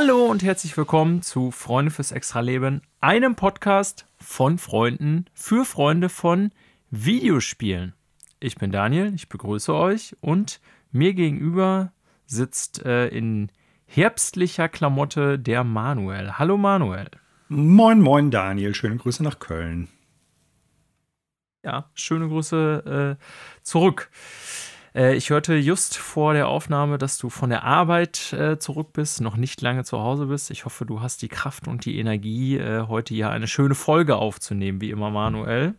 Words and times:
Hallo 0.00 0.26
und 0.26 0.44
herzlich 0.44 0.76
willkommen 0.76 1.22
zu 1.22 1.50
Freunde 1.50 1.90
fürs 1.90 2.12
Extraleben, 2.12 2.82
einem 3.00 3.34
Podcast 3.34 4.06
von 4.16 4.56
Freunden 4.58 5.24
für 5.34 5.64
Freunde 5.64 6.08
von 6.08 6.52
Videospielen. 6.92 7.94
Ich 8.38 8.54
bin 8.54 8.70
Daniel, 8.70 9.12
ich 9.16 9.28
begrüße 9.28 9.74
euch 9.74 10.16
und 10.20 10.60
mir 10.92 11.14
gegenüber 11.14 11.90
sitzt 12.26 12.84
äh, 12.86 13.08
in 13.08 13.50
herbstlicher 13.86 14.68
Klamotte 14.68 15.36
der 15.36 15.64
Manuel. 15.64 16.38
Hallo 16.38 16.56
Manuel. 16.56 17.10
Moin, 17.48 18.00
moin 18.00 18.30
Daniel, 18.30 18.76
schöne 18.76 18.98
Grüße 18.98 19.24
nach 19.24 19.40
Köln. 19.40 19.88
Ja, 21.64 21.90
schöne 21.94 22.28
Grüße 22.28 23.16
äh, 23.18 23.24
zurück. 23.64 24.10
Äh, 24.98 25.14
ich 25.14 25.30
hörte 25.30 25.54
just 25.54 25.96
vor 25.96 26.34
der 26.34 26.48
Aufnahme, 26.48 26.98
dass 26.98 27.18
du 27.18 27.30
von 27.30 27.50
der 27.50 27.62
Arbeit 27.62 28.32
äh, 28.32 28.58
zurück 28.58 28.92
bist, 28.92 29.20
noch 29.20 29.36
nicht 29.36 29.62
lange 29.62 29.84
zu 29.84 30.00
Hause 30.00 30.26
bist. 30.26 30.50
Ich 30.50 30.64
hoffe, 30.64 30.84
du 30.84 31.00
hast 31.00 31.22
die 31.22 31.28
Kraft 31.28 31.68
und 31.68 31.84
die 31.84 31.98
Energie, 31.98 32.58
äh, 32.58 32.86
heute 32.88 33.14
ja 33.14 33.30
eine 33.30 33.46
schöne 33.46 33.76
Folge 33.76 34.16
aufzunehmen, 34.16 34.80
wie 34.80 34.90
immer, 34.90 35.10
Manuel. 35.10 35.74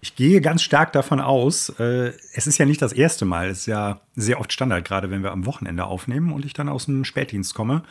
Ich 0.00 0.14
gehe 0.14 0.40
ganz 0.40 0.62
stark 0.62 0.92
davon 0.92 1.20
aus, 1.20 1.70
äh, 1.80 2.12
es 2.32 2.46
ist 2.46 2.56
ja 2.58 2.64
nicht 2.64 2.80
das 2.80 2.92
erste 2.92 3.24
Mal, 3.24 3.48
es 3.48 3.60
ist 3.60 3.66
ja 3.66 4.00
sehr 4.14 4.40
oft 4.40 4.52
Standard, 4.52 4.84
gerade 4.84 5.10
wenn 5.10 5.24
wir 5.24 5.32
am 5.32 5.44
Wochenende 5.44 5.84
aufnehmen 5.84 6.32
und 6.32 6.44
ich 6.44 6.54
dann 6.54 6.68
aus 6.68 6.86
dem 6.86 7.04
Spätdienst 7.04 7.52
komme. 7.54 7.82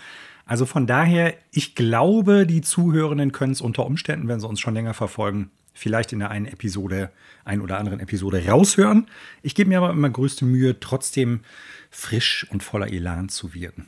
Also 0.45 0.65
von 0.65 0.87
daher, 0.87 1.33
ich 1.51 1.75
glaube, 1.75 2.47
die 2.47 2.61
Zuhörenden 2.61 3.33
können 3.33 3.51
es 3.51 3.59
unter 3.59 3.85
Umständen, 3.85 4.29
wenn 4.29 4.39
sie 4.39 4.47
uns 4.47 4.61
schon 4.61 4.73
länger 4.73 4.93
verfolgen, 4.93 5.51
vielleicht 5.77 6.11
in 6.13 6.19
der 6.19 6.31
einen 6.31 6.47
Episode, 6.47 7.11
ein 7.45 7.61
oder 7.61 7.77
anderen 7.77 7.99
Episode 7.99 8.45
raushören. 8.47 9.07
Ich 9.41 9.55
gebe 9.55 9.69
mir 9.69 9.77
aber 9.77 9.91
immer 9.91 10.09
größte 10.09 10.43
Mühe, 10.43 10.79
trotzdem 10.79 11.41
frisch 11.89 12.47
und 12.49 12.63
voller 12.63 12.91
Elan 12.91 13.29
zu 13.29 13.53
wirken. 13.53 13.87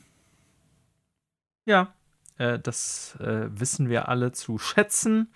Ja, 1.65 1.93
äh, 2.37 2.59
das 2.59 3.17
äh, 3.19 3.47
wissen 3.49 3.89
wir 3.89 4.07
alle 4.07 4.31
zu 4.31 4.57
schätzen. 4.57 5.31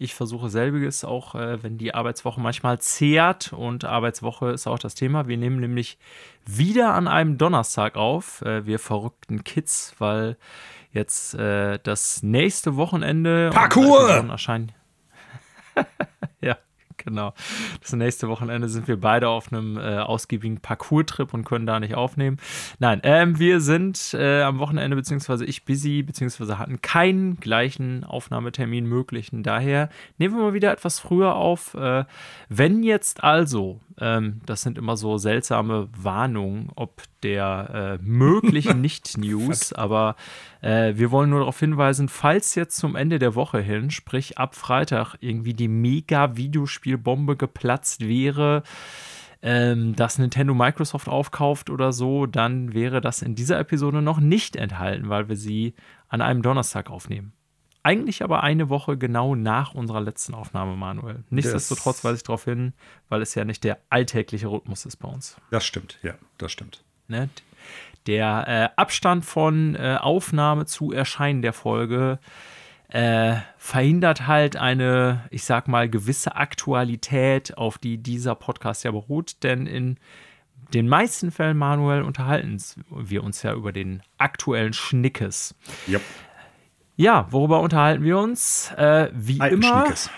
Ich 0.00 0.14
versuche 0.14 0.48
selbiges 0.48 1.04
auch, 1.04 1.34
äh, 1.34 1.62
wenn 1.62 1.76
die 1.76 1.94
Arbeitswoche 1.94 2.40
manchmal 2.40 2.80
zehrt 2.80 3.52
und 3.52 3.84
Arbeitswoche 3.84 4.50
ist 4.50 4.66
auch 4.66 4.78
das 4.78 4.94
Thema. 4.94 5.26
Wir 5.26 5.36
nehmen 5.36 5.60
nämlich 5.60 5.98
wieder 6.46 6.94
an 6.94 7.08
einem 7.08 7.36
Donnerstag 7.36 7.96
auf, 7.96 8.42
äh, 8.42 8.64
wir 8.64 8.78
verrückten 8.78 9.44
Kids, 9.44 9.94
weil 9.98 10.36
jetzt 10.92 11.34
äh, 11.34 11.78
das 11.82 12.22
nächste 12.22 12.76
Wochenende 12.76 13.50
Parkour 13.52 14.08
erscheinen. 14.08 14.72
ja, 16.40 16.56
genau. 16.96 17.32
Das 17.80 17.92
nächste 17.92 18.28
Wochenende 18.28 18.68
sind 18.68 18.88
wir 18.88 19.00
beide 19.00 19.28
auf 19.28 19.52
einem 19.52 19.76
äh, 19.76 19.98
ausgiebigen 19.98 20.60
Parcours-Trip 20.60 21.32
und 21.32 21.44
können 21.44 21.66
da 21.66 21.80
nicht 21.80 21.94
aufnehmen. 21.94 22.38
Nein, 22.78 23.00
ähm, 23.02 23.38
wir 23.38 23.60
sind 23.60 24.14
äh, 24.14 24.42
am 24.42 24.58
Wochenende, 24.58 24.96
beziehungsweise 24.96 25.44
ich 25.44 25.64
busy, 25.64 26.02
beziehungsweise 26.02 26.58
hatten 26.58 26.82
keinen 26.82 27.40
gleichen 27.40 28.04
Aufnahmetermin 28.04 28.86
möglichen. 28.86 29.42
Daher 29.42 29.88
nehmen 30.18 30.36
wir 30.36 30.42
mal 30.42 30.54
wieder 30.54 30.72
etwas 30.72 31.00
früher 31.00 31.34
auf. 31.34 31.74
Äh, 31.74 32.04
wenn 32.48 32.82
jetzt 32.82 33.24
also, 33.24 33.80
ähm, 34.00 34.40
das 34.46 34.62
sind 34.62 34.78
immer 34.78 34.96
so 34.96 35.18
seltsame 35.18 35.88
Warnungen, 35.96 36.70
ob 36.74 37.02
der 37.22 37.98
äh, 38.00 38.04
möglichen 38.04 38.80
Nicht-News, 38.82 39.72
aber 39.72 40.16
äh, 40.60 40.94
wir 40.96 41.10
wollen 41.10 41.30
nur 41.30 41.40
darauf 41.40 41.58
hinweisen, 41.58 42.08
falls 42.08 42.54
jetzt 42.54 42.76
zum 42.76 42.96
Ende 42.96 43.18
der 43.18 43.34
Woche 43.34 43.60
hin, 43.60 43.90
sprich 43.90 44.38
ab 44.38 44.54
Freitag, 44.54 45.16
irgendwie 45.20 45.54
die 45.54 45.68
Mega-Videospielbombe 45.68 47.36
geplatzt 47.36 48.06
wäre, 48.06 48.62
ähm, 49.42 49.94
dass 49.94 50.18
Nintendo 50.18 50.54
Microsoft 50.54 51.08
aufkauft 51.08 51.70
oder 51.70 51.92
so, 51.92 52.26
dann 52.26 52.74
wäre 52.74 53.00
das 53.00 53.22
in 53.22 53.34
dieser 53.34 53.58
Episode 53.58 54.02
noch 54.02 54.20
nicht 54.20 54.56
enthalten, 54.56 55.08
weil 55.08 55.28
wir 55.28 55.36
sie 55.36 55.74
an 56.08 56.20
einem 56.20 56.42
Donnerstag 56.42 56.90
aufnehmen. 56.90 57.32
Eigentlich 57.84 58.22
aber 58.22 58.42
eine 58.42 58.68
Woche 58.68 58.98
genau 58.98 59.34
nach 59.34 59.74
unserer 59.74 60.00
letzten 60.00 60.34
Aufnahme, 60.34 60.76
Manuel. 60.76 61.24
Nichtsdestotrotz 61.30 62.04
weise 62.04 62.16
ich 62.16 62.22
darauf 62.24 62.44
hin, 62.44 62.72
weil 63.08 63.22
es 63.22 63.34
ja 63.34 63.44
nicht 63.44 63.64
der 63.64 63.78
alltägliche 63.88 64.48
Rhythmus 64.48 64.84
ist 64.84 64.96
bei 64.96 65.08
uns. 65.08 65.36
Das 65.50 65.64
stimmt, 65.64 65.98
ja, 66.02 66.14
das 66.36 66.52
stimmt. 66.52 66.84
Ne? 67.08 67.28
Der 68.06 68.72
äh, 68.76 68.80
Abstand 68.80 69.24
von 69.24 69.74
äh, 69.74 69.96
Aufnahme 70.00 70.66
zu 70.66 70.92
Erscheinen 70.92 71.42
der 71.42 71.52
Folge 71.52 72.18
äh, 72.88 73.36
verhindert 73.58 74.26
halt 74.26 74.56
eine, 74.56 75.24
ich 75.30 75.44
sag 75.44 75.68
mal, 75.68 75.88
gewisse 75.90 76.36
Aktualität, 76.36 77.58
auf 77.58 77.78
die 77.78 77.98
dieser 77.98 78.34
Podcast 78.34 78.84
ja 78.84 78.92
beruht. 78.92 79.42
Denn 79.42 79.66
in 79.66 79.98
den 80.72 80.88
meisten 80.88 81.30
Fällen, 81.30 81.56
Manuel, 81.56 82.02
unterhalten 82.02 82.58
wir 82.90 83.24
uns 83.24 83.42
ja 83.42 83.52
über 83.54 83.72
den 83.72 84.02
aktuellen 84.16 84.72
Schnickes. 84.72 85.54
Yep. 85.86 86.02
Ja, 86.96 87.26
worüber 87.30 87.60
unterhalten 87.60 88.04
wir 88.04 88.18
uns? 88.18 88.72
Äh, 88.76 89.10
wie 89.12 89.40
Alten 89.40 89.62
immer. 89.62 89.84
Schnickes. 89.84 90.10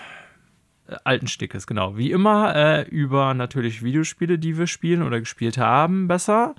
Äh, 0.91 0.97
alten 1.03 1.27
Schnickes, 1.27 1.67
genau. 1.67 1.97
Wie 1.97 2.11
immer 2.11 2.55
äh, 2.55 2.81
über 2.83 3.33
natürlich 3.33 3.83
Videospiele, 3.83 4.37
die 4.37 4.57
wir 4.57 4.67
spielen 4.67 5.03
oder 5.03 5.19
gespielt 5.19 5.57
haben, 5.57 6.07
besser. 6.07 6.55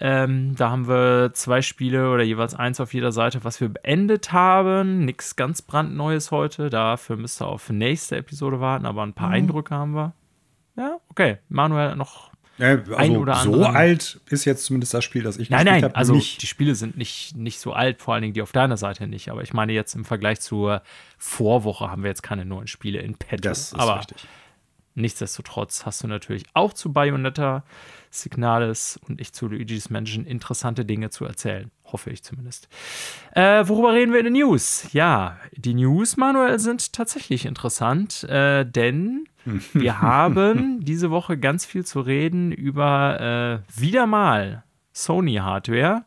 Ähm, 0.00 0.54
da 0.56 0.70
haben 0.70 0.86
wir 0.86 1.32
zwei 1.34 1.60
Spiele 1.60 2.12
oder 2.12 2.22
jeweils 2.22 2.54
eins 2.54 2.80
auf 2.80 2.94
jeder 2.94 3.10
Seite, 3.10 3.42
was 3.42 3.60
wir 3.60 3.68
beendet 3.68 4.32
haben. 4.32 5.04
Nichts 5.04 5.34
ganz 5.34 5.60
brandneues 5.60 6.30
heute. 6.30 6.70
Dafür 6.70 7.16
müsst 7.16 7.42
ihr 7.42 7.48
auf 7.48 7.68
nächste 7.70 8.16
Episode 8.16 8.60
warten, 8.60 8.86
aber 8.86 9.02
ein 9.02 9.14
paar 9.14 9.28
mhm. 9.28 9.34
Eindrücke 9.34 9.74
haben 9.74 9.94
wir. 9.94 10.12
Ja, 10.76 10.98
okay. 11.08 11.38
Manuel 11.48 11.96
noch 11.96 12.27
äh, 12.58 12.64
also 12.64 12.96
ein 12.96 13.16
oder 13.16 13.36
so 13.36 13.64
alt 13.64 14.20
ist 14.28 14.44
jetzt 14.44 14.64
zumindest 14.64 14.94
das 14.94 15.04
Spiel, 15.04 15.22
das 15.22 15.36
ich 15.36 15.50
nein, 15.50 15.64
nein, 15.64 15.84
habe. 15.84 15.96
Also 15.96 16.14
nicht. 16.14 16.42
die 16.42 16.46
Spiele 16.46 16.74
sind 16.74 16.96
nicht, 16.96 17.36
nicht 17.36 17.60
so 17.60 17.72
alt, 17.72 18.02
vor 18.02 18.14
allen 18.14 18.22
Dingen 18.22 18.34
die 18.34 18.42
auf 18.42 18.52
deiner 18.52 18.76
Seite 18.76 19.06
nicht. 19.06 19.30
Aber 19.30 19.42
ich 19.42 19.52
meine 19.52 19.72
jetzt 19.72 19.94
im 19.94 20.04
Vergleich 20.04 20.40
zur 20.40 20.82
Vorwoche 21.16 21.90
haben 21.90 22.02
wir 22.02 22.10
jetzt 22.10 22.22
keine 22.22 22.44
neuen 22.44 22.66
Spiele 22.66 23.00
in 23.00 23.14
petto. 23.14 23.48
Das 23.48 23.72
ist 23.72 23.74
aber 23.74 23.98
richtig. 23.98 24.26
Nichtsdestotrotz 24.98 25.86
hast 25.86 26.02
du 26.02 26.08
natürlich 26.08 26.44
auch 26.54 26.72
zu 26.72 26.92
Bayonetta, 26.92 27.62
Signales 28.10 28.98
und 29.08 29.20
ich 29.20 29.32
zu 29.32 29.46
Luigi's 29.46 29.90
Mansion 29.90 30.24
interessante 30.24 30.84
Dinge 30.84 31.10
zu 31.10 31.24
erzählen. 31.24 31.70
Hoffe 31.84 32.10
ich 32.10 32.24
zumindest. 32.24 32.68
Äh, 33.32 33.68
worüber 33.68 33.92
reden 33.92 34.12
wir 34.12 34.18
in 34.18 34.24
den 34.24 34.32
News? 34.34 34.88
Ja, 34.92 35.38
die 35.52 35.74
News, 35.74 36.16
Manuel, 36.16 36.58
sind 36.58 36.92
tatsächlich 36.92 37.46
interessant, 37.46 38.24
äh, 38.24 38.64
denn 38.64 39.28
wir 39.72 40.00
haben 40.00 40.84
diese 40.84 41.12
Woche 41.12 41.38
ganz 41.38 41.64
viel 41.64 41.86
zu 41.86 42.00
reden 42.00 42.50
über 42.50 43.62
äh, 43.64 43.80
wieder 43.80 44.06
mal 44.06 44.64
Sony-Hardware. 44.92 46.04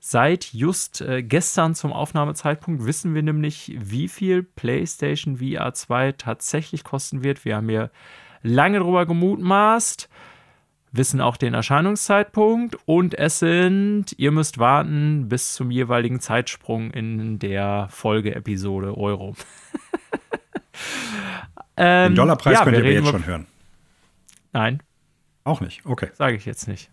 Seit 0.00 0.52
just 0.52 1.00
äh, 1.00 1.22
gestern 1.22 1.74
zum 1.74 1.92
Aufnahmezeitpunkt 1.92 2.84
wissen 2.84 3.14
wir 3.14 3.22
nämlich, 3.22 3.74
wie 3.78 4.08
viel 4.08 4.42
PlayStation 4.42 5.38
VR 5.38 5.72
2 5.72 6.12
tatsächlich 6.12 6.84
kosten 6.84 7.22
wird. 7.22 7.44
Wir 7.44 7.56
haben 7.56 7.68
hier 7.68 7.90
lange 8.44 8.78
drüber 8.78 9.06
gemutmaßt, 9.06 10.08
wissen 10.92 11.20
auch 11.20 11.36
den 11.36 11.54
Erscheinungszeitpunkt 11.54 12.76
und 12.84 13.18
es 13.18 13.40
sind, 13.40 14.14
ihr 14.16 14.30
müsst 14.30 14.58
warten 14.58 15.28
bis 15.28 15.54
zum 15.54 15.72
jeweiligen 15.72 16.20
Zeitsprung 16.20 16.92
in 16.92 17.40
der 17.40 17.88
Folgeepisode 17.90 18.96
Euro. 18.96 19.34
ähm, 21.76 22.12
den 22.12 22.14
Dollarpreis 22.14 22.58
ja, 22.58 22.64
könnt 22.64 22.76
ihr 22.76 22.92
jetzt 22.92 23.08
schon 23.08 23.26
hören. 23.26 23.46
Nein. 24.52 24.80
Auch 25.42 25.60
nicht, 25.60 25.84
okay. 25.84 26.10
Sage 26.14 26.36
ich 26.36 26.44
jetzt 26.44 26.68
nicht. 26.68 26.90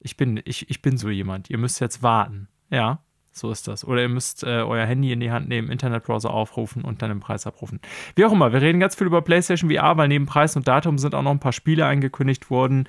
Ich 0.00 0.16
bin, 0.16 0.40
ich, 0.44 0.68
ich 0.68 0.82
bin 0.82 0.98
so 0.98 1.08
jemand. 1.08 1.48
Ihr 1.48 1.58
müsst 1.58 1.80
jetzt 1.80 2.02
warten. 2.02 2.48
Ja. 2.70 2.98
So 3.34 3.50
ist 3.50 3.66
das. 3.66 3.84
Oder 3.86 4.02
ihr 4.02 4.08
müsst 4.10 4.44
äh, 4.44 4.60
euer 4.60 4.84
Handy 4.84 5.10
in 5.10 5.20
die 5.20 5.30
Hand 5.30 5.48
nehmen, 5.48 5.70
Internetbrowser 5.70 6.30
aufrufen 6.30 6.84
und 6.84 7.00
dann 7.00 7.08
den 7.08 7.20
Preis 7.20 7.46
abrufen. 7.46 7.80
Wie 8.14 8.26
auch 8.26 8.32
immer, 8.32 8.52
wir 8.52 8.60
reden 8.60 8.78
ganz 8.78 8.94
viel 8.94 9.06
über 9.06 9.22
PlayStation 9.22 9.70
VR, 9.70 9.96
weil 9.96 10.08
neben 10.08 10.26
Preis 10.26 10.54
und 10.54 10.68
Datum 10.68 10.98
sind 10.98 11.14
auch 11.14 11.22
noch 11.22 11.30
ein 11.30 11.40
paar 11.40 11.52
Spiele 11.52 11.86
angekündigt 11.86 12.50
worden. 12.50 12.86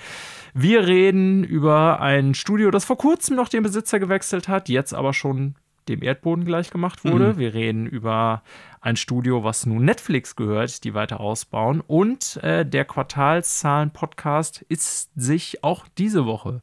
Wir 0.53 0.85
reden 0.85 1.45
über 1.45 2.01
ein 2.01 2.33
Studio, 2.33 2.71
das 2.71 2.83
vor 2.83 2.97
kurzem 2.97 3.37
noch 3.37 3.47
den 3.47 3.63
Besitzer 3.63 3.99
gewechselt 3.99 4.49
hat, 4.49 4.67
jetzt 4.67 4.93
aber 4.93 5.13
schon 5.13 5.55
dem 5.87 6.03
Erdboden 6.03 6.45
gleich 6.45 6.69
gemacht 6.69 7.03
wurde. 7.03 7.33
Mhm. 7.33 7.37
Wir 7.37 7.53
reden 7.53 7.85
über 7.85 8.43
ein 8.81 8.95
Studio, 8.95 9.43
was 9.43 9.65
nun 9.65 9.85
Netflix 9.85 10.35
gehört, 10.35 10.83
die 10.83 10.93
weiter 10.93 11.19
ausbauen. 11.19 11.81
Und 11.81 12.37
äh, 12.43 12.65
der 12.65 12.85
Quartalszahlen-Podcast 12.85 14.65
ist 14.67 15.11
sich 15.15 15.63
auch 15.63 15.85
diese 15.97 16.25
Woche 16.25 16.61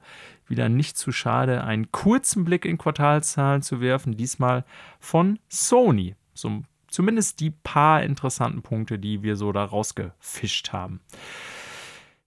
wieder 0.50 0.68
nicht 0.68 0.98
zu 0.98 1.12
schade, 1.12 1.64
einen 1.64 1.92
kurzen 1.92 2.44
Blick 2.44 2.64
in 2.64 2.78
Quartalszahlen 2.78 3.62
zu 3.62 3.80
werfen, 3.80 4.16
diesmal 4.16 4.64
von 4.98 5.38
Sony. 5.48 6.16
So, 6.34 6.62
zumindest 6.88 7.40
die 7.40 7.50
paar 7.50 8.02
interessanten 8.02 8.62
Punkte, 8.62 8.98
die 8.98 9.22
wir 9.22 9.36
so 9.36 9.52
da 9.52 9.64
rausgefischt 9.64 10.72
haben. 10.72 11.00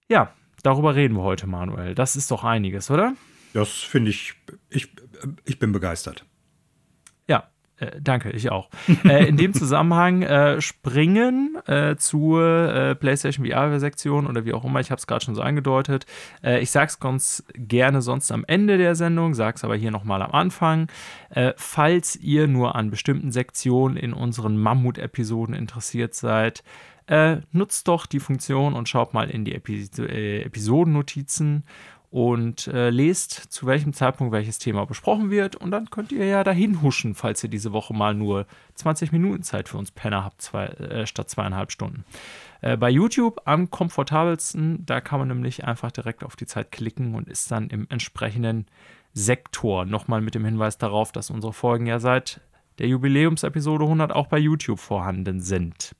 Ja, 0.08 0.32
darüber 0.62 0.94
reden 0.94 1.16
wir 1.16 1.22
heute, 1.22 1.46
Manuel. 1.46 1.94
Das 1.94 2.16
ist 2.16 2.30
doch 2.30 2.44
einiges, 2.44 2.90
oder? 2.90 3.14
Das 3.52 3.70
finde 3.70 4.10
ich, 4.10 4.34
ich, 4.68 4.88
ich 5.44 5.58
bin 5.58 5.72
begeistert. 5.72 6.24
Äh, 7.84 8.00
danke, 8.00 8.30
ich 8.30 8.50
auch. 8.50 8.68
äh, 9.04 9.26
in 9.26 9.36
dem 9.36 9.54
Zusammenhang 9.54 10.22
äh, 10.22 10.60
springen 10.60 11.56
äh, 11.66 11.96
zur 11.96 12.42
äh, 12.42 12.94
PlayStation 12.94 13.46
VR-Sektion 13.46 14.26
oder 14.26 14.44
wie 14.44 14.52
auch 14.52 14.64
immer, 14.64 14.80
ich 14.80 14.90
habe 14.90 14.98
es 14.98 15.06
gerade 15.06 15.24
schon 15.24 15.34
so 15.34 15.42
angedeutet. 15.42 16.06
Ich 16.42 16.70
sage 16.70 16.88
es 16.88 17.00
ganz 17.00 17.44
gerne 17.54 18.02
sonst 18.02 18.30
am 18.30 18.44
Ende 18.46 18.78
der 18.78 18.94
Sendung, 18.94 19.34
sage 19.34 19.56
es 19.56 19.64
aber 19.64 19.76
hier 19.76 19.90
nochmal 19.90 20.22
am 20.22 20.32
Anfang. 20.32 20.88
falls 21.56 22.16
ihr 22.16 22.46
nur 22.46 22.74
an 22.74 22.90
bestimmten 22.90 23.32
Sektionen 23.32 23.96
in 23.96 24.12
unseren 24.12 24.56
Mammut-Episoden 24.58 25.54
interessiert 25.54 26.14
seid, 26.14 26.62
nutzt 27.52 27.88
doch 27.88 28.06
die 28.06 28.20
Funktion 28.20 28.74
und 28.74 28.88
schaut 28.88 29.14
mal 29.14 29.30
in 29.30 29.44
die 29.44 29.54
Epi 29.54 29.88
Episodennotizen 30.44 31.64
und 32.14 32.68
äh, 32.68 32.90
lest, 32.90 33.32
zu 33.32 33.66
welchem 33.66 33.92
Zeitpunkt 33.92 34.32
welches 34.32 34.60
Thema 34.60 34.86
besprochen 34.86 35.32
wird. 35.32 35.56
Und 35.56 35.72
dann 35.72 35.90
könnt 35.90 36.12
ihr 36.12 36.24
ja 36.26 36.44
dahin 36.44 36.80
huschen, 36.80 37.16
falls 37.16 37.42
ihr 37.42 37.50
diese 37.50 37.72
Woche 37.72 37.92
mal 37.92 38.14
nur 38.14 38.46
20 38.76 39.10
Minuten 39.10 39.42
Zeit 39.42 39.68
für 39.68 39.78
uns 39.78 39.90
Penner 39.90 40.22
habt, 40.24 40.40
zwei, 40.40 40.66
äh, 40.66 41.08
statt 41.08 41.28
zweieinhalb 41.28 41.72
Stunden. 41.72 42.04
Äh, 42.60 42.76
bei 42.76 42.88
YouTube 42.88 43.40
am 43.46 43.68
komfortabelsten, 43.68 44.86
da 44.86 45.00
kann 45.00 45.18
man 45.18 45.26
nämlich 45.26 45.64
einfach 45.64 45.90
direkt 45.90 46.22
auf 46.22 46.36
die 46.36 46.46
Zeit 46.46 46.70
klicken 46.70 47.16
und 47.16 47.26
ist 47.26 47.50
dann 47.50 47.66
im 47.66 47.88
entsprechenden 47.90 48.66
Sektor. 49.12 49.84
Nochmal 49.84 50.20
mit 50.20 50.36
dem 50.36 50.44
Hinweis 50.44 50.78
darauf, 50.78 51.10
dass 51.10 51.30
unsere 51.30 51.52
Folgen 51.52 51.86
ja 51.86 51.98
seit 51.98 52.40
der 52.78 52.86
Jubiläumsepisode 52.86 53.82
100 53.82 54.12
auch 54.12 54.28
bei 54.28 54.38
YouTube 54.38 54.78
vorhanden 54.78 55.40
sind. 55.40 55.96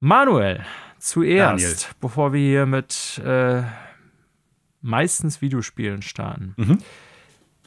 Manuel, 0.00 0.64
zuerst, 0.98 1.62
Daniel. 1.62 1.76
bevor 2.00 2.32
wir 2.32 2.40
hier 2.40 2.64
mit 2.64 3.20
äh, 3.22 3.64
meistens 4.82 5.40
Videospielen 5.40 6.02
starten. 6.02 6.54
Mhm. 6.56 6.78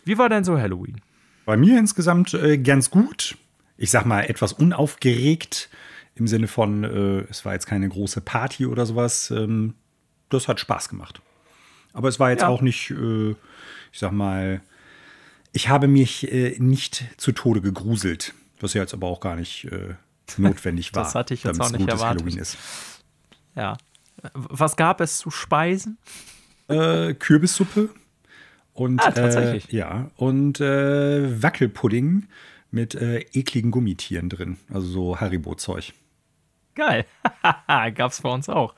Wie 0.03 0.17
war 0.17 0.29
denn 0.29 0.43
so 0.43 0.57
Halloween? 0.57 1.01
Bei 1.45 1.57
mir 1.57 1.79
insgesamt 1.79 2.33
äh, 2.33 2.57
ganz 2.57 2.89
gut. 2.89 3.37
Ich 3.77 3.91
sag 3.91 4.05
mal 4.05 4.21
etwas 4.21 4.53
unaufgeregt 4.53 5.69
im 6.15 6.27
Sinne 6.27 6.47
von, 6.47 6.83
äh, 6.83 7.25
es 7.29 7.43
war 7.45 7.53
jetzt 7.53 7.65
keine 7.65 7.89
große 7.89 8.21
Party 8.21 8.65
oder 8.65 8.85
sowas. 8.85 9.31
Ähm, 9.31 9.73
das 10.29 10.47
hat 10.47 10.59
Spaß 10.59 10.89
gemacht. 10.89 11.21
Aber 11.93 12.09
es 12.09 12.19
war 12.19 12.29
jetzt 12.29 12.41
ja. 12.41 12.47
auch 12.47 12.61
nicht, 12.61 12.91
äh, 12.91 13.31
ich 13.31 13.99
sag 13.99 14.11
mal, 14.11 14.61
ich 15.51 15.69
habe 15.69 15.87
mich 15.87 16.31
äh, 16.31 16.55
nicht 16.59 17.05
zu 17.17 17.31
Tode 17.31 17.61
gegruselt, 17.61 18.33
was 18.59 18.73
ja 18.73 18.81
jetzt 18.81 18.93
aber 18.93 19.07
auch 19.07 19.19
gar 19.19 19.35
nicht 19.35 19.65
äh, 19.65 19.95
notwendig 20.37 20.93
war. 20.93 21.03
das 21.03 21.15
hatte 21.15 21.33
ich 21.33 21.43
jetzt 21.43 21.59
auch 21.61 21.71
nicht 21.71 21.87
erwartet. 21.87 22.57
Ja. 23.55 23.77
Was 24.33 24.75
gab 24.75 25.01
es 25.01 25.17
zu 25.17 25.29
speisen? 25.31 25.97
Äh, 26.67 27.13
Kürbissuppe 27.13 27.89
und 28.73 28.99
ah, 29.01 29.11
tatsächlich. 29.11 29.73
Äh, 29.73 29.77
ja 29.77 30.11
und 30.15 30.59
äh, 30.59 31.41
Wackelpudding 31.41 32.27
mit 32.71 32.95
äh, 32.95 33.19
ekligen 33.33 33.71
Gummitieren 33.71 34.29
drin, 34.29 34.57
also 34.73 34.87
so 34.87 35.19
Haribo-Zeug. 35.19 35.93
Geil, 36.75 37.05
gab's 37.95 38.21
bei 38.21 38.29
uns 38.29 38.49
auch. 38.49 38.75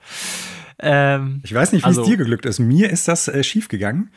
Ähm, 0.80 1.42
ich 1.44 1.54
weiß 1.54 1.74
nicht, 1.74 1.84
wie 1.84 1.88
also, 1.88 2.02
es 2.02 2.08
dir 2.08 2.18
geglückt 2.18 2.46
ist. 2.46 2.60
Mir 2.60 2.92
ist 2.92 3.08
das 3.08 3.28
äh, 3.28 3.44
schief 3.44 3.68
gegangen. 3.68 4.12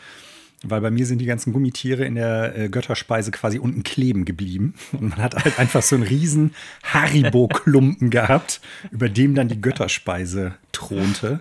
Weil 0.63 0.83
bei 0.83 0.91
mir 0.91 1.07
sind 1.07 1.21
die 1.21 1.27
ganzen 1.27 1.55
Gummitiere 1.55 2.05
in 2.05 2.17
der 2.17 2.55
äh, 2.55 2.69
Götterspeise 2.69 3.31
quasi 3.31 3.59
unten 3.59 3.83
kleben 3.83 4.27
geblieben. 4.27 4.75
Und 4.93 5.09
man 5.09 5.19
hat 5.19 5.35
halt 5.43 5.59
einfach 5.59 5.83
so 5.83 5.97
einen 5.97 6.05
riesen 6.05 6.55
Haribo-Klumpen 6.83 8.11
gehabt, 8.11 8.61
über 8.91 9.09
dem 9.09 9.35
dann 9.35 9.49
die 9.49 9.61
Götterspeise 9.61 10.55
thronte. 10.73 11.41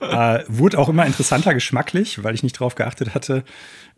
Äh, 0.00 0.44
wurde 0.48 0.78
auch 0.78 0.88
immer 0.88 1.06
interessanter 1.06 1.54
geschmacklich, 1.54 2.22
weil 2.22 2.34
ich 2.34 2.42
nicht 2.42 2.52
drauf 2.52 2.76
geachtet 2.76 3.14
hatte, 3.14 3.44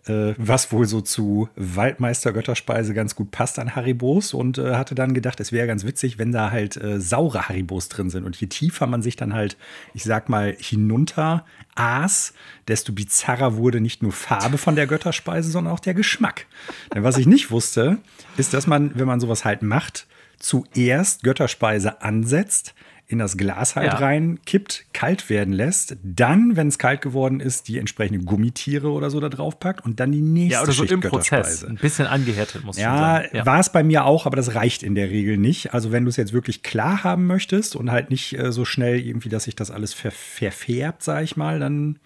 äh, 0.06 0.34
was 0.38 0.72
wohl 0.72 0.86
so 0.86 1.02
zu 1.02 1.48
Waldmeister 1.56 2.32
Götterspeise 2.32 2.94
ganz 2.94 3.14
gut 3.14 3.30
passt 3.30 3.58
an 3.58 3.76
Haribos 3.76 4.32
und 4.32 4.56
äh, 4.56 4.76
hatte 4.76 4.94
dann 4.94 5.12
gedacht, 5.12 5.40
es 5.40 5.52
wäre 5.52 5.66
ganz 5.66 5.84
witzig, 5.84 6.18
wenn 6.18 6.32
da 6.32 6.50
halt 6.50 6.76
äh, 6.76 7.00
saure 7.00 7.48
Haribos 7.48 7.90
drin 7.90 8.08
sind. 8.08 8.24
Und 8.24 8.36
je 8.36 8.46
tiefer 8.46 8.86
man 8.86 9.02
sich 9.02 9.16
dann 9.16 9.34
halt, 9.34 9.58
ich 9.92 10.04
sag 10.04 10.30
mal, 10.30 10.56
hinunter 10.58 11.44
aß, 11.74 12.32
desto 12.66 12.92
bizarrer 12.92 13.56
wurde 13.56 13.80
nicht 13.80 14.02
nur 14.02 14.12
Farbe 14.12 14.56
von 14.56 14.76
der 14.76 14.86
Götterspeise, 14.86 15.50
sondern 15.50 15.74
auch 15.74 15.80
der 15.80 15.94
Geschmack. 15.94 16.46
Denn 16.94 17.04
was 17.04 17.18
ich 17.18 17.26
nicht 17.26 17.50
wusste, 17.50 17.98
ist, 18.38 18.54
dass 18.54 18.66
man, 18.66 18.92
wenn 18.98 19.06
man 19.06 19.20
sowas 19.20 19.44
halt 19.44 19.60
macht, 19.62 20.06
zuerst 20.38 21.22
Götterspeise 21.22 22.00
ansetzt, 22.00 22.74
in 23.10 23.18
das 23.18 23.36
Glas 23.36 23.74
halt 23.74 23.92
ja. 23.92 23.98
rein, 23.98 24.38
kippt, 24.46 24.86
kalt 24.92 25.28
werden 25.28 25.52
lässt, 25.52 25.96
dann, 26.02 26.54
wenn 26.54 26.68
es 26.68 26.78
kalt 26.78 27.02
geworden 27.02 27.40
ist, 27.40 27.66
die 27.66 27.78
entsprechenden 27.78 28.24
Gummitiere 28.24 28.90
oder 28.90 29.10
so 29.10 29.18
da 29.18 29.28
drauf 29.28 29.58
packt 29.58 29.84
und 29.84 29.98
dann 29.98 30.12
die 30.12 30.20
nächste 30.20 30.54
Ja, 30.54 30.62
oder 30.62 30.72
so 30.72 30.82
Schicht 30.82 30.92
im 30.92 31.00
Prozess. 31.00 31.64
Ein 31.64 31.74
bisschen 31.74 32.06
angehärtet 32.06 32.64
muss 32.64 32.78
ja, 32.78 33.22
ja, 33.32 33.44
war 33.44 33.58
es 33.58 33.72
bei 33.72 33.82
mir 33.82 34.04
auch, 34.04 34.26
aber 34.26 34.36
das 34.36 34.54
reicht 34.54 34.84
in 34.84 34.94
der 34.94 35.10
Regel 35.10 35.38
nicht. 35.38 35.74
Also 35.74 35.90
wenn 35.90 36.04
du 36.04 36.08
es 36.08 36.16
jetzt 36.16 36.32
wirklich 36.32 36.62
klar 36.62 37.02
haben 37.02 37.26
möchtest 37.26 37.74
und 37.74 37.90
halt 37.90 38.10
nicht 38.10 38.38
äh, 38.38 38.52
so 38.52 38.64
schnell 38.64 39.00
irgendwie, 39.00 39.28
dass 39.28 39.44
sich 39.44 39.56
das 39.56 39.72
alles 39.72 39.92
ver 39.92 40.12
verfärbt, 40.12 41.02
sag 41.02 41.24
ich 41.24 41.36
mal, 41.36 41.58
dann 41.58 41.98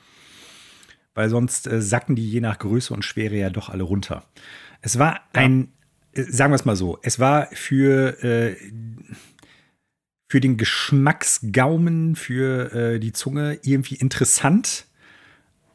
weil 1.15 1.29
sonst 1.29 1.67
äh, 1.67 1.81
sacken 1.81 2.17
die 2.17 2.29
je 2.29 2.41
nach 2.41 2.59
Größe 2.59 2.93
und 2.93 3.05
Schwere 3.05 3.37
ja 3.37 3.51
doch 3.51 3.69
alle 3.69 3.85
runter. 3.85 4.25
Es 4.81 4.99
war 4.99 5.21
ein, 5.33 5.69
äh, 6.13 6.23
sagen 6.23 6.53
wir 6.53 6.57
es 6.57 6.65
mal 6.65 6.77
so, 6.77 6.99
es 7.03 7.21
war 7.21 7.49
für 7.53 8.23
äh, 8.25 8.57
für 10.27 10.41
den 10.41 10.57
Geschmacksgaumen, 10.57 12.17
für 12.17 12.73
äh, 12.73 12.99
die 12.99 13.13
Zunge 13.13 13.59
irgendwie 13.63 13.97
interessant. 13.97 14.87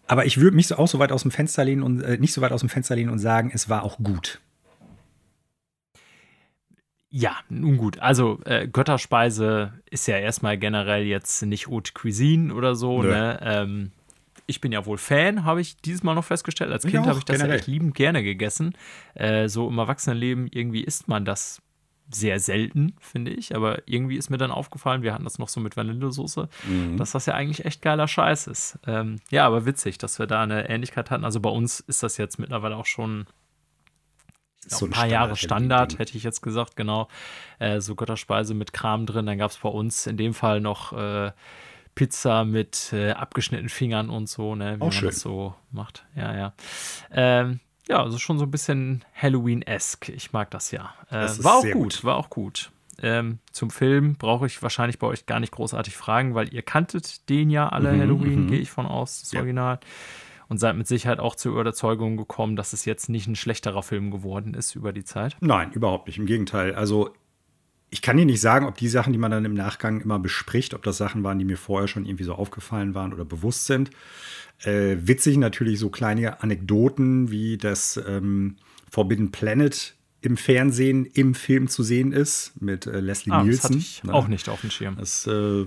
Aber 0.07 0.25
ich 0.25 0.40
würde 0.40 0.56
mich 0.56 0.68
so 0.68 0.75
auch 0.75 0.88
so 0.88 0.98
weit 1.00 1.12
aus 1.12 1.22
dem 1.22 1.31
Fenster 1.31 1.63
lehnen 1.63 1.84
und 1.84 2.01
äh, 2.01 2.18
nicht 2.18 2.34
so 2.34 2.42
weit 2.42 2.51
aus 2.51 2.62
dem 2.62 2.69
Fenster 2.69 2.96
lehnen 2.96 3.12
und 3.12 3.19
sagen, 3.19 3.51
es 3.54 3.69
war 3.69 3.84
auch 3.84 3.98
gut. 4.00 4.42
Ja, 7.12 7.38
nun 7.50 7.78
gut. 7.78 8.00
Also 8.00 8.40
äh, 8.46 8.68
Götterspeise 8.68 9.74
ist 9.90 10.07
ja 10.07 10.18
erstmal 10.18 10.57
generell 10.57 11.06
jetzt 11.06 11.42
nicht 11.44 11.68
Haute 11.68 11.94
Cuisine 11.94 12.54
oder 12.54 12.75
so. 12.75 13.02
Ne? 13.02 13.40
Ähm, 13.42 13.92
ich 14.45 14.62
bin 14.62 14.72
ja 14.72 14.86
wohl 14.86 14.98
Fan, 14.98 15.44
habe 15.44 15.62
ich 15.62 15.78
dieses 15.78 16.04
Mal 16.04 16.16
noch 16.16 16.25
festgestellt. 16.25 16.72
Als 16.72 16.86
Kind 16.86 17.06
habe 17.06 17.18
ich 17.18 17.25
das 17.25 17.38
generell. 17.38 17.56
ja 17.56 17.60
echt 17.60 17.68
liebend 17.68 17.95
gerne 17.95 18.24
gegessen. 18.24 18.75
Äh, 19.16 19.47
so 19.47 19.68
im 19.68 19.78
Erwachsenenleben 19.78 20.47
irgendwie 20.52 20.83
isst 20.83 21.07
man 21.07 21.26
das 21.26 21.62
sehr 22.11 22.39
selten, 22.39 22.95
finde 22.99 23.31
ich. 23.31 23.56
Aber 23.56 23.87
irgendwie 23.87 24.18
ist 24.18 24.30
mir 24.30 24.37
dann 24.37 24.51
aufgefallen, 24.51 25.04
wir 25.04 25.13
hatten 25.13 25.23
das 25.23 25.39
noch 25.39 25.49
so 25.49 25.59
mit 25.59 25.78
Vanillesoße, 25.78 26.49
mhm. 26.68 26.97
dass 26.97 27.11
das 27.11 27.25
ja 27.25 27.33
eigentlich 27.33 27.66
echt 27.66 27.81
geiler 27.81 28.07
Scheiß 28.07 28.47
ist. 28.47 28.80
Ähm, 28.87 29.18
ja, 29.30 29.45
aber 29.45 29.66
witzig, 29.66 29.97
dass 29.97 30.19
wir 30.19 30.28
da 30.28 30.42
eine 30.42 30.69
Ähnlichkeit 30.69 31.11
hatten. 31.11 31.25
Also 31.25 31.39
bei 31.39 31.49
uns 31.49 31.80
ist 31.80 32.04
das 32.04 32.18
jetzt 32.18 32.39
mittlerweile 32.39 32.75
auch 32.75 32.85
schon 32.85 33.28
so 34.66 34.85
ein 34.85 34.92
paar 34.92 35.06
Standard 35.06 35.11
Jahre 35.11 35.35
Standard, 35.35 35.99
hätte 35.99 36.18
ich 36.18 36.23
jetzt 36.23 36.42
gesagt, 36.42 36.75
genau. 36.75 37.07
Äh, 37.59 37.80
so 37.81 37.95
Götterspeise 37.95 38.54
mit 38.54 38.73
Kram 38.73 39.06
drin. 39.06 39.25
Dann 39.25 39.37
gab 39.37 39.51
es 39.51 39.57
bei 39.57 39.69
uns 39.69 40.06
in 40.06 40.18
dem 40.18 40.33
Fall 40.33 40.61
noch 40.61 40.94
äh, 40.94 41.31
Pizza 41.95 42.45
mit 42.45 42.94
äh, 42.94 43.11
abgeschnittenen 43.11 43.69
Fingern 43.69 44.09
und 44.09 44.30
so, 44.30 44.56
ne, 44.56 44.78
wie 44.78 44.81
auch 44.81 44.85
man 44.87 44.92
schön. 44.92 45.09
das 45.09 45.19
so 45.19 45.56
macht. 45.71 46.06
Ja, 46.16 46.35
ja. 46.35 46.54
Ähm, 47.11 47.59
ja, 47.90 48.04
also 48.04 48.18
schon 48.18 48.38
so 48.38 48.46
ein 48.46 48.52
bisschen 48.52 49.04
Halloween-esque. 49.19 50.10
Ich 50.10 50.31
mag 50.31 50.52
das 50.52 50.72
ja. 50.72 50.94
Äh, 51.10 51.22
das 51.22 51.44
war 51.44 51.58
auch 51.58 51.64
gut, 51.64 51.74
gut, 51.74 52.04
war 52.04 52.18
auch 52.18 52.30
gut. 52.30 52.72
Ähm, 53.02 53.40
zum 53.52 53.69
Film 53.72 54.16
brauche 54.16 54.46
ich 54.46 54.62
wahrscheinlich 54.62 55.00
bei 55.00 55.08
euch 55.08 55.26
gar 55.26 55.40
nicht 55.40 55.52
großartig 55.52 55.96
fragen, 55.96 56.36
weil 56.36 56.54
ihr 56.54 56.62
kanntet 56.62 57.30
den 57.30 57.50
ja 57.50 57.69
alle 57.69 57.94
mhm, 57.94 58.02
Halloween, 58.02 58.44
mhm. 58.44 58.48
gehe 58.48 58.60
ich 58.60 58.69
von 58.69 58.86
aus, 58.86 59.22
das 59.22 59.31
ja. 59.31 59.40
Original. 59.40 59.80
Und 60.50 60.58
seid 60.58 60.76
mit 60.76 60.88
Sicherheit 60.88 61.19
auch 61.19 61.36
zur 61.36 61.60
Überzeugung 61.60 62.18
gekommen, 62.18 62.56
dass 62.56 62.74
es 62.74 62.84
jetzt 62.84 63.08
nicht 63.08 63.28
ein 63.28 63.36
schlechterer 63.36 63.84
Film 63.84 64.10
geworden 64.10 64.56
ist 64.56 64.76
über 64.76 64.94
die 64.94 65.04
Zeit. 65.04 65.38
Nein, 65.42 65.72
überhaupt 65.74 66.08
nicht. 66.08 66.18
Im 66.18 66.26
Gegenteil. 66.26 66.74
Also 66.74 67.14
ich 67.90 68.02
kann 68.02 68.18
dir 68.18 68.26
nicht 68.26 68.42
sagen, 68.42 68.66
ob 68.66 68.78
die 68.78 68.88
Sachen, 68.88 69.14
die 69.14 69.19
man 69.19 69.31
dann 69.31 69.46
im 69.46 69.54
Nachgang 69.54 70.02
immer 70.02 70.19
bespricht, 70.19 70.74
ob 70.74 70.84
das 70.84 70.98
Sachen 70.98 71.24
waren, 71.24 71.40
die 71.40 71.46
mir 71.46 71.58
vorher 71.58 71.88
schon 71.88 72.06
irgendwie 72.06 72.24
so 72.24 72.36
aufgefallen 72.36 72.94
waren 72.94 73.14
oder 73.14 73.26
bewusst 73.26 73.66
sind. 73.66 73.90
Äh, 74.64 74.98
witzig 75.02 75.38
natürlich 75.38 75.80
so 75.80 75.90
kleine 75.90 76.44
Anekdoten, 76.44 77.31
wie 77.31 77.58
das 77.58 78.00
ähm, 78.08 78.58
Forbidden 78.90 79.31
Planet 79.31 79.96
im 80.22 80.38
Fernsehen 80.38 81.06
im 81.06 81.34
Film 81.34 81.68
zu 81.68 81.81
sehen 81.81 82.12
ist 82.12 82.62
mit 82.62 82.86
äh, 82.86 83.00
Leslie 83.00 83.34
ah, 83.34 83.44
Nielsen. 83.44 83.62
Das 83.62 83.64
hatte 83.66 83.78
ich 83.78 84.04
ne? 84.04 84.14
auch 84.14 84.28
nicht 84.28 84.50
auf 84.50 84.62
dem 84.62 84.69
Schirm. 84.69 84.98
Das 84.98 85.26
äh, 85.28 85.66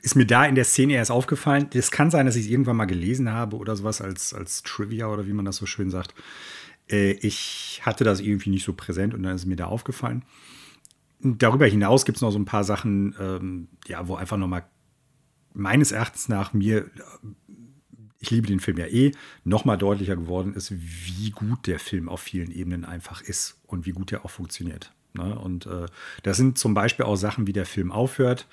ist 0.00 0.14
mir 0.14 0.26
da 0.26 0.46
in 0.46 0.54
der 0.54 0.64
Szene 0.64 0.94
erst 0.94 1.10
aufgefallen. 1.10 1.68
Es 1.74 1.90
kann 1.90 2.10
sein, 2.10 2.26
dass 2.26 2.36
ich 2.36 2.46
es 2.46 2.50
irgendwann 2.50 2.76
mal 2.76 2.84
gelesen 2.84 3.32
habe 3.32 3.56
oder 3.56 3.76
sowas 3.76 4.00
als, 4.00 4.32
als 4.32 4.62
Trivia 4.62 5.08
oder 5.08 5.26
wie 5.26 5.32
man 5.32 5.44
das 5.44 5.56
so 5.56 5.66
schön 5.66 5.90
sagt. 5.90 6.14
Äh, 6.88 7.12
ich 7.12 7.82
hatte 7.84 8.04
das 8.04 8.20
irgendwie 8.20 8.50
nicht 8.50 8.64
so 8.64 8.72
präsent 8.72 9.12
und 9.12 9.24
dann 9.24 9.34
ist 9.34 9.46
mir 9.46 9.56
da 9.56 9.66
aufgefallen. 9.66 10.22
Darüber 11.24 11.66
hinaus 11.66 12.04
gibt 12.04 12.16
es 12.16 12.22
noch 12.22 12.30
so 12.30 12.38
ein 12.38 12.44
paar 12.44 12.64
Sachen, 12.64 13.14
ähm, 13.18 13.68
ja, 13.86 14.06
wo 14.06 14.14
einfach 14.14 14.36
noch 14.36 14.46
mal 14.46 14.64
meines 15.54 15.92
Erachtens 15.92 16.28
nach 16.28 16.52
mir 16.52 16.90
ich 18.24 18.30
liebe 18.30 18.46
den 18.46 18.60
Film 18.60 18.78
ja 18.78 18.86
eh, 18.86 19.12
nochmal 19.44 19.76
deutlicher 19.76 20.16
geworden 20.16 20.54
ist, 20.54 20.72
wie 20.72 21.30
gut 21.30 21.66
der 21.66 21.78
Film 21.78 22.08
auf 22.08 22.20
vielen 22.20 22.50
Ebenen 22.50 22.84
einfach 22.84 23.20
ist 23.20 23.60
und 23.66 23.84
wie 23.84 23.92
gut 23.92 24.10
der 24.10 24.24
auch 24.24 24.30
funktioniert. 24.30 24.92
Ne? 25.12 25.38
Und 25.38 25.66
äh, 25.66 25.86
das 26.22 26.38
sind 26.38 26.58
zum 26.58 26.72
Beispiel 26.74 27.04
auch 27.04 27.16
Sachen, 27.16 27.46
wie 27.46 27.52
der 27.52 27.66
Film 27.66 27.92
aufhört. 27.92 28.46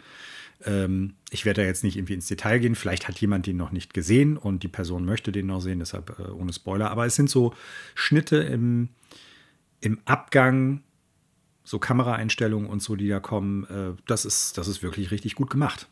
Ähm, 0.65 1.13
ich 1.29 1.45
werde 1.45 1.61
da 1.61 1.67
jetzt 1.67 1.83
nicht 1.83 1.95
irgendwie 1.95 2.13
ins 2.13 2.27
Detail 2.27 2.59
gehen. 2.59 2.75
Vielleicht 2.75 3.07
hat 3.07 3.19
jemand 3.19 3.47
den 3.47 3.57
noch 3.57 3.71
nicht 3.71 3.93
gesehen 3.93 4.35
und 4.35 4.63
die 4.63 4.67
Person 4.67 5.05
möchte 5.05 5.31
den 5.31 5.47
noch 5.47 5.61
sehen, 5.61 5.79
deshalb 5.79 6.19
äh, 6.19 6.23
ohne 6.31 6.51
Spoiler. 6.51 6.91
Aber 6.91 7.05
es 7.05 7.15
sind 7.15 7.29
so 7.29 7.53
Schnitte 7.95 8.37
im, 8.37 8.89
im 9.79 9.99
Abgang 10.05 10.83
so 11.63 11.79
Kameraeinstellungen 11.79 12.69
und 12.69 12.81
so, 12.81 12.95
die 12.95 13.07
da 13.07 13.19
kommen, 13.19 13.65
äh, 13.65 14.01
das, 14.07 14.25
ist, 14.25 14.57
das 14.57 14.67
ist 14.67 14.81
wirklich 14.83 15.11
richtig 15.11 15.35
gut 15.35 15.49
gemacht. 15.49 15.87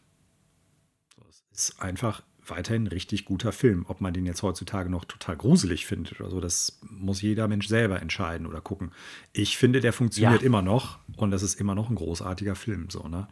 Es 1.29 1.43
ist 1.51 1.81
einfach 1.81 2.23
weiterhin 2.49 2.83
ein 2.83 2.87
richtig 2.87 3.25
guter 3.25 3.51
Film. 3.51 3.85
Ob 3.87 4.01
man 4.01 4.13
den 4.13 4.25
jetzt 4.25 4.43
heutzutage 4.43 4.89
noch 4.89 5.05
total 5.05 5.37
gruselig 5.37 5.85
findet 5.85 6.19
oder 6.19 6.29
so, 6.29 6.41
das 6.41 6.79
muss 6.81 7.21
jeder 7.21 7.47
Mensch 7.47 7.67
selber 7.67 8.01
entscheiden 8.01 8.47
oder 8.47 8.61
gucken. 8.61 8.91
Ich 9.33 9.57
finde, 9.57 9.79
der 9.79 9.93
funktioniert 9.93 10.41
ja. 10.41 10.45
immer 10.45 10.61
noch 10.61 10.99
und 11.17 11.31
das 11.31 11.43
ist 11.43 11.59
immer 11.59 11.75
noch 11.75 11.89
ein 11.89 11.95
großartiger 11.95 12.55
Film. 12.55 12.89
So, 12.89 13.07
ne? 13.07 13.27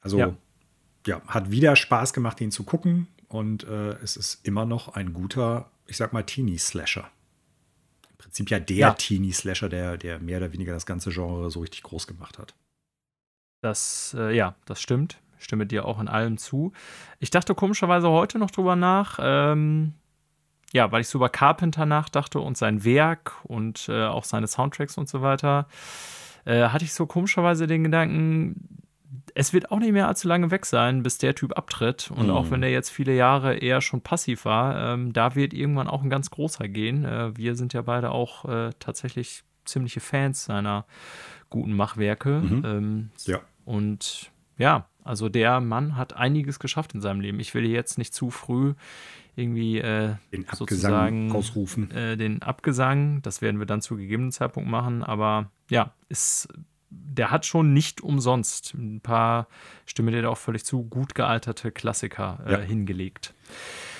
Also, 0.00 0.18
ja. 0.18 0.36
ja 1.06 1.22
hat 1.26 1.50
wieder 1.50 1.76
Spaß 1.76 2.12
gemacht, 2.12 2.40
ihn 2.40 2.50
zu 2.50 2.64
gucken 2.64 3.06
und 3.28 3.64
äh, 3.64 3.92
es 4.02 4.16
ist 4.16 4.46
immer 4.46 4.64
noch 4.66 4.88
ein 4.88 5.12
guter, 5.12 5.70
ich 5.86 5.96
sag 5.96 6.12
mal, 6.12 6.24
Teenie-Slasher. 6.24 7.10
Prinzip 8.34 8.50
ja 8.50 8.58
der 8.58 8.76
ja. 8.76 8.92
Teenie-Slasher, 8.92 9.68
der, 9.68 9.96
der 9.96 10.18
mehr 10.18 10.38
oder 10.38 10.52
weniger 10.52 10.72
das 10.72 10.86
ganze 10.86 11.10
Genre 11.10 11.50
so 11.50 11.60
richtig 11.60 11.82
groß 11.84 12.06
gemacht 12.06 12.38
hat. 12.38 12.54
Das, 13.62 14.14
äh, 14.18 14.34
ja, 14.34 14.56
das 14.66 14.80
stimmt 14.80 15.18
stimme 15.44 15.66
dir 15.66 15.84
auch 15.84 16.00
in 16.00 16.08
allem 16.08 16.38
zu. 16.38 16.72
Ich 17.20 17.30
dachte 17.30 17.54
komischerweise 17.54 18.08
heute 18.08 18.38
noch 18.38 18.50
drüber 18.50 18.76
nach. 18.76 19.18
Ähm, 19.20 19.94
ja, 20.72 20.90
weil 20.90 21.02
ich 21.02 21.08
so 21.08 21.18
über 21.18 21.28
Carpenter 21.28 21.86
nachdachte 21.86 22.40
und 22.40 22.56
sein 22.56 22.84
Werk 22.84 23.34
und 23.44 23.88
äh, 23.88 24.06
auch 24.06 24.24
seine 24.24 24.48
Soundtracks 24.48 24.98
und 24.98 25.08
so 25.08 25.22
weiter, 25.22 25.68
äh, 26.44 26.68
hatte 26.68 26.84
ich 26.84 26.92
so 26.92 27.06
komischerweise 27.06 27.68
den 27.68 27.84
Gedanken, 27.84 28.83
es 29.34 29.52
wird 29.52 29.70
auch 29.70 29.80
nicht 29.80 29.92
mehr 29.92 30.06
allzu 30.06 30.28
lange 30.28 30.50
weg 30.50 30.64
sein, 30.64 31.02
bis 31.02 31.18
der 31.18 31.34
Typ 31.34 31.56
abtritt. 31.58 32.10
Und 32.10 32.26
mhm. 32.26 32.32
auch 32.32 32.50
wenn 32.50 32.62
er 32.62 32.70
jetzt 32.70 32.90
viele 32.90 33.14
Jahre 33.14 33.56
eher 33.56 33.80
schon 33.80 34.00
passiv 34.00 34.44
war, 34.44 34.94
ähm, 34.94 35.12
da 35.12 35.34
wird 35.34 35.52
irgendwann 35.52 35.88
auch 35.88 36.02
ein 36.02 36.10
ganz 36.10 36.30
großer 36.30 36.68
gehen. 36.68 37.04
Äh, 37.04 37.36
wir 37.36 37.56
sind 37.56 37.72
ja 37.72 37.82
beide 37.82 38.12
auch 38.12 38.44
äh, 38.44 38.70
tatsächlich 38.78 39.42
ziemliche 39.64 40.00
Fans 40.00 40.44
seiner 40.44 40.86
guten 41.50 41.74
Machwerke. 41.74 42.40
Mhm. 42.40 42.62
Ähm, 42.64 43.10
ja. 43.24 43.40
Und 43.64 44.30
ja, 44.56 44.86
also 45.02 45.28
der 45.28 45.60
Mann 45.60 45.96
hat 45.96 46.14
einiges 46.14 46.60
geschafft 46.60 46.94
in 46.94 47.00
seinem 47.00 47.20
Leben. 47.20 47.40
Ich 47.40 47.54
will 47.54 47.66
jetzt 47.66 47.98
nicht 47.98 48.14
zu 48.14 48.30
früh 48.30 48.74
irgendwie 49.36 49.78
äh, 49.78 50.14
den 50.32 50.48
Abgesang 50.48 51.32
ausrufen. 51.32 51.90
Äh, 51.90 52.16
den 52.16 52.42
Abgesang, 52.42 53.20
das 53.22 53.42
werden 53.42 53.58
wir 53.58 53.66
dann 53.66 53.80
zu 53.80 53.96
gegebenen 53.96 54.30
Zeitpunkt 54.30 54.70
machen, 54.70 55.02
aber 55.02 55.50
ja, 55.68 55.92
ist, 56.08 56.48
der 57.16 57.30
hat 57.30 57.46
schon 57.46 57.72
nicht 57.72 58.00
umsonst 58.00 58.74
ein 58.74 59.00
paar, 59.00 59.46
stimme 59.86 60.10
dir 60.10 60.22
da 60.22 60.28
auch 60.28 60.38
völlig 60.38 60.64
zu, 60.64 60.82
gut 60.84 61.14
gealterte 61.14 61.70
Klassiker 61.70 62.40
äh, 62.46 62.52
ja. 62.52 62.58
hingelegt. 62.58 63.34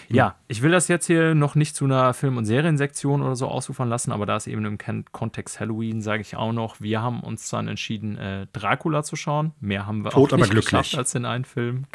Ja, 0.08 0.36
ich 0.48 0.62
will 0.62 0.70
das 0.70 0.88
jetzt 0.88 1.06
hier 1.06 1.34
noch 1.34 1.54
nicht 1.54 1.74
zu 1.74 1.84
einer 1.86 2.12
Film- 2.14 2.36
und 2.36 2.44
Seriensektion 2.44 3.22
oder 3.22 3.36
so 3.36 3.48
ausufern 3.48 3.88
lassen, 3.88 4.12
aber 4.12 4.26
da 4.26 4.36
ist 4.36 4.46
eben 4.46 4.64
im 4.64 5.04
Kontext 5.12 5.60
Halloween, 5.60 6.02
sage 6.02 6.20
ich 6.20 6.36
auch 6.36 6.52
noch, 6.52 6.80
wir 6.80 7.00
haben 7.00 7.20
uns 7.20 7.48
dann 7.48 7.68
entschieden, 7.68 8.18
äh, 8.18 8.46
Dracula 8.52 9.02
zu 9.02 9.16
schauen. 9.16 9.52
Mehr 9.60 9.86
haben 9.86 10.04
wir 10.04 10.10
Tot, 10.10 10.32
auch 10.32 10.36
nicht 10.36 10.50
aber 10.50 10.60
geschafft 10.60 10.96
als 10.96 11.14
in 11.14 11.24
einen 11.24 11.44
Film. 11.44 11.86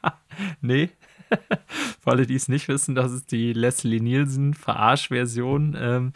nee. 0.60 0.90
Für 2.00 2.10
alle, 2.10 2.26
die 2.26 2.34
es 2.34 2.48
nicht 2.48 2.68
wissen, 2.68 2.94
das 2.94 3.12
ist 3.12 3.32
die 3.32 3.52
Leslie 3.52 4.00
Nielsen 4.00 4.54
Verarsch-Version. 4.54 5.76
Ähm, 5.78 6.12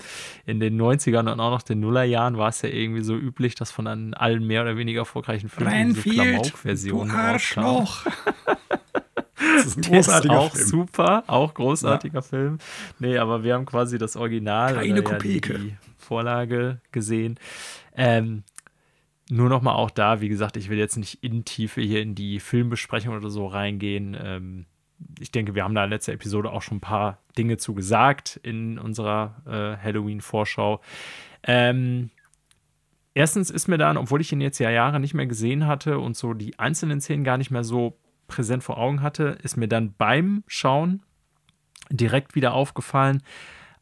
in 0.47 0.61
den 0.61 0.81
90ern 0.81 1.31
und 1.33 1.41
auch 1.41 1.51
noch 1.51 1.63
den 1.63 1.81
Nullerjahren 1.81 2.37
war 2.37 2.49
es 2.49 2.63
ja 2.63 2.69
irgendwie 2.69 3.03
so 3.03 3.17
üblich, 3.17 3.55
dass 3.55 3.71
von 3.71 3.87
allen 3.87 4.47
mehr 4.47 4.63
oder 4.63 4.77
weniger 4.77 5.01
erfolgreichen 5.01 5.49
Filmen 5.49 5.95
so 5.95 6.03
Klamauk-Versionen 6.03 7.11
Arschloch. 7.11 8.07
Das 9.57 9.67
ist 9.67 9.79
ein 9.79 9.83
großartiger 9.83 10.35
ist 10.35 10.41
auch 10.41 10.55
Film. 10.55 10.67
super, 10.67 11.25
auch 11.27 11.55
großartiger 11.55 12.17
ja. 12.17 12.23
Film. 12.23 12.59
Nee, 12.99 13.19
aber 13.19 13.43
wir 13.43 13.55
haben 13.55 13.67
quasi 13.67 13.99
das 13.99 14.17
Original, 14.17 14.75
Keine 14.75 15.03
Kopeke. 15.03 15.53
Ja, 15.55 15.59
die, 15.59 15.65
die 15.69 15.77
Vorlage 15.97 16.81
gesehen. 16.93 17.39
Ähm, 17.97 18.45
nur 19.31 19.49
noch 19.49 19.63
mal 19.63 19.75
auch 19.75 19.91
da, 19.91 20.21
wie 20.21 20.29
gesagt, 20.29 20.57
ich 20.57 20.69
will 20.69 20.79
jetzt 20.79 20.97
nicht 20.97 21.23
in 21.23 21.45
Tiefe 21.45 21.81
hier 21.81 22.03
in 22.03 22.15
die 22.15 22.41
Filmbesprechung 22.41 23.17
oder 23.17 23.31
so 23.31 23.47
reingehen. 23.47 24.17
Ähm, 24.21 24.67
ich 25.19 25.31
denke, 25.31 25.55
wir 25.55 25.65
haben 25.65 25.75
da 25.75 25.85
in 25.85 25.91
letzter 25.91 26.13
Episode 26.13 26.51
auch 26.51 26.63
schon 26.63 26.79
ein 26.79 26.83
paar 26.83 27.19
Dinge 27.37 27.57
zu 27.57 27.75
gesagt 27.75 28.41
in 28.43 28.79
unserer 28.79 29.43
äh, 29.47 29.83
Halloween-Vorschau. 29.83 30.81
Ähm, 31.43 32.11
erstens 33.15 33.51
ist 33.51 33.69
mir 33.69 33.79
dann, 33.79 33.97
obwohl 33.97 34.21
ich 34.21 34.33
ihn 34.33 34.41
jetzt 34.41 34.59
ja 34.59 34.71
Jahre 34.71 35.01
nicht 35.01 35.15
mehr 35.15 35.27
gesehen 35.27 35.67
hatte 35.67 35.99
und 35.99 36.17
so 36.17 36.35
die 36.35 36.59
einzelnen 36.59 37.01
Szenen 37.01 37.25
gar 37.25 37.39
nicht 37.39 37.51
mehr 37.51 37.65
so 37.65 37.99
präsent 38.27 38.63
vor 38.63 38.79
Augen 38.79 39.03
hatte, 39.03 39.39
ist 39.43 39.57
mir 39.57 39.69
dann 39.69 39.95
beim 39.97 40.45
Schauen 40.47 41.03
direkt 41.91 42.35
wieder 42.35 42.55
aufgefallen, 42.55 43.23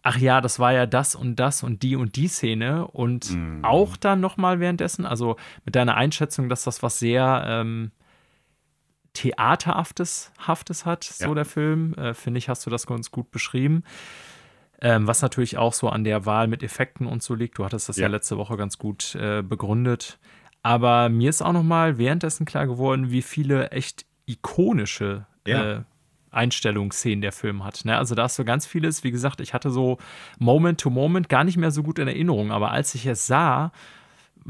ach 0.02 0.16
ja, 0.16 0.40
das 0.40 0.58
war 0.58 0.72
ja 0.72 0.86
das 0.86 1.14
und 1.14 1.36
das 1.36 1.62
und 1.62 1.82
die 1.82 1.96
und 1.96 2.16
die 2.16 2.28
Szene 2.28 2.86
und 2.86 3.30
mm. 3.30 3.64
auch 3.64 3.96
dann 3.96 4.20
nochmal 4.20 4.60
währenddessen, 4.60 5.04
also 5.04 5.36
mit 5.64 5.76
deiner 5.76 5.96
Einschätzung, 5.96 6.48
dass 6.48 6.64
das 6.64 6.82
was 6.82 6.98
sehr 6.98 7.44
ähm, 7.46 7.90
Theaterhaftes 9.18 10.30
Haftes 10.46 10.86
hat, 10.86 11.02
so 11.02 11.26
ja. 11.26 11.34
der 11.34 11.44
Film, 11.44 11.92
äh, 11.94 12.14
finde 12.14 12.38
ich, 12.38 12.48
hast 12.48 12.64
du 12.64 12.70
das 12.70 12.86
ganz 12.86 13.10
gut 13.10 13.32
beschrieben. 13.32 13.82
Ähm, 14.80 15.08
was 15.08 15.22
natürlich 15.22 15.58
auch 15.58 15.72
so 15.72 15.88
an 15.88 16.04
der 16.04 16.24
Wahl 16.24 16.46
mit 16.46 16.62
Effekten 16.62 17.04
und 17.08 17.20
so 17.20 17.34
liegt. 17.34 17.58
Du 17.58 17.64
hattest 17.64 17.88
das 17.88 17.96
ja, 17.96 18.02
ja 18.02 18.08
letzte 18.08 18.38
Woche 18.38 18.56
ganz 18.56 18.78
gut 18.78 19.16
äh, 19.16 19.42
begründet. 19.42 20.20
Aber 20.62 21.08
mir 21.08 21.30
ist 21.30 21.42
auch 21.42 21.52
noch 21.52 21.64
mal 21.64 21.98
währenddessen 21.98 22.46
klar 22.46 22.68
geworden, 22.68 23.10
wie 23.10 23.22
viele 23.22 23.72
echt 23.72 24.06
ikonische 24.26 25.26
ja. 25.44 25.78
äh, 25.78 25.80
Einstellungsszenen 26.30 27.20
der 27.20 27.32
Film 27.32 27.64
hat. 27.64 27.84
Ne? 27.84 27.98
Also 27.98 28.14
da 28.14 28.26
ist 28.26 28.36
so 28.36 28.44
ganz 28.44 28.66
vieles, 28.66 29.02
wie 29.02 29.10
gesagt, 29.10 29.40
ich 29.40 29.52
hatte 29.52 29.72
so 29.72 29.98
Moment 30.38 30.80
to 30.80 30.90
Moment 30.90 31.28
gar 31.28 31.42
nicht 31.42 31.56
mehr 31.56 31.72
so 31.72 31.82
gut 31.82 31.98
in 31.98 32.06
Erinnerung, 32.06 32.52
aber 32.52 32.70
als 32.70 32.94
ich 32.94 33.04
es 33.06 33.26
sah, 33.26 33.72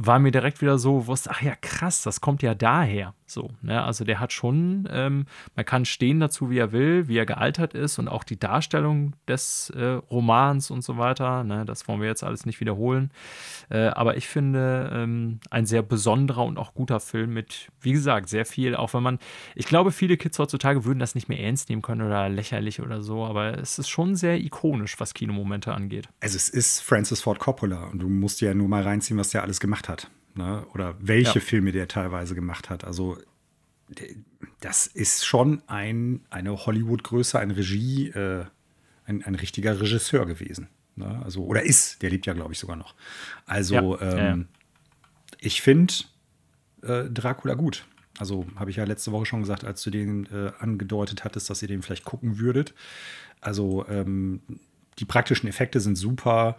war 0.01 0.21
mir 0.21 0.31
direkt 0.31 0.61
wieder 0.61 0.79
so 0.79 1.09
wusste, 1.09 1.31
ach 1.33 1.43
ja, 1.43 1.57
krass, 1.61 2.03
das 2.03 2.21
kommt 2.21 2.41
ja 2.45 2.55
daher. 2.55 3.15
So, 3.27 3.51
ne? 3.63 3.83
Also 3.83 4.05
der 4.05 4.21
hat 4.21 4.33
schon, 4.33 4.89
ähm, 4.91 5.27
man 5.57 5.65
kann 5.65 5.85
stehen 5.85 6.21
dazu, 6.21 6.51
wie 6.51 6.59
er 6.59 6.71
will, 6.71 7.09
wie 7.09 7.19
er 7.19 7.27
gealtert 7.27 7.75
ist 7.75 7.99
und 7.99 8.07
auch 8.07 8.23
die 8.23 8.39
Darstellung 8.39 9.15
des 9.27 9.71
äh, 9.71 10.01
Romans 10.11 10.71
und 10.71 10.83
so 10.83 10.99
weiter. 10.99 11.43
Ne? 11.43 11.65
Das 11.67 11.89
wollen 11.89 12.01
wir 12.01 12.07
jetzt 12.07 12.23
alles 12.23 12.47
nicht 12.47 12.61
wiederholen. 12.61 13.11
Äh, 13.71 13.89
aber 13.89 14.17
ich 14.17 14.29
finde 14.29 14.89
ähm, 14.95 15.41
ein 15.51 15.67
sehr 15.67 15.83
besonderer 15.83 16.45
und 16.45 16.59
auch 16.59 16.75
guter 16.75 17.01
Film 17.01 17.35
mit, 17.35 17.69
wie 17.81 17.93
gesagt, 17.93 18.29
sehr 18.29 18.47
viel, 18.47 18.77
auch 18.77 18.95
wenn 18.95 19.03
man, 19.03 19.19
ich 19.57 19.67
glaube, 19.67 19.91
viele 19.91 20.17
Kids 20.17 20.39
heutzutage 20.39 20.85
würden 20.85 21.01
das 21.01 21.17
nicht 21.17 21.29
mehr 21.29 21.41
ernst 21.41 21.71
nehmen 21.71 21.83
können 21.83 22.03
oder 22.03 22.29
lächerlich 22.29 22.81
oder 22.81 23.03
so, 23.03 23.25
aber 23.25 23.59
es 23.59 23.81
ist 23.81 23.89
schon 23.89 24.15
sehr 24.15 24.39
ikonisch, 24.39 25.01
was 25.01 25.13
Kinomomente 25.13 25.75
angeht. 25.75 26.09
Also 26.21 26.37
es 26.37 26.49
ist 26.49 26.81
Francis 26.81 27.21
Ford 27.21 27.41
Coppola 27.41 27.89
und 27.89 27.99
du 27.99 28.09
musst 28.09 28.41
dir 28.41 28.51
ja 28.51 28.55
nur 28.55 28.69
mal 28.69 28.85
reinziehen, 28.85 29.19
was 29.19 29.31
der 29.31 29.43
alles 29.43 29.59
gemacht 29.59 29.88
hat. 29.88 29.88
Ne? 30.35 30.67
Oder 30.75 30.95
welche 31.01 31.39
ja. 31.39 31.45
Filme 31.45 31.73
der 31.73 31.89
teilweise 31.89 32.35
gemacht 32.35 32.71
hat. 32.71 32.85
Also 32.85 33.19
das 34.61 34.87
ist 34.87 35.27
schon 35.27 35.63
ein, 35.67 36.21
eine 36.31 36.57
Hollywood-Größe, 36.67 37.39
ein 37.39 37.51
Regie, 37.51 38.09
äh, 38.09 38.45
ein, 39.05 39.25
ein 39.25 39.35
richtiger 39.35 39.81
Regisseur 39.81 40.27
gewesen. 40.27 40.69
Ne? 40.97 41.21
Also, 41.25 41.45
oder 41.45 41.63
ist, 41.63 42.03
der 42.03 42.11
lebt 42.11 42.27
ja, 42.27 42.35
glaube 42.35 42.53
ich, 42.53 42.59
sogar 42.59 42.77
noch. 42.77 42.95
Also, 43.47 43.99
ja, 43.99 44.31
ähm, 44.31 44.49
ja. 44.51 45.37
ich 45.39 45.63
finde 45.63 45.95
äh, 46.83 47.05
Dracula 47.05 47.55
gut. 47.55 47.87
Also, 48.19 48.47
habe 48.57 48.71
ich 48.71 48.77
ja 48.77 48.85
letzte 48.85 49.13
Woche 49.13 49.27
schon 49.27 49.41
gesagt, 49.41 49.65
als 49.65 49.83
du 49.83 49.91
den 49.91 50.27
äh, 50.27 50.53
angedeutet 50.59 51.25
hattest, 51.25 51.49
dass 51.49 51.63
ihr 51.63 51.69
den 51.69 51.83
vielleicht 51.83 52.05
gucken 52.05 52.39
würdet. 52.39 52.75
Also, 53.41 53.87
ähm, 53.89 54.43
die 54.99 55.05
praktischen 55.05 55.49
Effekte 55.49 55.81
sind 55.81 55.97
super 55.97 56.59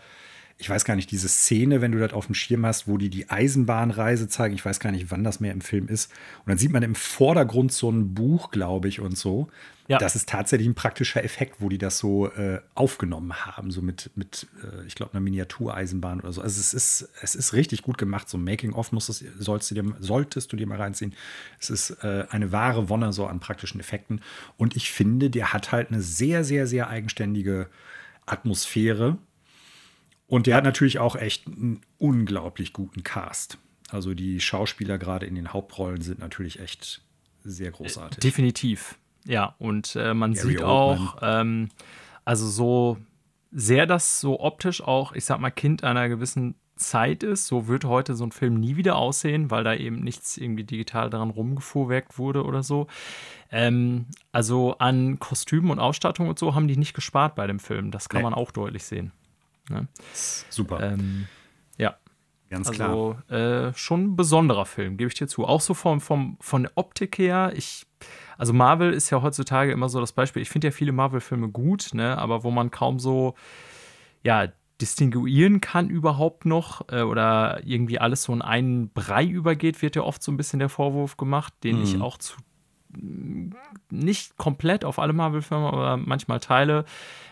ich 0.62 0.70
weiß 0.70 0.84
gar 0.84 0.98
nicht, 0.98 1.10
diese 1.10 1.30
Szene, 1.30 1.80
wenn 1.80 1.94
du 1.94 2.00
das 2.00 2.12
auf 2.12 2.25
dem 2.25 2.36
Schirm 2.36 2.66
hast, 2.66 2.86
wo 2.86 2.98
die 2.98 3.10
die 3.10 3.30
Eisenbahnreise 3.30 4.28
zeigen, 4.28 4.54
ich 4.54 4.66
weiß 4.66 4.82
gar 4.82 4.92
nicht, 4.92 5.10
wann 5.10 5.24
das 5.24 5.39
mehr 5.39 5.54
im 5.54 5.62
Film 5.62 5.88
ist. 5.88 6.12
Und 6.39 6.50
dann 6.50 6.58
sieht 6.58 6.74
man 6.74 6.84
im 6.84 6.96
Vordergrund 6.96 7.72
so 7.72 7.89
ein 7.89 8.13
Buch, 8.13 8.51
glaube 8.51 8.89
ich, 8.89 9.00
und 9.00 9.18
so. 9.18 9.48
Ja. 9.88 10.00
Das 10.00 10.18
ist 10.18 10.28
tatsächlich 10.28 10.68
ein 10.68 10.75
praktischer 10.75 11.24
Effekt, 11.24 11.62
wo 11.62 11.70
die 11.70 11.78
das 11.78 11.98
so 11.98 12.28
äh, 12.34 12.60
aufgenommen 12.75 13.34
haben, 13.34 13.72
so 13.72 13.82
mit, 13.82 14.12
mit 14.16 14.48
äh, 14.62 14.86
ich 14.86 14.96
glaube, 14.96 15.13
einer 15.13 15.22
Miniatureisenbahn 15.22 16.20
oder 16.20 16.34
so. 16.34 16.42
Also 16.42 16.60
es 16.60 16.74
ist, 16.74 17.10
es 17.22 17.36
ist 17.36 17.54
richtig 17.54 17.82
gut 17.82 17.98
gemacht. 17.98 18.28
So 18.28 18.38
ein 18.38 18.44
Making-of 18.44 18.89
solltest, 18.92 19.72
du 19.72 19.75
dir, 19.75 19.96
solltest 20.01 20.51
du 20.51 20.58
dir 20.58 20.68
mal 20.68 20.78
reinziehen. 20.78 21.16
Es 21.58 21.70
ist 21.70 21.92
äh, 22.04 22.25
eine 22.30 22.51
wahre 22.51 22.89
Wonne 22.89 23.13
so 23.13 23.28
an 23.28 23.39
praktischen 23.39 23.80
Effekten. 23.80 24.20
Und 24.58 24.75
ich 24.75 24.92
finde, 24.92 25.30
der 25.30 25.54
hat 25.54 25.72
halt 25.72 25.89
eine 25.89 26.01
sehr, 26.01 26.44
sehr, 26.44 26.68
sehr 26.68 26.89
eigenständige 26.89 27.70
Atmosphäre 28.25 29.18
und 30.30 30.48
der 30.48 30.56
hat 30.56 30.64
natürlich 30.64 31.00
auch 31.00 31.16
echt 31.16 31.48
einen 31.48 31.82
unglaublich 31.98 32.72
guten 32.72 33.04
Cast. 33.04 33.58
Also 33.90 34.14
die 34.14 34.40
Schauspieler 34.40 35.00
gerade 35.00 35.26
in 35.26 35.34
den 35.36 35.52
Hauptrollen 35.52 36.02
sind 36.02 36.20
natürlich 36.20 36.60
echt 36.60 37.02
sehr 37.44 37.72
großartig. 37.72 38.20
Definitiv. 38.20 38.98
Ja, 39.26 39.56
und 39.58 39.96
äh, 39.96 40.14
man 40.14 40.34
Gary 40.34 40.48
sieht 40.48 40.64
auch, 40.64 41.18
ähm, 41.22 41.70
also 42.26 42.48
so 42.48 42.98
sehr 43.52 43.88
das 43.88 44.20
so 44.20 44.40
optisch 44.40 44.82
auch, 44.82 45.14
ich 45.14 45.26
sag 45.26 45.40
mal, 45.40 45.50
Kind 45.50 45.84
einer 45.84 46.08
gewissen 46.08 46.54
Zeit 46.76 47.24
ist. 47.24 47.48
So 47.48 47.68
wird 47.68 47.84
heute 47.84 48.16
so 48.16 48.24
ein 48.24 48.32
Film 48.32 48.60
nie 48.60 48.76
wieder 48.76 48.98
aussehen, 48.98 49.50
weil 49.50 49.64
da 49.64 49.74
eben 49.74 50.00
nichts 50.00 50.38
irgendwie 50.38 50.64
digital 50.64 51.10
daran 51.10 51.32
rumgefuhrwerkt 51.32 52.20
wurde 52.20 52.46
oder 52.46 52.62
so. 52.62 52.86
Ähm, 53.52 54.06
also 54.32 54.78
an 54.78 55.18
Kostümen 55.18 55.72
und 55.72 55.80
Ausstattung 55.80 56.30
und 56.30 56.38
so 56.38 56.54
haben 56.54 56.68
die 56.68 56.78
nicht 56.78 56.94
gespart 56.94 57.34
bei 57.34 57.48
dem 57.48 57.60
Film. 57.60 57.90
Das 57.90 58.10
kann 58.10 58.20
nee. 58.20 58.26
man 58.26 58.36
auch 58.36 58.52
deutlich 58.52 58.84
sehen. 58.84 59.12
Ne? 59.70 59.88
Super. 60.14 60.82
Ähm, 60.82 61.28
ja. 61.78 61.96
Ganz 62.50 62.68
also, 62.68 63.18
klar. 63.28 63.68
Äh, 63.68 63.74
schon 63.76 64.06
ein 64.06 64.16
besonderer 64.16 64.66
Film, 64.66 64.98
gebe 64.98 65.08
ich 65.08 65.14
dir 65.14 65.28
zu. 65.28 65.46
Auch 65.46 65.62
so 65.62 65.74
vom, 65.74 66.02
vom, 66.02 66.38
von 66.42 66.64
der 66.64 66.72
Optik 66.76 67.18
her. 67.18 67.54
Ich, 67.56 67.86
also 68.38 68.54
Marvel 68.54 68.94
ist 68.94 69.10
ja 69.10 69.22
heutzutage 69.22 69.72
immer 69.72 69.90
so 69.90 70.00
das 70.00 70.14
Beispiel. 70.14 70.42
Ich 70.42 70.50
finde 70.50 70.68
ja 70.68 70.72
viele 70.72 70.92
Marvel-Filme 70.92 71.50
gut, 71.50 71.94
ne? 71.94 72.18
aber 72.18 72.44
wo 72.44 72.52
man 72.52 72.72
kaum 72.72 73.00
so, 73.00 73.36
ja, 74.24 74.48
distinguieren 74.82 75.62
kann 75.62 75.90
überhaupt 75.90 76.46
noch 76.46 76.88
äh, 76.90 77.02
oder 77.02 77.62
irgendwie 77.66 78.00
alles 78.00 78.24
so 78.24 78.34
in 78.34 78.42
einen 78.42 78.90
Brei 78.90 79.26
übergeht, 79.26 79.82
wird 79.82 79.96
ja 79.96 80.04
oft 80.04 80.24
so 80.24 80.32
ein 80.32 80.38
bisschen 80.38 80.60
der 80.60 80.70
Vorwurf 80.70 81.18
gemacht, 81.18 81.54
den 81.64 81.78
mhm. 81.78 81.84
ich 81.84 82.02
auch 82.02 82.18
zu 82.18 82.38
nicht 83.92 84.38
komplett 84.38 84.84
auf 84.84 84.98
alle 84.98 85.14
Marvel-Filme, 85.14 85.68
aber 85.68 85.98
manchmal 85.98 86.40
teile. 86.40 86.86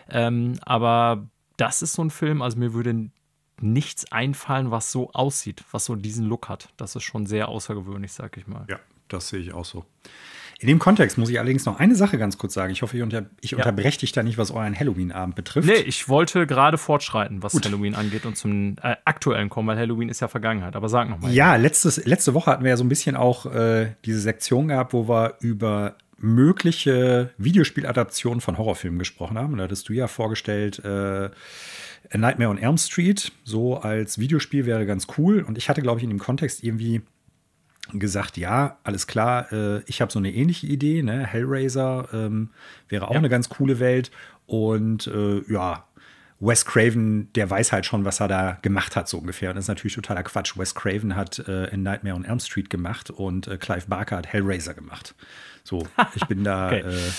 Ähm, 0.08 0.54
aber 0.64 1.26
das 1.58 1.82
ist 1.82 1.92
so 1.92 2.02
ein 2.02 2.10
Film, 2.10 2.40
also 2.40 2.58
mir 2.58 2.72
würde 2.72 3.10
nichts 3.60 4.10
einfallen, 4.10 4.70
was 4.70 4.90
so 4.90 5.10
aussieht, 5.12 5.64
was 5.72 5.84
so 5.84 5.96
diesen 5.96 6.24
Look 6.24 6.48
hat. 6.48 6.70
Das 6.76 6.96
ist 6.96 7.02
schon 7.02 7.26
sehr 7.26 7.48
außergewöhnlich, 7.48 8.12
sag 8.12 8.36
ich 8.36 8.46
mal. 8.46 8.64
Ja, 8.70 8.78
das 9.08 9.28
sehe 9.28 9.40
ich 9.40 9.52
auch 9.52 9.64
so. 9.64 9.84
In 10.60 10.66
dem 10.66 10.80
Kontext 10.80 11.18
muss 11.18 11.28
ich 11.28 11.38
allerdings 11.38 11.64
noch 11.66 11.78
eine 11.78 11.94
Sache 11.94 12.18
ganz 12.18 12.36
kurz 12.36 12.54
sagen. 12.54 12.72
Ich 12.72 12.82
hoffe, 12.82 12.96
ich, 12.96 13.02
unter, 13.02 13.26
ich 13.40 13.52
ja. 13.52 13.58
unterbreche 13.58 14.00
dich 14.00 14.10
da 14.10 14.24
nicht, 14.24 14.38
was 14.38 14.50
euren 14.50 14.76
Halloween-Abend 14.78 15.36
betrifft. 15.36 15.68
Nee, 15.68 15.74
ich 15.74 16.08
wollte 16.08 16.48
gerade 16.48 16.78
fortschreiten, 16.78 17.44
was 17.44 17.52
Gut. 17.52 17.66
Halloween 17.66 17.94
angeht 17.94 18.26
und 18.26 18.36
zum 18.36 18.74
äh, 18.82 18.96
aktuellen 19.04 19.50
kommen, 19.50 19.68
weil 19.68 19.78
Halloween 19.78 20.08
ist 20.08 20.18
ja 20.18 20.26
Vergangenheit. 20.26 20.74
Aber 20.74 20.88
sag 20.88 21.08
noch 21.10 21.20
mal. 21.20 21.32
Ja, 21.32 21.54
letztes, 21.54 22.04
letzte 22.06 22.34
Woche 22.34 22.50
hatten 22.50 22.64
wir 22.64 22.70
ja 22.70 22.76
so 22.76 22.82
ein 22.82 22.88
bisschen 22.88 23.14
auch 23.14 23.46
äh, 23.46 23.94
diese 24.04 24.20
Sektion 24.20 24.66
gehabt, 24.66 24.92
wo 24.92 25.08
wir 25.08 25.36
über 25.40 25.94
mögliche 26.18 27.30
Videospieladaptionen 27.38 28.40
von 28.40 28.58
Horrorfilmen 28.58 28.98
gesprochen 28.98 29.38
haben. 29.38 29.56
Da 29.56 29.64
hattest 29.64 29.88
du 29.88 29.92
ja 29.92 30.08
vorgestellt, 30.08 30.84
äh, 30.84 31.30
A 32.10 32.16
Nightmare 32.16 32.50
on 32.50 32.58
Elm 32.58 32.78
Street, 32.78 33.32
so 33.44 33.78
als 33.78 34.18
Videospiel 34.18 34.66
wäre 34.66 34.86
ganz 34.86 35.06
cool. 35.16 35.42
Und 35.42 35.58
ich 35.58 35.68
hatte, 35.68 35.82
glaube 35.82 35.98
ich, 35.98 36.04
in 36.04 36.10
dem 36.10 36.18
Kontext 36.18 36.62
irgendwie 36.64 37.02
gesagt, 37.92 38.36
ja, 38.36 38.78
alles 38.84 39.06
klar, 39.06 39.50
äh, 39.52 39.82
ich 39.86 40.00
habe 40.00 40.12
so 40.12 40.18
eine 40.18 40.32
ähnliche 40.32 40.66
Idee, 40.66 41.02
ne? 41.02 41.26
Hellraiser 41.26 42.08
ähm, 42.12 42.50
wäre 42.88 43.08
auch 43.08 43.12
ja. 43.12 43.18
eine 43.18 43.28
ganz 43.28 43.48
coole 43.48 43.80
Welt. 43.80 44.10
Und 44.46 45.06
äh, 45.06 45.42
ja, 45.52 45.84
Wes 46.40 46.64
Craven, 46.64 47.32
der 47.32 47.50
weiß 47.50 47.72
halt 47.72 47.84
schon, 47.84 48.04
was 48.04 48.20
er 48.20 48.28
da 48.28 48.58
gemacht 48.62 48.94
hat, 48.94 49.08
so 49.08 49.18
ungefähr. 49.18 49.50
Und 49.50 49.56
das 49.56 49.64
ist 49.64 49.68
natürlich 49.68 49.94
totaler 49.94 50.22
Quatsch. 50.22 50.56
Wes 50.56 50.74
Craven 50.74 51.16
hat 51.16 51.40
äh, 51.40 51.66
in 51.66 51.82
Nightmare 51.82 52.14
on 52.14 52.24
Elm 52.24 52.38
Street 52.38 52.70
gemacht 52.70 53.10
und 53.10 53.48
äh, 53.48 53.56
Clive 53.56 53.86
Barker 53.88 54.18
hat 54.18 54.26
Hellraiser 54.26 54.74
gemacht. 54.74 55.14
So, 55.68 55.86
ich 56.14 56.24
bin 56.26 56.44
da 56.44 56.68
okay. 56.68 56.80
äh, 56.80 57.10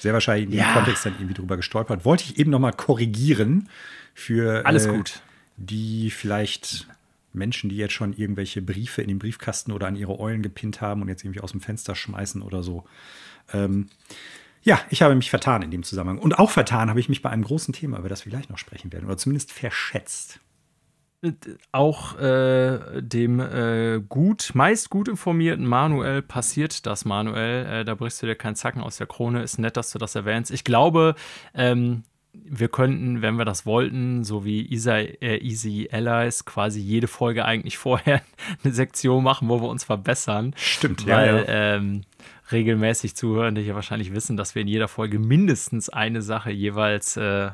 sehr 0.00 0.12
wahrscheinlich 0.12 0.44
in 0.44 0.50
dem 0.50 0.60
ja. 0.60 0.72
Kontext 0.74 1.06
dann 1.06 1.14
irgendwie 1.14 1.34
drüber 1.34 1.56
gestolpert. 1.56 2.04
Wollte 2.04 2.24
ich 2.24 2.38
eben 2.38 2.50
noch 2.50 2.60
mal 2.60 2.72
korrigieren 2.72 3.68
für 4.12 4.66
alles 4.66 4.86
äh, 4.86 4.92
gut. 4.92 5.22
Die 5.56 6.10
vielleicht 6.10 6.86
Menschen, 7.32 7.70
die 7.70 7.76
jetzt 7.76 7.94
schon 7.94 8.12
irgendwelche 8.12 8.60
Briefe 8.60 9.02
in 9.02 9.08
den 9.08 9.18
Briefkasten 9.18 9.72
oder 9.72 9.86
an 9.86 9.96
ihre 9.96 10.18
Eulen 10.20 10.42
gepinnt 10.42 10.80
haben 10.80 11.02
und 11.02 11.08
jetzt 11.08 11.24
irgendwie 11.24 11.40
aus 11.40 11.52
dem 11.52 11.60
Fenster 11.60 11.94
schmeißen 11.94 12.42
oder 12.42 12.62
so. 12.62 12.84
Ähm, 13.52 13.88
ja, 14.62 14.80
ich 14.90 15.02
habe 15.02 15.14
mich 15.14 15.30
vertan 15.30 15.62
in 15.62 15.70
dem 15.70 15.82
Zusammenhang. 15.82 16.18
Und 16.18 16.38
auch 16.38 16.50
vertan 16.50 16.90
habe 16.90 17.00
ich 17.00 17.08
mich 17.08 17.22
bei 17.22 17.30
einem 17.30 17.44
großen 17.44 17.74
Thema, 17.74 17.98
über 17.98 18.08
das 18.08 18.24
wir 18.24 18.30
gleich 18.30 18.48
noch 18.48 18.58
sprechen 18.58 18.92
werden, 18.92 19.06
oder 19.06 19.16
zumindest 19.16 19.52
verschätzt. 19.52 20.40
Auch 21.72 22.18
äh, 22.18 23.02
dem 23.02 23.40
äh, 23.40 24.00
gut, 24.08 24.50
meist 24.54 24.90
gut 24.90 25.08
informierten 25.08 25.66
Manuel 25.66 26.22
passiert 26.22 26.86
das, 26.86 27.04
Manuel. 27.04 27.66
Äh, 27.66 27.84
da 27.84 27.94
brichst 27.94 28.22
du 28.22 28.26
dir 28.26 28.34
keinen 28.34 28.56
Zacken 28.56 28.82
aus 28.82 28.96
der 28.98 29.06
Krone. 29.06 29.42
Ist 29.42 29.58
nett, 29.58 29.76
dass 29.76 29.90
du 29.92 29.98
das 29.98 30.14
erwähnst. 30.14 30.50
Ich 30.50 30.64
glaube, 30.64 31.14
ähm, 31.54 32.04
wir 32.32 32.68
könnten, 32.68 33.22
wenn 33.22 33.36
wir 33.36 33.44
das 33.44 33.64
wollten, 33.64 34.24
so 34.24 34.44
wie 34.44 34.66
Isa, 34.72 34.98
äh, 34.98 35.38
Easy 35.38 35.88
Allies, 35.90 36.44
quasi 36.44 36.80
jede 36.80 37.06
Folge 37.06 37.44
eigentlich 37.44 37.78
vorher 37.78 38.22
eine 38.62 38.72
Sektion 38.72 39.22
machen, 39.22 39.48
wo 39.48 39.60
wir 39.60 39.68
uns 39.68 39.84
verbessern. 39.84 40.54
Stimmt, 40.56 41.06
weil, 41.06 41.26
ja. 41.26 41.36
ja. 41.36 41.76
Ähm, 41.76 42.02
regelmäßig 42.52 43.16
Zuhörende 43.16 43.60
hier 43.60 43.74
wahrscheinlich 43.74 44.14
wissen, 44.14 44.36
dass 44.36 44.54
wir 44.54 44.62
in 44.62 44.68
jeder 44.68 44.88
Folge 44.88 45.18
mindestens 45.18 45.88
eine 45.88 46.22
Sache 46.22 46.50
jeweils 46.50 47.16
äh, 47.16 47.50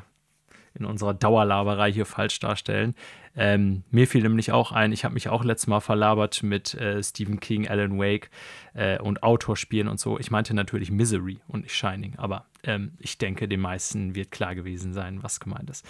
in 0.73 0.85
unserer 0.85 1.13
Dauerlaberei 1.13 1.91
hier 1.91 2.05
falsch 2.05 2.39
darstellen. 2.39 2.95
Ähm, 3.35 3.83
mir 3.91 4.07
fiel 4.07 4.23
nämlich 4.23 4.51
auch 4.51 4.71
ein, 4.71 4.91
ich 4.91 5.05
habe 5.05 5.13
mich 5.13 5.29
auch 5.29 5.43
letztes 5.43 5.67
Mal 5.67 5.79
verlabert 5.79 6.43
mit 6.43 6.73
äh, 6.73 7.01
Stephen 7.01 7.39
King, 7.39 7.67
Alan 7.67 7.97
Wake 7.97 8.29
äh, 8.73 8.99
und 8.99 9.23
Autorspielen 9.23 9.87
und 9.87 9.99
so. 9.99 10.19
Ich 10.19 10.31
meinte 10.31 10.53
natürlich 10.53 10.91
Misery 10.91 11.39
und 11.47 11.63
nicht 11.63 11.75
Shining, 11.75 12.15
aber 12.17 12.45
ähm, 12.63 12.93
ich 12.99 13.17
denke, 13.17 13.47
den 13.47 13.61
meisten 13.61 14.15
wird 14.15 14.31
klar 14.31 14.55
gewesen 14.55 14.93
sein, 14.93 15.23
was 15.23 15.39
gemeint 15.39 15.69
ist. 15.69 15.85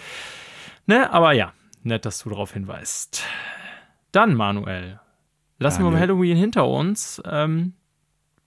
Ne, 0.86 1.12
aber 1.12 1.34
ja, 1.34 1.54
nett, 1.84 2.06
dass 2.06 2.20
du 2.24 2.30
darauf 2.30 2.54
hinweist. 2.54 3.24
Dann, 4.12 4.36
Manuel, 4.36 5.00
lassen 5.58 5.84
Daniel. 5.84 5.96
wir 5.96 6.00
Halloween 6.02 6.38
hinter 6.38 6.68
uns. 6.68 7.22
Ähm, 7.26 7.74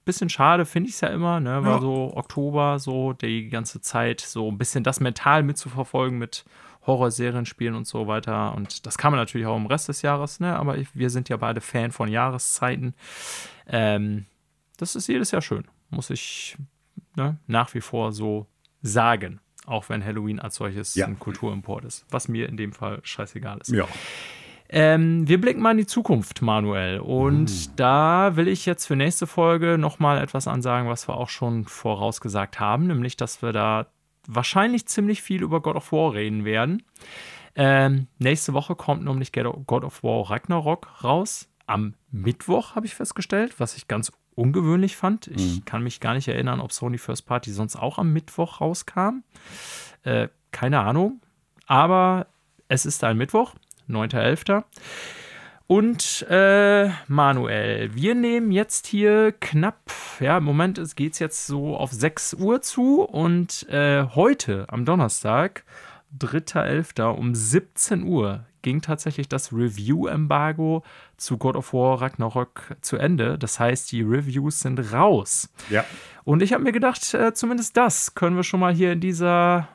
bisschen 0.05 0.29
schade 0.29 0.65
finde 0.65 0.89
ich 0.89 0.97
es 0.97 1.01
ja 1.01 1.09
immer, 1.09 1.41
ne? 1.41 1.63
Weil 1.65 1.73
ja. 1.73 1.81
so 1.81 2.13
Oktober, 2.15 2.79
so 2.79 3.13
die 3.13 3.49
ganze 3.49 3.81
Zeit, 3.81 4.21
so 4.21 4.51
ein 4.51 4.59
bisschen 4.59 4.85
das 4.85 5.01
mental 5.01 5.43
mitzuverfolgen 5.43 6.19
mit 6.19 6.45
Horrorserien 6.87 7.47
spielen 7.47 7.75
und 7.75 7.87
so 7.87 8.07
weiter. 8.07 8.55
Und 8.55 8.87
das 8.87 8.99
kann 8.99 9.13
man 9.13 9.21
natürlich 9.21 9.47
auch 9.47 9.57
im 9.57 9.67
Rest 9.67 9.89
des 9.89 10.03
Jahres, 10.03 10.41
ne? 10.41 10.57
Aber 10.57 10.79
ich, 10.79 10.89
wir 10.95 11.11
sind 11.11 11.29
ja 11.29 11.37
beide 11.37 11.61
Fan 11.61 11.93
von 11.93 12.09
Jahreszeiten. 12.09 12.95
Ähm, 13.67 14.27
das 14.77 14.97
ist 14.97 15.07
jedes 15.07 15.31
Jahr 15.31 15.43
schön, 15.43 15.65
muss 15.91 16.11
ich 16.11 16.57
ne, 17.17 17.39
nach 17.47 17.73
wie 17.75 17.81
vor 17.81 18.13
so 18.13 18.47
sagen. 18.83 19.41
Auch 19.67 19.89
wenn 19.89 20.05
Halloween 20.05 20.41
als 20.41 20.57
solches 20.57 20.95
ja. 20.95 21.07
ein 21.07 21.19
Kulturimport 21.19 21.87
ist. 21.87 22.05
Was 22.11 22.29
mir 22.29 22.51
in 22.51 22.59
dem 22.59 22.73
Fall 22.73 23.01
scheißegal 23.03 23.59
ist. 23.63 23.71
Ja. 23.71 23.89
Ähm, 24.69 25.29
wir 25.29 25.41
blicken 25.41 25.61
mal 25.61 25.73
in 25.73 25.79
die 25.79 25.87
Zukunft, 25.87 26.43
Manuel. 26.43 26.99
Und 27.01 27.51
uh. 27.51 27.71
da 27.77 28.37
will 28.37 28.49
ich 28.49 28.67
jetzt 28.67 28.87
für 28.87 28.97
nächste 28.97 29.27
Folge 29.27 29.79
nochmal 29.79 30.23
etwas 30.23 30.49
ansagen, 30.49 30.89
was 30.89 31.09
wir 31.09 31.17
auch 31.17 31.29
schon 31.29 31.65
vorausgesagt 31.65 32.61
haben, 32.61 32.87
nämlich, 32.87 33.17
dass 33.17 33.43
wir 33.43 33.53
da 33.53 33.87
wahrscheinlich 34.27 34.87
ziemlich 34.87 35.23
viel 35.23 35.43
über 35.43 35.61
God 35.61 35.77
of 35.77 35.93
War 35.93 36.15
reden 36.15 36.45
werden. 36.45 36.83
Ähm, 37.57 38.09
nächste 38.19 38.53
Woche 38.53 38.75
kommt 38.75 39.05
nämlich 39.05 39.33
God 39.33 39.85
of 39.85 40.03
War 40.03 40.31
Ragnarok 40.31 41.05
raus. 41.05 41.49
Am 41.67 41.95
Mittwoch 42.11 42.75
habe 42.75 42.87
ich 42.87 42.95
festgestellt, 42.95 43.61
was 43.61 43.77
ich 43.77 43.87
ganz 43.89 44.13
ungewöhnlich 44.35 44.97
fand. 44.97 45.29
Ich 45.29 45.57
mhm. 45.57 45.65
kann 45.65 45.83
mich 45.83 46.01
gar 46.01 46.15
nicht 46.15 46.29
erinnern, 46.29 46.61
ob 46.61 46.73
Sony 46.73 46.99
First 46.99 47.27
Party 47.27 47.53
sonst 47.53 47.77
auch 47.77 47.99
am 47.99 48.13
Mittwoch 48.13 48.61
rauskam. 48.61 49.23
Äh, 50.03 50.29
keine 50.51 50.81
Ahnung. 50.81 51.21
Aber 51.67 52.27
es 52.69 52.87
ist 52.87 53.05
ein 53.05 53.17
Mittwoch, 53.17 53.55
9.11. 53.89 54.65
Und 55.67 56.27
äh, 56.29 56.91
Manuel, 57.09 57.95
wir 57.95 58.15
nehmen 58.15 58.53
jetzt 58.53 58.87
hier 58.87 59.33
knapp, 59.33 59.91
ja, 60.21 60.37
im 60.37 60.45
Moment 60.45 60.79
geht 60.95 61.15
es 61.15 61.19
jetzt 61.19 61.47
so 61.47 61.77
auf 61.77 61.91
6 61.91 62.35
Uhr 62.35 62.61
zu 62.61 63.03
und 63.03 63.67
äh, 63.71 64.05
heute 64.15 64.67
am 64.69 64.85
Donnerstag, 64.85 65.65
3.11. 66.19 67.03
um 67.03 67.35
17 67.35 68.05
Uhr 68.05 68.45
ging 68.65 68.83
tatsächlich 68.83 69.29
das 69.29 69.53
Review-Embargo 69.53 70.83
zu 71.17 71.39
God 71.39 71.57
of 71.57 71.73
War 71.73 72.01
Ragnarok 72.01 72.77
zu 72.81 72.97
Ende. 72.97 73.39
Das 73.39 73.61
heißt, 73.61 73.91
die 73.93 74.03
Reviews 74.03 74.61
sind 74.61 74.93
raus. 74.93 75.51
Ja. 75.71 75.85
Und 76.25 76.43
ich 76.43 76.53
habe 76.53 76.63
mir 76.63 76.73
gedacht, 76.73 77.15
äh, 77.15 77.35
zumindest 77.35 77.77
das 77.77 78.15
können 78.15 78.37
wir 78.37 78.43
schon 78.43 78.61
mal 78.61 78.75
hier 78.75 78.93
in 78.93 79.01
dieser 79.01 79.69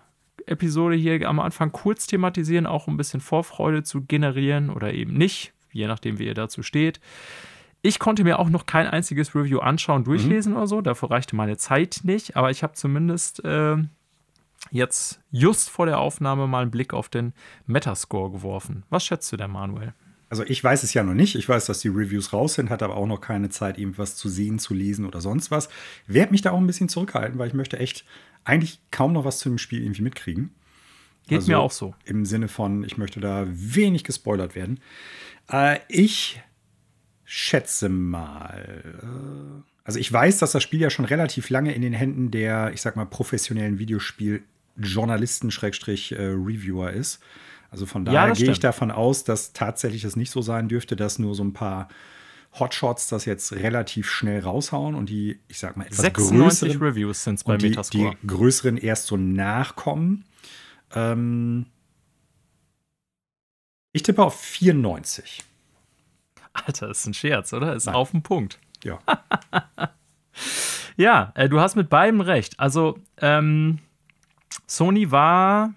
Episode 0.48 0.96
hier 0.96 1.28
am 1.28 1.40
Anfang 1.40 1.72
kurz 1.72 2.08
thematisieren, 2.08 2.66
auch 2.66 2.88
ein 2.88 2.98
bisschen 2.98 3.22
Vorfreude 3.22 3.84
zu 3.84 4.02
generieren 4.02 4.70
oder 4.70 4.94
eben 4.94 5.14
nicht 5.14 5.54
je 5.72 5.88
nachdem, 5.88 6.20
wie 6.20 6.26
ihr 6.26 6.34
dazu 6.34 6.64
steht. 6.64 7.00
Ich 7.82 8.00
konnte 8.00 8.24
mir 8.24 8.40
auch 8.40 8.50
noch 8.50 8.66
kein 8.66 8.88
einziges 8.88 9.34
Review 9.36 9.60
anschauen, 9.60 10.04
durchlesen 10.04 10.52
mhm. 10.52 10.58
oder 10.58 10.68
so. 10.68 10.82
Dafür 10.82 11.12
reichte 11.12 11.36
meine 11.36 11.58
Zeit 11.58 12.02
nicht. 12.04 12.36
Aber 12.36 12.52
ich 12.52 12.62
habe 12.62 12.74
zumindest 12.74 13.44
äh, 13.46 13.78
jetzt 14.72 15.22
just 15.32 15.70
vor 15.70 15.86
der 15.86 16.00
Aufnahme 16.00 16.48
mal 16.48 16.64
einen 16.64 16.72
Blick 16.72 16.94
auf 16.94 17.08
den 17.08 17.34
Metascore 17.68 18.32
geworfen. 18.32 18.84
Was 18.90 19.06
schätzt 19.06 19.32
du 19.32 19.38
denn, 19.38 19.52
Manuel? 19.52 19.94
Also 20.30 20.44
ich 20.44 20.64
weiß 20.64 20.84
es 20.84 20.94
ja 20.94 21.04
noch 21.04 21.14
nicht. 21.14 21.36
Ich 21.36 21.48
weiß, 21.48 21.66
dass 21.66 21.80
die 21.80 21.88
Reviews 21.88 22.34
raus 22.34 22.56
sind, 22.56 22.70
hatte 22.70 22.86
aber 22.86 22.98
auch 22.98 23.08
noch 23.08 23.22
keine 23.22 23.50
Zeit, 23.50 23.80
irgendwas 23.80 24.16
zu 24.16 24.30
sehen, 24.30 24.60
zu 24.60 24.74
lesen 24.74 25.06
oder 25.06 25.22
sonst 25.22 25.50
was. 25.50 25.70
Werde 26.06 26.32
mich 26.32 26.42
da 26.42 26.52
auch 26.52 26.60
ein 26.60 26.68
bisschen 26.68 26.90
zurückhalten, 26.90 27.40
weil 27.40 27.48
ich 27.48 27.56
möchte 27.56 27.80
echt 27.80 28.06
eigentlich 28.50 28.80
kaum 28.92 29.14
noch 29.14 29.26
was 29.26 29.40
zu 29.40 29.50
dem 29.50 29.58
Spiel 29.58 29.82
irgendwie 29.82 30.02
mitkriegen. 30.02 30.52
Geht 31.28 31.40
also 31.40 31.52
mir 31.52 31.60
auch 31.60 31.72
so. 31.72 31.94
Im 32.06 32.26
Sinne 32.26 32.48
von, 32.48 32.84
ich 32.84 32.98
möchte 32.98 33.20
da 33.20 33.46
wenig 33.48 34.04
gespoilert 34.04 34.56
werden. 34.56 34.80
Äh, 35.52 35.80
ich 35.88 36.42
schätze 37.24 37.90
mal. 37.90 38.84
Äh, 39.04 39.70
also 39.84 40.00
ich 40.00 40.12
weiß, 40.12 40.40
dass 40.40 40.52
das 40.52 40.64
Spiel 40.64 40.82
ja 40.82 40.90
schon 40.90 41.06
relativ 41.06 41.50
lange 41.50 41.74
in 41.74 41.82
den 41.82 41.94
Händen 41.94 42.32
der, 42.32 42.72
ich 42.74 42.82
sag 42.82 42.96
mal, 42.96 43.06
professionellen 43.06 43.80
Videospieljournalisten, 43.80 45.52
Schrägstrich, 45.52 46.12
äh, 46.12 46.26
Reviewer 46.26 46.92
ist. 46.92 47.20
Also 47.72 47.86
von 47.86 48.06
daher 48.06 48.30
ja, 48.30 48.34
gehe 48.34 48.52
ich 48.52 48.60
davon 48.60 48.90
aus, 48.90 49.24
dass 49.24 49.54
tatsächlich 49.54 50.04
es 50.04 50.16
nicht 50.16 50.32
so 50.32 50.42
sein 50.42 50.68
dürfte, 50.68 50.96
dass 50.96 51.20
nur 51.20 51.36
so 51.36 51.44
ein 51.44 51.54
paar 51.54 51.88
Hotshots 52.58 53.08
das 53.08 53.26
jetzt 53.26 53.52
relativ 53.54 54.10
schnell 54.10 54.42
raushauen 54.42 54.96
und 54.96 55.10
die, 55.10 55.40
ich 55.48 55.60
sag 55.60 55.78
mal, 55.78 55.86
etwas 55.86 56.00
96 56.00 56.70
größeren 56.70 56.88
Reviews 56.88 57.24
sind 57.24 57.44
bei 57.46 57.58
die, 57.58 57.78
die 57.94 58.12
größeren 58.26 58.78
erst 58.78 59.06
so 59.08 59.18
nachkommen. 59.18 60.26
Ähm, 60.94 61.68
ich 63.92 64.04
tippe 64.04 64.24
auf 64.24 64.40
94. 64.40 65.44
Alter, 66.54 66.90
ist 66.90 67.06
ein 67.06 67.14
Scherz, 67.14 67.54
oder? 67.54 67.76
Ist 67.76 67.86
Nein. 67.86 67.96
auf 67.96 68.12
den 68.12 68.24
Punkt. 68.24 68.60
Ja. 68.84 69.00
ja, 70.98 71.32
äh, 71.36 71.50
du 71.50 71.60
hast 71.60 71.76
mit 71.76 71.90
beidem 71.90 72.22
recht. 72.22 72.60
Also, 72.60 73.00
ähm, 73.18 73.80
Sony 74.68 75.12
war, 75.12 75.74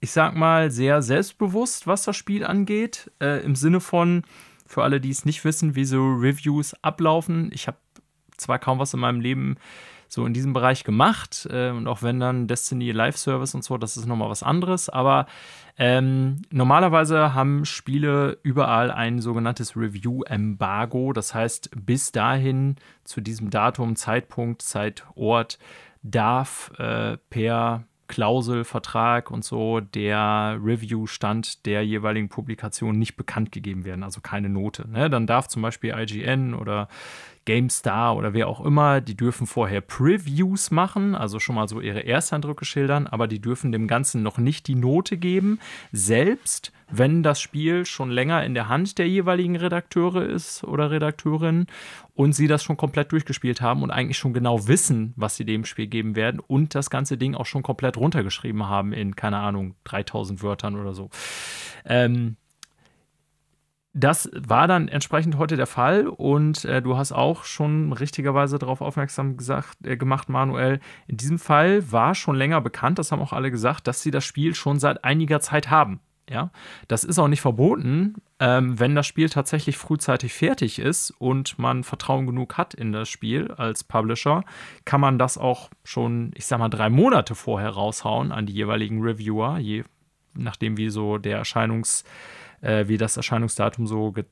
ich 0.00 0.12
sag 0.12 0.34
mal, 0.34 0.70
sehr 0.70 1.02
selbstbewusst, 1.02 1.86
was 1.86 2.04
das 2.04 2.16
Spiel 2.16 2.44
angeht. 2.44 3.10
Äh, 3.20 3.44
Im 3.44 3.56
Sinne 3.56 3.80
von, 3.80 4.24
für 4.72 4.82
alle, 4.82 5.00
die 5.00 5.10
es 5.10 5.26
nicht 5.26 5.44
wissen, 5.44 5.74
wie 5.74 5.84
so 5.84 6.02
Reviews 6.02 6.74
ablaufen. 6.82 7.50
Ich 7.52 7.66
habe 7.66 7.76
zwar 8.38 8.58
kaum 8.58 8.78
was 8.78 8.94
in 8.94 9.00
meinem 9.00 9.20
Leben 9.20 9.56
so 10.08 10.24
in 10.24 10.32
diesem 10.32 10.54
Bereich 10.54 10.82
gemacht. 10.82 11.46
Äh, 11.50 11.70
und 11.70 11.86
auch 11.86 12.02
wenn 12.02 12.20
dann 12.20 12.48
Destiny 12.48 12.90
Live 12.90 13.18
Service 13.18 13.54
und 13.54 13.64
so, 13.64 13.76
das 13.76 13.98
ist 13.98 14.06
nochmal 14.06 14.30
was 14.30 14.42
anderes. 14.42 14.88
Aber 14.88 15.26
ähm, 15.76 16.42
normalerweise 16.50 17.34
haben 17.34 17.66
Spiele 17.66 18.38
überall 18.42 18.90
ein 18.90 19.20
sogenanntes 19.20 19.76
Review-Embargo. 19.76 21.12
Das 21.12 21.34
heißt, 21.34 21.70
bis 21.76 22.10
dahin, 22.10 22.76
zu 23.04 23.20
diesem 23.20 23.50
Datum, 23.50 23.94
Zeitpunkt, 23.94 24.62
Zeit, 24.62 25.04
Ort, 25.14 25.58
darf 26.02 26.72
äh, 26.78 27.18
per 27.28 27.84
Klausel, 28.08 28.64
Vertrag 28.64 29.30
und 29.30 29.44
so 29.44 29.80
der 29.80 30.58
Review-Stand 30.62 31.64
der 31.66 31.84
jeweiligen 31.84 32.28
Publikation 32.28 32.98
nicht 32.98 33.16
bekannt 33.16 33.52
gegeben 33.52 33.84
werden, 33.84 34.02
also 34.02 34.20
keine 34.20 34.48
Note. 34.48 34.88
Ne? 34.88 35.08
Dann 35.08 35.26
darf 35.26 35.48
zum 35.48 35.62
Beispiel 35.62 35.94
IGN 35.96 36.54
oder 36.54 36.88
GameStar 37.44 38.16
oder 38.16 38.32
wer 38.34 38.48
auch 38.48 38.64
immer, 38.64 39.00
die 39.00 39.16
dürfen 39.16 39.46
vorher 39.46 39.80
Previews 39.80 40.70
machen, 40.70 41.14
also 41.14 41.40
schon 41.40 41.56
mal 41.56 41.68
so 41.68 41.80
ihre 41.80 42.06
Ersteindrücke 42.06 42.64
schildern, 42.64 43.06
aber 43.06 43.26
die 43.26 43.40
dürfen 43.40 43.72
dem 43.72 43.88
Ganzen 43.88 44.22
noch 44.22 44.38
nicht 44.38 44.68
die 44.68 44.74
Note 44.74 45.16
geben, 45.16 45.58
selbst 45.90 46.72
wenn 46.90 47.22
das 47.22 47.40
Spiel 47.40 47.86
schon 47.86 48.10
länger 48.10 48.44
in 48.44 48.54
der 48.54 48.68
Hand 48.68 48.98
der 48.98 49.08
jeweiligen 49.08 49.56
Redakteure 49.56 50.26
ist 50.26 50.62
oder 50.62 50.90
Redakteurin 50.90 51.66
und 52.14 52.34
sie 52.34 52.46
das 52.46 52.62
schon 52.62 52.76
komplett 52.76 53.12
durchgespielt 53.12 53.60
haben 53.60 53.82
und 53.82 53.90
eigentlich 53.90 54.18
schon 54.18 54.34
genau 54.34 54.68
wissen, 54.68 55.14
was 55.16 55.36
sie 55.36 55.44
dem 55.44 55.64
Spiel 55.64 55.86
geben 55.86 56.14
werden 56.14 56.40
und 56.40 56.74
das 56.74 56.90
ganze 56.90 57.16
Ding 57.16 57.34
auch 57.34 57.46
schon 57.46 57.62
komplett 57.62 57.96
runtergeschrieben 57.96 58.68
haben 58.68 58.92
in, 58.92 59.16
keine 59.16 59.38
Ahnung, 59.38 59.74
3000 59.84 60.42
Wörtern 60.42 60.78
oder 60.78 60.94
so. 60.94 61.10
Ähm, 61.84 62.36
das 63.94 64.30
war 64.34 64.66
dann 64.66 64.88
entsprechend 64.88 65.36
heute 65.36 65.56
der 65.56 65.66
Fall 65.66 66.06
und 66.06 66.64
äh, 66.64 66.80
du 66.80 66.96
hast 66.96 67.12
auch 67.12 67.44
schon 67.44 67.92
richtigerweise 67.92 68.58
darauf 68.58 68.80
aufmerksam 68.80 69.36
gesagt, 69.36 69.86
äh, 69.86 69.96
gemacht, 69.96 70.30
Manuel. 70.30 70.80
In 71.06 71.18
diesem 71.18 71.38
Fall 71.38 71.92
war 71.92 72.14
schon 72.14 72.36
länger 72.36 72.60
bekannt, 72.62 72.98
das 72.98 73.12
haben 73.12 73.20
auch 73.20 73.34
alle 73.34 73.50
gesagt, 73.50 73.86
dass 73.86 74.02
sie 74.02 74.10
das 74.10 74.24
Spiel 74.24 74.54
schon 74.54 74.78
seit 74.78 75.04
einiger 75.04 75.40
Zeit 75.40 75.70
haben. 75.70 76.00
Ja, 76.30 76.50
das 76.88 77.04
ist 77.04 77.18
auch 77.18 77.28
nicht 77.28 77.40
verboten, 77.42 78.14
ähm, 78.38 78.78
wenn 78.78 78.94
das 78.94 79.06
Spiel 79.06 79.28
tatsächlich 79.28 79.76
frühzeitig 79.76 80.32
fertig 80.32 80.78
ist 80.78 81.10
und 81.10 81.58
man 81.58 81.84
Vertrauen 81.84 82.26
genug 82.26 82.56
hat 82.56 82.72
in 82.74 82.92
das 82.92 83.08
Spiel 83.08 83.50
als 83.50 83.84
Publisher, 83.84 84.44
kann 84.84 85.00
man 85.00 85.18
das 85.18 85.36
auch 85.36 85.68
schon, 85.84 86.30
ich 86.34 86.46
sag 86.46 86.60
mal, 86.60 86.70
drei 86.70 86.88
Monate 86.88 87.34
vorher 87.34 87.70
raushauen 87.70 88.32
an 88.32 88.46
die 88.46 88.54
jeweiligen 88.54 89.02
Reviewer, 89.02 89.58
je 89.58 89.82
nachdem 90.34 90.78
wie 90.78 90.88
so 90.88 91.18
der 91.18 91.38
Erscheinungs 91.38 92.04
äh, 92.62 92.88
wie 92.88 92.96
das 92.96 93.16
Erscheinungsdatum 93.16 93.86
so 93.86 94.14
äh, 94.16 94.24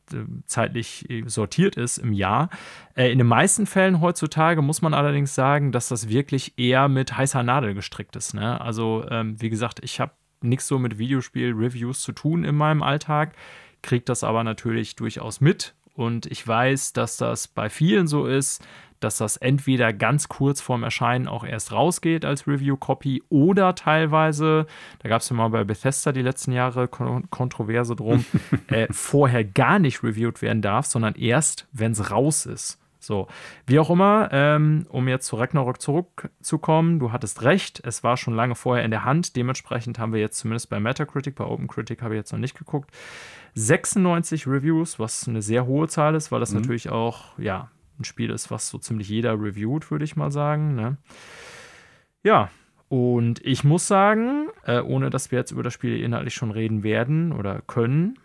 zeitlich 0.46 1.08
äh, 1.10 1.24
sortiert 1.26 1.76
ist 1.76 1.98
im 1.98 2.12
Jahr. 2.12 2.48
Äh, 2.94 3.12
in 3.12 3.18
den 3.18 3.26
meisten 3.26 3.66
Fällen 3.66 4.00
heutzutage 4.00 4.62
muss 4.62 4.82
man 4.82 4.94
allerdings 4.94 5.34
sagen, 5.34 5.72
dass 5.72 5.88
das 5.88 6.08
wirklich 6.08 6.58
eher 6.58 6.88
mit 6.88 7.16
heißer 7.16 7.42
Nadel 7.42 7.74
gestrickt 7.74 8.16
ist. 8.16 8.34
Ne? 8.34 8.60
Also, 8.60 9.04
ähm, 9.10 9.40
wie 9.40 9.50
gesagt, 9.50 9.80
ich 9.82 10.00
habe 10.00 10.12
nichts 10.40 10.66
so 10.66 10.78
mit 10.78 10.98
Videospiel-Reviews 10.98 12.00
zu 12.00 12.12
tun 12.12 12.44
in 12.44 12.54
meinem 12.54 12.82
Alltag, 12.82 13.34
kriege 13.82 14.04
das 14.04 14.24
aber 14.24 14.44
natürlich 14.44 14.96
durchaus 14.96 15.40
mit. 15.40 15.74
Und 15.94 16.26
ich 16.26 16.46
weiß, 16.46 16.94
dass 16.94 17.18
das 17.18 17.48
bei 17.48 17.68
vielen 17.68 18.06
so 18.06 18.26
ist, 18.26 18.64
dass 19.00 19.16
das 19.18 19.36
entweder 19.36 19.92
ganz 19.92 20.28
kurz 20.28 20.60
vorm 20.60 20.82
Erscheinen 20.82 21.28
auch 21.28 21.44
erst 21.44 21.72
rausgeht 21.72 22.24
als 22.24 22.46
Review-Copy 22.46 23.24
oder 23.28 23.74
teilweise, 23.74 24.66
da 25.00 25.08
gab 25.08 25.22
es 25.22 25.28
ja 25.28 25.36
mal 25.36 25.48
bei 25.48 25.64
Bethesda 25.64 26.12
die 26.12 26.22
letzten 26.22 26.52
Jahre 26.52 26.88
Kon 26.88 27.28
Kontroverse 27.30 27.96
drum, 27.96 28.24
äh, 28.68 28.86
vorher 28.90 29.44
gar 29.44 29.78
nicht 29.78 30.02
reviewed 30.02 30.42
werden 30.42 30.62
darf, 30.62 30.86
sondern 30.86 31.14
erst, 31.14 31.66
wenn 31.72 31.92
es 31.92 32.10
raus 32.10 32.46
ist. 32.46 32.78
So, 33.02 33.28
wie 33.66 33.78
auch 33.78 33.88
immer, 33.88 34.28
ähm, 34.30 34.86
um 34.90 35.08
jetzt 35.08 35.26
zu 35.26 35.36
Ragnarok 35.36 35.80
zurückzukommen, 35.80 36.98
du 36.98 37.12
hattest 37.12 37.42
recht, 37.42 37.80
es 37.84 38.04
war 38.04 38.18
schon 38.18 38.34
lange 38.34 38.54
vorher 38.54 38.84
in 38.84 38.90
der 38.90 39.06
Hand, 39.06 39.36
dementsprechend 39.36 39.98
haben 39.98 40.12
wir 40.12 40.20
jetzt 40.20 40.38
zumindest 40.38 40.68
bei 40.68 40.78
Metacritic, 40.80 41.34
bei 41.34 41.44
OpenCritic 41.44 42.02
habe 42.02 42.14
ich 42.14 42.18
jetzt 42.18 42.32
noch 42.32 42.38
nicht 42.38 42.58
geguckt, 42.58 42.90
96 43.54 44.46
Reviews, 44.46 44.98
was 44.98 45.26
eine 45.26 45.40
sehr 45.40 45.64
hohe 45.64 45.88
Zahl 45.88 46.14
ist, 46.14 46.30
weil 46.30 46.40
das 46.40 46.52
mhm. 46.52 46.60
natürlich 46.60 46.90
auch, 46.90 47.38
ja, 47.38 47.70
ein 48.00 48.04
Spiel 48.04 48.30
ist, 48.30 48.50
was 48.50 48.68
so 48.68 48.78
ziemlich 48.78 49.08
jeder 49.08 49.40
reviewt, 49.40 49.90
würde 49.90 50.04
ich 50.04 50.16
mal 50.16 50.30
sagen. 50.30 50.74
Ne? 50.74 50.96
Ja, 52.22 52.50
und 52.88 53.44
ich 53.44 53.62
muss 53.62 53.86
sagen, 53.86 54.48
äh, 54.64 54.80
ohne 54.80 55.10
dass 55.10 55.30
wir 55.30 55.38
jetzt 55.38 55.52
über 55.52 55.62
das 55.62 55.74
Spiel 55.74 56.02
inhaltlich 56.02 56.34
schon 56.34 56.50
reden 56.50 56.82
werden 56.82 57.32
oder 57.32 57.62
können, 57.62 58.18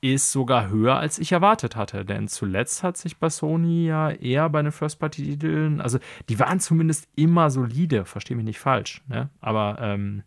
ist 0.00 0.32
sogar 0.32 0.68
höher, 0.68 0.96
als 0.96 1.18
ich 1.18 1.32
erwartet 1.32 1.76
hatte. 1.76 2.04
Denn 2.04 2.28
zuletzt 2.28 2.82
hat 2.82 2.96
sich 2.96 3.18
bei 3.18 3.30
Sony 3.30 3.86
ja 3.86 4.10
eher 4.10 4.48
bei 4.48 4.62
den 4.62 4.72
First-Party-Titeln, 4.72 5.80
also 5.80 5.98
die 6.28 6.38
waren 6.38 6.60
zumindest 6.60 7.08
immer 7.16 7.50
solide, 7.50 8.04
verstehe 8.04 8.36
mich 8.36 8.46
nicht 8.46 8.60
falsch. 8.60 9.02
Ne? 9.08 9.28
Aber 9.40 9.78
ähm, 9.80 10.22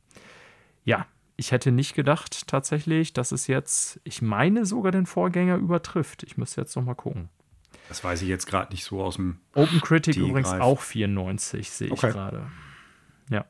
ja, 0.84 1.06
ich 1.38 1.52
hätte 1.52 1.72
nicht 1.72 1.96
gedacht 1.96 2.48
tatsächlich, 2.48 3.14
dass 3.14 3.32
es 3.32 3.48
jetzt, 3.48 4.00
ich 4.04 4.22
meine, 4.22 4.66
sogar 4.66 4.92
den 4.92 5.06
Vorgänger 5.06 5.56
übertrifft. 5.56 6.24
Ich 6.24 6.38
müsste 6.38 6.62
jetzt 6.62 6.76
noch 6.76 6.84
mal 6.84 6.96
gucken. 6.96 7.30
Das 7.92 8.06
weiß 8.06 8.22
ich 8.22 8.30
jetzt 8.30 8.46
gerade 8.46 8.72
nicht 8.72 8.86
so 8.86 9.04
aus 9.04 9.18
dem. 9.18 9.40
Open 9.54 9.82
Critic 9.82 10.16
übrigens 10.16 10.48
auch 10.48 10.80
94, 10.80 11.70
sehe 11.70 11.88
ich 11.88 11.92
okay. 11.92 12.12
gerade. 12.12 12.48
Ja. 13.30 13.44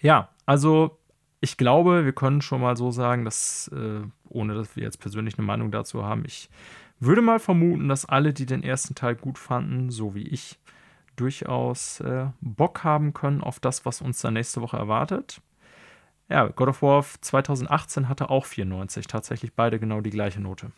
Ja, 0.00 0.30
also 0.46 0.98
ich 1.40 1.56
glaube, 1.56 2.04
wir 2.04 2.12
können 2.12 2.42
schon 2.42 2.60
mal 2.60 2.76
so 2.76 2.90
sagen, 2.90 3.24
dass, 3.24 3.70
äh, 3.72 4.00
ohne 4.28 4.54
dass 4.54 4.74
wir 4.74 4.82
jetzt 4.82 4.98
persönlich 4.98 5.38
eine 5.38 5.46
Meinung 5.46 5.70
dazu 5.70 6.04
haben, 6.04 6.24
ich 6.26 6.50
würde 6.98 7.22
mal 7.22 7.38
vermuten, 7.38 7.88
dass 7.88 8.04
alle, 8.04 8.34
die 8.34 8.46
den 8.46 8.64
ersten 8.64 8.96
Teil 8.96 9.14
gut 9.14 9.38
fanden, 9.38 9.90
so 9.90 10.16
wie 10.16 10.26
ich, 10.26 10.58
durchaus 11.14 12.00
äh, 12.00 12.26
Bock 12.40 12.82
haben 12.82 13.12
können 13.12 13.42
auf 13.42 13.60
das, 13.60 13.86
was 13.86 14.00
uns 14.00 14.20
dann 14.22 14.34
nächste 14.34 14.60
Woche 14.60 14.76
erwartet. 14.76 15.40
Ja, 16.28 16.48
God 16.48 16.66
of 16.66 16.82
War 16.82 17.04
2018 17.20 18.08
hatte 18.08 18.28
auch 18.28 18.46
94, 18.46 19.06
tatsächlich 19.06 19.52
beide 19.52 19.78
genau 19.78 20.00
die 20.00 20.10
gleiche 20.10 20.40
Note. 20.40 20.72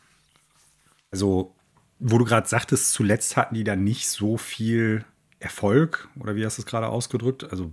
Also 1.11 1.55
wo 1.99 2.19
du 2.19 2.25
gerade 2.25 2.49
sagtest, 2.49 2.93
zuletzt 2.93 3.37
hatten 3.37 3.55
die 3.55 3.65
dann 3.65 3.85
nicht 3.85 4.09
so 4.09 4.37
viel 4.37 5.05
Erfolg, 5.39 6.09
oder 6.19 6.37
wie 6.37 6.45
hast 6.45 6.59
du 6.59 6.63
es 6.63 6.67
gerade 6.67 6.89
ausgedrückt? 6.89 7.51
Also 7.51 7.73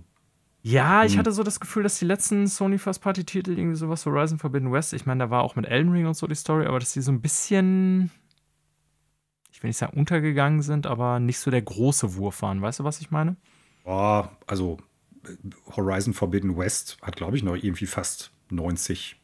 ja, 0.62 1.04
ich 1.04 1.12
hm. 1.12 1.18
hatte 1.18 1.32
so 1.32 1.42
das 1.42 1.60
Gefühl, 1.60 1.82
dass 1.82 1.98
die 1.98 2.06
letzten 2.06 2.46
Sony 2.46 2.78
First 2.78 3.02
Party 3.02 3.24
Titel 3.24 3.58
irgendwie 3.58 3.76
sowas 3.76 4.06
Horizon 4.06 4.38
Forbidden 4.38 4.72
West, 4.72 4.94
ich 4.94 5.04
meine, 5.04 5.24
da 5.24 5.30
war 5.30 5.42
auch 5.42 5.56
mit 5.56 5.66
Elden 5.66 5.92
Ring 5.92 6.06
und 6.06 6.14
so 6.14 6.26
die 6.26 6.34
Story, 6.34 6.66
aber 6.66 6.78
dass 6.78 6.92
die 6.92 7.02
so 7.02 7.12
ein 7.12 7.20
bisschen 7.20 8.10
ich 9.54 9.62
will 9.62 9.68
nicht 9.68 9.76
sagen 9.76 9.96
untergegangen 9.96 10.62
sind, 10.62 10.86
aber 10.86 11.20
nicht 11.20 11.38
so 11.38 11.50
der 11.50 11.62
große 11.62 12.16
Wurf 12.16 12.42
waren. 12.42 12.60
Weißt 12.60 12.80
du, 12.80 12.84
was 12.84 13.00
ich 13.00 13.10
meine? 13.12 13.36
Oh, 13.84 14.24
also 14.46 14.78
Horizon 15.76 16.12
Forbidden 16.12 16.56
West 16.56 16.98
hat 17.02 17.16
glaube 17.16 17.36
ich 17.36 17.42
noch 17.42 17.54
irgendwie 17.54 17.86
fast 17.86 18.32
90 18.50 19.16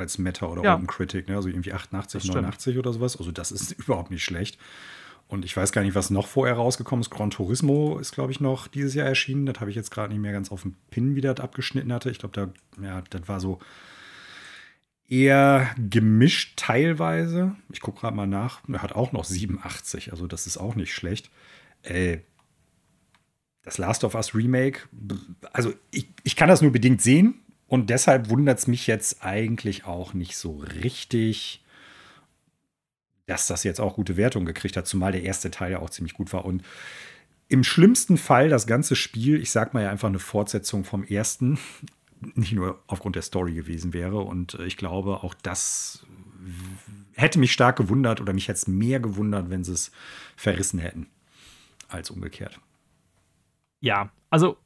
als 0.00 0.18
Meta 0.18 0.46
oder 0.46 0.62
ja. 0.62 0.74
Open 0.74 0.86
Critic, 0.86 1.28
ne? 1.28 1.36
also 1.36 1.48
irgendwie 1.48 1.72
88, 1.72 2.24
89 2.24 2.78
oder 2.78 2.92
sowas. 2.92 3.16
Also 3.16 3.32
das 3.32 3.52
ist 3.52 3.72
überhaupt 3.78 4.10
nicht 4.10 4.24
schlecht. 4.24 4.58
Und 5.28 5.44
ich 5.44 5.54
weiß 5.54 5.72
gar 5.72 5.82
nicht, 5.82 5.94
was 5.94 6.08
noch 6.08 6.26
vorher 6.26 6.56
rausgekommen 6.56 7.02
ist. 7.02 7.10
Gran 7.10 7.30
Turismo 7.30 7.98
ist, 7.98 8.12
glaube 8.12 8.32
ich, 8.32 8.40
noch 8.40 8.66
dieses 8.66 8.94
Jahr 8.94 9.06
erschienen. 9.06 9.44
Das 9.44 9.60
habe 9.60 9.68
ich 9.68 9.76
jetzt 9.76 9.90
gerade 9.90 10.10
nicht 10.12 10.22
mehr 10.22 10.32
ganz 10.32 10.50
auf 10.50 10.62
dem 10.62 10.74
Pin, 10.90 11.14
wie 11.16 11.20
das 11.20 11.38
abgeschnitten 11.38 11.92
hatte. 11.92 12.10
Ich 12.10 12.18
glaube, 12.18 12.34
da, 12.34 12.82
ja, 12.82 13.02
das 13.10 13.28
war 13.28 13.38
so 13.38 13.58
eher 15.06 15.70
gemischt 15.76 16.54
teilweise. 16.56 17.56
Ich 17.70 17.80
gucke 17.80 18.00
gerade 18.00 18.16
mal 18.16 18.26
nach. 18.26 18.60
Er 18.68 18.82
hat 18.82 18.92
auch 18.92 19.12
noch 19.12 19.24
87, 19.24 20.12
also 20.12 20.26
das 20.26 20.46
ist 20.46 20.56
auch 20.56 20.74
nicht 20.74 20.94
schlecht. 20.94 21.30
Äh, 21.82 22.18
das 23.62 23.76
Last 23.76 24.04
of 24.04 24.14
Us 24.14 24.34
Remake, 24.34 24.80
also 25.52 25.74
ich, 25.90 26.08
ich 26.24 26.36
kann 26.36 26.48
das 26.48 26.62
nur 26.62 26.72
bedingt 26.72 27.02
sehen. 27.02 27.40
Und 27.68 27.90
deshalb 27.90 28.30
wundert 28.30 28.58
es 28.58 28.66
mich 28.66 28.86
jetzt 28.86 29.22
eigentlich 29.22 29.84
auch 29.84 30.14
nicht 30.14 30.36
so 30.36 30.56
richtig, 30.82 31.62
dass 33.26 33.46
das 33.46 33.62
jetzt 33.62 33.78
auch 33.78 33.94
gute 33.94 34.16
Wertungen 34.16 34.46
gekriegt 34.46 34.76
hat, 34.76 34.86
zumal 34.86 35.12
der 35.12 35.22
erste 35.22 35.50
Teil 35.50 35.72
ja 35.72 35.78
auch 35.78 35.90
ziemlich 35.90 36.14
gut 36.14 36.32
war. 36.32 36.46
Und 36.46 36.64
im 37.48 37.62
schlimmsten 37.62 38.16
Fall 38.16 38.48
das 38.48 38.66
ganze 38.66 38.96
Spiel, 38.96 39.40
ich 39.40 39.50
sag 39.50 39.74
mal 39.74 39.82
ja 39.82 39.90
einfach 39.90 40.08
eine 40.08 40.18
Fortsetzung 40.18 40.84
vom 40.84 41.04
ersten, 41.04 41.58
nicht 42.34 42.52
nur 42.52 42.82
aufgrund 42.86 43.16
der 43.16 43.22
Story 43.22 43.52
gewesen 43.54 43.92
wäre. 43.92 44.20
Und 44.20 44.54
äh, 44.54 44.64
ich 44.64 44.78
glaube, 44.78 45.22
auch 45.22 45.34
das 45.34 46.06
hätte 47.14 47.38
mich 47.38 47.52
stark 47.52 47.76
gewundert 47.76 48.20
oder 48.20 48.32
mich 48.32 48.48
hätte 48.48 48.58
es 48.58 48.66
mehr 48.66 49.00
gewundert, 49.00 49.50
wenn 49.50 49.64
sie 49.64 49.72
es 49.72 49.90
verrissen 50.36 50.78
hätten, 50.78 51.06
als 51.88 52.10
umgekehrt. 52.10 52.58
Ja, 53.80 54.10
also 54.30 54.56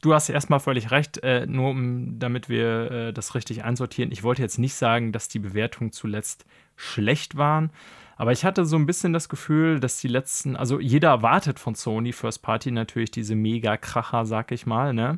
du 0.00 0.14
hast 0.14 0.28
erstmal 0.28 0.60
völlig 0.60 0.90
recht, 0.90 1.18
äh, 1.22 1.46
nur 1.46 1.70
um, 1.70 2.18
damit 2.18 2.48
wir 2.48 2.90
äh, 2.90 3.12
das 3.12 3.34
richtig 3.34 3.64
einsortieren. 3.64 4.12
Ich 4.12 4.22
wollte 4.22 4.42
jetzt 4.42 4.58
nicht 4.58 4.74
sagen, 4.74 5.12
dass 5.12 5.28
die 5.28 5.38
Bewertungen 5.38 5.92
zuletzt 5.92 6.44
schlecht 6.76 7.36
waren, 7.36 7.70
aber 8.16 8.32
ich 8.32 8.44
hatte 8.44 8.64
so 8.64 8.76
ein 8.76 8.86
bisschen 8.86 9.12
das 9.12 9.28
Gefühl, 9.28 9.80
dass 9.80 9.98
die 9.98 10.08
letzten, 10.08 10.56
also 10.56 10.78
jeder 10.78 11.08
erwartet 11.08 11.58
von 11.58 11.74
Sony 11.74 12.12
First 12.12 12.42
Party 12.42 12.70
natürlich 12.70 13.10
diese 13.10 13.34
Mega-Kracher, 13.34 14.26
sag 14.26 14.52
ich 14.52 14.66
mal, 14.66 14.92
ne? 14.92 15.16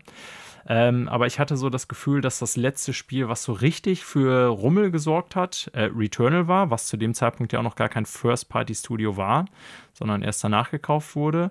Ähm, 0.67 1.09
aber 1.09 1.27
ich 1.27 1.39
hatte 1.39 1.59
so 1.59 1.69
das 1.69 1.89
Gefühl, 1.89 2.23
dass 2.23 2.39
das 2.39 2.57
letzte 2.57 2.95
Spiel, 2.95 3.29
was 3.29 3.43
so 3.43 3.53
richtig 3.53 4.05
für 4.05 4.47
Rummel 4.47 4.91
gesorgt 4.91 5.37
hat, 5.37 5.71
äh, 5.75 5.91
Returnal 5.95 6.49
war, 6.49 6.71
was 6.71 6.87
zu 6.87 6.97
dem 6.97 7.13
Zeitpunkt 7.13 7.53
ja 7.53 7.59
auch 7.59 7.65
noch 7.65 7.77
gar 7.77 7.91
kein 7.91 8.07
First-Party-Studio 8.07 9.19
war, 9.19 9.45
sondern 9.93 10.23
erst 10.23 10.43
danach 10.43 10.71
gekauft 10.71 11.17
wurde. 11.17 11.51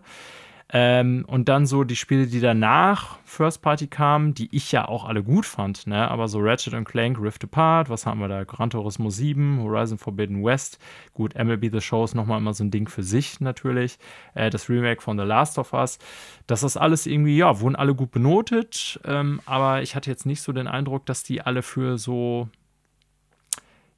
Ähm, 0.75 1.23
und 1.27 1.49
dann 1.49 1.67
so 1.67 1.83
die 1.83 1.95
Spiele, 1.95 2.25
die 2.25 2.39
danach 2.39 3.19
First 3.25 3.61
Party 3.61 3.85
kamen, 3.85 4.33
die 4.33 4.49
ich 4.51 4.71
ja 4.71 4.87
auch 4.87 5.05
alle 5.05 5.21
gut 5.21 5.45
fand, 5.45 5.85
ne? 5.85 6.09
Aber 6.09 6.27
so 6.27 6.39
Ratchet 6.39 6.73
Clank, 6.85 7.21
Rift 7.21 7.43
Apart, 7.43 7.91
was 7.91 8.07
haben 8.07 8.19
wir 8.19 8.27
da? 8.27 8.43
Gran 8.43 8.71
Turismo 8.71 9.11
7, 9.11 9.61
Horizon 9.61 9.99
Forbidden 9.99 10.43
West. 10.43 10.79
Gut, 11.13 11.35
MLB 11.35 11.71
The 11.71 11.79
Show 11.79 12.03
ist 12.03 12.15
nochmal 12.15 12.39
immer 12.39 12.55
so 12.55 12.63
ein 12.63 12.71
Ding 12.71 12.87
für 12.87 13.03
sich 13.03 13.39
natürlich. 13.39 13.99
Äh, 14.33 14.49
das 14.49 14.67
Remake 14.67 15.01
von 15.01 15.15
The 15.15 15.25
Last 15.25 15.59
of 15.59 15.73
Us. 15.73 15.99
Das 16.47 16.63
ist 16.63 16.75
alles 16.75 17.05
irgendwie, 17.05 17.37
ja, 17.37 17.59
wurden 17.59 17.75
alle 17.75 17.93
gut 17.93 18.09
benotet. 18.09 18.99
Ähm, 19.05 19.41
aber 19.45 19.83
ich 19.83 19.95
hatte 19.95 20.09
jetzt 20.09 20.25
nicht 20.25 20.41
so 20.41 20.53
den 20.53 20.67
Eindruck, 20.67 21.05
dass 21.05 21.21
die 21.21 21.41
alle 21.41 21.61
für 21.61 21.99
so 21.99 22.49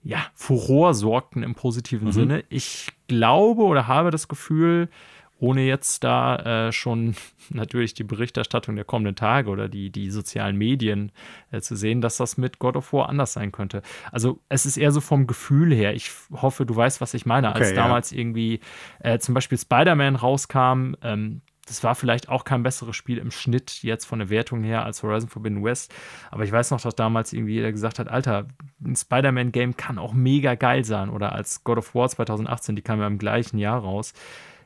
ja, 0.03 0.25
Furor 0.33 0.93
sorgten 0.93 1.41
im 1.41 1.55
positiven 1.55 2.07
mhm. 2.09 2.11
Sinne. 2.11 2.43
Ich 2.49 2.89
glaube 3.07 3.63
oder 3.63 3.88
habe 3.88 4.11
das 4.11 4.27
Gefühl, 4.27 4.89
ohne 5.38 5.62
jetzt 5.62 6.04
da 6.04 6.67
äh, 6.67 6.71
schon 6.71 7.15
natürlich 7.50 7.93
die 7.93 8.04
Berichterstattung 8.04 8.76
der 8.76 8.86
kommenden 8.86 9.15
Tage 9.15 9.50
oder 9.50 9.67
die, 9.67 9.89
die 9.89 10.10
sozialen 10.10 10.58
Medien 10.58 11.12
äh, 11.52 11.62
zu 11.62 11.76
sehen, 11.76 12.02
dass 12.02 12.17
das 12.17 12.38
mit 12.38 12.60
God 12.60 12.76
of 12.78 12.93
War 12.93 13.10
anders 13.10 13.34
sein 13.34 13.52
könnte. 13.52 13.82
Also 14.12 14.39
es 14.50 14.65
ist 14.65 14.78
eher 14.78 14.91
so 14.91 15.02
vom 15.02 15.28
Gefühl 15.28 15.74
her. 15.74 15.93
Ich 15.93 16.12
hoffe, 16.32 16.65
du 16.65 16.76
weißt, 16.76 17.02
was 17.02 17.13
ich 17.13 17.26
meine. 17.26 17.50
Okay, 17.50 17.60
Als 17.60 17.69
ja. 17.69 17.76
damals 17.76 18.12
irgendwie 18.12 18.60
äh, 19.00 19.19
zum 19.19 19.34
Beispiel 19.34 19.58
Spider-Man 19.58 20.15
rauskam, 20.15 20.95
ähm, 21.02 21.41
das 21.65 21.84
war 21.84 21.95
vielleicht 21.95 22.30
auch 22.30 22.43
kein 22.43 22.63
besseres 22.63 22.95
Spiel 22.95 23.17
im 23.17 23.32
Schnitt 23.32 23.82
jetzt 23.82 24.06
von 24.06 24.19
der 24.19 24.30
Wertung 24.30 24.63
her 24.63 24.86
als 24.86 25.02
Horizon 25.02 25.30
Forbidden 25.30 25.63
West. 25.63 25.93
Aber 26.30 26.43
ich 26.43 26.52
weiß 26.52 26.71
noch, 26.71 26.80
dass 26.80 26.95
damals 26.95 27.34
irgendwie 27.34 27.54
jeder 27.54 27.71
gesagt 27.71 27.98
hat, 27.98 28.08
Alter, 28.08 28.48
ein 28.84 28.95
Spider-Man-Game 28.95 29.76
kann 29.76 29.98
auch 29.98 30.13
mega 30.13 30.54
geil 30.56 30.84
sein. 30.86 31.10
Oder 31.10 31.32
als 31.32 31.63
God 31.63 31.80
of 31.80 31.95
War 31.95 32.08
2018, 32.08 32.76
die 32.76 32.84
kam 32.84 33.00
ja 33.00 33.08
im 33.08 33.17
gleichen 33.17 33.58
Jahr 33.58 33.80
raus. 33.80 34.13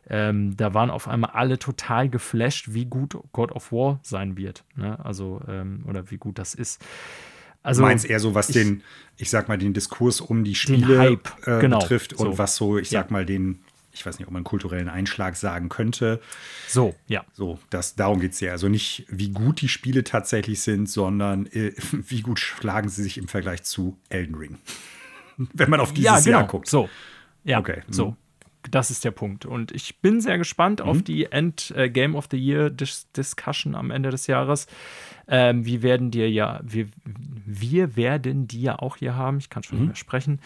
Ähm, 0.10 0.58
da 0.58 0.74
waren 0.74 0.90
auf 0.90 1.08
einmal 1.08 1.32
alle 1.32 1.60
total 1.60 2.10
geflasht, 2.10 2.74
wie 2.74 2.86
gut 2.86 3.18
God 3.32 3.52
of 3.52 3.72
War 3.72 4.00
sein 4.02 4.38
wird. 4.38 4.64
Ne? 4.76 5.04
Also, 5.04 5.42
ähm, 5.48 5.84
oder 5.88 6.10
wie 6.10 6.18
gut 6.18 6.40
das 6.40 6.56
ist. 6.56 6.84
Also, 7.62 7.82
du 7.82 7.88
meinst 7.88 8.06
eher 8.06 8.20
so, 8.20 8.34
was 8.36 8.50
ich, 8.50 8.54
den, 8.54 8.84
ich 9.18 9.30
sag 9.30 9.50
mal, 9.50 9.58
den 9.58 9.74
Diskurs 9.74 10.22
um 10.22 10.44
die 10.44 10.56
Spiele 10.56 10.98
Hype, 10.98 11.48
äh, 11.48 11.60
genau, 11.60 11.80
betrifft 11.80 12.14
und 12.14 12.32
so. 12.32 12.38
was 12.38 12.56
so, 12.56 12.78
ich 12.78 12.90
sag 12.90 13.08
ja. 13.08 13.12
mal, 13.12 13.26
den, 13.26 13.60
ich 13.92 14.06
weiß 14.06 14.18
nicht, 14.18 14.28
ob 14.28 14.32
man 14.32 14.40
einen 14.40 14.46
kulturellen 14.46 14.90
Einschlag 14.90 15.36
sagen 15.36 15.70
könnte. 15.70 16.22
So, 16.68 16.96
ja. 17.08 17.26
So, 17.34 17.60
das, 17.70 17.96
darum 17.96 18.20
geht 18.20 18.32
es 18.32 18.40
ja. 18.40 18.52
Also 18.52 18.70
nicht, 18.70 19.06
wie 19.10 19.30
gut 19.30 19.62
die 19.62 19.68
Spiele 19.68 20.04
tatsächlich 20.04 20.62
sind, 20.62 20.90
sondern 20.90 21.46
äh, 21.48 21.74
wie 21.92 22.22
gut 22.22 22.40
schlagen 22.40 22.90
sie 22.90 23.04
sich 23.04 23.18
im 23.18 23.28
Vergleich 23.28 23.64
zu 23.64 23.98
Elden 24.10 24.36
Ring. 24.36 24.58
Wenn 25.54 25.70
man 25.70 25.80
auf 25.80 25.94
dieses 25.94 26.06
ja, 26.06 26.20
genau. 26.20 26.40
Jahr 26.40 26.48
guckt. 26.48 26.68
So, 26.68 26.90
ja, 27.44 27.60
okay. 27.60 27.84
so. 27.90 28.16
Das 28.70 28.92
ist 28.92 29.06
der 29.06 29.12
Punkt. 29.12 29.46
Und 29.46 29.72
ich 29.72 30.00
bin 30.00 30.22
sehr 30.22 30.38
gespannt 30.38 30.82
mhm. 30.82 30.90
auf 30.90 31.02
die 31.02 31.26
End 31.32 31.74
äh, 31.76 31.90
Game 31.90 32.16
of 32.16 32.28
the 32.30 32.38
Year 32.38 32.70
Dis 32.70 33.10
Discussion 33.12 33.76
am 33.76 33.92
Ende 33.92 34.10
des 34.10 34.28
Jahres. 34.28 34.68
Ähm, 35.28 35.66
wir 35.66 35.82
werden 35.82 36.12
dir 36.12 36.30
ja, 36.30 36.60
wir, 36.64 36.88
wir 37.46 37.96
werden 37.96 38.48
die 38.48 38.62
ja 38.62 38.80
auch 38.80 38.98
hier 38.98 39.16
haben. 39.16 39.38
Ich 39.38 39.50
kann 39.50 39.64
schon 39.64 39.78
mhm. 39.78 39.84
nicht 39.84 39.90
mehr 39.90 39.96
sprechen. 39.96 40.40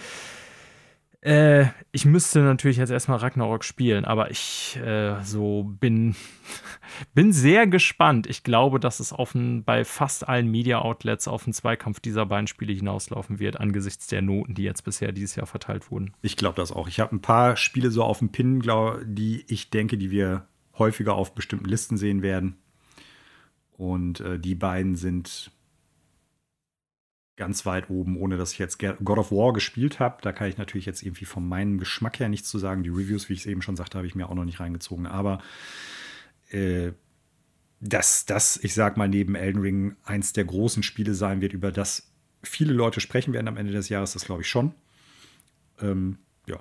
Äh, 1.23 1.67
ich 1.93 2.03
müsste 2.03 2.41
natürlich 2.41 2.75
jetzt 2.75 2.89
erstmal 2.89 3.19
Ragnarok 3.19 3.63
spielen, 3.63 4.03
aber 4.03 4.29
ich 4.29 4.77
äh, 4.83 5.23
so 5.23 5.63
bin, 5.63 6.17
bin 7.13 7.31
sehr 7.31 7.65
gespannt. 7.65 8.27
Ich 8.27 8.43
glaube, 8.43 8.77
dass 8.77 8.99
es 8.99 9.13
auf 9.13 9.33
ein, 9.33 9.63
bei 9.63 9.85
fast 9.85 10.27
allen 10.27 10.51
Media-Outlets 10.51 11.29
auf 11.29 11.45
einen 11.45 11.53
Zweikampf 11.53 12.01
dieser 12.01 12.25
beiden 12.25 12.47
Spiele 12.47 12.73
hinauslaufen 12.73 13.39
wird, 13.39 13.57
angesichts 13.57 14.07
der 14.07 14.21
Noten, 14.21 14.53
die 14.53 14.63
jetzt 14.63 14.83
bisher 14.83 15.13
dieses 15.13 15.37
Jahr 15.37 15.45
verteilt 15.45 15.89
wurden. 15.91 16.13
Ich 16.21 16.35
glaube 16.35 16.57
das 16.57 16.73
auch. 16.73 16.89
Ich 16.89 16.99
habe 16.99 17.15
ein 17.15 17.21
paar 17.21 17.55
Spiele 17.55 17.89
so 17.89 18.03
auf 18.03 18.19
dem 18.19 18.33
Pin, 18.33 18.59
glaub, 18.59 18.99
die 19.05 19.45
ich 19.47 19.69
denke, 19.69 19.97
die 19.97 20.11
wir 20.11 20.45
häufiger 20.77 21.15
auf 21.15 21.33
bestimmten 21.35 21.69
Listen 21.69 21.95
sehen 21.95 22.21
werden. 22.21 22.57
Und 23.77 24.19
äh, 24.19 24.39
die 24.39 24.55
beiden 24.55 24.97
sind 24.97 25.51
ganz 27.35 27.65
weit 27.65 27.89
oben, 27.89 28.17
ohne 28.17 28.37
dass 28.37 28.53
ich 28.53 28.59
jetzt 28.59 28.79
God 28.79 29.17
of 29.17 29.31
War 29.31 29.53
gespielt 29.53 29.99
habe. 29.99 30.21
Da 30.21 30.31
kann 30.31 30.47
ich 30.47 30.57
natürlich 30.57 30.85
jetzt 30.85 31.01
irgendwie 31.01 31.25
von 31.25 31.47
meinem 31.47 31.79
Geschmack 31.79 32.19
her 32.19 32.29
nichts 32.29 32.49
zu 32.49 32.59
sagen. 32.59 32.83
Die 32.83 32.89
Reviews, 32.89 33.29
wie 33.29 33.33
ich 33.33 33.39
es 33.39 33.45
eben 33.45 33.61
schon 33.61 33.75
sagte, 33.75 33.97
habe 33.97 34.07
ich 34.07 34.15
mir 34.15 34.29
auch 34.29 34.35
noch 34.35 34.45
nicht 34.45 34.59
reingezogen. 34.59 35.07
Aber 35.07 35.39
äh, 36.51 36.91
dass 37.79 38.25
das, 38.25 38.57
ich 38.57 38.73
sag 38.73 38.97
mal, 38.97 39.09
neben 39.09 39.35
Elden 39.35 39.61
Ring 39.61 39.95
eins 40.03 40.33
der 40.33 40.45
großen 40.45 40.83
Spiele 40.83 41.13
sein 41.15 41.41
wird, 41.41 41.53
über 41.53 41.71
das 41.71 42.13
viele 42.43 42.73
Leute 42.73 43.01
sprechen 43.01 43.33
werden 43.33 43.47
am 43.47 43.57
Ende 43.57 43.73
des 43.73 43.89
Jahres, 43.89 44.13
das 44.13 44.25
glaube 44.25 44.41
ich 44.41 44.49
schon. 44.49 44.73
Ähm, 45.81 46.17
ja, 46.45 46.59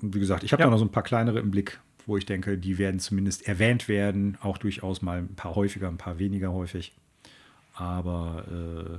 und 0.00 0.14
wie 0.14 0.20
gesagt, 0.20 0.42
ich 0.42 0.52
habe 0.52 0.62
ja. 0.62 0.66
da 0.66 0.70
noch 0.70 0.78
so 0.78 0.84
ein 0.84 0.92
paar 0.92 1.02
kleinere 1.02 1.38
im 1.38 1.50
Blick, 1.50 1.80
wo 2.06 2.16
ich 2.16 2.26
denke, 2.26 2.58
die 2.58 2.78
werden 2.78 2.98
zumindest 2.98 3.46
erwähnt 3.46 3.88
werden, 3.88 4.38
auch 4.40 4.58
durchaus 4.58 5.02
mal 5.02 5.18
ein 5.18 5.34
paar 5.34 5.54
häufiger, 5.54 5.88
ein 5.88 5.98
paar 5.98 6.18
weniger 6.18 6.52
häufig. 6.52 6.94
Aber 7.74 8.98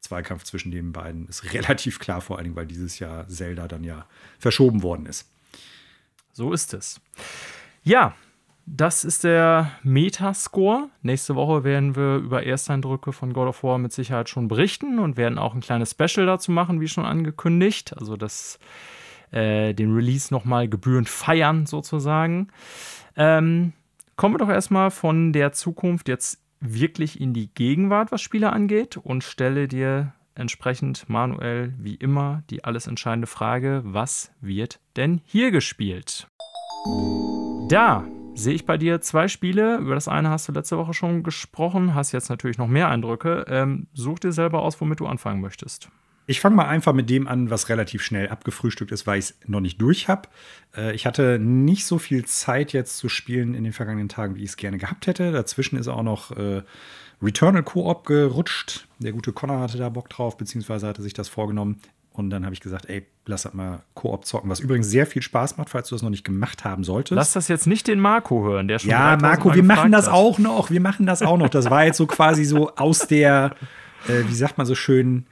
Zweikampf 0.00 0.44
zwischen 0.44 0.70
den 0.70 0.92
beiden 0.92 1.28
ist 1.28 1.52
relativ 1.54 1.98
klar, 1.98 2.20
vor 2.20 2.36
allen 2.36 2.44
Dingen, 2.44 2.56
weil 2.56 2.66
dieses 2.66 2.98
Jahr 2.98 3.28
Zelda 3.28 3.68
dann 3.68 3.84
ja 3.84 4.06
verschoben 4.38 4.82
worden 4.82 5.06
ist. 5.06 5.30
So 6.32 6.52
ist 6.52 6.74
es. 6.74 7.00
Ja, 7.82 8.14
das 8.66 9.04
ist 9.04 9.24
der 9.24 9.72
Metascore. 9.82 10.90
Nächste 11.02 11.34
Woche 11.34 11.64
werden 11.64 11.96
wir 11.96 12.16
über 12.16 12.44
Ersteindrücke 12.44 13.12
von 13.12 13.32
God 13.32 13.48
of 13.48 13.62
War 13.62 13.78
mit 13.78 13.92
Sicherheit 13.92 14.28
schon 14.28 14.46
berichten 14.46 14.98
und 14.98 15.16
werden 15.16 15.38
auch 15.38 15.54
ein 15.54 15.60
kleines 15.60 15.92
Special 15.92 16.26
dazu 16.26 16.52
machen, 16.52 16.80
wie 16.80 16.88
schon 16.88 17.06
angekündigt. 17.06 17.96
Also 17.98 18.16
das, 18.16 18.58
äh, 19.30 19.72
den 19.72 19.94
Release 19.94 20.32
nochmal 20.32 20.68
gebührend 20.68 21.08
feiern 21.08 21.66
sozusagen. 21.66 22.48
Ähm, 23.16 23.72
kommen 24.16 24.34
wir 24.34 24.38
doch 24.38 24.50
erstmal 24.50 24.90
von 24.90 25.32
der 25.32 25.52
Zukunft 25.52 26.08
jetzt 26.08 26.38
wirklich 26.60 27.20
in 27.20 27.34
die 27.34 27.52
Gegenwart, 27.52 28.12
was 28.12 28.22
Spiele 28.22 28.52
angeht, 28.52 28.96
und 28.96 29.24
stelle 29.24 29.68
dir 29.68 30.12
entsprechend 30.34 31.08
manuell 31.08 31.74
wie 31.78 31.96
immer 31.96 32.42
die 32.50 32.64
alles 32.64 32.86
entscheidende 32.86 33.26
Frage, 33.26 33.82
was 33.84 34.32
wird 34.40 34.80
denn 34.96 35.20
hier 35.24 35.50
gespielt? 35.50 36.28
Da 37.68 38.06
sehe 38.34 38.54
ich 38.54 38.64
bei 38.64 38.78
dir 38.78 39.00
zwei 39.00 39.28
Spiele. 39.28 39.78
Über 39.78 39.94
das 39.94 40.08
eine 40.08 40.30
hast 40.30 40.48
du 40.48 40.52
letzte 40.52 40.78
Woche 40.78 40.94
schon 40.94 41.22
gesprochen, 41.22 41.94
hast 41.94 42.12
jetzt 42.12 42.30
natürlich 42.30 42.56
noch 42.58 42.68
mehr 42.68 42.88
Eindrücke. 42.88 43.44
Ähm, 43.48 43.88
such 43.92 44.20
dir 44.20 44.32
selber 44.32 44.62
aus, 44.62 44.80
womit 44.80 45.00
du 45.00 45.06
anfangen 45.06 45.40
möchtest. 45.40 45.90
Ich 46.28 46.40
fange 46.40 46.56
mal 46.56 46.66
einfach 46.66 46.92
mit 46.92 47.08
dem 47.08 47.26
an, 47.26 47.48
was 47.48 47.70
relativ 47.70 48.02
schnell 48.02 48.28
abgefrühstückt 48.28 48.92
ist, 48.92 49.06
weil 49.06 49.18
ich 49.18 49.24
es 49.30 49.38
noch 49.46 49.60
nicht 49.60 49.80
durch 49.80 50.08
habe. 50.08 50.28
Äh, 50.76 50.94
ich 50.94 51.06
hatte 51.06 51.38
nicht 51.38 51.86
so 51.86 51.98
viel 51.98 52.26
Zeit 52.26 52.74
jetzt 52.74 52.98
zu 52.98 53.08
spielen 53.08 53.54
in 53.54 53.64
den 53.64 53.72
vergangenen 53.72 54.10
Tagen, 54.10 54.36
wie 54.36 54.42
ich 54.42 54.50
es 54.50 54.56
gerne 54.58 54.76
gehabt 54.76 55.06
hätte. 55.06 55.32
Dazwischen 55.32 55.78
ist 55.78 55.88
auch 55.88 56.02
noch 56.02 56.36
äh, 56.36 56.62
Returnal 57.22 57.62
Co-op 57.62 58.06
gerutscht. 58.06 58.86
Der 58.98 59.12
gute 59.12 59.32
Connor 59.32 59.60
hatte 59.60 59.78
da 59.78 59.88
Bock 59.88 60.10
drauf, 60.10 60.36
beziehungsweise 60.36 60.86
hatte 60.86 61.00
sich 61.00 61.14
das 61.14 61.28
vorgenommen. 61.28 61.80
Und 62.12 62.28
dann 62.28 62.44
habe 62.44 62.52
ich 62.52 62.60
gesagt, 62.60 62.90
ey, 62.90 63.06
lass 63.26 63.44
das 63.44 63.54
mal 63.54 63.82
Koop 63.94 64.26
zocken, 64.26 64.50
was 64.50 64.60
übrigens 64.60 64.90
sehr 64.90 65.06
viel 65.06 65.22
Spaß 65.22 65.56
macht, 65.56 65.70
falls 65.70 65.88
du 65.88 65.94
das 65.94 66.02
noch 66.02 66.10
nicht 66.10 66.24
gemacht 66.24 66.64
haben 66.64 66.84
solltest. 66.84 67.16
Lass 67.16 67.32
das 67.32 67.48
jetzt 67.48 67.66
nicht 67.66 67.86
den 67.86 68.00
Marco 68.00 68.44
hören, 68.44 68.68
der 68.68 68.80
schon 68.80 68.90
Ja, 68.90 69.16
Marco, 69.16 69.54
wir 69.54 69.62
machen 69.62 69.92
das 69.92 70.08
hat. 70.08 70.12
auch 70.14 70.38
noch, 70.38 70.70
wir 70.70 70.80
machen 70.80 71.06
das 71.06 71.22
auch 71.22 71.38
noch. 71.38 71.48
Das 71.48 71.70
war 71.70 71.84
jetzt 71.86 71.96
so 71.96 72.06
quasi 72.06 72.44
so 72.44 72.74
aus 72.74 73.06
der, 73.06 73.54
äh, 74.08 74.24
wie 74.28 74.34
sagt 74.34 74.58
man 74.58 74.66
so 74.66 74.74
schön, 74.74 75.26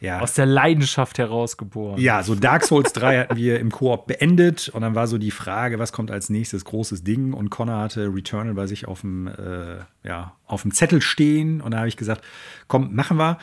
ja. 0.00 0.20
Aus 0.20 0.32
der 0.32 0.46
Leidenschaft 0.46 1.18
herausgeboren. 1.18 2.00
Ja, 2.00 2.22
so 2.22 2.34
Dark 2.34 2.64
Souls 2.64 2.94
3 2.94 3.18
hatten 3.18 3.36
wir 3.36 3.60
im 3.60 3.70
Koop 3.70 4.06
beendet 4.06 4.70
und 4.70 4.80
dann 4.80 4.94
war 4.94 5.06
so 5.06 5.18
die 5.18 5.30
Frage, 5.30 5.78
was 5.78 5.92
kommt 5.92 6.10
als 6.10 6.30
nächstes 6.30 6.64
großes 6.64 7.04
Ding 7.04 7.34
und 7.34 7.50
Connor 7.50 7.82
hatte 7.82 8.06
Returnal 8.06 8.54
bei 8.54 8.66
sich 8.66 8.88
auf 8.88 9.02
dem, 9.02 9.26
äh, 9.26 9.78
ja, 10.02 10.36
auf 10.46 10.62
dem 10.62 10.72
Zettel 10.72 11.02
stehen 11.02 11.60
und 11.60 11.72
da 11.72 11.78
habe 11.78 11.88
ich 11.88 11.98
gesagt, 11.98 12.24
komm, 12.66 12.94
machen 12.94 13.18
wir. 13.18 13.38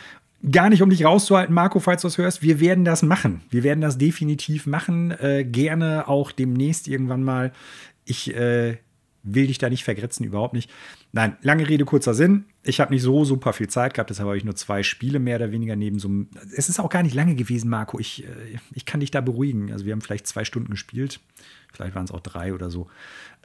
Gar 0.51 0.69
nicht, 0.69 0.83
um 0.83 0.89
dich 0.89 1.03
rauszuhalten, 1.03 1.53
Marco, 1.53 1.79
falls 1.79 2.03
du 2.03 2.07
das 2.07 2.17
hörst. 2.19 2.43
Wir 2.43 2.59
werden 2.59 2.85
das 2.85 3.01
machen. 3.01 3.41
Wir 3.49 3.63
werden 3.63 3.81
das 3.81 3.97
definitiv 3.97 4.67
machen. 4.67 5.11
Äh, 5.11 5.43
gerne 5.45 6.07
auch 6.07 6.31
demnächst 6.31 6.87
irgendwann 6.87 7.23
mal. 7.23 7.51
Ich 8.05 8.35
äh, 8.35 8.77
will 9.23 9.47
dich 9.47 9.57
da 9.57 9.69
nicht 9.69 9.83
vergrätzen, 9.83 10.25
überhaupt 10.25 10.53
nicht. 10.53 10.69
Nein, 11.11 11.37
lange 11.41 11.67
Rede, 11.67 11.85
kurzer 11.85 12.13
Sinn. 12.13 12.45
Ich 12.67 12.79
habe 12.79 12.93
nicht 12.93 13.01
so 13.01 13.25
super 13.25 13.53
viel 13.53 13.69
Zeit 13.69 13.93
gehabt, 13.93 14.09
deshalb 14.09 14.27
habe 14.27 14.37
ich 14.37 14.43
nur 14.43 14.55
zwei 14.55 14.83
Spiele 14.83 15.19
mehr 15.19 15.37
oder 15.37 15.51
weniger 15.51 15.75
neben 15.75 15.99
so 15.99 16.07
einem. 16.07 16.29
Es 16.55 16.69
ist 16.69 16.79
auch 16.79 16.89
gar 16.89 17.03
nicht 17.03 17.15
lange 17.15 17.35
gewesen, 17.35 17.69
Marco. 17.69 17.99
Ich, 17.99 18.25
äh, 18.25 18.59
ich 18.73 18.85
kann 18.85 18.99
dich 18.99 19.11
da 19.11 19.21
beruhigen. 19.21 19.71
Also, 19.71 19.85
wir 19.85 19.93
haben 19.93 20.01
vielleicht 20.01 20.27
zwei 20.27 20.45
Stunden 20.45 20.71
gespielt. 20.71 21.19
Vielleicht 21.73 21.95
waren 21.95 22.05
es 22.05 22.11
auch 22.11 22.19
drei 22.19 22.53
oder 22.53 22.69
so. 22.69 22.87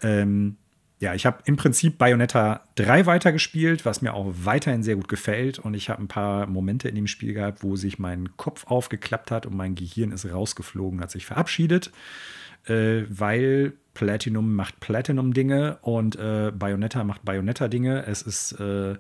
Ähm, 0.03 0.57
ja, 1.03 1.15
ich 1.15 1.27
habe 1.27 1.39
im 1.47 1.57
Prinzip 1.57 1.99
Bayonetta 1.99 2.61
3 2.77 3.07
weitergespielt, 3.07 3.85
was 3.85 4.03
mir 4.03 4.15
auch 4.15 4.33
weiterhin 4.45 4.85
sehr 4.85 4.95
gut 4.95 5.09
gefällt. 5.09 5.59
Und 5.59 5.75
ich 5.75 5.91
habe 5.91 6.01
ein 6.01 6.07
paar 6.07 6.47
Momente 6.47 6.89
in 6.89 6.95
dem 6.95 7.09
Spiel 7.09 7.35
gehabt, 7.35 7.65
wo 7.65 7.75
sich 7.75 7.99
mein 7.99 8.37
Kopf 8.37 8.69
aufgeklappt 8.69 9.33
hat 9.33 9.45
und 9.45 9.57
mein 9.57 9.75
Gehirn 9.75 10.13
ist 10.13 10.25
rausgeflogen, 10.25 11.01
hat 11.01 11.11
sich 11.11 11.27
verabschiedet, 11.27 11.91
äh, 12.67 13.03
weil 13.09 13.73
Platinum 13.95 14.55
macht 14.55 14.81
Platinum-Dinge 14.81 15.79
und 15.83 16.17
äh, 16.17 16.53
Bayonetta 16.55 17.05
macht 17.05 17.25
Bayonetta-Dinge. 17.25 18.07
Es 18.07 18.23
ist, 18.23 18.53
äh, 18.53 18.97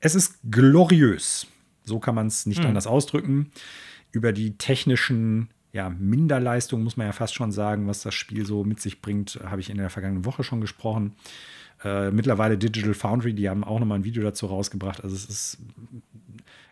es 0.00 0.14
ist 0.14 0.38
gloriös. 0.50 1.46
So 1.84 1.98
kann 1.98 2.14
man 2.14 2.26
es 2.26 2.46
nicht 2.46 2.60
mhm. 2.60 2.68
anders 2.68 2.86
ausdrücken. 2.86 3.50
Über 4.12 4.32
die 4.32 4.56
technischen 4.56 5.48
ja, 5.72 5.90
Minderleistung, 5.90 6.82
muss 6.82 6.96
man 6.96 7.06
ja 7.06 7.12
fast 7.12 7.34
schon 7.34 7.52
sagen, 7.52 7.86
was 7.86 8.02
das 8.02 8.14
Spiel 8.14 8.46
so 8.46 8.64
mit 8.64 8.80
sich 8.80 9.02
bringt, 9.02 9.40
habe 9.44 9.60
ich 9.60 9.68
in 9.68 9.76
der 9.76 9.90
vergangenen 9.90 10.24
Woche 10.24 10.42
schon 10.42 10.60
gesprochen. 10.60 11.14
Äh, 11.84 12.10
mittlerweile 12.10 12.56
Digital 12.56 12.94
Foundry, 12.94 13.34
die 13.34 13.48
haben 13.48 13.62
auch 13.62 13.78
nochmal 13.78 13.98
ein 13.98 14.04
Video 14.04 14.22
dazu 14.22 14.46
rausgebracht. 14.46 15.04
Also 15.04 15.14
es 15.14 15.26
ist, 15.26 15.58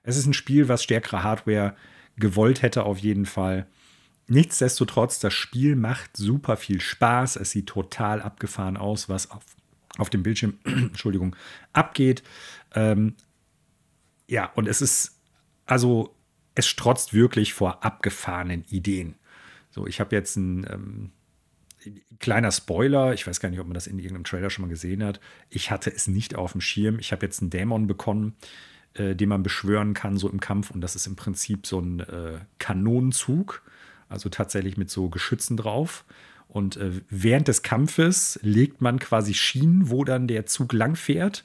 es 0.03 0.17
ist 0.17 0.27
ein 0.27 0.33
Spiel, 0.33 0.69
was 0.69 0.83
stärkere 0.83 1.23
Hardware 1.23 1.77
gewollt 2.17 2.63
hätte 2.63 2.85
auf 2.85 2.99
jeden 2.99 3.27
Fall. 3.27 3.67
Nichtsdestotrotz, 4.27 5.19
das 5.19 5.35
Spiel 5.35 5.77
macht 5.77 6.17
super 6.17 6.57
viel 6.57 6.81
Spaß. 6.81 7.37
Es 7.37 7.51
sieht 7.51 7.67
total 7.67 8.23
abgefahren 8.23 8.77
aus, 8.77 9.09
was 9.09 9.31
auf, 9.31 9.45
auf 9.99 10.11
dem 10.11 10.23
Bildschirm, 10.23 10.59
Entschuldigung, 10.65 11.37
abgeht. 11.73 12.23
Ähm, 12.75 13.15
ja, 14.27 14.47
und 14.55 14.67
es 14.67 14.81
ist, 14.81 15.21
also 15.67 16.15
es 16.55 16.67
strotzt 16.67 17.13
wirklich 17.13 17.53
vor 17.53 17.85
abgefahrenen 17.85 18.65
Ideen. 18.71 19.17
So, 19.71 19.87
ich 19.87 20.01
habe 20.01 20.15
jetzt 20.15 20.37
ein 20.37 20.67
ähm, 20.71 21.13
kleiner 22.21 22.53
Spoiler, 22.53 23.13
ich 23.13 23.27
weiß 23.27 23.41
gar 23.41 23.51
nicht, 23.51 23.61
ob 23.61 23.67
man 23.67 23.75
das 23.75 23.87
in 23.87 23.99
irgendeinem 23.99 24.25
Trailer 24.25 24.51
schon 24.51 24.65
mal 24.65 24.69
gesehen 24.69 25.05
hat. 25.05 25.21
Ich 25.51 25.71
hatte 25.71 25.93
es 25.93 26.07
nicht 26.07 26.37
auf 26.37 26.53
dem 26.53 26.61
Schirm. 26.61 26.99
Ich 26.99 27.13
habe 27.13 27.27
jetzt 27.27 27.41
einen 27.41 27.51
Dämon 27.51 27.87
bekommen, 27.87 28.37
äh, 28.95 29.15
den 29.15 29.29
man 29.29 29.43
beschwören 29.43 29.95
kann, 29.95 30.17
so 30.17 30.31
im 30.31 30.41
Kampf. 30.41 30.71
Und 30.71 30.81
das 30.81 30.97
ist 30.97 31.07
im 31.07 31.17
Prinzip 31.17 31.67
so 31.67 31.81
ein 31.81 32.01
äh, 32.01 32.39
Kanonenzug, 32.59 33.63
also 34.09 34.29
tatsächlich 34.29 34.77
mit 34.77 34.91
so 34.91 35.09
Geschützen 35.09 35.57
drauf. 35.57 36.05
Und 36.49 36.77
äh, 36.77 36.93
während 37.11 37.49
des 37.49 37.63
Kampfes 37.63 38.39
legt 38.43 38.81
man 38.81 38.99
quasi 38.99 39.35
Schienen, 39.35 39.91
wo 39.91 40.05
dann 40.05 40.29
der 40.29 40.47
Zug 40.47 40.73
lang 40.73 40.95
fährt 40.95 41.45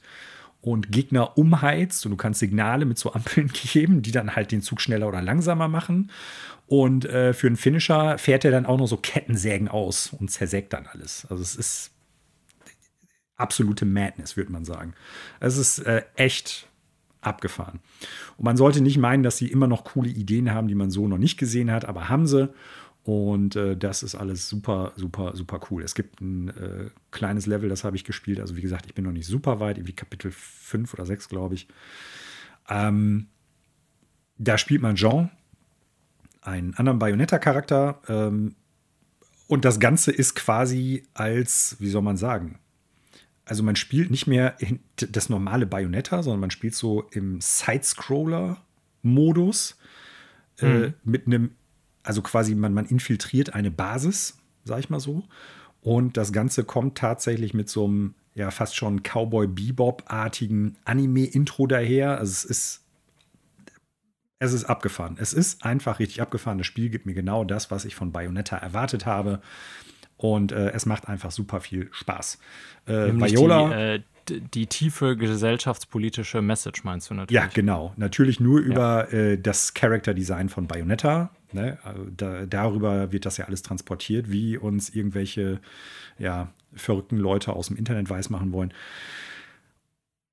und 0.62 0.92
Gegner 0.92 1.38
umheizt 1.38 2.06
und 2.06 2.12
du 2.12 2.18
kannst 2.18 2.42
Signale 2.42 2.86
mit 2.86 2.98
so 2.98 3.14
Ampeln 3.14 3.48
geben, 3.54 4.02
die 4.02 4.12
dann 4.12 4.36
halt 4.36 4.52
den 4.52 4.62
Zug 4.62 4.82
schneller 4.82 5.08
oder 5.08 5.22
langsamer 5.22 5.68
machen. 5.68 6.12
Und 6.68 7.06
äh, 7.06 7.34
für 7.34 7.48
einen 7.48 7.58
Finisher 7.58 8.18
fährt 8.20 8.46
er 8.46 8.52
dann 8.52 8.68
auch 8.68 8.78
noch 8.78 8.88
so 8.88 8.98
Kettensägen 8.98 9.68
aus 9.68 10.14
und 10.14 10.30
zersägt 10.30 10.74
dann 10.74 10.86
alles. 10.86 11.26
Also 11.30 11.42
es 11.42 11.56
ist 11.56 11.92
absolute 13.38 13.86
Madness, 13.86 14.38
würde 14.38 14.52
man 14.52 14.66
sagen. 14.66 14.94
Es 15.40 15.58
ist 15.58 15.80
äh, 15.80 16.04
echt 16.16 16.69
abgefahren. 17.30 17.80
Und 18.38 18.46
man 18.46 18.58
sollte 18.58 18.82
nicht 18.82 18.98
meinen, 18.98 19.24
dass 19.24 19.38
sie 19.38 19.48
immer 19.48 19.68
noch 19.68 19.86
coole 19.86 20.10
Ideen 20.10 20.54
haben, 20.54 20.68
die 20.68 20.76
man 20.76 20.92
so 20.92 21.08
noch 21.08 21.18
nicht 21.18 21.38
gesehen 21.38 21.72
hat, 21.72 21.86
aber 21.86 22.10
haben 22.10 22.28
sie. 22.28 22.50
Und 23.04 23.56
äh, 23.56 23.78
das 23.78 24.04
ist 24.04 24.16
alles 24.16 24.50
super, 24.50 24.92
super, 24.96 25.36
super 25.36 25.62
cool. 25.72 25.84
Es 25.84 25.96
gibt 25.96 26.22
ein 26.22 26.50
äh, 26.50 26.90
kleines 27.12 27.46
Level, 27.46 27.70
das 27.70 27.84
habe 27.84 27.96
ich 27.96 28.04
gespielt. 28.04 28.40
Also 28.40 28.56
wie 28.56 28.62
gesagt, 28.62 28.86
ich 28.86 28.94
bin 28.94 29.06
noch 29.06 29.12
nicht 29.12 29.26
super 29.26 29.60
weit, 29.60 29.78
irgendwie 29.78 29.94
Kapitel 29.94 30.32
5 30.32 30.94
oder 30.94 31.06
6, 31.06 31.30
glaube 31.30 31.56
ich. 31.56 31.68
Ähm, 32.70 33.28
da 34.38 34.58
spielt 34.58 34.82
man 34.82 34.96
Jean, 34.96 35.32
einen 36.42 36.74
anderen 36.76 37.00
Bayonetta-Charakter. 37.00 38.02
Ähm, 38.08 38.56
und 39.48 39.66
das 39.66 39.80
Ganze 39.80 40.12
ist 40.12 40.36
quasi 40.36 41.08
als, 41.14 41.78
wie 41.80 41.90
soll 41.90 42.04
man 42.04 42.18
sagen, 42.18 42.60
also 43.50 43.64
man 43.64 43.76
spielt 43.76 44.12
nicht 44.12 44.28
mehr 44.28 44.56
das 44.96 45.30
normale 45.30 45.66
Bayonetta, 45.66 46.22
sondern 46.22 46.40
man 46.40 46.52
spielt 46.52 46.76
so 46.76 47.10
im 47.12 47.42
Side-Scroller-Modus 47.42 49.76
mhm. 50.62 50.68
äh, 50.68 50.94
mit 51.04 51.26
einem 51.26 51.56
also 52.04 52.22
quasi 52.22 52.56
man, 52.56 52.74
man 52.74 52.86
infiltriert 52.86 53.54
eine 53.54 53.72
Basis, 53.72 54.38
sag 54.64 54.80
ich 54.80 54.90
mal 54.90 55.00
so. 55.00 55.24
Und 55.82 56.18
das 56.18 56.34
Ganze 56.34 56.64
kommt 56.64 56.98
tatsächlich 56.98 57.54
mit 57.54 57.70
so 57.70 57.86
einem, 57.86 58.16
ja, 58.36 58.52
fast 58.52 58.76
schon 58.76 59.02
Cowboy-Bebop-artigen 59.04 60.78
Anime-Intro 60.86 61.68
daher. 61.68 62.18
Also 62.18 62.32
es 62.32 62.46
ist, 62.46 62.82
es 64.40 64.54
ist 64.54 64.66
abgefahren. 64.66 65.18
Es 65.20 65.34
ist 65.34 65.64
einfach 65.64 66.00
richtig 66.00 66.22
abgefahren. 66.22 66.58
Das 66.58 66.68
Spiel 66.68 66.90
gibt 66.90 67.06
mir 67.06 67.14
genau 67.14 67.44
das, 67.44 67.72
was 67.72 67.86
ich 67.86 67.96
von 67.96 68.12
Bayonetta 68.12 68.58
erwartet 68.58 69.06
habe. 69.06 69.42
Und 70.20 70.52
äh, 70.52 70.72
es 70.72 70.86
macht 70.86 71.08
einfach 71.08 71.32
super 71.32 71.62
viel 71.62 71.88
Spaß. 71.92 72.40
Äh, 72.88 73.14
Viola. 73.14 73.70
Die, 74.28 74.34
äh, 74.36 74.42
die 74.54 74.68
tiefe 74.68 75.16
gesellschaftspolitische 75.16 76.42
Message 76.42 76.84
meinst 76.84 77.10
du 77.10 77.14
natürlich? 77.14 77.42
Ja, 77.42 77.50
genau. 77.52 77.94
Natürlich 77.96 78.42
nur 78.42 78.60
über 78.60 79.08
ja. 79.12 79.18
äh, 79.18 79.38
das 79.40 79.74
Character 79.74 80.14
Design 80.14 80.50
von 80.50 80.68
Bayonetta. 80.68 81.32
Ne? 81.54 81.80
Also 81.84 82.06
da, 82.16 82.46
darüber 82.46 83.14
wird 83.14 83.26
das 83.26 83.38
ja 83.38 83.46
alles 83.46 83.64
transportiert, 83.64 84.30
wie 84.30 84.58
uns 84.58 84.90
irgendwelche 84.90 85.62
ja, 86.20 86.50
verrückten 86.74 87.18
Leute 87.18 87.54
aus 87.54 87.68
dem 87.68 87.78
Internet 87.78 88.10
weismachen 88.10 88.52
wollen. 88.52 88.74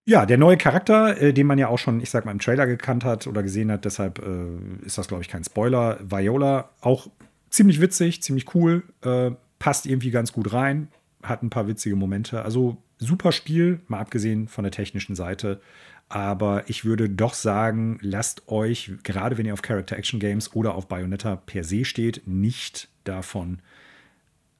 Ja, 0.05 0.27
der 0.27 0.37
neue 0.37 0.57
Charakter, 0.57 1.21
äh, 1.23 1.33
den 1.33 1.47
man 1.47 1.59
ja 1.59 1.69
auch 1.69 1.79
schon, 1.79 2.01
ich 2.01 2.11
sag 2.11 2.25
mal, 2.25 2.33
im 2.33 2.41
Trailer 2.41 2.67
gekannt 2.67 3.05
hat 3.05 3.29
oder 3.29 3.45
gesehen 3.45 3.71
hat, 3.71 3.85
deshalb 3.85 4.19
äh, 4.19 4.85
ist 4.85 4.99
das, 4.99 5.07
glaube 5.07 5.23
ich, 5.23 5.29
kein 5.29 5.45
Spoiler. 5.45 5.99
Viola, 6.03 6.71
auch 6.81 7.07
ziemlich 7.51 7.81
witzig, 7.81 8.23
ziemlich 8.23 8.53
cool, 8.55 8.83
äh, 9.03 9.31
passt 9.59 9.87
irgendwie 9.87 10.11
ganz 10.11 10.33
gut 10.33 10.53
rein, 10.53 10.89
hat 11.23 11.43
ein 11.43 11.51
paar 11.51 11.67
witzige 11.67 11.97
Momente. 11.97 12.43
Also 12.43 12.77
super 12.99 13.33
Spiel, 13.33 13.81
mal 13.89 14.01
abgesehen 14.01 14.49
von 14.49 14.65
der 14.65 14.73
technischen 14.73 15.17
Seite. 15.17 15.61
Aber 16.09 16.69
ich 16.69 16.85
würde 16.85 17.11
doch 17.11 17.35
sagen, 17.35 17.99
lasst 18.01 18.49
euch, 18.49 18.93
gerade 19.03 19.39
wenn 19.39 19.47
ihr 19.47 19.53
auf 19.53 19.63
Character 19.63 19.97
Action 19.97 20.21
Games 20.21 20.55
oder 20.55 20.75
auf 20.75 20.87
Bayonetta 20.87 21.37
per 21.37 21.65
se 21.65 21.85
steht, 21.85 22.27
nicht 22.27 22.89
davon 23.05 23.61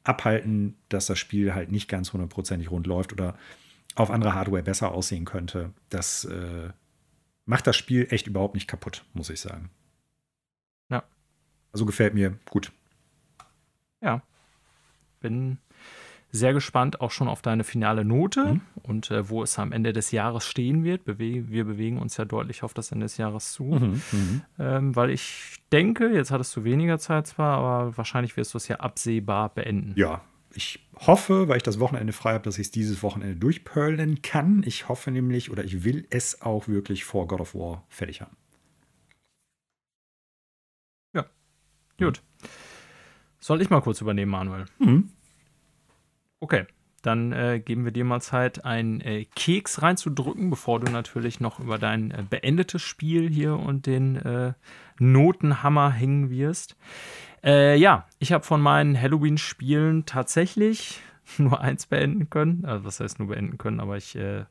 abhalten, 0.03 0.77
dass 0.89 1.07
das 1.07 1.19
Spiel 1.19 1.55
halt 1.55 1.71
nicht 1.71 1.89
ganz 1.89 2.13
hundertprozentig 2.13 2.71
rund 2.71 2.87
läuft 2.87 3.13
oder 3.13 3.37
auf 3.95 4.11
andere 4.11 4.35
Hardware 4.35 4.63
besser 4.63 4.93
aussehen 4.93 5.25
könnte. 5.25 5.73
Das 5.89 6.25
äh, 6.25 6.71
macht 7.45 7.67
das 7.67 7.77
Spiel 7.77 8.07
echt 8.11 8.27
überhaupt 8.27 8.55
nicht 8.55 8.69
kaputt, 8.69 9.05
muss 9.15 9.31
ich 9.31 9.41
sagen. 9.41 9.71
Ja. 10.91 11.05
Also 11.73 11.87
gefällt 11.87 12.15
mir 12.15 12.39
gut. 12.51 12.73
Ja. 14.01 14.23
Bin 15.21 15.59
sehr 16.33 16.53
gespannt 16.53 17.01
auch 17.01 17.11
schon 17.11 17.29
auf 17.29 17.43
deine 17.43 17.65
finale 17.65 18.05
Note 18.05 18.55
mhm. 18.55 18.61
und 18.83 19.11
äh, 19.11 19.29
wo 19.29 19.43
es 19.43 19.59
am 19.59 19.73
Ende 19.73 19.93
des 19.93 20.11
Jahres 20.11 20.45
stehen 20.45 20.85
wird. 20.85 21.05
Bewe 21.05 21.49
wir 21.49 21.65
bewegen 21.65 21.99
uns 21.99 22.17
ja 22.17 22.25
deutlich 22.25 22.63
auf 22.63 22.75
das 22.75 22.93
Ende 22.93 23.07
des 23.07 23.17
Jahres 23.17 23.53
zu, 23.53 23.65
mhm. 23.65 24.03
Mhm. 24.13 24.43
Ähm, 24.59 24.97
weil 24.97 25.11
ich 25.11 25.57
denke, 25.73 26.09
jetzt 26.09 26.31
hattest 26.31 26.55
du 26.57 26.65
weniger 26.65 26.99
Zeit 26.99 27.27
zwar, 27.27 27.59
aber 27.59 27.97
wahrscheinlich 27.97 28.37
wirst 28.37 28.55
du 28.55 28.59
es 28.59 28.69
ja 28.69 28.77
absehbar 28.77 29.49
beenden. 29.55 29.95
Ja, 29.97 30.23
ich 30.55 30.89
hoffe, 30.97 31.49
weil 31.49 31.59
ich 31.59 31.63
das 31.63 31.81
Wochenende 31.81 32.13
frei 32.13 32.35
habe, 32.35 32.45
dass 32.45 32.59
ich 32.59 32.69
es 32.69 32.71
dieses 32.71 33.03
Wochenende 33.03 33.37
durchperlen 33.37 34.23
kann. 34.23 34.63
Ich 34.65 34.89
hoffe 34.89 35.11
nämlich 35.11 35.51
oder 35.51 35.65
ich 35.65 35.85
will 35.85 36.07
es 36.11 36.43
auch 36.43 36.67
wirklich 36.69 37.05
vor 37.05 37.27
God 37.27 37.41
of 37.41 37.55
War 37.55 37.85
fertig 37.89 38.23
haben. 38.23 38.37
Ja, 41.15 41.27
gut. 41.99 42.23
Soll 43.39 43.63
ich 43.63 43.71
mal 43.71 43.81
kurz 43.81 44.01
übernehmen, 44.01 44.31
Manuel? 44.31 44.65
Mhm. 44.79 45.11
Okay, 46.41 46.67
dann 47.03 47.33
äh, 47.33 47.61
geben 47.65 47.85
wir 47.85 47.93
dir 47.93 48.05
mal 48.05 48.21
Zeit, 48.21 48.65
einen 48.65 49.01
äh, 49.01 49.27
Keks 49.37 49.81
reinzudrücken, 49.81 50.51
bevor 50.51 50.81
du 50.81 50.91
natürlich 50.91 51.39
noch 51.39 51.61
über 51.61 51.79
dein 51.79 52.11
äh, 52.11 52.25
beendetes 52.29 52.83
Spiel 52.83 53.31
hier 53.31 53.57
und 53.57 53.87
den 53.87 54.17
äh, 54.17 54.55
Notenhammer 54.99 55.93
hängen 55.93 56.31
wirst. 56.31 56.77
Äh, 57.45 57.77
ja, 57.77 58.07
ich 58.19 58.33
habe 58.33 58.45
von 58.45 58.61
meinen 58.61 59.01
Halloween-Spielen 59.01 60.07
tatsächlich 60.07 61.01
nur 61.39 61.61
eins 61.61 61.87
beenden 61.87 62.29
können. 62.29 62.65
Also, 62.65 62.85
was 62.85 62.99
heißt 62.99 63.19
nur 63.21 63.29
beenden 63.29 63.57
können, 63.57 63.79
aber 63.79 63.97
ich 63.97 64.17
äh, 64.17 64.45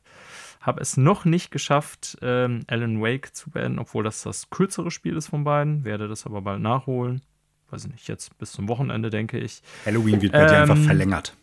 habe 0.62 0.80
es 0.80 0.96
noch 0.96 1.24
nicht 1.24 1.50
geschafft, 1.50 2.16
ähm, 2.22 2.60
Alan 2.68 3.02
Wake 3.02 3.34
zu 3.34 3.50
beenden, 3.50 3.78
obwohl 3.78 4.02
das 4.02 4.22
das 4.22 4.50
kürzere 4.50 4.90
Spiel 4.90 5.16
ist 5.16 5.28
von 5.28 5.44
beiden. 5.44 5.84
Werde 5.84 6.08
das 6.08 6.26
aber 6.26 6.40
bald 6.40 6.62
nachholen. 6.62 7.22
Weiß 7.70 7.84
ich 7.84 7.92
nicht, 7.92 8.08
jetzt 8.08 8.36
bis 8.38 8.52
zum 8.52 8.68
Wochenende, 8.68 9.10
denke 9.10 9.38
ich. 9.38 9.62
Halloween 9.84 10.22
wird 10.22 10.32
bei 10.32 10.42
ähm, 10.42 10.48
dir 10.48 10.58
einfach 10.58 10.78
verlängert. 10.78 11.34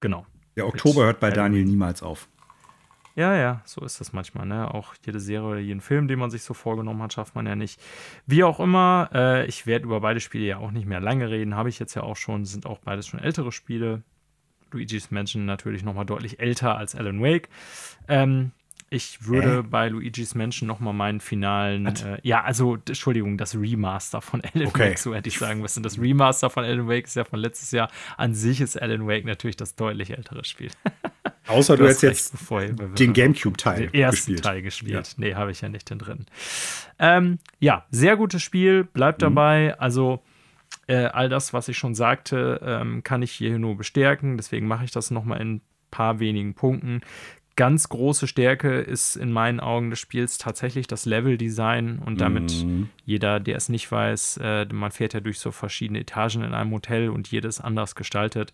Genau. 0.00 0.26
Der 0.56 0.66
Oktober 0.66 1.04
hört 1.04 1.20
bei 1.20 1.30
Daniel 1.30 1.64
niemals 1.64 2.02
auf. 2.02 2.28
Ja, 3.16 3.34
ja, 3.34 3.62
so 3.64 3.82
ist 3.82 3.98
das 3.98 4.12
manchmal. 4.12 4.44
Ne? 4.44 4.72
Auch 4.72 4.94
jede 5.04 5.20
Serie 5.20 5.48
oder 5.48 5.58
jeden 5.58 5.80
Film, 5.80 6.06
den 6.06 6.18
man 6.18 6.30
sich 6.30 6.42
so 6.42 6.52
vorgenommen 6.52 7.02
hat, 7.02 7.14
schafft 7.14 7.34
man 7.34 7.46
ja 7.46 7.56
nicht. 7.56 7.80
Wie 8.26 8.44
auch 8.44 8.60
immer, 8.60 9.08
äh, 9.12 9.46
ich 9.46 9.66
werde 9.66 9.86
über 9.86 10.00
beide 10.00 10.20
Spiele 10.20 10.44
ja 10.44 10.58
auch 10.58 10.70
nicht 10.70 10.86
mehr 10.86 11.00
lange 11.00 11.30
reden. 11.30 11.56
Habe 11.56 11.70
ich 11.70 11.78
jetzt 11.78 11.94
ja 11.94 12.02
auch 12.02 12.16
schon, 12.16 12.44
sind 12.44 12.66
auch 12.66 12.78
beides 12.78 13.06
schon 13.06 13.18
ältere 13.18 13.52
Spiele. 13.52 14.02
Luigi's 14.70 15.10
Mansion 15.10 15.46
natürlich 15.46 15.82
nochmal 15.82 16.04
deutlich 16.04 16.40
älter 16.40 16.76
als 16.76 16.94
Alan 16.94 17.22
Wake. 17.22 17.48
Ähm, 18.06 18.52
ich 18.88 19.26
würde 19.26 19.58
äh? 19.58 19.62
bei 19.62 19.88
Luigi's 19.88 20.34
Mansion 20.34 20.68
nochmal 20.68 20.94
meinen 20.94 21.20
finalen, 21.20 21.86
äh, 21.86 22.18
ja, 22.22 22.44
also, 22.44 22.76
Entschuldigung, 22.76 23.36
das 23.36 23.56
Remaster 23.56 24.22
von 24.22 24.42
Alan 24.42 24.68
okay. 24.68 24.90
Wake, 24.90 24.98
so 24.98 25.14
hätte 25.14 25.28
ich 25.28 25.38
sagen 25.38 25.60
müssen. 25.60 25.82
Das 25.82 25.98
Remaster 25.98 26.50
von 26.50 26.64
Alan 26.64 26.86
Wake 26.86 27.06
ist 27.06 27.16
ja 27.16 27.24
von 27.24 27.40
letztes 27.40 27.72
Jahr. 27.72 27.90
An 28.16 28.34
sich 28.34 28.60
ist 28.60 28.80
Alan 28.80 29.06
Wake 29.06 29.24
natürlich 29.24 29.56
das 29.56 29.74
deutlich 29.74 30.10
ältere 30.10 30.44
Spiel. 30.44 30.70
Außer 31.48 31.76
du, 31.76 31.82
du 31.82 31.88
hättest 31.88 32.02
jetzt 32.02 32.34
den 32.98 33.12
Gamecube-Teil 33.12 33.88
Den 33.88 33.94
ersten 33.94 34.32
gespielt. 34.32 34.44
Teil 34.44 34.62
gespielt. 34.62 35.08
Ja. 35.08 35.14
Nee, 35.16 35.34
habe 35.34 35.50
ich 35.50 35.60
ja 35.60 35.68
nicht 35.68 35.90
den 35.90 35.98
drin. 35.98 36.26
Ähm, 36.98 37.38
ja, 37.60 37.86
sehr 37.90 38.16
gutes 38.16 38.42
Spiel, 38.42 38.84
bleibt 38.84 39.20
mhm. 39.20 39.26
dabei. 39.26 39.78
Also, 39.78 40.22
äh, 40.86 41.06
all 41.06 41.28
das, 41.28 41.52
was 41.52 41.68
ich 41.68 41.76
schon 41.78 41.94
sagte, 41.94 42.60
ähm, 42.64 43.02
kann 43.02 43.22
ich 43.22 43.32
hier 43.32 43.58
nur 43.58 43.76
bestärken. 43.76 44.36
Deswegen 44.36 44.68
mache 44.68 44.84
ich 44.84 44.90
das 44.90 45.10
nochmal 45.10 45.40
in 45.40 45.54
ein 45.54 45.60
paar 45.90 46.18
wenigen 46.20 46.54
Punkten 46.54 47.00
ganz 47.56 47.88
große 47.88 48.26
Stärke 48.26 48.80
ist 48.80 49.16
in 49.16 49.32
meinen 49.32 49.60
Augen 49.60 49.88
des 49.88 49.98
Spiels 49.98 50.36
tatsächlich 50.36 50.86
das 50.86 51.06
Leveldesign 51.06 52.00
und 52.04 52.20
damit 52.20 52.64
mhm. 52.64 52.90
jeder, 53.06 53.40
der 53.40 53.56
es 53.56 53.70
nicht 53.70 53.90
weiß, 53.90 54.38
äh, 54.42 54.66
man 54.70 54.90
fährt 54.90 55.14
ja 55.14 55.20
durch 55.20 55.38
so 55.38 55.50
verschiedene 55.50 56.00
Etagen 56.00 56.42
in 56.42 56.52
einem 56.52 56.70
Hotel 56.72 57.08
und 57.08 57.28
jedes 57.28 57.60
anders 57.60 57.94
gestaltet. 57.94 58.52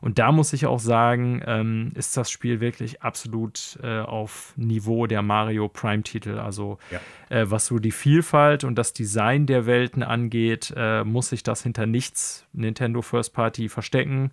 Und 0.00 0.20
da 0.20 0.30
muss 0.30 0.52
ich 0.52 0.66
auch 0.66 0.78
sagen, 0.78 1.42
ähm, 1.44 1.90
ist 1.96 2.16
das 2.16 2.30
Spiel 2.30 2.60
wirklich 2.60 3.02
absolut 3.02 3.76
äh, 3.82 3.98
auf 4.00 4.54
Niveau 4.56 5.08
der 5.08 5.22
Mario 5.22 5.68
Prime-Titel. 5.68 6.38
Also 6.38 6.78
ja. 6.92 7.00
äh, 7.36 7.50
was 7.50 7.66
so 7.66 7.80
die 7.80 7.90
Vielfalt 7.90 8.62
und 8.62 8.76
das 8.76 8.92
Design 8.92 9.46
der 9.46 9.66
Welten 9.66 10.04
angeht, 10.04 10.72
äh, 10.76 11.02
muss 11.02 11.30
sich 11.30 11.42
das 11.42 11.64
hinter 11.64 11.86
nichts 11.86 12.46
Nintendo 12.52 13.02
First 13.02 13.34
Party 13.34 13.68
verstecken. 13.68 14.30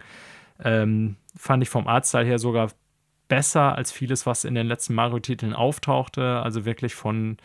Ähm, 0.63 1.15
fand 1.35 1.63
ich 1.63 1.69
vom 1.69 1.87
Artstyle 1.87 2.25
her 2.25 2.37
sogar 2.37 2.69
besser 3.31 3.77
als 3.77 3.93
vieles, 3.93 4.25
was 4.25 4.43
in 4.43 4.55
den 4.55 4.67
letzten 4.67 4.93
Mario-Titeln 4.93 5.53
auftauchte. 5.53 6.41
Also 6.43 6.65
wirklich 6.65 6.95
von, 6.95 7.37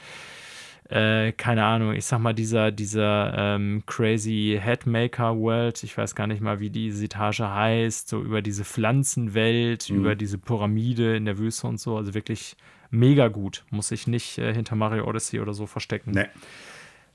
äh, 0.88 1.30
keine 1.30 1.64
Ahnung, 1.64 1.94
ich 1.94 2.06
sag 2.06 2.18
mal, 2.18 2.34
dieser, 2.34 2.72
dieser 2.72 3.32
ähm, 3.38 3.84
Crazy 3.86 4.58
Headmaker 4.60 5.38
World, 5.38 5.84
ich 5.84 5.96
weiß 5.96 6.16
gar 6.16 6.26
nicht 6.26 6.40
mal, 6.42 6.58
wie 6.58 6.70
diese 6.70 7.04
Etage 7.04 7.38
heißt, 7.38 8.08
so 8.08 8.20
über 8.20 8.42
diese 8.42 8.64
Pflanzenwelt, 8.64 9.88
mhm. 9.88 9.96
über 9.96 10.16
diese 10.16 10.38
Pyramide 10.38 11.14
in 11.14 11.24
der 11.24 11.38
Wüste 11.38 11.68
und 11.68 11.78
so. 11.78 11.96
Also 11.96 12.14
wirklich 12.14 12.56
mega 12.90 13.28
gut. 13.28 13.64
Muss 13.70 13.92
ich 13.92 14.08
nicht 14.08 14.38
äh, 14.38 14.52
hinter 14.52 14.74
Mario 14.74 15.06
Odyssey 15.06 15.38
oder 15.38 15.54
so 15.54 15.66
verstecken. 15.66 16.10
Nee. 16.10 16.26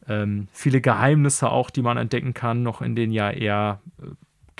Ähm, 0.07 0.47
viele 0.53 0.79
Geheimnisse 0.79 1.49
auch, 1.49 1.69
die 1.69 1.81
man 1.81 1.97
entdecken 1.97 2.33
kann, 2.33 2.63
noch 2.63 2.81
in 2.81 2.95
den 2.95 3.11
ja 3.11 3.31
eher 3.31 3.81
äh, 4.01 4.05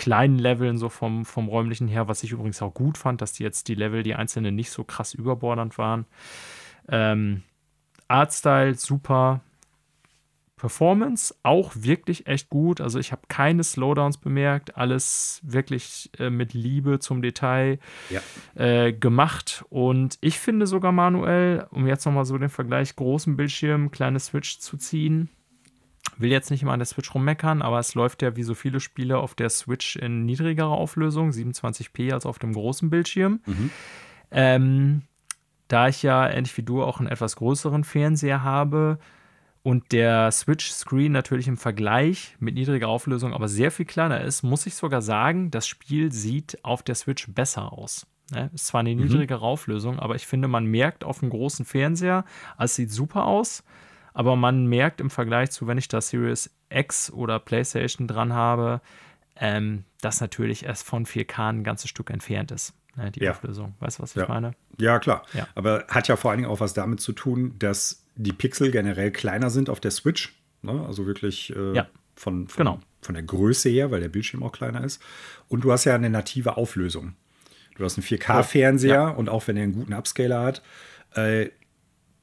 kleinen 0.02 0.40
Leveln, 0.40 0.80
so 0.80 0.90
vom, 0.90 1.26
vom 1.26 1.48
räumlichen 1.48 1.88
her, 1.88 2.08
was 2.08 2.24
ich 2.24 2.32
übrigens 2.32 2.60
auch 2.64 2.74
gut 2.74 2.98
fand, 2.98 3.22
dass 3.22 3.34
die 3.34 3.44
jetzt 3.44 3.68
die 3.68 3.76
Level, 3.76 4.02
die 4.02 4.16
einzelnen 4.16 4.56
nicht 4.56 4.72
so 4.72 4.84
krass 4.84 5.14
überbordernd 5.14 5.78
waren. 5.78 6.06
Ähm, 6.90 7.44
Artstyle 8.08 8.74
super. 8.74 9.42
Performance 10.58 11.36
auch 11.44 11.74
wirklich 11.76 12.26
echt 12.26 12.50
gut. 12.50 12.82
Also 12.82 12.98
ich 12.98 13.12
habe 13.12 13.22
keine 13.28 13.64
Slowdowns 13.64 14.18
bemerkt. 14.18 14.76
Alles 14.76 15.40
wirklich 15.44 16.10
äh, 16.18 16.32
mit 16.32 16.56
Liebe 16.56 16.98
zum 16.98 17.22
Detail 17.22 17.78
ja. 18.10 18.22
äh, 18.56 18.94
gemacht. 18.94 19.64
Und 19.70 20.18
ich 20.22 20.40
finde 20.40 20.66
sogar 20.66 20.92
manuell, 20.92 21.68
um 21.70 21.86
jetzt 21.86 22.06
nochmal 22.06 22.26
so 22.26 22.40
den 22.40 22.50
Vergleich 22.50 22.96
großen 22.96 23.38
Bildschirm, 23.38 23.92
kleine 23.92 24.20
Switch 24.20 24.58
zu 24.58 24.78
ziehen, 24.78 25.30
will 26.22 26.32
jetzt 26.32 26.52
nicht 26.52 26.64
immer 26.64 26.74
an 26.74 26.80
der 26.80 26.86
Switch 26.86 27.14
rummeckern, 27.14 27.62
aber 27.62 27.80
es 27.80 27.96
läuft 27.96 28.22
ja 28.22 28.36
wie 28.36 28.44
so 28.44 28.56
viele 28.56 28.80
Spiele 28.80 29.18
auf 29.18 29.36
der 29.36 29.50
Switch 29.50 29.96
in 29.96 30.26
niedrigerer 30.26 30.72
Auflösung, 30.72 31.32
27p 31.32 32.14
als 32.14 32.26
auf 32.26 32.40
dem 32.40 32.54
großen 32.54 32.90
Bildschirm. 32.90 33.42
Mhm. 33.46 33.70
Ähm, 34.32 35.02
da 35.68 35.88
ich 35.88 36.04
ja 36.04 36.30
ähnlich 36.30 36.56
wie 36.58 36.64
du 36.64 36.84
auch 36.84 37.00
einen 37.00 37.10
etwas 37.10 37.36
größeren 37.38 37.84
Fernseher 37.84 38.44
habe 38.44 39.00
und 39.64 39.92
der 39.92 40.32
Switch-Screen 40.32 41.12
natürlich 41.12 41.48
im 41.48 41.58
Vergleich 41.58 42.36
mit 42.40 42.56
niedriger 42.56 42.88
Auflösung 42.88 43.34
aber 43.34 43.48
sehr 43.48 43.72
viel 43.72 43.86
kleiner 43.86 44.22
ist, 44.22 44.44
muss 44.44 44.66
ich 44.66 44.76
sogar 44.76 45.02
sagen, 45.02 45.52
das 45.52 45.68
Spiel 45.68 46.12
sieht 46.12 46.64
auf 46.64 46.84
der 46.84 46.96
Switch 46.96 47.28
besser 47.30 47.72
aus. 47.72 48.08
Ne? 48.32 48.50
Ist 48.54 48.68
zwar 48.68 48.80
eine 48.80 48.94
mhm. 48.96 49.04
niedrigere 49.04 49.42
Auflösung, 49.42 50.00
aber 50.00 50.16
ich 50.16 50.26
finde, 50.26 50.48
man 50.48 50.66
merkt 50.66 51.04
auf 51.04 51.20
dem 51.20 51.30
großen 51.30 51.66
Fernseher, 51.66 52.26
es 52.58 52.76
sieht 52.76 52.92
super 52.92 53.26
aus. 53.26 53.64
Aber 54.14 54.36
man 54.36 54.68
merkt 54.68 55.02
im 55.02 55.10
Vergleich 55.10 55.52
zu, 55.52 55.68
wenn 55.68 55.78
ich 55.78 55.88
da 55.88 56.02
Series 56.02 56.50
X 56.70 57.12
oder 57.12 57.40
PlayStation 57.40 58.08
dran 58.08 58.34
habe, 58.34 58.82
ähm, 59.36 59.86
dass 60.02 60.22
natürlich 60.22 60.66
erst 60.66 60.86
von 60.86 61.06
4K 61.06 61.50
ein 61.50 61.64
ganzes 61.64 61.90
Stück 61.90 62.10
entfernt 62.10 62.52
ist, 62.52 62.74
ne, 62.96 63.12
die 63.12 63.22
ja. 63.22 63.32
Auflösung. 63.32 63.76
Weißt 63.80 64.00
du, 64.00 64.04
was 64.04 64.16
ich 64.16 64.22
ja. 64.22 64.28
meine? 64.28 64.54
Ja, 64.80 65.00
klar. 65.00 65.24
Ja. 65.34 65.48
Aber 65.56 65.86
hat 65.88 66.08
ja 66.08 66.16
vor 66.16 66.32
allen 66.32 66.40
Dingen 66.40 66.52
auch 66.52 66.60
was 66.60 66.74
damit 66.74 67.00
zu 67.00 67.14
tun, 67.14 67.56
dass 67.60 68.06
die 68.16 68.34
Pixel 68.34 68.72
generell 68.72 69.12
kleiner 69.12 69.50
sind 69.50 69.70
auf 69.70 69.80
der 69.80 69.92
Switch. 69.92 70.36
Ne? 70.62 70.84
Also 70.86 71.06
wirklich 71.06 71.56
äh, 71.56 71.74
ja. 71.74 71.88
von, 72.16 72.48
von, 72.48 72.66
genau. 72.66 72.80
von 73.02 73.16
der 73.16 73.24
Größe 73.24 73.70
her, 73.70 73.92
weil 73.92 74.02
der 74.02 74.10
Bildschirm 74.10 74.44
auch 74.44 74.52
kleiner 74.52 74.84
ist. 74.84 75.02
Und 75.48 75.64
du 75.64 75.72
hast 75.72 75.86
ja 75.86 75.96
eine 75.96 76.10
native 76.10 76.58
Auflösung. 76.58 77.16
Du 77.76 77.86
hast 77.86 77.98
einen 77.98 78.06
4K-Fernseher 78.06 79.18
und 79.18 79.30
auch 79.30 79.48
wenn 79.48 79.58
er 79.58 79.64
einen 79.64 79.74
guten 79.74 79.94
Upscaler 79.94 80.44
hat, 80.44 80.62
äh, 81.16 81.50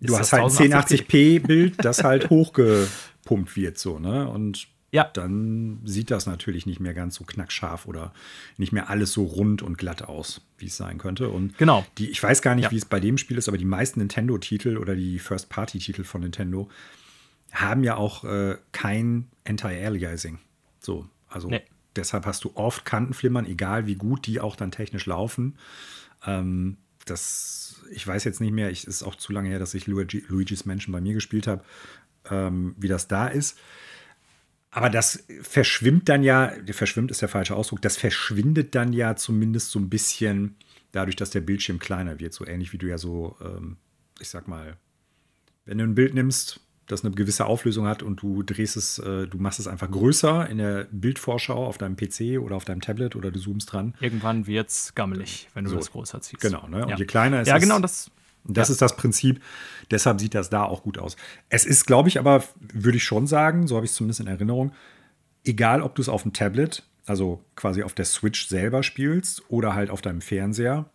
Du 0.01 0.17
hast 0.17 0.33
halt 0.33 0.45
ein 0.45 0.51
1080p-Bild, 0.51 1.85
das 1.85 2.05
halt 2.05 2.31
hochgepumpt 2.31 3.57
wird, 3.57 3.79
so, 3.79 3.99
ne? 3.99 4.29
Und 4.29 4.69
ja. 4.91 5.05
dann 5.13 5.81
sieht 5.85 6.11
das 6.11 6.27
natürlich 6.27 6.67
nicht 6.67 6.81
mehr 6.81 6.95
ganz 6.95 7.17
so 7.17 7.25
knackscharf 7.25 7.87
oder 7.87 8.13
nicht 8.57 8.73
mehr 8.73 8.89
alles 8.89 9.13
so 9.13 9.25
rund 9.25 9.63
und 9.63 9.77
glatt 9.77 10.03
aus, 10.03 10.41
wie 10.57 10.67
es 10.67 10.77
sein 10.77 10.99
könnte. 10.99 11.29
Und 11.29 11.59
genau. 11.59 11.85
Die, 11.99 12.09
ich 12.09 12.23
weiß 12.23 12.43
gar 12.43 12.55
nicht, 12.55 12.65
ja. 12.65 12.71
wie 12.71 12.77
es 12.77 12.85
bei 12.85 13.01
dem 13.01 13.19
Spiel 13.19 13.39
ist, 13.39 13.49
aber 13.49 13.59
die 13.59 13.65
meisten 13.65 13.99
Nintendo-Titel 14.01 14.77
oder 14.77 14.95
die 14.95 15.19
First-Party-Titel 15.19 16.05
von 16.05 16.23
Nintendo 16.23 16.69
haben 17.51 17.83
ja 17.83 17.97
auch 17.97 18.25
äh, 18.25 18.57
kein 18.73 19.29
Anti-Aliasing. 19.47 20.39
So, 20.81 21.07
also 21.29 21.49
nee. 21.49 21.63
deshalb 21.97 22.25
hast 22.25 22.45
du 22.45 22.53
oft 22.55 22.85
Kantenflimmern, 22.85 23.47
egal 23.47 23.87
wie 23.87 23.97
gut 23.97 24.27
die 24.27 24.41
auch 24.41 24.57
dann 24.57 24.71
technisch 24.71 25.07
laufen. 25.07 25.59
Ähm, 26.27 26.77
das 27.11 27.59
ich 27.91 28.07
weiß 28.07 28.25
jetzt 28.25 28.41
nicht 28.41 28.53
mehr, 28.53 28.71
es 28.71 28.85
ist 28.85 29.03
auch 29.03 29.15
zu 29.15 29.33
lange 29.33 29.49
her, 29.49 29.59
dass 29.59 29.75
ich 29.75 29.87
Luigi, 29.87 30.25
Luigi's 30.29 30.65
Mansion 30.65 30.93
bei 30.93 31.01
mir 31.01 31.15
gespielt 31.15 31.47
habe, 31.47 31.65
ähm, 32.31 32.75
wie 32.79 32.89
das 32.89 33.09
da 33.09 33.29
ist. 33.29 33.59
Aber 34.71 34.91
das 34.91 35.25
verschwimmt 35.41 36.09
dann 36.09 36.23
ja, 36.23 36.53
verschwimmt 36.71 37.11
ist 37.11 37.23
der 37.23 37.29
falsche 37.29 37.57
Ausdruck, 37.57 37.81
das 37.83 37.97
verschwindet 37.97 38.75
dann 38.75 38.93
ja 38.93 39.17
zumindest 39.17 39.71
so 39.71 39.79
ein 39.79 39.89
bisschen 39.89 40.57
dadurch, 40.93 41.17
dass 41.17 41.31
der 41.31 41.41
Bildschirm 41.41 41.79
kleiner 41.79 42.21
wird. 42.21 42.35
So 42.35 42.47
ähnlich 42.47 42.73
wie 42.73 42.79
du 42.79 42.87
ja 42.87 42.99
so, 42.99 43.37
ähm, 43.41 43.77
ich 44.21 44.29
sag 44.29 44.47
mal, 44.47 44.77
wenn 45.65 45.79
du 45.79 45.85
ein 45.85 45.95
Bild 45.95 46.15
nimmst, 46.15 46.61
das 46.89 47.05
eine 47.05 47.15
gewisse 47.15 47.47
Auflösung 47.47 47.87
hat 47.87 48.03
und 48.03 48.21
du 48.23 48.43
drehst 48.43 48.77
es, 48.77 48.99
äh, 48.99 49.27
du 49.27 49.39
machst 49.39 49.61
es 49.61 49.69
einfach 49.69 49.91
größer 49.91 50.49
in 50.49 50.59
der 50.59 50.89
Bildvorschau 50.91 51.67
auf 51.67 51.79
deinem 51.79 51.97
PC 51.97 52.41
oder 52.41 52.57
auf 52.57 52.65
deinem 52.65 52.81
Tablet 52.81 53.15
oder 53.15 53.31
du 53.31 53.39
zoomst 53.39 53.73
dran. 53.73 53.95
Irgendwann 54.01 54.47
wird 54.47 54.71
es 54.71 54.95
gammelig, 54.95 55.49
wenn 55.55 55.65
du 55.65 55.71
so. 55.71 55.77
das 55.77 55.93
größer 55.93 56.21
ziehst. 56.21 56.43
Genau, 56.43 56.67
ne? 56.67 56.83
Und 56.83 56.91
ja. 56.91 56.97
je 56.97 57.05
kleiner 57.05 57.43
ist 57.43 57.49
ja, 57.49 57.57
es. 57.57 57.63
Ja, 57.63 57.69
genau, 57.69 57.81
das. 57.81 58.11
Das 58.45 58.69
ja. 58.69 58.73
ist 58.73 58.83
das 58.83 58.97
Prinzip. 58.97 59.43
Deshalb 59.91 60.21
sieht 60.21 60.35
das 60.35 60.49
da 60.49 60.65
auch 60.65 60.83
gut 60.83 60.99
aus. 60.99 61.17
Es 61.51 61.67
ist, 61.67 61.87
glaube 61.87 62.09
ich, 62.09 62.19
aber, 62.19 62.43
würde 62.73 62.97
ich 62.97 63.05
schon 63.05 63.27
sagen, 63.27 63.67
so 63.67 63.77
habe 63.77 63.85
ich 63.85 63.91
es 63.91 63.97
zumindest 63.97 64.21
in 64.21 64.27
Erinnerung, 64.27 64.73
egal 65.45 65.83
ob 65.83 65.95
du 65.95 66.03
es 66.03 66.09
auf 66.09 66.23
dem 66.23 66.33
Tablet, 66.33 66.83
also 67.05 67.45
quasi 67.57 67.83
auf 67.83 67.95
der 67.95 68.07
Switch 68.07 68.49
selber 68.49 68.83
spielst 68.83 69.43
oder 69.51 69.75
halt 69.75 69.91
auf 69.91 70.01
deinem 70.01 70.23
Fernseher, 70.23 70.89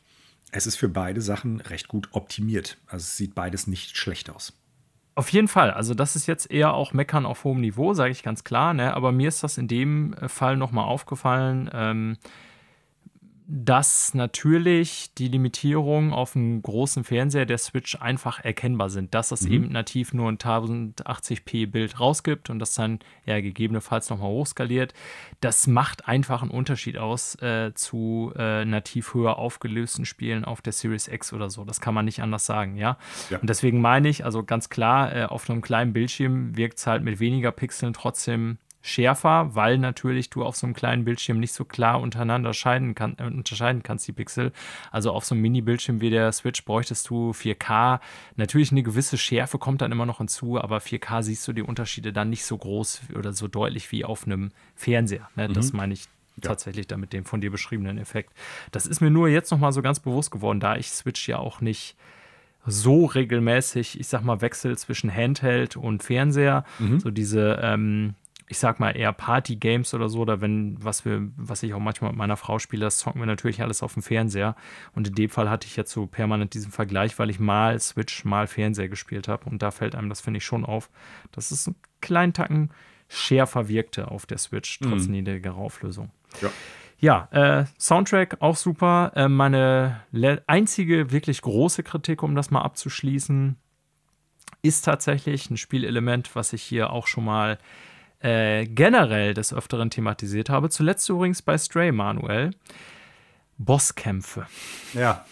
es 0.51 0.65
ist 0.67 0.75
für 0.75 0.89
beide 0.89 1.21
Sachen 1.21 1.61
recht 1.61 1.87
gut 1.87 2.09
optimiert. 2.11 2.77
Also 2.87 3.03
es 3.03 3.17
sieht 3.17 3.35
beides 3.35 3.67
nicht 3.67 3.97
schlecht 3.97 4.29
aus. 4.29 4.53
Auf 5.15 5.29
jeden 5.29 5.47
Fall. 5.47 5.71
Also, 5.71 5.93
das 5.93 6.15
ist 6.15 6.25
jetzt 6.25 6.49
eher 6.49 6.73
auch 6.73 6.93
Meckern 6.93 7.25
auf 7.25 7.43
hohem 7.43 7.61
Niveau, 7.61 7.93
sage 7.93 8.11
ich 8.11 8.23
ganz 8.23 8.43
klar. 8.43 8.73
Ne? 8.73 8.93
Aber 8.95 9.11
mir 9.11 9.27
ist 9.27 9.43
das 9.43 9.57
in 9.57 9.67
dem 9.67 10.15
Fall 10.27 10.57
nochmal 10.57 10.85
aufgefallen. 10.85 11.69
Ähm, 11.73 12.17
dass 13.47 14.13
natürlich 14.13 15.13
die 15.15 15.27
Limitierungen 15.27 16.13
auf 16.13 16.35
einem 16.35 16.61
großen 16.61 17.03
Fernseher 17.03 17.45
der 17.45 17.57
Switch 17.57 17.95
einfach 17.95 18.43
erkennbar 18.43 18.89
sind, 18.89 19.13
dass 19.13 19.31
es 19.31 19.41
mhm. 19.41 19.51
eben 19.51 19.71
nativ 19.71 20.13
nur 20.13 20.31
ein 20.31 20.37
1080p 20.37 21.69
Bild 21.69 21.99
rausgibt 21.99 22.49
und 22.49 22.59
das 22.59 22.75
dann 22.75 22.99
ja 23.25 23.41
gegebenenfalls 23.41 24.09
nochmal 24.09 24.29
hochskaliert. 24.29 24.93
Das 25.41 25.67
macht 25.67 26.07
einfach 26.07 26.41
einen 26.41 26.51
Unterschied 26.51 26.97
aus 26.97 27.35
äh, 27.41 27.73
zu 27.73 28.31
äh, 28.37 28.65
nativ 28.65 29.13
höher 29.13 29.37
aufgelösten 29.37 30.05
Spielen 30.05 30.45
auf 30.45 30.61
der 30.61 30.73
Series 30.73 31.07
X 31.07 31.33
oder 31.33 31.49
so. 31.49 31.65
Das 31.65 31.81
kann 31.81 31.93
man 31.93 32.05
nicht 32.05 32.21
anders 32.21 32.45
sagen, 32.45 32.77
ja. 32.77 32.97
ja. 33.29 33.39
Und 33.39 33.49
deswegen 33.49 33.81
meine 33.81 34.07
ich, 34.09 34.23
also 34.23 34.43
ganz 34.43 34.69
klar, 34.69 35.15
äh, 35.15 35.25
auf 35.25 35.49
einem 35.49 35.61
kleinen 35.61 35.93
Bildschirm 35.93 36.55
wirkt 36.55 36.79
es 36.79 36.87
halt 36.87 37.03
mit 37.03 37.19
weniger 37.19 37.51
Pixeln 37.51 37.93
trotzdem 37.93 38.57
schärfer, 38.85 39.55
weil 39.55 39.77
natürlich 39.77 40.29
du 40.29 40.43
auf 40.43 40.57
so 40.57 40.67
einem 40.67 40.75
kleinen 40.75 41.05
Bildschirm 41.05 41.39
nicht 41.39 41.53
so 41.53 41.63
klar 41.63 42.01
untereinander 42.01 42.51
kann, 42.53 43.15
äh, 43.17 43.23
unterscheiden 43.23 43.81
kannst, 43.81 44.07
die 44.07 44.11
Pixel. 44.11 44.51
Also 44.91 45.11
auf 45.11 45.23
so 45.23 45.33
einem 45.33 45.41
Mini-Bildschirm 45.41 46.01
wie 46.01 46.09
der 46.09 46.31
Switch 46.33 46.65
bräuchtest 46.65 47.09
du 47.09 47.31
4K. 47.31 48.01
Natürlich 48.35 48.71
eine 48.71 48.83
gewisse 48.83 49.17
Schärfe 49.17 49.57
kommt 49.57 49.81
dann 49.81 49.93
immer 49.93 50.05
noch 50.05 50.17
hinzu, 50.17 50.61
aber 50.61 50.79
4K 50.79 51.23
siehst 51.23 51.47
du 51.47 51.53
die 51.53 51.61
Unterschiede 51.61 52.11
dann 52.11 52.29
nicht 52.29 52.43
so 52.43 52.57
groß 52.57 53.03
oder 53.17 53.31
so 53.31 53.47
deutlich 53.47 53.89
wie 53.93 54.03
auf 54.03 54.25
einem 54.25 54.51
Fernseher. 54.75 55.29
Ne? 55.37 55.47
Das 55.47 55.71
mhm. 55.71 55.77
meine 55.77 55.93
ich 55.93 56.03
ja. 56.35 56.49
tatsächlich 56.49 56.85
dann 56.85 56.99
mit 56.99 57.13
dem 57.13 57.23
von 57.23 57.39
dir 57.39 57.51
beschriebenen 57.51 57.97
Effekt. 57.97 58.33
Das 58.71 58.85
ist 58.85 58.99
mir 58.99 59.09
nur 59.09 59.29
jetzt 59.29 59.49
noch 59.51 59.59
mal 59.59 59.71
so 59.71 59.81
ganz 59.81 60.01
bewusst 60.01 60.29
geworden, 60.29 60.59
da 60.59 60.75
ich 60.75 60.91
Switch 60.91 61.29
ja 61.29 61.37
auch 61.37 61.61
nicht 61.61 61.95
so 62.65 63.05
regelmäßig, 63.05 63.99
ich 63.99 64.07
sag 64.07 64.23
mal, 64.23 64.41
Wechsel 64.41 64.77
zwischen 64.77 65.13
Handheld 65.13 65.77
und 65.77 66.03
Fernseher. 66.03 66.65
Mhm. 66.79 66.99
So 66.99 67.11
diese, 67.11 67.59
ähm, 67.61 68.15
ich 68.47 68.57
sag 68.57 68.79
mal, 68.79 68.91
eher 68.91 69.13
Party-Games 69.13 69.93
oder 69.93 70.09
so, 70.09 70.19
oder 70.19 70.41
wenn, 70.41 70.75
was 70.83 71.05
wir, 71.05 71.29
was 71.37 71.63
ich 71.63 71.73
auch 71.73 71.79
manchmal 71.79 72.11
mit 72.11 72.17
meiner 72.17 72.37
Frau 72.37 72.59
spiele, 72.59 72.85
das 72.85 72.97
zocken 72.97 73.21
wir 73.21 73.25
natürlich 73.25 73.61
alles 73.61 73.83
auf 73.83 73.93
dem 73.93 74.03
Fernseher. 74.03 74.55
Und 74.93 75.07
in 75.07 75.15
dem 75.15 75.29
Fall 75.29 75.49
hatte 75.49 75.67
ich 75.67 75.75
jetzt 75.75 75.91
so 75.91 76.05
permanent 76.07 76.53
diesen 76.53 76.71
Vergleich, 76.71 77.17
weil 77.19 77.29
ich 77.29 77.39
mal 77.39 77.79
Switch, 77.79 78.25
mal 78.25 78.47
Fernseher 78.47 78.89
gespielt 78.89 79.27
habe. 79.27 79.49
Und 79.49 79.61
da 79.61 79.71
fällt 79.71 79.95
einem 79.95 80.09
das, 80.09 80.21
finde 80.21 80.37
ich, 80.37 80.45
schon 80.45 80.65
auf. 80.65 80.89
Das 81.31 81.51
ist 81.51 81.67
ein 81.67 81.75
kleinen 82.01 82.33
Tacken 82.33 82.69
schärfer 83.07 83.67
wirkte 83.67 84.09
auf 84.09 84.25
der 84.25 84.37
Switch, 84.37 84.79
trotz 84.79 85.05
mhm. 85.05 85.11
niedriger 85.13 85.55
Auflösung. 85.55 86.11
Ja. 86.41 86.49
Ja, 86.99 87.27
äh, 87.31 87.65
Soundtrack 87.77 88.37
auch 88.39 88.55
super. 88.55 89.11
Äh, 89.15 89.27
meine 89.27 90.03
einzige 90.47 91.11
wirklich 91.11 91.41
große 91.41 91.83
Kritik, 91.83 92.23
um 92.23 92.33
das 92.33 92.49
mal 92.49 92.61
abzuschließen, 92.61 93.57
ist 94.61 94.85
tatsächlich 94.85 95.49
ein 95.49 95.57
Spielelement, 95.57 96.33
was 96.33 96.53
ich 96.53 96.63
hier 96.63 96.91
auch 96.91 97.07
schon 97.07 97.25
mal 97.25 97.57
äh, 98.23 98.65
generell 98.65 99.33
des 99.33 99.53
Öfteren 99.53 99.89
thematisiert 99.89 100.49
habe. 100.49 100.69
Zuletzt 100.69 101.07
übrigens 101.09 101.41
bei 101.41 101.57
Stray 101.57 101.91
Manuel. 101.91 102.51
Bosskämpfe. 103.57 104.47
Ja. 104.93 105.25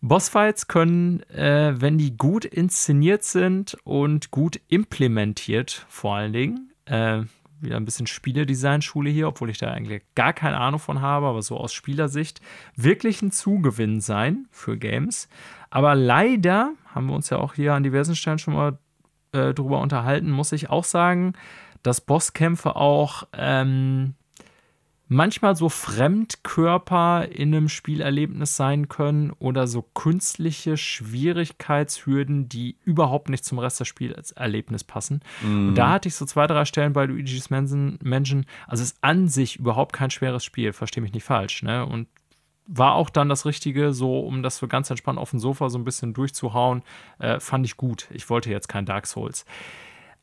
Bossfights 0.00 0.68
können, 0.68 1.22
äh, 1.30 1.74
wenn 1.80 1.96
die 1.96 2.16
gut 2.16 2.44
inszeniert 2.44 3.24
sind 3.24 3.78
und 3.84 4.30
gut 4.30 4.60
implementiert, 4.68 5.86
vor 5.88 6.16
allen 6.16 6.34
Dingen, 6.34 6.72
äh, 6.84 7.22
wieder 7.60 7.76
ein 7.76 7.86
bisschen 7.86 8.06
Spieledesign-Schule 8.06 9.08
hier, 9.08 9.28
obwohl 9.28 9.48
ich 9.48 9.56
da 9.56 9.70
eigentlich 9.70 10.02
gar 10.14 10.34
keine 10.34 10.58
Ahnung 10.58 10.80
von 10.80 11.00
habe, 11.00 11.26
aber 11.26 11.40
so 11.40 11.56
aus 11.56 11.72
Spielersicht 11.72 12.42
wirklich 12.76 13.22
ein 13.22 13.30
Zugewinn 13.30 14.00
sein 14.02 14.46
für 14.50 14.76
Games. 14.76 15.28
Aber 15.70 15.94
leider 15.94 16.72
haben 16.94 17.06
wir 17.06 17.14
uns 17.14 17.30
ja 17.30 17.38
auch 17.38 17.54
hier 17.54 17.72
an 17.72 17.82
diversen 17.82 18.14
Stellen 18.14 18.38
schon 18.38 18.54
mal 18.54 18.78
äh, 19.32 19.54
drüber 19.54 19.80
unterhalten, 19.80 20.30
muss 20.30 20.52
ich 20.52 20.68
auch 20.68 20.84
sagen, 20.84 21.32
dass 21.84 22.00
Bosskämpfe 22.00 22.74
auch 22.74 23.28
ähm, 23.34 24.14
manchmal 25.06 25.54
so 25.54 25.68
Fremdkörper 25.68 27.28
in 27.30 27.54
einem 27.54 27.68
Spielerlebnis 27.68 28.56
sein 28.56 28.88
können 28.88 29.30
oder 29.38 29.66
so 29.66 29.82
künstliche 29.82 30.76
Schwierigkeitshürden, 30.76 32.48
die 32.48 32.78
überhaupt 32.84 33.28
nicht 33.28 33.44
zum 33.44 33.58
Rest 33.58 33.80
des 33.80 33.88
Spielerlebnisses 33.88 34.84
passen. 34.84 35.20
Mm. 35.42 35.68
Und 35.68 35.74
da 35.76 35.90
hatte 35.90 36.08
ich 36.08 36.14
so 36.14 36.24
zwei, 36.24 36.46
drei 36.46 36.64
Stellen 36.64 36.94
bei 36.94 37.04
Luigi's 37.04 37.50
Mansion. 37.50 38.46
Also 38.66 38.82
es 38.82 38.92
ist 38.92 38.98
an 39.02 39.28
sich 39.28 39.56
überhaupt 39.56 39.92
kein 39.92 40.10
schweres 40.10 40.42
Spiel, 40.42 40.72
verstehe 40.72 41.02
mich 41.02 41.12
nicht 41.12 41.24
falsch. 41.24 41.62
Ne? 41.62 41.84
Und 41.84 42.08
war 42.66 42.94
auch 42.94 43.10
dann 43.10 43.28
das 43.28 43.44
Richtige, 43.44 43.92
so 43.92 44.20
um 44.20 44.42
das 44.42 44.56
so 44.56 44.68
ganz 44.68 44.88
entspannt 44.88 45.18
auf 45.18 45.30
dem 45.30 45.38
Sofa 45.38 45.68
so 45.68 45.76
ein 45.76 45.84
bisschen 45.84 46.14
durchzuhauen, 46.14 46.82
äh, 47.18 47.38
fand 47.40 47.66
ich 47.66 47.76
gut. 47.76 48.08
Ich 48.10 48.30
wollte 48.30 48.50
jetzt 48.50 48.68
kein 48.68 48.86
Dark 48.86 49.06
Souls. 49.06 49.44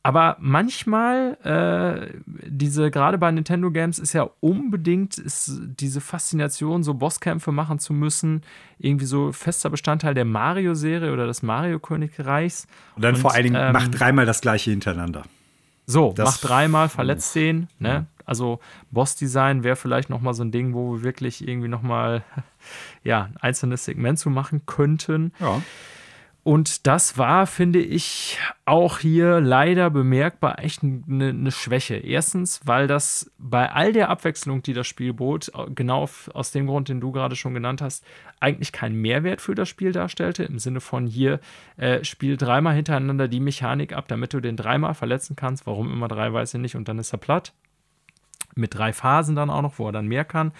Aber 0.04 0.36
manchmal, 0.40 1.38
äh, 1.44 2.18
diese, 2.26 2.90
gerade 2.90 3.18
bei 3.18 3.30
Nintendo 3.30 3.70
Games 3.70 4.00
ist 4.00 4.12
ja 4.14 4.28
unbedingt 4.40 5.16
ist 5.16 5.52
diese 5.62 6.00
Faszination, 6.00 6.82
so 6.82 6.94
Bosskämpfe 6.94 7.52
machen 7.52 7.78
zu 7.78 7.92
müssen, 7.92 8.42
irgendwie 8.78 9.04
so 9.04 9.30
fester 9.30 9.70
Bestandteil 9.70 10.14
der 10.14 10.24
Mario-Serie 10.24 11.12
oder 11.12 11.26
des 11.26 11.42
Mario-Königreichs. 11.42 12.66
Und 12.96 13.04
dann 13.04 13.14
Und, 13.14 13.20
vor 13.20 13.32
allen 13.32 13.44
Dingen, 13.44 13.56
ähm, 13.56 13.72
macht 13.72 13.98
dreimal 13.98 14.26
das 14.26 14.40
gleiche 14.40 14.72
hintereinander. 14.72 15.22
So, 15.86 16.12
das 16.16 16.26
macht 16.26 16.48
dreimal, 16.48 16.88
verletzt 16.88 17.34
den, 17.34 17.68
ne? 17.78 18.06
Also 18.24 18.60
Boss-Design 18.90 19.64
wäre 19.64 19.76
vielleicht 19.76 20.08
nochmal 20.08 20.34
so 20.34 20.44
ein 20.44 20.52
Ding, 20.52 20.74
wo 20.74 20.94
wir 20.94 21.02
wirklich 21.02 21.46
irgendwie 21.46 21.68
nochmal 21.68 22.24
ja, 23.04 23.24
ein 23.24 23.36
einzelnes 23.38 23.84
Segment 23.84 24.18
zu 24.18 24.30
machen 24.30 24.62
könnten. 24.66 25.32
Ja. 25.40 25.60
Und 26.44 26.88
das 26.88 27.18
war, 27.18 27.46
finde 27.46 27.78
ich, 27.78 28.36
auch 28.64 28.98
hier 28.98 29.40
leider 29.40 29.90
bemerkbar 29.90 30.58
echt 30.58 30.82
eine, 30.82 31.28
eine, 31.28 31.52
Schwäche. 31.52 31.94
Erstens, 31.94 32.60
weil 32.64 32.88
das 32.88 33.30
bei 33.38 33.70
all 33.70 33.92
der 33.92 34.08
Abwechslung, 34.08 34.60
die 34.60 34.72
das 34.72 34.88
Spiel 34.88 35.12
bot, 35.12 35.52
genau 35.72 36.08
aus 36.32 36.50
dem 36.50 36.66
Grund, 36.66 36.88
den 36.88 37.00
du 37.00 37.12
gerade 37.12 37.36
schon 37.36 37.54
genannt 37.54 37.80
hast, 37.80 38.04
eigentlich 38.40 38.72
keinen 38.72 39.00
Mehrwert 39.00 39.40
für 39.40 39.54
das 39.54 39.68
Spiel 39.68 39.92
darstellte. 39.92 40.42
Im 40.42 40.58
Sinne 40.58 40.80
von 40.80 41.06
hier, 41.06 41.38
äh, 41.76 42.02
spiel 42.02 42.36
dreimal 42.36 42.74
hintereinander 42.74 43.28
die 43.28 43.40
Mechanik 43.40 43.92
ab, 43.92 44.08
damit 44.08 44.34
du 44.34 44.40
den 44.40 44.56
dreimal 44.56 44.94
verletzen 44.94 45.36
kannst. 45.36 45.64
Warum 45.68 45.92
immer 45.92 46.08
drei, 46.08 46.32
weiß 46.32 46.54
ich 46.54 46.60
nicht. 46.60 46.74
Und 46.74 46.88
dann 46.88 46.98
ist 46.98 47.12
er 47.12 47.18
platt. 47.18 47.52
Mit 48.56 48.74
drei 48.74 48.92
Phasen 48.92 49.36
dann 49.36 49.48
auch 49.48 49.62
noch, 49.62 49.78
wo 49.78 49.86
er 49.86 49.92
dann 49.92 50.08
mehr 50.08 50.24
kann. 50.24 50.50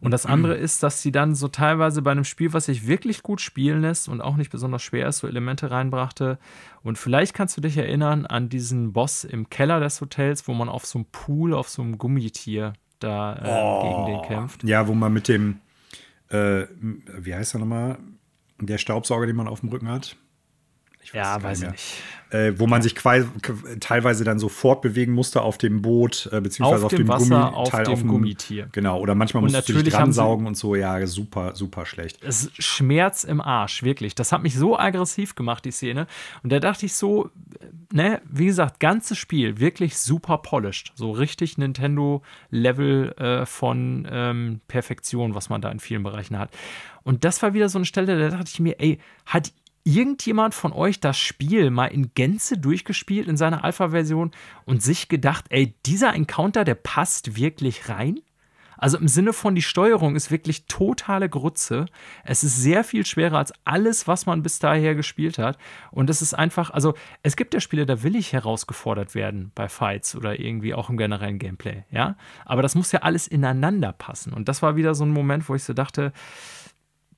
Und 0.00 0.10
das 0.12 0.26
andere 0.26 0.54
ist, 0.54 0.82
dass 0.82 1.02
sie 1.02 1.12
dann 1.12 1.34
so 1.34 1.48
teilweise 1.48 2.02
bei 2.02 2.12
einem 2.12 2.24
Spiel, 2.24 2.52
was 2.52 2.66
sich 2.66 2.86
wirklich 2.86 3.22
gut 3.22 3.40
spielen 3.40 3.82
lässt 3.82 4.08
und 4.08 4.20
auch 4.20 4.36
nicht 4.36 4.50
besonders 4.50 4.82
schwer 4.82 5.08
ist, 5.08 5.18
so 5.18 5.26
Elemente 5.26 5.70
reinbrachte. 5.70 6.38
Und 6.82 6.98
vielleicht 6.98 7.34
kannst 7.34 7.56
du 7.56 7.60
dich 7.60 7.76
erinnern 7.76 8.26
an 8.26 8.48
diesen 8.48 8.92
Boss 8.92 9.24
im 9.24 9.50
Keller 9.50 9.80
des 9.80 10.00
Hotels, 10.00 10.46
wo 10.46 10.54
man 10.54 10.68
auf 10.68 10.86
so 10.86 10.98
einem 10.98 11.06
Pool, 11.06 11.54
auf 11.54 11.68
so 11.68 11.82
einem 11.82 11.98
Gummitier 11.98 12.74
da 13.00 13.36
äh, 13.36 13.48
oh. 13.48 13.82
gegen 13.82 14.06
den 14.06 14.22
kämpft. 14.28 14.64
Ja, 14.64 14.86
wo 14.88 14.94
man 14.94 15.12
mit 15.12 15.28
dem, 15.28 15.60
äh, 16.28 16.66
wie 16.80 17.34
heißt 17.34 17.54
er 17.54 17.60
nochmal, 17.60 17.98
der 18.60 18.78
Staubsauger, 18.78 19.26
den 19.26 19.36
man 19.36 19.48
auf 19.48 19.60
dem 19.60 19.68
Rücken 19.68 19.88
hat. 19.88 20.16
Ich 21.08 21.14
weiß 21.14 21.26
ja, 21.26 21.42
weiß 21.42 21.62
ich 21.62 21.70
nicht. 21.70 22.02
Äh, 22.30 22.58
wo 22.58 22.66
man 22.66 22.82
sich 22.82 22.92
teilweise 22.92 24.22
dann 24.22 24.38
so 24.38 24.50
fortbewegen 24.50 25.14
musste 25.14 25.40
auf 25.40 25.56
dem 25.56 25.80
Boot, 25.80 26.28
äh, 26.30 26.42
beziehungsweise 26.42 26.84
auf, 26.84 26.92
auf 26.92 26.98
dem, 26.98 27.08
Wasser, 27.08 27.40
Gummi, 27.40 27.56
auf 27.56 27.70
Teil 27.70 27.84
dem 27.84 27.92
auf 27.94 28.00
dem 28.00 28.08
Gummitier. 28.08 28.68
Genau, 28.72 29.00
oder 29.00 29.14
manchmal 29.14 29.42
und 29.42 29.50
musst 29.50 29.66
du 29.66 29.82
dich 29.82 29.94
dran 29.94 30.12
saugen 30.12 30.46
und 30.46 30.54
so. 30.54 30.74
Ja, 30.74 31.06
super, 31.06 31.54
super 31.54 31.86
schlecht. 31.86 32.22
Es 32.22 32.50
Schmerz 32.58 33.24
im 33.24 33.40
Arsch, 33.40 33.82
wirklich. 33.82 34.14
Das 34.14 34.30
hat 34.32 34.42
mich 34.42 34.54
so 34.56 34.78
aggressiv 34.78 35.36
gemacht, 35.36 35.64
die 35.64 35.70
Szene. 35.70 36.06
Und 36.42 36.52
da 36.52 36.60
dachte 36.60 36.84
ich 36.84 36.92
so, 36.92 37.30
ne, 37.94 38.20
wie 38.30 38.46
gesagt, 38.46 38.78
ganzes 38.78 39.16
Spiel 39.16 39.58
wirklich 39.58 39.96
super 39.96 40.36
polished. 40.36 40.92
So 40.96 41.12
richtig 41.12 41.56
Nintendo-Level 41.56 43.12
äh, 43.16 43.46
von 43.46 44.06
ähm, 44.10 44.60
Perfektion, 44.68 45.34
was 45.34 45.48
man 45.48 45.62
da 45.62 45.70
in 45.70 45.80
vielen 45.80 46.02
Bereichen 46.02 46.38
hat. 46.38 46.50
Und 47.04 47.24
das 47.24 47.40
war 47.42 47.54
wieder 47.54 47.70
so 47.70 47.78
eine 47.78 47.86
Stelle, 47.86 48.18
da 48.18 48.36
dachte 48.36 48.50
ich 48.52 48.60
mir, 48.60 48.78
ey, 48.80 48.98
hat 49.24 49.50
irgendjemand 49.88 50.54
von 50.54 50.72
euch 50.72 51.00
das 51.00 51.16
Spiel 51.16 51.70
mal 51.70 51.86
in 51.86 52.12
Gänze 52.12 52.58
durchgespielt 52.58 53.26
in 53.26 53.38
seiner 53.38 53.64
Alpha-Version 53.64 54.32
und 54.66 54.82
sich 54.82 55.08
gedacht, 55.08 55.46
ey, 55.48 55.74
dieser 55.86 56.14
Encounter, 56.14 56.64
der 56.64 56.74
passt 56.74 57.36
wirklich 57.36 57.88
rein? 57.88 58.20
Also 58.76 58.98
im 58.98 59.08
Sinne 59.08 59.32
von, 59.32 59.56
die 59.56 59.62
Steuerung 59.62 60.14
ist 60.14 60.30
wirklich 60.30 60.66
totale 60.66 61.28
Grütze. 61.28 61.86
Es 62.22 62.44
ist 62.44 62.56
sehr 62.58 62.84
viel 62.84 63.04
schwerer 63.04 63.38
als 63.38 63.52
alles, 63.64 64.06
was 64.06 64.26
man 64.26 64.42
bis 64.42 64.60
daher 64.60 64.94
gespielt 64.94 65.38
hat. 65.38 65.58
Und 65.90 66.10
es 66.10 66.22
ist 66.22 66.34
einfach, 66.34 66.70
also 66.70 66.94
es 67.22 67.34
gibt 67.34 67.54
ja 67.54 67.60
Spiele, 67.60 67.86
da 67.86 68.04
will 68.04 68.14
ich 68.14 68.34
herausgefordert 68.34 69.16
werden 69.16 69.50
bei 69.56 69.68
Fights 69.68 70.14
oder 70.14 70.38
irgendwie 70.38 70.74
auch 70.74 70.90
im 70.90 70.96
generellen 70.96 71.40
Gameplay, 71.40 71.84
ja. 71.90 72.16
Aber 72.44 72.62
das 72.62 72.76
muss 72.76 72.92
ja 72.92 73.00
alles 73.00 73.26
ineinander 73.26 73.92
passen. 73.92 74.32
Und 74.32 74.48
das 74.48 74.62
war 74.62 74.76
wieder 74.76 74.94
so 74.94 75.04
ein 75.04 75.10
Moment, 75.10 75.48
wo 75.48 75.56
ich 75.56 75.64
so 75.64 75.72
dachte, 75.72 76.12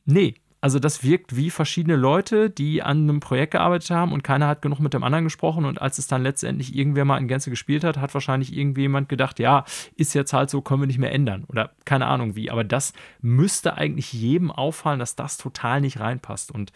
nee, 0.07 0.37
also 0.61 0.79
das 0.79 1.03
wirkt 1.03 1.37
wie 1.37 1.51
verschiedene 1.51 1.97
Leute, 1.97 2.51
die 2.51 2.83
an 2.83 3.03
einem 3.03 3.21
Projekt 3.21 3.53
gearbeitet 3.53 3.91
haben 3.91 4.13
und 4.13 4.23
keiner 4.23 4.47
hat 4.47 4.61
genug 4.61 4.79
mit 4.81 4.93
dem 4.93 5.03
anderen 5.03 5.25
gesprochen 5.25 5.65
und 5.65 5.81
als 5.81 5.99
es 5.99 6.07
dann 6.07 6.23
letztendlich 6.23 6.75
irgendwer 6.77 7.07
mal 7.07 7.19
in 7.19 7.29
Gänze 7.29 7.51
gespielt 7.51 7.83
hat, 7.83 7.97
hat 7.97 8.13
wahrscheinlich 8.13 8.55
irgendjemand 8.55 9.09
gedacht, 9.09 9.39
ja, 9.39 9.65
ist 9.97 10.15
jetzt 10.15 10.33
halt 10.33 10.51
so, 10.51 10.61
können 10.61 10.83
wir 10.83 10.87
nicht 10.87 10.99
mehr 10.99 11.13
ändern 11.13 11.45
oder 11.49 11.71
keine 11.85 12.07
Ahnung 12.07 12.37
wie. 12.37 12.51
Aber 12.51 12.65
das 12.65 12.93
müsste 13.23 13.75
eigentlich 13.75 14.13
jedem 14.13 14.51
auffallen, 14.51 14.99
dass 14.99 15.17
das 15.17 15.39
total 15.39 15.81
nicht 15.81 15.99
reinpasst 15.99 16.51
und 16.51 16.73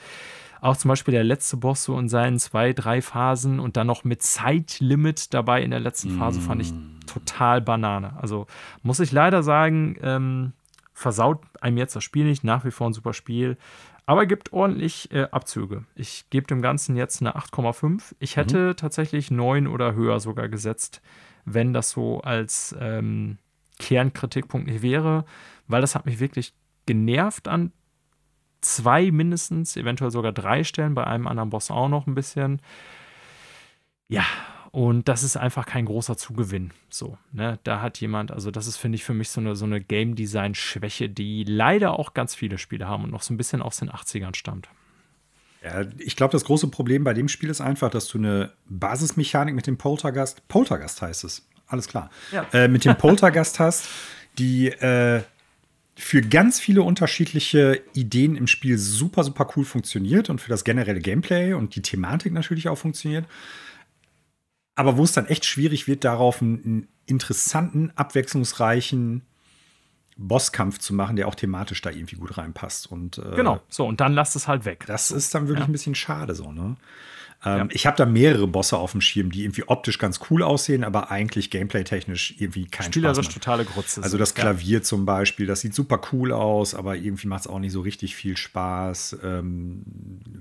auch 0.62 0.78
zum 0.78 0.88
Beispiel 0.88 1.12
der 1.12 1.24
letzte 1.24 1.58
Boss 1.58 1.84
so 1.84 1.98
in 1.98 2.08
seinen 2.08 2.38
zwei, 2.38 2.72
drei 2.72 3.02
Phasen 3.02 3.60
und 3.60 3.76
dann 3.76 3.86
noch 3.86 4.04
mit 4.04 4.22
Zeitlimit 4.22 5.34
dabei 5.34 5.62
in 5.62 5.70
der 5.70 5.80
letzten 5.80 6.16
Phase 6.16 6.40
fand 6.40 6.62
ich 6.62 6.72
mm. 6.72 7.00
total 7.06 7.60
Banane. 7.60 8.14
Also 8.18 8.46
muss 8.82 8.98
ich 8.98 9.12
leider 9.12 9.42
sagen, 9.42 9.96
ähm, 10.00 10.54
versaut 10.94 11.42
einem 11.60 11.76
jetzt 11.76 11.94
das 11.94 12.04
Spiel 12.04 12.24
nicht. 12.24 12.44
Nach 12.44 12.64
wie 12.64 12.70
vor 12.70 12.88
ein 12.88 12.94
super 12.94 13.12
Spiel. 13.12 13.58
Aber 14.06 14.26
gibt 14.26 14.52
ordentlich 14.52 15.10
äh, 15.12 15.24
Abzüge. 15.30 15.84
Ich 15.94 16.28
gebe 16.30 16.46
dem 16.46 16.62
Ganzen 16.62 16.96
jetzt 16.96 17.20
eine 17.20 17.36
8,5. 17.36 18.14
Ich 18.18 18.36
mhm. 18.36 18.40
hätte 18.40 18.68
mhm. 18.68 18.76
tatsächlich 18.76 19.30
9 19.30 19.66
oder 19.66 19.94
höher 19.94 20.20
sogar 20.20 20.48
gesetzt, 20.48 21.02
wenn 21.44 21.72
das 21.72 21.90
so 21.90 22.20
als 22.20 22.74
ähm, 22.80 23.38
Kernkritikpunkt 23.78 24.66
nicht 24.66 24.82
wäre, 24.82 25.24
weil 25.66 25.80
das 25.80 25.94
hat 25.94 26.06
mich 26.06 26.20
wirklich 26.20 26.54
genervt 26.86 27.48
an 27.48 27.72
zwei 28.60 29.10
mindestens, 29.10 29.76
eventuell 29.76 30.10
sogar 30.10 30.32
drei 30.32 30.64
Stellen, 30.64 30.94
bei 30.94 31.04
einem 31.06 31.26
anderen 31.26 31.50
Boss 31.50 31.70
auch 31.70 31.88
noch 31.88 32.06
ein 32.06 32.14
bisschen. 32.14 32.60
Ja, 34.08 34.24
und 34.74 35.06
das 35.06 35.22
ist 35.22 35.36
einfach 35.36 35.66
kein 35.66 35.84
großer 35.84 36.16
Zugewinn. 36.16 36.72
So, 36.90 37.16
ne? 37.30 37.60
Da 37.62 37.80
hat 37.80 38.00
jemand, 38.00 38.32
also 38.32 38.50
das 38.50 38.66
ist, 38.66 38.76
finde 38.76 38.96
ich, 38.96 39.04
für 39.04 39.14
mich 39.14 39.28
so 39.28 39.40
eine, 39.40 39.54
so 39.54 39.66
eine 39.66 39.80
Game 39.80 40.16
Design-Schwäche, 40.16 41.08
die 41.08 41.44
leider 41.44 41.96
auch 41.96 42.12
ganz 42.12 42.34
viele 42.34 42.58
Spiele 42.58 42.88
haben 42.88 43.04
und 43.04 43.12
noch 43.12 43.22
so 43.22 43.32
ein 43.32 43.36
bisschen 43.36 43.62
aus 43.62 43.76
den 43.76 43.88
80ern 43.88 44.34
stammt. 44.34 44.68
Ja, 45.62 45.84
ich 45.98 46.16
glaube, 46.16 46.32
das 46.32 46.44
große 46.44 46.66
Problem 46.66 47.04
bei 47.04 47.14
dem 47.14 47.28
Spiel 47.28 47.50
ist 47.50 47.60
einfach, 47.60 47.88
dass 47.88 48.08
du 48.08 48.18
eine 48.18 48.50
Basismechanik 48.68 49.54
mit 49.54 49.68
dem 49.68 49.78
Poltergast, 49.78 50.48
Poltergast 50.48 51.00
heißt 51.02 51.22
es, 51.22 51.46
alles 51.68 51.86
klar, 51.86 52.10
ja. 52.32 52.44
äh, 52.52 52.66
mit 52.66 52.84
dem 52.84 52.96
Poltergast 52.96 53.60
hast, 53.60 53.86
die 54.38 54.70
äh, 54.70 55.22
für 55.94 56.20
ganz 56.20 56.58
viele 56.58 56.82
unterschiedliche 56.82 57.80
Ideen 57.92 58.34
im 58.34 58.48
Spiel 58.48 58.76
super, 58.78 59.22
super 59.22 59.46
cool 59.54 59.64
funktioniert 59.64 60.30
und 60.30 60.40
für 60.40 60.50
das 60.50 60.64
generelle 60.64 60.98
Gameplay 60.98 61.52
und 61.52 61.76
die 61.76 61.82
Thematik 61.82 62.32
natürlich 62.32 62.68
auch 62.68 62.78
funktioniert. 62.78 63.24
Aber 64.76 64.96
wo 64.96 65.04
es 65.04 65.12
dann 65.12 65.26
echt 65.26 65.44
schwierig 65.44 65.86
wird, 65.86 66.04
darauf 66.04 66.42
einen 66.42 66.88
interessanten, 67.06 67.92
abwechslungsreichen 67.96 69.22
Bosskampf 70.16 70.78
zu 70.78 70.94
machen, 70.94 71.16
der 71.16 71.28
auch 71.28 71.34
thematisch 71.34 71.80
da 71.82 71.90
irgendwie 71.90 72.16
gut 72.16 72.36
reinpasst. 72.38 72.90
Und, 72.90 73.18
äh, 73.18 73.36
genau, 73.36 73.60
so, 73.68 73.86
und 73.86 74.00
dann 74.00 74.12
lasst 74.12 74.36
es 74.36 74.46
halt 74.46 74.64
weg. 74.64 74.84
Das 74.86 75.10
ist 75.10 75.34
dann 75.34 75.48
wirklich 75.48 75.60
ja. 75.60 75.66
ein 75.66 75.72
bisschen 75.72 75.94
schade 75.94 76.34
so, 76.34 76.52
ne? 76.52 76.76
Ähm, 77.44 77.58
ja. 77.58 77.66
Ich 77.70 77.86
habe 77.86 77.96
da 77.96 78.06
mehrere 78.06 78.46
Bosse 78.46 78.78
auf 78.78 78.92
dem 78.92 79.00
Schirm, 79.00 79.30
die 79.30 79.42
irgendwie 79.42 79.64
optisch 79.66 79.98
ganz 79.98 80.20
cool 80.30 80.42
aussehen, 80.42 80.82
aber 80.82 81.10
eigentlich 81.10 81.50
gameplay-technisch 81.50 82.36
irgendwie 82.38 82.66
kein 82.66 82.86
Spielerisch 82.86 83.26
Spaß 83.26 83.34
totale 83.34 83.64
Grütze. 83.64 84.02
Also 84.02 84.16
das 84.16 84.34
Klavier 84.34 84.78
ja. 84.78 84.82
zum 84.82 85.04
Beispiel, 85.04 85.46
das 85.46 85.60
sieht 85.60 85.74
super 85.74 86.00
cool 86.12 86.32
aus, 86.32 86.74
aber 86.74 86.96
irgendwie 86.96 87.26
macht 87.26 87.42
es 87.42 87.46
auch 87.46 87.58
nicht 87.58 87.72
so 87.72 87.82
richtig 87.82 88.16
viel 88.16 88.36
Spaß. 88.36 89.18
Ähm, 89.22 89.82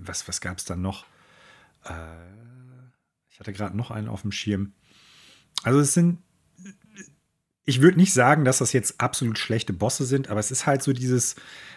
was 0.03 0.27
was 0.27 0.39
gab 0.39 0.59
es 0.59 0.65
dann 0.65 0.81
noch? 0.81 1.05
Äh, 1.83 1.91
ich 3.33 3.39
hatte 3.39 3.51
gerade 3.51 3.75
noch 3.75 3.91
einen 3.91 4.07
auf 4.07 4.21
dem 4.21 4.31
Schirm. 4.31 4.73
Also 5.63 5.79
es 5.79 5.93
sind 5.93 6.19
ich 7.65 7.81
würde 7.81 7.97
nicht 7.97 8.13
sagen, 8.13 8.45
dass 8.45 8.57
das 8.57 8.73
jetzt 8.73 8.99
absolut 8.99 9.37
schlechte 9.37 9.73
Bosse 9.73 10.05
sind, 10.05 10.29
aber 10.29 10.39
es 10.39 10.51
ist 10.51 10.65
halt 10.65 10.83
so 10.83 10.91
dieses, 10.91 11.35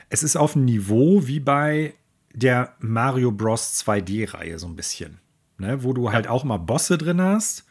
es 0.08 0.22
ist 0.22 0.36
auf 0.36 0.56
einem 0.56 0.64
Niveau 0.64 1.26
wie 1.26 1.40
bei 1.40 1.94
der 2.34 2.74
Mario 2.80 3.30
Bros. 3.30 3.84
2D-Reihe 3.84 4.58
so 4.58 4.66
ein 4.66 4.76
bisschen. 4.76 5.20
Ne? 5.58 5.84
Wo 5.84 5.92
du 5.92 6.12
halt 6.12 6.26
auch 6.26 6.44
mal 6.44 6.58
Bosse 6.58 6.98
drin 6.98 7.22
hast, 7.22 7.64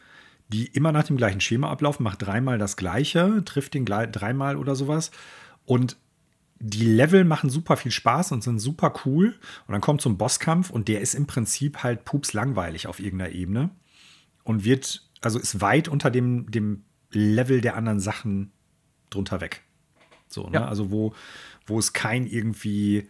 die 0.48 0.68
immer 0.68 0.92
nach 0.92 1.04
dem 1.04 1.18
gleichen 1.18 1.42
Schema 1.42 1.70
ablaufen, 1.70 2.04
macht 2.04 2.22
dreimal 2.22 2.58
das 2.58 2.78
gleiche, 2.78 3.44
trifft 3.44 3.74
den 3.74 3.86
dreimal 3.86 4.56
oder 4.58 4.76
sowas. 4.76 5.12
Und 5.66 5.98
die 6.60 6.86
Level 6.86 7.26
machen 7.26 7.50
super 7.50 7.78
viel 7.78 7.92
Spaß 7.92 8.32
und 8.32 8.44
sind 8.44 8.60
super 8.60 8.94
cool. 9.06 9.36
Und 9.68 9.74
dann 9.74 9.82
kommt 9.82 10.02
so 10.02 10.10
ein 10.10 10.18
Bosskampf 10.18 10.70
und 10.70 10.88
der 10.88 11.02
ist 11.02 11.14
im 11.14 11.28
Prinzip 11.28 11.84
halt 11.84 12.06
pups 12.06 12.34
langweilig 12.34 12.88
auf 12.88 13.00
irgendeiner 13.00 13.32
Ebene. 13.32 13.70
Und 14.44 14.64
wird, 14.64 15.10
also 15.22 15.40
ist 15.40 15.62
weit 15.62 15.88
unter 15.88 16.12
dem, 16.12 16.50
dem 16.52 16.84
Level 17.12 17.62
der 17.62 17.76
anderen 17.76 18.00
Sachen 18.00 18.52
drunter 19.10 19.42
weg. 19.42 19.64
So, 20.28 20.48
ne? 20.48 20.56
Ja. 20.60 20.68
Also 20.68 20.92
wo, 20.92 21.14
wo 21.66 21.80
es 21.80 21.94
kein 21.94 22.26
irgendwie 22.26 23.10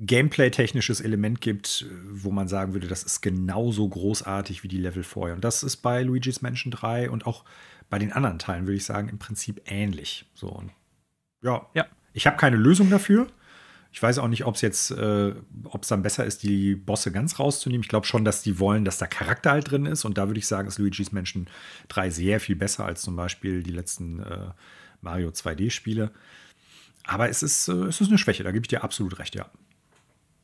Gameplay-technisches 0.00 1.00
Element 1.00 1.40
gibt, 1.40 1.86
wo 2.08 2.30
man 2.30 2.46
sagen 2.46 2.72
würde, 2.72 2.86
das 2.86 3.02
ist 3.02 3.20
genauso 3.20 3.88
großartig 3.88 4.62
wie 4.62 4.68
die 4.68 4.78
Level 4.78 5.02
vorher. 5.02 5.34
Und 5.34 5.44
das 5.44 5.64
ist 5.64 5.78
bei 5.78 6.02
Luigi's 6.02 6.40
Mansion 6.40 6.70
3 6.70 7.10
und 7.10 7.26
auch 7.26 7.44
bei 7.90 7.98
den 7.98 8.12
anderen 8.12 8.38
Teilen, 8.38 8.66
würde 8.66 8.76
ich 8.76 8.84
sagen, 8.84 9.08
im 9.08 9.18
Prinzip 9.18 9.62
ähnlich. 9.66 10.26
So, 10.34 10.48
und 10.48 10.70
ja, 11.42 11.66
ja. 11.74 11.86
Ich 12.18 12.26
habe 12.26 12.36
keine 12.36 12.56
Lösung 12.56 12.90
dafür. 12.90 13.26
Ich 13.90 14.02
weiß 14.02 14.18
auch 14.18 14.28
nicht, 14.28 14.44
ob 14.44 14.56
es 14.56 14.60
jetzt, 14.60 14.90
äh, 14.90 15.34
ob 15.64 15.82
es 15.82 15.88
dann 15.88 16.02
besser 16.02 16.26
ist, 16.26 16.42
die 16.42 16.74
Bosse 16.74 17.10
ganz 17.10 17.38
rauszunehmen. 17.38 17.82
Ich 17.82 17.88
glaube 17.88 18.06
schon, 18.06 18.24
dass 18.24 18.42
die 18.42 18.58
wollen, 18.58 18.84
dass 18.84 18.98
da 18.98 19.06
Charakter 19.06 19.52
halt 19.52 19.70
drin 19.70 19.86
ist. 19.86 20.04
Und 20.04 20.18
da 20.18 20.28
würde 20.28 20.38
ich 20.38 20.46
sagen, 20.46 20.68
ist 20.68 20.78
Luigi's 20.78 21.12
Mansion 21.12 21.48
3 21.88 22.10
sehr 22.10 22.40
viel 22.40 22.56
besser 22.56 22.84
als 22.84 23.00
zum 23.00 23.16
Beispiel 23.16 23.62
die 23.62 23.70
letzten 23.70 24.20
äh, 24.20 24.50
Mario 25.00 25.30
2D-Spiele. 25.30 26.10
Aber 27.04 27.30
es 27.30 27.42
ist, 27.42 27.68
äh, 27.68 27.72
es 27.84 28.02
ist 28.02 28.08
eine 28.08 28.18
Schwäche, 28.18 28.44
da 28.44 28.52
gebe 28.52 28.64
ich 28.64 28.68
dir 28.68 28.84
absolut 28.84 29.18
recht, 29.18 29.34
ja 29.34 29.46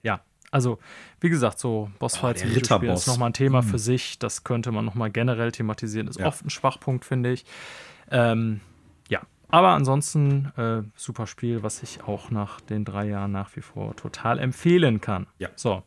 ja, 0.04 0.20
also 0.52 0.78
wie 1.20 1.30
gesagt, 1.30 1.58
so 1.58 1.90
Bossfights 1.98 2.42
oh, 2.42 2.46
im 2.46 2.54
Videospiel 2.54 2.90
ist 2.90 3.08
nochmal 3.08 3.30
ein 3.30 3.32
Thema 3.32 3.62
mhm. 3.62 3.66
für 3.66 3.78
sich. 3.80 4.20
Das 4.20 4.44
könnte 4.44 4.70
man 4.70 4.84
nochmal 4.84 5.10
generell 5.10 5.50
thematisieren. 5.50 6.06
Ist 6.06 6.20
ja. 6.20 6.26
oft 6.26 6.44
ein 6.44 6.50
Schwachpunkt, 6.50 7.04
finde 7.04 7.32
ich. 7.32 7.44
Ähm, 8.10 8.60
ja, 9.08 9.22
aber 9.48 9.70
ansonsten 9.70 10.52
äh, 10.56 10.82
super 10.96 11.26
Spiel, 11.26 11.62
was 11.62 11.82
ich 11.82 12.02
auch 12.04 12.30
nach 12.30 12.60
den 12.60 12.84
drei 12.84 13.06
Jahren 13.06 13.32
nach 13.32 13.54
wie 13.56 13.60
vor 13.60 13.94
total 13.96 14.38
empfehlen 14.38 15.00
kann. 15.00 15.26
Ja. 15.38 15.48
So, 15.56 15.82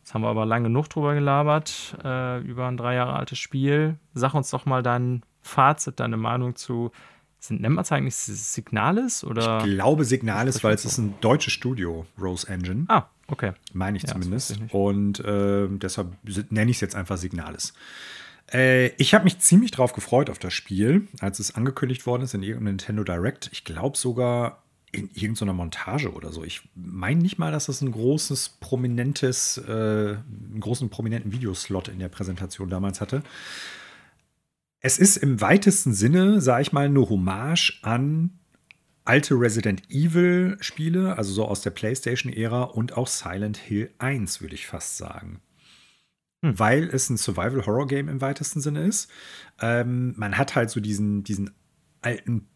jetzt 0.00 0.14
haben 0.14 0.22
wir 0.22 0.28
aber 0.28 0.46
lange 0.46 0.64
genug 0.64 0.88
drüber 0.88 1.14
gelabert, 1.14 1.96
äh, 2.04 2.40
über 2.40 2.68
ein 2.68 2.76
drei 2.76 2.94
Jahre 2.94 3.14
altes 3.14 3.38
Spiel. 3.38 3.96
Sag 4.14 4.34
uns 4.34 4.50
doch 4.50 4.66
mal 4.66 4.82
dein 4.82 5.22
Fazit, 5.42 6.00
deine 6.00 6.16
Meinung 6.16 6.56
zu 6.56 6.92
sind, 7.44 7.64
es 7.78 7.92
eigentlich 7.92 8.14
Signales? 8.14 9.24
Oder? 9.24 9.58
Ich 9.58 9.74
glaube 9.74 10.04
Signales, 10.04 10.62
weil 10.62 10.74
es 10.74 10.84
ist 10.84 10.98
ein 10.98 11.14
deutsches 11.20 11.52
Studio, 11.52 12.06
Rose 12.20 12.48
Engine. 12.48 12.84
Ah, 12.88 13.06
okay. 13.26 13.52
Meine 13.72 13.96
ich 13.96 14.04
ja, 14.04 14.10
zumindest. 14.10 14.52
Ich 14.52 14.72
Und 14.72 15.20
äh, 15.20 15.66
deshalb 15.68 16.16
nenne 16.50 16.70
ich 16.70 16.76
es 16.76 16.80
jetzt 16.80 16.94
einfach 16.94 17.16
Signales. 17.16 17.74
Äh, 18.52 18.88
ich 18.96 19.14
habe 19.14 19.24
mich 19.24 19.38
ziemlich 19.38 19.70
drauf 19.70 19.92
gefreut 19.92 20.30
auf 20.30 20.38
das 20.38 20.52
Spiel, 20.52 21.08
als 21.20 21.38
es 21.38 21.54
angekündigt 21.54 22.06
worden 22.06 22.22
ist 22.22 22.34
in 22.34 22.42
irgendeinem 22.42 22.76
Nintendo 22.76 23.04
Direct. 23.04 23.50
Ich 23.52 23.64
glaube 23.64 23.96
sogar 23.96 24.62
in 24.92 25.08
irgendeiner 25.14 25.54
Montage 25.54 26.12
oder 26.12 26.32
so. 26.32 26.44
Ich 26.44 26.68
meine 26.74 27.22
nicht 27.22 27.38
mal, 27.38 27.50
dass 27.50 27.66
das 27.66 27.80
ein 27.80 27.92
großes, 27.92 28.58
prominentes, 28.60 29.56
äh, 29.56 29.70
einen 29.70 30.60
großen, 30.60 30.90
prominenten 30.90 31.32
Videoslot 31.32 31.88
in 31.88 31.98
der 31.98 32.10
Präsentation 32.10 32.68
damals 32.68 33.00
hatte. 33.00 33.22
Es 34.80 34.98
ist 34.98 35.16
im 35.16 35.40
weitesten 35.40 35.94
Sinne, 35.94 36.40
sage 36.42 36.62
ich 36.62 36.72
mal, 36.72 36.86
eine 36.86 37.08
Hommage 37.08 37.78
an 37.82 38.38
alte 39.04 39.34
Resident 39.34 39.82
Evil 39.90 40.58
Spiele, 40.60 41.16
also 41.16 41.32
so 41.32 41.46
aus 41.46 41.62
der 41.62 41.70
PlayStation-Ära 41.70 42.64
und 42.64 42.96
auch 42.96 43.06
Silent 43.06 43.56
Hill 43.56 43.90
1, 43.98 44.42
würde 44.42 44.54
ich 44.54 44.66
fast 44.66 44.98
sagen. 44.98 45.40
Hm. 46.42 46.58
Weil 46.58 46.84
es 46.84 47.08
ein 47.08 47.16
Survival-Horror-Game 47.16 48.08
im 48.08 48.20
weitesten 48.20 48.60
Sinne 48.60 48.84
ist. 48.84 49.10
Ähm, 49.60 50.14
man 50.16 50.36
hat 50.36 50.54
halt 50.54 50.70
so 50.70 50.80
diesen, 50.80 51.24
diesen 51.24 51.50
alten 52.02 52.48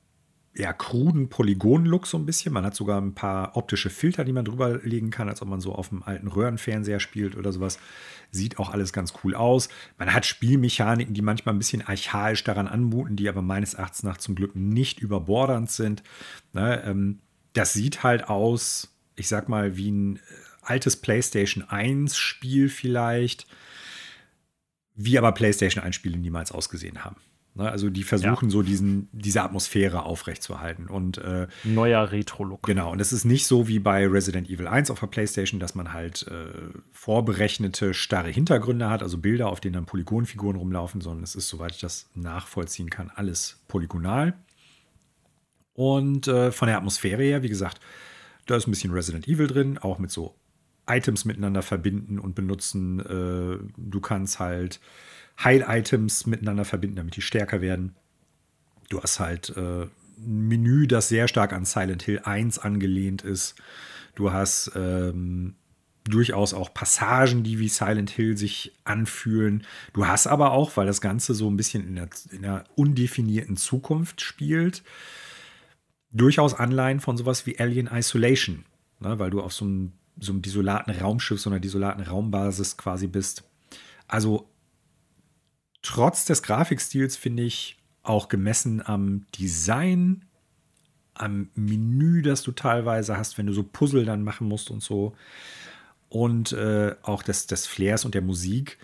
ja, 0.58 0.72
kruden 0.72 1.28
Polygon-Look 1.28 2.06
so 2.06 2.16
ein 2.16 2.24
bisschen. 2.24 2.52
Man 2.52 2.64
hat 2.64 2.74
sogar 2.74 3.00
ein 3.00 3.14
paar 3.14 3.56
optische 3.56 3.90
Filter, 3.90 4.24
die 4.24 4.32
man 4.32 4.44
drüber 4.44 4.80
legen 4.82 5.10
kann, 5.10 5.28
als 5.28 5.42
ob 5.42 5.48
man 5.48 5.60
so 5.60 5.74
auf 5.74 5.92
einem 5.92 6.02
alten 6.02 6.28
Röhrenfernseher 6.28 7.00
spielt 7.00 7.36
oder 7.36 7.52
sowas. 7.52 7.78
Sieht 8.30 8.58
auch 8.58 8.70
alles 8.70 8.92
ganz 8.92 9.12
cool 9.22 9.34
aus. 9.34 9.68
Man 9.98 10.14
hat 10.14 10.24
Spielmechaniken, 10.24 11.14
die 11.14 11.22
manchmal 11.22 11.54
ein 11.54 11.58
bisschen 11.58 11.86
archaisch 11.86 12.42
daran 12.42 12.68
anmuten, 12.68 13.16
die 13.16 13.28
aber 13.28 13.42
meines 13.42 13.74
Erachtens 13.74 14.02
nach 14.02 14.16
zum 14.16 14.34
Glück 14.34 14.56
nicht 14.56 14.98
überbordernd 14.98 15.70
sind. 15.70 16.02
Ne, 16.52 16.82
ähm, 16.84 17.18
das 17.52 17.72
sieht 17.72 18.02
halt 18.02 18.28
aus, 18.28 18.96
ich 19.14 19.28
sag 19.28 19.48
mal, 19.48 19.76
wie 19.76 19.90
ein 19.90 20.16
äh, 20.16 20.20
altes 20.62 20.96
PlayStation 20.96 21.64
1 21.64 22.16
Spiel 22.16 22.68
vielleicht, 22.68 23.46
wie 24.96 25.18
aber 25.18 25.32
PlayStation 25.32 25.84
1 25.84 25.94
Spiele 25.94 26.16
niemals 26.16 26.52
ausgesehen 26.52 27.04
haben. 27.04 27.16
Ne? 27.56 27.70
Also 27.70 27.90
die 27.90 28.02
versuchen 28.02 28.48
ja. 28.48 28.50
so 28.50 28.62
diesen, 28.62 29.08
diese 29.12 29.42
Atmosphäre 29.42 30.04
aufrechtzuerhalten. 30.04 30.88
Und, 30.88 31.18
äh, 31.18 31.46
Neuer 31.64 32.12
Retro-Look. 32.12 32.62
Genau, 32.62 32.92
und 32.92 33.00
es 33.00 33.12
ist 33.12 33.24
nicht 33.24 33.46
so 33.46 33.66
wie 33.66 33.78
bei 33.78 34.06
Resident 34.06 34.48
Evil 34.50 34.66
1 34.66 34.90
auf 34.90 35.00
der 35.00 35.06
Playstation, 35.06 35.58
dass 35.58 35.74
man 35.74 35.92
halt 35.92 36.26
äh, 36.28 36.52
vorberechnete, 36.92 37.94
starre 37.94 38.30
Hintergründe 38.30 38.90
hat, 38.90 39.02
also 39.02 39.18
Bilder, 39.18 39.48
auf 39.48 39.60
denen 39.60 39.74
dann 39.74 39.86
Polygonfiguren 39.86 40.56
rumlaufen, 40.56 41.00
sondern 41.00 41.24
es 41.24 41.34
ist, 41.34 41.48
soweit 41.48 41.72
ich 41.72 41.80
das 41.80 42.10
nachvollziehen 42.14 42.90
kann, 42.90 43.10
alles 43.14 43.62
polygonal. 43.68 44.34
Und 45.72 46.28
äh, 46.28 46.52
von 46.52 46.68
der 46.68 46.78
Atmosphäre 46.78 47.22
her, 47.22 47.42
wie 47.42 47.48
gesagt, 47.48 47.80
da 48.46 48.56
ist 48.56 48.66
ein 48.66 48.70
bisschen 48.70 48.92
Resident 48.92 49.28
Evil 49.28 49.46
drin, 49.46 49.78
auch 49.78 49.98
mit 49.98 50.10
so 50.10 50.34
Items 50.88 51.24
miteinander 51.24 51.62
verbinden 51.62 52.18
und 52.18 52.34
benutzen. 52.34 53.00
Äh, 53.00 53.58
du 53.76 54.00
kannst 54.00 54.38
halt 54.38 54.80
Heil-Items 55.42 56.26
miteinander 56.26 56.64
verbinden, 56.64 56.96
damit 56.96 57.16
die 57.16 57.22
stärker 57.22 57.60
werden. 57.60 57.94
Du 58.88 59.02
hast 59.02 59.20
halt 59.20 59.50
äh, 59.56 59.82
ein 59.82 60.48
Menü, 60.48 60.86
das 60.86 61.08
sehr 61.08 61.28
stark 61.28 61.52
an 61.52 61.64
Silent 61.64 62.02
Hill 62.02 62.20
1 62.24 62.58
angelehnt 62.58 63.22
ist. 63.22 63.56
Du 64.14 64.32
hast 64.32 64.72
ähm, 64.74 65.56
durchaus 66.04 66.54
auch 66.54 66.72
Passagen, 66.72 67.42
die 67.42 67.58
wie 67.58 67.68
Silent 67.68 68.10
Hill 68.10 68.36
sich 68.36 68.72
anfühlen. 68.84 69.64
Du 69.92 70.06
hast 70.06 70.26
aber 70.26 70.52
auch, 70.52 70.76
weil 70.76 70.86
das 70.86 71.00
Ganze 71.00 71.34
so 71.34 71.50
ein 71.50 71.56
bisschen 71.56 71.96
in 71.96 72.44
einer 72.44 72.64
undefinierten 72.76 73.56
Zukunft 73.56 74.20
spielt, 74.20 74.82
durchaus 76.12 76.54
Anleihen 76.54 77.00
von 77.00 77.16
sowas 77.16 77.46
wie 77.46 77.58
Alien 77.58 77.88
Isolation, 77.88 78.64
ne, 79.00 79.18
weil 79.18 79.30
du 79.30 79.42
auf 79.42 79.52
so 79.52 79.64
einem, 79.64 79.92
so 80.18 80.32
einem 80.32 80.42
desolaten 80.42 80.94
Raumschiff, 80.94 81.40
so 81.40 81.50
einer 81.50 81.60
desolaten 81.60 82.02
Raumbasis 82.02 82.76
quasi 82.76 83.06
bist. 83.06 83.44
Also 84.08 84.48
trotz 85.82 86.24
des 86.24 86.42
Grafikstils 86.42 87.16
finde 87.16 87.42
ich 87.42 87.76
auch 88.02 88.28
gemessen 88.28 88.86
am 88.86 89.26
Design, 89.38 90.24
am 91.14 91.50
Menü, 91.54 92.22
das 92.22 92.42
du 92.42 92.52
teilweise 92.52 93.16
hast, 93.16 93.38
wenn 93.38 93.46
du 93.46 93.52
so 93.52 93.62
Puzzle 93.62 94.04
dann 94.04 94.22
machen 94.22 94.48
musst 94.48 94.70
und 94.70 94.82
so, 94.82 95.14
und 96.08 96.52
äh, 96.52 96.94
auch 97.02 97.22
des, 97.22 97.46
des 97.46 97.66
Flairs 97.66 98.04
und 98.04 98.14
der 98.14 98.22
Musik, 98.22 98.78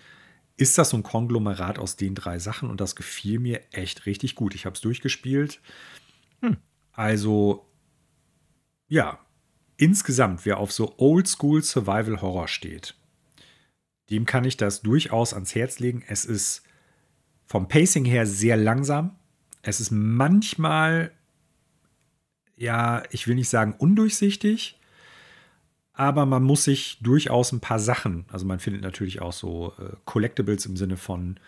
ist 0.57 0.77
das 0.77 0.89
so 0.89 0.97
ein 0.97 1.03
Konglomerat 1.03 1.79
aus 1.79 1.95
den 1.95 2.15
drei 2.15 2.37
Sachen 2.39 2.69
und 2.69 2.79
das 2.79 2.95
gefiel 2.95 3.39
mir 3.39 3.61
echt 3.71 4.05
richtig 4.05 4.35
gut. 4.35 4.53
Ich 4.55 4.65
habe 4.65 4.75
es 4.75 4.81
durchgespielt. 4.81 5.61
Hm. 6.41 6.57
Also, 6.91 7.65
ja, 8.87 9.19
insgesamt, 9.77 10.45
wer 10.45 10.57
auf 10.57 10.71
so 10.71 10.93
Oldschool 10.97 11.63
Survival 11.63 12.21
Horror 12.21 12.47
steht, 12.47 12.95
dem 14.09 14.25
kann 14.25 14.45
ich 14.45 14.57
das 14.57 14.81
durchaus 14.81 15.33
ans 15.33 15.55
Herz 15.55 15.79
legen. 15.79 16.03
Es 16.07 16.25
ist 16.25 16.63
vom 17.45 17.67
Pacing 17.67 18.05
her 18.05 18.25
sehr 18.25 18.57
langsam. 18.57 19.15
Es 19.61 19.79
ist 19.79 19.91
manchmal 19.91 21.11
ja, 22.55 23.03
ich 23.11 23.27
will 23.27 23.35
nicht 23.35 23.49
sagen 23.49 23.75
undurchsichtig, 23.77 24.79
aber 25.93 26.25
man 26.25 26.43
muss 26.43 26.63
sich 26.63 26.97
durchaus 27.01 27.51
ein 27.51 27.59
paar 27.59 27.79
Sachen, 27.79 28.25
also 28.31 28.45
man 28.45 28.59
findet 28.59 28.81
natürlich 28.81 29.21
auch 29.21 29.33
so 29.33 29.73
äh, 29.79 29.95
Collectibles 30.05 30.65
im 30.65 30.77
Sinne 30.77 30.97
von 30.97 31.39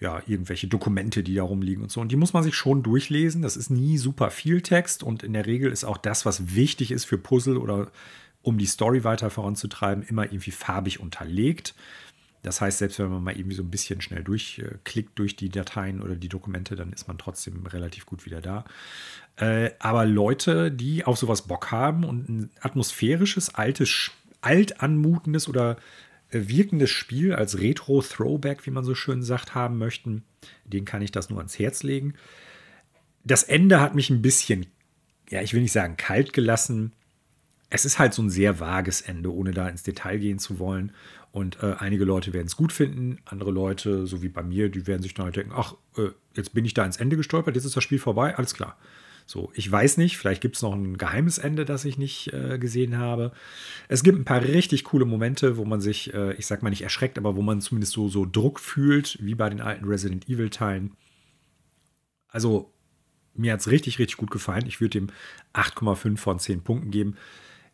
ja, 0.00 0.22
irgendwelche 0.26 0.66
Dokumente, 0.66 1.22
die 1.22 1.34
da 1.34 1.42
rumliegen 1.42 1.82
und 1.82 1.92
so. 1.92 2.00
Und 2.00 2.10
die 2.10 2.16
muss 2.16 2.32
man 2.32 2.42
sich 2.42 2.54
schon 2.54 2.82
durchlesen. 2.82 3.42
Das 3.42 3.56
ist 3.56 3.70
nie 3.70 3.98
super 3.98 4.30
viel 4.30 4.62
Text 4.62 5.02
und 5.02 5.22
in 5.22 5.34
der 5.34 5.46
Regel 5.46 5.70
ist 5.70 5.84
auch 5.84 5.98
das, 5.98 6.24
was 6.24 6.54
wichtig 6.54 6.90
ist 6.90 7.04
für 7.04 7.18
Puzzle 7.18 7.58
oder 7.58 7.90
um 8.42 8.56
die 8.56 8.66
Story 8.66 9.04
weiter 9.04 9.28
voranzutreiben, 9.28 10.02
immer 10.02 10.24
irgendwie 10.24 10.52
farbig 10.52 11.00
unterlegt. 11.00 11.74
Das 12.42 12.62
heißt, 12.62 12.78
selbst 12.78 12.98
wenn 12.98 13.10
man 13.10 13.22
mal 13.22 13.36
irgendwie 13.36 13.56
so 13.56 13.62
ein 13.62 13.70
bisschen 13.70 14.00
schnell 14.00 14.24
durchklickt 14.24 15.18
durch 15.18 15.36
die 15.36 15.50
Dateien 15.50 16.00
oder 16.00 16.16
die 16.16 16.30
Dokumente, 16.30 16.74
dann 16.74 16.94
ist 16.94 17.06
man 17.06 17.18
trotzdem 17.18 17.66
relativ 17.66 18.06
gut 18.06 18.24
wieder 18.24 18.40
da. 18.40 18.64
Äh, 19.36 19.72
aber 19.78 20.06
Leute, 20.06 20.72
die 20.72 21.04
auf 21.04 21.18
sowas 21.18 21.42
Bock 21.42 21.70
haben 21.70 22.04
und 22.04 22.30
ein 22.30 22.50
atmosphärisches, 22.62 23.54
altes, 23.54 24.10
alt 24.40 24.80
anmutendes 24.80 25.48
oder 25.48 25.76
wirkendes 26.32 26.90
Spiel 26.90 27.34
als 27.34 27.58
Retro-Throwback, 27.58 28.66
wie 28.66 28.70
man 28.70 28.84
so 28.84 28.94
schön 28.94 29.22
sagt, 29.22 29.54
haben 29.54 29.78
möchten, 29.78 30.22
den 30.64 30.84
kann 30.84 31.02
ich 31.02 31.12
das 31.12 31.30
nur 31.30 31.38
ans 31.38 31.58
Herz 31.58 31.82
legen. 31.82 32.14
Das 33.24 33.42
Ende 33.42 33.80
hat 33.80 33.94
mich 33.94 34.10
ein 34.10 34.22
bisschen, 34.22 34.66
ja, 35.28 35.42
ich 35.42 35.54
will 35.54 35.62
nicht 35.62 35.72
sagen 35.72 35.96
kalt 35.96 36.32
gelassen. 36.32 36.92
Es 37.68 37.84
ist 37.84 37.98
halt 37.98 38.14
so 38.14 38.22
ein 38.22 38.30
sehr 38.30 38.60
vages 38.60 39.00
Ende, 39.00 39.32
ohne 39.32 39.52
da 39.52 39.68
ins 39.68 39.82
Detail 39.82 40.18
gehen 40.18 40.38
zu 40.38 40.58
wollen. 40.58 40.92
Und 41.32 41.62
äh, 41.62 41.76
einige 41.78 42.04
Leute 42.04 42.32
werden 42.32 42.46
es 42.46 42.56
gut 42.56 42.72
finden, 42.72 43.18
andere 43.24 43.52
Leute, 43.52 44.06
so 44.06 44.22
wie 44.22 44.28
bei 44.28 44.42
mir, 44.42 44.68
die 44.68 44.86
werden 44.86 45.02
sich 45.02 45.14
dann 45.14 45.26
halt 45.26 45.36
denken, 45.36 45.52
ach, 45.54 45.74
äh, 45.96 46.08
jetzt 46.34 46.54
bin 46.54 46.64
ich 46.64 46.74
da 46.74 46.84
ins 46.84 46.96
Ende 46.96 47.16
gestolpert, 47.16 47.54
jetzt 47.54 47.64
ist 47.64 47.76
das 47.76 47.84
Spiel 47.84 48.00
vorbei, 48.00 48.36
alles 48.36 48.54
klar. 48.54 48.76
So, 49.30 49.52
ich 49.54 49.70
weiß 49.70 49.96
nicht, 49.98 50.18
vielleicht 50.18 50.40
gibt 50.40 50.56
es 50.56 50.62
noch 50.62 50.74
ein 50.74 50.98
geheimes 50.98 51.38
Ende, 51.38 51.64
das 51.64 51.84
ich 51.84 51.98
nicht 51.98 52.32
äh, 52.32 52.58
gesehen 52.58 52.98
habe. 52.98 53.30
Es 53.86 54.02
gibt 54.02 54.18
ein 54.18 54.24
paar 54.24 54.42
richtig 54.42 54.82
coole 54.82 55.04
Momente, 55.04 55.56
wo 55.56 55.64
man 55.64 55.80
sich, 55.80 56.12
äh, 56.12 56.34
ich 56.34 56.48
sag 56.48 56.64
mal 56.64 56.70
nicht 56.70 56.82
erschreckt, 56.82 57.16
aber 57.16 57.36
wo 57.36 57.40
man 57.40 57.60
zumindest 57.60 57.92
so, 57.92 58.08
so 58.08 58.26
Druck 58.26 58.58
fühlt, 58.58 59.18
wie 59.22 59.36
bei 59.36 59.48
den 59.48 59.60
alten 59.60 59.84
Resident 59.84 60.28
Evil-Teilen. 60.28 60.96
Also, 62.26 62.72
mir 63.34 63.52
hat 63.52 63.60
es 63.60 63.70
richtig, 63.70 64.00
richtig 64.00 64.16
gut 64.16 64.32
gefallen. 64.32 64.66
Ich 64.66 64.80
würde 64.80 64.98
dem 64.98 65.10
8,5 65.54 66.16
von 66.16 66.40
10 66.40 66.62
Punkten 66.62 66.90
geben. 66.90 67.14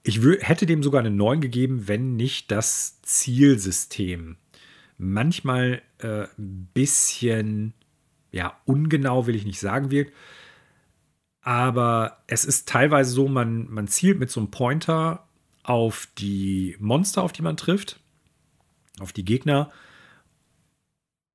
Ich 0.03 0.21
hätte 0.41 0.67
dem 0.67 0.83
sogar 0.83 1.01
eine 1.01 1.11
9 1.11 1.41
gegeben, 1.41 1.89
wenn 1.89 2.17
nicht 2.17 2.51
das 2.51 3.01
Zielsystem 3.01 4.37
manchmal 4.99 5.81
äh, 6.01 6.27
ein 6.39 6.69
bisschen, 6.75 7.73
ja, 8.31 8.61
ungenau 8.67 9.27
will 9.27 9.37
ich 9.37 9.47
nicht 9.47 9.61
sagen 9.61 9.91
wirkt. 9.91 10.13
Aber 11.47 12.25
es 12.27 12.45
ist 12.45 12.69
teilweise 12.69 13.13
so, 13.13 13.29
man, 13.29 13.71
man 13.71 13.87
zielt 13.87 14.19
mit 14.19 14.33
so 14.33 14.41
einem 14.41 14.51
Pointer 14.51 15.29
auf 15.63 16.09
die 16.19 16.77
Monster, 16.81 17.23
auf 17.23 17.31
die 17.31 17.43
man 17.43 17.57
trifft, 17.57 18.01
auf 18.99 19.13
die 19.13 19.25
Gegner. 19.25 19.71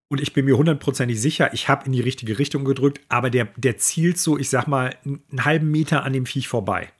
Und 0.10 0.20
ich 0.20 0.34
bin 0.34 0.44
mir 0.44 0.58
hundertprozentig 0.58 1.22
sicher, 1.22 1.54
ich 1.54 1.70
habe 1.70 1.86
in 1.86 1.94
die 1.94 2.02
richtige 2.02 2.40
Richtung 2.40 2.66
gedrückt, 2.66 3.00
aber 3.08 3.30
der, 3.30 3.46
der 3.56 3.78
zielt 3.78 4.18
so, 4.18 4.38
ich 4.38 4.50
sag 4.50 4.68
mal, 4.68 4.98
einen 5.06 5.46
halben 5.46 5.72
Meter 5.72 6.04
an 6.04 6.12
dem 6.12 6.26
Viech 6.26 6.50
vorbei. 6.50 6.92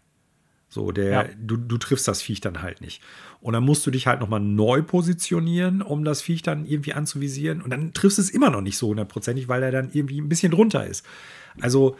So, 0.70 0.94
der, 0.94 1.12
ja. 1.12 1.26
du, 1.38 1.58
du 1.58 1.78
triffst 1.78 2.08
das 2.08 2.22
Viech 2.22 2.40
dann 2.40 2.62
halt 2.62 2.80
nicht. 2.80 3.02
Und 3.42 3.52
dann 3.52 3.66
musst 3.66 3.86
du 3.86 3.92
dich 3.92 4.08
halt 4.08 4.22
nochmal 4.22 4.40
neu 4.40 4.84
positionieren, 4.84 5.82
um 5.82 6.06
das 6.06 6.22
Viech 6.22 6.44
dann 6.44 6.66
irgendwie 6.66 6.94
anzuvisieren. 6.94 7.62
Und 7.62 7.72
dann 7.72 7.92
triffst 7.92 8.20
du 8.20 8.22
es 8.22 8.30
immer 8.30 8.52
noch 8.52 8.62
nicht 8.62 8.78
so 8.78 8.88
hundertprozentig, 8.88 9.50
weil 9.50 9.64
er 9.64 9.72
dann 9.72 9.90
irgendwie 9.92 10.22
ein 10.22 10.30
bisschen 10.30 10.54
drunter 10.54 10.88
ist. 10.88 11.06
Also, 11.60 11.98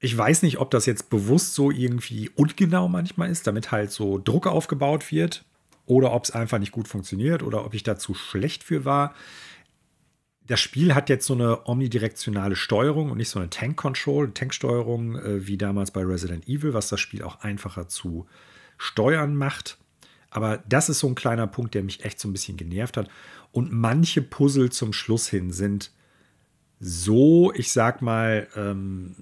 ich 0.00 0.16
weiß 0.16 0.42
nicht, 0.42 0.58
ob 0.58 0.70
das 0.70 0.86
jetzt 0.86 1.10
bewusst 1.10 1.54
so 1.54 1.70
irgendwie 1.70 2.30
ungenau 2.30 2.88
manchmal 2.88 3.30
ist, 3.30 3.46
damit 3.46 3.72
halt 3.72 3.90
so 3.90 4.18
Druck 4.18 4.46
aufgebaut 4.46 5.10
wird. 5.10 5.44
Oder 5.86 6.12
ob 6.12 6.24
es 6.24 6.32
einfach 6.32 6.58
nicht 6.58 6.72
gut 6.72 6.88
funktioniert 6.88 7.44
oder 7.44 7.64
ob 7.64 7.72
ich 7.72 7.84
da 7.84 7.96
zu 7.96 8.12
schlecht 8.12 8.64
für 8.64 8.84
war 8.84 9.14
das 10.46 10.60
Spiel 10.60 10.94
hat 10.94 11.08
jetzt 11.08 11.26
so 11.26 11.34
eine 11.34 11.66
omnidirektionale 11.66 12.56
Steuerung 12.56 13.10
und 13.10 13.18
nicht 13.18 13.30
so 13.30 13.38
eine 13.38 13.50
Tank-Control, 13.50 14.32
Tanksteuerung 14.32 15.16
äh, 15.16 15.46
wie 15.46 15.58
damals 15.58 15.90
bei 15.90 16.02
Resident 16.02 16.48
Evil, 16.48 16.72
was 16.72 16.88
das 16.88 17.00
Spiel 17.00 17.22
auch 17.22 17.40
einfacher 17.40 17.88
zu 17.88 18.26
steuern 18.78 19.34
macht. 19.34 19.78
Aber 20.30 20.62
das 20.68 20.88
ist 20.88 21.00
so 21.00 21.08
ein 21.08 21.14
kleiner 21.14 21.46
Punkt, 21.46 21.74
der 21.74 21.82
mich 21.82 22.04
echt 22.04 22.20
so 22.20 22.28
ein 22.28 22.32
bisschen 22.32 22.56
genervt 22.56 22.96
hat. 22.96 23.08
Und 23.52 23.72
manche 23.72 24.22
Puzzle 24.22 24.70
zum 24.70 24.92
Schluss 24.92 25.28
hin 25.28 25.50
sind 25.50 25.92
so, 26.78 27.52
ich 27.54 27.72
sag 27.72 28.02
mal, 28.02 28.46
ähm, 28.54 29.16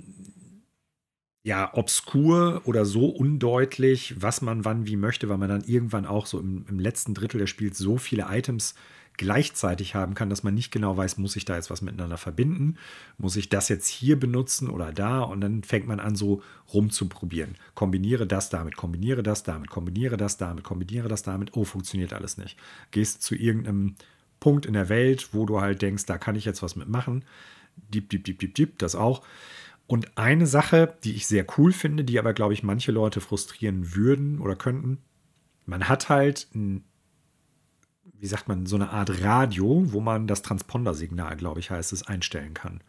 ja, 1.45 1.70
obskur 1.74 2.62
oder 2.64 2.86
so 2.86 3.07
undeutlich, 3.07 4.14
was 4.20 4.40
man 4.40 4.64
wann 4.64 4.86
wie 4.86 4.97
möchte, 4.97 5.28
weil 5.28 5.36
man 5.38 5.51
dann 5.51 5.62
irgendwann 5.64 6.07
auch 6.07 6.24
so 6.26 6.40
im, 6.40 6.64
im 6.68 6.80
letzten 6.80 7.12
Drittel 7.12 7.38
des 7.38 7.51
Spiels 7.51 7.76
so 7.78 7.99
viele 7.99 8.26
Items 8.30 8.74
gleichzeitig 9.16 9.95
haben 9.95 10.14
kann, 10.14 10.30
dass 10.30 10.42
man 10.42 10.55
nicht 10.55 10.72
genau 10.72 10.97
weiß, 10.97 11.18
muss 11.18 11.36
ich 11.36 11.45
da 11.45 11.55
jetzt 11.55 11.70
was 11.70 11.82
miteinander 11.82 12.16
verbinden, 12.16 12.78
muss 13.18 13.36
ich 13.36 13.49
das 13.51 13.68
jetzt 13.68 13.86
hier 13.86 14.18
benutzen 14.18 14.70
oder 14.70 14.90
da 14.90 15.20
und 15.20 15.40
dann 15.42 15.62
fängt 15.62 15.86
man 15.86 16.01
an 16.01 16.16
so 16.16 16.42
rumzuprobieren. 16.72 17.57
Kombiniere 17.74 18.26
das 18.26 18.49
damit, 18.51 18.76
kombiniere 18.76 19.22
das 19.22 19.42
damit, 19.45 19.70
kombiniere 19.70 20.16
das 20.16 20.38
damit, 20.38 20.64
kombiniere 20.64 21.09
das 21.09 21.22
damit, 21.22 21.57
oh, 21.57 21.64
funktioniert 21.64 22.12
alles 22.14 22.38
nicht. 22.38 22.59
Gehst 22.90 23.22
zu 23.22 23.36
irgendeinem 23.36 23.95
Punkt 24.40 24.66
in 24.66 24.72
der 24.72 24.88
Welt, 24.88 25.28
wo 25.32 25.47
du 25.47 25.61
halt 25.61 25.82
denkst, 25.82 26.07
da 26.07 26.18
kann 26.18 26.36
ich 26.36 26.45
jetzt 26.47 26.62
was 26.62 26.74
mitmachen. 26.74 27.24
Diep, 27.92 28.09
diep, 28.11 28.24
diep, 28.24 28.38
diep, 28.38 28.55
diep, 28.55 28.78
das 28.78 28.95
auch. 28.95 29.22
Und 29.87 30.16
eine 30.16 30.47
Sache, 30.47 30.97
die 31.05 31.12
ich 31.12 31.26
sehr 31.26 31.47
cool 31.59 31.72
finde, 31.72 32.05
die 32.05 32.18
aber, 32.18 32.32
glaube 32.32 32.55
ich, 32.55 32.62
manche 32.62 32.93
Leute 32.93 33.20
frustrieren 33.20 33.95
würden 33.95 34.41
oder 34.41 34.57
könnten, 34.57 34.99
man 35.66 35.89
hat 35.89 36.09
halt 36.09 36.49
ein 36.55 36.85
wie 38.24 38.28
sagt 38.28 38.49
man, 38.49 38.64
so 38.64 38.76
eine 38.76 38.89
Art 38.89 39.22
Radio, 39.22 39.93
wo 39.93 40.01
man 40.01 40.26
das 40.26 40.41
Transpondersignal, 40.41 41.37
glaube 41.37 41.61
ich, 41.61 41.70
heißt 41.70 41.93
es, 41.93 42.07
einstellen 42.07 42.55
kann. 42.55 42.80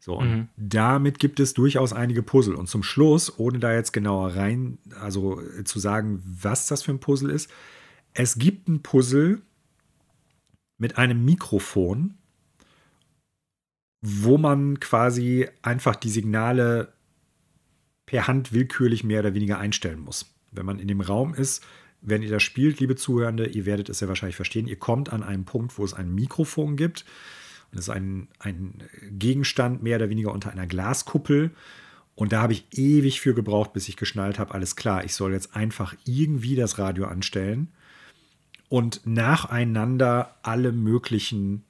So, 0.00 0.18
und 0.18 0.30
mhm. 0.30 0.48
damit 0.56 1.18
gibt 1.18 1.40
es 1.40 1.52
durchaus 1.52 1.92
einige 1.92 2.22
Puzzle. 2.22 2.54
Und 2.54 2.68
zum 2.68 2.82
Schluss, 2.82 3.38
ohne 3.38 3.58
da 3.58 3.74
jetzt 3.74 3.92
genauer 3.92 4.34
rein, 4.34 4.78
also 4.98 5.42
äh, 5.42 5.64
zu 5.64 5.78
sagen, 5.78 6.22
was 6.24 6.68
das 6.68 6.82
für 6.82 6.90
ein 6.90 7.00
Puzzle 7.00 7.28
ist, 7.28 7.50
es 8.14 8.38
gibt 8.38 8.66
ein 8.66 8.80
Puzzle 8.80 9.42
mit 10.78 10.96
einem 10.96 11.22
Mikrofon, 11.22 12.14
wo 14.02 14.36
man 14.36 14.80
quasi 14.80 15.48
einfach 15.62 15.96
die 15.96 16.10
Signale 16.10 16.92
per 18.04 18.26
Hand 18.26 18.52
willkürlich 18.52 19.04
mehr 19.04 19.20
oder 19.20 19.34
weniger 19.34 19.58
einstellen 19.58 20.00
muss. 20.00 20.34
Wenn 20.50 20.66
man 20.66 20.80
in 20.80 20.88
dem 20.88 21.00
Raum 21.00 21.34
ist, 21.34 21.64
wenn 22.02 22.22
ihr 22.22 22.30
das 22.30 22.42
spielt, 22.42 22.80
liebe 22.80 22.96
Zuhörende, 22.96 23.46
ihr 23.46 23.64
werdet 23.64 23.88
es 23.88 24.00
ja 24.00 24.08
wahrscheinlich 24.08 24.36
verstehen, 24.36 24.66
ihr 24.66 24.78
kommt 24.78 25.12
an 25.12 25.22
einen 25.22 25.44
Punkt, 25.44 25.78
wo 25.78 25.84
es 25.84 25.94
ein 25.94 26.12
Mikrofon 26.14 26.76
gibt. 26.76 27.04
Und 27.70 27.78
es 27.78 27.86
ist 27.86 27.94
ein, 27.94 28.28
ein 28.40 28.82
Gegenstand 29.12 29.82
mehr 29.82 29.96
oder 29.96 30.10
weniger 30.10 30.32
unter 30.32 30.50
einer 30.50 30.66
Glaskuppel. 30.66 31.52
Und 32.16 32.32
da 32.32 32.42
habe 32.42 32.52
ich 32.52 32.66
ewig 32.72 33.20
für 33.20 33.34
gebraucht, 33.34 33.72
bis 33.72 33.88
ich 33.88 33.96
geschnallt 33.96 34.38
habe, 34.38 34.52
alles 34.52 34.76
klar, 34.76 35.04
ich 35.04 35.14
soll 35.14 35.32
jetzt 35.32 35.54
einfach 35.54 35.94
irgendwie 36.04 36.56
das 36.56 36.78
Radio 36.78 37.06
anstellen 37.06 37.68
und 38.68 39.06
nacheinander 39.06 40.36
alle 40.42 40.72
möglichen 40.72 41.64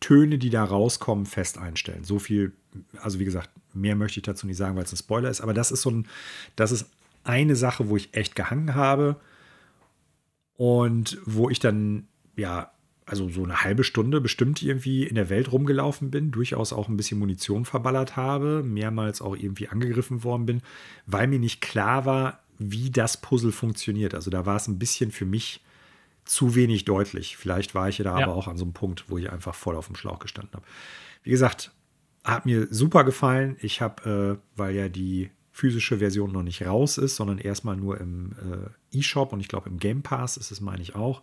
Töne, 0.00 0.38
die 0.38 0.50
da 0.50 0.64
rauskommen, 0.64 1.26
fest 1.26 1.58
einstellen. 1.58 2.04
So 2.04 2.18
viel, 2.18 2.52
also 3.00 3.18
wie 3.18 3.24
gesagt, 3.24 3.50
mehr 3.72 3.96
möchte 3.96 4.20
ich 4.20 4.24
dazu 4.24 4.46
nicht 4.46 4.56
sagen, 4.56 4.76
weil 4.76 4.84
es 4.84 4.92
ein 4.92 4.98
Spoiler 4.98 5.30
ist, 5.30 5.40
aber 5.40 5.54
das 5.54 5.70
ist 5.70 5.82
so 5.82 5.90
ein, 5.90 6.06
das 6.54 6.72
ist 6.72 6.90
eine 7.24 7.56
Sache, 7.56 7.88
wo 7.88 7.96
ich 7.96 8.14
echt 8.14 8.36
gehangen 8.36 8.74
habe 8.74 9.16
und 10.56 11.18
wo 11.24 11.50
ich 11.50 11.58
dann, 11.58 12.06
ja, 12.36 12.70
also 13.04 13.28
so 13.28 13.44
eine 13.44 13.62
halbe 13.62 13.84
Stunde 13.84 14.20
bestimmt 14.20 14.62
irgendwie 14.62 15.04
in 15.04 15.14
der 15.14 15.30
Welt 15.30 15.52
rumgelaufen 15.52 16.10
bin, 16.10 16.32
durchaus 16.32 16.72
auch 16.72 16.88
ein 16.88 16.96
bisschen 16.96 17.20
Munition 17.20 17.64
verballert 17.64 18.16
habe, 18.16 18.64
mehrmals 18.64 19.22
auch 19.22 19.36
irgendwie 19.36 19.68
angegriffen 19.68 20.24
worden 20.24 20.46
bin, 20.46 20.62
weil 21.06 21.28
mir 21.28 21.38
nicht 21.38 21.60
klar 21.60 22.04
war, 22.04 22.40
wie 22.58 22.90
das 22.90 23.20
Puzzle 23.20 23.52
funktioniert. 23.52 24.14
Also 24.14 24.30
da 24.30 24.44
war 24.44 24.56
es 24.56 24.66
ein 24.66 24.78
bisschen 24.78 25.12
für 25.12 25.26
mich 25.26 25.60
zu 26.26 26.54
wenig 26.54 26.84
deutlich. 26.84 27.36
Vielleicht 27.36 27.74
war 27.74 27.88
ich 27.88 27.96
da 27.98 28.18
ja. 28.18 28.26
aber 28.26 28.34
auch 28.34 28.48
an 28.48 28.56
so 28.56 28.64
einem 28.64 28.74
Punkt, 28.74 29.04
wo 29.08 29.18
ich 29.18 29.30
einfach 29.30 29.54
voll 29.54 29.76
auf 29.76 29.86
dem 29.86 29.96
Schlauch 29.96 30.18
gestanden 30.18 30.54
habe. 30.54 30.66
Wie 31.22 31.30
gesagt, 31.30 31.72
hat 32.24 32.44
mir 32.44 32.66
super 32.70 33.04
gefallen. 33.04 33.56
Ich 33.60 33.80
habe, 33.80 34.38
äh, 34.38 34.58
weil 34.58 34.74
ja 34.74 34.88
die 34.88 35.30
physische 35.52 35.98
Version 35.98 36.32
noch 36.32 36.42
nicht 36.42 36.66
raus 36.66 36.98
ist, 36.98 37.16
sondern 37.16 37.38
erstmal 37.38 37.76
nur 37.76 37.98
im 37.98 38.32
äh, 38.92 38.98
E-Shop 38.98 39.32
und 39.32 39.40
ich 39.40 39.48
glaube 39.48 39.70
im 39.70 39.78
Game 39.78 40.02
Pass 40.02 40.36
ist 40.36 40.50
es, 40.50 40.60
meine 40.60 40.82
ich 40.82 40.94
auch. 40.94 41.22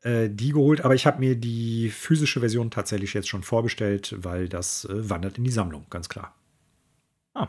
Äh, 0.00 0.28
die 0.28 0.52
geholt, 0.52 0.80
aber 0.80 0.94
ich 0.94 1.06
habe 1.06 1.20
mir 1.20 1.36
die 1.36 1.90
physische 1.90 2.40
Version 2.40 2.70
tatsächlich 2.70 3.14
jetzt 3.14 3.28
schon 3.28 3.42
vorbestellt, 3.42 4.14
weil 4.18 4.48
das 4.48 4.86
äh, 4.86 5.08
wandert 5.08 5.38
in 5.38 5.44
die 5.44 5.50
Sammlung, 5.50 5.86
ganz 5.88 6.08
klar. 6.08 6.34
Ah. 7.34 7.48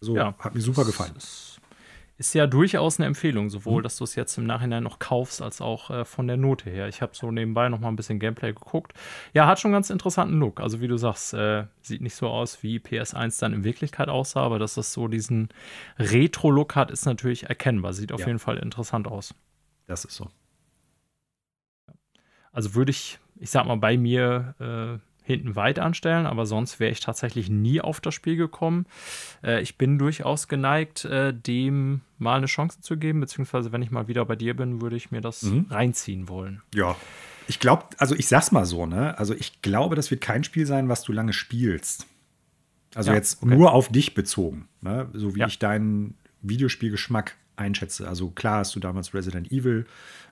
So, 0.00 0.16
ja, 0.16 0.34
hat 0.38 0.54
mir 0.54 0.60
super 0.60 0.84
gefallen. 0.84 1.14
Ist, 1.16 1.51
ist 2.22 2.34
ja 2.34 2.46
durchaus 2.46 3.00
eine 3.00 3.08
Empfehlung, 3.08 3.50
sowohl, 3.50 3.80
mhm. 3.80 3.82
dass 3.82 3.96
du 3.96 4.04
es 4.04 4.14
jetzt 4.14 4.38
im 4.38 4.46
Nachhinein 4.46 4.84
noch 4.84 5.00
kaufst, 5.00 5.42
als 5.42 5.60
auch 5.60 5.90
äh, 5.90 6.04
von 6.04 6.28
der 6.28 6.36
Note 6.36 6.70
her. 6.70 6.86
Ich 6.86 7.02
habe 7.02 7.16
so 7.16 7.32
nebenbei 7.32 7.68
noch 7.68 7.80
mal 7.80 7.88
ein 7.88 7.96
bisschen 7.96 8.20
Gameplay 8.20 8.52
geguckt. 8.52 8.92
Ja, 9.34 9.48
hat 9.48 9.58
schon 9.58 9.72
ganz 9.72 9.90
interessanten 9.90 10.38
Look. 10.38 10.60
Also 10.60 10.80
wie 10.80 10.86
du 10.86 10.96
sagst, 10.96 11.34
äh, 11.34 11.64
sieht 11.80 12.00
nicht 12.00 12.14
so 12.14 12.28
aus, 12.28 12.62
wie 12.62 12.78
PS1 12.78 13.40
dann 13.40 13.52
in 13.52 13.64
Wirklichkeit 13.64 14.08
aussah, 14.08 14.42
aber 14.42 14.60
dass 14.60 14.74
das 14.74 14.92
so 14.92 15.08
diesen 15.08 15.48
Retro-Look 15.98 16.76
hat, 16.76 16.92
ist 16.92 17.06
natürlich 17.06 17.48
erkennbar. 17.48 17.92
Sieht 17.92 18.12
auf 18.12 18.20
ja. 18.20 18.28
jeden 18.28 18.38
Fall 18.38 18.58
interessant 18.58 19.08
aus. 19.08 19.34
Das 19.88 20.04
ist 20.04 20.14
so. 20.14 20.30
Also 22.52 22.76
würde 22.76 22.90
ich, 22.90 23.18
ich 23.34 23.50
sag 23.50 23.66
mal, 23.66 23.78
bei 23.78 23.98
mir 23.98 24.54
äh, 24.60 25.11
hinten 25.22 25.56
weit 25.56 25.78
anstellen, 25.78 26.26
aber 26.26 26.46
sonst 26.46 26.80
wäre 26.80 26.90
ich 26.90 27.00
tatsächlich 27.00 27.48
nie 27.48 27.80
auf 27.80 28.00
das 28.00 28.14
Spiel 28.14 28.36
gekommen. 28.36 28.86
Äh, 29.42 29.62
ich 29.62 29.78
bin 29.78 29.98
durchaus 29.98 30.48
geneigt, 30.48 31.04
äh, 31.04 31.32
dem 31.32 32.00
mal 32.18 32.36
eine 32.36 32.46
Chance 32.46 32.80
zu 32.80 32.96
geben, 32.96 33.20
beziehungsweise 33.20 33.72
wenn 33.72 33.82
ich 33.82 33.90
mal 33.90 34.08
wieder 34.08 34.24
bei 34.24 34.36
dir 34.36 34.54
bin, 34.54 34.80
würde 34.80 34.96
ich 34.96 35.10
mir 35.10 35.20
das 35.20 35.42
mhm. 35.42 35.66
reinziehen 35.70 36.28
wollen. 36.28 36.62
Ja. 36.74 36.96
Ich 37.48 37.58
glaube, 37.58 37.86
also 37.98 38.14
ich 38.14 38.28
sag's 38.28 38.52
mal 38.52 38.64
so, 38.64 38.86
ne? 38.86 39.18
Also 39.18 39.34
ich 39.34 39.62
glaube, 39.62 39.96
das 39.96 40.10
wird 40.10 40.20
kein 40.20 40.44
Spiel 40.44 40.64
sein, 40.64 40.88
was 40.88 41.02
du 41.02 41.12
lange 41.12 41.32
spielst. 41.32 42.06
Also 42.94 43.10
ja, 43.10 43.16
jetzt 43.16 43.42
okay. 43.42 43.54
nur 43.54 43.72
auf 43.72 43.88
dich 43.88 44.14
bezogen, 44.14 44.68
ne? 44.80 45.08
So 45.12 45.34
wie 45.34 45.40
ja. 45.40 45.46
ich 45.46 45.58
deinen 45.58 46.14
Videospielgeschmack 46.42 47.36
einschätze. 47.56 48.08
Also 48.08 48.30
klar 48.30 48.58
hast 48.58 48.74
du 48.74 48.80
damals 48.80 49.14
Resident 49.14 49.50
Evil 49.52 49.86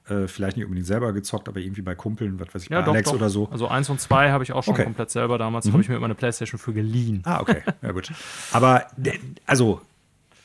äh, 0.09 0.27
vielleicht 0.27 0.57
nicht 0.57 0.65
unbedingt 0.65 0.87
selber 0.87 1.13
gezockt, 1.13 1.49
aber 1.49 1.61
irgendwie 1.61 1.83
bei 1.83 1.95
Kumpeln, 1.95 2.41
was 2.41 2.55
weiß 2.55 2.63
ich, 2.65 2.69
ja, 2.71 2.81
bei 2.81 2.87
doch, 2.87 2.93
Alex 2.95 3.09
doch. 3.11 3.17
oder 3.17 3.31
so. 3.31 3.49
Also 3.51 3.69
eins 3.69 3.89
und 3.91 4.01
zwei 4.01 4.31
habe 4.31 4.45
ich 4.45 4.53
auch 4.53 4.65
schon 4.65 4.75
okay. 4.75 4.85
komplett 4.85 5.11
selber 5.11 5.39
damals, 5.39 5.67
mhm. 5.67 5.73
habe 5.73 5.83
ich 5.83 5.89
mir 5.89 5.97
immer 5.97 6.07
eine 6.07 6.15
Playstation 6.15 6.59
für 6.59 6.73
geliehen. 6.73 7.23
Ah, 7.25 7.41
okay, 7.41 7.63
ja 7.83 7.93
gut. 7.93 8.11
Aber 8.53 8.87
also 9.47 9.81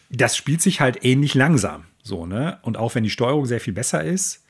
das 0.09 0.37
spielt 0.37 0.61
sich 0.61 0.81
halt 0.81 1.03
ähnlich 1.03 1.33
langsam, 1.33 1.85
so 2.03 2.25
ne. 2.25 2.59
Und 2.61 2.77
auch 2.77 2.95
wenn 2.95 3.03
die 3.03 3.09
Steuerung 3.09 3.45
sehr 3.45 3.59
viel 3.59 3.73
besser 3.73 4.03
ist 4.03 4.45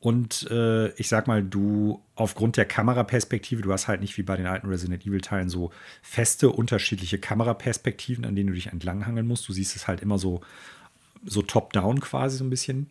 und 0.00 0.48
äh, 0.50 0.90
ich 0.92 1.08
sag 1.08 1.26
mal, 1.26 1.42
du 1.42 2.02
aufgrund 2.14 2.56
der 2.56 2.66
Kameraperspektive, 2.66 3.62
du 3.62 3.72
hast 3.72 3.88
halt 3.88 4.00
nicht 4.00 4.16
wie 4.16 4.22
bei 4.22 4.36
den 4.36 4.46
alten 4.46 4.68
Resident 4.68 5.04
Evil 5.04 5.20
Teilen 5.20 5.48
so 5.48 5.72
feste 6.02 6.50
unterschiedliche 6.50 7.18
Kameraperspektiven, 7.18 8.24
an 8.24 8.36
denen 8.36 8.48
du 8.48 8.54
dich 8.54 8.68
entlanghangeln 8.68 9.26
musst. 9.26 9.48
Du 9.48 9.52
siehst 9.52 9.74
es 9.74 9.88
halt 9.88 10.00
immer 10.00 10.18
so 10.18 10.40
so 11.24 11.42
top-down 11.42 12.00
quasi 12.00 12.38
so 12.38 12.44
ein 12.44 12.50
bisschen. 12.50 12.90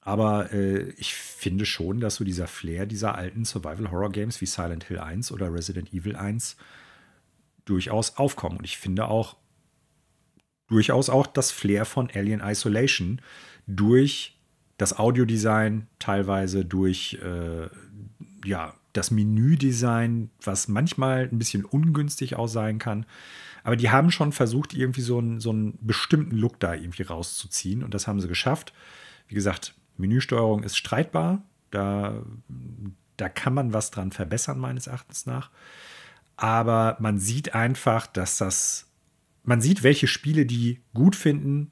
Aber 0.00 0.52
äh, 0.52 0.90
ich 0.96 1.14
finde 1.14 1.66
schon, 1.66 2.00
dass 2.00 2.16
so 2.16 2.24
dieser 2.24 2.46
Flair 2.46 2.86
dieser 2.86 3.14
alten 3.14 3.44
Survival-Horror-Games 3.44 4.40
wie 4.40 4.46
Silent 4.46 4.84
Hill 4.84 4.98
1 4.98 5.32
oder 5.32 5.52
Resident 5.52 5.92
Evil 5.92 6.16
1 6.16 6.56
durchaus 7.66 8.16
aufkommen. 8.16 8.58
Und 8.58 8.64
ich 8.64 8.78
finde 8.78 9.08
auch 9.08 9.36
durchaus 10.68 11.10
auch 11.10 11.26
das 11.26 11.50
Flair 11.50 11.84
von 11.84 12.10
Alien 12.10 12.40
Isolation 12.40 13.20
durch 13.66 14.38
das 14.78 14.98
Audiodesign, 14.98 15.88
teilweise 15.98 16.64
durch 16.64 17.18
äh, 17.22 17.68
ja, 18.44 18.74
das 18.92 19.10
Menüdesign, 19.10 20.30
was 20.42 20.68
manchmal 20.68 21.28
ein 21.30 21.38
bisschen 21.38 21.64
ungünstig 21.64 22.36
auch 22.36 22.46
sein 22.46 22.78
kann. 22.78 23.04
Aber 23.68 23.76
die 23.76 23.90
haben 23.90 24.10
schon 24.10 24.32
versucht, 24.32 24.72
irgendwie 24.72 25.02
so 25.02 25.18
einen, 25.18 25.40
so 25.40 25.50
einen 25.50 25.78
bestimmten 25.82 26.34
Look 26.34 26.58
da 26.58 26.72
irgendwie 26.72 27.02
rauszuziehen. 27.02 27.84
Und 27.84 27.92
das 27.92 28.06
haben 28.06 28.18
sie 28.18 28.26
geschafft. 28.26 28.72
Wie 29.26 29.34
gesagt, 29.34 29.74
Menüsteuerung 29.98 30.62
ist 30.62 30.78
streitbar. 30.78 31.42
Da, 31.70 32.22
da 33.18 33.28
kann 33.28 33.52
man 33.52 33.74
was 33.74 33.90
dran 33.90 34.10
verbessern, 34.10 34.58
meines 34.58 34.86
Erachtens 34.86 35.26
nach. 35.26 35.50
Aber 36.38 36.96
man 36.98 37.18
sieht 37.18 37.54
einfach, 37.54 38.06
dass 38.06 38.38
das. 38.38 38.90
Man 39.42 39.60
sieht, 39.60 39.82
welche 39.82 40.06
Spiele 40.06 40.46
die 40.46 40.80
gut 40.94 41.14
finden 41.14 41.70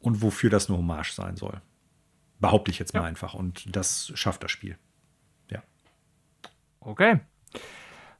und 0.00 0.22
wofür 0.22 0.50
das 0.50 0.68
eine 0.68 0.78
Hommage 0.78 1.12
sein 1.12 1.36
soll. 1.36 1.62
Behaupte 2.40 2.72
ich 2.72 2.80
jetzt 2.80 2.92
mal 2.92 3.02
ja. 3.02 3.06
einfach. 3.06 3.34
Und 3.34 3.76
das 3.76 4.10
schafft 4.16 4.42
das 4.42 4.50
Spiel. 4.50 4.76
Ja. 5.48 5.62
Okay. 6.80 7.20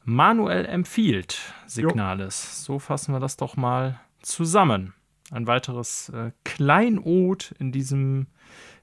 Manuel 0.04 0.64
empfiehlt 0.64 1.54
Signales. 1.66 2.66
Jo. 2.66 2.74
So 2.74 2.78
fassen 2.78 3.12
wir 3.12 3.20
das 3.20 3.36
doch 3.36 3.56
mal 3.56 4.00
zusammen. 4.22 4.94
Ein 5.30 5.46
weiteres 5.46 6.08
äh, 6.08 6.32
Kleinod 6.44 7.54
in 7.58 7.70
diesem 7.72 8.26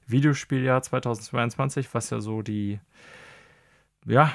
Videospieljahr 0.06 0.82
2022, 0.82 1.92
was 1.92 2.10
ja 2.10 2.20
so 2.20 2.42
die, 2.42 2.80
ja, 4.06 4.32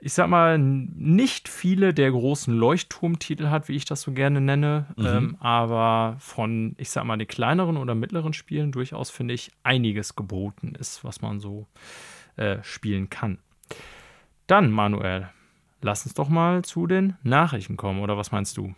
ich 0.00 0.12
sag 0.12 0.28
mal, 0.28 0.58
nicht 0.58 1.48
viele 1.48 1.94
der 1.94 2.10
großen 2.10 2.52
Leuchtturmtitel 2.52 3.48
hat, 3.48 3.68
wie 3.68 3.76
ich 3.76 3.84
das 3.84 4.02
so 4.02 4.12
gerne 4.12 4.40
nenne, 4.40 4.86
mhm. 4.96 5.06
ähm, 5.06 5.36
aber 5.38 6.16
von, 6.18 6.74
ich 6.76 6.90
sag 6.90 7.04
mal, 7.04 7.16
den 7.16 7.28
kleineren 7.28 7.76
oder 7.76 7.94
mittleren 7.94 8.32
Spielen 8.32 8.72
durchaus, 8.72 9.10
finde 9.10 9.34
ich, 9.34 9.52
einiges 9.62 10.16
geboten 10.16 10.74
ist, 10.74 11.04
was 11.04 11.22
man 11.22 11.38
so 11.38 11.68
äh, 12.36 12.58
spielen 12.62 13.10
kann. 13.10 13.38
Dann, 14.48 14.72
Manuel, 14.72 15.30
lass 15.82 16.04
uns 16.04 16.14
doch 16.14 16.28
mal 16.28 16.62
zu 16.64 16.86
den 16.86 17.16
Nachrichten 17.22 17.76
kommen, 17.76 18.00
oder 18.00 18.16
was 18.16 18.32
meinst 18.32 18.56
du? 18.56 18.74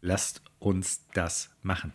Lasst 0.00 0.42
uns 0.58 1.06
das 1.14 1.50
machen. 1.62 1.92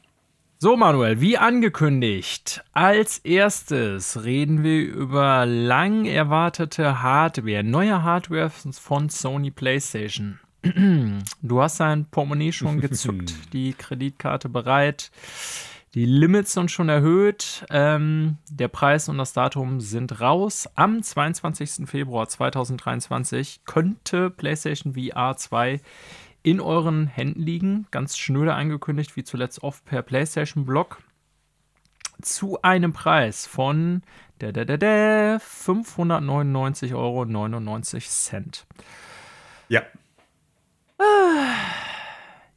So, 0.63 0.77
Manuel, 0.77 1.19
wie 1.19 1.37
angekündigt, 1.37 2.63
als 2.71 3.17
erstes 3.17 4.23
reden 4.23 4.63
wir 4.63 4.81
über 4.81 5.45
lang 5.45 6.05
erwartete 6.05 7.01
Hardware, 7.01 7.65
neue 7.65 8.01
Hardware 8.01 8.49
von 8.49 9.09
Sony 9.09 9.51
PlayStation. 9.51 10.39
Du 11.41 11.61
hast 11.61 11.81
dein 11.81 12.05
Portemonnaie 12.05 12.53
schon 12.53 12.79
gezückt, 12.79 13.33
die 13.53 13.73
Kreditkarte 13.73 14.47
bereit, 14.47 15.11
die 15.93 16.05
Limits 16.05 16.53
sind 16.53 16.71
schon 16.71 16.89
erhöht, 16.89 17.65
ähm, 17.69 18.39
der 18.49 18.67
Preis 18.67 19.09
und 19.09 19.19
das 19.19 19.33
Datum 19.33 19.79
sind 19.79 20.21
raus. 20.21 20.67
Am 20.73 21.03
22. 21.03 21.87
Februar 21.87 22.27
2023 22.27 23.61
könnte 23.65 24.31
PlayStation 24.31 24.95
VR 24.95 25.37
2 25.37 25.79
in 26.41 26.59
euren 26.59 27.05
Händen 27.05 27.43
liegen. 27.43 27.85
Ganz 27.91 28.17
schnöde 28.17 28.55
angekündigt, 28.55 29.15
wie 29.15 29.23
zuletzt 29.23 29.61
oft 29.61 29.85
per 29.85 30.01
PlayStation 30.01 30.65
Blog. 30.65 30.97
Zu 32.21 32.59
einem 32.63 32.93
Preis 32.93 33.45
von 33.45 34.01
599,99 34.41 36.95
Euro. 36.95 37.27
Ja. 39.69 39.83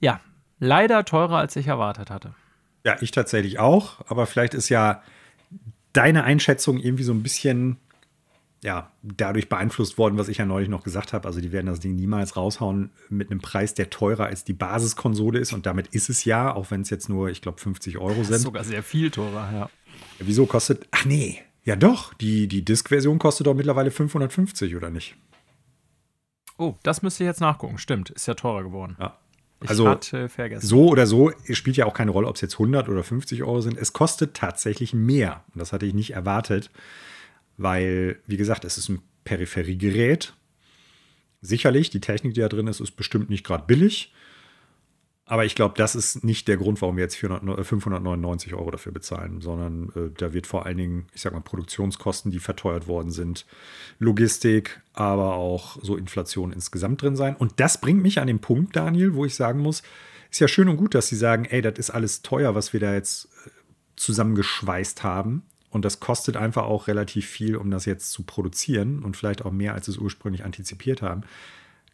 Ja, 0.01 0.21
leider 0.59 1.05
teurer, 1.05 1.37
als 1.37 1.55
ich 1.57 1.67
erwartet 1.67 2.11
hatte. 2.11 2.35
Ja, 2.87 2.97
ich 3.01 3.11
tatsächlich 3.11 3.59
auch. 3.59 3.97
Aber 4.07 4.27
vielleicht 4.27 4.55
ist 4.55 4.69
ja 4.69 5.03
deine 5.93 6.23
Einschätzung 6.23 6.79
irgendwie 6.79 7.03
so 7.03 7.13
ein 7.13 7.25
bisschen 7.25 7.79
ja, 8.63 8.93
dadurch 9.03 9.49
beeinflusst 9.49 9.99
worden, 9.99 10.19
was 10.19 10.29
ich 10.29 10.39
ja 10.39 10.47
neulich 10.47 10.69
noch 10.69 10.85
gesagt 10.85 11.13
habe. 11.13 11.27
Also 11.27 11.41
die 11.41 11.51
werden 11.51 11.67
das 11.67 11.81
Ding 11.81 11.97
niemals 11.97 12.37
raushauen 12.37 12.91
mit 13.09 13.33
einem 13.33 13.41
Preis, 13.41 13.75
der 13.75 13.91
teurer 13.91 14.27
als 14.27 14.45
die 14.45 14.53
Basiskonsole 14.53 15.41
ist. 15.41 15.53
Und 15.53 15.67
damit 15.67 15.89
ist 15.89 16.09
es 16.09 16.25
ja, 16.25 16.55
auch 16.55 16.71
wenn 16.71 16.83
es 16.83 16.91
jetzt 16.91 17.09
nur, 17.09 17.29
ich 17.29 17.43
glaube, 17.43 17.61
50 17.61 17.99
Euro 17.99 18.15
sind. 18.15 18.31
Das 18.31 18.37
ist 18.39 18.43
sogar 18.45 18.63
sehr 18.63 18.85
viel 18.85 19.11
teurer, 19.11 19.53
ja. 19.53 19.71
Wieso 20.21 20.47
kostet, 20.47 20.87
ach 20.93 21.07
nee, 21.07 21.43
ja 21.65 21.75
doch, 21.75 22.15
die, 22.15 22.47
die 22.47 22.65
Disk-Version 22.65 23.19
kostet 23.19 23.49
doch 23.49 23.55
mittlerweile 23.55 23.91
550, 23.91 24.77
oder 24.77 24.91
nicht? 24.91 25.17
Oh, 26.57 26.77
das 26.85 27.03
müsste 27.03 27.25
ich 27.25 27.27
jetzt 27.27 27.41
nachgucken. 27.41 27.79
Stimmt, 27.79 28.11
ist 28.11 28.27
ja 28.27 28.35
teurer 28.35 28.63
geworden. 28.63 28.97
Ja. 29.01 29.19
Also 29.61 29.97
so 30.59 30.89
oder 30.89 31.07
so 31.07 31.33
spielt 31.51 31.77
ja 31.77 31.87
auch 31.87 31.95
keine 31.95 32.11
Rolle, 32.11 32.29
ob 32.29 32.35
es 32.35 32.43
jetzt 32.43 32.55
100 32.55 32.89
oder 32.89 33.03
50 33.03 33.43
Euro 33.43 33.61
sind. 33.61 33.79
Es 33.79 33.93
kostet 33.93 34.35
tatsächlich 34.35 34.93
mehr. 34.93 35.45
Und 35.55 35.61
das 35.61 35.73
hatte 35.73 35.87
ich 35.87 35.95
nicht 35.95 36.13
erwartet 36.13 36.71
weil, 37.57 38.21
wie 38.27 38.37
gesagt, 38.37 38.65
es 38.65 38.79
ist 38.79 38.89
ein 38.89 39.03
Peripheriegerät. 39.25 40.35
Sicherlich, 41.41 41.91
die 41.91 42.01
Technik, 42.01 42.35
die 42.35 42.41
da 42.41 42.49
drin 42.49 42.67
ist, 42.67 42.81
ist 42.81 42.93
bestimmt 42.93 43.31
nicht 43.31 43.45
gerade 43.45 43.65
billig. 43.67 44.13
Aber 45.29 45.45
ich 45.45 45.57
glaube, 45.57 45.75
das 45.77 45.97
ist 45.97 46.23
nicht 46.23 46.47
der 46.47 46.57
Grund, 46.57 46.81
warum 46.81 46.97
wir 46.97 47.03
jetzt 47.03 47.17
400, 47.17 47.67
599 47.67 48.55
Euro 48.55 48.71
dafür 48.71 48.93
bezahlen, 48.93 49.41
sondern 49.41 49.91
äh, 49.97 50.11
da 50.17 50.33
wird 50.33 50.47
vor 50.47 50.67
allen 50.67 50.77
Dingen, 50.77 51.07
ich 51.15 51.23
sag 51.23 51.33
mal, 51.33 51.41
Produktionskosten, 51.41 52.31
die 52.31 52.39
verteuert 52.39 52.87
worden 52.87 53.11
sind, 53.11 53.45
Logistik, 53.99 54.81
aber 54.93 55.35
auch 55.35 55.79
so 55.83 55.97
Inflation 55.97 56.53
insgesamt 56.53 57.03
drin 57.03 57.17
sein. 57.17 57.35
Und 57.35 57.59
das 57.59 57.81
bringt 57.81 58.03
mich 58.03 58.21
an 58.21 58.29
den 58.29 58.39
Punkt, 58.39 58.77
Daniel, 58.77 59.15
wo 59.15 59.25
ich 59.25 59.35
sagen 59.35 59.59
muss, 59.59 59.83
ist 60.31 60.39
ja 60.39 60.47
schön 60.47 60.69
und 60.69 60.77
gut, 60.77 60.95
dass 60.95 61.09
Sie 61.09 61.17
sagen, 61.17 61.45
ey, 61.45 61.61
das 61.61 61.77
ist 61.77 61.91
alles 61.91 62.23
teuer, 62.23 62.55
was 62.55 62.73
wir 62.73 62.79
da 62.79 62.95
jetzt 62.95 63.25
äh, 63.47 63.51
zusammengeschweißt 63.97 65.03
haben. 65.03 65.43
Und 65.71 65.85
das 65.85 65.99
kostet 65.99 66.37
einfach 66.37 66.65
auch 66.65 66.87
relativ 66.87 67.27
viel, 67.27 67.57
um 67.57 67.73
das 67.73 67.85
jetzt 67.85 68.13
zu 68.13 68.23
produzieren 68.23 69.03
und 69.03 69.17
vielleicht 69.17 69.45
auch 69.45 69.51
mehr, 69.51 69.75
als 69.75 69.89
es 69.89 69.99
ursprünglich 69.99 70.45
antizipiert 70.45 71.03
haben. 71.03 71.25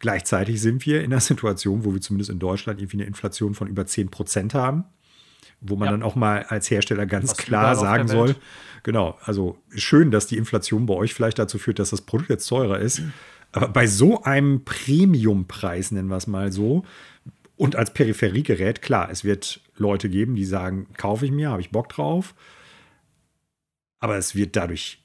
Gleichzeitig 0.03 0.59
sind 0.59 0.85
wir 0.85 1.01
in 1.01 1.13
einer 1.13 1.21
Situation, 1.21 1.85
wo 1.85 1.93
wir 1.93 2.01
zumindest 2.01 2.29
in 2.29 2.37
Deutschland 2.37 2.81
irgendwie 2.81 2.97
eine 2.97 3.05
Inflation 3.05 3.53
von 3.53 3.69
über 3.69 3.85
10 3.85 4.09
Prozent 4.09 4.53
haben, 4.53 4.83
wo 5.61 5.77
man 5.77 5.85
ja. 5.85 5.91
dann 5.93 6.03
auch 6.03 6.15
mal 6.15 6.43
als 6.43 6.69
Hersteller 6.69 7.05
ganz 7.05 7.29
Was 7.29 7.37
klar 7.37 7.73
sagen 7.77 8.09
soll, 8.09 8.35
genau, 8.83 9.17
also 9.23 9.57
schön, 9.73 10.11
dass 10.11 10.27
die 10.27 10.35
Inflation 10.35 10.87
bei 10.87 10.93
euch 10.93 11.13
vielleicht 11.13 11.39
dazu 11.39 11.57
führt, 11.57 11.79
dass 11.79 11.91
das 11.91 12.01
Produkt 12.01 12.29
jetzt 12.29 12.47
teurer 12.47 12.79
ist. 12.79 13.01
Aber 13.53 13.69
bei 13.69 13.87
so 13.87 14.21
einem 14.23 14.65
Premiumpreis, 14.65 15.91
nennen 15.91 16.09
wir 16.09 16.17
es 16.17 16.27
mal 16.27 16.51
so, 16.51 16.83
Und 17.55 17.77
als 17.77 17.93
Peripheriegerät, 17.93 18.81
klar, 18.81 19.09
es 19.09 19.23
wird 19.23 19.61
Leute 19.77 20.09
geben, 20.09 20.35
die 20.35 20.43
sagen, 20.43 20.87
kaufe 20.97 21.23
ich 21.23 21.31
mir, 21.31 21.49
habe 21.49 21.61
ich 21.61 21.69
Bock 21.69 21.87
drauf. 21.87 22.35
Aber 23.99 24.17
es 24.17 24.35
wird 24.35 24.57
dadurch 24.57 25.01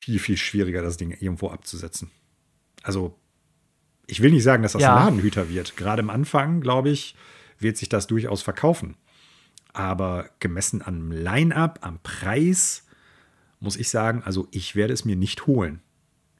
viel, 0.00 0.18
viel 0.18 0.38
schwieriger, 0.38 0.80
das 0.80 0.96
Ding 0.96 1.10
irgendwo 1.10 1.50
abzusetzen. 1.50 2.10
Also, 2.82 3.18
ich 4.06 4.20
will 4.20 4.32
nicht 4.32 4.42
sagen, 4.42 4.62
dass 4.62 4.72
das 4.72 4.82
ja. 4.82 4.96
ein 4.96 5.04
Ladenhüter 5.04 5.48
wird. 5.48 5.76
Gerade 5.76 6.02
am 6.02 6.10
Anfang, 6.10 6.60
glaube 6.60 6.90
ich, 6.90 7.14
wird 7.58 7.76
sich 7.76 7.88
das 7.88 8.06
durchaus 8.06 8.42
verkaufen. 8.42 8.96
Aber 9.72 10.28
gemessen 10.38 10.82
am 10.82 11.10
Line-up, 11.10 11.78
am 11.82 11.98
Preis, 12.02 12.86
muss 13.60 13.76
ich 13.76 13.88
sagen, 13.88 14.22
also 14.24 14.48
ich 14.50 14.76
werde 14.76 14.92
es 14.92 15.04
mir 15.04 15.16
nicht 15.16 15.46
holen. 15.46 15.80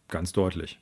Ganz 0.09 0.33
deutlich. 0.33 0.79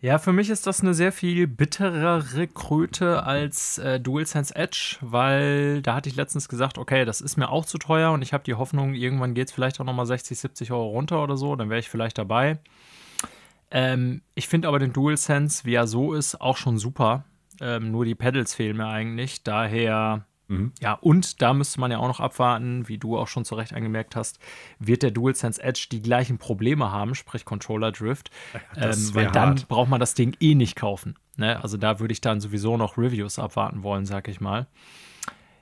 Ja, 0.00 0.18
für 0.18 0.32
mich 0.32 0.48
ist 0.48 0.68
das 0.68 0.80
eine 0.80 0.94
sehr 0.94 1.10
viel 1.10 1.48
bitterere 1.48 2.46
Kröte 2.46 3.24
als 3.24 3.78
äh, 3.78 3.98
DualSense 3.98 4.54
Edge, 4.54 4.96
weil 5.00 5.82
da 5.82 5.96
hatte 5.96 6.08
ich 6.08 6.14
letztens 6.14 6.48
gesagt, 6.48 6.78
okay, 6.78 7.04
das 7.04 7.20
ist 7.20 7.36
mir 7.36 7.48
auch 7.48 7.64
zu 7.64 7.78
teuer 7.78 8.12
und 8.12 8.22
ich 8.22 8.32
habe 8.32 8.44
die 8.44 8.54
Hoffnung, 8.54 8.94
irgendwann 8.94 9.34
geht 9.34 9.48
es 9.48 9.52
vielleicht 9.52 9.80
auch 9.80 9.84
nochmal 9.84 10.06
60, 10.06 10.38
70 10.38 10.70
Euro 10.70 10.90
runter 10.90 11.20
oder 11.20 11.36
so, 11.36 11.56
dann 11.56 11.68
wäre 11.68 11.80
ich 11.80 11.88
vielleicht 11.88 12.16
dabei. 12.16 12.60
Ähm, 13.70 14.22
ich 14.34 14.48
finde 14.48 14.68
aber 14.68 14.78
den 14.78 14.92
DualSense, 14.92 15.64
wie 15.64 15.74
er 15.74 15.86
so 15.86 16.14
ist, 16.14 16.40
auch 16.40 16.56
schon 16.56 16.78
super. 16.78 17.24
Ähm, 17.60 17.90
nur 17.90 18.04
die 18.04 18.14
Pedals 18.14 18.54
fehlen 18.54 18.76
mir 18.76 18.86
eigentlich. 18.86 19.42
Daher 19.42 20.26
Mhm. 20.48 20.72
Ja, 20.80 20.94
und 20.94 21.40
da 21.42 21.52
müsste 21.52 21.78
man 21.78 21.90
ja 21.90 21.98
auch 21.98 22.08
noch 22.08 22.20
abwarten, 22.20 22.88
wie 22.88 22.98
du 22.98 23.16
auch 23.18 23.28
schon 23.28 23.44
zu 23.44 23.54
Recht 23.54 23.74
angemerkt 23.74 24.16
hast, 24.16 24.38
wird 24.78 25.02
der 25.02 25.10
DualSense 25.10 25.62
Edge 25.62 25.88
die 25.92 26.02
gleichen 26.02 26.38
Probleme 26.38 26.90
haben, 26.90 27.14
sprich 27.14 27.44
Controller 27.44 27.92
Drift, 27.92 28.30
ähm, 28.76 29.14
weil 29.14 29.26
dann 29.26 29.50
hart. 29.50 29.68
braucht 29.68 29.90
man 29.90 30.00
das 30.00 30.14
Ding 30.14 30.36
eh 30.40 30.54
nicht 30.54 30.74
kaufen. 30.74 31.16
Ne? 31.36 31.62
Also 31.62 31.76
da 31.76 32.00
würde 32.00 32.12
ich 32.12 32.20
dann 32.20 32.40
sowieso 32.40 32.76
noch 32.76 32.96
Reviews 32.96 33.38
abwarten 33.38 33.82
wollen, 33.82 34.06
sag 34.06 34.28
ich 34.28 34.40
mal. 34.40 34.66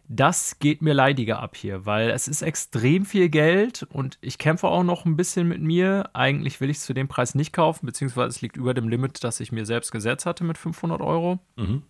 Das 0.09 0.61
geht 0.61 0.83
mir 0.83 0.95
leidiger 0.95 1.41
ab 1.41 1.57
hier, 1.57 1.85
weil 1.85 2.11
es 2.11 2.29
ist 2.29 2.43
extrem 2.43 3.05
viel 3.05 3.29
Geld 3.29 3.83
und 3.83 4.19
ich 4.21 4.39
kämpfe 4.39 4.69
auch 4.69 4.85
noch 4.85 5.05
ein 5.05 5.17
bisschen 5.17 5.49
mit 5.49 5.61
mir. 5.61 6.11
Eigentlich 6.13 6.61
will 6.61 6.71
ich 6.71 6.77
es 6.77 6.85
zu 6.85 6.95
dem 6.95 7.09
Preis 7.09 7.35
nicht 7.35 7.53
kaufen, 7.53 7.87
beziehungsweise 7.87 8.29
es 8.29 8.41
liegt 8.41 8.57
über 8.57 8.73
dem 8.73 8.89
Limit, 8.89 9.25
das 9.25 9.41
ich 9.41 9.51
mir 9.51 9.67
selbst 9.67 9.91
gesetzt 9.91 10.25
hatte 10.25 10.45
mit 10.45 10.59
500 10.59 11.01
Euro. 11.01 11.41
Mhm. 11.57 11.83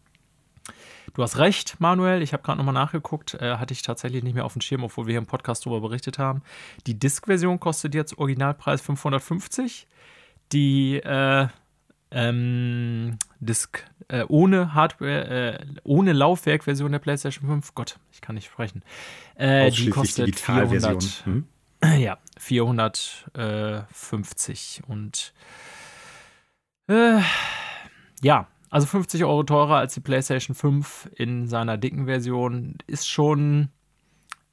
Du 1.15 1.23
hast 1.23 1.39
recht, 1.39 1.79
Manuel. 1.79 2.23
Ich 2.23 2.33
habe 2.33 2.43
gerade 2.43 2.59
nochmal 2.59 2.75
nachgeguckt. 2.75 3.35
Äh, 3.35 3.57
hatte 3.57 3.73
ich 3.73 3.83
tatsächlich 3.83 4.23
nicht 4.23 4.35
mehr 4.35 4.45
auf 4.45 4.55
dem 4.55 4.63
Schirm, 4.63 4.85
obwohl 4.85 5.07
wir 5.07 5.13
hier 5.13 5.21
im 5.21 5.27
Podcast 5.27 5.67
darüber 5.67 5.89
berichtet 5.89 6.19
haben. 6.19 6.43
Die 6.87 6.99
Disk-Version 6.99 7.61
kostet 7.61 7.95
jetzt 7.95 8.19
Originalpreis 8.19 8.81
550. 8.81 9.87
Die 10.53 10.97
äh, 10.97 11.49
ähm, 12.11 13.19
Disk 13.41 13.85
äh, 14.09 14.25
ohne 14.29 14.75
Hardware, 14.75 15.59
äh, 15.59 15.65
ohne 15.85 16.13
Laufwerk-Version 16.13 16.93
der 16.93 16.99
PlayStation 16.99 17.49
5, 17.49 17.75
Gott, 17.75 17.99
ich 18.13 18.21
kann 18.21 18.35
nicht 18.37 18.47
sprechen. 18.47 18.83
Äh, 19.35 19.71
die 19.71 19.89
kostet 19.91 20.37
400, 20.37 21.25
hm? 21.25 21.47
ja, 21.99 22.19
450 22.39 24.83
und 24.87 25.35
äh, 26.89 27.21
ja, 28.23 28.47
also 28.71 28.87
50 28.87 29.25
Euro 29.25 29.43
teurer 29.43 29.77
als 29.77 29.93
die 29.95 30.01
PlayStation 30.01 30.55
5 30.55 31.11
in 31.15 31.49
seiner 31.49 31.77
dicken 31.77 32.07
Version 32.07 32.77
ist 32.87 33.09
schon 33.09 33.71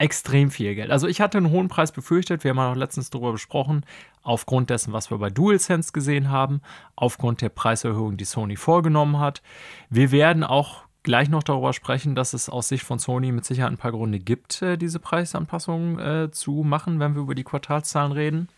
extrem 0.04 0.52
viel 0.52 0.76
Geld. 0.76 0.92
Also 0.92 1.08
ich 1.08 1.22
hatte 1.22 1.38
einen 1.38 1.50
hohen 1.50 1.70
Preis 1.70 1.94
befürchtet, 1.94 2.44
wir 2.44 2.50
haben 2.50 2.60
auch 2.60 2.76
letztens 2.76 3.10
darüber 3.10 3.32
besprochen, 3.32 3.86
aufgrund 4.22 4.70
dessen, 4.70 4.92
was 4.92 5.10
wir 5.10 5.18
bei 5.18 5.30
DualSense 5.30 5.94
gesehen 5.94 6.30
haben, 6.30 6.60
aufgrund 6.98 7.40
der 7.40 7.48
Preiserhöhung, 7.48 8.18
die 8.18 8.26
Sony 8.26 8.58
vorgenommen 8.58 9.20
hat. 9.20 9.42
Wir 9.90 10.12
werden 10.12 10.44
auch 10.44 10.84
gleich 11.04 11.30
noch 11.30 11.42
darüber 11.42 11.72
sprechen, 11.72 12.16
dass 12.16 12.34
es 12.34 12.50
aus 12.50 12.68
Sicht 12.68 12.84
von 12.84 13.00
Sony 13.00 13.32
mit 13.32 13.46
Sicherheit 13.46 13.72
ein 13.72 13.78
paar 13.78 13.94
Gründe 13.94 14.20
gibt, 14.20 14.62
äh, 14.62 14.78
diese 14.78 15.00
Preisanpassungen 15.00 16.00
äh, 16.00 16.32
zu 16.32 16.64
machen, 16.66 17.00
wenn 17.00 17.16
wir 17.16 17.22
über 17.22 17.36
die 17.36 17.46
Quartalszahlen 17.46 18.12
reden. 18.12 18.50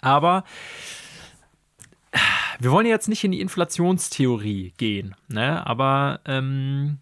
Aber 0.00 0.42
wir 2.58 2.72
wollen 2.72 2.86
jetzt 2.86 3.08
nicht 3.08 3.22
in 3.22 3.30
die 3.30 3.40
Inflationstheorie 3.40 4.74
gehen, 4.78 5.14
ne? 5.28 5.64
aber 5.64 6.20
ähm, 6.24 6.98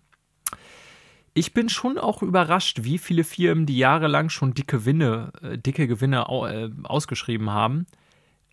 ich 1.35 1.53
bin 1.53 1.68
schon 1.68 1.99
auch 1.99 2.22
überrascht, 2.22 2.85
wie 2.85 2.99
viele 2.99 3.24
Firmen, 3.24 3.66
die 3.66 3.76
jahrelang 3.76 4.30
schon 4.30 4.55
dicke 4.55 4.78
Gewinne, 4.78 5.32
äh, 5.43 5.59
dicke 5.59 5.89
Gewinne 5.89 6.28
au, 6.28 6.47
äh, 6.47 6.70
ausgeschrieben 6.85 7.51
haben, 7.51 7.87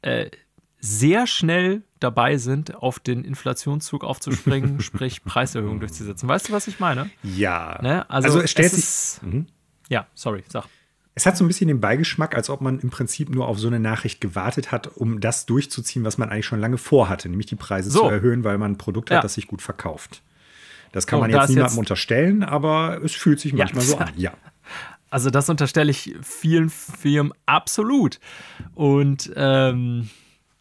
äh, 0.01 0.31
sehr 0.79 1.27
schnell 1.27 1.83
dabei 1.99 2.37
sind, 2.37 2.73
auf 2.75 2.99
den 2.99 3.23
Inflationszug 3.23 4.03
aufzuspringen, 4.03 4.79
sprich 4.81 5.23
Preiserhöhungen 5.23 5.79
durchzusetzen. 5.79 6.27
Weißt 6.27 6.49
du, 6.49 6.53
was 6.53 6.67
ich 6.67 6.79
meine? 6.79 7.11
Ja. 7.21 7.79
Ne? 7.83 8.09
Also, 8.09 8.29
also, 8.29 8.41
es 8.41 8.49
stellt 8.49 8.73
es 8.73 8.75
sich. 8.75 8.83
Ist, 8.83 9.23
mhm. 9.23 9.45
Ja, 9.89 10.07
sorry, 10.15 10.43
sag. 10.47 10.65
Es 11.13 11.25
hat 11.25 11.37
so 11.37 11.43
ein 11.43 11.47
bisschen 11.47 11.67
den 11.67 11.81
Beigeschmack, 11.81 12.35
als 12.35 12.49
ob 12.49 12.61
man 12.61 12.79
im 12.79 12.89
Prinzip 12.89 13.29
nur 13.29 13.47
auf 13.47 13.59
so 13.59 13.67
eine 13.67 13.79
Nachricht 13.79 14.21
gewartet 14.21 14.71
hat, 14.71 14.87
um 14.87 15.19
das 15.19 15.45
durchzuziehen, 15.45 16.05
was 16.05 16.17
man 16.17 16.29
eigentlich 16.29 16.45
schon 16.45 16.61
lange 16.61 16.77
vorhatte, 16.77 17.29
nämlich 17.29 17.47
die 17.47 17.57
Preise 17.57 17.91
so. 17.91 17.99
zu 17.99 18.05
erhöhen, 18.05 18.43
weil 18.43 18.57
man 18.57 18.71
ein 18.71 18.77
Produkt 18.77 19.09
ja. 19.09 19.17
hat, 19.17 19.23
das 19.23 19.35
sich 19.35 19.45
gut 19.45 19.61
verkauft. 19.61 20.23
Das 20.91 21.07
kann 21.07 21.19
oh, 21.19 21.21
man 21.21 21.29
jetzt 21.29 21.49
niemandem 21.49 21.65
jetzt 21.65 21.77
unterstellen, 21.77 22.43
aber 22.43 23.01
es 23.03 23.13
fühlt 23.13 23.39
sich 23.39 23.53
manchmal 23.53 23.83
ja. 23.83 23.89
so 23.89 23.97
an, 23.97 24.11
ja. 24.15 24.33
Also 25.09 25.29
das 25.29 25.49
unterstelle 25.49 25.91
ich 25.91 26.15
vielen 26.21 26.69
Firmen 26.69 27.33
absolut. 27.45 28.19
Und 28.73 29.31
ähm, 29.35 30.09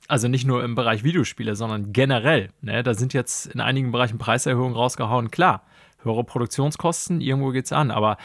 also 0.09 0.26
nicht 0.26 0.45
nur 0.45 0.64
im 0.64 0.74
Bereich 0.74 1.05
Videospiele, 1.05 1.55
sondern 1.55 1.93
generell. 1.93 2.49
Ne? 2.61 2.83
Da 2.83 2.95
sind 2.95 3.12
jetzt 3.12 3.47
in 3.47 3.61
einigen 3.61 3.93
Bereichen 3.93 4.18
Preiserhöhungen 4.18 4.74
rausgehauen. 4.74 5.31
Klar, 5.31 5.62
höhere 6.03 6.24
Produktionskosten, 6.24 7.20
irgendwo 7.20 7.51
geht 7.51 7.66
es 7.66 7.72
an, 7.72 7.93
aber 7.93 8.16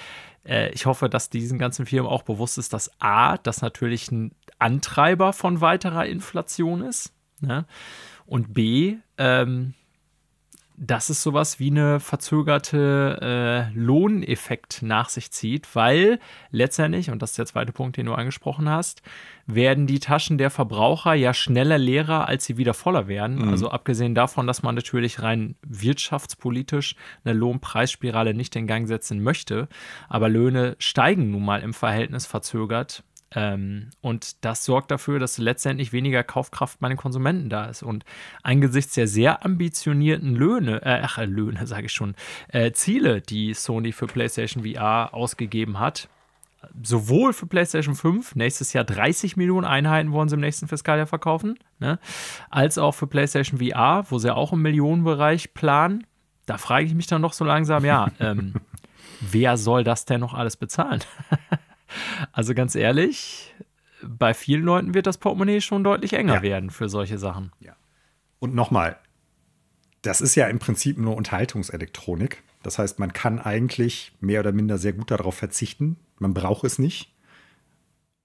äh, 0.43 0.71
ich 0.71 0.87
hoffe, 0.87 1.09
dass 1.09 1.29
diesen 1.29 1.59
ganzen 1.59 1.85
Firmen 1.85 2.11
auch 2.11 2.23
bewusst 2.23 2.57
ist, 2.57 2.73
dass 2.73 2.89
A, 2.99 3.37
das 3.37 3.61
natürlich 3.61 4.11
ein 4.11 4.31
Antreiber 4.57 5.31
von 5.31 5.61
weiterer 5.61 6.07
Inflation 6.07 6.81
ist. 6.81 7.13
Ne? 7.39 7.65
Und 8.25 8.53
B, 8.53 8.95
ähm, 9.19 9.75
dass 10.77 11.09
es 11.09 11.23
sowas 11.23 11.59
wie 11.59 11.71
eine 11.71 11.99
verzögerte 11.99 13.71
äh, 13.73 13.77
Lohneffekt 13.77 14.81
nach 14.81 15.09
sich 15.09 15.31
zieht, 15.31 15.75
weil 15.75 16.19
letztendlich, 16.51 17.09
und 17.09 17.21
das 17.21 17.31
ist 17.31 17.37
der 17.37 17.45
zweite 17.45 17.71
Punkt, 17.71 17.97
den 17.97 18.07
du 18.07 18.13
angesprochen 18.13 18.69
hast, 18.69 19.01
werden 19.45 19.87
die 19.87 19.99
Taschen 19.99 20.37
der 20.37 20.49
Verbraucher 20.49 21.13
ja 21.13 21.33
schneller 21.33 21.77
leerer, 21.77 22.27
als 22.27 22.45
sie 22.45 22.57
wieder 22.57 22.73
voller 22.73 23.07
werden. 23.07 23.37
Mhm. 23.37 23.49
Also 23.49 23.69
abgesehen 23.69 24.15
davon, 24.15 24.47
dass 24.47 24.63
man 24.63 24.75
natürlich 24.75 25.21
rein 25.21 25.55
wirtschaftspolitisch 25.65 26.95
eine 27.23 27.33
Lohnpreisspirale 27.33 28.33
nicht 28.33 28.55
in 28.55 28.67
Gang 28.67 28.87
setzen 28.87 29.23
möchte, 29.23 29.67
aber 30.09 30.29
Löhne 30.29 30.75
steigen 30.79 31.31
nun 31.31 31.45
mal 31.45 31.61
im 31.61 31.73
Verhältnis 31.73 32.25
verzögert 32.25 33.03
ähm, 33.35 33.89
und 34.01 34.43
das 34.45 34.65
sorgt 34.65 34.89
dafür, 34.91 35.19
dass 35.19 35.37
letztendlich 35.37 35.91
weniger 35.91 36.23
Kaufkraft 36.23 36.79
bei 36.79 36.87
den 36.87 36.97
Konsumenten 36.97 37.49
da 37.49 37.65
ist. 37.65 37.83
Und 37.83 38.05
angesichts 38.43 38.93
der 38.93 39.07
sehr 39.07 39.45
ambitionierten 39.45 40.35
Löhne, 40.35 40.81
äh, 40.83 41.01
ach, 41.03 41.17
äh, 41.17 41.25
Löhne 41.25 41.67
sage 41.67 41.87
ich 41.87 41.93
schon, 41.93 42.15
äh, 42.47 42.71
Ziele, 42.71 43.21
die 43.21 43.53
Sony 43.53 43.91
für 43.91 44.07
PlayStation 44.07 44.63
VR 44.63 45.13
ausgegeben 45.13 45.79
hat, 45.79 46.07
sowohl 46.81 47.33
für 47.33 47.45
PlayStation 47.45 47.93
5, 47.93 48.35
nächstes 48.35 48.73
Jahr 48.73 48.85
30 48.85 49.37
Millionen 49.37 49.65
Einheiten 49.65 50.11
wollen 50.11 50.29
sie 50.29 50.35
im 50.35 50.41
nächsten 50.41 50.67
Fiskaljahr 50.67 51.05
verkaufen, 51.05 51.59
ne, 51.79 51.99
als 52.49 52.77
auch 52.77 52.93
für 52.93 53.05
PlayStation 53.05 53.59
VR, 53.59 54.05
wo 54.09 54.17
sie 54.17 54.33
auch 54.33 54.53
im 54.53 54.61
Millionenbereich 54.61 55.53
planen. 55.53 56.07
Da 56.45 56.57
frage 56.57 56.85
ich 56.85 56.95
mich 56.95 57.07
dann 57.07 57.21
doch 57.21 57.33
so 57.33 57.45
langsam, 57.45 57.85
ja, 57.85 58.07
ähm, 58.19 58.55
wer 59.19 59.57
soll 59.57 59.83
das 59.83 60.05
denn 60.05 60.21
noch 60.21 60.33
alles 60.33 60.57
bezahlen? 60.57 61.01
Also 62.31 62.53
ganz 62.53 62.75
ehrlich, 62.75 63.53
bei 64.03 64.33
vielen 64.33 64.63
Leuten 64.63 64.93
wird 64.93 65.07
das 65.07 65.17
Portemonnaie 65.17 65.61
schon 65.61 65.83
deutlich 65.83 66.13
enger 66.13 66.35
ja. 66.35 66.41
werden 66.41 66.69
für 66.69 66.89
solche 66.89 67.17
Sachen. 67.17 67.51
Ja. 67.59 67.75
Und 68.39 68.53
nochmal, 68.53 68.97
das 70.01 70.21
ist 70.21 70.35
ja 70.35 70.47
im 70.47 70.59
Prinzip 70.59 70.97
nur 70.97 71.15
Unterhaltungselektronik. 71.15 72.43
Das 72.63 72.79
heißt, 72.79 72.99
man 72.99 73.13
kann 73.13 73.39
eigentlich 73.39 74.13
mehr 74.19 74.39
oder 74.39 74.51
minder 74.51 74.77
sehr 74.77 74.93
gut 74.93 75.11
darauf 75.11 75.35
verzichten. 75.35 75.97
Man 76.19 76.33
braucht 76.33 76.63
es 76.63 76.79
nicht. 76.79 77.13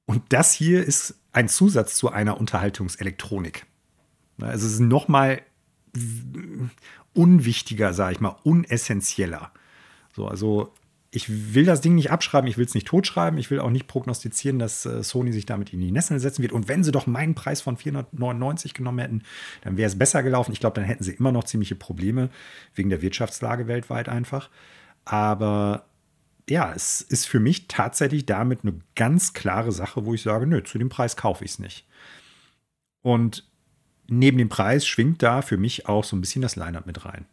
Und 0.06 0.32
das 0.32 0.52
hier 0.52 0.84
ist 0.84 1.14
ein 1.32 1.48
Zusatz 1.48 1.94
zu 1.94 2.10
einer 2.10 2.38
Unterhaltungselektronik. 2.38 3.66
Also 4.40 4.66
es 4.66 4.74
ist 4.74 4.80
nochmal 4.80 5.42
unwichtiger, 7.14 7.92
sage 7.92 8.14
ich 8.14 8.20
mal, 8.20 8.36
unessentieller. 8.42 9.52
So, 10.14 10.26
also 10.26 10.72
ich 11.12 11.54
will 11.54 11.64
das 11.64 11.80
Ding 11.80 11.96
nicht 11.96 12.12
abschreiben, 12.12 12.48
ich 12.48 12.56
will 12.56 12.64
es 12.64 12.74
nicht 12.74 12.86
totschreiben, 12.86 13.38
ich 13.38 13.50
will 13.50 13.58
auch 13.58 13.70
nicht 13.70 13.88
prognostizieren, 13.88 14.60
dass 14.60 14.86
äh, 14.86 15.02
Sony 15.02 15.32
sich 15.32 15.44
damit 15.44 15.72
in 15.72 15.80
die 15.80 15.90
Nesseln 15.90 16.20
setzen 16.20 16.42
wird. 16.42 16.52
Und 16.52 16.68
wenn 16.68 16.84
sie 16.84 16.92
doch 16.92 17.08
meinen 17.08 17.34
Preis 17.34 17.60
von 17.60 17.76
499 17.76 18.74
genommen 18.74 19.00
hätten, 19.00 19.22
dann 19.62 19.76
wäre 19.76 19.88
es 19.88 19.98
besser 19.98 20.22
gelaufen. 20.22 20.52
Ich 20.52 20.60
glaube, 20.60 20.74
dann 20.74 20.84
hätten 20.84 21.02
sie 21.02 21.14
immer 21.14 21.32
noch 21.32 21.44
ziemliche 21.44 21.74
Probleme 21.74 22.30
wegen 22.74 22.90
der 22.90 23.02
Wirtschaftslage 23.02 23.66
weltweit 23.66 24.08
einfach. 24.08 24.50
Aber 25.04 25.86
ja, 26.48 26.72
es 26.74 27.00
ist 27.00 27.26
für 27.26 27.40
mich 27.40 27.66
tatsächlich 27.66 28.26
damit 28.26 28.60
eine 28.62 28.80
ganz 28.94 29.32
klare 29.32 29.72
Sache, 29.72 30.04
wo 30.04 30.14
ich 30.14 30.22
sage, 30.22 30.46
nö, 30.46 30.62
zu 30.62 30.78
dem 30.78 30.90
Preis 30.90 31.16
kaufe 31.16 31.44
ich 31.44 31.52
es 31.52 31.58
nicht. 31.58 31.86
Und 33.02 33.48
neben 34.06 34.38
dem 34.38 34.48
Preis 34.48 34.86
schwingt 34.86 35.22
da 35.22 35.42
für 35.42 35.56
mich 35.56 35.88
auch 35.88 36.04
so 36.04 36.16
ein 36.16 36.20
bisschen 36.20 36.42
das 36.42 36.54
Line-up 36.54 36.86
mit 36.86 37.04
rein. 37.04 37.26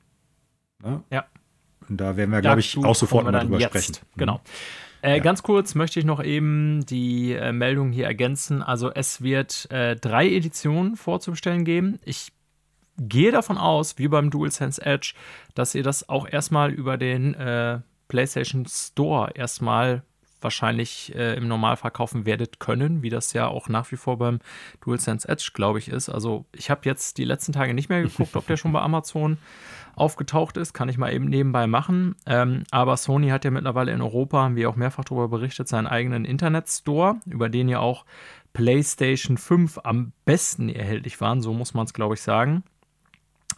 Ne? 0.81 1.03
Ja. 1.11 1.25
Und 1.89 1.97
da 1.97 2.17
werden 2.17 2.31
wir, 2.31 2.41
glaube 2.41 2.59
ich, 2.59 2.77
auch 2.77 2.95
sofort 2.95 3.25
mal 3.25 3.39
drüber 3.39 3.59
jetzt. 3.59 3.69
sprechen. 3.69 3.95
Mhm. 4.15 4.19
Genau. 4.19 4.41
Äh, 5.01 5.17
ja. 5.17 5.19
Ganz 5.19 5.43
kurz 5.43 5.75
möchte 5.75 5.99
ich 5.99 6.05
noch 6.05 6.23
eben 6.23 6.85
die 6.85 7.33
äh, 7.33 7.51
Meldung 7.51 7.91
hier 7.91 8.05
ergänzen. 8.05 8.63
Also 8.63 8.91
es 8.91 9.21
wird 9.21 9.69
äh, 9.71 9.95
drei 9.95 10.27
Editionen 10.27 10.95
vorzubestellen 10.95 11.65
geben. 11.65 11.99
Ich 12.03 12.31
gehe 12.97 13.31
davon 13.31 13.57
aus, 13.57 13.97
wie 13.97 14.07
beim 14.07 14.31
DualSense 14.31 14.83
Edge, 14.83 15.13
dass 15.53 15.75
ihr 15.75 15.83
das 15.83 16.09
auch 16.09 16.27
erstmal 16.27 16.71
über 16.71 16.97
den 16.97 17.35
äh, 17.35 17.79
PlayStation 18.07 18.65
Store 18.65 19.31
erstmal 19.35 20.03
wahrscheinlich 20.41 21.13
äh, 21.15 21.35
im 21.35 21.47
Normalfall 21.47 21.91
kaufen 21.91 22.25
werdet 22.25 22.59
können, 22.59 23.01
wie 23.01 23.09
das 23.09 23.33
ja 23.33 23.47
auch 23.47 23.69
nach 23.69 23.91
wie 23.91 23.95
vor 23.95 24.17
beim 24.17 24.39
DualSense 24.81 25.27
Edge, 25.27 25.51
glaube 25.53 25.79
ich, 25.79 25.89
ist. 25.89 26.09
Also 26.09 26.45
ich 26.53 26.69
habe 26.69 26.81
jetzt 26.85 27.17
die 27.17 27.25
letzten 27.25 27.53
Tage 27.53 27.73
nicht 27.73 27.89
mehr 27.89 28.01
geguckt, 28.01 28.35
ob 28.35 28.47
der 28.47 28.57
schon 28.57 28.73
bei 28.73 28.81
Amazon 28.81 29.37
aufgetaucht 29.95 30.57
ist. 30.57 30.73
Kann 30.73 30.89
ich 30.89 30.97
mal 30.97 31.13
eben 31.13 31.25
nebenbei 31.25 31.67
machen. 31.67 32.15
Ähm, 32.25 32.63
aber 32.71 32.97
Sony 32.97 33.29
hat 33.29 33.45
ja 33.45 33.51
mittlerweile 33.51 33.91
in 33.91 34.01
Europa, 34.01 34.43
haben 34.43 34.55
wir 34.55 34.69
auch 34.69 34.75
mehrfach 34.75 35.05
darüber 35.05 35.27
berichtet, 35.27 35.67
seinen 35.67 35.87
eigenen 35.87 36.23
Internet-Store, 36.23 37.17
über 37.25 37.49
den 37.49 37.67
ja 37.67 37.79
auch 37.79 38.05
PlayStation 38.53 39.37
5 39.37 39.79
am 39.83 40.13
besten 40.25 40.69
erhältlich 40.69 41.19
waren. 41.19 41.41
So 41.41 41.53
muss 41.53 41.73
man 41.73 41.85
es, 41.85 41.93
glaube 41.93 42.13
ich, 42.15 42.21
sagen. 42.21 42.63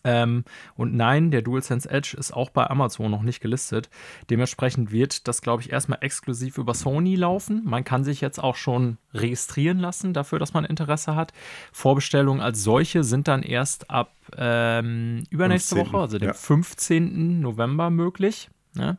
Ähm, 0.03 0.43
und 0.75 0.95
nein, 0.95 1.31
der 1.31 1.41
DualSense 1.41 1.89
Edge 1.89 2.15
ist 2.17 2.31
auch 2.31 2.49
bei 2.49 2.69
Amazon 2.69 3.11
noch 3.11 3.21
nicht 3.21 3.41
gelistet. 3.41 3.89
Dementsprechend 4.29 4.91
wird 4.91 5.27
das, 5.27 5.41
glaube 5.41 5.61
ich, 5.61 5.71
erstmal 5.71 5.99
exklusiv 6.01 6.57
über 6.57 6.73
Sony 6.73 7.15
laufen. 7.15 7.61
Man 7.65 7.83
kann 7.83 8.03
sich 8.03 8.21
jetzt 8.21 8.41
auch 8.41 8.55
schon 8.55 8.97
registrieren 9.13 9.79
lassen 9.79 10.13
dafür, 10.13 10.39
dass 10.39 10.53
man 10.53 10.65
Interesse 10.65 11.15
hat. 11.15 11.33
Vorbestellungen 11.71 12.41
als 12.41 12.63
solche 12.63 13.03
sind 13.03 13.27
dann 13.27 13.43
erst 13.43 13.89
ab 13.89 14.13
ähm, 14.37 15.23
übernächste 15.29 15.75
15. 15.75 15.93
Woche, 15.93 16.01
also 16.01 16.19
dem 16.19 16.27
ja. 16.27 16.33
15. 16.33 17.41
November 17.41 17.89
möglich. 17.89 18.49
Ne? 18.75 18.97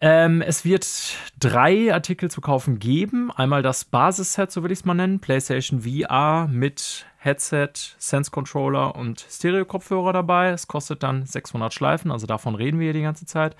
Ähm, 0.00 0.42
es 0.42 0.64
wird 0.64 1.16
drei 1.38 1.92
Artikel 1.92 2.30
zu 2.30 2.40
kaufen 2.40 2.78
geben. 2.78 3.30
Einmal 3.30 3.62
das 3.62 3.84
Basisset, 3.84 4.50
so 4.50 4.62
würde 4.62 4.72
ich 4.72 4.80
es 4.80 4.84
mal 4.84 4.94
nennen, 4.94 5.20
PlayStation 5.20 5.82
VR 5.82 6.48
mit 6.50 7.06
Headset, 7.24 7.70
Sense 7.98 8.30
Controller 8.30 8.94
und 8.96 9.26
Stereo-Kopfhörer 9.30 10.12
dabei. 10.12 10.50
Es 10.50 10.68
kostet 10.68 11.02
dann 11.02 11.24
600 11.24 11.72
Schleifen, 11.72 12.10
also 12.10 12.26
davon 12.26 12.54
reden 12.54 12.78
wir 12.78 12.84
hier 12.84 12.92
die 12.92 13.00
ganze 13.00 13.24
Zeit. 13.24 13.56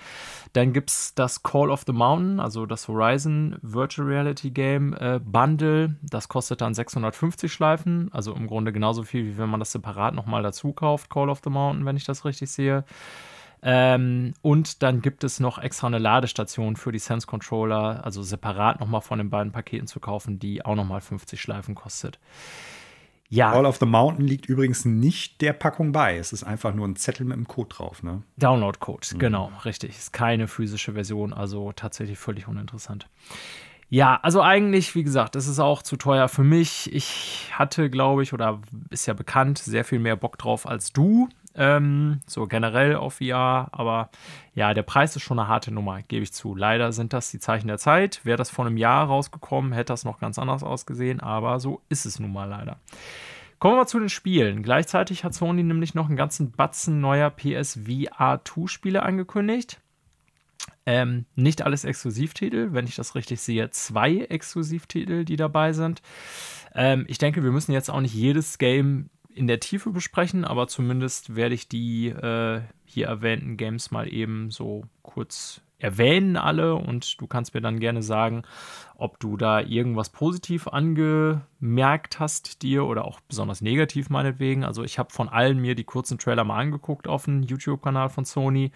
Dann 0.53 0.75
gibt 0.75 0.91
es 0.91 1.15
das 1.15 1.43
Call 1.43 1.71
of 1.71 1.85
the 1.87 1.93
Mountain, 1.93 2.41
also 2.41 2.67
das 2.67 2.89
Horizon 2.89 3.57
Virtual 3.63 4.07
Reality 4.07 4.51
Game 4.51 4.93
äh, 4.95 5.19
Bundle. 5.19 5.97
Das 6.03 6.29
kostet 6.29 6.61
dann 6.61 6.75
650 6.75 7.51
Schleifen, 7.51 8.11
also 8.13 8.35
im 8.35 8.47
Grunde 8.47 8.71
genauso 8.71 9.03
viel, 9.03 9.25
wie 9.25 9.39
wenn 9.39 9.49
man 9.49 9.61
das 9.61 9.73
separat 9.73 10.15
nochmal 10.15 10.43
dazu 10.43 10.75
kauft, 10.75 11.09
Call 11.09 11.31
of 11.31 11.41
the 11.43 11.51
Mountain, 11.51 11.87
wenn 11.87 11.97
ich 11.97 12.05
das 12.05 12.27
richtig 12.27 12.51
sehe. 12.51 12.85
Ähm, 13.67 14.35
und 14.43 14.83
dann 14.83 15.01
gibt 15.01 15.25
es 15.25 15.41
noch 15.41 15.59
extra 15.59 15.87
eine 15.87 15.99
Ladestation 15.99 16.77
für 16.77 16.93
die 16.93 16.99
Sense 16.99 17.27
Controller, 17.27 18.05
also 18.05 18.23
separat 18.23 18.79
nochmal 18.79 19.01
von 19.01 19.19
den 19.19 19.31
beiden 19.31 19.53
Paketen 19.53 19.87
zu 19.87 20.01
kaufen, 20.01 20.39
die 20.39 20.65
auch 20.65 20.75
nochmal 20.75 21.01
50 21.01 21.41
Schleifen 21.41 21.75
kostet. 21.75 22.19
Ja. 23.31 23.53
All 23.53 23.65
of 23.65 23.79
the 23.79 23.87
Mountain 23.87 24.27
liegt 24.27 24.47
übrigens 24.47 24.85
nicht 24.85 25.41
der 25.41 25.55
Packung 25.55 25.93
bei. 25.93 26.19
Es 26.19 26.35
ist 26.35 26.45
einfach 26.45 26.75
nur 26.75 26.87
ein 26.87 26.97
Zettel 26.97 27.25
mit 27.25 27.33
einem 27.33 27.49
Code 27.49 27.75
drauf. 27.75 28.03
Ne? 28.03 28.23
Download-Code, 28.37 29.07
mhm. 29.15 29.19
genau, 29.19 29.51
richtig. 29.65 29.97
Ist 29.97 30.13
keine 30.13 30.47
physische 30.47 30.93
Version, 30.93 31.33
also 31.33 31.73
tatsächlich 31.73 32.19
völlig 32.19 32.47
uninteressant. 32.47 33.09
Ja, 33.89 34.21
also 34.23 34.43
eigentlich, 34.43 34.95
wie 34.95 35.05
gesagt, 35.05 35.37
es 35.37 35.47
ist 35.47 35.59
auch 35.59 35.83
zu 35.83 35.97
teuer 35.97 36.29
für 36.29 36.45
mich. 36.45 36.93
Ich 36.93 37.51
hatte, 37.53 37.91
glaube 37.91 38.23
ich, 38.23 38.33
oder 38.33 38.61
ist 38.91 39.07
ja 39.07 39.15
bekannt, 39.15 39.59
sehr 39.59 39.85
viel 39.85 40.01
mehr 40.01 40.17
Bock 40.17 40.37
drauf 40.37 40.67
als 40.67 40.93
du. 40.93 41.29
Ähm, 41.57 42.21
so 42.27 42.47
generell 42.47 42.97
auf 42.97 43.15
VR, 43.15 43.69
aber 43.71 44.11
ja, 44.55 44.75
der 44.75 44.83
Preis 44.83 45.15
ist 45.15 45.23
schon 45.23 45.39
eine 45.39 45.49
harte 45.49 45.71
Nummer, 45.71 46.03
gebe 46.03 46.25
ich 46.25 46.33
zu. 46.33 46.55
Leider 46.55 46.93
sind 46.93 47.13
das 47.13 47.31
die 47.31 47.39
Zeichen 47.39 47.69
der 47.69 47.79
Zeit. 47.79 48.25
Wäre 48.25 48.37
das 48.37 48.51
vor 48.51 48.67
einem 48.67 48.77
Jahr 48.77 49.07
rausgekommen, 49.07 49.73
hätte 49.73 49.93
das 49.93 50.05
noch 50.05 50.19
ganz 50.19 50.39
anders 50.39 50.65
ausgesehen, 50.65 51.21
aber 51.21 51.61
so 51.61 51.81
ist 51.89 52.07
es 52.07 52.19
nun 52.19 52.33
mal 52.33 52.49
leider. 52.49 52.79
Kommen 53.61 53.77
wir 53.77 53.87
zu 53.87 53.99
den 53.99 54.09
Spielen. 54.09 54.63
Gleichzeitig 54.63 55.25
hat 55.25 55.33
Sony 55.33 55.63
nämlich 55.63 55.95
noch 55.95 56.09
einen 56.09 56.17
ganzen 56.17 56.51
Batzen 56.51 57.01
neuer 57.01 57.31
PSVR 57.31 58.41
2 58.45 58.67
Spiele 58.67 59.03
angekündigt. 59.03 59.81
Ähm, 60.87 61.25
nicht 61.35 61.63
alles 61.63 61.85
Exklusivtitel, 61.85 62.73
wenn 62.73 62.87
ich 62.87 62.97
das 62.97 63.15
richtig 63.15 63.41
sehe, 63.41 63.71
zwei 63.71 64.19
Exklusivtitel, 64.19 65.25
die 65.25 65.37
dabei 65.37 65.73
sind. 65.73 66.03
Ähm, 66.75 67.07
ich 67.09 67.19
denke, 67.19 67.43
wir 67.43 67.53
müssen 67.53 67.73
jetzt 67.73 67.91
auch 67.91 68.01
nicht 68.01 68.15
jedes 68.15 68.59
Game 68.59 69.09
in 69.35 69.47
der 69.47 69.61
Tiefe 69.61 69.91
besprechen, 69.91 70.45
aber 70.45 70.69
zumindest 70.69 71.35
werde 71.37 71.55
ich 71.55 71.69
die 71.69 72.09
äh, 72.09 72.61
hier 72.85 73.07
erwähnten 73.07 73.57
Games 73.57 73.91
mal 73.91 74.13
eben 74.13 74.51
so 74.51 74.85
kurz 75.03 75.61
erwähnen 75.79 76.37
alle 76.37 76.77
und 76.77 77.21
du 77.21 77.27
kannst 77.27 77.53
mir 77.53 77.61
dann 77.61 77.81
gerne 77.81 78.03
sagen, 78.03 78.43
ob 78.97 79.21
du 79.21 79.37
da 79.37 79.61
irgendwas 79.61 80.09
positiv 80.09 80.69
angemerkt 80.69 82.21
hast 82.21 82.63
dir 82.63 82.85
oder 82.87 83.05
auch 83.05 83.21
besonders 83.21 83.61
negativ 83.61 84.09
meinetwegen. 84.09 84.65
Also 84.65 84.83
ich 84.83 84.99
habe 84.99 85.13
von 85.13 85.29
allen 85.29 85.59
mir 85.59 85.75
die 85.75 85.85
kurzen 85.85 86.19
Trailer 86.19 86.45
mal 86.45 86.59
angeguckt 86.59 87.07
auf 87.07 87.25
dem 87.25 87.43
YouTube-Kanal 87.43 88.09
von 88.09 88.25
Sony. 88.25 88.71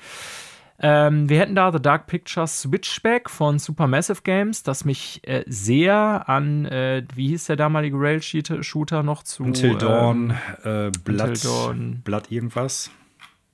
Ähm, 0.80 1.28
wir 1.28 1.40
hätten 1.40 1.56
da 1.56 1.72
The 1.72 1.82
Dark 1.82 2.06
Pictures 2.06 2.62
Switchback 2.62 3.28
von 3.28 3.58
Supermassive 3.58 4.22
Games, 4.22 4.62
das 4.62 4.84
mich 4.84 5.26
äh, 5.26 5.44
sehr 5.46 6.28
an, 6.28 6.66
äh, 6.66 7.04
wie 7.14 7.28
hieß 7.28 7.46
der 7.46 7.56
damalige 7.56 7.96
Rail-Shooter 7.98 9.02
noch 9.02 9.24
zu? 9.24 9.42
Until 9.42 9.72
ähm, 9.72 9.78
Dawn, 9.78 10.30
äh, 10.62 10.90
Blood, 11.02 11.44
Dawn. 11.44 12.00
Blood 12.04 12.30
irgendwas. 12.30 12.92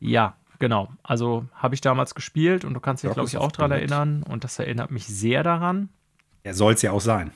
Ja, 0.00 0.36
genau. 0.58 0.92
Also 1.02 1.46
habe 1.54 1.74
ich 1.74 1.80
damals 1.80 2.14
gespielt 2.14 2.64
und 2.64 2.74
du 2.74 2.80
kannst 2.80 3.02
dich, 3.04 3.12
glaube 3.12 3.28
ich, 3.28 3.38
auch 3.38 3.52
daran 3.52 3.70
erinnern 3.70 4.22
und 4.22 4.44
das 4.44 4.58
erinnert 4.58 4.90
mich 4.90 5.06
sehr 5.06 5.42
daran. 5.42 5.88
Er 6.42 6.52
soll 6.52 6.74
es 6.74 6.82
ja 6.82 6.92
auch 6.92 7.00
sein. 7.00 7.30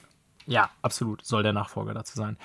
Ja, 0.45 0.70
absolut. 0.82 1.24
Soll 1.24 1.43
der 1.43 1.55
Nachfolger 1.55 1.95
dazu 1.95 2.14
sein. 2.16 2.36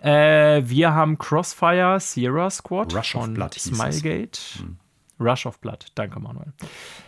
Äh, 0.00 0.62
wir 0.64 0.94
haben 0.94 1.18
Crossfire 1.18 2.00
Sierra 2.00 2.48
Squad 2.50 2.94
Rush 2.94 3.12
von 3.12 3.34
Blood 3.34 3.54
Smilegate. 3.54 4.38
Hm. 4.58 4.78
Rush 5.18 5.46
of 5.46 5.60
Blood, 5.60 5.86
danke 5.94 6.20
Manuel. 6.20 6.52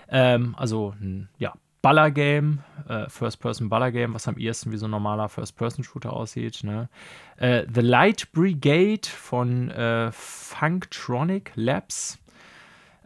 Ähm, 0.08 0.54
also 0.58 0.94
ein 1.00 1.28
ja, 1.38 1.54
Baller-Game, 1.82 2.64
äh, 2.88 3.08
First-Person-Baller-Game, 3.08 4.14
was 4.14 4.26
am 4.26 4.36
ehesten 4.36 4.72
wie 4.72 4.76
so 4.76 4.86
ein 4.86 4.90
normaler 4.90 5.28
First-Person-Shooter 5.28 6.12
aussieht. 6.12 6.64
Ne? 6.64 6.88
Äh, 7.36 7.66
The 7.72 7.80
Light 7.80 8.32
Brigade 8.32 9.08
von 9.08 9.70
äh, 9.70 10.10
Funktronic 10.12 11.52
Labs. 11.54 12.18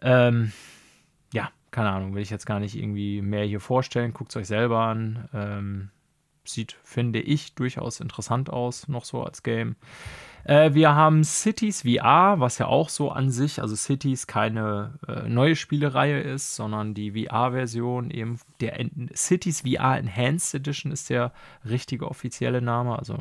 Ähm, 0.00 0.52
ja, 1.32 1.50
keine 1.70 1.90
Ahnung, 1.90 2.14
will 2.14 2.22
ich 2.22 2.30
jetzt 2.30 2.46
gar 2.46 2.60
nicht 2.60 2.76
irgendwie 2.76 3.20
mehr 3.20 3.44
hier 3.44 3.60
vorstellen. 3.60 4.14
Guckt 4.14 4.30
es 4.30 4.36
euch 4.36 4.46
selber 4.46 4.80
an. 4.80 5.28
Ähm, 5.34 5.90
sieht, 6.44 6.72
finde 6.82 7.20
ich, 7.20 7.54
durchaus 7.54 8.00
interessant 8.00 8.50
aus, 8.50 8.88
noch 8.88 9.04
so 9.04 9.22
als 9.22 9.42
Game. 9.42 9.76
Äh, 10.44 10.74
wir 10.74 10.94
haben 10.94 11.24
Cities 11.24 11.82
VR, 11.82 12.40
was 12.40 12.58
ja 12.58 12.66
auch 12.66 12.88
so 12.88 13.10
an 13.10 13.30
sich, 13.30 13.60
also 13.60 13.76
Cities 13.76 14.26
keine 14.26 14.98
äh, 15.06 15.28
neue 15.28 15.56
Spielereihe 15.56 16.20
ist, 16.20 16.56
sondern 16.56 16.94
die 16.94 17.12
VR-Version 17.12 18.10
eben 18.10 18.38
der 18.60 18.80
en 18.80 19.10
Cities 19.14 19.62
VR 19.62 19.98
Enhanced 19.98 20.54
Edition 20.54 20.92
ist 20.92 21.10
der 21.10 21.32
richtige 21.68 22.08
offizielle 22.08 22.60
Name, 22.60 22.98
also 22.98 23.18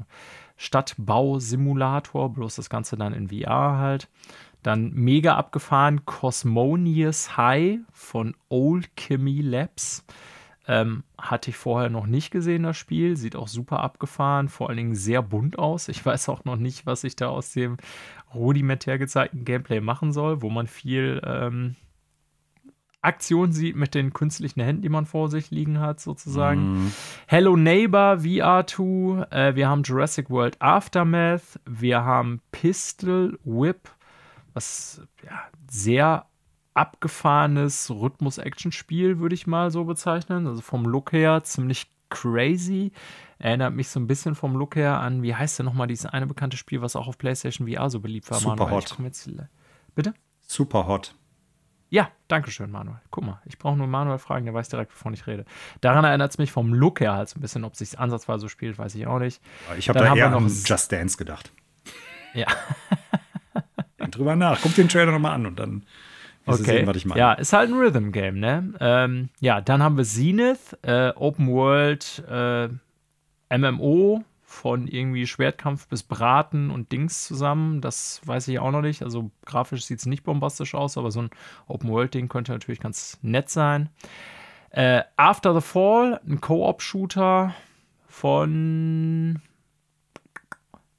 Stadtbausimulator, 0.57 2.29
bloß 2.29 2.55
das 2.55 2.69
Ganze 2.69 2.95
dann 2.95 3.13
in 3.13 3.29
VR 3.29 3.77
halt. 3.77 4.07
Dann 4.63 4.91
mega 4.93 5.35
abgefahren 5.35 6.05
Cosmonius 6.05 7.35
High 7.35 7.79
von 7.91 8.35
Old 8.49 8.95
Chemie 8.95 9.41
Labs. 9.41 10.05
Ähm, 10.67 11.03
hatte 11.17 11.49
ich 11.49 11.57
vorher 11.57 11.89
noch 11.89 12.05
nicht 12.05 12.29
gesehen, 12.31 12.63
das 12.63 12.77
Spiel. 12.77 13.17
Sieht 13.17 13.35
auch 13.35 13.47
super 13.47 13.79
abgefahren, 13.79 14.47
vor 14.47 14.69
allen 14.69 14.77
Dingen 14.77 14.95
sehr 14.95 15.21
bunt 15.21 15.57
aus. 15.57 15.87
Ich 15.87 16.05
weiß 16.05 16.29
auch 16.29 16.45
noch 16.45 16.57
nicht, 16.57 16.85
was 16.85 17.03
ich 17.03 17.15
da 17.15 17.29
aus 17.29 17.53
dem 17.53 17.77
rudimentär 18.33 18.97
gezeigten 18.97 19.43
Gameplay 19.43 19.81
machen 19.81 20.13
soll, 20.13 20.41
wo 20.41 20.49
man 20.49 20.67
viel 20.67 21.21
ähm, 21.25 21.75
Aktion 23.01 23.51
sieht 23.51 23.75
mit 23.75 23.95
den 23.95 24.13
künstlichen 24.13 24.61
Händen, 24.61 24.83
die 24.83 24.89
man 24.89 25.07
vor 25.07 25.29
sich 25.29 25.49
liegen 25.49 25.79
hat, 25.79 25.99
sozusagen. 25.99 26.85
Mm. 26.85 26.91
Hello 27.25 27.55
Neighbor 27.57 28.17
VR2, 28.17 29.31
äh, 29.31 29.55
wir 29.55 29.67
haben 29.67 29.81
Jurassic 29.81 30.29
World 30.29 30.61
Aftermath, 30.61 31.59
wir 31.65 32.03
haben 32.05 32.41
Pistol 32.51 33.39
Whip, 33.43 33.89
was 34.53 35.01
ja, 35.25 35.41
sehr 35.69 36.25
abgefahrenes 36.73 37.89
Rhythmus-Action-Spiel, 37.89 39.19
würde 39.19 39.35
ich 39.35 39.47
mal 39.47 39.71
so 39.71 39.83
bezeichnen. 39.85 40.47
Also 40.47 40.61
vom 40.61 40.85
Look 40.85 41.11
her 41.11 41.43
ziemlich 41.43 41.91
crazy. 42.09 42.91
Erinnert 43.39 43.73
mich 43.73 43.89
so 43.89 43.99
ein 43.99 44.07
bisschen 44.07 44.35
vom 44.35 44.55
Look 44.55 44.75
her 44.75 44.99
an, 44.99 45.23
wie 45.23 45.33
heißt 45.33 45.59
denn 45.59 45.65
nochmal 45.65 45.87
dieses 45.87 46.05
eine 46.05 46.27
bekannte 46.27 46.57
Spiel, 46.57 46.81
was 46.81 46.95
auch 46.95 47.07
auf 47.07 47.17
PlayStation 47.17 47.67
VR 47.67 47.89
so 47.89 47.99
beliebt 47.99 48.29
war? 48.29 48.39
Super 48.39 48.55
Manuel. 48.55 48.71
Hot. 48.73 48.97
Jetzt, 49.03 49.29
bitte? 49.95 50.13
Super 50.41 50.87
Hot. 50.87 51.15
Ja, 51.89 52.09
danke 52.29 52.51
schön, 52.51 52.71
Manuel. 52.71 53.01
Guck 53.09 53.25
mal, 53.25 53.41
ich 53.45 53.57
brauche 53.57 53.75
nur 53.75 53.87
Manuel 53.87 54.17
fragen, 54.17 54.45
der 54.45 54.53
weiß 54.53 54.69
direkt, 54.69 54.93
wovon 54.93 55.13
ich 55.13 55.27
rede. 55.27 55.43
Daran 55.81 56.05
erinnert 56.05 56.31
es 56.31 56.37
mich 56.37 56.51
vom 56.51 56.73
Look 56.73 57.01
her 57.01 57.13
halt 57.13 57.27
so 57.27 57.37
ein 57.37 57.41
bisschen, 57.41 57.65
ob 57.65 57.73
es 57.73 57.79
sich 57.79 57.99
ansatzweise 57.99 58.41
so 58.41 58.47
spielt, 58.47 58.77
weiß 58.77 58.95
ich 58.95 59.07
auch 59.07 59.19
nicht. 59.19 59.41
Ich 59.77 59.89
habe 59.89 59.99
da 59.99 60.15
eher 60.15 60.29
noch 60.29 60.37
an 60.37 60.47
Just 60.47 60.91
Dance 60.91 61.17
gedacht. 61.17 61.51
Ja. 62.33 62.47
Denk 63.99 64.13
drüber 64.13 64.37
nach. 64.37 64.61
Guck 64.61 64.73
den 64.75 64.87
Trailer 64.87 65.11
nochmal 65.11 65.33
an 65.33 65.45
und 65.45 65.59
dann 65.59 65.83
Okay. 66.45 66.63
Sehen, 66.63 66.87
was 66.87 66.97
ich 66.97 67.05
meine. 67.05 67.19
Ja, 67.19 67.33
ist 67.33 67.53
halt 67.53 67.69
ein 67.69 67.77
Rhythm-Game, 67.77 68.39
ne? 68.39 68.73
Ähm, 68.79 69.29
ja, 69.39 69.61
dann 69.61 69.83
haben 69.83 69.97
wir 69.97 70.03
Zenith, 70.03 70.77
äh, 70.81 71.09
Open 71.15 71.47
World, 71.47 72.23
äh, 72.27 72.69
MMO 73.55 74.23
von 74.43 74.87
irgendwie 74.87 75.27
Schwertkampf 75.27 75.87
bis 75.87 76.03
Braten 76.03 76.71
und 76.71 76.91
Dings 76.91 77.25
zusammen. 77.25 77.79
Das 77.79 78.21
weiß 78.25 78.47
ich 78.49 78.59
auch 78.59 78.71
noch 78.71 78.81
nicht. 78.81 79.01
Also 79.03 79.31
grafisch 79.45 79.85
sieht 79.85 79.99
es 79.99 80.05
nicht 80.05 80.23
bombastisch 80.23 80.75
aus, 80.75 80.97
aber 80.97 81.11
so 81.11 81.21
ein 81.21 81.29
Open-World-Ding 81.67 82.27
könnte 82.27 82.51
natürlich 82.51 82.79
ganz 82.79 83.17
nett 83.21 83.49
sein. 83.49 83.89
Äh, 84.71 85.03
After 85.15 85.53
the 85.53 85.61
Fall, 85.61 86.19
ein 86.27 86.41
Co-op-Shooter 86.41 87.53
von. 88.07 89.41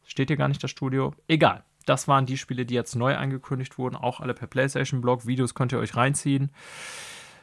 Steht 0.04 0.28
hier 0.28 0.36
gar 0.36 0.48
nicht 0.48 0.62
das 0.62 0.70
Studio? 0.70 1.14
Egal. 1.28 1.62
Das 1.84 2.08
waren 2.08 2.26
die 2.26 2.38
Spiele, 2.38 2.64
die 2.66 2.74
jetzt 2.74 2.96
neu 2.96 3.16
angekündigt 3.16 3.78
wurden. 3.78 3.96
Auch 3.96 4.20
alle 4.20 4.34
per 4.34 4.46
PlayStation-Blog. 4.46 5.26
Videos 5.26 5.54
könnt 5.54 5.72
ihr 5.72 5.78
euch 5.78 5.96
reinziehen. 5.96 6.50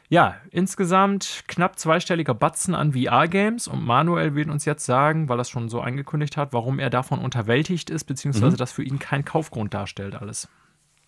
Ja, 0.08 0.34
insgesamt 0.50 1.44
knapp 1.46 1.78
zweistelliger 1.78 2.34
Batzen 2.34 2.74
an 2.74 2.94
VR-Games 2.94 3.68
und 3.68 3.84
Manuel 3.84 4.34
wird 4.34 4.48
uns 4.48 4.64
jetzt 4.64 4.84
sagen, 4.84 5.28
weil 5.28 5.38
er 5.38 5.42
es 5.42 5.50
schon 5.50 5.68
so 5.68 5.80
angekündigt 5.80 6.36
hat, 6.36 6.52
warum 6.52 6.80
er 6.80 6.90
davon 6.90 7.20
unterwältigt 7.20 7.90
ist, 7.90 8.04
beziehungsweise 8.04 8.54
mhm. 8.54 8.58
das 8.58 8.72
für 8.72 8.82
ihn 8.82 8.98
kein 8.98 9.24
Kaufgrund 9.24 9.72
darstellt, 9.72 10.16
alles. 10.16 10.48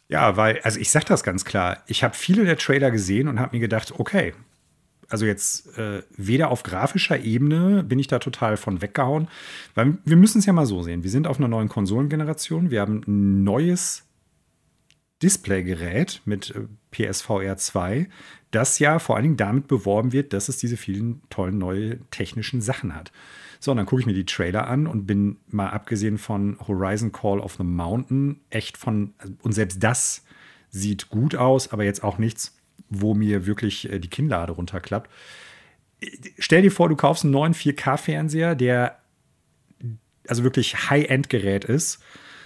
Ja, 0.06 0.36
weil, 0.36 0.60
also 0.62 0.78
ich 0.78 0.90
sag 0.90 1.04
das 1.06 1.24
ganz 1.24 1.44
klar, 1.44 1.78
ich 1.86 2.04
habe 2.04 2.14
viele 2.14 2.44
der 2.44 2.58
Trailer 2.58 2.92
gesehen 2.92 3.26
und 3.26 3.40
habe 3.40 3.56
mir 3.56 3.60
gedacht, 3.60 3.92
okay, 3.98 4.34
also 5.12 5.26
jetzt 5.26 5.76
äh, 5.76 6.02
weder 6.16 6.50
auf 6.50 6.62
grafischer 6.62 7.20
Ebene 7.20 7.82
bin 7.82 7.98
ich 7.98 8.06
da 8.06 8.18
total 8.18 8.56
von 8.56 8.80
weggehauen, 8.80 9.28
weil 9.74 9.98
wir 10.06 10.16
müssen 10.16 10.38
es 10.38 10.46
ja 10.46 10.54
mal 10.54 10.64
so 10.64 10.82
sehen. 10.82 11.02
Wir 11.02 11.10
sind 11.10 11.26
auf 11.26 11.38
einer 11.38 11.48
neuen 11.48 11.68
Konsolengeneration, 11.68 12.70
wir 12.70 12.80
haben 12.80 13.02
ein 13.06 13.44
neues 13.44 14.04
Displaygerät 15.22 16.22
mit 16.24 16.54
äh, 16.54 16.66
PSVR 16.90 17.58
2, 17.58 18.08
das 18.52 18.78
ja 18.78 18.98
vor 18.98 19.16
allen 19.16 19.24
Dingen 19.24 19.36
damit 19.36 19.68
beworben 19.68 20.12
wird, 20.12 20.32
dass 20.32 20.48
es 20.48 20.56
diese 20.56 20.78
vielen 20.78 21.20
tollen 21.28 21.58
neue 21.58 21.98
technischen 22.10 22.62
Sachen 22.62 22.94
hat. 22.94 23.12
So, 23.60 23.70
und 23.70 23.76
dann 23.76 23.86
gucke 23.86 24.00
ich 24.00 24.06
mir 24.06 24.14
die 24.14 24.26
Trailer 24.26 24.66
an 24.66 24.86
und 24.86 25.06
bin 25.06 25.36
mal 25.46 25.68
abgesehen 25.68 26.16
von 26.16 26.56
Horizon 26.66 27.12
Call 27.12 27.38
of 27.38 27.56
the 27.58 27.64
Mountain 27.64 28.40
echt 28.48 28.78
von, 28.78 29.12
und 29.42 29.52
selbst 29.52 29.82
das 29.82 30.24
sieht 30.70 31.10
gut 31.10 31.36
aus, 31.36 31.70
aber 31.70 31.84
jetzt 31.84 32.02
auch 32.02 32.16
nichts, 32.16 32.56
wo 32.88 33.14
mir 33.14 33.46
wirklich 33.46 33.90
äh, 33.90 33.98
die 33.98 34.10
Kinnlade 34.10 34.52
runterklappt. 34.52 35.10
Stell 36.38 36.62
dir 36.62 36.72
vor, 36.72 36.88
du 36.88 36.96
kaufst 36.96 37.24
einen 37.24 37.32
neuen 37.32 37.54
4K-Fernseher, 37.54 38.54
der 38.54 38.98
also 40.26 40.44
wirklich 40.44 40.90
High-End-Gerät 40.90 41.64
ist 41.64 42.02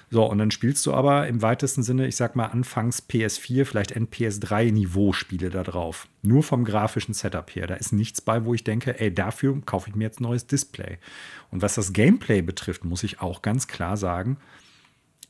so, 0.09 0.25
und 0.25 0.39
dann 0.39 0.53
spielst 0.53 0.87
du 0.87 0.95
aber 0.95 1.27
im 1.27 1.43
weitesten 1.43 1.83
Sinne, 1.83 2.07
ich 2.07 2.15
sag 2.15 2.37
mal, 2.37 2.47
anfangs 2.47 3.03
PS4, 3.09 3.65
vielleicht 3.65 3.97
NPS3-Niveau-Spiele 3.97 5.51
da 5.51 5.65
drauf. 5.65 6.07
Nur 6.23 6.45
vom 6.45 6.65
grafischen 6.65 7.13
Setup 7.13 7.51
her. 7.55 7.67
Da 7.67 7.75
ist 7.75 7.93
nichts 7.93 8.21
bei, 8.21 8.45
wo 8.45 8.55
ich 8.55 8.63
denke, 8.63 9.01
ey, 9.01 9.13
dafür 9.13 9.61
kaufe 9.67 9.91
ich 9.91 9.97
mir 9.97 10.05
jetzt 10.05 10.21
ein 10.21 10.25
neues 10.25 10.47
Display. 10.47 10.99
Und 11.51 11.63
was 11.63 11.75
das 11.75 11.93
Gameplay 11.93 12.41
betrifft, 12.41 12.85
muss 12.85 13.03
ich 13.03 13.21
auch 13.21 13.43
ganz 13.43 13.67
klar 13.67 13.97
sagen, 13.97 14.37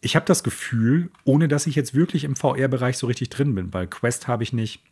ich 0.01 0.17
habe 0.17 0.27
das 0.27 0.45
Gefühl, 0.45 1.11
ohne 1.25 1.49
dass 1.49 1.67
ich 1.67 1.75
jetzt 1.75 1.95
wirklich 1.95 2.25
im 2.25 2.37
VR-Bereich 2.37 2.99
so 2.99 3.07
richtig 3.07 3.31
drin 3.31 3.55
bin, 3.55 3.73
weil 3.73 3.87
Quest 3.87 4.29
habe 4.29 4.43
ich 4.43 4.53
nicht. 4.53 4.83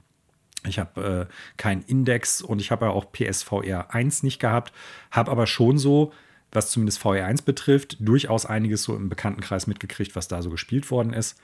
Ich 0.66 0.78
habe 0.78 1.28
äh, 1.28 1.34
keinen 1.58 1.82
Index 1.82 2.40
und 2.40 2.58
ich 2.58 2.70
habe 2.70 2.86
ja 2.86 2.92
auch 2.92 3.12
PSVR 3.12 3.94
1 3.94 4.22
nicht 4.22 4.38
gehabt, 4.38 4.72
habe 5.10 5.30
aber 5.30 5.46
schon 5.46 5.76
so 5.76 6.12
was 6.54 6.70
zumindest 6.70 7.04
VR1 7.04 7.44
betrifft, 7.44 7.96
durchaus 8.00 8.46
einiges 8.46 8.84
so 8.84 8.96
im 8.96 9.08
Bekanntenkreis 9.08 9.66
mitgekriegt, 9.66 10.16
was 10.16 10.28
da 10.28 10.40
so 10.40 10.50
gespielt 10.50 10.90
worden 10.90 11.12
ist. 11.12 11.38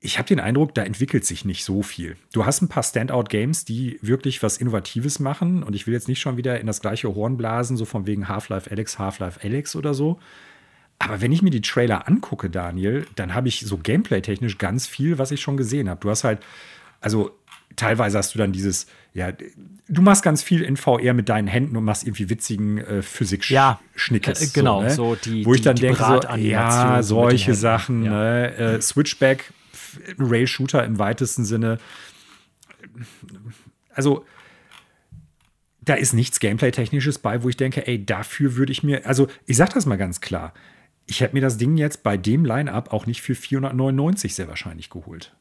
Ich 0.00 0.18
habe 0.18 0.28
den 0.28 0.40
Eindruck, 0.40 0.74
da 0.74 0.82
entwickelt 0.82 1.24
sich 1.24 1.46
nicht 1.46 1.64
so 1.64 1.82
viel. 1.82 2.16
Du 2.32 2.44
hast 2.44 2.60
ein 2.60 2.68
paar 2.68 2.82
Standout-Games, 2.82 3.64
die 3.64 3.98
wirklich 4.02 4.42
was 4.42 4.58
Innovatives 4.58 5.18
machen. 5.18 5.62
Und 5.62 5.74
ich 5.74 5.86
will 5.86 5.94
jetzt 5.94 6.08
nicht 6.08 6.20
schon 6.20 6.36
wieder 6.36 6.60
in 6.60 6.66
das 6.66 6.82
gleiche 6.82 7.14
Horn 7.14 7.38
blasen, 7.38 7.78
so 7.78 7.86
von 7.86 8.06
wegen 8.06 8.28
Half-Life 8.28 8.70
Alex, 8.70 8.98
Half-Life 8.98 9.40
Alex 9.42 9.74
oder 9.76 9.94
so. 9.94 10.18
Aber 11.04 11.20
wenn 11.20 11.32
ich 11.32 11.42
mir 11.42 11.50
die 11.50 11.60
Trailer 11.60 12.08
angucke, 12.08 12.50
Daniel, 12.50 13.06
dann 13.16 13.34
habe 13.34 13.48
ich 13.48 13.60
so 13.60 13.78
gameplay-technisch 13.78 14.58
ganz 14.58 14.86
viel, 14.86 15.18
was 15.18 15.30
ich 15.30 15.40
schon 15.40 15.56
gesehen 15.56 15.88
habe. 15.88 16.00
Du 16.00 16.10
hast 16.10 16.24
halt, 16.24 16.40
also 17.00 17.36
teilweise 17.76 18.18
hast 18.18 18.34
du 18.34 18.38
dann 18.38 18.52
dieses, 18.52 18.86
ja, 19.12 19.32
du 19.32 20.02
machst 20.02 20.22
ganz 20.22 20.42
viel 20.42 20.62
in 20.62 20.76
VR 20.76 21.14
mit 21.14 21.28
deinen 21.28 21.48
Händen 21.48 21.76
und 21.76 21.84
machst 21.84 22.04
irgendwie 22.04 22.30
witzigen 22.30 22.78
äh, 22.78 23.02
Physik-Schnickes. 23.02 24.40
Ja, 24.40 24.46
äh, 24.46 24.50
genau, 24.52 24.80
so, 24.80 24.84
ne? 24.84 24.90
so 24.90 25.14
die, 25.16 25.44
Wo 25.44 25.54
ich 25.54 25.62
dann 25.62 25.76
denke, 25.76 26.02
so, 26.02 26.36
ja, 26.36 27.02
solche 27.02 27.54
Sachen, 27.54 28.04
ja. 28.04 28.10
ne? 28.10 28.56
Äh, 28.56 28.80
Switchback, 28.80 29.52
Rail-Shooter 30.18 30.84
im 30.84 30.98
weitesten 30.98 31.44
Sinne. 31.44 31.78
Also, 33.92 34.24
da 35.82 35.94
ist 35.94 36.14
nichts 36.14 36.40
Gameplay-Technisches 36.40 37.18
bei, 37.18 37.42
wo 37.42 37.48
ich 37.48 37.56
denke, 37.56 37.86
ey, 37.86 38.04
dafür 38.04 38.56
würde 38.56 38.72
ich 38.72 38.82
mir, 38.82 39.06
also 39.06 39.28
ich 39.46 39.56
sag 39.56 39.74
das 39.74 39.86
mal 39.86 39.96
ganz 39.96 40.20
klar, 40.20 40.54
ich 41.06 41.20
hätte 41.20 41.34
mir 41.34 41.40
das 41.40 41.58
Ding 41.58 41.76
jetzt 41.76 42.02
bei 42.02 42.16
dem 42.16 42.44
Line-Up 42.44 42.92
auch 42.92 43.06
nicht 43.06 43.22
für 43.22 43.34
499 43.34 44.34
sehr 44.34 44.48
wahrscheinlich 44.48 44.90
geholt. 44.90 45.36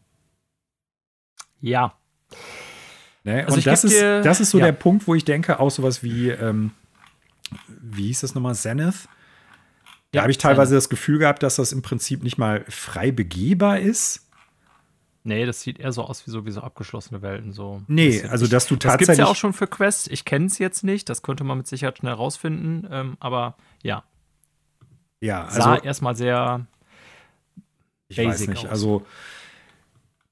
Ja, 1.61 1.95
Ne? 3.23 3.45
Also 3.45 3.55
und 3.55 3.65
das 3.65 3.83
ist, 3.83 3.93
dir, 3.93 4.21
das 4.21 4.39
ist 4.39 4.51
so 4.51 4.59
ja. 4.59 4.65
der 4.65 4.71
Punkt, 4.73 5.07
wo 5.07 5.15
ich 5.15 5.25
denke, 5.25 5.59
auch 5.59 5.71
sowas 5.71 6.03
wie, 6.03 6.29
ähm, 6.29 6.71
wie 7.67 8.07
hieß 8.07 8.21
das 8.21 8.35
nochmal, 8.35 8.55
Zenith? 8.55 9.07
Da 10.11 10.17
ja, 10.17 10.21
habe 10.23 10.31
ich 10.31 10.37
teilweise 10.37 10.75
das 10.75 10.89
Gefühl 10.89 11.19
gehabt, 11.19 11.41
dass 11.41 11.55
das 11.55 11.71
im 11.71 11.81
Prinzip 11.81 12.23
nicht 12.23 12.37
mal 12.37 12.65
frei 12.67 13.11
begehbar 13.11 13.79
ist. 13.79 14.27
Nee, 15.23 15.45
das 15.45 15.61
sieht 15.61 15.79
eher 15.79 15.93
so 15.93 16.03
aus 16.03 16.27
wie 16.27 16.31
so, 16.31 16.45
wie 16.45 16.51
so 16.51 16.59
abgeschlossene 16.59 17.21
Welten. 17.21 17.53
So 17.53 17.81
nee, 17.87 18.21
also 18.23 18.45
dass 18.45 18.67
du 18.67 18.75
tatsächlich. 18.75 19.07
Das 19.07 19.15
gibt 19.15 19.25
ja 19.25 19.31
auch 19.31 19.37
schon 19.37 19.53
für 19.53 19.67
Quest. 19.67 20.11
Ich 20.11 20.25
kenne 20.25 20.47
es 20.47 20.59
jetzt 20.59 20.83
nicht. 20.83 21.07
Das 21.07 21.21
könnte 21.21 21.45
man 21.45 21.57
mit 21.57 21.67
Sicherheit 21.67 21.97
schnell 21.97 22.13
rausfinden. 22.13 22.85
Ähm, 22.91 23.17
aber 23.21 23.55
ja. 23.81 24.03
Ja, 25.23 25.45
also. 25.45 25.61
Sah 25.61 25.77
erstmal 25.77 26.15
sehr. 26.17 26.67
Ich 28.09 28.17
weiß 28.17 28.47
nicht. 28.47 28.65
Aus. 28.65 28.71
Also 28.71 29.05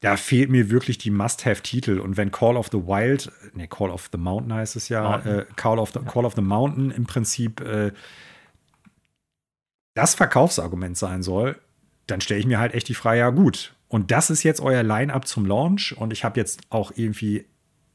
da 0.02 0.18
fehlt 0.18 0.50
mir 0.50 0.70
wirklich 0.70 0.98
die 0.98 1.12
Must-Have-Titel. 1.12 2.00
Und 2.00 2.18
wenn 2.18 2.32
Call 2.32 2.58
of 2.58 2.68
the 2.72 2.80
Wild, 2.80 3.32
ne, 3.54 3.70
Call 3.70 3.90
of 3.90 4.10
the 4.12 4.18
Mountain 4.18 4.54
heißt 4.54 4.76
es 4.76 4.90
ja, 4.90 5.20
äh, 5.20 5.46
Call, 5.56 5.80
of 5.80 5.92
the, 5.94 6.00
ja. 6.00 6.12
Call 6.12 6.26
of 6.26 6.34
the 6.36 6.42
Mountain 6.42 6.92
im 6.92 7.06
Prinzip 7.06 7.62
äh, 7.62 7.94
das 9.94 10.14
Verkaufsargument 10.14 10.98
sein 10.98 11.24
soll, 11.24 11.58
dann 12.08 12.20
stelle 12.20 12.42
ich 12.42 12.46
mir 12.46 12.60
halt 12.60 12.74
echt 12.74 12.90
die 12.90 12.96
Frage, 12.96 13.20
ja 13.20 13.30
gut. 13.30 13.74
Und 13.88 14.12
das 14.12 14.30
ist 14.30 14.44
jetzt 14.44 14.60
euer 14.60 14.84
Line-up 14.84 15.26
zum 15.26 15.46
Launch. 15.46 15.96
Und 15.96 16.12
ich 16.12 16.26
habe 16.26 16.38
jetzt 16.38 16.62
auch 16.70 16.92
irgendwie 16.96 17.46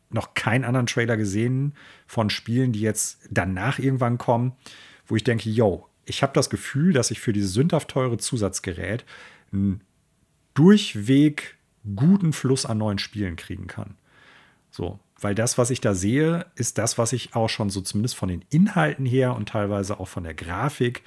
noch 0.08 0.32
keinen 0.32 0.64
anderen 0.64 0.86
Trailer 0.86 1.18
gesehen 1.18 1.74
von 2.06 2.30
Spielen, 2.30 2.72
die 2.72 2.80
jetzt 2.80 3.18
danach 3.30 3.78
irgendwann 3.78 4.16
kommen, 4.16 4.52
wo 5.06 5.16
ich 5.16 5.24
denke, 5.24 5.50
yo, 5.50 5.88
ich 6.06 6.22
habe 6.22 6.32
das 6.32 6.48
Gefühl, 6.48 6.92
dass 6.92 7.10
ich 7.10 7.20
für 7.20 7.32
dieses 7.32 7.52
sündhaft 7.52 7.88
teure 7.88 8.16
Zusatzgerät 8.16 9.04
ein 9.52 9.82
durchweg 10.54 11.58
guten 11.94 12.32
Fluss 12.32 12.64
an 12.64 12.78
neuen 12.78 12.98
Spielen 12.98 13.36
kriegen 13.36 13.66
kann. 13.66 13.96
So, 14.70 14.98
weil 15.20 15.34
das, 15.34 15.58
was 15.58 15.70
ich 15.70 15.80
da 15.80 15.94
sehe, 15.94 16.46
ist 16.54 16.78
das, 16.78 16.96
was 16.96 17.12
ich 17.12 17.34
auch 17.34 17.48
schon 17.48 17.70
so 17.70 17.80
zumindest 17.80 18.16
von 18.16 18.28
den 18.28 18.44
Inhalten 18.50 19.04
her 19.04 19.34
und 19.34 19.48
teilweise 19.48 20.00
auch 20.00 20.08
von 20.08 20.24
der 20.24 20.34
Grafik 20.34 21.02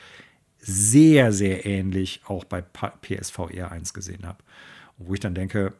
sehr, 0.57 1.31
sehr 1.31 1.65
ähnlich 1.65 2.21
auch 2.25 2.43
bei 2.43 2.61
PSVR 2.61 3.71
1 3.71 3.93
gesehen 3.93 4.25
habe. 4.25 4.43
Wo 4.97 5.13
ich 5.13 5.21
dann 5.21 5.35
denke, 5.35 5.73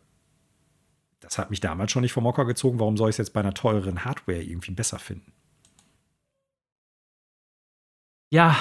das 1.19 1.37
hat 1.37 1.49
mich 1.49 1.59
damals 1.59 1.91
schon 1.91 2.01
nicht 2.01 2.13
vom 2.13 2.23
Mocker 2.23 2.45
gezogen, 2.45 2.79
warum 2.79 2.95
soll 2.95 3.09
ich 3.09 3.15
es 3.15 3.17
jetzt 3.17 3.33
bei 3.33 3.41
einer 3.41 3.53
teureren 3.53 4.05
Hardware 4.05 4.41
irgendwie 4.41 4.71
besser 4.71 4.99
finden? 4.99 5.33
Ja, 8.31 8.55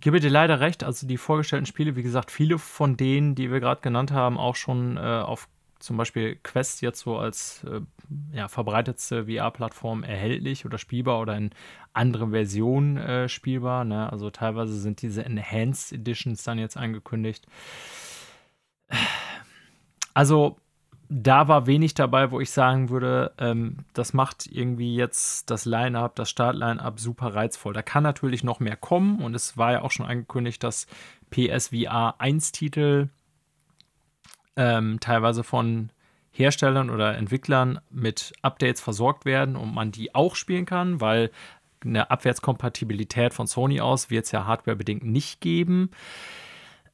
gebe 0.00 0.20
dir 0.20 0.30
leider 0.30 0.60
recht. 0.60 0.84
Also 0.84 1.06
die 1.06 1.16
vorgestellten 1.16 1.66
Spiele, 1.66 1.96
wie 1.96 2.02
gesagt, 2.02 2.30
viele 2.30 2.58
von 2.58 2.96
denen, 2.96 3.34
die 3.34 3.50
wir 3.50 3.60
gerade 3.60 3.80
genannt 3.80 4.12
haben, 4.12 4.38
auch 4.38 4.56
schon 4.56 4.96
äh, 4.96 5.00
auf 5.00 5.48
zum 5.78 5.96
Beispiel 5.96 6.36
Quest 6.42 6.80
jetzt 6.80 7.00
so 7.00 7.18
als 7.18 7.64
äh, 7.64 7.80
ja, 8.32 8.48
verbreitetste 8.48 9.26
VR-Plattform 9.26 10.04
erhältlich 10.04 10.64
oder 10.64 10.78
spielbar 10.78 11.20
oder 11.20 11.36
in 11.36 11.50
anderen 11.92 12.30
Versionen 12.30 12.96
äh, 12.96 13.28
spielbar. 13.28 13.84
Ne? 13.84 14.10
Also 14.10 14.30
teilweise 14.30 14.78
sind 14.78 15.02
diese 15.02 15.24
Enhanced 15.24 15.92
Editions 15.92 16.44
dann 16.44 16.58
jetzt 16.58 16.76
angekündigt. 16.76 17.46
Also 20.14 20.56
da 21.14 21.46
war 21.46 21.66
wenig 21.66 21.92
dabei, 21.92 22.30
wo 22.30 22.40
ich 22.40 22.50
sagen 22.50 22.88
würde, 22.88 23.32
ähm, 23.38 23.84
das 23.92 24.14
macht 24.14 24.46
irgendwie 24.46 24.96
jetzt 24.96 25.50
das 25.50 25.66
Line-up, 25.66 26.14
das 26.14 26.30
Start-Line-up 26.30 26.98
super 26.98 27.34
reizvoll. 27.34 27.74
Da 27.74 27.82
kann 27.82 28.02
natürlich 28.02 28.42
noch 28.42 28.60
mehr 28.60 28.76
kommen 28.76 29.20
und 29.20 29.34
es 29.34 29.58
war 29.58 29.72
ja 29.72 29.82
auch 29.82 29.90
schon 29.90 30.06
angekündigt, 30.06 30.62
dass 30.62 30.86
PSVR 31.30 32.16
1-Titel 32.18 33.08
ähm, 34.56 35.00
teilweise 35.00 35.44
von 35.44 35.90
Herstellern 36.30 36.88
oder 36.88 37.16
Entwicklern 37.16 37.80
mit 37.90 38.32
Updates 38.40 38.80
versorgt 38.80 39.26
werden 39.26 39.54
und 39.54 39.74
man 39.74 39.92
die 39.92 40.14
auch 40.14 40.34
spielen 40.34 40.64
kann, 40.64 41.02
weil 41.02 41.30
eine 41.84 42.10
Abwärtskompatibilität 42.10 43.34
von 43.34 43.46
Sony 43.46 43.80
aus 43.80 44.08
wird 44.08 44.24
es 44.24 44.32
ja 44.32 44.46
hardwarebedingt 44.46 45.04
nicht 45.04 45.40
geben. 45.40 45.90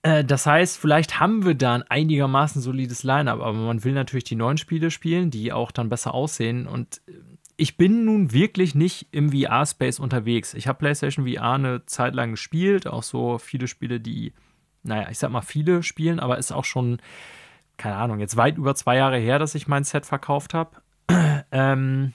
Äh, 0.03 0.25
das 0.25 0.47
heißt, 0.47 0.79
vielleicht 0.79 1.21
haben 1.21 1.45
wir 1.45 1.55
da 1.55 1.75
ein 1.75 1.83
einigermaßen 1.83 2.63
solides 2.63 3.03
Line-up, 3.03 3.41
aber 3.41 3.53
man 3.53 3.85
will 3.85 3.93
natürlich 3.93 4.25
die 4.25 4.37
neuen 4.37 4.59
Spiele 4.59 4.91
spielen, 4.91 5.31
die 5.31 5.53
auch 5.53 5.71
dann 5.71 5.89
besser 5.89 6.15
aussehen. 6.15 6.67
Und 6.67 7.01
ich 7.57 7.77
bin 7.77 8.05
nun 8.05 8.33
wirklich 8.33 8.75
nicht 8.75 9.09
im 9.11 9.33
VR-Space 9.33 9.99
unterwegs. 9.99 10.55
Ich 10.55 10.69
habe 10.69 10.79
PlayStation 10.79 11.27
VR 11.27 11.53
eine 11.55 11.85
Zeit 11.87 12.15
lang 12.15 12.33
gespielt, 12.33 12.87
auch 12.87 13.03
so 13.03 13.39
viele 13.39 13.67
Spiele, 13.67 14.01
die, 14.01 14.33
naja, 14.85 15.09
ich 15.11 15.19
sag 15.19 15.31
mal 15.31 15.43
viele 15.43 15.83
spielen, 15.83 16.21
aber 16.21 16.39
ist 16.39 16.53
auch 16.53 16.65
schon, 16.65 17.01
keine 17.77 17.97
Ahnung, 17.97 18.21
jetzt 18.21 18.37
weit 18.37 18.59
über 18.59 18.75
zwei 18.77 18.97
Jahre 18.97 19.19
her, 19.19 19.41
dass 19.41 19.57
ich 19.57 19.67
mein 19.67 19.85
Set 19.85 20.07
verkauft 20.07 20.55
habe. 20.55 20.71
ähm, 21.51 22.15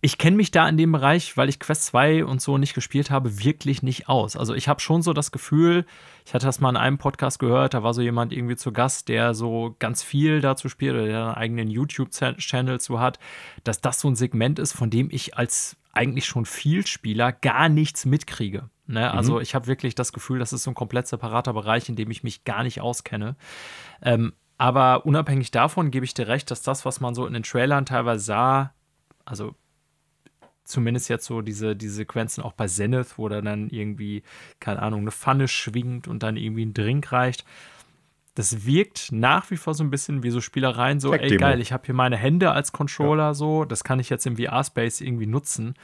ich 0.00 0.16
kenne 0.16 0.36
mich 0.36 0.52
da 0.52 0.68
in 0.68 0.76
dem 0.76 0.92
Bereich, 0.92 1.36
weil 1.36 1.48
ich 1.48 1.58
Quest 1.58 1.86
2 1.86 2.24
und 2.24 2.40
so 2.40 2.56
nicht 2.56 2.74
gespielt 2.74 3.10
habe, 3.10 3.42
wirklich 3.42 3.82
nicht 3.82 4.08
aus. 4.08 4.36
Also 4.36 4.54
ich 4.54 4.68
habe 4.68 4.80
schon 4.80 5.02
so 5.02 5.12
das 5.12 5.32
Gefühl, 5.32 5.86
ich 6.24 6.34
hatte 6.34 6.46
das 6.46 6.60
mal 6.60 6.70
in 6.70 6.76
einem 6.76 6.98
Podcast 6.98 7.40
gehört, 7.40 7.74
da 7.74 7.82
war 7.82 7.94
so 7.94 8.00
jemand 8.00 8.32
irgendwie 8.32 8.54
zu 8.54 8.72
Gast, 8.72 9.08
der 9.08 9.34
so 9.34 9.74
ganz 9.80 10.04
viel 10.04 10.40
dazu 10.40 10.68
spielt 10.68 10.94
oder 10.94 11.06
der 11.06 11.24
einen 11.24 11.34
eigenen 11.34 11.70
YouTube-Channel 11.70 12.80
zu 12.80 13.00
hat, 13.00 13.18
dass 13.64 13.80
das 13.80 14.00
so 14.00 14.08
ein 14.08 14.14
Segment 14.14 14.60
ist, 14.60 14.72
von 14.72 14.88
dem 14.88 15.08
ich 15.10 15.36
als 15.36 15.76
eigentlich 15.92 16.26
schon 16.26 16.44
viel 16.44 16.86
Spieler 16.86 17.32
gar 17.32 17.68
nichts 17.68 18.04
mitkriege. 18.04 18.70
Ne? 18.86 19.10
Also 19.12 19.36
mhm. 19.36 19.40
ich 19.40 19.56
habe 19.56 19.66
wirklich 19.66 19.96
das 19.96 20.12
Gefühl, 20.12 20.38
das 20.38 20.52
ist 20.52 20.62
so 20.62 20.70
ein 20.70 20.74
komplett 20.74 21.08
separater 21.08 21.52
Bereich, 21.52 21.88
in 21.88 21.96
dem 21.96 22.10
ich 22.12 22.22
mich 22.22 22.44
gar 22.44 22.62
nicht 22.62 22.80
auskenne. 22.80 23.34
Ähm, 24.00 24.32
aber 24.58 25.06
unabhängig 25.06 25.50
davon 25.50 25.90
gebe 25.90 26.04
ich 26.04 26.14
dir 26.14 26.28
recht, 26.28 26.52
dass 26.52 26.62
das, 26.62 26.84
was 26.84 27.00
man 27.00 27.16
so 27.16 27.26
in 27.26 27.32
den 27.32 27.42
Trailern 27.42 27.84
teilweise 27.84 28.24
sah, 28.24 28.72
also 29.24 29.56
zumindest 30.68 31.08
jetzt 31.08 31.24
so 31.24 31.40
diese, 31.40 31.74
diese 31.74 31.94
Sequenzen 31.94 32.42
auch 32.42 32.52
bei 32.52 32.66
Zenith, 32.66 33.14
wo 33.16 33.28
er 33.28 33.42
dann 33.42 33.68
irgendwie, 33.70 34.22
keine 34.60 34.82
Ahnung, 34.82 35.00
eine 35.00 35.10
Pfanne 35.10 35.48
schwingt 35.48 36.08
und 36.08 36.22
dann 36.22 36.36
irgendwie 36.36 36.66
ein 36.66 36.74
Drink 36.74 37.10
reicht. 37.10 37.44
Das 38.34 38.66
wirkt 38.66 39.10
nach 39.10 39.50
wie 39.50 39.56
vor 39.56 39.74
so 39.74 39.82
ein 39.82 39.90
bisschen 39.90 40.22
wie 40.22 40.30
so 40.30 40.40
Spielereien, 40.40 41.00
so, 41.00 41.12
ey 41.12 41.36
geil, 41.36 41.60
ich 41.60 41.72
habe 41.72 41.86
hier 41.86 41.94
meine 41.94 42.16
Hände 42.16 42.52
als 42.52 42.70
Controller 42.70 43.24
ja. 43.24 43.34
so, 43.34 43.64
das 43.64 43.82
kann 43.82 43.98
ich 43.98 44.10
jetzt 44.10 44.26
im 44.26 44.36
VR-Space 44.36 45.00
irgendwie 45.00 45.26
nutzen. 45.26 45.74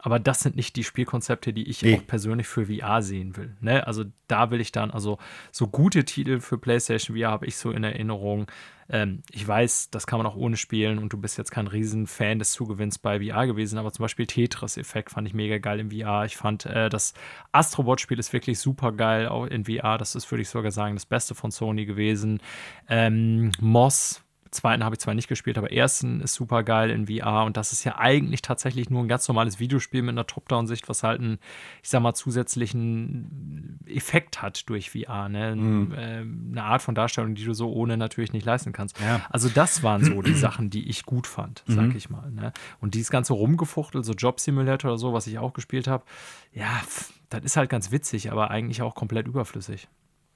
Aber 0.00 0.20
das 0.20 0.40
sind 0.40 0.54
nicht 0.54 0.76
die 0.76 0.84
Spielkonzepte, 0.84 1.52
die 1.52 1.68
ich 1.68 1.82
nee. 1.82 1.96
auch 1.96 2.06
persönlich 2.06 2.46
für 2.46 2.66
VR 2.66 3.02
sehen 3.02 3.36
will. 3.36 3.56
Ne? 3.60 3.86
Also 3.86 4.04
da 4.28 4.50
will 4.50 4.60
ich 4.60 4.70
dann, 4.70 4.92
also 4.92 5.18
so 5.50 5.66
gute 5.66 6.04
Titel 6.04 6.40
für 6.40 6.56
PlayStation 6.56 7.16
VR 7.16 7.30
habe 7.30 7.46
ich 7.46 7.56
so 7.56 7.72
in 7.72 7.82
Erinnerung. 7.82 8.46
Ähm, 8.88 9.22
ich 9.32 9.46
weiß, 9.46 9.90
das 9.90 10.06
kann 10.06 10.18
man 10.18 10.26
auch 10.26 10.36
ohne 10.36 10.56
spielen 10.56 10.98
und 10.98 11.12
du 11.12 11.18
bist 11.18 11.36
jetzt 11.36 11.50
kein 11.50 11.66
Riesenfan 11.66 12.38
des 12.38 12.52
Zugewinns 12.52 12.98
bei 12.98 13.20
VR 13.20 13.46
gewesen, 13.46 13.76
aber 13.76 13.92
zum 13.92 14.04
Beispiel 14.04 14.26
Tetris-Effekt 14.26 15.10
fand 15.10 15.26
ich 15.26 15.34
mega 15.34 15.58
geil 15.58 15.80
im 15.80 15.90
VR. 15.90 16.24
Ich 16.24 16.36
fand 16.36 16.64
äh, 16.66 16.88
das 16.88 17.12
Astrobot-Spiel 17.50 18.20
ist 18.20 18.32
wirklich 18.32 18.60
super 18.60 18.92
geil 18.92 19.26
auch 19.28 19.46
in 19.46 19.64
VR. 19.64 19.98
Das 19.98 20.14
ist, 20.14 20.30
würde 20.30 20.42
ich 20.42 20.48
sogar 20.48 20.70
sagen, 20.70 20.94
das 20.94 21.06
Beste 21.06 21.34
von 21.34 21.50
Sony 21.50 21.86
gewesen. 21.86 22.40
Ähm, 22.88 23.50
Moss 23.60 24.22
Zweiten 24.50 24.84
habe 24.84 24.94
ich 24.94 25.00
zwar 25.00 25.14
nicht 25.14 25.28
gespielt, 25.28 25.58
aber 25.58 25.72
ersten 25.72 26.20
ist 26.20 26.34
super 26.34 26.62
geil 26.62 26.90
in 26.90 27.06
VR 27.06 27.44
und 27.44 27.56
das 27.56 27.72
ist 27.72 27.84
ja 27.84 27.98
eigentlich 27.98 28.42
tatsächlich 28.42 28.90
nur 28.90 29.02
ein 29.02 29.08
ganz 29.08 29.28
normales 29.28 29.58
Videospiel 29.58 30.02
mit 30.02 30.12
einer 30.12 30.26
Top-Down-Sicht, 30.26 30.88
was 30.88 31.02
halt 31.02 31.20
einen, 31.20 31.38
ich 31.82 31.88
sag 31.88 32.00
mal, 32.00 32.14
zusätzlichen 32.14 33.78
Effekt 33.86 34.42
hat 34.42 34.68
durch 34.68 34.90
VR. 34.90 35.28
Ne? 35.28 35.56
Mhm. 35.56 35.94
Ähm, 35.96 36.48
eine 36.52 36.64
Art 36.64 36.82
von 36.82 36.94
Darstellung, 36.94 37.34
die 37.34 37.44
du 37.44 37.54
so 37.54 37.72
ohne 37.72 37.96
natürlich 37.96 38.32
nicht 38.32 38.46
leisten 38.46 38.72
kannst. 38.72 38.98
Ja. 39.00 39.20
Also, 39.30 39.48
das 39.48 39.82
waren 39.82 40.04
so 40.04 40.22
die 40.22 40.34
Sachen, 40.34 40.70
die 40.70 40.88
ich 40.88 41.04
gut 41.04 41.26
fand, 41.26 41.64
sag 41.66 41.88
mhm. 41.88 41.96
ich 41.96 42.10
mal. 42.10 42.30
Ne? 42.30 42.52
Und 42.80 42.94
dieses 42.94 43.10
ganze 43.10 43.32
Rumgefuchtel, 43.32 44.04
so 44.04 44.12
Job 44.12 44.40
Simulator 44.40 44.90
oder 44.90 44.98
so, 44.98 45.12
was 45.12 45.26
ich 45.26 45.38
auch 45.38 45.52
gespielt 45.52 45.88
habe, 45.88 46.04
ja, 46.52 46.80
das 47.30 47.44
ist 47.44 47.56
halt 47.56 47.70
ganz 47.70 47.90
witzig, 47.90 48.32
aber 48.32 48.50
eigentlich 48.50 48.82
auch 48.82 48.94
komplett 48.94 49.26
überflüssig. 49.28 49.88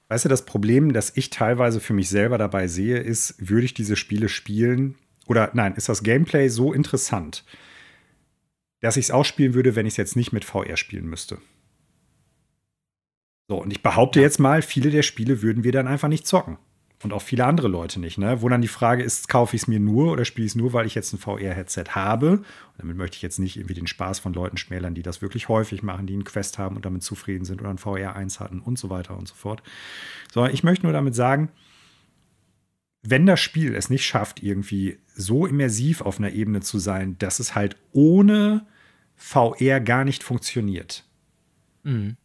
Weißt 0.09 0.25
du, 0.25 0.29
das 0.29 0.45
Problem, 0.45 0.93
das 0.93 1.15
ich 1.15 1.29
teilweise 1.29 1.79
für 1.79 1.93
mich 1.93 2.09
selber 2.09 2.37
dabei 2.37 2.67
sehe, 2.67 2.99
ist, 2.99 3.35
würde 3.39 3.65
ich 3.65 3.73
diese 3.73 3.95
Spiele 3.95 4.29
spielen 4.29 4.95
oder 5.27 5.51
nein, 5.53 5.73
ist 5.75 5.89
das 5.89 6.03
Gameplay 6.03 6.49
so 6.49 6.73
interessant, 6.73 7.45
dass 8.81 8.97
ich 8.97 9.05
es 9.05 9.11
ausspielen 9.11 9.53
würde, 9.53 9.75
wenn 9.75 9.85
ich 9.85 9.93
es 9.93 9.97
jetzt 9.97 10.15
nicht 10.15 10.33
mit 10.33 10.45
VR 10.45 10.77
spielen 10.77 11.07
müsste. 11.07 11.39
So, 13.47 13.61
und 13.61 13.71
ich 13.71 13.81
behaupte 13.81 14.21
jetzt 14.21 14.39
mal, 14.39 14.61
viele 14.61 14.89
der 14.89 15.03
Spiele 15.03 15.41
würden 15.41 15.63
wir 15.63 15.71
dann 15.71 15.87
einfach 15.87 16.07
nicht 16.07 16.27
zocken. 16.27 16.57
Und 17.03 17.11
auch 17.11 17.21
viele 17.21 17.45
andere 17.45 17.67
Leute 17.67 17.99
nicht, 17.99 18.17
ne? 18.17 18.41
Wo 18.41 18.47
dann 18.47 18.61
die 18.61 18.67
Frage 18.67 19.03
ist, 19.03 19.27
kaufe 19.27 19.55
ich 19.55 19.63
es 19.63 19.67
mir 19.67 19.79
nur 19.79 20.11
oder 20.11 20.23
spiele 20.23 20.45
ich 20.45 20.53
es 20.53 20.55
nur, 20.55 20.71
weil 20.71 20.85
ich 20.85 20.95
jetzt 20.95 21.11
ein 21.13 21.19
VR-Headset 21.19 21.83
habe? 21.89 22.37
Und 22.37 22.45
damit 22.77 22.95
möchte 22.95 23.17
ich 23.17 23.21
jetzt 23.21 23.39
nicht 23.39 23.57
irgendwie 23.57 23.73
den 23.73 23.87
Spaß 23.87 24.19
von 24.19 24.33
Leuten 24.33 24.57
schmälern, 24.57 24.95
die 24.95 25.01
das 25.01 25.21
wirklich 25.21 25.49
häufig 25.49 25.83
machen, 25.83 26.07
die 26.07 26.13
einen 26.13 26.23
Quest 26.23 26.57
haben 26.57 26.77
und 26.77 26.85
damit 26.85 27.03
zufrieden 27.03 27.43
sind 27.43 27.61
oder 27.61 27.69
ein 27.69 27.77
VR 27.77 28.15
1 28.15 28.39
hatten 28.39 28.61
und 28.61 28.79
so 28.79 28.89
weiter 28.89 29.17
und 29.17 29.27
so 29.27 29.35
fort. 29.35 29.61
Sondern 30.31 30.53
ich 30.53 30.63
möchte 30.63 30.85
nur 30.85 30.93
damit 30.93 31.13
sagen, 31.13 31.49
wenn 33.01 33.25
das 33.25 33.41
Spiel 33.41 33.75
es 33.75 33.89
nicht 33.89 34.05
schafft, 34.05 34.41
irgendwie 34.41 34.97
so 35.13 35.45
immersiv 35.45 36.01
auf 36.01 36.19
einer 36.19 36.31
Ebene 36.31 36.61
zu 36.61 36.79
sein, 36.79 37.17
dass 37.19 37.39
es 37.39 37.53
halt 37.53 37.75
ohne 37.91 38.65
VR 39.17 39.81
gar 39.81 40.05
nicht 40.05 40.23
funktioniert, 40.23 41.03
mhm. 41.83 42.15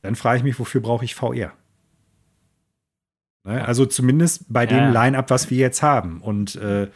dann 0.00 0.16
frage 0.16 0.38
ich 0.38 0.44
mich, 0.44 0.58
wofür 0.58 0.80
brauche 0.80 1.04
ich 1.04 1.14
VR? 1.14 1.52
Ne? 3.44 3.64
Also 3.64 3.86
zumindest 3.86 4.52
bei 4.52 4.66
dem 4.66 4.78
ja. 4.78 4.90
Line-up, 4.90 5.30
was 5.30 5.50
wir 5.50 5.58
jetzt 5.58 5.82
haben. 5.82 6.20
Und 6.20 6.56
äh, 6.56 6.88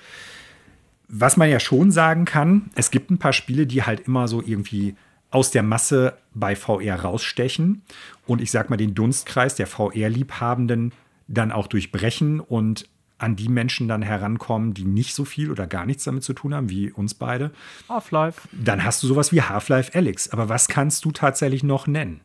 was 1.09 1.37
man 1.37 1.49
ja 1.49 1.61
schon 1.61 1.91
sagen 1.91 2.25
kann, 2.25 2.71
es 2.75 2.91
gibt 2.91 3.11
ein 3.11 3.19
paar 3.19 3.33
Spiele, 3.33 3.67
die 3.67 3.83
halt 3.83 4.01
immer 4.01 4.29
so 4.29 4.43
irgendwie 4.43 4.97
aus 5.31 5.51
der 5.51 5.63
Masse 5.63 6.17
bei 6.35 6.57
VR 6.57 7.01
rausstechen 7.01 7.83
und 8.27 8.41
ich 8.41 8.51
sag 8.51 8.71
mal 8.71 8.77
den 8.77 8.95
Dunstkreis 8.95 9.55
der 9.55 9.67
VR-Liebhabenden 9.67 10.93
dann 11.29 11.53
auch 11.53 11.67
durchbrechen 11.67 12.41
und 12.41 12.89
an 13.19 13.35
die 13.35 13.49
Menschen 13.49 13.89
dann 13.89 14.03
herankommen, 14.03 14.75
die 14.75 14.85
nicht 14.85 15.15
so 15.15 15.25
viel 15.25 15.51
oder 15.51 15.67
gar 15.67 15.87
nichts 15.87 16.05
damit 16.05 16.23
zu 16.23 16.35
tun 16.35 16.55
haben, 16.55 16.69
wie 16.69 16.91
uns 16.91 17.15
beide. 17.15 17.51
Half-Life. 17.89 18.49
Dann 18.53 18.85
hast 18.85 19.03
du 19.03 19.07
sowas 19.07 19.33
wie 19.33 19.41
Half-Life 19.41 19.95
Alex. 19.95 20.31
Aber 20.31 20.49
was 20.49 20.69
kannst 20.69 21.05
du 21.05 21.13
tatsächlich 21.13 21.63
noch 21.63 21.87
nennen? 21.87 22.21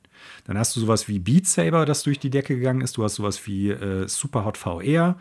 Dann 0.45 0.57
hast 0.57 0.75
du 0.75 0.79
sowas 0.79 1.07
wie 1.07 1.19
Beat 1.19 1.47
Saber, 1.47 1.85
das 1.85 2.03
durch 2.03 2.19
die 2.19 2.29
Decke 2.29 2.55
gegangen 2.55 2.81
ist. 2.81 2.97
Du 2.97 3.03
hast 3.03 3.15
sowas 3.15 3.45
wie 3.47 3.69
äh, 3.69 4.07
Superhot 4.07 4.57
VR. 4.57 5.17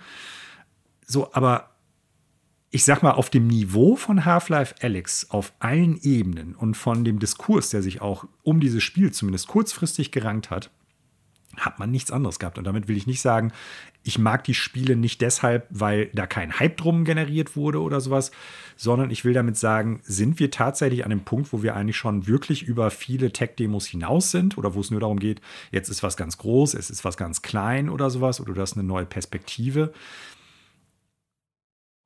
So, 1.07 1.33
aber 1.33 1.71
ich 2.71 2.85
sag 2.85 3.03
mal, 3.03 3.13
auf 3.13 3.31
dem 3.31 3.49
Niveau 3.49 3.97
von 3.97 4.25
Half-Life 4.25 4.77
Alex 4.81 5.31
auf 5.31 5.53
allen 5.59 6.01
Ebenen 6.03 6.55
und 6.55 6.77
von 6.77 7.05
dem 7.05 7.19
Diskurs, 7.19 7.71
der 7.71 7.83
sich 7.83 8.01
auch 8.01 8.27
um 8.43 8.61
dieses 8.61 8.83
Spiel 8.83 9.11
zumindest 9.13 9.49
kurzfristig 9.49 10.13
gerankt 10.13 10.51
hat, 10.51 10.71
hat 11.61 11.79
man 11.79 11.91
nichts 11.91 12.11
anderes 12.11 12.39
gehabt. 12.39 12.59
Und 12.59 12.65
damit 12.65 12.89
will 12.89 12.97
ich 12.97 13.07
nicht 13.07 13.21
sagen, 13.21 13.53
ich 14.03 14.19
mag 14.19 14.45
die 14.45 14.55
Spiele 14.55 14.97
nicht 14.97 15.21
deshalb, 15.21 15.67
weil 15.71 16.07
da 16.15 16.27
kein 16.27 16.59
Hype 16.59 16.77
drum 16.77 17.05
generiert 17.05 17.55
wurde 17.55 17.81
oder 17.81 18.01
sowas, 18.01 18.31
sondern 18.77 19.11
ich 19.11 19.25
will 19.25 19.35
damit 19.35 19.57
sagen, 19.57 20.01
sind 20.05 20.39
wir 20.41 20.51
tatsächlich 20.51 21.05
an 21.05 21.11
dem 21.11 21.21
Punkt, 21.21 21.53
wo 21.53 21.63
wir 21.63 21.77
eigentlich 21.77 21.99
schon 21.99 22.27
wirklich 22.27 22.63
über 22.63 22.91
viele 22.91 23.33
Tech-Demos 23.33 23.87
hinaus 23.87 24.31
sind 24.31 24.57
oder 24.57 24.75
wo 24.75 24.81
es 24.81 24.91
nur 24.91 25.01
darum 25.01 25.19
geht, 25.19 25.41
jetzt 25.71 25.91
ist 25.91 26.03
was 26.03 26.17
ganz 26.17 26.39
groß, 26.39 26.75
es 26.75 26.89
ist 26.89 27.05
was 27.05 27.17
ganz 27.17 27.43
klein 27.43 27.91
oder 27.91 28.11
sowas 28.11 28.41
oder 28.41 28.55
du 28.55 28.61
hast 28.61 28.75
eine 28.75 28.85
neue 28.85 29.07
Perspektive. 29.07 29.93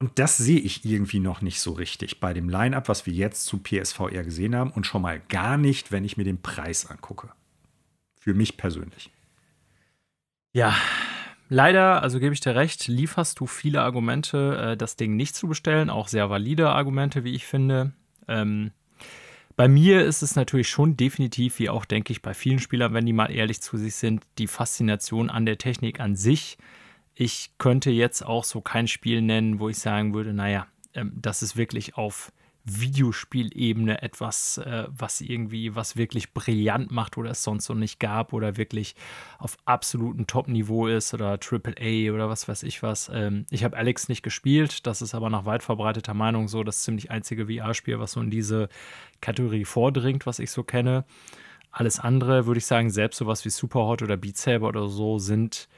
Und 0.00 0.18
das 0.18 0.36
sehe 0.36 0.58
ich 0.58 0.84
irgendwie 0.84 1.20
noch 1.20 1.40
nicht 1.40 1.60
so 1.60 1.72
richtig 1.72 2.20
bei 2.20 2.34
dem 2.34 2.48
Line-up, 2.48 2.88
was 2.88 3.06
wir 3.06 3.14
jetzt 3.14 3.46
zu 3.46 3.58
PSVR 3.58 4.24
gesehen 4.24 4.54
haben 4.54 4.70
und 4.70 4.84
schon 4.84 5.00
mal 5.00 5.20
gar 5.28 5.56
nicht, 5.56 5.92
wenn 5.92 6.04
ich 6.04 6.16
mir 6.16 6.24
den 6.24 6.42
Preis 6.42 6.86
angucke. 6.86 7.30
Für 8.20 8.34
mich 8.34 8.56
persönlich. 8.56 9.13
Ja, 10.54 10.76
leider, 11.48 12.00
also 12.00 12.20
gebe 12.20 12.32
ich 12.32 12.38
dir 12.38 12.54
recht, 12.54 12.86
lieferst 12.86 13.40
du 13.40 13.46
viele 13.48 13.82
Argumente, 13.82 14.56
äh, 14.56 14.76
das 14.76 14.94
Ding 14.94 15.16
nicht 15.16 15.34
zu 15.34 15.48
bestellen, 15.48 15.90
auch 15.90 16.06
sehr 16.06 16.30
valide 16.30 16.70
Argumente, 16.70 17.24
wie 17.24 17.34
ich 17.34 17.44
finde. 17.44 17.92
Ähm, 18.28 18.70
bei 19.56 19.66
mir 19.66 20.04
ist 20.04 20.22
es 20.22 20.36
natürlich 20.36 20.68
schon 20.68 20.96
definitiv, 20.96 21.58
wie 21.58 21.70
auch 21.70 21.84
denke 21.84 22.12
ich 22.12 22.22
bei 22.22 22.34
vielen 22.34 22.60
Spielern, 22.60 22.94
wenn 22.94 23.04
die 23.04 23.12
mal 23.12 23.32
ehrlich 23.32 23.62
zu 23.62 23.76
sich 23.76 23.96
sind, 23.96 24.22
die 24.38 24.46
Faszination 24.46 25.28
an 25.28 25.44
der 25.44 25.58
Technik 25.58 25.98
an 25.98 26.14
sich. 26.14 26.56
Ich 27.16 27.50
könnte 27.58 27.90
jetzt 27.90 28.24
auch 28.24 28.44
so 28.44 28.60
kein 28.60 28.86
Spiel 28.86 29.22
nennen, 29.22 29.58
wo 29.58 29.68
ich 29.68 29.78
sagen 29.80 30.14
würde, 30.14 30.32
naja, 30.34 30.68
ähm, 30.94 31.14
das 31.16 31.42
ist 31.42 31.56
wirklich 31.56 31.96
auf 31.96 32.32
Videospielebene 32.64 34.00
etwas, 34.02 34.58
äh, 34.58 34.86
was 34.88 35.20
irgendwie, 35.20 35.74
was 35.74 35.96
wirklich 35.96 36.32
brillant 36.32 36.90
macht 36.90 37.18
oder 37.18 37.30
es 37.30 37.42
sonst 37.42 37.66
so 37.66 37.74
nicht 37.74 38.00
gab 38.00 38.32
oder 38.32 38.56
wirklich 38.56 38.94
auf 39.38 39.58
absolutem 39.66 40.26
Top-Niveau 40.26 40.86
ist 40.86 41.12
oder 41.12 41.38
AAA 41.38 42.12
oder 42.12 42.30
was 42.30 42.48
weiß 42.48 42.62
ich 42.62 42.82
was. 42.82 43.10
Ähm, 43.12 43.44
ich 43.50 43.64
habe 43.64 43.76
Alex 43.76 44.08
nicht 44.08 44.22
gespielt, 44.22 44.86
das 44.86 45.02
ist 45.02 45.14
aber 45.14 45.28
nach 45.28 45.44
weit 45.44 45.62
verbreiteter 45.62 46.14
Meinung 46.14 46.48
so 46.48 46.64
das 46.64 46.82
ziemlich 46.82 47.10
einzige 47.10 47.46
VR-Spiel, 47.46 47.98
was 47.98 48.12
so 48.12 48.20
in 48.22 48.30
diese 48.30 48.68
Kategorie 49.20 49.66
vordringt, 49.66 50.24
was 50.24 50.38
ich 50.38 50.50
so 50.50 50.62
kenne. 50.62 51.04
Alles 51.70 51.98
andere 52.00 52.46
würde 52.46 52.58
ich 52.58 52.66
sagen, 52.66 52.88
selbst 52.88 53.18
sowas 53.18 53.44
wie 53.44 53.50
Superhot 53.50 54.00
oder 54.00 54.16
Beat 54.16 54.38
Saber 54.38 54.68
oder 54.68 54.88
so 54.88 55.18
sind 55.18 55.68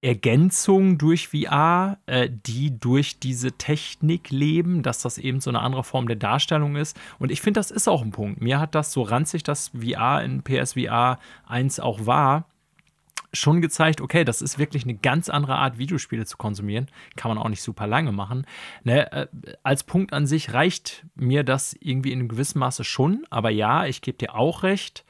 Ergänzung 0.00 0.96
durch 0.96 1.28
VR, 1.28 1.98
äh, 2.06 2.28
die 2.30 2.78
durch 2.78 3.18
diese 3.18 3.52
Technik 3.52 4.30
leben, 4.30 4.82
dass 4.82 5.02
das 5.02 5.18
eben 5.18 5.40
so 5.40 5.50
eine 5.50 5.60
andere 5.60 5.82
Form 5.82 6.06
der 6.06 6.16
Darstellung 6.16 6.76
ist. 6.76 6.98
Und 7.18 7.32
ich 7.32 7.40
finde, 7.40 7.58
das 7.58 7.70
ist 7.72 7.88
auch 7.88 8.02
ein 8.02 8.12
Punkt. 8.12 8.40
Mir 8.40 8.60
hat 8.60 8.74
das 8.74 8.92
so 8.92 9.02
ranzig, 9.02 9.42
dass 9.42 9.70
VR 9.70 10.22
in 10.22 10.42
PSVR 10.42 11.18
1 11.46 11.80
auch 11.80 12.06
war, 12.06 12.46
schon 13.32 13.60
gezeigt, 13.60 14.00
okay, 14.00 14.24
das 14.24 14.40
ist 14.40 14.58
wirklich 14.58 14.84
eine 14.84 14.94
ganz 14.94 15.28
andere 15.28 15.56
Art, 15.56 15.78
Videospiele 15.78 16.24
zu 16.24 16.36
konsumieren. 16.36 16.86
Kann 17.16 17.30
man 17.30 17.38
auch 17.38 17.48
nicht 17.48 17.62
super 17.62 17.86
lange 17.86 18.12
machen. 18.12 18.46
Ne, 18.84 19.10
äh, 19.12 19.26
als 19.62 19.84
Punkt 19.84 20.12
an 20.12 20.26
sich 20.26 20.52
reicht 20.52 21.04
mir 21.14 21.42
das 21.44 21.76
irgendwie 21.80 22.12
in 22.12 22.20
einem 22.20 22.28
gewissen 22.28 22.60
Maße 22.60 22.84
schon, 22.84 23.26
aber 23.30 23.50
ja, 23.50 23.84
ich 23.84 24.00
gebe 24.00 24.18
dir 24.18 24.34
auch 24.34 24.62
recht. 24.62 25.04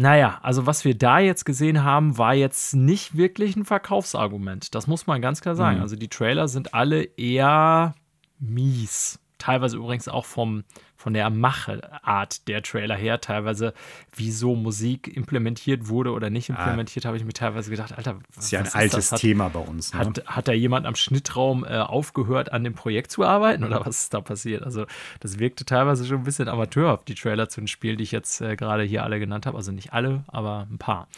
Naja, 0.00 0.38
also 0.42 0.64
was 0.64 0.84
wir 0.84 0.96
da 0.96 1.18
jetzt 1.18 1.44
gesehen 1.44 1.82
haben, 1.82 2.18
war 2.18 2.32
jetzt 2.32 2.72
nicht 2.72 3.16
wirklich 3.16 3.56
ein 3.56 3.64
Verkaufsargument. 3.64 4.76
Das 4.76 4.86
muss 4.86 5.08
man 5.08 5.20
ganz 5.20 5.40
klar 5.40 5.56
sagen. 5.56 5.78
Mhm. 5.78 5.82
Also 5.82 5.96
die 5.96 6.06
Trailer 6.06 6.46
sind 6.46 6.72
alle 6.72 7.02
eher 7.02 7.96
mies. 8.38 9.18
Teilweise 9.38 9.76
übrigens 9.76 10.08
auch 10.08 10.24
vom, 10.24 10.64
von 10.96 11.14
der 11.14 11.30
Macheart 11.30 12.48
der 12.48 12.62
Trailer 12.62 12.96
her, 12.96 13.20
teilweise, 13.20 13.72
wieso 14.14 14.54
Musik 14.54 15.16
implementiert 15.16 15.88
wurde 15.88 16.12
oder 16.12 16.30
nicht 16.30 16.50
ah. 16.50 16.54
implementiert, 16.54 17.06
ah. 17.06 17.08
habe 17.08 17.16
ich 17.16 17.24
mir 17.24 17.32
teilweise 17.32 17.70
gedacht, 17.70 17.96
Alter, 17.96 18.18
was 18.34 18.46
ist 18.46 18.50
ja 18.50 18.60
ein 18.60 18.66
ist 18.66 18.76
altes 18.76 19.12
hat, 19.12 19.20
Thema 19.20 19.48
bei 19.48 19.60
uns. 19.60 19.92
Ne? 19.92 20.00
Hat, 20.00 20.24
hat 20.26 20.48
da 20.48 20.52
jemand 20.52 20.86
am 20.86 20.94
Schnittraum 20.94 21.64
äh, 21.64 21.78
aufgehört, 21.78 22.52
an 22.52 22.64
dem 22.64 22.74
Projekt 22.74 23.10
zu 23.10 23.24
arbeiten 23.24 23.64
oder 23.64 23.84
was 23.86 24.02
ist 24.02 24.14
da 24.14 24.20
passiert? 24.20 24.62
Also, 24.62 24.86
das 25.20 25.38
wirkte 25.38 25.64
teilweise 25.64 26.04
schon 26.04 26.18
ein 26.18 26.24
bisschen 26.24 26.48
amateurhaft, 26.48 27.08
die 27.08 27.14
Trailer 27.14 27.48
zu 27.48 27.60
den 27.60 27.68
Spielen, 27.68 27.96
die 27.96 28.04
ich 28.04 28.12
jetzt 28.12 28.40
äh, 28.40 28.56
gerade 28.56 28.82
hier 28.82 29.04
alle 29.04 29.18
genannt 29.18 29.46
habe. 29.46 29.56
Also 29.56 29.72
nicht 29.72 29.92
alle, 29.92 30.24
aber 30.28 30.66
ein 30.70 30.78
paar 30.78 31.08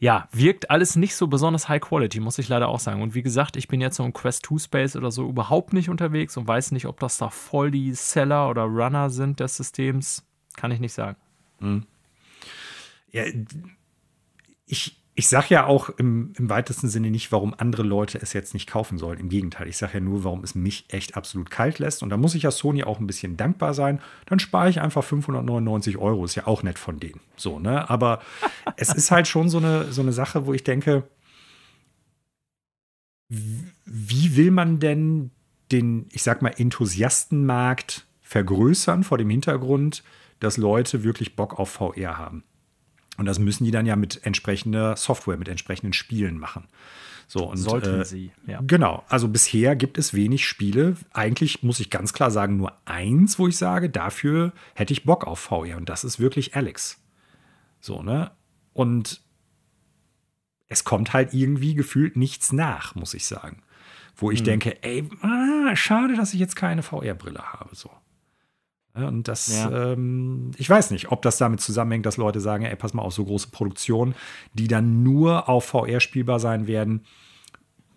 ja, 0.00 0.28
wirkt 0.32 0.70
alles 0.70 0.96
nicht 0.96 1.14
so 1.14 1.28
besonders 1.28 1.68
high 1.68 1.80
quality, 1.80 2.20
muss 2.20 2.38
ich 2.38 2.48
leider 2.48 2.68
auch 2.68 2.80
sagen. 2.80 3.00
Und 3.02 3.14
wie 3.14 3.22
gesagt, 3.22 3.56
ich 3.56 3.68
bin 3.68 3.80
jetzt 3.80 3.96
so 3.96 4.04
im 4.04 4.12
Quest 4.12 4.46
2 4.46 4.58
Space 4.58 4.96
oder 4.96 5.10
so 5.10 5.28
überhaupt 5.28 5.72
nicht 5.72 5.88
unterwegs 5.88 6.36
und 6.36 6.46
weiß 6.46 6.72
nicht, 6.72 6.86
ob 6.86 7.00
das 7.00 7.18
da 7.18 7.30
voll 7.30 7.70
die 7.70 7.94
Seller 7.94 8.50
oder 8.50 8.62
Runner 8.62 9.08
sind 9.10 9.40
des 9.40 9.56
Systems. 9.56 10.26
Kann 10.56 10.70
ich 10.70 10.80
nicht 10.80 10.92
sagen. 10.92 11.16
Mhm. 11.60 11.86
Ja, 13.12 13.24
ich, 14.66 14.96
ich 15.16 15.28
sage 15.28 15.46
ja 15.50 15.66
auch 15.66 15.90
im, 15.90 16.32
im, 16.36 16.50
weitesten 16.50 16.88
Sinne 16.88 17.10
nicht, 17.10 17.30
warum 17.30 17.54
andere 17.56 17.84
Leute 17.84 18.20
es 18.20 18.32
jetzt 18.32 18.52
nicht 18.52 18.68
kaufen 18.68 18.98
sollen. 18.98 19.20
Im 19.20 19.28
Gegenteil, 19.28 19.68
ich 19.68 19.76
sage 19.76 19.94
ja 19.94 20.00
nur, 20.00 20.24
warum 20.24 20.42
es 20.42 20.56
mich 20.56 20.86
echt 20.88 21.16
absolut 21.16 21.50
kalt 21.50 21.78
lässt. 21.78 22.02
Und 22.02 22.10
da 22.10 22.16
muss 22.16 22.34
ich 22.34 22.42
ja 22.42 22.50
Sony 22.50 22.82
auch 22.82 22.98
ein 22.98 23.06
bisschen 23.06 23.36
dankbar 23.36 23.74
sein. 23.74 24.00
Dann 24.26 24.40
spare 24.40 24.70
ich 24.70 24.80
einfach 24.80 25.04
599 25.04 25.98
Euro. 25.98 26.24
Ist 26.24 26.34
ja 26.34 26.48
auch 26.48 26.64
nett 26.64 26.80
von 26.80 26.98
denen. 26.98 27.20
So, 27.36 27.60
ne? 27.60 27.88
Aber 27.88 28.22
es 28.76 28.92
ist 28.92 29.12
halt 29.12 29.28
schon 29.28 29.48
so 29.48 29.58
eine, 29.58 29.92
so 29.92 30.02
eine 30.02 30.12
Sache, 30.12 30.46
wo 30.46 30.52
ich 30.52 30.64
denke, 30.64 31.04
wie 33.28 34.36
will 34.36 34.50
man 34.50 34.80
denn 34.80 35.30
den, 35.70 36.06
ich 36.10 36.24
sag 36.24 36.42
mal, 36.42 36.54
Enthusiastenmarkt 36.56 38.06
vergrößern 38.20 39.04
vor 39.04 39.18
dem 39.18 39.30
Hintergrund, 39.30 40.02
dass 40.40 40.56
Leute 40.56 41.04
wirklich 41.04 41.36
Bock 41.36 41.58
auf 41.58 41.70
VR 41.70 42.18
haben? 42.18 42.42
Und 43.16 43.26
das 43.26 43.38
müssen 43.38 43.64
die 43.64 43.70
dann 43.70 43.86
ja 43.86 43.96
mit 43.96 44.24
entsprechender 44.24 44.96
Software, 44.96 45.36
mit 45.36 45.48
entsprechenden 45.48 45.92
Spielen 45.92 46.38
machen. 46.38 46.66
So, 47.26 47.50
und, 47.50 47.56
Sollten 47.56 48.00
äh, 48.00 48.04
sie, 48.04 48.32
ja. 48.46 48.60
Genau. 48.66 49.04
Also 49.08 49.28
bisher 49.28 49.76
gibt 49.76 49.98
es 49.98 50.14
wenig 50.14 50.46
Spiele. 50.46 50.96
Eigentlich 51.12 51.62
muss 51.62 51.80
ich 51.80 51.90
ganz 51.90 52.12
klar 52.12 52.30
sagen, 52.30 52.56
nur 52.56 52.72
eins, 52.84 53.38
wo 53.38 53.48
ich 53.48 53.56
sage, 53.56 53.88
dafür 53.88 54.52
hätte 54.74 54.92
ich 54.92 55.04
Bock 55.04 55.26
auf 55.26 55.38
VR. 55.38 55.76
Und 55.76 55.88
das 55.88 56.04
ist 56.04 56.20
wirklich 56.20 56.54
Alex. 56.54 57.00
So, 57.80 58.02
ne? 58.02 58.30
Und 58.72 59.22
es 60.68 60.84
kommt 60.84 61.12
halt 61.12 61.34
irgendwie 61.34 61.74
gefühlt 61.74 62.16
nichts 62.16 62.52
nach, 62.52 62.94
muss 62.94 63.14
ich 63.14 63.26
sagen. 63.26 63.62
Wo 64.16 64.30
ich 64.30 64.40
hm. 64.40 64.44
denke, 64.44 64.82
ey, 64.82 65.08
ah, 65.22 65.74
schade, 65.76 66.16
dass 66.16 66.34
ich 66.34 66.40
jetzt 66.40 66.56
keine 66.56 66.82
VR-Brille 66.82 67.52
habe. 67.52 67.74
So. 67.74 67.90
Und 68.94 69.26
das, 69.26 69.52
ja. 69.52 69.92
ähm, 69.92 70.52
ich 70.56 70.70
weiß 70.70 70.92
nicht, 70.92 71.10
ob 71.10 71.22
das 71.22 71.36
damit 71.36 71.60
zusammenhängt, 71.60 72.06
dass 72.06 72.16
Leute 72.16 72.40
sagen, 72.40 72.64
ey, 72.64 72.76
pass 72.76 72.94
mal 72.94 73.02
auf, 73.02 73.12
so 73.12 73.24
große 73.24 73.48
Produktionen, 73.48 74.14
die 74.52 74.68
dann 74.68 75.02
nur 75.02 75.48
auf 75.48 75.64
VR 75.64 75.98
spielbar 75.98 76.38
sein 76.38 76.68
werden, 76.68 77.04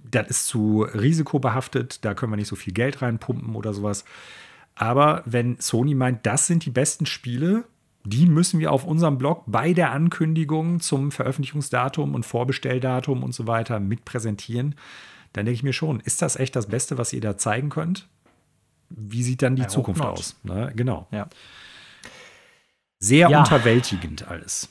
das 0.09 0.27
ist 0.27 0.47
zu 0.47 0.81
risikobehaftet, 0.81 2.03
da 2.03 2.13
können 2.13 2.31
wir 2.31 2.37
nicht 2.37 2.47
so 2.47 2.55
viel 2.55 2.73
Geld 2.73 3.01
reinpumpen 3.01 3.55
oder 3.55 3.73
sowas. 3.73 4.05
Aber 4.73 5.21
wenn 5.25 5.59
Sony 5.59 5.93
meint, 5.93 6.25
das 6.25 6.47
sind 6.47 6.65
die 6.65 6.71
besten 6.71 7.05
Spiele, 7.05 7.65
die 8.03 8.25
müssen 8.25 8.59
wir 8.59 8.71
auf 8.71 8.85
unserem 8.85 9.17
Blog 9.17 9.43
bei 9.47 9.73
der 9.73 9.91
Ankündigung 9.91 10.79
zum 10.79 11.11
Veröffentlichungsdatum 11.11 12.15
und 12.15 12.25
Vorbestelldatum 12.25 13.21
und 13.21 13.33
so 13.33 13.47
weiter 13.47 13.79
mit 13.79 14.05
präsentieren, 14.05 14.75
dann 15.33 15.45
denke 15.45 15.57
ich 15.57 15.63
mir 15.63 15.73
schon, 15.73 15.99
ist 15.99 16.21
das 16.21 16.37
echt 16.37 16.55
das 16.55 16.67
Beste, 16.67 16.97
was 16.97 17.11
ihr 17.11 17.21
da 17.21 17.37
zeigen 17.37 17.69
könnt? 17.69 18.07
Wie 18.89 19.23
sieht 19.23 19.41
dann 19.41 19.55
die 19.55 19.63
I 19.63 19.67
Zukunft 19.67 20.01
aus? 20.01 20.35
Ne? 20.43 20.71
Genau. 20.75 21.07
Ja. 21.11 21.27
Sehr 22.99 23.29
ja. 23.29 23.39
unterwältigend 23.39 24.27
alles. 24.27 24.69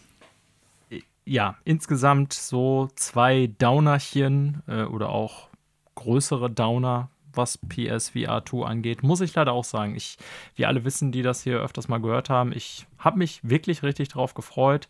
Ja, 1.24 1.56
insgesamt 1.64 2.32
so 2.32 2.88
zwei 2.94 3.50
Downerchen 3.58 4.62
äh, 4.68 4.84
oder 4.84 5.08
auch 5.08 5.48
größere 5.96 6.50
Downer, 6.50 7.10
was 7.32 7.58
PSVR 7.58 8.44
2 8.44 8.64
angeht, 8.64 9.02
muss 9.02 9.20
ich 9.20 9.34
leider 9.34 9.52
auch 9.52 9.64
sagen. 9.64 9.96
Ich, 9.96 10.18
wir 10.54 10.68
alle 10.68 10.84
wissen, 10.84 11.12
die 11.12 11.22
das 11.22 11.42
hier 11.42 11.58
öfters 11.58 11.88
mal 11.88 12.00
gehört 12.00 12.30
haben, 12.30 12.52
ich 12.52 12.86
habe 12.98 13.18
mich 13.18 13.40
wirklich 13.42 13.82
richtig 13.82 14.08
drauf 14.08 14.34
gefreut 14.34 14.88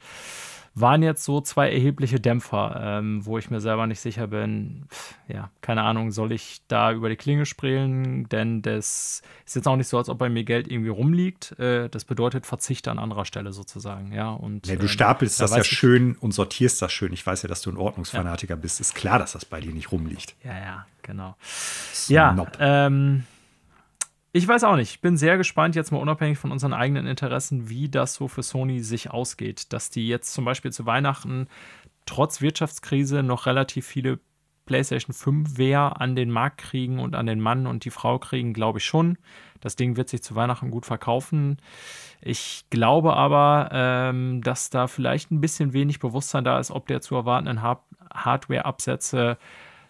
waren 0.78 1.03
jetzt 1.03 1.24
so 1.24 1.40
zwei 1.40 1.70
erhebliche 1.73 2.20
Dämpfer, 2.20 2.81
ähm, 2.82 3.24
wo 3.24 3.39
ich 3.39 3.51
mir 3.51 3.61
selber 3.61 3.86
nicht 3.86 4.01
sicher 4.01 4.27
bin, 4.27 4.86
ja, 5.27 5.51
keine 5.62 5.82
Ahnung, 5.82 6.12
soll 6.12 6.32
ich 6.32 6.61
da 6.69 6.93
über 6.93 7.09
die 7.09 7.16
Klinge 7.16 7.47
sprälen? 7.47 8.28
Denn 8.28 8.61
das 8.61 9.23
ist 9.47 9.57
jetzt 9.57 9.66
auch 9.66 9.77
nicht 9.77 9.89
so, 9.89 9.97
als 9.97 10.11
ob 10.11 10.19
bei 10.19 10.28
mir 10.28 10.44
Geld 10.44 10.70
irgendwie 10.70 10.90
rumliegt. 10.90 11.59
Äh, 11.59 11.89
das 11.89 12.05
bedeutet 12.05 12.44
Verzicht 12.44 12.89
an 12.89 12.98
anderer 12.98 13.24
Stelle 13.24 13.55
sozusagen, 13.55 14.12
ja. 14.12 14.31
Und, 14.31 14.66
ja, 14.66 14.77
du 14.77 14.82
ähm, 14.82 14.89
stapelst 14.89 15.40
ähm, 15.40 15.44
das 15.44 15.57
ja 15.57 15.65
schön 15.65 16.15
und 16.16 16.32
sortierst 16.32 16.82
das 16.82 16.93
schön. 16.93 17.15
Ich 17.15 17.27
weiß 17.27 17.43
ja, 17.43 17.48
dass 17.48 17.62
du 17.62 17.70
ein 17.70 17.78
Ordnungsfanatiker 17.78 18.55
ja. 18.55 18.61
bist. 18.61 18.78
Ist 18.78 18.94
klar, 18.94 19.19
dass 19.19 19.32
das 19.32 19.47
bei 19.47 19.61
dir 19.61 19.73
nicht 19.73 19.93
rumliegt. 19.93 20.36
Ja, 20.44 20.59
ja, 20.59 20.86
genau. 21.01 21.36
Snob. 21.94 22.09
Ja, 22.59 22.86
ähm, 22.86 23.24
ich 24.36 24.46
weiß 24.46 24.64
auch 24.64 24.76
nicht. 24.76 24.90
Ich 24.90 25.00
bin 25.00 25.16
sehr 25.16 25.38
gespannt, 25.38 25.74
jetzt 25.76 25.92
mal 25.92 25.98
unabhängig 25.98 26.38
von 26.38 26.52
unseren 26.52 26.74
eigenen 26.74 27.06
Interessen, 27.06 27.70
wie 27.70 27.88
das 27.88 28.14
so 28.14 28.28
für 28.28 28.42
Sony 28.42 28.80
sich 28.80 29.10
ausgeht. 29.10 29.72
Dass 29.72 29.88
die 29.88 30.06
jetzt 30.06 30.34
zum 30.34 30.44
Beispiel 30.44 30.72
zu 30.72 30.84
Weihnachten 30.84 31.48
trotz 32.04 32.42
Wirtschaftskrise 32.42 33.22
noch 33.22 33.46
relativ 33.46 33.86
viele 33.86 34.20
PlayStation 34.66 35.14
5 35.14 35.56
Wehr 35.56 36.00
an 36.00 36.16
den 36.16 36.30
Markt 36.30 36.58
kriegen 36.58 36.98
und 36.98 37.14
an 37.14 37.26
den 37.26 37.40
Mann 37.40 37.66
und 37.66 37.84
die 37.84 37.90
Frau 37.90 38.18
kriegen, 38.18 38.52
glaube 38.52 38.78
ich 38.78 38.84
schon. 38.84 39.16
Das 39.60 39.74
Ding 39.74 39.96
wird 39.96 40.10
sich 40.10 40.22
zu 40.22 40.34
Weihnachten 40.34 40.70
gut 40.70 40.84
verkaufen. 40.84 41.56
Ich 42.20 42.66
glaube 42.68 43.14
aber, 43.14 43.70
ähm, 43.72 44.42
dass 44.42 44.68
da 44.68 44.86
vielleicht 44.86 45.30
ein 45.30 45.40
bisschen 45.40 45.72
wenig 45.72 45.98
Bewusstsein 45.98 46.44
da 46.44 46.58
ist, 46.58 46.70
ob 46.70 46.86
der 46.88 47.00
zu 47.00 47.14
erwartenden 47.14 47.62
Hard 47.62 47.80
Hardware-Absätze 48.12 49.38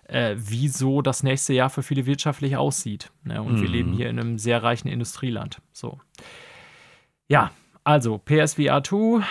äh, 0.08 0.36
wieso 0.36 1.02
das 1.02 1.22
nächste 1.22 1.52
Jahr 1.52 1.70
für 1.70 1.82
viele 1.82 2.06
wirtschaftlich 2.06 2.56
aussieht. 2.56 3.10
Ne? 3.24 3.42
Und 3.42 3.56
mhm. 3.56 3.62
wir 3.62 3.68
leben 3.68 3.92
hier 3.92 4.08
in 4.08 4.18
einem 4.18 4.38
sehr 4.38 4.62
reichen 4.62 4.88
Industrieland. 4.88 5.60
So. 5.72 6.00
Ja, 7.28 7.50
also 7.84 8.18
PSVR 8.18 8.82
2, 8.82 9.24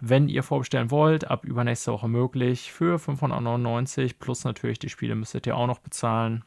wenn 0.00 0.28
ihr 0.28 0.42
vorbestellen 0.42 0.90
wollt, 0.90 1.30
ab 1.30 1.44
übernächste 1.44 1.92
Woche 1.92 2.08
möglich 2.08 2.72
für 2.72 2.98
599 2.98 4.18
plus 4.18 4.44
natürlich 4.44 4.78
die 4.78 4.88
Spiele 4.88 5.14
müsstet 5.14 5.46
ihr 5.46 5.56
auch 5.56 5.66
noch 5.66 5.78
bezahlen. 5.78 6.44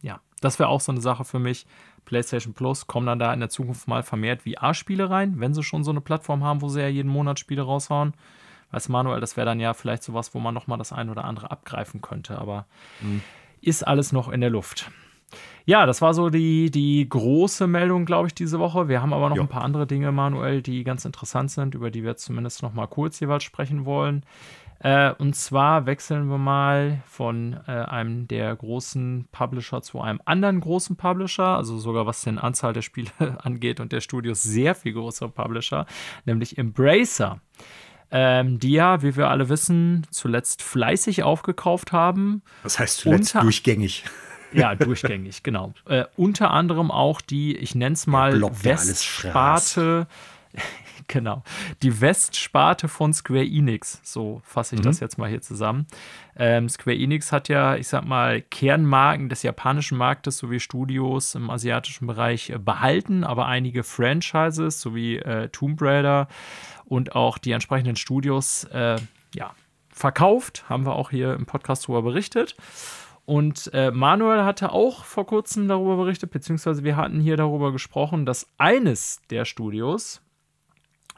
Ja, 0.00 0.20
das 0.40 0.58
wäre 0.58 0.68
auch 0.68 0.80
so 0.80 0.92
eine 0.92 1.00
Sache 1.00 1.24
für 1.24 1.38
mich. 1.38 1.66
PlayStation 2.04 2.52
Plus 2.54 2.88
kommen 2.88 3.06
dann 3.06 3.18
da 3.18 3.32
in 3.32 3.40
der 3.40 3.48
Zukunft 3.48 3.86
mal 3.86 4.02
vermehrt 4.02 4.42
VR-Spiele 4.42 5.08
rein, 5.08 5.38
wenn 5.38 5.54
sie 5.54 5.62
schon 5.62 5.84
so 5.84 5.92
eine 5.92 6.00
Plattform 6.00 6.42
haben, 6.42 6.62
wo 6.62 6.68
sie 6.68 6.80
ja 6.80 6.88
jeden 6.88 7.10
Monat 7.10 7.38
Spiele 7.38 7.62
raushauen. 7.62 8.14
Weißt 8.72 8.88
du, 8.88 8.92
Manuel, 8.92 9.20
das 9.20 9.36
wäre 9.36 9.44
dann 9.44 9.60
ja 9.60 9.74
vielleicht 9.74 10.02
sowas, 10.02 10.34
wo 10.34 10.40
man 10.40 10.54
nochmal 10.54 10.78
das 10.78 10.92
ein 10.92 11.10
oder 11.10 11.24
andere 11.24 11.50
abgreifen 11.50 12.00
könnte, 12.00 12.38
aber 12.38 12.66
mhm. 13.00 13.22
ist 13.60 13.86
alles 13.86 14.12
noch 14.12 14.28
in 14.28 14.40
der 14.40 14.50
Luft. 14.50 14.90
Ja, 15.64 15.86
das 15.86 16.02
war 16.02 16.12
so 16.12 16.28
die, 16.28 16.70
die 16.70 17.08
große 17.08 17.66
Meldung, 17.66 18.04
glaube 18.04 18.26
ich, 18.26 18.34
diese 18.34 18.58
Woche. 18.58 18.88
Wir 18.88 19.00
haben 19.00 19.12
aber 19.12 19.28
noch 19.28 19.36
jo. 19.36 19.42
ein 19.42 19.48
paar 19.48 19.62
andere 19.62 19.86
Dinge, 19.86 20.10
Manuel, 20.10 20.60
die 20.60 20.82
ganz 20.82 21.04
interessant 21.04 21.50
sind, 21.50 21.74
über 21.74 21.90
die 21.90 22.02
wir 22.02 22.16
zumindest 22.16 22.62
noch 22.62 22.74
mal 22.74 22.86
kurz 22.86 23.20
jeweils 23.20 23.44
sprechen 23.44 23.84
wollen. 23.84 24.24
Äh, 24.80 25.12
und 25.12 25.36
zwar 25.36 25.86
wechseln 25.86 26.28
wir 26.28 26.38
mal 26.38 27.02
von 27.06 27.60
äh, 27.68 27.70
einem 27.70 28.26
der 28.26 28.54
großen 28.56 29.28
Publisher 29.30 29.80
zu 29.80 30.00
einem 30.00 30.20
anderen 30.24 30.58
großen 30.58 30.96
Publisher, 30.96 31.56
also 31.56 31.78
sogar 31.78 32.04
was 32.04 32.22
den 32.22 32.38
Anzahl 32.38 32.72
der 32.72 32.82
Spiele 32.82 33.10
angeht 33.42 33.78
und 33.78 33.92
der 33.92 34.00
Studios 34.00 34.42
sehr 34.42 34.74
viel 34.74 34.94
größere 34.94 35.28
Publisher, 35.28 35.86
nämlich 36.24 36.58
Embracer 36.58 37.40
ähm, 38.12 38.58
die 38.58 38.72
ja, 38.72 39.02
wie 39.02 39.16
wir 39.16 39.30
alle 39.30 39.48
wissen, 39.48 40.06
zuletzt 40.10 40.62
fleißig 40.62 41.22
aufgekauft 41.22 41.92
haben. 41.92 42.42
Das 42.62 42.78
heißt 42.78 42.98
zuletzt 42.98 43.34
unter, 43.34 43.44
durchgängig. 43.44 44.04
Ja, 44.52 44.74
durchgängig, 44.74 45.42
genau. 45.42 45.72
Äh, 45.88 46.04
unter 46.16 46.50
anderem 46.50 46.90
auch 46.90 47.22
die, 47.22 47.56
ich 47.56 47.74
nenne 47.74 47.94
es 47.94 48.06
mal, 48.06 48.40
Westsparte. 48.42 50.06
genau. 51.08 51.42
Die 51.82 52.02
Westsparte 52.02 52.88
von 52.88 53.14
Square 53.14 53.46
Enix. 53.46 54.00
So 54.02 54.42
fasse 54.44 54.74
ich 54.74 54.82
mhm. 54.82 54.84
das 54.84 55.00
jetzt 55.00 55.16
mal 55.16 55.30
hier 55.30 55.40
zusammen. 55.40 55.86
Ähm, 56.36 56.68
Square 56.68 56.96
Enix 56.96 57.32
hat 57.32 57.48
ja, 57.48 57.76
ich 57.76 57.88
sag 57.88 58.04
mal, 58.04 58.42
Kernmarken 58.42 59.30
des 59.30 59.42
japanischen 59.42 59.96
Marktes 59.96 60.36
sowie 60.36 60.60
Studios 60.60 61.34
im 61.34 61.48
asiatischen 61.48 62.06
Bereich 62.06 62.50
äh, 62.50 62.58
behalten, 62.58 63.24
aber 63.24 63.46
einige 63.46 63.84
Franchises 63.84 64.82
sowie 64.82 65.16
äh, 65.16 65.48
Tomb 65.48 65.80
Raider 65.80 66.28
und 66.92 67.14
auch 67.14 67.38
die 67.38 67.52
entsprechenden 67.52 67.96
Studios, 67.96 68.64
äh, 68.64 68.98
ja, 69.34 69.54
verkauft, 69.88 70.68
haben 70.68 70.84
wir 70.84 70.94
auch 70.94 71.08
hier 71.08 71.32
im 71.32 71.46
Podcast 71.46 71.84
darüber 71.84 72.02
berichtet. 72.02 72.54
Und 73.24 73.70
äh, 73.72 73.90
Manuel 73.90 74.44
hatte 74.44 74.72
auch 74.72 75.04
vor 75.04 75.26
kurzem 75.26 75.68
darüber 75.68 75.96
berichtet, 75.96 76.30
beziehungsweise 76.32 76.84
wir 76.84 76.96
hatten 76.96 77.18
hier 77.18 77.38
darüber 77.38 77.72
gesprochen, 77.72 78.26
dass 78.26 78.46
eines 78.58 79.22
der 79.30 79.46
Studios, 79.46 80.20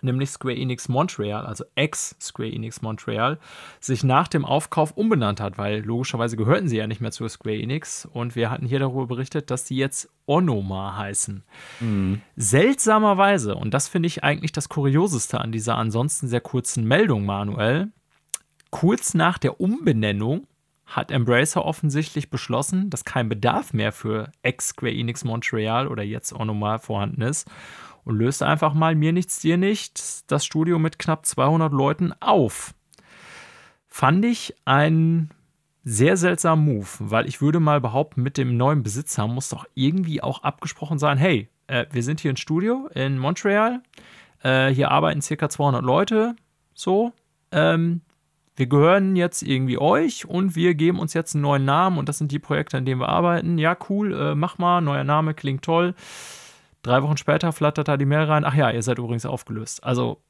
nämlich 0.04 0.30
Square 0.30 0.56
Enix 0.56 0.88
Montreal, 0.88 1.46
also 1.46 1.64
ex-Square 1.74 2.50
Enix 2.50 2.82
Montreal, 2.82 3.38
sich 3.80 4.04
nach 4.04 4.28
dem 4.28 4.44
Aufkauf 4.44 4.92
umbenannt 4.92 5.40
hat, 5.40 5.58
weil 5.58 5.80
logischerweise 5.80 6.36
gehörten 6.36 6.68
sie 6.68 6.76
ja 6.76 6.86
nicht 6.86 7.00
mehr 7.00 7.10
zu 7.10 7.26
Square 7.28 7.56
Enix. 7.56 8.06
Und 8.06 8.36
wir 8.36 8.50
hatten 8.50 8.66
hier 8.66 8.78
darüber 8.78 9.06
berichtet, 9.06 9.50
dass 9.50 9.66
sie 9.66 9.76
jetzt 9.76 10.08
Onoma 10.26 10.96
heißen. 10.96 11.42
Mhm. 11.80 12.20
Seltsamerweise, 12.36 13.54
und 13.54 13.74
das 13.74 13.88
finde 13.88 14.06
ich 14.06 14.22
eigentlich 14.22 14.52
das 14.52 14.68
Kurioseste 14.68 15.40
an 15.40 15.52
dieser 15.52 15.76
ansonsten 15.76 16.28
sehr 16.28 16.40
kurzen 16.40 16.84
Meldung, 16.86 17.24
Manuel, 17.24 17.88
kurz 18.70 19.14
nach 19.14 19.38
der 19.38 19.60
Umbenennung 19.60 20.46
hat 20.86 21.10
Embracer 21.10 21.64
offensichtlich 21.64 22.30
beschlossen, 22.30 22.90
dass 22.90 23.04
kein 23.04 23.28
Bedarf 23.28 23.72
mehr 23.72 23.92
für 23.92 24.30
ex-Square 24.42 24.92
Enix 24.92 25.24
Montreal 25.24 25.88
oder 25.88 26.02
jetzt 26.02 26.32
Onoma 26.32 26.78
vorhanden 26.78 27.22
ist 27.22 27.48
und 28.04 28.16
löst 28.16 28.42
einfach 28.42 28.74
mal 28.74 28.94
mir 28.94 29.12
nichts, 29.12 29.38
dir 29.38 29.56
nichts 29.56 30.24
das 30.26 30.44
Studio 30.44 30.78
mit 30.78 30.98
knapp 30.98 31.26
200 31.26 31.72
Leuten 31.72 32.12
auf. 32.20 32.74
Fand 33.88 34.24
ich 34.24 34.54
ein 34.64 35.30
sehr 35.84 36.16
seltsamen 36.16 36.64
Move, 36.64 36.88
weil 36.98 37.28
ich 37.28 37.40
würde 37.40 37.60
mal 37.60 37.80
behaupten, 37.80 38.22
mit 38.22 38.38
dem 38.38 38.56
neuen 38.56 38.82
Besitzer 38.82 39.28
muss 39.28 39.50
doch 39.50 39.66
irgendwie 39.74 40.22
auch 40.22 40.42
abgesprochen 40.42 40.98
sein, 40.98 41.18
hey, 41.18 41.48
äh, 41.66 41.86
wir 41.90 42.02
sind 42.02 42.20
hier 42.20 42.32
ein 42.32 42.36
Studio 42.36 42.88
in 42.94 43.18
Montreal, 43.18 43.82
äh, 44.42 44.68
hier 44.68 44.90
arbeiten 44.90 45.22
circa 45.22 45.48
200 45.48 45.82
Leute, 45.82 46.36
so, 46.72 47.12
ähm, 47.52 48.00
wir 48.56 48.66
gehören 48.66 49.16
jetzt 49.16 49.42
irgendwie 49.42 49.78
euch 49.78 50.26
und 50.26 50.54
wir 50.54 50.74
geben 50.74 51.00
uns 51.00 51.12
jetzt 51.12 51.34
einen 51.34 51.42
neuen 51.42 51.64
Namen 51.64 51.98
und 51.98 52.08
das 52.08 52.18
sind 52.18 52.30
die 52.30 52.38
Projekte, 52.38 52.78
an 52.78 52.84
denen 52.84 53.00
wir 53.00 53.08
arbeiten. 53.08 53.58
Ja, 53.58 53.76
cool, 53.88 54.14
äh, 54.14 54.34
mach 54.36 54.58
mal, 54.58 54.80
neuer 54.80 55.02
Name, 55.02 55.34
klingt 55.34 55.62
toll. 55.62 55.94
Drei 56.84 57.02
Wochen 57.02 57.16
später 57.16 57.52
flattert 57.52 57.88
da 57.88 57.96
die 57.96 58.04
Mail 58.04 58.24
rein. 58.24 58.44
Ach 58.44 58.54
ja, 58.54 58.70
ihr 58.70 58.82
seid 58.82 58.98
übrigens 58.98 59.24
aufgelöst. 59.24 59.82
Also 59.82 60.20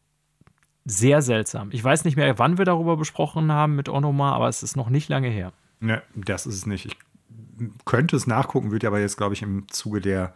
sehr 0.84 1.20
seltsam. 1.20 1.70
Ich 1.72 1.82
weiß 1.82 2.04
nicht 2.04 2.16
mehr, 2.16 2.38
wann 2.38 2.58
wir 2.58 2.64
darüber 2.64 2.96
besprochen 2.96 3.50
haben 3.50 3.74
mit 3.74 3.88
Onoma, 3.88 4.32
aber 4.32 4.48
es 4.48 4.62
ist 4.62 4.76
noch 4.76 4.88
nicht 4.88 5.08
lange 5.08 5.28
her. 5.28 5.52
Ne, 5.80 6.00
das 6.14 6.46
ist 6.46 6.54
es 6.54 6.66
nicht. 6.66 6.86
Ich 6.86 6.96
könnte 7.84 8.14
es 8.14 8.28
nachgucken, 8.28 8.70
würde 8.70 8.86
aber 8.86 9.00
jetzt, 9.00 9.16
glaube 9.16 9.34
ich, 9.34 9.42
im 9.42 9.66
Zuge 9.68 10.00
der 10.00 10.32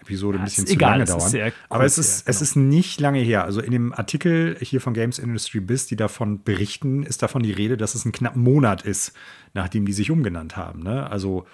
Episode 0.00 0.38
ja, 0.38 0.42
ein 0.42 0.44
bisschen 0.46 0.66
zu 0.66 0.72
egal, 0.72 0.98
lange 0.98 1.04
dauern. 1.04 1.30
Kurz, 1.30 1.54
aber 1.68 1.84
es 1.84 1.98
ist, 1.98 2.24
genau. 2.24 2.30
es 2.30 2.42
ist 2.42 2.56
nicht 2.56 3.00
lange 3.00 3.20
her. 3.20 3.44
Also 3.44 3.60
in 3.60 3.70
dem 3.70 3.92
Artikel 3.92 4.56
hier 4.60 4.80
von 4.80 4.92
Games 4.92 5.20
Industry 5.20 5.60
Biz, 5.60 5.86
die 5.86 5.96
davon 5.96 6.42
berichten, 6.42 7.04
ist 7.04 7.22
davon 7.22 7.44
die 7.44 7.52
Rede, 7.52 7.76
dass 7.76 7.94
es 7.94 8.04
ein 8.04 8.12
knappen 8.12 8.42
Monat 8.42 8.82
ist, 8.82 9.12
nachdem 9.54 9.86
die 9.86 9.92
sich 9.92 10.10
umgenannt 10.10 10.56
haben. 10.56 10.82
Ne? 10.82 11.08
Also 11.08 11.46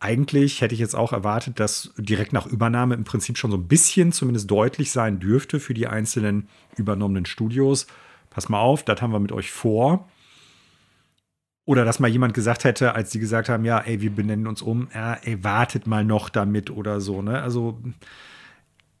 eigentlich 0.00 0.62
hätte 0.62 0.74
ich 0.74 0.80
jetzt 0.80 0.96
auch 0.96 1.12
erwartet, 1.12 1.60
dass 1.60 1.92
direkt 1.98 2.32
nach 2.32 2.46
Übernahme 2.46 2.94
im 2.94 3.04
Prinzip 3.04 3.36
schon 3.36 3.50
so 3.50 3.58
ein 3.58 3.68
bisschen 3.68 4.12
zumindest 4.12 4.50
deutlich 4.50 4.92
sein 4.92 5.20
dürfte 5.20 5.60
für 5.60 5.74
die 5.74 5.86
einzelnen 5.86 6.48
übernommenen 6.76 7.26
Studios. 7.26 7.86
Pass 8.30 8.48
mal 8.48 8.60
auf, 8.60 8.82
das 8.82 9.02
haben 9.02 9.12
wir 9.12 9.20
mit 9.20 9.32
euch 9.32 9.50
vor. 9.50 10.08
Oder 11.66 11.84
dass 11.84 12.00
mal 12.00 12.08
jemand 12.08 12.34
gesagt 12.34 12.64
hätte, 12.64 12.94
als 12.94 13.10
die 13.10 13.20
gesagt 13.20 13.48
haben, 13.48 13.64
ja, 13.64 13.78
ey, 13.78 14.00
wir 14.00 14.10
benennen 14.10 14.46
uns 14.46 14.62
um, 14.62 14.88
ja, 14.94 15.14
ey, 15.14 15.44
wartet 15.44 15.86
mal 15.86 16.04
noch 16.04 16.30
damit 16.30 16.70
oder 16.70 17.00
so, 17.00 17.22
ne? 17.22 17.42
Also 17.42 17.78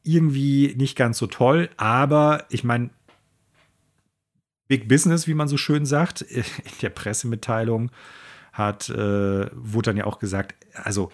irgendwie 0.02 0.74
nicht 0.76 0.96
ganz 0.96 1.18
so 1.18 1.26
toll, 1.26 1.70
aber 1.76 2.44
ich 2.50 2.62
meine, 2.62 2.90
Big 4.68 4.86
Business, 4.86 5.26
wie 5.26 5.34
man 5.34 5.48
so 5.48 5.56
schön 5.56 5.84
sagt, 5.84 6.20
in 6.22 6.44
der 6.82 6.90
Pressemitteilung 6.90 7.90
hat, 8.52 8.88
äh, 8.90 9.50
wurde 9.52 9.90
dann 9.90 9.96
ja 9.96 10.04
auch 10.04 10.18
gesagt, 10.18 10.54
also 10.84 11.10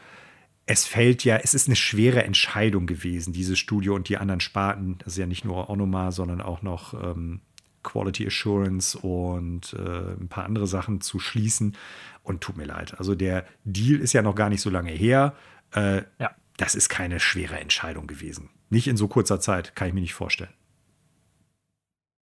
es 0.67 0.85
fällt 0.85 1.25
ja, 1.25 1.37
es 1.37 1.55
ist 1.55 1.69
eine 1.69 1.77
schwere 1.77 2.25
Entscheidung 2.25 2.87
gewesen, 2.87 3.33
dieses 3.33 3.59
Studio 3.59 3.95
und 3.95 4.09
die 4.09 4.19
anderen 4.19 4.41
Sparten, 4.41 4.99
das 4.99 5.15
ist 5.15 5.19
ja 5.19 5.27
nicht 5.27 5.45
nur 5.45 5.71
Onoma, 5.71 6.11
sondern 6.11 6.41
auch 6.41 6.63
noch 6.63 6.95
ähm, 6.95 7.41
Quality 7.85 8.27
Assurance 8.27 8.99
und 8.99 9.73
äh, 9.75 10.15
ein 10.21 10.29
paar 10.29 10.45
andere 10.45 10.67
Sachen 10.67 11.01
zu 11.01 11.21
schließen. 11.21 11.77
Und 12.25 12.41
tut 12.41 12.57
mir 12.57 12.65
leid, 12.65 12.99
also 12.99 13.15
der 13.15 13.47
Deal 13.65 14.01
ist 14.01 14.13
ja 14.13 14.23
noch 14.23 14.35
gar 14.35 14.49
nicht 14.49 14.61
so 14.61 14.69
lange 14.69 14.91
her. 14.91 15.35
Äh, 15.73 16.03
ja. 16.19 16.35
Das 16.57 16.75
ist 16.75 16.89
keine 16.89 17.21
schwere 17.21 17.61
Entscheidung 17.61 18.09
gewesen. 18.09 18.51
Nicht 18.69 18.89
in 18.89 18.97
so 18.97 19.07
kurzer 19.07 19.41
Zeit, 19.41 19.77
kann 19.77 19.89
ich 19.89 19.95
mir 19.95 20.01
nicht 20.01 20.15
vorstellen. 20.15 20.53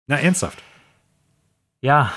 Na, 0.06 0.16
ernsthaft. 0.16 0.62
Ja, 1.82 2.12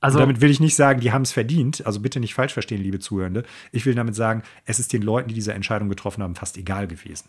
also, 0.00 0.18
damit 0.18 0.40
will 0.40 0.50
ich 0.50 0.60
nicht 0.60 0.74
sagen, 0.74 1.00
die 1.00 1.12
haben 1.12 1.22
es 1.22 1.32
verdient. 1.32 1.84
Also 1.86 2.00
bitte 2.00 2.20
nicht 2.20 2.34
falsch 2.34 2.54
verstehen, 2.54 2.82
liebe 2.82 2.98
Zuhörende. 2.98 3.44
Ich 3.70 3.84
will 3.84 3.94
damit 3.94 4.14
sagen, 4.14 4.42
es 4.64 4.78
ist 4.78 4.92
den 4.92 5.02
Leuten, 5.02 5.28
die 5.28 5.34
diese 5.34 5.52
Entscheidung 5.52 5.88
getroffen 5.88 6.22
haben, 6.22 6.34
fast 6.34 6.56
egal 6.56 6.88
gewesen. 6.88 7.28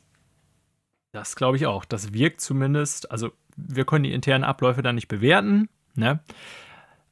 Das 1.12 1.36
glaube 1.36 1.58
ich 1.58 1.66
auch. 1.66 1.84
Das 1.84 2.14
wirkt 2.14 2.40
zumindest, 2.40 3.12
also 3.12 3.32
wir 3.58 3.84
können 3.86 4.06
die 4.06 4.14
internen 4.14 4.46
Abläufe 4.46 4.82
da 4.82 4.94
nicht 4.94 5.10
bewerten, 5.10 5.68
ne? 5.96 6.22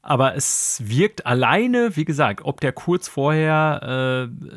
Aber 0.02 0.34
es 0.34 0.81
wirkt 0.86 1.26
alleine, 1.26 1.98
wie 1.98 2.06
gesagt, 2.06 2.41
ob 2.45 2.61
der 2.61 2.72
kurz 2.72 3.10
vorher 3.10 4.30
äh, 4.31 4.48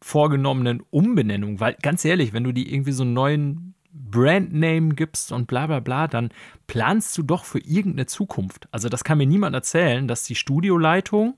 vorgenommenen 0.00 0.82
Umbenennung, 0.90 1.60
weil 1.60 1.76
ganz 1.80 2.04
ehrlich, 2.04 2.32
wenn 2.32 2.42
du 2.42 2.50
die 2.50 2.74
irgendwie 2.74 2.90
so 2.90 3.04
einen 3.04 3.12
neuen 3.12 3.71
Brandname 3.92 4.94
gibst 4.94 5.32
und 5.32 5.46
bla 5.46 5.66
bla 5.66 5.80
bla, 5.80 6.08
dann 6.08 6.30
planst 6.66 7.16
du 7.18 7.22
doch 7.22 7.44
für 7.44 7.58
irgendeine 7.58 8.06
Zukunft. 8.06 8.68
Also 8.70 8.88
das 8.88 9.04
kann 9.04 9.18
mir 9.18 9.26
niemand 9.26 9.54
erzählen, 9.54 10.08
dass 10.08 10.24
die 10.24 10.34
Studioleitung 10.34 11.34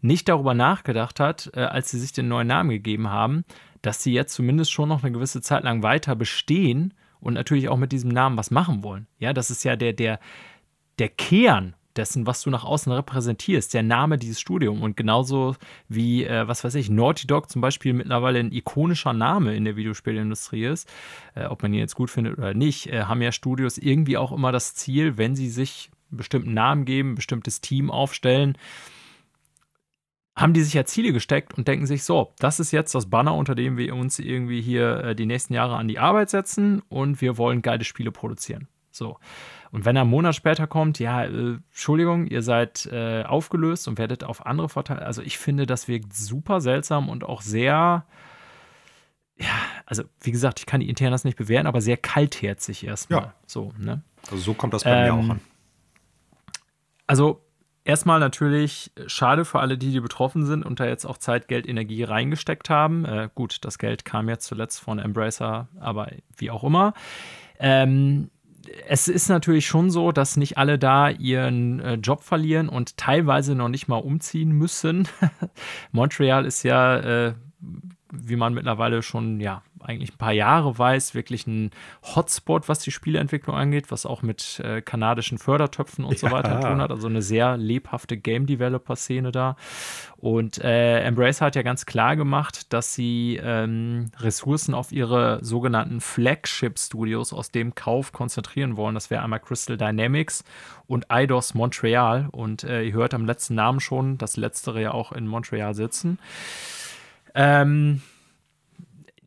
nicht 0.00 0.28
darüber 0.28 0.54
nachgedacht 0.54 1.20
hat, 1.20 1.50
äh, 1.54 1.60
als 1.60 1.90
sie 1.90 1.98
sich 1.98 2.12
den 2.12 2.28
neuen 2.28 2.46
Namen 2.46 2.70
gegeben 2.70 3.10
haben, 3.10 3.44
dass 3.82 4.02
sie 4.02 4.12
jetzt 4.12 4.34
zumindest 4.34 4.72
schon 4.72 4.88
noch 4.88 5.02
eine 5.02 5.12
gewisse 5.12 5.42
Zeit 5.42 5.64
lang 5.64 5.82
weiter 5.82 6.16
bestehen 6.16 6.94
und 7.20 7.34
natürlich 7.34 7.68
auch 7.68 7.76
mit 7.76 7.92
diesem 7.92 8.10
Namen 8.10 8.36
was 8.36 8.50
machen 8.50 8.82
wollen. 8.82 9.06
Ja, 9.18 9.32
das 9.32 9.50
ist 9.50 9.64
ja 9.64 9.76
der, 9.76 9.92
der, 9.92 10.20
der 10.98 11.08
Kern 11.08 11.74
dessen, 12.00 12.26
was 12.26 12.42
du 12.42 12.50
nach 12.50 12.64
außen 12.64 12.90
repräsentierst, 12.90 13.74
der 13.74 13.82
Name 13.82 14.18
dieses 14.18 14.40
Studiums. 14.40 14.80
Und 14.80 14.96
genauso 14.96 15.54
wie, 15.88 16.24
äh, 16.24 16.48
was 16.48 16.64
weiß 16.64 16.74
ich, 16.74 16.90
Naughty 16.90 17.26
Dog 17.26 17.50
zum 17.50 17.60
Beispiel 17.60 17.92
mittlerweile 17.92 18.40
ein 18.40 18.52
ikonischer 18.52 19.12
Name 19.12 19.54
in 19.54 19.64
der 19.64 19.76
Videospielindustrie 19.76 20.64
ist, 20.64 20.88
äh, 21.34 21.44
ob 21.44 21.62
man 21.62 21.72
ihn 21.72 21.80
jetzt 21.80 21.94
gut 21.94 22.10
findet 22.10 22.38
oder 22.38 22.54
nicht, 22.54 22.86
äh, 22.86 23.04
haben 23.04 23.22
ja 23.22 23.32
Studios 23.32 23.78
irgendwie 23.78 24.16
auch 24.16 24.32
immer 24.32 24.50
das 24.50 24.74
Ziel, 24.74 25.18
wenn 25.18 25.36
sie 25.36 25.50
sich 25.50 25.90
einen 26.10 26.16
bestimmten 26.16 26.54
Namen 26.54 26.84
geben, 26.86 27.12
ein 27.12 27.14
bestimmtes 27.16 27.60
Team 27.60 27.90
aufstellen, 27.90 28.56
haben 30.36 30.54
die 30.54 30.62
sich 30.62 30.72
ja 30.72 30.86
Ziele 30.86 31.12
gesteckt 31.12 31.56
und 31.58 31.68
denken 31.68 31.86
sich, 31.86 32.02
so, 32.02 32.32
das 32.38 32.60
ist 32.60 32.72
jetzt 32.72 32.94
das 32.94 33.10
Banner, 33.10 33.34
unter 33.34 33.54
dem 33.54 33.76
wir 33.76 33.94
uns 33.94 34.18
irgendwie 34.18 34.62
hier 34.62 35.04
äh, 35.04 35.14
die 35.14 35.26
nächsten 35.26 35.52
Jahre 35.52 35.76
an 35.76 35.86
die 35.86 35.98
Arbeit 35.98 36.30
setzen 36.30 36.82
und 36.88 37.20
wir 37.20 37.36
wollen 37.36 37.60
geile 37.60 37.84
Spiele 37.84 38.10
produzieren. 38.10 38.68
So. 38.90 39.18
Und 39.72 39.84
wenn 39.84 39.96
er 39.96 40.02
einen 40.02 40.10
Monat 40.10 40.34
später 40.34 40.66
kommt, 40.66 40.98
ja, 40.98 41.24
äh, 41.24 41.58
Entschuldigung, 41.68 42.26
ihr 42.26 42.42
seid 42.42 42.86
äh, 42.86 43.22
aufgelöst 43.22 43.86
und 43.88 43.98
werdet 43.98 44.24
auf 44.24 44.44
andere 44.46 44.68
Vorteile. 44.68 45.02
Also 45.02 45.22
ich 45.22 45.38
finde, 45.38 45.66
das 45.66 45.86
wirkt 45.86 46.12
super 46.12 46.60
seltsam 46.60 47.08
und 47.08 47.24
auch 47.24 47.40
sehr, 47.42 48.04
ja, 49.36 49.46
also 49.86 50.02
wie 50.20 50.32
gesagt, 50.32 50.58
ich 50.58 50.66
kann 50.66 50.80
die 50.80 50.88
Internas 50.88 51.24
nicht 51.24 51.36
bewerten, 51.36 51.66
aber 51.66 51.80
sehr 51.80 51.96
kaltherzig 51.96 52.84
erstmal. 52.84 53.20
Ja. 53.20 53.34
So, 53.46 53.72
ne? 53.78 54.02
Also 54.30 54.38
so 54.38 54.54
kommt 54.54 54.74
das 54.74 54.84
bei 54.84 54.90
ähm, 54.90 55.04
mir 55.04 55.14
auch 55.14 55.30
an. 55.30 55.40
Also 57.06 57.44
erstmal 57.84 58.20
natürlich 58.20 58.92
schade 59.06 59.44
für 59.44 59.60
alle, 59.60 59.78
die, 59.78 59.92
die 59.92 60.00
betroffen 60.00 60.46
sind 60.46 60.64
und 60.64 60.80
da 60.80 60.86
jetzt 60.86 61.04
auch 61.04 61.18
Zeit, 61.18 61.48
Geld, 61.48 61.68
Energie 61.68 62.02
reingesteckt 62.02 62.70
haben. 62.70 63.04
Äh, 63.04 63.28
gut, 63.34 63.64
das 63.64 63.78
Geld 63.78 64.04
kam 64.04 64.28
jetzt 64.28 64.46
zuletzt 64.46 64.80
von 64.80 64.98
Embracer, 64.98 65.68
aber 65.78 66.10
wie 66.36 66.50
auch 66.50 66.64
immer. 66.64 66.92
Ähm, 67.58 68.30
es 68.86 69.08
ist 69.08 69.28
natürlich 69.28 69.66
schon 69.66 69.90
so, 69.90 70.12
dass 70.12 70.36
nicht 70.36 70.58
alle 70.58 70.78
da 70.78 71.10
ihren 71.10 71.80
äh, 71.80 71.94
Job 71.94 72.22
verlieren 72.22 72.68
und 72.68 72.96
teilweise 72.96 73.54
noch 73.54 73.68
nicht 73.68 73.88
mal 73.88 73.96
umziehen 73.96 74.52
müssen. 74.52 75.08
Montreal 75.92 76.44
ist 76.46 76.62
ja, 76.62 76.98
äh, 76.98 77.34
wie 78.12 78.36
man 78.36 78.54
mittlerweile 78.54 79.02
schon 79.02 79.40
ja 79.40 79.62
eigentlich 79.82 80.12
ein 80.12 80.18
paar 80.18 80.32
Jahre 80.32 80.78
weiß, 80.78 81.14
wirklich 81.14 81.46
ein 81.46 81.70
Hotspot, 82.02 82.68
was 82.68 82.80
die 82.80 82.90
Spieleentwicklung 82.90 83.56
angeht, 83.56 83.90
was 83.90 84.06
auch 84.06 84.22
mit 84.22 84.60
äh, 84.60 84.82
kanadischen 84.82 85.38
Fördertöpfen 85.38 86.04
und 86.04 86.20
ja. 86.20 86.28
so 86.28 86.30
weiter 86.30 86.60
zu 86.60 86.68
tun 86.68 86.80
hat. 86.80 86.90
Also 86.90 87.08
eine 87.08 87.22
sehr 87.22 87.56
lebhafte 87.56 88.16
Game 88.16 88.46
Developer-Szene 88.46 89.32
da. 89.32 89.56
Und 90.16 90.58
äh, 90.58 91.00
Embracer 91.00 91.46
hat 91.46 91.56
ja 91.56 91.62
ganz 91.62 91.86
klar 91.86 92.14
gemacht, 92.14 92.72
dass 92.72 92.94
sie 92.94 93.40
ähm, 93.42 94.10
Ressourcen 94.18 94.74
auf 94.74 94.92
ihre 94.92 95.42
sogenannten 95.42 96.00
Flagship-Studios 96.00 97.32
aus 97.32 97.50
dem 97.50 97.74
Kauf 97.74 98.12
konzentrieren 98.12 98.76
wollen. 98.76 98.94
Das 98.94 99.10
wäre 99.10 99.22
einmal 99.22 99.40
Crystal 99.40 99.78
Dynamics 99.78 100.44
und 100.86 101.10
Eidos 101.10 101.54
Montreal. 101.54 102.28
Und 102.32 102.64
äh, 102.64 102.82
ihr 102.82 102.92
hört 102.92 103.14
am 103.14 103.24
letzten 103.24 103.54
Namen 103.54 103.80
schon, 103.80 104.18
dass 104.18 104.36
letztere 104.36 104.82
ja 104.82 104.92
auch 104.92 105.12
in 105.12 105.26
Montreal 105.26 105.74
sitzen. 105.74 106.18
Ähm, 107.34 108.02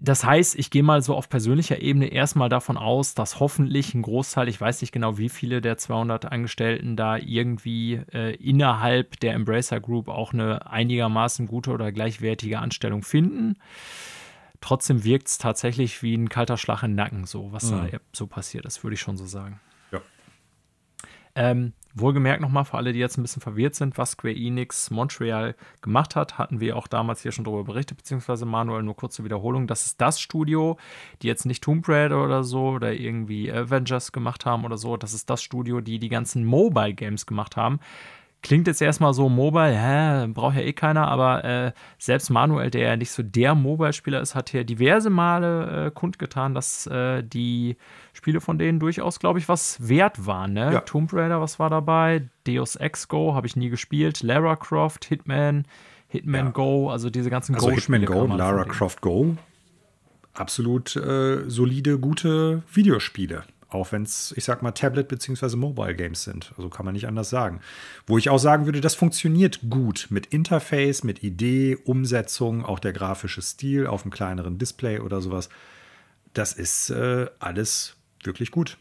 das 0.03 0.25
heißt, 0.25 0.59
ich 0.59 0.69
gehe 0.69 0.83
mal 0.83 1.01
so 1.01 1.15
auf 1.15 1.29
persönlicher 1.29 1.81
Ebene 1.81 2.07
erstmal 2.07 2.49
davon 2.49 2.75
aus, 2.75 3.15
dass 3.15 3.39
hoffentlich 3.39 3.93
ein 3.93 4.01
Großteil, 4.01 4.49
ich 4.49 4.59
weiß 4.59 4.81
nicht 4.81 4.91
genau, 4.91 5.17
wie 5.17 5.29
viele 5.29 5.61
der 5.61 5.77
200 5.77 6.25
Angestellten 6.29 6.97
da 6.97 7.15
irgendwie 7.15 8.01
äh, 8.11 8.35
innerhalb 8.35 9.17
der 9.21 9.33
Embracer 9.33 9.79
Group 9.79 10.09
auch 10.09 10.33
eine 10.33 10.69
einigermaßen 10.69 11.47
gute 11.47 11.71
oder 11.71 11.93
gleichwertige 11.93 12.59
Anstellung 12.59 13.01
finden. 13.01 13.55
Trotzdem 14.59 15.05
wirkt 15.05 15.29
es 15.29 15.37
tatsächlich 15.37 16.03
wie 16.03 16.15
ein 16.15 16.27
kalter 16.27 16.57
Schlag 16.57 16.83
im 16.83 16.95
Nacken, 16.95 17.23
so 17.23 17.53
was 17.53 17.71
mhm. 17.71 17.89
da 17.89 17.99
so 18.11 18.27
passiert 18.27 18.65
ist, 18.65 18.83
würde 18.83 18.95
ich 18.95 19.01
schon 19.01 19.15
so 19.15 19.25
sagen. 19.25 19.61
Ja. 19.93 20.01
Ähm, 21.35 21.71
Wohlgemerkt 21.95 22.41
nochmal 22.41 22.65
für 22.65 22.77
alle, 22.77 22.91
die 22.91 22.99
jetzt 22.99 23.17
ein 23.17 23.21
bisschen 23.21 23.41
verwirrt 23.41 23.75
sind, 23.75 23.97
was 23.97 24.11
Square 24.11 24.35
Enix 24.35 24.89
Montreal 24.89 25.55
gemacht 25.81 26.15
hat, 26.15 26.37
hatten 26.37 26.59
wir 26.59 26.75
auch 26.75 26.87
damals 26.87 27.21
hier 27.21 27.31
schon 27.31 27.45
darüber 27.45 27.63
berichtet, 27.63 27.97
beziehungsweise 27.97 28.45
Manuel, 28.45 28.83
nur 28.83 28.95
kurze 28.95 29.23
Wiederholung. 29.23 29.67
Das 29.67 29.85
ist 29.85 30.01
das 30.01 30.19
Studio, 30.19 30.77
die 31.21 31.27
jetzt 31.27 31.45
nicht 31.45 31.63
Tomb 31.63 31.87
Raider 31.87 32.23
oder 32.23 32.43
so 32.43 32.69
oder 32.69 32.93
irgendwie 32.93 33.51
Avengers 33.51 34.11
gemacht 34.11 34.45
haben 34.45 34.65
oder 34.65 34.77
so. 34.77 34.97
Das 34.97 35.13
ist 35.13 35.29
das 35.29 35.43
Studio, 35.43 35.81
die 35.81 35.99
die 35.99 36.09
ganzen 36.09 36.45
Mobile 36.45 36.93
Games 36.93 37.25
gemacht 37.25 37.57
haben. 37.57 37.79
Klingt 38.43 38.67
jetzt 38.67 38.81
erstmal 38.81 39.13
so 39.13 39.29
mobile, 39.29 39.73
hä, 39.73 40.27
braucht 40.27 40.57
ja 40.57 40.61
eh 40.63 40.73
keiner, 40.73 41.07
aber 41.07 41.45
äh, 41.45 41.71
selbst 41.97 42.29
Manuel, 42.29 42.69
der 42.69 42.89
ja 42.89 42.97
nicht 42.97 43.11
so 43.11 43.23
der 43.23 43.55
Mobile-Spieler 43.55 44.19
ist, 44.19 44.35
hat 44.35 44.49
hier 44.49 44.65
diverse 44.65 45.09
Male 45.09 45.85
äh, 45.85 45.91
kundgetan, 45.91 46.53
dass 46.53 46.85
äh, 46.87 47.23
die 47.23 47.77
Spiele 48.11 48.41
von 48.41 48.57
denen 48.57 48.81
durchaus, 48.81 49.19
glaube 49.19 49.39
ich, 49.39 49.47
was 49.47 49.87
wert 49.87 50.25
waren. 50.25 50.51
Ne? 50.51 50.73
Ja. 50.73 50.81
Tomb 50.81 51.13
Raider, 51.13 51.39
was 51.39 51.57
war 51.57 51.69
dabei? 51.69 52.27
Deus 52.45 52.75
Ex 52.75 53.07
Go, 53.07 53.33
habe 53.33 53.47
ich 53.47 53.55
nie 53.55 53.69
gespielt. 53.69 54.21
Lara 54.23 54.57
Croft, 54.57 55.05
Hitman, 55.05 55.65
Hitman 56.09 56.47
ja. 56.47 56.51
Go, 56.51 56.89
also 56.89 57.09
diese 57.09 57.29
ganzen 57.29 57.55
also 57.55 57.69
Go-Spiele. 57.69 57.99
Hitman 57.99 58.27
Go, 58.27 58.35
Lara 58.35 58.65
Croft 58.65 58.99
Go, 58.99 59.37
absolut 60.33 60.97
äh, 60.97 61.49
solide, 61.49 61.97
gute 61.97 62.63
Videospiele. 62.73 63.43
Auch 63.73 63.91
wenn 63.91 64.03
es, 64.03 64.33
ich 64.37 64.43
sag 64.43 64.61
mal, 64.61 64.71
Tablet- 64.71 65.07
bzw. 65.07 65.55
Mobile 65.55 65.95
Games 65.95 66.23
sind. 66.23 66.53
Also 66.57 66.69
kann 66.69 66.85
man 66.85 66.93
nicht 66.93 67.07
anders 67.07 67.29
sagen. 67.29 67.59
Wo 68.05 68.17
ich 68.17 68.29
auch 68.29 68.37
sagen 68.37 68.65
würde, 68.65 68.81
das 68.81 68.95
funktioniert 68.95 69.59
gut 69.69 70.07
mit 70.09 70.27
Interface, 70.27 71.03
mit 71.03 71.23
Idee, 71.23 71.77
Umsetzung, 71.83 72.63
auch 72.63 72.79
der 72.79 72.93
grafische 72.93 73.41
Stil 73.41 73.87
auf 73.87 74.03
einem 74.03 74.11
kleineren 74.11 74.57
Display 74.57 74.99
oder 74.99 75.21
sowas. 75.21 75.49
Das 76.33 76.53
ist 76.53 76.89
äh, 76.89 77.27
alles 77.39 77.95
wirklich 78.23 78.51
gut. 78.51 78.77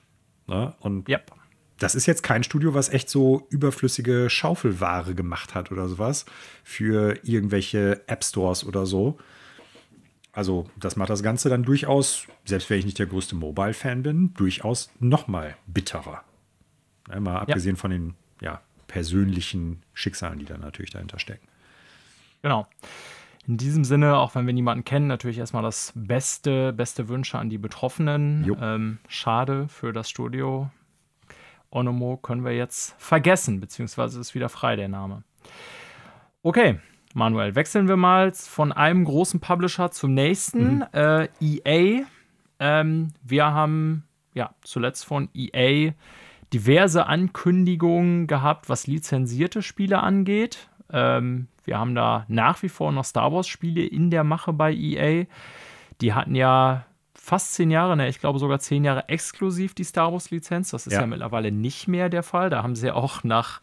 Ne? 0.46 0.74
Und 0.80 1.08
yep. 1.08 1.32
das 1.78 1.94
ist 1.94 2.06
jetzt 2.06 2.22
kein 2.22 2.42
Studio, 2.42 2.74
was 2.74 2.88
echt 2.88 3.08
so 3.08 3.46
überflüssige 3.50 4.28
Schaufelware 4.28 5.14
gemacht 5.14 5.54
hat 5.54 5.70
oder 5.72 5.88
sowas 5.88 6.24
für 6.64 7.18
irgendwelche 7.22 8.02
App 8.06 8.24
Stores 8.24 8.64
oder 8.64 8.86
so. 8.86 9.18
Also, 10.32 10.66
das 10.78 10.96
macht 10.96 11.10
das 11.10 11.22
Ganze 11.22 11.50
dann 11.50 11.62
durchaus, 11.62 12.26
selbst 12.44 12.70
wenn 12.70 12.78
ich 12.78 12.86
nicht 12.86 12.98
der 12.98 13.06
größte 13.06 13.34
Mobile-Fan 13.34 14.02
bin, 14.02 14.32
durchaus 14.34 14.90
noch 14.98 15.28
mal 15.28 15.56
bitterer. 15.66 16.24
Ja, 17.10 17.20
mal 17.20 17.38
abgesehen 17.38 17.76
ja. 17.76 17.80
von 17.80 17.90
den 17.90 18.14
ja, 18.40 18.62
persönlichen 18.86 19.82
Schicksalen, 19.92 20.38
die 20.38 20.46
da 20.46 20.56
natürlich 20.56 20.90
dahinter 20.90 21.18
stecken. 21.18 21.46
Genau. 22.40 22.66
In 23.46 23.56
diesem 23.56 23.84
Sinne, 23.84 24.16
auch 24.16 24.34
wenn 24.34 24.46
wir 24.46 24.54
niemanden 24.54 24.84
kennen, 24.84 25.08
natürlich 25.08 25.38
erstmal 25.38 25.64
das 25.64 25.92
beste, 25.96 26.72
beste 26.72 27.08
Wünsche 27.08 27.38
an 27.38 27.50
die 27.50 27.58
Betroffenen. 27.58 28.56
Ähm, 28.60 28.98
schade 29.08 29.66
für 29.68 29.92
das 29.92 30.08
Studio. 30.08 30.70
Onomo 31.70 32.16
können 32.18 32.44
wir 32.44 32.54
jetzt 32.54 32.94
vergessen, 32.98 33.60
beziehungsweise 33.60 34.20
ist 34.20 34.34
wieder 34.34 34.48
frei 34.48 34.76
der 34.76 34.88
Name. 34.88 35.24
Okay, 36.42 36.78
Manuel, 37.14 37.54
wechseln 37.54 37.88
wir 37.88 37.96
mal 37.96 38.32
von 38.32 38.72
einem 38.72 39.04
großen 39.04 39.40
Publisher 39.40 39.90
zum 39.90 40.14
nächsten. 40.14 40.76
Mhm. 40.76 40.84
Äh, 40.92 41.28
EA. 41.40 42.04
Ähm, 42.58 43.08
wir 43.22 43.46
haben 43.46 44.04
ja 44.34 44.50
zuletzt 44.62 45.04
von 45.04 45.28
EA 45.34 45.92
diverse 46.52 47.06
Ankündigungen 47.06 48.26
gehabt, 48.26 48.68
was 48.68 48.86
lizenzierte 48.86 49.62
Spiele 49.62 50.00
angeht. 50.00 50.68
Ähm, 50.90 51.48
wir 51.64 51.78
haben 51.78 51.94
da 51.94 52.24
nach 52.28 52.62
wie 52.62 52.68
vor 52.68 52.92
noch 52.92 53.04
Star 53.04 53.32
Wars-Spiele 53.32 53.84
in 53.84 54.10
der 54.10 54.24
Mache 54.24 54.52
bei 54.52 54.72
EA. 54.72 55.26
Die 56.00 56.12
hatten 56.12 56.34
ja 56.34 56.84
fast 57.14 57.54
zehn 57.54 57.70
Jahre, 57.70 57.96
ne, 57.96 58.08
ich 58.08 58.18
glaube 58.18 58.40
sogar 58.40 58.58
zehn 58.58 58.84
Jahre 58.84 59.08
exklusiv 59.08 59.74
die 59.74 59.84
Star 59.84 60.12
Wars-Lizenz. 60.12 60.70
Das 60.70 60.86
ist 60.86 60.94
ja. 60.94 61.02
ja. 61.02 61.06
mittlerweile 61.06 61.52
nicht 61.52 61.88
mehr 61.88 62.08
der 62.08 62.22
Fall. 62.22 62.50
Da 62.50 62.62
haben 62.62 62.74
sie 62.74 62.90
auch 62.90 63.22
nach 63.24 63.60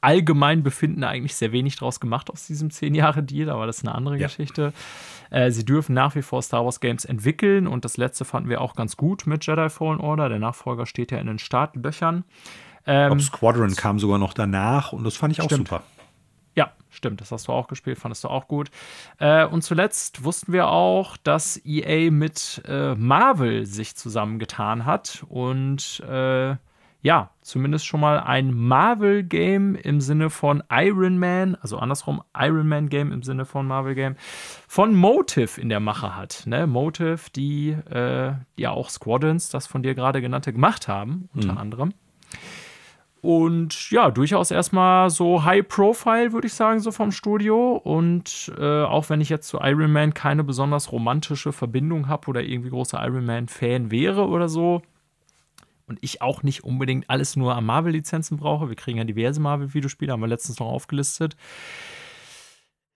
allgemein 0.00 0.62
Befinden 0.62 1.04
eigentlich 1.04 1.34
sehr 1.34 1.52
wenig 1.52 1.76
draus 1.76 2.00
gemacht 2.00 2.30
aus 2.30 2.46
diesem 2.46 2.68
10-Jahre-Deal, 2.68 3.50
aber 3.50 3.66
das 3.66 3.78
ist 3.78 3.86
eine 3.86 3.94
andere 3.94 4.16
ja. 4.16 4.26
Geschichte. 4.26 4.72
Äh, 5.30 5.50
sie 5.50 5.64
dürfen 5.64 5.94
nach 5.94 6.14
wie 6.14 6.22
vor 6.22 6.42
Star 6.42 6.64
Wars 6.64 6.80
Games 6.80 7.04
entwickeln 7.04 7.66
und 7.66 7.84
das 7.84 7.96
letzte 7.96 8.24
fanden 8.24 8.48
wir 8.48 8.60
auch 8.60 8.74
ganz 8.74 8.96
gut 8.96 9.26
mit 9.26 9.46
Jedi 9.46 9.68
Fallen 9.68 10.00
Order. 10.00 10.28
Der 10.28 10.38
Nachfolger 10.38 10.86
steht 10.86 11.12
ja 11.12 11.18
in 11.18 11.26
den 11.26 11.38
Startlöchern. 11.38 12.24
Ähm, 12.86 13.20
Squadron 13.20 13.74
kam 13.76 13.98
sogar 13.98 14.18
noch 14.18 14.32
danach 14.32 14.92
und 14.92 15.04
das 15.04 15.16
fand 15.16 15.32
ich 15.32 15.40
auch 15.40 15.46
stimmt. 15.46 15.68
super. 15.68 15.82
Ja, 16.56 16.72
stimmt, 16.88 17.20
das 17.20 17.30
hast 17.30 17.46
du 17.46 17.52
auch 17.52 17.68
gespielt, 17.68 17.98
fandest 17.98 18.24
du 18.24 18.28
auch 18.28 18.48
gut. 18.48 18.70
Äh, 19.18 19.44
und 19.46 19.62
zuletzt 19.62 20.24
wussten 20.24 20.52
wir 20.52 20.68
auch, 20.68 21.16
dass 21.18 21.60
EA 21.64 22.10
mit 22.10 22.62
äh, 22.66 22.94
Marvel 22.94 23.66
sich 23.66 23.96
zusammengetan 23.96 24.86
hat 24.86 25.24
und 25.28 26.00
äh, 26.00 26.56
ja, 27.02 27.30
zumindest 27.40 27.86
schon 27.86 28.00
mal 28.00 28.20
ein 28.20 28.52
Marvel-Game 28.52 29.74
im 29.74 30.00
Sinne 30.00 30.28
von 30.28 30.62
Iron 30.70 31.18
Man, 31.18 31.56
also 31.56 31.78
andersrum 31.78 32.22
Iron 32.36 32.68
Man-Game 32.68 33.12
im 33.12 33.22
Sinne 33.22 33.46
von 33.46 33.66
Marvel-Game, 33.66 34.16
von 34.68 34.94
Motive 34.94 35.60
in 35.60 35.70
der 35.70 35.80
Mache 35.80 36.16
hat. 36.16 36.42
Ne? 36.46 36.66
Motive, 36.66 37.30
die 37.34 37.70
äh, 37.70 38.32
ja 38.56 38.70
auch 38.70 38.90
Squadrons, 38.90 39.48
das 39.48 39.66
von 39.66 39.82
dir 39.82 39.94
gerade 39.94 40.20
genannte, 40.20 40.52
gemacht 40.52 40.88
haben, 40.88 41.28
unter 41.34 41.52
mhm. 41.52 41.58
anderem. 41.58 41.94
Und 43.22 43.90
ja, 43.90 44.10
durchaus 44.10 44.50
erstmal 44.50 45.10
so 45.10 45.44
High 45.44 45.68
Profile, 45.68 46.32
würde 46.32 46.46
ich 46.46 46.54
sagen, 46.54 46.80
so 46.80 46.90
vom 46.90 47.12
Studio. 47.12 47.76
Und 47.76 48.50
äh, 48.58 48.82
auch 48.82 49.10
wenn 49.10 49.20
ich 49.20 49.28
jetzt 49.28 49.48
zu 49.48 49.58
Iron 49.60 49.92
Man 49.92 50.14
keine 50.14 50.42
besonders 50.42 50.90
romantische 50.90 51.52
Verbindung 51.52 52.08
habe 52.08 52.28
oder 52.28 52.42
irgendwie 52.42 52.70
großer 52.70 52.98
Iron 53.06 53.26
Man-Fan 53.26 53.90
wäre 53.90 54.26
oder 54.26 54.48
so, 54.48 54.80
und 55.90 55.98
ich 56.00 56.22
auch 56.22 56.42
nicht 56.42 56.64
unbedingt 56.64 57.10
alles 57.10 57.36
nur 57.36 57.56
an 57.56 57.66
Marvel-Lizenzen 57.66 58.38
brauche. 58.38 58.68
Wir 58.68 58.76
kriegen 58.76 58.98
ja 58.98 59.04
diverse 59.04 59.40
Marvel-Videospiele, 59.40 60.12
haben 60.12 60.20
wir 60.20 60.28
letztens 60.28 60.60
noch 60.60 60.68
aufgelistet. 60.68 61.36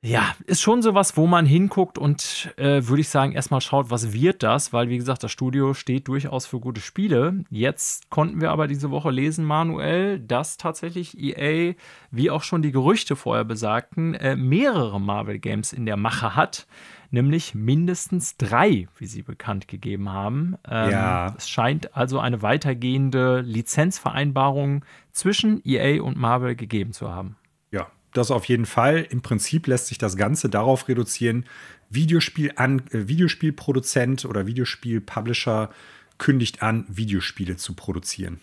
Ja, 0.00 0.34
ist 0.44 0.60
schon 0.60 0.82
sowas, 0.82 1.16
wo 1.16 1.26
man 1.26 1.46
hinguckt 1.46 1.96
und 1.96 2.52
äh, 2.56 2.86
würde 2.86 3.00
ich 3.00 3.08
sagen, 3.08 3.32
erstmal 3.32 3.62
schaut, 3.62 3.90
was 3.90 4.12
wird 4.12 4.42
das, 4.42 4.72
weil 4.72 4.90
wie 4.90 4.98
gesagt, 4.98 5.22
das 5.22 5.32
Studio 5.32 5.72
steht 5.72 6.08
durchaus 6.08 6.44
für 6.44 6.60
gute 6.60 6.82
Spiele. 6.82 7.42
Jetzt 7.48 8.10
konnten 8.10 8.42
wir 8.42 8.50
aber 8.50 8.66
diese 8.68 8.90
Woche 8.90 9.10
lesen, 9.10 9.46
Manuel, 9.46 10.20
dass 10.20 10.58
tatsächlich 10.58 11.18
EA, 11.18 11.72
wie 12.10 12.30
auch 12.30 12.42
schon 12.42 12.60
die 12.60 12.70
Gerüchte 12.70 13.16
vorher 13.16 13.44
besagten, 13.44 14.12
äh, 14.12 14.36
mehrere 14.36 15.00
Marvel-Games 15.00 15.72
in 15.72 15.86
der 15.86 15.96
Mache 15.96 16.36
hat 16.36 16.66
nämlich 17.14 17.54
mindestens 17.54 18.36
drei, 18.36 18.88
wie 18.98 19.06
sie 19.06 19.22
bekannt 19.22 19.68
gegeben 19.68 20.10
haben. 20.10 20.56
Ähm, 20.68 20.90
ja. 20.90 21.34
Es 21.38 21.48
scheint 21.48 21.96
also 21.96 22.18
eine 22.18 22.42
weitergehende 22.42 23.40
Lizenzvereinbarung 23.40 24.84
zwischen 25.12 25.62
EA 25.64 26.02
und 26.02 26.18
Marvel 26.18 26.54
gegeben 26.56 26.92
zu 26.92 27.10
haben. 27.10 27.36
Ja, 27.70 27.90
das 28.12 28.30
auf 28.30 28.44
jeden 28.44 28.66
Fall. 28.66 29.06
Im 29.08 29.22
Prinzip 29.22 29.66
lässt 29.66 29.86
sich 29.86 29.96
das 29.96 30.16
Ganze 30.16 30.50
darauf 30.50 30.88
reduzieren, 30.88 31.46
Videospiel 31.88 32.52
an, 32.56 32.82
äh, 32.90 33.08
Videospielproduzent 33.08 34.26
oder 34.26 34.46
Videospielpublisher 34.46 35.70
kündigt 36.18 36.62
an, 36.62 36.84
Videospiele 36.88 37.56
zu 37.56 37.74
produzieren. 37.74 38.40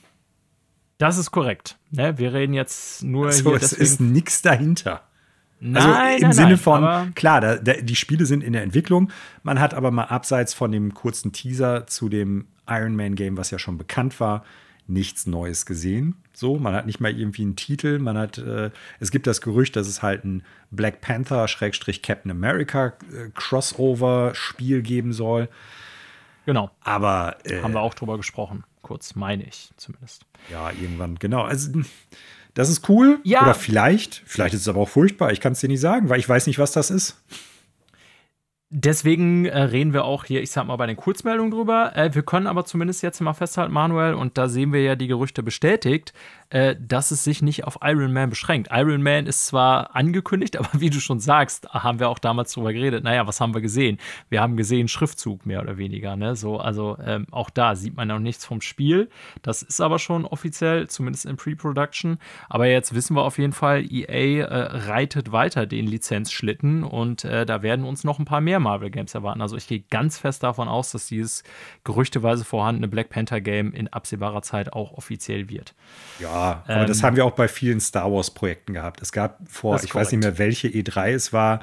Das 0.98 1.18
ist 1.18 1.31
korrekt. 1.31 1.77
Ne? 1.89 2.18
Wir 2.18 2.34
reden 2.34 2.53
jetzt 2.53 3.03
nur 3.03 3.27
also, 3.27 3.49
hier. 3.52 3.61
Es 3.61 3.73
ist 3.73 3.99
nichts 3.99 4.41
dahinter. 4.41 5.03
Nein, 5.63 5.85
also 5.85 6.15
im 6.15 6.21
nein, 6.21 6.33
Sinne 6.33 6.47
nein, 6.49 6.57
von, 6.57 7.15
klar, 7.15 7.39
da, 7.39 7.55
da, 7.55 7.73
die 7.73 7.95
Spiele 7.95 8.25
sind 8.25 8.43
in 8.43 8.53
der 8.53 8.63
Entwicklung. 8.63 9.11
Man 9.43 9.59
hat 9.59 9.75
aber 9.75 9.91
mal 9.91 10.05
abseits 10.05 10.55
von 10.55 10.71
dem 10.71 10.93
kurzen 10.93 11.31
Teaser 11.31 11.85
zu 11.85 12.09
dem 12.09 12.47
Iron 12.67 12.95
Man 12.95 13.15
Game, 13.15 13.38
was 13.38 13.51
ja 13.51 13.59
schon 13.59 13.77
bekannt 13.77 14.19
war, 14.19 14.43
nichts 14.88 15.27
Neues 15.27 15.67
gesehen. 15.67 16.15
So, 16.33 16.57
man 16.57 16.73
hat 16.73 16.88
nicht 16.88 16.99
mal 16.99 17.15
irgendwie 17.15 17.43
einen 17.43 17.55
Titel. 17.55 17.99
Man 17.99 18.17
hat, 18.17 18.39
äh, 18.39 18.71
es 18.99 19.11
gibt 19.11 19.27
das 19.27 19.41
Gerücht, 19.41 19.75
dass 19.75 19.88
es 19.88 20.01
halt 20.01 20.25
ein 20.25 20.43
Black 20.71 20.99
Panther 21.01 21.45
Captain 21.47 22.31
America 22.31 22.88
äh, 22.88 23.29
Crossover 23.35 24.31
Spiel 24.33 24.81
geben 24.81 25.13
soll. 25.13 25.47
Genau. 26.47 26.71
Aber 26.81 27.38
äh, 27.43 27.61
haben 27.61 27.73
wir 27.73 27.81
auch 27.81 27.93
drüber 27.93 28.17
gesprochen, 28.17 28.63
kurz 28.81 29.13
meine 29.15 29.43
ich 29.43 29.69
zumindest. 29.77 30.25
Ja, 30.49 30.71
irgendwann 30.71 31.15
genau. 31.19 31.43
Also 31.43 31.71
das 32.53 32.69
ist 32.69 32.90
cool. 32.90 33.19
Ja. 33.23 33.44
Oder 33.44 33.53
vielleicht, 33.53 34.23
vielleicht 34.26 34.53
ist 34.53 34.61
es 34.61 34.68
aber 34.68 34.82
auch 34.82 34.90
furchtbar. 34.90 35.32
Ich 35.32 35.40
kann 35.40 35.53
es 35.53 35.60
dir 35.60 35.69
nicht 35.69 35.80
sagen, 35.80 36.10
weil 36.10 36.19
ich 36.19 36.28
weiß 36.28 36.48
nicht, 36.48 36.60
was 36.60 36.72
das 36.72 36.91
ist. 36.91 37.22
Deswegen 38.73 39.45
äh, 39.45 39.64
reden 39.64 39.91
wir 39.91 40.06
auch 40.06 40.23
hier, 40.23 40.41
ich 40.41 40.49
sag 40.49 40.65
mal, 40.65 40.78
bei 40.78 40.88
den 40.88 40.95
Kurzmeldungen 40.95 41.52
drüber. 41.52 41.91
Äh, 41.94 42.15
wir 42.15 42.23
können 42.23 42.48
aber 42.48 42.64
zumindest 42.64 43.03
jetzt 43.03 43.19
mal 43.19 43.34
festhalten, 43.34 43.73
Manuel, 43.73 44.14
und 44.14 44.38
da 44.38 44.48
sehen 44.48 44.72
wir 44.72 44.82
ja 44.82 44.95
die 44.95 45.07
Gerüchte 45.07 45.44
bestätigt. 45.44 46.14
Äh, 46.52 46.76
dass 46.80 47.11
es 47.11 47.23
sich 47.23 47.41
nicht 47.41 47.64
auf 47.64 47.80
Iron 47.82 48.14
Man 48.14 48.30
beschränkt. 48.30 48.69
Iron 48.72 49.02
Man 49.02 49.26
ist 49.26 49.48
zwar 49.48 49.95
angekündigt, 49.95 50.57
aber 50.60 50.69
wie 50.73 50.90
du 50.90 50.99
schon 50.99 51.19
sagst, 51.19 51.68
haben 51.69 51.99
wir 51.99 52.10
auch 52.10 52.19
damals 52.19 52.53
drüber 52.53 52.73
geredet. 52.73 53.03
Naja, 53.03 53.26
was 53.26 53.40
haben 53.41 53.53
wir 53.53 53.61
gesehen? 53.61 53.98
Wir 54.30 54.41
haben 54.41 54.57
gesehen 54.57 54.88
Schriftzug 54.88 55.45
mehr 55.45 55.61
oder 55.61 55.78
weniger. 55.78 56.15
Ne? 56.15 56.36
So, 56.36 56.60
also 56.60 56.98
ähm, 57.03 57.26
auch 57.32 57.49
da 57.49 57.76
sieht 57.76 57.95
man 57.95 58.10
noch 58.10 58.19
nichts 58.19 58.45
vom 58.45 58.61
Spiel. 58.61 59.10
Das 59.41 59.64
ist 59.64 59.80
aber 59.80 59.98
schon 59.98 60.26
offiziell, 60.26 60.88
zumindest 60.90 61.26
in 61.26 61.38
Pre-Production. 61.38 62.18
Aber 62.49 62.68
jetzt 62.68 62.94
wissen 62.94 63.15
wir 63.15 63.23
auf 63.23 63.38
jeden 63.38 63.53
Fall, 63.53 63.86
EA 63.90 64.45
äh, 64.45 64.78
reitet 64.90 65.32
weiter 65.32 65.65
den 65.65 65.88
Lizenzschlitten 65.88 66.84
und 66.84 67.23
äh, 67.23 67.45
da 67.45 67.61
werden 67.64 67.86
uns 67.86 68.03
noch 68.03 68.19
ein 68.19 68.26
paar 68.26 68.41
mehr 68.41 68.60
Marvel 68.60 68.90
Games 68.90 69.15
erwarten. 69.15 69.41
Also 69.41 69.56
ich 69.56 69.68
gehe 69.68 69.84
ganz 69.90 70.18
fest 70.18 70.44
davon 70.44 70.68
aus, 70.68 70.91
dass 70.91 71.07
dieses 71.07 71.44
gerüchteweise 71.86 72.44
vorhandene 72.44 72.90
Black 72.90 73.10
Panther 73.10 73.40
Game 73.40 73.72
in 73.72 73.88
absehbarer 73.88 74.41
Zeit 74.41 74.73
auch 74.73 74.91
offiziell 74.94 75.49
wird. 75.49 75.73
Ja, 76.19 76.40
aber 76.41 76.81
ähm, 76.81 76.88
das 76.88 77.03
haben 77.03 77.15
wir 77.15 77.26
auch 77.26 77.31
bei 77.31 77.47
vielen 77.47 77.80
Star 77.80 78.11
Wars 78.11 78.31
Projekten 78.31 78.73
gehabt. 78.73 79.01
Es 79.01 79.11
gab 79.11 79.39
vor, 79.47 79.76
ich 79.76 79.81
korrekt. 79.81 79.95
weiß 79.95 80.11
nicht 80.11 80.23
mehr, 80.23 80.38
welche 80.38 80.68
E3 80.68 81.11
es 81.11 81.34
war, 81.34 81.61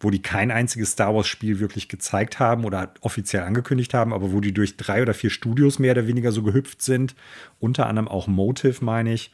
wo 0.00 0.10
die 0.10 0.22
kein 0.22 0.50
einziges 0.50 0.92
Star 0.92 1.14
Wars 1.14 1.26
Spiel 1.26 1.60
wirklich 1.60 1.88
gezeigt 1.88 2.38
haben 2.38 2.64
oder 2.64 2.92
offiziell 3.00 3.42
angekündigt 3.42 3.94
haben, 3.94 4.12
aber 4.12 4.32
wo 4.32 4.40
die 4.40 4.52
durch 4.52 4.76
drei 4.76 5.02
oder 5.02 5.14
vier 5.14 5.30
Studios 5.30 5.78
mehr 5.78 5.92
oder 5.92 6.06
weniger 6.06 6.32
so 6.32 6.42
gehüpft 6.42 6.82
sind. 6.82 7.14
Unter 7.58 7.86
anderem 7.86 8.08
auch 8.08 8.26
Motive, 8.26 8.84
meine 8.84 9.12
ich. 9.12 9.32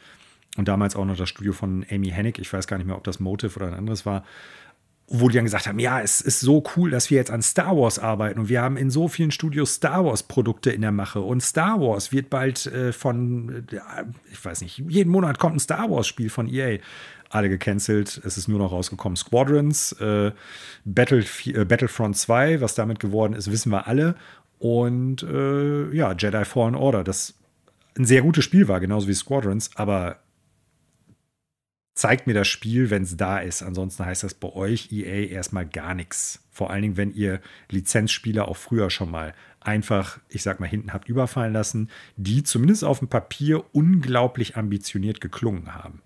Und 0.57 0.69
damals 0.69 0.95
auch 0.95 1.05
noch 1.05 1.17
das 1.17 1.29
Studio 1.29 1.53
von 1.53 1.85
Amy 1.91 2.11
Hennig. 2.11 2.39
Ich 2.39 2.53
weiß 2.53 2.67
gar 2.67 2.79
nicht 2.79 2.87
mehr, 2.87 2.97
ob 2.97 3.05
das 3.05 3.19
Motive 3.19 3.57
oder 3.57 3.67
ein 3.67 3.75
anderes 3.75 4.07
war 4.07 4.25
wo 5.07 5.29
die 5.29 5.35
dann 5.37 5.45
gesagt 5.45 5.67
haben, 5.67 5.79
ja, 5.79 6.01
es 6.01 6.21
ist 6.21 6.41
so 6.41 6.63
cool, 6.77 6.91
dass 6.91 7.11
wir 7.11 7.19
jetzt 7.19 7.31
an 7.31 7.43
Star 7.43 7.77
Wars 7.77 7.99
arbeiten 7.99 8.41
und 8.41 8.49
wir 8.49 8.63
haben 8.63 8.77
in 8.77 8.91
so 8.91 9.09
vielen 9.09 9.31
Studios 9.31 9.75
Star 9.75 10.05
Wars 10.05 10.23
Produkte 10.23 10.71
in 10.71 10.81
der 10.81 10.93
Mache 10.93 11.21
und 11.21 11.43
Star 11.43 11.81
Wars 11.81 12.11
wird 12.11 12.31
bald 12.31 12.67
äh, 12.67 12.93
von, 12.93 13.67
äh, 13.71 14.05
ich 14.33 14.43
weiß 14.43 14.63
nicht, 14.63 14.79
jeden 14.79 15.11
Monat 15.11 15.39
kommt 15.39 15.57
ein 15.57 15.61
Star 15.61 15.91
Wars 15.91 16.07
Spiel 16.07 16.31
von 16.31 16.49
EA. 16.49 16.79
Alle 17.29 17.49
gecancelt, 17.49 18.21
es 18.25 18.39
ist 18.39 18.49
nur 18.49 18.59
noch 18.59 18.71
rausgekommen 18.71 19.17
Squadrons, 19.17 19.93
äh, 20.01 20.31
Battle, 20.85 21.25
äh, 21.47 21.65
Battlefront 21.65 22.17
2, 22.17 22.61
was 22.61 22.75
damit 22.75 23.01
geworden 23.01 23.35
ist, 23.35 23.51
wissen 23.51 23.73
wir 23.73 23.89
alle. 23.89 24.15
Und 24.59 25.23
äh, 25.25 25.95
ja, 25.95 26.15
Jedi 26.17 26.45
Fallen 26.45 26.77
Order, 26.77 27.03
das 27.03 27.35
ein 27.99 28.05
sehr 28.05 28.23
gutes 28.23 28.45
Spiel 28.45 28.69
war, 28.69 28.81
genauso 28.81 29.09
wie 29.09 29.15
Squadrons, 29.15 29.71
aber 29.75 30.19
zeigt 31.95 32.27
mir 32.27 32.35
das 32.35 32.49
Spiel, 32.49 32.91
wenn 32.91 33.05
es 33.05 33.17
da 33.17 33.39
ist. 33.39 33.63
Ansonsten 33.63 34.05
heißt 34.05 34.25
das 34.25 34.35
bei 34.35 34.53
euch 34.53 34.93
EA 34.93 35.29
erstmal 35.29 35.67
gar 35.67 35.95
nichts. 35.95 36.43
Vor 36.51 36.71
allen 36.71 36.83
Dingen, 36.83 36.97
wenn 36.97 37.15
ihr 37.15 37.41
Lizenzspieler 37.71 38.49
auch 38.49 38.57
früher 38.57 38.91
schon 38.91 39.11
mal 39.11 39.35
einfach, 39.61 40.19
ich 40.29 40.43
sag 40.43 40.61
mal, 40.61 40.69
hinten 40.69 40.93
habt 40.93 41.09
überfallen 41.09 41.53
lassen, 41.53 41.91
die 42.17 42.43
zumindest 42.43 42.85
auf 42.85 42.99
dem 42.99 43.09
Papier 43.09 43.65
unglaublich 43.73 44.57
ambitioniert 44.57 45.21
geklungen 45.21 45.75
haben. 45.75 46.03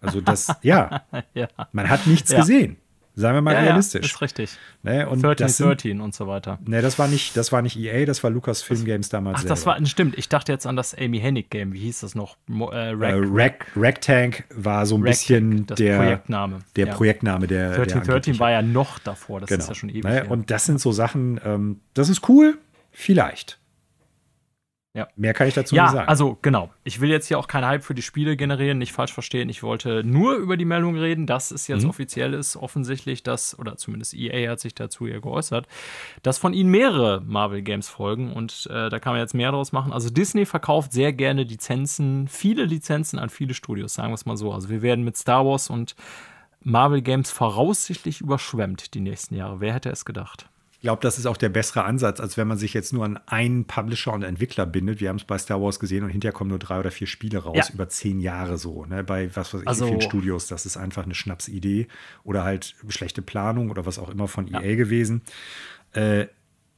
Also 0.00 0.20
das, 0.20 0.54
ja, 0.62 1.04
ja. 1.34 1.48
man 1.72 1.88
hat 1.88 2.06
nichts 2.06 2.30
ja. 2.30 2.40
gesehen. 2.40 2.76
Seien 3.14 3.34
wir 3.34 3.42
mal 3.42 3.54
ja, 3.54 3.60
realistisch. 3.60 4.06
Ja, 4.06 4.14
ist 4.14 4.20
richtig. 4.20 4.50
Ne, 4.82 5.08
und 5.08 5.22
13, 5.22 5.46
das 5.46 5.56
sind, 5.56 5.66
13 5.66 6.00
und 6.00 6.14
so 6.14 6.26
weiter. 6.26 6.58
Ne, 6.64 6.80
das 6.80 6.98
war 6.98 7.08
nicht, 7.08 7.36
das 7.36 7.52
war 7.52 7.60
nicht 7.60 7.76
EA, 7.76 8.06
das 8.06 8.22
war 8.22 8.30
Lucas 8.30 8.62
Film 8.62 8.84
Games 8.84 9.08
damals. 9.08 9.36
Ach, 9.36 9.40
selber. 9.40 9.54
das 9.54 9.66
war, 9.66 9.86
stimmt. 9.86 10.16
Ich 10.18 10.28
dachte 10.28 10.52
jetzt 10.52 10.66
an 10.66 10.76
das 10.76 10.94
Amy 10.94 11.20
Hennig 11.20 11.50
Game. 11.50 11.72
Wie 11.72 11.80
hieß 11.80 12.00
das 12.00 12.14
noch? 12.14 12.36
Äh, 12.48 12.92
Rack, 12.94 13.66
äh, 13.74 13.78
Rack, 13.78 14.00
Tank 14.00 14.44
war 14.54 14.86
so 14.86 14.96
ein 14.96 15.02
Rack 15.02 15.10
bisschen 15.10 15.66
der 15.66 15.96
Projektname. 15.98 16.58
Der 16.76 16.86
ja. 16.86 16.94
Projektname 16.94 17.46
der. 17.46 17.76
13, 17.76 18.02
13 18.02 18.38
war 18.38 18.50
ja 18.50 18.62
noch 18.62 18.98
davor. 18.98 19.40
Das 19.40 19.48
genau. 19.48 19.62
ist 19.62 19.68
ja 19.68 19.74
schon 19.74 19.88
ewig. 19.90 20.04
Ne, 20.04 20.24
und 20.24 20.50
das 20.50 20.64
sind 20.64 20.80
so 20.80 20.92
Sachen, 20.92 21.40
ähm, 21.44 21.80
das 21.94 22.08
ist 22.08 22.28
cool, 22.28 22.58
vielleicht. 22.90 23.59
Ja. 24.92 25.06
Mehr 25.14 25.34
kann 25.34 25.46
ich 25.46 25.54
dazu 25.54 25.76
ja, 25.76 25.84
nicht 25.84 25.92
sagen. 25.92 26.08
Also 26.08 26.36
genau. 26.42 26.70
Ich 26.82 27.00
will 27.00 27.10
jetzt 27.10 27.28
hier 27.28 27.38
auch 27.38 27.46
keinen 27.46 27.64
Hype 27.64 27.84
für 27.84 27.94
die 27.94 28.02
Spiele 28.02 28.36
generieren, 28.36 28.78
nicht 28.78 28.92
falsch 28.92 29.12
verstehen. 29.12 29.48
Ich 29.48 29.62
wollte 29.62 30.02
nur 30.02 30.34
über 30.34 30.56
die 30.56 30.64
Meldung 30.64 30.96
reden, 30.96 31.26
dass 31.26 31.52
es 31.52 31.68
jetzt 31.68 31.84
mhm. 31.84 31.90
offiziell 31.90 32.34
ist, 32.34 32.56
offensichtlich, 32.56 33.22
dass, 33.22 33.56
oder 33.56 33.76
zumindest 33.76 34.14
EA 34.14 34.50
hat 34.50 34.58
sich 34.58 34.74
dazu 34.74 35.06
ja 35.06 35.20
geäußert, 35.20 35.68
dass 36.24 36.38
von 36.38 36.52
ihnen 36.52 36.70
mehrere 36.70 37.20
Marvel 37.20 37.62
Games 37.62 37.88
folgen 37.88 38.32
und 38.32 38.68
äh, 38.68 38.88
da 38.88 38.98
kann 38.98 39.12
man 39.12 39.20
jetzt 39.20 39.34
mehr 39.34 39.52
daraus 39.52 39.70
machen. 39.70 39.92
Also 39.92 40.10
Disney 40.10 40.44
verkauft 40.44 40.92
sehr 40.92 41.12
gerne 41.12 41.44
Lizenzen, 41.44 42.26
viele 42.26 42.64
Lizenzen 42.64 43.20
an 43.20 43.30
viele 43.30 43.54
Studios, 43.54 43.94
sagen 43.94 44.10
wir 44.10 44.14
es 44.14 44.26
mal 44.26 44.36
so. 44.36 44.52
Also 44.52 44.70
wir 44.70 44.82
werden 44.82 45.04
mit 45.04 45.16
Star 45.16 45.46
Wars 45.46 45.70
und 45.70 45.94
Marvel 46.62 47.00
Games 47.00 47.30
voraussichtlich 47.30 48.20
überschwemmt 48.20 48.94
die 48.94 49.00
nächsten 49.00 49.36
Jahre. 49.36 49.60
Wer 49.60 49.72
hätte 49.72 49.90
es 49.90 50.04
gedacht? 50.04 50.48
Ich 50.80 50.84
glaube, 50.84 51.02
das 51.02 51.18
ist 51.18 51.26
auch 51.26 51.36
der 51.36 51.50
bessere 51.50 51.84
Ansatz, 51.84 52.20
als 52.20 52.38
wenn 52.38 52.48
man 52.48 52.56
sich 52.56 52.72
jetzt 52.72 52.94
nur 52.94 53.04
an 53.04 53.20
einen 53.26 53.66
Publisher 53.66 54.14
und 54.14 54.22
Entwickler 54.22 54.64
bindet. 54.64 54.98
Wir 54.98 55.10
haben 55.10 55.16
es 55.16 55.24
bei 55.24 55.36
Star 55.36 55.60
Wars 55.60 55.78
gesehen 55.78 56.04
und 56.04 56.08
hinterher 56.08 56.32
kommen 56.32 56.48
nur 56.48 56.58
drei 56.58 56.80
oder 56.80 56.90
vier 56.90 57.06
Spiele 57.06 57.40
raus, 57.40 57.68
ja. 57.68 57.74
über 57.74 57.90
zehn 57.90 58.18
Jahre 58.18 58.56
so. 58.56 58.86
Ne? 58.86 59.04
Bei 59.04 59.28
was 59.36 59.52
weiß 59.52 59.60
ich, 59.60 59.68
also, 59.68 59.86
vielen 59.86 60.00
Studios, 60.00 60.46
das 60.46 60.64
ist 60.64 60.78
einfach 60.78 61.04
eine 61.04 61.14
Schnapsidee 61.14 61.86
oder 62.24 62.44
halt 62.44 62.76
schlechte 62.88 63.20
Planung 63.20 63.68
oder 63.68 63.84
was 63.84 63.98
auch 63.98 64.08
immer 64.08 64.26
von 64.26 64.46
ja. 64.46 64.62
EA 64.62 64.76
gewesen. 64.76 65.20
Äh, 65.92 66.28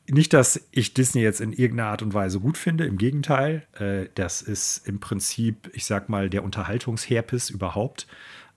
nicht, 0.09 0.33
dass 0.33 0.61
ich 0.73 0.95
Disney 0.95 1.23
jetzt 1.23 1.41
in 1.41 1.53
irgendeiner 1.53 1.91
Art 1.91 2.03
und 2.03 2.13
Weise 2.13 2.41
gut 2.41 2.59
finde, 2.59 2.87
im 2.87 2.99
Gegenteil. 2.99 3.69
Äh, 3.79 4.09
das 4.17 4.43
ist 4.43 4.89
im 4.89 4.99
Prinzip, 4.99 5.71
ich 5.75 5.85
sag 5.85 6.09
mal, 6.09 6.29
der 6.29 6.43
Unterhaltungsherpes 6.43 7.51
überhaupt. 7.51 8.09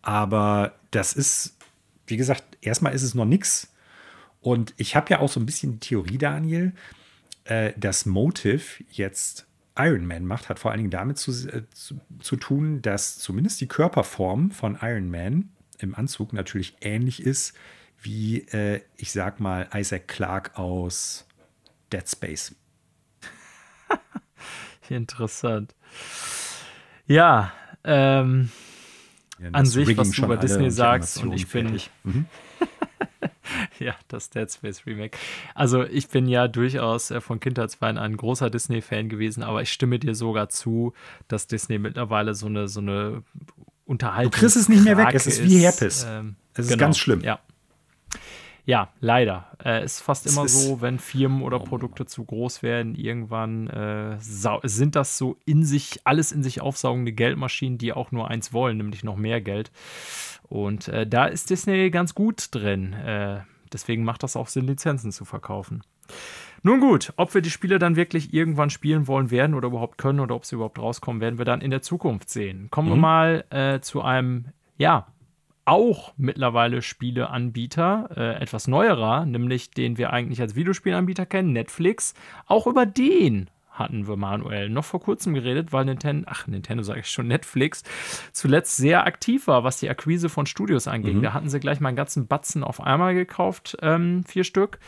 Aber 0.02 0.74
das 0.90 1.14
ist, 1.14 1.56
wie 2.08 2.18
gesagt, 2.18 2.44
erstmal 2.62 2.96
ist 2.96 3.04
es 3.04 3.14
noch 3.14 3.26
nichts 3.26 3.75
und 4.46 4.76
ich 4.78 4.96
habe 4.96 5.10
ja 5.10 5.22
auch 5.22 5.30
so 5.32 5.40
ein 5.40 5.48
bisschen 5.48 5.72
die 5.72 5.80
Theorie, 5.80 6.20
Daniel, 6.20 6.74
äh, 7.46 7.74
dass 7.78 8.06
Motive 8.06 8.84
jetzt 8.92 9.48
Iron 9.76 10.06
Man 10.06 10.28
macht, 10.28 10.50
hat 10.50 10.60
vor 10.60 10.70
allen 10.70 10.78
Dingen 10.78 10.92
damit 10.92 11.18
zu, 11.18 11.32
äh, 11.50 11.64
zu, 11.72 12.00
zu, 12.20 12.36
tun, 12.36 12.84
dass 12.84 13.18
zumindest 13.18 13.60
die 13.60 13.68
Körperform 13.68 14.52
von 14.52 14.78
Iron 14.80 15.10
Man 15.10 15.50
im 15.80 15.96
Anzug 15.96 16.32
natürlich 16.32 16.78
ähnlich 16.82 17.24
ist 17.24 17.58
wie, 18.00 18.42
äh, 18.50 18.82
ich 18.98 19.12
sag 19.12 19.40
mal, 19.40 19.68
Isaac 19.74 20.08
Clarke 20.08 20.56
aus 20.60 21.26
Dead 21.92 22.08
Space. 22.08 22.54
Interessant. 24.90 25.74
Ja, 27.08 27.52
ähm, 27.84 28.52
ja, 29.40 29.50
an 29.54 29.66
sich, 29.66 29.98
was 29.98 30.12
du 30.12 30.24
über 30.24 30.38
Disney 30.38 30.70
sagst, 30.70 31.18
und 31.18 31.34
ich 31.34 31.48
bin, 31.48 31.82
mhm. 32.04 32.28
ja, 33.80 33.96
das 34.08 34.30
Dead 34.30 34.52
Space 34.52 34.86
Remake. 34.86 35.18
Also 35.54 35.84
ich 35.84 36.08
bin 36.10 36.28
ja 36.28 36.48
durchaus 36.48 37.12
äh, 37.12 37.22
von 37.22 37.40
Kindheitsbeinen 37.40 37.98
ein 37.98 38.18
großer 38.18 38.50
Disney-Fan 38.50 39.10
gewesen, 39.10 39.44
aber 39.44 39.62
ich 39.62 39.72
stimme 39.72 40.00
dir 40.00 40.16
sogar 40.16 40.50
zu, 40.50 40.94
dass 41.28 41.48
Disney 41.48 41.78
mittlerweile 41.78 42.34
so 42.34 42.48
eine, 42.48 42.68
so 42.68 42.80
eine 42.80 43.24
Unterhaltung. 43.86 44.32
Du 44.32 44.40
kriegst 44.40 44.56
es 44.56 44.70
nicht 44.70 44.84
mehr 44.84 44.98
weg, 44.98 45.14
es 45.14 45.28
ist, 45.28 45.40
ist 45.40 45.50
wie 45.50 45.60
Herpes. 45.60 46.06
Ähm, 46.08 46.36
es 46.54 46.66
ist 46.66 46.72
genau, 46.72 46.86
ganz 46.86 46.98
schlimm. 46.98 47.22
Ja. 47.22 47.40
Ja, 48.66 48.90
leider. 49.00 49.48
Äh, 49.64 49.86
ist 49.86 50.02
fast 50.02 50.26
es 50.26 50.34
immer 50.34 50.46
ist 50.46 50.68
so, 50.68 50.82
wenn 50.82 50.98
Firmen 50.98 51.44
oder 51.44 51.62
oh 51.62 51.64
Produkte 51.64 52.06
zu 52.06 52.26
groß 52.26 52.64
werden, 52.64 52.96
irgendwann 52.96 53.68
äh, 53.68 54.18
sind 54.20 54.96
das 54.96 55.18
so 55.18 55.38
in 55.46 55.64
sich, 55.64 56.00
alles 56.04 56.32
in 56.32 56.42
sich 56.42 56.62
aufsaugende 56.62 57.14
Geldmaschinen, 57.14 57.78
die 57.78 57.94
auch 57.94 58.12
nur 58.12 58.30
eins 58.30 58.54
wollen, 58.54 58.78
nämlich 58.78 59.04
noch 59.04 59.18
mehr 59.18 59.40
Geld. 59.42 59.72
Und 60.44 60.88
äh, 60.88 61.06
da 61.06 61.26
ist 61.26 61.50
Disney 61.50 61.92
ganz 61.92 62.16
gut 62.16 62.48
drin. 62.52 62.94
Äh, 62.94 63.42
deswegen 63.72 64.04
macht 64.04 64.24
das 64.24 64.36
auch 64.36 64.48
Sinn, 64.48 64.66
Lizenzen 64.66 65.12
zu 65.12 65.26
verkaufen. 65.26 65.84
Nun 66.64 66.80
gut, 66.80 67.14
ob 67.18 67.34
wir 67.36 67.42
die 67.42 67.52
Spiele 67.52 67.78
dann 67.78 67.96
wirklich 67.96 68.34
irgendwann 68.34 68.72
spielen 68.72 69.08
wollen 69.08 69.30
werden 69.30 69.54
oder 69.54 69.68
überhaupt 69.68 70.00
können 70.00 70.20
oder 70.20 70.34
ob 70.36 70.46
sie 70.46 70.56
überhaupt 70.56 70.80
rauskommen, 70.80 71.22
werden 71.22 71.38
wir 71.38 71.46
dann 71.46 71.62
in 71.62 71.70
der 71.70 71.84
Zukunft 71.84 72.30
sehen. 72.30 72.70
Kommen 72.72 72.90
mhm. 72.90 72.94
wir 72.94 72.98
mal 72.98 73.46
äh, 73.52 73.80
zu 73.82 74.02
einem, 74.02 74.46
ja, 74.78 75.08
auch 75.66 76.14
mittlerweile 76.16 76.82
Spieleanbieter, 76.82 78.10
äh, 78.16 78.42
etwas 78.42 78.68
neuerer, 78.68 79.26
nämlich 79.26 79.72
den 79.72 79.98
wir 79.98 80.12
eigentlich 80.12 80.40
als 80.42 80.56
Videospielanbieter 80.56 81.26
kennen, 81.26 81.54
Netflix. 81.54 82.14
Auch 82.46 82.68
über 82.68 82.86
den 82.86 83.50
hatten 83.72 84.08
wir 84.08 84.16
Manuel 84.16 84.70
noch 84.70 84.86
vor 84.86 85.02
kurzem 85.02 85.34
geredet, 85.34 85.74
weil 85.74 85.86
Nintendo, 85.86 86.28
ach, 86.32 86.48
Nintendo 86.48 86.84
sage 86.84 87.02
ich 87.02 87.08
schon, 87.10 87.28
Netflix 87.28 87.84
zuletzt 88.32 88.78
sehr 88.78 89.06
aktiv 89.06 89.48
war, 89.48 89.64
was 89.64 89.80
die 89.80 89.90
Akquise 89.90 90.30
von 90.30 90.46
Studios 90.46 90.88
anging. 90.88 91.18
Mhm. 91.18 91.24
Da 91.24 91.34
hatten 91.34 91.50
sie 91.50 91.60
gleich 91.60 91.80
mal 91.80 91.90
einen 91.90 91.98
ganzen 91.98 92.28
Batzen 92.28 92.64
auf 92.64 92.80
einmal 92.80 93.14
gekauft, 93.14 93.78
ähm, 93.82 94.24
vier 94.24 94.44
Stück. 94.44 94.80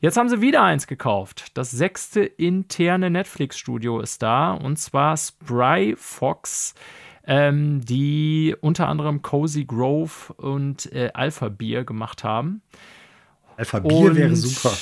Jetzt 0.00 0.18
haben 0.18 0.28
sie 0.28 0.42
wieder 0.42 0.62
eins 0.62 0.86
gekauft. 0.86 1.56
Das 1.56 1.70
sechste 1.70 2.20
interne 2.20 3.08
Netflix-Studio 3.08 4.00
ist 4.00 4.22
da 4.22 4.52
und 4.52 4.76
zwar 4.76 5.16
Spry 5.16 5.94
Fox, 5.96 6.74
ähm, 7.26 7.84
die 7.84 8.54
unter 8.60 8.88
anderem 8.88 9.22
Cozy 9.22 9.64
Grove 9.64 10.32
und 10.36 10.92
äh, 10.92 11.10
Alpha 11.14 11.48
Beer 11.48 11.84
gemacht 11.84 12.24
haben. 12.24 12.62
Alpha 13.56 13.80
Bier 13.80 14.14
wäre 14.14 14.36
super. 14.36 14.76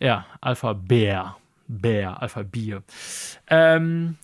Ja, 0.00 0.26
Alpha 0.40 0.72
Bear. 0.72 1.38
Bear, 1.68 2.20
Alpha 2.20 2.42
Bier. 2.42 2.82
Ähm, 3.48 4.16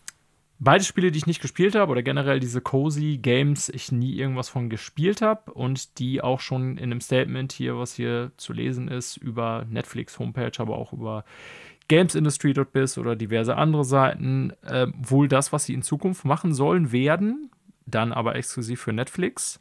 beide 0.59 0.85
Spiele, 0.85 1.11
die 1.11 1.19
ich 1.19 1.27
nicht 1.27 1.41
gespielt 1.41 1.75
habe, 1.75 1.93
oder 1.93 2.03
generell 2.03 2.41
diese 2.41 2.61
Cozy 2.61 3.19
Games, 3.19 3.69
ich 3.69 3.93
nie 3.93 4.17
irgendwas 4.17 4.49
von 4.49 4.69
gespielt 4.69 5.23
habe 5.23 5.53
und 5.53 5.99
die 5.99 6.21
auch 6.21 6.41
schon 6.41 6.77
in 6.77 6.85
einem 6.85 7.01
Statement 7.01 7.53
hier, 7.53 7.79
was 7.79 7.95
hier 7.95 8.33
zu 8.37 8.53
lesen 8.53 8.89
ist, 8.89 9.17
über 9.17 9.67
Netflix 9.71 10.19
Homepage, 10.19 10.53
aber 10.59 10.77
auch 10.77 10.93
über 10.93 11.25
gamesindustry.biz 11.89 12.99
oder 12.99 13.17
diverse 13.17 13.57
andere 13.57 13.85
Seiten, 13.85 14.53
äh, 14.63 14.87
wohl 14.97 15.29
das, 15.29 15.53
was 15.53 15.65
sie 15.65 15.75
in 15.75 15.83
Zukunft 15.83 16.25
machen 16.25 16.55
sollen, 16.55 16.93
werden. 16.93 17.51
dann 17.87 18.13
aber 18.13 18.37
exklusiv 18.37 18.83
für 18.83 18.93
Netflix. 18.93 19.61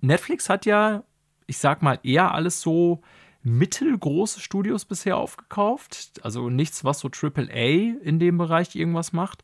Netflix 0.00 0.48
hat 0.48 0.64
ja, 0.64 1.02
ich 1.48 1.58
sag 1.58 1.82
mal, 1.82 1.98
eher 2.04 2.32
alles 2.32 2.60
so 2.60 3.02
mittelgroße 3.42 4.40
Studios 4.40 4.84
bisher 4.84 5.16
aufgekauft. 5.16 6.20
Also 6.22 6.50
nichts, 6.50 6.84
was 6.84 7.00
so 7.00 7.08
AAA 7.08 7.96
in 8.02 8.20
dem 8.20 8.38
Bereich 8.38 8.76
irgendwas 8.76 9.12
macht. 9.12 9.42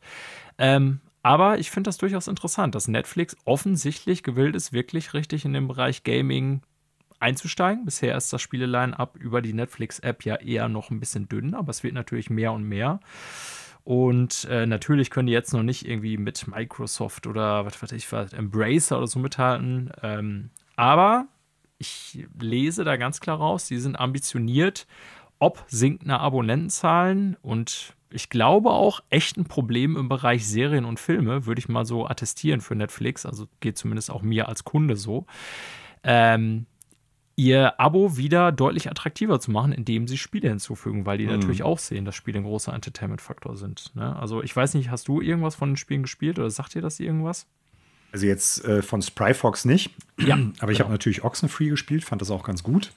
Ähm, 0.57 1.01
aber 1.23 1.59
ich 1.59 1.71
finde 1.71 1.89
das 1.89 1.97
durchaus 1.97 2.29
interessant, 2.29 2.73
dass 2.73 2.87
Netflix 2.87 3.35
offensichtlich 3.43 4.23
gewillt 4.23 4.55
ist, 4.55 4.71
wirklich 4.71 5.13
richtig 5.13 5.43
in 5.43 5.51
den 5.51 5.67
Bereich 5.67 6.03
Gaming 6.03 6.61
einzusteigen. 7.19 7.85
Bisher 7.85 8.15
ist 8.15 8.31
das 8.31 8.41
Spieleline-up 8.41 9.17
über 9.17 9.41
die 9.41 9.53
Netflix-App 9.53 10.25
ja 10.25 10.35
eher 10.35 10.67
noch 10.69 10.89
ein 10.89 10.99
bisschen 10.99 11.27
dünn, 11.27 11.53
aber 11.53 11.69
es 11.69 11.83
wird 11.83 11.93
natürlich 11.93 12.29
mehr 12.29 12.51
und 12.51 12.63
mehr. 12.63 12.99
Und 13.83 14.45
äh, 14.51 14.65
natürlich 14.65 15.09
können 15.09 15.27
die 15.27 15.33
jetzt 15.33 15.53
noch 15.53 15.63
nicht 15.63 15.87
irgendwie 15.87 16.17
mit 16.17 16.47
Microsoft 16.47 17.25
oder 17.25 17.65
was 17.65 17.81
weiß 17.81 17.93
ich 17.93 18.11
was, 18.11 18.33
Embracer 18.33 18.97
oder 18.97 19.07
so 19.07 19.19
mithalten. 19.19 19.91
Ähm, 20.03 20.49
aber 20.75 21.27
ich 21.77 22.27
lese 22.39 22.83
da 22.83 22.97
ganz 22.97 23.19
klar 23.19 23.37
raus, 23.37 23.67
die 23.67 23.77
sind 23.77 23.97
ambitioniert, 23.97 24.87
ob 25.39 25.63
sinkende 25.67 26.19
Abonnentenzahlen 26.19 27.37
und 27.41 27.93
ich 28.09 28.29
glaube 28.29 28.71
auch 28.71 29.01
echt 29.09 29.37
ein 29.37 29.45
Problem 29.45 29.95
im 29.95 30.09
Bereich 30.09 30.47
Serien 30.47 30.85
und 30.85 30.99
Filme, 30.99 31.45
würde 31.45 31.59
ich 31.59 31.69
mal 31.69 31.85
so 31.85 32.07
attestieren 32.07 32.61
für 32.61 32.75
Netflix, 32.75 33.25
also 33.25 33.47
geht 33.59 33.77
zumindest 33.77 34.11
auch 34.11 34.21
mir 34.21 34.47
als 34.47 34.63
Kunde 34.63 34.95
so. 34.95 35.25
Ähm, 36.03 36.65
ihr 37.37 37.79
Abo 37.79 38.17
wieder 38.17 38.51
deutlich 38.51 38.89
attraktiver 38.89 39.39
zu 39.39 39.51
machen, 39.51 39.71
indem 39.71 40.07
sie 40.07 40.17
Spiele 40.17 40.49
hinzufügen, 40.49 41.05
weil 41.05 41.19
die 41.19 41.27
mhm. 41.27 41.33
natürlich 41.33 41.63
auch 41.63 41.77
sehen, 41.79 42.03
dass 42.03 42.15
Spiele 42.15 42.39
ein 42.39 42.43
großer 42.43 42.73
Entertainment-Faktor 42.73 43.55
sind. 43.55 43.95
Ne? 43.95 44.15
Also 44.17 44.43
ich 44.43 44.53
weiß 44.53 44.73
nicht, 44.73 44.89
hast 44.89 45.07
du 45.07 45.21
irgendwas 45.21 45.55
von 45.55 45.69
den 45.69 45.77
Spielen 45.77 46.01
gespielt 46.01 46.39
oder 46.39 46.49
sagt 46.49 46.73
dir 46.73 46.81
das 46.81 46.99
irgendwas? 46.99 47.45
Also 48.11 48.25
jetzt 48.25 48.65
äh, 48.65 48.81
von 48.81 49.03
Spryfox 49.03 49.65
nicht. 49.65 49.95
Ja. 50.19 50.35
Aber 50.59 50.71
ich 50.71 50.79
genau. 50.79 50.85
habe 50.85 50.91
natürlich 50.91 51.23
Oxenfree 51.23 51.69
gespielt, 51.69 52.03
fand 52.03 52.21
das 52.21 52.31
auch 52.31 52.43
ganz 52.43 52.63
gut. 52.63 52.91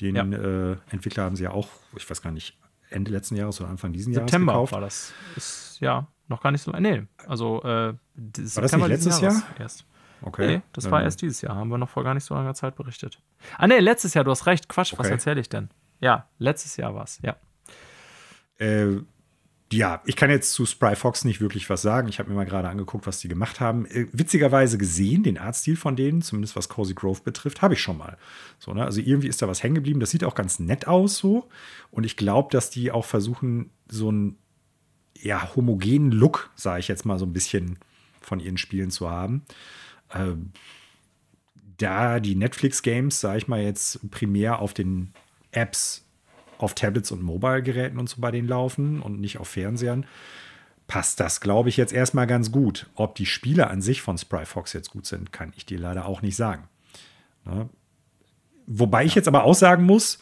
Den 0.00 0.16
ja. 0.16 0.24
äh, 0.24 0.76
Entwickler 0.90 1.24
haben 1.24 1.36
sie 1.36 1.44
ja 1.44 1.50
auch, 1.50 1.68
ich 1.94 2.08
weiß 2.08 2.22
gar 2.22 2.32
nicht, 2.32 2.56
Ende 2.88 3.10
letzten 3.10 3.36
Jahres 3.36 3.60
oder 3.60 3.68
Anfang 3.68 3.92
diesen 3.92 4.14
September 4.14 4.54
Jahres 4.54 4.70
gekauft. 4.70 4.72
war 4.72 4.80
das. 4.80 5.12
Ist 5.36 5.78
ja 5.80 6.08
noch 6.28 6.40
gar 6.40 6.52
nicht 6.52 6.62
so. 6.62 6.70
Nee, 6.72 7.02
also 7.26 7.62
äh, 7.62 7.66
war 7.66 7.96
das 8.14 8.72
nicht 8.72 8.88
letztes 8.88 9.20
Jahr? 9.20 9.42
Erst. 9.58 9.84
Okay. 10.22 10.46
Nee, 10.46 10.62
das 10.72 10.90
war 10.90 11.02
erst 11.02 11.22
dieses 11.22 11.40
Jahr. 11.40 11.56
Haben 11.56 11.68
wir 11.68 11.78
noch 11.78 11.88
vor 11.88 12.04
gar 12.04 12.14
nicht 12.14 12.24
so 12.24 12.34
langer 12.34 12.54
Zeit 12.54 12.76
berichtet. 12.76 13.20
Ah, 13.58 13.66
nee, 13.66 13.78
letztes 13.78 14.14
Jahr, 14.14 14.24
du 14.24 14.30
hast 14.30 14.46
recht. 14.46 14.68
Quatsch, 14.68 14.92
okay. 14.92 15.02
was 15.02 15.10
erzähle 15.10 15.40
ich 15.40 15.48
denn? 15.48 15.68
Ja, 16.00 16.28
letztes 16.38 16.76
Jahr 16.76 16.94
war 16.94 17.04
es, 17.04 17.20
ja. 17.22 17.36
Äh, 18.58 19.00
ja, 19.72 20.02
ich 20.04 20.16
kann 20.16 20.30
jetzt 20.30 20.52
zu 20.52 20.66
Spry 20.66 20.94
Fox 20.94 21.24
nicht 21.24 21.40
wirklich 21.40 21.68
was 21.68 21.82
sagen. 21.82 22.08
Ich 22.08 22.18
habe 22.18 22.30
mir 22.30 22.36
mal 22.36 22.44
gerade 22.44 22.68
angeguckt, 22.68 23.06
was 23.06 23.18
die 23.18 23.28
gemacht 23.28 23.60
haben. 23.60 23.86
Äh, 23.86 24.06
witzigerweise 24.12 24.78
gesehen, 24.78 25.22
den 25.22 25.38
Artstil 25.38 25.76
von 25.76 25.96
denen, 25.96 26.22
zumindest 26.22 26.54
was 26.56 26.68
Cozy 26.68 26.94
Grove 26.94 27.22
betrifft, 27.22 27.60
habe 27.60 27.74
ich 27.74 27.82
schon 27.82 27.98
mal. 27.98 28.16
So, 28.58 28.72
ne? 28.72 28.84
Also 28.84 29.00
irgendwie 29.00 29.28
ist 29.28 29.42
da 29.42 29.48
was 29.48 29.62
hängen 29.62 29.74
geblieben. 29.74 30.00
Das 30.00 30.10
sieht 30.10 30.24
auch 30.24 30.34
ganz 30.34 30.58
nett 30.58 30.86
aus 30.86 31.18
so. 31.18 31.48
Und 31.90 32.04
ich 32.04 32.16
glaube, 32.16 32.50
dass 32.52 32.70
die 32.70 32.92
auch 32.92 33.04
versuchen, 33.04 33.70
so 33.90 34.08
einen 34.08 34.38
ja, 35.16 35.54
homogenen 35.56 36.12
Look, 36.12 36.50
sage 36.54 36.80
ich 36.80 36.88
jetzt 36.88 37.04
mal 37.04 37.18
so 37.18 37.26
ein 37.26 37.32
bisschen, 37.32 37.78
von 38.20 38.40
ihren 38.40 38.56
Spielen 38.56 38.90
zu 38.90 39.10
haben. 39.10 39.42
Äh, 40.14 40.36
da 41.76 42.20
die 42.20 42.36
Netflix-Games, 42.36 43.20
sage 43.20 43.38
ich 43.38 43.48
mal 43.48 43.60
jetzt, 43.60 44.10
primär 44.10 44.60
auf 44.60 44.74
den 44.74 45.12
Apps, 45.50 46.04
auf 46.58 46.74
Tablets 46.74 47.10
und 47.10 47.22
Mobile-Geräten 47.22 47.98
und 47.98 48.08
so 48.08 48.20
bei 48.20 48.30
denen 48.30 48.48
laufen 48.48 49.00
und 49.00 49.20
nicht 49.20 49.38
auf 49.38 49.48
Fernsehern, 49.48 50.06
passt 50.86 51.18
das, 51.20 51.40
glaube 51.40 51.68
ich, 51.68 51.76
jetzt 51.76 51.92
erstmal 51.92 52.26
ganz 52.26 52.52
gut. 52.52 52.86
Ob 52.94 53.14
die 53.16 53.26
Spiele 53.26 53.68
an 53.68 53.82
sich 53.82 54.02
von 54.02 54.18
Spryfox 54.18 54.72
jetzt 54.72 54.90
gut 54.90 55.06
sind, 55.06 55.32
kann 55.32 55.52
ich 55.56 55.66
dir 55.66 55.78
leider 55.78 56.06
auch 56.06 56.22
nicht 56.22 56.36
sagen. 56.36 56.68
Ne? 57.44 57.68
Wobei 58.66 59.04
ich 59.04 59.14
jetzt 59.14 59.28
aber 59.28 59.44
auch 59.44 59.54
sagen 59.54 59.84
muss, 59.84 60.18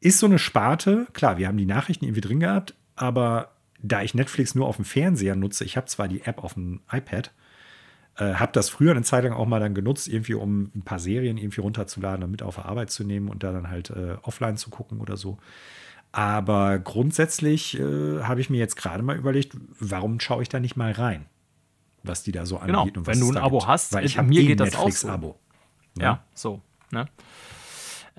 ist 0.00 0.18
so 0.18 0.26
eine 0.26 0.38
Sparte, 0.38 1.06
klar, 1.12 1.38
wir 1.38 1.48
haben 1.48 1.58
die 1.58 1.66
Nachrichten 1.66 2.04
irgendwie 2.04 2.20
drin 2.20 2.40
gehabt, 2.40 2.74
aber 2.94 3.52
da 3.82 4.02
ich 4.02 4.14
Netflix 4.14 4.54
nur 4.54 4.66
auf 4.66 4.76
dem 4.76 4.84
Fernseher 4.84 5.36
nutze, 5.36 5.64
ich 5.64 5.76
habe 5.76 5.86
zwar 5.86 6.08
die 6.08 6.22
App 6.22 6.42
auf 6.42 6.54
dem 6.54 6.80
iPad, 6.90 7.32
äh, 8.18 8.34
habe 8.34 8.52
das 8.52 8.68
früher 8.68 8.92
eine 8.92 9.02
Zeit 9.02 9.24
lang 9.24 9.32
auch 9.32 9.46
mal 9.46 9.60
dann 9.60 9.74
genutzt, 9.74 10.08
irgendwie 10.08 10.34
um 10.34 10.70
ein 10.74 10.82
paar 10.82 10.98
Serien 10.98 11.36
irgendwie 11.36 11.60
runterzuladen 11.60 12.24
und 12.24 12.30
mit 12.30 12.42
auf 12.42 12.56
der 12.56 12.66
Arbeit 12.66 12.90
zu 12.90 13.04
nehmen 13.04 13.28
und 13.28 13.42
da 13.42 13.52
dann 13.52 13.68
halt 13.68 13.90
äh, 13.90 14.16
offline 14.22 14.56
zu 14.56 14.70
gucken 14.70 15.00
oder 15.00 15.16
so. 15.16 15.38
Aber 16.12 16.78
grundsätzlich 16.78 17.78
äh, 17.78 18.22
habe 18.22 18.40
ich 18.40 18.48
mir 18.48 18.58
jetzt 18.58 18.76
gerade 18.76 19.02
mal 19.02 19.16
überlegt, 19.16 19.54
warum 19.78 20.18
schaue 20.18 20.42
ich 20.42 20.48
da 20.48 20.60
nicht 20.60 20.76
mal 20.76 20.92
rein, 20.92 21.26
was 22.02 22.22
die 22.22 22.32
da 22.32 22.46
so 22.46 22.58
genau, 22.58 22.80
anbieten. 22.80 23.04
Genau, 23.04 23.06
wenn 23.06 23.20
du 23.20 23.30
ein 23.30 23.36
Abo 23.36 23.58
gibt. 23.58 23.68
hast, 23.68 23.92
weil 23.92 24.06
ich 24.06 24.16
habe 24.16 24.28
mir 24.28 24.40
eh 24.40 24.46
geht 24.46 24.60
das 24.60 24.70
Netflix-Abo. 24.70 25.38
So. 25.94 26.02
Ja, 26.02 26.24
so. 26.32 26.62
Ne? 26.90 27.06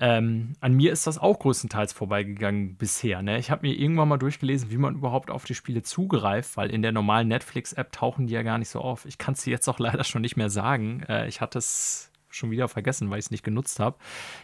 Ähm, 0.00 0.52
an 0.60 0.74
mir 0.74 0.92
ist 0.92 1.06
das 1.08 1.18
auch 1.18 1.40
größtenteils 1.40 1.92
vorbeigegangen 1.92 2.76
bisher. 2.76 3.20
Ne? 3.20 3.38
Ich 3.38 3.50
habe 3.50 3.66
mir 3.66 3.74
irgendwann 3.74 4.08
mal 4.08 4.16
durchgelesen, 4.16 4.70
wie 4.70 4.76
man 4.76 4.94
überhaupt 4.94 5.30
auf 5.30 5.44
die 5.44 5.56
Spiele 5.56 5.82
zugreift, 5.82 6.56
weil 6.56 6.70
in 6.70 6.82
der 6.82 6.92
normalen 6.92 7.26
Netflix-App 7.28 7.90
tauchen 7.90 8.28
die 8.28 8.34
ja 8.34 8.42
gar 8.42 8.58
nicht 8.58 8.68
so 8.68 8.80
auf. 8.80 9.06
Ich 9.06 9.18
kann 9.18 9.34
es 9.34 9.42
dir 9.42 9.50
jetzt 9.50 9.68
auch 9.68 9.78
leider 9.80 10.04
schon 10.04 10.22
nicht 10.22 10.36
mehr 10.36 10.50
sagen. 10.50 11.02
Äh, 11.08 11.26
ich 11.26 11.40
hatte 11.40 11.58
es 11.58 12.12
schon 12.28 12.50
wieder 12.50 12.68
vergessen, 12.68 13.10
weil 13.10 13.18
ich 13.18 13.26
es 13.26 13.30
nicht 13.30 13.42
genutzt 13.42 13.80
habe. 13.80 13.96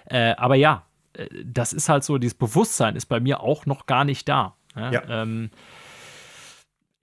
Äh, 0.07 0.35
aber 0.37 0.57
ja, 0.57 0.87
äh, 1.13 1.29
das 1.45 1.73
ist 1.73 1.89
halt 1.89 2.03
so, 2.03 2.19
dieses 2.19 2.37
Bewusstsein 2.37 2.97
ist 2.97 3.07
bei 3.07 3.21
mir 3.21 3.41
auch 3.41 3.67
noch 3.67 3.87
gar 3.87 4.05
nicht 4.05 4.29
da. 4.29 4.57
Ne? 4.75 4.91
Ja. 4.93 5.23
Ähm, 5.23 5.51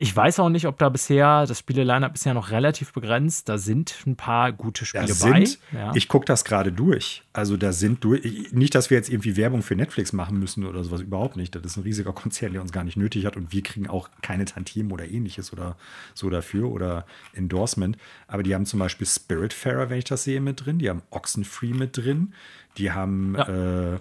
ich 0.02 0.16
weiß 0.16 0.40
auch 0.40 0.50
nicht, 0.50 0.66
ob 0.66 0.80
da 0.80 0.90
bisher, 0.90 1.46
das 1.46 1.60
Spiele-Line-Up 1.60 2.16
ist 2.16 2.26
ja 2.26 2.34
noch 2.34 2.50
relativ 2.50 2.92
begrenzt. 2.92 3.48
Da 3.48 3.60
sind 3.60 3.96
ein 4.08 4.16
paar 4.16 4.52
gute 4.52 4.84
Spiele 4.84 5.06
bei. 5.06 5.14
Sind, 5.46 5.60
ja. 5.72 5.92
Ich 5.94 6.08
gucke 6.08 6.26
das 6.26 6.44
gerade 6.44 6.72
durch. 6.72 7.22
Also 7.34 7.56
da 7.56 7.72
sind 7.72 8.04
durch. 8.04 8.52
Nicht, 8.52 8.74
dass 8.74 8.90
wir 8.90 8.98
jetzt 8.98 9.10
irgendwie 9.10 9.38
Werbung 9.38 9.62
für 9.62 9.76
Netflix 9.76 10.12
machen 10.12 10.40
müssen 10.40 10.66
oder 10.66 10.84
sowas, 10.84 11.02
überhaupt 11.02 11.38
nicht. 11.38 11.54
Das 11.54 11.64
ist 11.64 11.78
ein 11.78 11.84
riesiger 11.84 12.14
Konzern, 12.14 12.54
der 12.54 12.64
uns 12.64 12.72
gar 12.72 12.84
nicht 12.84 12.98
nötig 12.98 13.28
hat 13.28 13.38
und 13.38 13.54
wir 13.54 13.62
kriegen 13.62 13.88
auch 13.88 14.10
keine 14.24 14.46
Tantiemen 14.46 14.92
oder 14.92 15.08
ähnliches 15.08 15.54
oder 15.54 15.78
so 16.16 16.32
dafür 16.32 16.72
oder 16.72 17.06
Endorsement. 17.34 17.96
Aber 18.28 18.42
die 18.42 18.56
haben 18.56 18.66
zum 18.66 18.80
Beispiel 18.80 19.06
Spiritfarer, 19.06 19.92
wenn 19.92 20.00
ich 20.00 20.06
das 20.06 20.24
sehe, 20.24 20.42
mit 20.42 20.66
drin. 20.66 20.80
Die 20.80 20.90
haben 20.90 21.04
Oxenfree 21.12 21.74
mit 21.74 21.96
drin. 21.96 22.34
Die 22.80 22.92
haben 22.92 23.36
ja. 23.38 23.94
äh, 23.94 24.00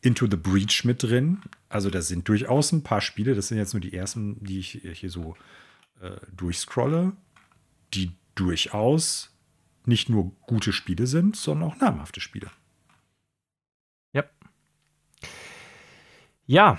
Into 0.00 0.26
the 0.30 0.36
Breach 0.36 0.84
mit 0.84 1.02
drin. 1.02 1.42
Also 1.68 1.90
da 1.90 2.02
sind 2.02 2.28
durchaus 2.28 2.72
ein 2.72 2.82
paar 2.82 3.00
Spiele, 3.00 3.34
das 3.34 3.48
sind 3.48 3.58
jetzt 3.58 3.74
nur 3.74 3.80
die 3.80 3.94
ersten, 3.94 4.42
die 4.44 4.58
ich 4.60 4.80
hier 4.92 5.10
so 5.10 5.36
äh, 6.00 6.16
durchscrolle, 6.34 7.12
die 7.94 8.12
durchaus 8.34 9.34
nicht 9.84 10.08
nur 10.08 10.32
gute 10.46 10.72
Spiele 10.72 11.06
sind, 11.06 11.34
sondern 11.36 11.70
auch 11.70 11.76
namhafte 11.76 12.20
Spiele. 12.20 12.50
Ja. 14.12 14.24
Ja, 16.46 16.78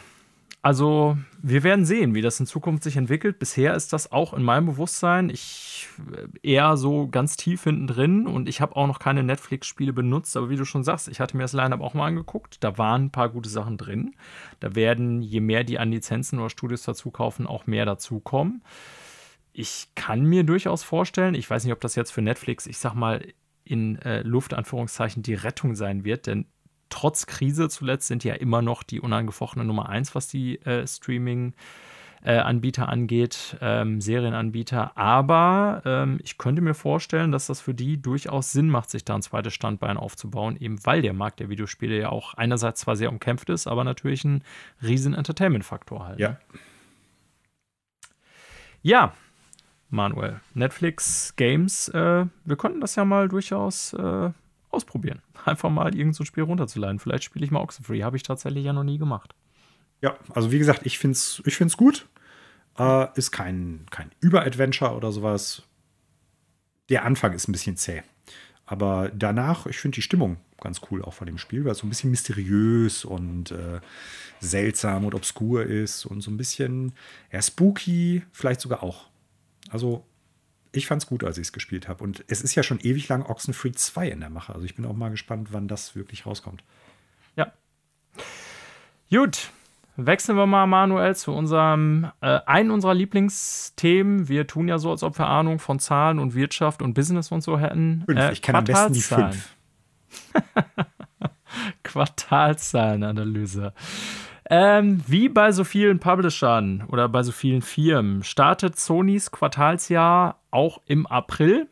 also 0.61 1.17
wir 1.41 1.63
werden 1.63 1.85
sehen, 1.85 2.13
wie 2.13 2.21
das 2.21 2.39
in 2.39 2.45
Zukunft 2.45 2.83
sich 2.83 2.97
entwickelt. 2.97 3.39
Bisher 3.39 3.73
ist 3.73 3.93
das 3.93 4.11
auch 4.11 4.33
in 4.33 4.43
meinem 4.43 4.65
Bewusstsein. 4.65 5.29
Ich 5.29 5.87
äh, 6.13 6.27
eher 6.47 6.75
so 6.77 7.07
ganz 7.07 7.37
tief 7.37 7.63
hinten 7.63 7.87
drin 7.87 8.27
und 8.27 8.49
ich 8.49 8.61
habe 8.61 8.75
auch 8.75 8.87
noch 8.87 8.99
keine 8.99 9.23
Netflix-Spiele 9.23 9.93
benutzt. 9.93 10.35
Aber 10.35 10.49
wie 10.49 10.57
du 10.57 10.65
schon 10.65 10.83
sagst, 10.83 11.07
ich 11.07 11.19
hatte 11.19 11.37
mir 11.37 11.43
das 11.43 11.53
Line-Up 11.53 11.81
auch 11.81 11.93
mal 11.93 12.07
angeguckt. 12.07 12.63
Da 12.63 12.77
waren 12.77 13.05
ein 13.05 13.11
paar 13.11 13.29
gute 13.29 13.49
Sachen 13.49 13.77
drin. 13.77 14.15
Da 14.59 14.75
werden, 14.75 15.21
je 15.21 15.39
mehr 15.39 15.63
die 15.63 15.79
an 15.79 15.91
Lizenzen 15.91 16.39
oder 16.39 16.49
Studios 16.49 16.83
dazu 16.83 17.11
kaufen, 17.11 17.47
auch 17.47 17.67
mehr 17.67 17.85
dazukommen. 17.85 18.63
Ich 19.53 19.89
kann 19.95 20.25
mir 20.25 20.43
durchaus 20.43 20.83
vorstellen, 20.83 21.35
ich 21.35 21.49
weiß 21.49 21.63
nicht, 21.63 21.73
ob 21.73 21.81
das 21.81 21.95
jetzt 21.95 22.11
für 22.11 22.21
Netflix, 22.21 22.65
ich 22.65 22.77
sag 22.77 22.93
mal, 22.93 23.25
in 23.63 23.97
äh, 23.99 24.21
Luftanführungszeichen 24.23 25.23
die 25.23 25.35
Rettung 25.35 25.75
sein 25.75 26.03
wird, 26.03 26.27
denn 26.27 26.47
trotz 26.89 27.25
Krise 27.25 27.69
zuletzt 27.69 28.07
sind 28.07 28.23
ja 28.23 28.33
immer 28.33 28.61
noch 28.61 28.83
die 28.83 28.99
unangefochtene 28.99 29.65
Nummer 29.65 29.89
eins, 29.89 30.15
was 30.15 30.27
die 30.27 30.59
äh, 30.65 30.85
Streaming- 30.87 31.53
äh, 32.23 32.37
Anbieter 32.37 32.89
angeht, 32.89 33.57
ähm, 33.61 34.01
Serienanbieter. 34.01 34.97
Aber 34.97 35.81
ähm, 35.85 36.19
ich 36.23 36.37
könnte 36.37 36.61
mir 36.61 36.73
vorstellen, 36.73 37.31
dass 37.31 37.47
das 37.47 37.61
für 37.61 37.73
die 37.73 38.01
durchaus 38.01 38.51
Sinn 38.51 38.69
macht, 38.69 38.89
sich 38.89 39.05
da 39.05 39.15
ein 39.15 39.21
zweites 39.21 39.53
Standbein 39.53 39.97
aufzubauen, 39.97 40.57
eben 40.59 40.85
weil 40.85 41.01
der 41.01 41.13
Markt 41.13 41.39
der 41.39 41.49
Videospiele 41.49 41.97
ja 41.97 42.09
auch 42.09 42.33
einerseits 42.33 42.81
zwar 42.81 42.95
sehr 42.95 43.09
umkämpft 43.09 43.49
ist, 43.49 43.67
aber 43.67 43.83
natürlich 43.83 44.25
ein 44.25 44.43
riesen 44.83 45.13
Entertainment-Faktor 45.13 46.05
halt. 46.05 46.19
Ja. 46.19 46.37
Ja, 48.81 49.13
Manuel. 49.89 50.39
Netflix 50.53 51.35
Games, 51.35 51.89
äh, 51.89 52.25
wir 52.45 52.55
konnten 52.55 52.79
das 52.79 52.95
ja 52.95 53.05
mal 53.05 53.27
durchaus 53.27 53.93
äh, 53.93 54.31
ausprobieren. 54.69 55.21
Einfach 55.45 55.69
mal 55.69 55.87
irgendein 55.87 56.13
so 56.13 56.25
Spiel 56.25 56.43
runterzuladen. 56.43 56.99
Vielleicht 56.99 57.23
spiele 57.23 57.45
ich 57.45 57.51
mal 57.51 57.61
Oxenfree. 57.61 58.03
Habe 58.03 58.17
ich 58.17 58.23
tatsächlich 58.23 58.65
ja 58.65 58.73
noch 58.73 58.83
nie 58.83 58.97
gemacht. 58.97 59.35
Ja, 60.01 60.17
also 60.33 60.51
wie 60.51 60.59
gesagt, 60.59 60.85
ich 60.85 60.97
finde 60.97 61.13
es 61.13 61.41
ich 61.45 61.57
find's 61.57 61.77
gut. 61.77 62.07
Äh, 62.77 63.07
ist 63.15 63.31
kein, 63.31 63.85
kein 63.89 64.11
Über-Adventure 64.21 64.95
oder 64.95 65.11
sowas. 65.11 65.63
Der 66.89 67.03
Anfang 67.03 67.33
ist 67.33 67.47
ein 67.47 67.51
bisschen 67.51 67.77
zäh. 67.77 68.03
Aber 68.65 69.11
danach, 69.13 69.65
ich 69.65 69.77
finde 69.77 69.95
die 69.95 70.01
Stimmung 70.01 70.37
ganz 70.61 70.81
cool 70.89 71.03
auch 71.03 71.13
von 71.13 71.25
dem 71.25 71.37
Spiel, 71.37 71.65
weil 71.65 71.71
es 71.71 71.79
so 71.79 71.87
ein 71.87 71.89
bisschen 71.89 72.11
mysteriös 72.11 73.05
und 73.05 73.51
äh, 73.51 73.79
seltsam 74.39 75.05
und 75.05 75.15
obskur 75.15 75.63
ist 75.63 76.05
und 76.05 76.21
so 76.21 76.31
ein 76.31 76.37
bisschen 76.37 76.93
ja, 77.31 77.41
spooky, 77.41 78.23
vielleicht 78.31 78.61
sogar 78.61 78.83
auch. 78.83 79.07
Also 79.69 80.05
ich 80.71 80.87
fand 80.87 81.01
es 81.01 81.07
gut, 81.07 81.23
als 81.23 81.37
ich 81.37 81.47
es 81.47 81.53
gespielt 81.53 81.87
habe. 81.87 82.03
Und 82.03 82.23
es 82.27 82.41
ist 82.41 82.55
ja 82.55 82.63
schon 82.63 82.79
ewig 82.79 83.07
lang 83.07 83.25
Oxenfree 83.25 83.71
2 83.71 84.09
in 84.09 84.19
der 84.19 84.29
Mache. 84.29 84.53
Also 84.53 84.65
ich 84.65 84.75
bin 84.75 84.85
auch 84.85 84.95
mal 84.95 85.09
gespannt, 85.09 85.49
wann 85.51 85.67
das 85.67 85.95
wirklich 85.95 86.25
rauskommt. 86.25 86.63
Ja. 87.35 87.51
Gut. 89.09 89.51
Wechseln 89.97 90.37
wir 90.37 90.45
mal, 90.45 90.65
Manuel, 90.65 91.15
zu 91.15 91.33
unserem, 91.33 92.09
äh, 92.21 92.39
einen 92.45 92.71
unserer 92.71 92.93
Lieblingsthemen. 92.93 94.29
Wir 94.29 94.47
tun 94.47 94.67
ja 94.69 94.77
so, 94.77 94.91
als 94.91 95.03
ob 95.03 95.17
wir 95.17 95.27
Ahnung 95.27 95.59
von 95.59 95.79
Zahlen 95.79 96.19
und 96.19 96.35
Wirtschaft 96.35 96.81
und 96.81 96.93
Business 96.93 97.31
und 97.31 97.41
so 97.41 97.59
hätten. 97.59 98.03
Fünf. 98.05 98.19
Äh, 98.19 98.31
ich 98.31 98.41
kenne 98.41 98.59
am 98.59 98.63
besten 98.63 98.93
die 98.93 99.01
fünf. 99.01 99.55
Quartalszahlenanalyse. 101.83 103.73
Ähm, 104.51 105.03
wie 105.05 105.29
bei 105.29 105.51
so 105.51 105.63
vielen 105.63 105.99
Publishern 105.99 106.83
oder 106.87 107.07
bei 107.07 107.21
so 107.21 107.31
vielen 107.31 107.61
Firmen 107.61 108.23
startet 108.23 108.79
Sonys 108.79 109.31
Quartalsjahr 109.31 110.39
auch 110.49 110.81
im 110.87 111.05
April. 111.05 111.67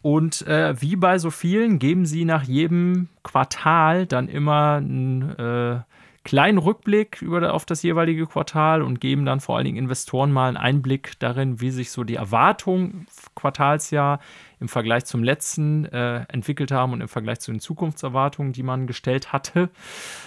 Und 0.00 0.46
äh, 0.46 0.80
wie 0.80 0.96
bei 0.96 1.18
so 1.18 1.30
vielen 1.30 1.78
geben 1.78 2.06
sie 2.06 2.24
nach 2.24 2.44
jedem 2.44 3.08
Quartal 3.24 4.06
dann 4.06 4.28
immer 4.28 4.76
einen 4.76 5.38
äh, 5.38 5.80
kleinen 6.24 6.58
Rückblick 6.58 7.20
über, 7.20 7.52
auf 7.52 7.64
das 7.64 7.82
jeweilige 7.82 8.26
Quartal 8.26 8.82
und 8.82 9.00
geben 9.00 9.26
dann 9.26 9.40
vor 9.40 9.56
allen 9.56 9.64
Dingen 9.64 9.76
Investoren 9.76 10.30
mal 10.30 10.48
einen 10.48 10.56
Einblick 10.56 11.18
darin, 11.18 11.60
wie 11.60 11.70
sich 11.70 11.90
so 11.90 12.04
die 12.04 12.14
Erwartungen 12.14 13.06
Quartalsjahr 13.34 14.20
im 14.60 14.68
Vergleich 14.68 15.04
zum 15.04 15.22
letzten 15.24 15.84
äh, 15.86 16.24
entwickelt 16.28 16.70
haben 16.70 16.92
und 16.92 17.00
im 17.00 17.08
Vergleich 17.08 17.40
zu 17.40 17.50
den 17.50 17.60
Zukunftserwartungen, 17.60 18.52
die 18.52 18.62
man 18.62 18.86
gestellt 18.86 19.32
hatte. 19.32 19.70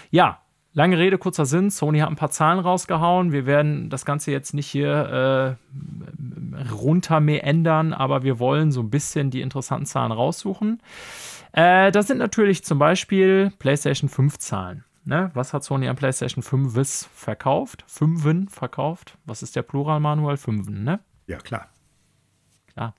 Ja, 0.10 0.41
Lange 0.74 0.98
Rede, 0.98 1.18
kurzer 1.18 1.46
Sinn. 1.46 1.70
Sony 1.70 2.00
hat 2.00 2.10
ein 2.10 2.16
paar 2.16 2.32
Zahlen 2.32 2.60
rausgehauen. 2.60 3.32
Wir 3.34 3.46
werden 3.46 3.90
das 3.90 4.06
Ganze 4.06 4.32
jetzt 4.32 4.54
nicht 4.54 4.68
hier 4.68 5.58
äh, 5.60 6.72
runter 6.72 7.20
mehr 7.20 7.44
ändern, 7.44 7.94
aber 7.94 8.24
wir 8.24 8.40
wollen 8.40 8.72
so 8.72 8.82
ein 8.82 8.90
bisschen 8.90 9.32
die 9.32 9.42
interessanten 9.42 9.86
Zahlen 9.86 10.14
raussuchen. 10.14 10.82
Äh, 11.52 11.92
das 11.92 12.08
sind 12.08 12.20
natürlich 12.20 12.64
zum 12.64 12.80
Beispiel 12.80 13.52
PlayStation 13.60 14.10
5 14.10 14.38
Zahlen. 14.38 14.86
Ne? 15.04 15.32
Was 15.34 15.52
hat 15.52 15.64
Sony 15.64 15.90
an 15.90 15.98
PlayStation 15.98 16.44
5 16.44 17.10
verkauft? 17.14 17.84
Fünfen 17.88 18.48
verkauft. 18.48 19.18
Was 19.26 19.44
ist 19.44 19.56
der 19.58 19.64
Plural, 19.64 20.00
Manuel? 20.00 20.38
Fünfen, 20.38 20.84
ne? 20.84 21.00
Ja, 21.28 21.40
klar. 21.40 21.68
Klar. 22.72 22.94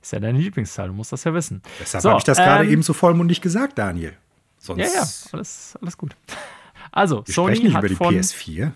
Ist 0.00 0.12
ja 0.12 0.20
deine 0.20 0.38
Lieblingszahl, 0.38 0.88
du 0.88 0.94
musst 0.94 1.12
das 1.12 1.24
ja 1.24 1.34
wissen. 1.34 1.62
Deshalb 1.80 2.02
so, 2.02 2.10
habe 2.10 2.18
ich 2.18 2.24
das 2.24 2.38
ähm, 2.38 2.44
gerade 2.44 2.68
eben 2.68 2.82
so 2.82 2.92
vollmundig 2.92 3.40
gesagt, 3.42 3.78
Daniel. 3.78 4.14
Sonst 4.58 4.80
ja, 4.80 5.00
ja, 5.02 5.06
alles, 5.32 5.76
alles 5.80 5.98
gut. 5.98 6.16
Also, 6.94 7.26
Wir 7.26 7.34
Sony 7.34 7.58
nicht 7.58 7.74
hat 7.74 7.80
über 7.80 7.88
die 7.88 7.96
von, 7.96 8.14
PS4. 8.14 8.70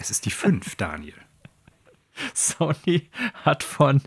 Es 0.00 0.10
ist 0.10 0.24
die 0.24 0.30
5, 0.30 0.76
Daniel. 0.76 1.14
Sony 2.34 3.10
hat 3.44 3.62
von 3.62 4.00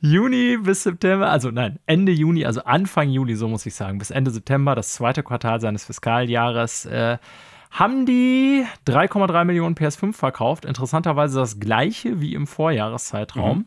Juni 0.00 0.56
bis 0.56 0.84
September, 0.84 1.30
also 1.30 1.50
nein, 1.50 1.78
Ende 1.84 2.10
Juni, 2.10 2.46
also 2.46 2.64
Anfang 2.64 3.10
Juli, 3.10 3.36
so 3.36 3.48
muss 3.48 3.66
ich 3.66 3.74
sagen, 3.74 3.98
bis 3.98 4.10
Ende 4.10 4.30
September, 4.30 4.74
das 4.74 4.94
zweite 4.94 5.22
Quartal 5.22 5.60
seines 5.60 5.84
Fiskaljahres, 5.84 6.86
äh, 6.86 7.18
haben 7.70 8.06
die 8.06 8.64
3,3 8.86 9.44
Millionen 9.44 9.74
PS5 9.74 10.14
verkauft. 10.14 10.64
Interessanterweise 10.64 11.40
das 11.40 11.60
gleiche 11.60 12.20
wie 12.20 12.32
im 12.32 12.46
Vorjahreszeitraum. 12.46 13.58
Mhm. 13.58 13.66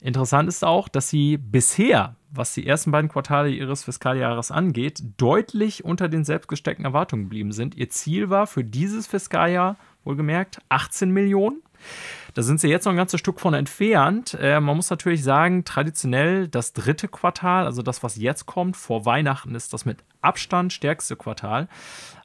Interessant 0.00 0.48
ist 0.48 0.64
auch, 0.64 0.88
dass 0.88 1.08
sie 1.08 1.36
bisher 1.36 2.14
was 2.36 2.54
die 2.54 2.66
ersten 2.66 2.90
beiden 2.90 3.08
Quartale 3.10 3.50
ihres 3.50 3.84
Fiskaljahres 3.84 4.50
angeht, 4.50 5.02
deutlich 5.16 5.84
unter 5.84 6.08
den 6.08 6.24
selbstgesteckten 6.24 6.84
Erwartungen 6.84 7.24
geblieben 7.24 7.52
sind. 7.52 7.74
Ihr 7.76 7.90
Ziel 7.90 8.30
war 8.30 8.46
für 8.46 8.64
dieses 8.64 9.06
Fiskaljahr, 9.06 9.76
wohlgemerkt, 10.04 10.60
18 10.68 11.10
Millionen. 11.10 11.62
Da 12.36 12.42
sind 12.42 12.60
sie 12.60 12.68
jetzt 12.68 12.84
noch 12.84 12.92
ein 12.92 12.98
ganzes 12.98 13.18
Stück 13.18 13.40
von 13.40 13.54
entfernt. 13.54 14.36
Äh, 14.38 14.60
man 14.60 14.76
muss 14.76 14.90
natürlich 14.90 15.24
sagen, 15.24 15.64
traditionell 15.64 16.48
das 16.48 16.74
dritte 16.74 17.08
Quartal, 17.08 17.64
also 17.64 17.80
das, 17.80 18.02
was 18.02 18.16
jetzt 18.16 18.44
kommt, 18.44 18.76
vor 18.76 19.06
Weihnachten, 19.06 19.54
ist 19.54 19.72
das 19.72 19.86
mit 19.86 20.04
Abstand 20.20 20.74
stärkste 20.74 21.16
Quartal. 21.16 21.66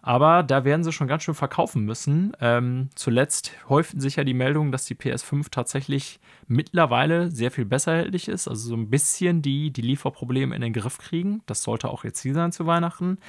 Aber 0.02 0.42
da 0.42 0.66
werden 0.66 0.84
sie 0.84 0.92
schon 0.92 1.08
ganz 1.08 1.24
schön 1.24 1.36
verkaufen 1.36 1.86
müssen. 1.86 2.34
Ähm, 2.42 2.90
zuletzt 2.96 3.52
häuften 3.70 4.00
sich 4.00 4.16
ja 4.16 4.24
die 4.24 4.34
Meldungen, 4.34 4.72
dass 4.72 4.86
die 4.86 4.96
PS5 4.96 5.50
tatsächlich 5.52 6.20
mittlerweile 6.48 7.30
sehr 7.30 7.52
viel 7.52 7.66
besser 7.66 7.94
erhältlich 7.94 8.28
ist. 8.28 8.48
Also 8.48 8.70
so 8.70 8.76
ein 8.76 8.90
bisschen 8.90 9.44
die, 9.44 9.72
die 9.72 9.84
Lieferprobleme 9.84 10.56
in 10.56 10.62
den 10.62 10.74
Griff 10.74 10.98
kriegen. 10.98 11.44
Das 11.46 11.62
sollte 11.62 11.90
auch 11.90 12.04
ihr 12.04 12.14
Ziel 12.14 12.34
sein 12.34 12.52
zu 12.52 12.66
Weihnachten. 12.66 13.20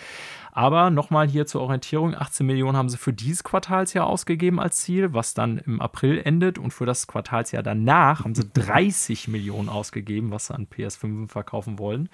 Aber 0.50 0.88
nochmal 0.88 1.28
hier 1.28 1.46
zur 1.46 1.60
Orientierung: 1.60 2.14
18 2.14 2.46
Millionen 2.46 2.76
haben 2.76 2.88
sie 2.88 2.96
für 2.96 3.12
dieses 3.12 3.44
Quartalsjahr 3.44 4.06
ausgegeben 4.06 4.58
als 4.58 4.78
Ziel, 4.78 5.12
was 5.12 5.34
dann 5.34 5.58
im 5.58 5.80
April 5.80 6.22
endet. 6.24 6.58
Und 6.58 6.71
für 6.72 6.86
das 6.86 7.06
Quartalsjahr 7.06 7.62
danach 7.62 8.24
haben 8.24 8.34
sie 8.34 8.48
30 8.54 9.28
Millionen 9.28 9.68
ausgegeben, 9.68 10.30
was 10.30 10.48
sie 10.48 10.54
an 10.54 10.66
PS5 10.66 11.28
verkaufen 11.28 11.78
wollen. 11.78 12.08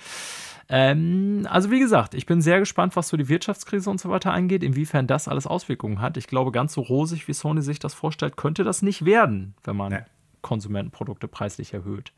Ähm, 0.68 1.46
also 1.50 1.70
wie 1.70 1.80
gesagt, 1.80 2.14
ich 2.14 2.26
bin 2.26 2.42
sehr 2.42 2.58
gespannt, 2.58 2.96
was 2.96 3.08
so 3.08 3.16
die 3.16 3.28
Wirtschaftskrise 3.28 3.88
und 3.88 4.00
so 4.00 4.10
weiter 4.10 4.32
angeht, 4.32 4.62
inwiefern 4.62 5.06
das 5.06 5.28
alles 5.28 5.46
Auswirkungen 5.46 6.00
hat. 6.00 6.16
Ich 6.16 6.26
glaube, 6.26 6.52
ganz 6.52 6.74
so 6.74 6.82
rosig, 6.82 7.26
wie 7.28 7.32
Sony 7.32 7.62
sich 7.62 7.78
das 7.78 7.94
vorstellt, 7.94 8.36
könnte 8.36 8.64
das 8.64 8.82
nicht 8.82 9.04
werden, 9.04 9.54
wenn 9.64 9.76
man 9.76 9.92
ja. 9.92 10.00
Konsumentenprodukte 10.42 11.28
preislich 11.28 11.74
erhöht. 11.74 12.12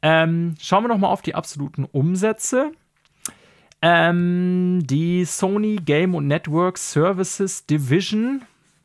Ähm, 0.00 0.54
schauen 0.60 0.84
wir 0.84 0.88
nochmal 0.88 1.10
auf 1.12 1.22
die 1.22 1.34
absoluten 1.34 1.84
Umsätze. 1.84 2.72
Ähm, 3.80 4.80
die 4.84 5.24
Sony 5.24 5.76
Game 5.76 6.14
und 6.14 6.26
Network 6.26 6.78
Services 6.78 7.66
Division, 7.66 8.42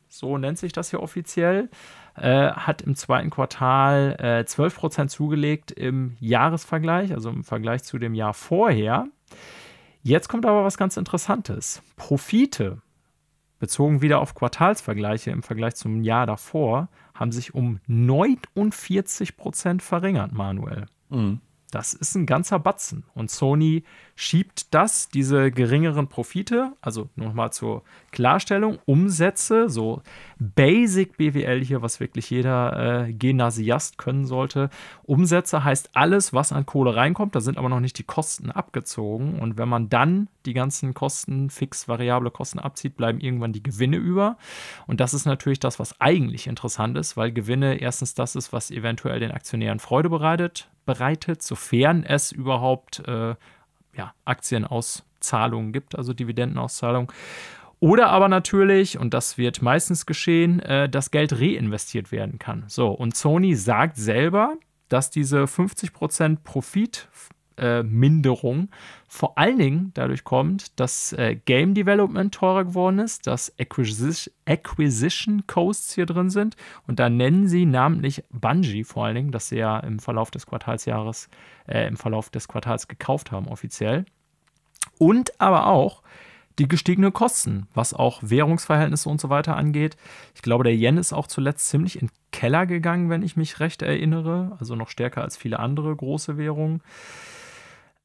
so 0.08 0.38
nennt 0.38 0.58
sich 0.58 0.72
das 0.72 0.90
hier 0.90 1.02
offiziell, 1.02 1.68
äh, 2.16 2.50
hat 2.52 2.82
im 2.82 2.94
zweiten 2.94 3.30
Quartal 3.30 4.16
äh, 4.18 4.44
12% 4.44 5.08
zugelegt 5.08 5.70
im 5.72 6.16
Jahresvergleich, 6.20 7.12
also 7.12 7.30
im 7.30 7.44
Vergleich 7.44 7.82
zu 7.84 7.98
dem 7.98 8.14
Jahr 8.14 8.34
vorher. 8.34 9.06
Jetzt 10.02 10.28
kommt 10.28 10.46
aber 10.46 10.64
was 10.64 10.76
ganz 10.76 10.96
Interessantes. 10.96 11.82
Profite, 11.96 12.82
bezogen 13.58 14.02
wieder 14.02 14.20
auf 14.20 14.34
Quartalsvergleiche 14.34 15.30
im 15.30 15.42
Vergleich 15.42 15.74
zum 15.74 16.02
Jahr 16.02 16.26
davor, 16.26 16.88
haben 17.14 17.32
sich 17.32 17.54
um 17.54 17.80
49% 17.88 19.80
verringert, 19.80 20.32
Manuel. 20.32 20.86
Mhm. 21.08 21.40
Das 21.74 21.92
ist 21.92 22.14
ein 22.14 22.24
ganzer 22.24 22.60
Batzen. 22.60 23.02
Und 23.16 23.32
Sony 23.32 23.82
schiebt 24.14 24.72
das, 24.72 25.08
diese 25.08 25.50
geringeren 25.50 26.06
Profite, 26.06 26.72
also 26.80 27.08
nochmal 27.16 27.52
zur 27.52 27.82
Klarstellung, 28.12 28.78
Umsätze, 28.84 29.68
so 29.68 30.00
Basic 30.38 31.16
BWL 31.16 31.64
hier, 31.64 31.82
was 31.82 31.98
wirklich 31.98 32.30
jeder 32.30 33.06
äh, 33.08 33.12
Gymnasiast 33.12 33.98
können 33.98 34.24
sollte. 34.24 34.70
Umsätze 35.02 35.64
heißt 35.64 35.90
alles, 35.94 36.32
was 36.32 36.52
an 36.52 36.64
Kohle 36.64 36.94
reinkommt, 36.94 37.34
da 37.34 37.40
sind 37.40 37.58
aber 37.58 37.68
noch 37.68 37.80
nicht 37.80 37.98
die 37.98 38.04
Kosten 38.04 38.52
abgezogen. 38.52 39.40
Und 39.40 39.58
wenn 39.58 39.68
man 39.68 39.88
dann 39.88 40.28
die 40.46 40.54
ganzen 40.54 40.94
Kosten, 40.94 41.50
fix 41.50 41.88
variable 41.88 42.30
Kosten 42.30 42.60
abzieht, 42.60 42.96
bleiben 42.96 43.18
irgendwann 43.18 43.52
die 43.52 43.64
Gewinne 43.64 43.96
über. 43.96 44.36
Und 44.86 45.00
das 45.00 45.12
ist 45.12 45.24
natürlich 45.24 45.58
das, 45.58 45.80
was 45.80 46.00
eigentlich 46.00 46.46
interessant 46.46 46.96
ist, 46.96 47.16
weil 47.16 47.32
Gewinne 47.32 47.80
erstens 47.80 48.14
das 48.14 48.36
ist, 48.36 48.52
was 48.52 48.70
eventuell 48.70 49.18
den 49.18 49.32
Aktionären 49.32 49.80
Freude 49.80 50.08
bereitet, 50.08 50.68
bereitet 50.84 51.42
sofern 51.42 52.04
es 52.04 52.32
überhaupt 52.32 53.00
äh, 53.06 53.34
ja, 53.96 54.14
Aktienauszahlungen 54.24 55.72
gibt, 55.72 55.96
also 55.96 56.12
Dividendenauszahlungen. 56.12 57.08
Oder 57.80 58.08
aber 58.08 58.28
natürlich, 58.28 58.98
und 58.98 59.12
das 59.12 59.36
wird 59.36 59.60
meistens 59.60 60.06
geschehen, 60.06 60.60
äh, 60.60 60.88
das 60.88 61.10
Geld 61.10 61.32
reinvestiert 61.32 62.12
werden 62.12 62.38
kann. 62.38 62.64
So, 62.66 62.88
und 62.88 63.14
Sony 63.14 63.54
sagt 63.54 63.96
selber, 63.96 64.56
dass 64.88 65.10
diese 65.10 65.44
50% 65.44 66.38
Profit 66.44 67.08
Minderung 67.82 68.68
vor 69.06 69.38
allen 69.38 69.58
Dingen 69.58 69.90
dadurch 69.94 70.24
kommt, 70.24 70.78
dass 70.80 71.12
äh, 71.12 71.36
Game 71.36 71.74
Development 71.74 72.34
teurer 72.34 72.64
geworden 72.64 72.98
ist, 72.98 73.26
dass 73.26 73.52
Acquisition, 73.58 74.34
Acquisition 74.44 75.46
Costs 75.46 75.94
hier 75.94 76.06
drin 76.06 76.30
sind 76.30 76.56
und 76.86 76.98
da 76.98 77.08
nennen 77.08 77.48
sie 77.48 77.66
namentlich 77.66 78.24
Bungie 78.30 78.84
vor 78.84 79.04
allen 79.06 79.14
Dingen, 79.14 79.30
dass 79.30 79.48
sie 79.48 79.58
ja 79.58 79.78
im 79.78 79.98
Verlauf 79.98 80.30
des 80.30 80.46
Quartalsjahres, 80.46 81.28
äh, 81.66 81.86
im 81.86 81.96
Verlauf 81.96 82.30
des 82.30 82.48
Quartals 82.48 82.88
gekauft 82.88 83.30
haben 83.30 83.48
offiziell 83.48 84.04
und 84.98 85.40
aber 85.40 85.66
auch 85.66 86.02
die 86.58 86.68
gestiegenen 86.68 87.12
Kosten, 87.12 87.66
was 87.74 87.94
auch 87.94 88.20
Währungsverhältnisse 88.22 89.08
und 89.08 89.20
so 89.20 89.28
weiter 89.28 89.56
angeht. 89.56 89.96
Ich 90.34 90.42
glaube, 90.42 90.64
der 90.64 90.74
Yen 90.74 90.98
ist 90.98 91.12
auch 91.12 91.26
zuletzt 91.26 91.68
ziemlich 91.68 92.00
in 92.00 92.08
den 92.08 92.14
Keller 92.30 92.66
gegangen, 92.66 93.10
wenn 93.10 93.22
ich 93.22 93.36
mich 93.36 93.60
recht 93.60 93.82
erinnere, 93.82 94.56
also 94.60 94.76
noch 94.76 94.88
stärker 94.88 95.22
als 95.22 95.36
viele 95.36 95.58
andere 95.58 95.94
große 95.94 96.36
Währungen. 96.36 96.80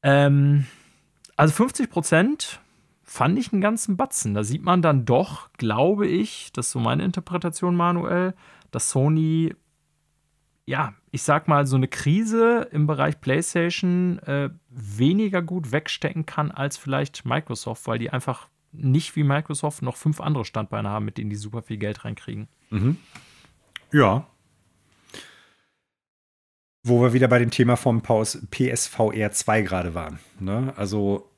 Ähm, 0.02 0.66
also 1.36 1.54
50 1.54 1.90
Prozent 1.90 2.60
fand 3.02 3.38
ich 3.38 3.52
einen 3.52 3.60
ganzen 3.60 3.96
Batzen. 3.96 4.34
Da 4.34 4.44
sieht 4.44 4.62
man 4.62 4.82
dann 4.82 5.04
doch, 5.04 5.52
glaube 5.54 6.06
ich, 6.06 6.52
das 6.52 6.66
ist 6.66 6.72
so 6.72 6.78
meine 6.78 7.04
Interpretation, 7.04 7.74
Manuel, 7.74 8.34
dass 8.70 8.90
Sony, 8.90 9.54
ja, 10.66 10.94
ich 11.10 11.22
sag 11.22 11.48
mal, 11.48 11.66
so 11.66 11.76
eine 11.76 11.88
Krise 11.88 12.68
im 12.70 12.86
Bereich 12.86 13.20
PlayStation 13.20 14.20
äh, 14.20 14.50
weniger 14.68 15.42
gut 15.42 15.72
wegstecken 15.72 16.24
kann 16.24 16.52
als 16.52 16.76
vielleicht 16.76 17.24
Microsoft, 17.24 17.86
weil 17.88 17.98
die 17.98 18.10
einfach 18.10 18.48
nicht 18.72 19.16
wie 19.16 19.24
Microsoft 19.24 19.82
noch 19.82 19.96
fünf 19.96 20.20
andere 20.20 20.44
Standbeine 20.44 20.88
haben, 20.88 21.04
mit 21.04 21.18
denen 21.18 21.30
die 21.30 21.36
super 21.36 21.62
viel 21.62 21.78
Geld 21.78 22.04
reinkriegen. 22.04 22.46
Mhm. 22.70 22.96
Ja, 23.92 24.26
Wo 26.82 27.02
wir 27.02 27.12
wieder 27.12 27.28
bei 27.28 27.38
dem 27.38 27.50
Thema 27.50 27.76
vom 27.76 28.02
PSVR 28.02 29.30
2 29.32 29.62
gerade 29.62 29.94
waren. 29.94 30.18
Ne? 30.38 30.72
Also 30.76 31.30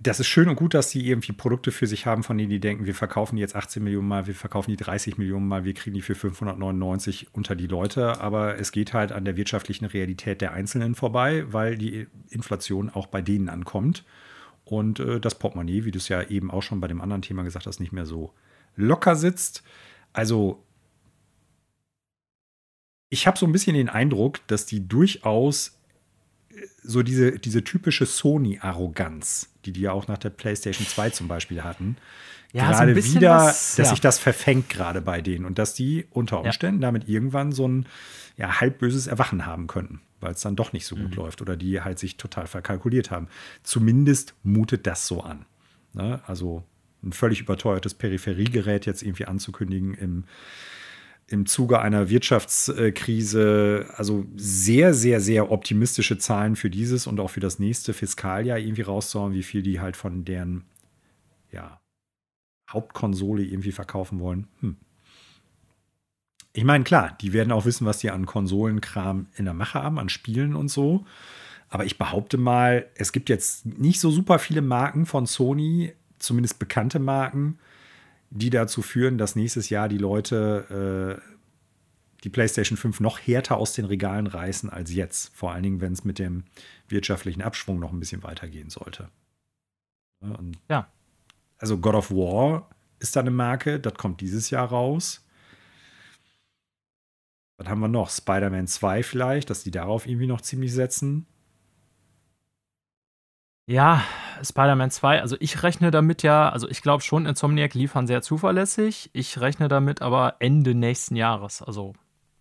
das 0.00 0.20
ist 0.20 0.26
schön 0.26 0.48
und 0.48 0.56
gut, 0.56 0.74
dass 0.74 0.90
die 0.90 1.08
irgendwie 1.08 1.32
Produkte 1.32 1.70
für 1.70 1.86
sich 1.86 2.06
haben, 2.06 2.22
von 2.22 2.36
denen 2.36 2.50
die 2.50 2.60
denken, 2.60 2.86
wir 2.86 2.94
verkaufen 2.94 3.36
die 3.36 3.42
jetzt 3.42 3.54
18 3.54 3.82
Millionen 3.82 4.08
Mal, 4.08 4.26
wir 4.26 4.34
verkaufen 4.34 4.70
die 4.70 4.76
30 4.76 5.18
Millionen 5.18 5.46
Mal, 5.46 5.64
wir 5.64 5.74
kriegen 5.74 5.94
die 5.94 6.02
für 6.02 6.14
599 6.14 7.28
unter 7.32 7.54
die 7.54 7.66
Leute. 7.66 8.20
Aber 8.20 8.58
es 8.58 8.72
geht 8.72 8.92
halt 8.92 9.12
an 9.12 9.24
der 9.24 9.36
wirtschaftlichen 9.36 9.84
Realität 9.84 10.40
der 10.40 10.52
Einzelnen 10.52 10.94
vorbei, 10.94 11.44
weil 11.52 11.78
die 11.78 12.06
Inflation 12.30 12.90
auch 12.90 13.06
bei 13.06 13.22
denen 13.22 13.48
ankommt. 13.48 14.04
Und 14.64 14.98
äh, 14.98 15.20
das 15.20 15.36
Portemonnaie, 15.36 15.84
wie 15.84 15.90
du 15.90 15.98
es 15.98 16.08
ja 16.08 16.22
eben 16.22 16.50
auch 16.50 16.62
schon 16.62 16.80
bei 16.80 16.88
dem 16.88 17.00
anderen 17.00 17.22
Thema 17.22 17.42
gesagt 17.42 17.66
hast, 17.66 17.80
nicht 17.80 17.92
mehr 17.92 18.06
so 18.06 18.32
locker 18.76 19.14
sitzt. 19.14 19.62
Also 20.12 20.63
ich 23.10 23.26
habe 23.26 23.38
so 23.38 23.46
ein 23.46 23.52
bisschen 23.52 23.74
den 23.74 23.88
Eindruck, 23.88 24.46
dass 24.46 24.66
die 24.66 24.86
durchaus 24.86 25.78
so 26.82 27.02
diese, 27.02 27.38
diese 27.38 27.64
typische 27.64 28.06
Sony-Arroganz, 28.06 29.50
die 29.64 29.72
die 29.72 29.82
ja 29.82 29.92
auch 29.92 30.08
nach 30.08 30.18
der 30.18 30.30
PlayStation 30.30 30.86
2 30.86 31.10
zum 31.10 31.28
Beispiel 31.28 31.62
hatten, 31.62 31.96
ja, 32.52 32.70
gerade 32.70 33.02
so 33.02 33.14
wieder, 33.14 33.36
was, 33.36 33.74
dass 33.74 33.90
sich 33.90 34.00
das 34.00 34.18
verfängt 34.18 34.70
gerade 34.70 35.00
bei 35.00 35.20
denen 35.20 35.44
und 35.44 35.58
dass 35.58 35.74
die 35.74 36.06
unter 36.10 36.40
Umständen 36.40 36.82
ja. 36.82 36.88
damit 36.88 37.08
irgendwann 37.08 37.50
so 37.50 37.66
ein 37.66 37.86
ja, 38.36 38.60
halbböses 38.60 39.08
Erwachen 39.08 39.44
haben 39.44 39.66
könnten, 39.66 40.00
weil 40.20 40.32
es 40.32 40.40
dann 40.40 40.54
doch 40.54 40.72
nicht 40.72 40.86
so 40.86 40.94
gut 40.94 41.10
mhm. 41.10 41.16
läuft 41.16 41.42
oder 41.42 41.56
die 41.56 41.80
halt 41.80 41.98
sich 41.98 42.16
total 42.16 42.46
verkalkuliert 42.46 43.10
haben. 43.10 43.26
Zumindest 43.64 44.34
mutet 44.44 44.86
das 44.86 45.08
so 45.08 45.22
an. 45.22 45.46
Ne? 45.94 46.20
Also 46.26 46.62
ein 47.02 47.12
völlig 47.12 47.40
überteuertes 47.40 47.94
Peripheriegerät 47.94 48.86
jetzt 48.86 49.02
irgendwie 49.02 49.26
anzukündigen 49.26 49.94
im 49.94 50.24
im 51.26 51.46
Zuge 51.46 51.80
einer 51.80 52.10
Wirtschaftskrise 52.10 53.86
also 53.96 54.26
sehr, 54.36 54.92
sehr, 54.92 55.20
sehr 55.20 55.50
optimistische 55.50 56.18
Zahlen 56.18 56.54
für 56.54 56.70
dieses 56.70 57.06
und 57.06 57.18
auch 57.18 57.30
für 57.30 57.40
das 57.40 57.58
nächste 57.58 57.94
Fiskaljahr 57.94 58.58
irgendwie 58.58 58.82
rauszuhauen, 58.82 59.32
wie 59.32 59.42
viel 59.42 59.62
die 59.62 59.80
halt 59.80 59.96
von 59.96 60.24
deren 60.24 60.64
ja, 61.50 61.80
Hauptkonsole 62.70 63.42
irgendwie 63.42 63.72
verkaufen 63.72 64.20
wollen. 64.20 64.46
Hm. 64.60 64.76
Ich 66.52 66.64
meine, 66.64 66.84
klar, 66.84 67.16
die 67.20 67.32
werden 67.32 67.52
auch 67.52 67.64
wissen, 67.64 67.86
was 67.86 67.98
die 67.98 68.10
an 68.10 68.26
Konsolenkram 68.26 69.26
in 69.36 69.44
der 69.44 69.54
Mache 69.54 69.82
haben, 69.82 69.98
an 69.98 70.08
Spielen 70.08 70.54
und 70.54 70.68
so. 70.68 71.04
Aber 71.68 71.84
ich 71.84 71.98
behaupte 71.98 72.36
mal, 72.36 72.86
es 72.94 73.10
gibt 73.10 73.28
jetzt 73.28 73.66
nicht 73.66 73.98
so 73.98 74.10
super 74.10 74.38
viele 74.38 74.62
Marken 74.62 75.06
von 75.06 75.26
Sony, 75.26 75.94
zumindest 76.20 76.60
bekannte 76.60 77.00
Marken, 77.00 77.58
die 78.34 78.50
dazu 78.50 78.82
führen, 78.82 79.16
dass 79.16 79.36
nächstes 79.36 79.70
Jahr 79.70 79.88
die 79.88 79.98
Leute 79.98 81.20
äh, 81.22 81.34
die 82.24 82.30
PlayStation 82.30 82.76
5 82.76 83.00
noch 83.00 83.18
härter 83.18 83.56
aus 83.58 83.74
den 83.74 83.84
Regalen 83.84 84.26
reißen 84.26 84.70
als 84.70 84.92
jetzt. 84.92 85.34
Vor 85.36 85.52
allen 85.52 85.62
Dingen, 85.62 85.80
wenn 85.80 85.92
es 85.92 86.04
mit 86.04 86.18
dem 86.18 86.44
wirtschaftlichen 86.88 87.42
Abschwung 87.42 87.78
noch 87.78 87.92
ein 87.92 88.00
bisschen 88.00 88.22
weitergehen 88.22 88.70
sollte. 88.70 89.08
Und 90.20 90.58
ja. 90.68 90.88
Also 91.58 91.78
God 91.78 91.94
of 91.94 92.10
War 92.10 92.68
ist 92.98 93.14
da 93.14 93.20
eine 93.20 93.30
Marke, 93.30 93.78
das 93.78 93.94
kommt 93.94 94.20
dieses 94.20 94.50
Jahr 94.50 94.66
raus. 94.68 95.24
Was 97.56 97.68
haben 97.68 97.80
wir 97.80 97.88
noch? 97.88 98.10
Spider-Man 98.10 98.66
2 98.66 99.02
vielleicht, 99.04 99.48
dass 99.48 99.62
die 99.62 99.70
darauf 99.70 100.06
irgendwie 100.06 100.26
noch 100.26 100.40
ziemlich 100.40 100.72
setzen. 100.72 101.26
Ja, 103.66 104.02
Spider-Man 104.42 104.90
2, 104.90 105.20
also 105.20 105.36
ich 105.40 105.62
rechne 105.62 105.90
damit 105.90 106.22
ja, 106.22 106.48
also 106.50 106.68
ich 106.68 106.82
glaube 106.82 107.02
schon, 107.02 107.24
Insomniac 107.24 107.74
liefern 107.74 108.06
sehr 108.06 108.20
zuverlässig. 108.20 109.10
Ich 109.14 109.40
rechne 109.40 109.68
damit 109.68 110.02
aber 110.02 110.36
Ende 110.40 110.74
nächsten 110.74 111.16
Jahres. 111.16 111.62
Also 111.62 111.94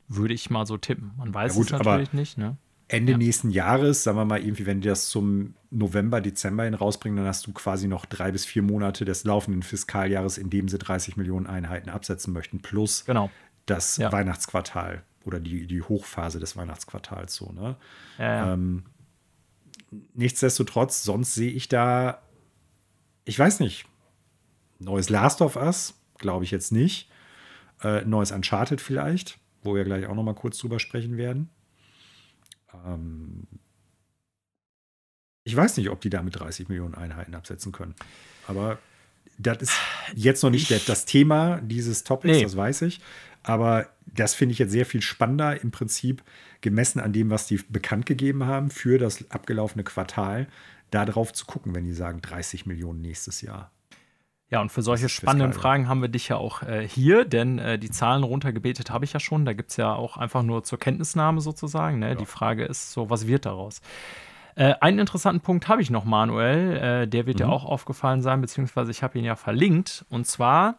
würde 0.07 0.33
ich 0.33 0.49
mal 0.49 0.65
so 0.65 0.77
tippen. 0.77 1.13
Man 1.17 1.33
weiß 1.33 1.53
ja 1.53 1.57
gut, 1.57 1.71
es 1.71 1.71
natürlich 1.71 2.13
nicht. 2.13 2.37
Ne? 2.37 2.57
Ende 2.89 3.13
ja. 3.13 3.17
nächsten 3.17 3.49
Jahres, 3.49 4.03
sagen 4.03 4.17
wir 4.17 4.25
mal 4.25 4.41
irgendwie, 4.41 4.65
wenn 4.65 4.81
die 4.81 4.89
das 4.89 5.07
zum 5.07 5.55
November, 5.71 6.19
Dezember 6.19 6.65
hin 6.65 6.73
rausbringen, 6.73 7.17
dann 7.17 7.27
hast 7.27 7.47
du 7.47 7.53
quasi 7.53 7.87
noch 7.87 8.05
drei 8.05 8.31
bis 8.31 8.45
vier 8.45 8.61
Monate 8.61 9.05
des 9.05 9.23
laufenden 9.23 9.63
Fiskaljahres, 9.63 10.37
in 10.37 10.49
dem 10.49 10.67
sie 10.67 10.77
30 10.77 11.15
Millionen 11.15 11.47
Einheiten 11.47 11.89
absetzen 11.89 12.33
möchten, 12.33 12.61
plus 12.61 13.05
genau. 13.05 13.31
das 13.65 13.97
ja. 13.97 14.11
Weihnachtsquartal 14.11 15.03
oder 15.23 15.39
die, 15.39 15.67
die 15.67 15.81
Hochphase 15.81 16.39
des 16.39 16.57
Weihnachtsquartals 16.57 17.33
so. 17.33 17.51
Ne? 17.53 17.77
Ähm, 18.19 18.83
nichtsdestotrotz, 20.13 21.03
sonst 21.03 21.35
sehe 21.35 21.51
ich 21.51 21.67
da, 21.67 22.21
ich 23.25 23.37
weiß 23.37 23.59
nicht, 23.59 23.85
neues 24.79 25.09
Last 25.09 25.41
of 25.41 25.55
Us, 25.55 25.95
glaube 26.17 26.45
ich 26.45 26.51
jetzt 26.51 26.71
nicht. 26.71 27.09
Äh, 27.81 28.05
neues 28.05 28.31
Uncharted 28.31 28.81
vielleicht, 28.81 29.39
wo 29.61 29.75
wir 29.75 29.83
gleich 29.83 30.05
auch 30.05 30.15
noch 30.15 30.23
mal 30.23 30.35
kurz 30.35 30.57
drüber 30.57 30.79
sprechen 30.79 31.17
werden. 31.17 31.49
Ähm, 32.85 33.47
ich 35.43 35.55
weiß 35.55 35.77
nicht, 35.77 35.89
ob 35.89 36.01
die 36.01 36.09
da 36.09 36.21
mit 36.21 36.39
30 36.39 36.69
Millionen 36.69 36.95
Einheiten 36.95 37.35
absetzen 37.35 37.71
können. 37.71 37.95
Aber 38.47 38.79
das 39.37 39.57
ist 39.61 39.73
jetzt 40.15 40.43
noch 40.43 40.49
nicht 40.49 40.71
ich, 40.71 40.85
das 40.85 41.05
Thema 41.05 41.59
dieses 41.61 42.03
Topics, 42.03 42.37
nee. 42.37 42.43
das 42.43 42.55
weiß 42.55 42.83
ich. 42.83 43.01
Aber 43.41 43.89
das 44.05 44.33
finde 44.33 44.53
ich 44.53 44.59
jetzt 44.59 44.71
sehr 44.71 44.85
viel 44.85 45.01
spannender 45.01 45.61
im 45.61 45.71
Prinzip, 45.71 46.23
gemessen 46.63 46.99
an 46.99 47.13
dem, 47.13 47.29
was 47.29 47.45
die 47.45 47.59
bekannt 47.69 48.07
gegeben 48.07 48.45
haben 48.45 48.71
für 48.71 48.97
das 48.97 49.29
abgelaufene 49.29 49.83
Quartal, 49.83 50.47
da 50.89 51.05
drauf 51.05 51.33
zu 51.33 51.45
gucken, 51.45 51.75
wenn 51.75 51.85
die 51.85 51.93
sagen 51.93 52.21
30 52.21 52.65
Millionen 52.65 53.01
nächstes 53.01 53.41
Jahr. 53.41 53.71
Ja, 54.49 54.61
und 54.61 54.71
für 54.71 54.83
solche 54.83 55.09
spannenden 55.09 55.53
Fragen 55.53 55.87
haben 55.87 56.01
wir 56.01 56.09
dich 56.09 56.29
ja 56.29 56.37
auch 56.37 56.61
äh, 56.61 56.87
hier, 56.87 57.25
denn 57.25 57.57
äh, 57.57 57.79
die 57.79 57.89
Zahlen 57.89 58.23
runtergebetet 58.23 58.91
habe 58.91 59.03
ich 59.03 59.13
ja 59.13 59.19
schon. 59.19 59.45
Da 59.45 59.53
gibt 59.53 59.71
es 59.71 59.77
ja 59.77 59.93
auch 59.93 60.17
einfach 60.17 60.43
nur 60.43 60.63
zur 60.63 60.77
Kenntnisnahme 60.77 61.41
sozusagen. 61.41 61.99
Ne? 61.99 62.09
Ja. 62.09 62.15
Die 62.15 62.27
Frage 62.27 62.63
ist 62.63 62.91
so, 62.91 63.09
was 63.09 63.25
wird 63.25 63.47
daraus? 63.47 63.81
Äh, 64.55 64.75
einen 64.79 64.99
interessanten 64.99 65.41
Punkt 65.41 65.67
habe 65.67 65.81
ich 65.81 65.89
noch, 65.89 66.05
Manuel. 66.05 66.77
Äh, 66.77 67.07
der 67.07 67.25
wird 67.25 67.37
mhm. 67.37 67.45
dir 67.45 67.49
auch 67.49 67.65
aufgefallen 67.65 68.21
sein, 68.21 68.41
beziehungsweise 68.41 68.91
ich 68.91 69.01
habe 69.01 69.17
ihn 69.17 69.25
ja 69.25 69.35
verlinkt. 69.35 70.05
Und 70.09 70.27
zwar 70.27 70.75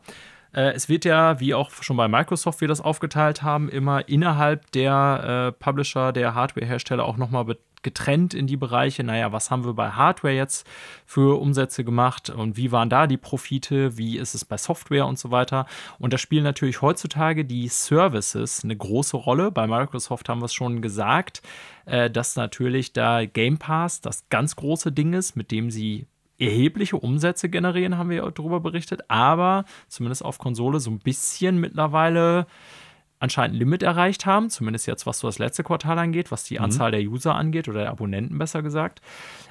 es 0.60 0.88
wird 0.88 1.04
ja, 1.04 1.40
wie 1.40 1.54
auch 1.54 1.70
schon 1.82 1.96
bei 1.96 2.08
Microsoft 2.08 2.60
wir 2.60 2.68
das 2.68 2.80
aufgeteilt 2.80 3.42
haben, 3.42 3.68
immer 3.68 4.08
innerhalb 4.08 4.70
der 4.72 5.52
äh, 5.56 5.62
Publisher, 5.62 6.12
der 6.12 6.34
Hardware-Hersteller 6.34 7.04
auch 7.04 7.16
nochmal 7.16 7.56
getrennt 7.84 8.34
in 8.34 8.48
die 8.48 8.56
Bereiche, 8.56 9.04
naja, 9.04 9.30
was 9.30 9.52
haben 9.52 9.64
wir 9.64 9.74
bei 9.74 9.90
Hardware 9.90 10.34
jetzt 10.34 10.66
für 11.06 11.40
Umsätze 11.40 11.84
gemacht 11.84 12.30
und 12.30 12.56
wie 12.56 12.72
waren 12.72 12.90
da 12.90 13.06
die 13.06 13.16
Profite, 13.16 13.96
wie 13.96 14.18
ist 14.18 14.34
es 14.34 14.44
bei 14.44 14.56
Software 14.56 15.06
und 15.06 15.18
so 15.18 15.30
weiter. 15.30 15.66
Und 16.00 16.12
da 16.12 16.18
spielen 16.18 16.42
natürlich 16.42 16.82
heutzutage 16.82 17.44
die 17.44 17.68
Services 17.68 18.64
eine 18.64 18.76
große 18.76 19.16
Rolle. 19.16 19.52
Bei 19.52 19.68
Microsoft 19.68 20.28
haben 20.28 20.40
wir 20.40 20.46
es 20.46 20.54
schon 20.54 20.82
gesagt, 20.82 21.42
äh, 21.84 22.10
dass 22.10 22.34
natürlich 22.34 22.92
da 22.92 23.24
Game 23.26 23.58
Pass 23.58 24.00
das 24.00 24.28
ganz 24.30 24.56
große 24.56 24.90
Ding 24.90 25.12
ist, 25.12 25.36
mit 25.36 25.52
dem 25.52 25.70
sie 25.70 26.06
erhebliche 26.38 26.96
Umsätze 26.96 27.48
generieren, 27.48 27.98
haben 27.98 28.10
wir 28.10 28.30
darüber 28.30 28.60
berichtet, 28.60 29.02
aber 29.08 29.64
zumindest 29.88 30.24
auf 30.24 30.38
Konsole 30.38 30.80
so 30.80 30.90
ein 30.90 30.98
bisschen 30.98 31.58
mittlerweile 31.58 32.46
anscheinend 33.20 33.56
ein 33.56 33.58
Limit 33.58 33.82
erreicht 33.82 34.26
haben, 34.26 34.50
zumindest 34.50 34.86
jetzt 34.86 35.06
was 35.06 35.18
so 35.18 35.28
das 35.28 35.38
letzte 35.38 35.64
Quartal 35.64 35.98
angeht, 35.98 36.30
was 36.30 36.44
die 36.44 36.58
mhm. 36.58 36.64
Anzahl 36.64 36.90
der 36.90 37.00
User 37.00 37.34
angeht 37.34 37.68
oder 37.68 37.80
der 37.80 37.90
Abonnenten 37.90 38.38
besser 38.38 38.62
gesagt. 38.62 39.00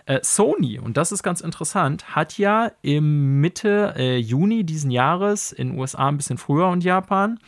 Äh, 0.06 0.20
Sony, 0.22 0.80
und 0.80 0.98
das 0.98 1.12
ist 1.12 1.24
ganz 1.24 1.42
interessant, 1.42 2.16
hat 2.16 2.38
ja 2.38 2.72
im 2.82 3.42
Mitte 3.42 3.94
äh, 3.98 4.18
Juni 4.18 4.64
diesen 4.64 4.92
Jahres 4.92 5.52
in 5.52 5.78
USA 5.78 6.08
ein 6.08 6.18
bisschen 6.18 6.38
früher 6.38 6.68
und 6.68 6.84
Japan 6.84 7.40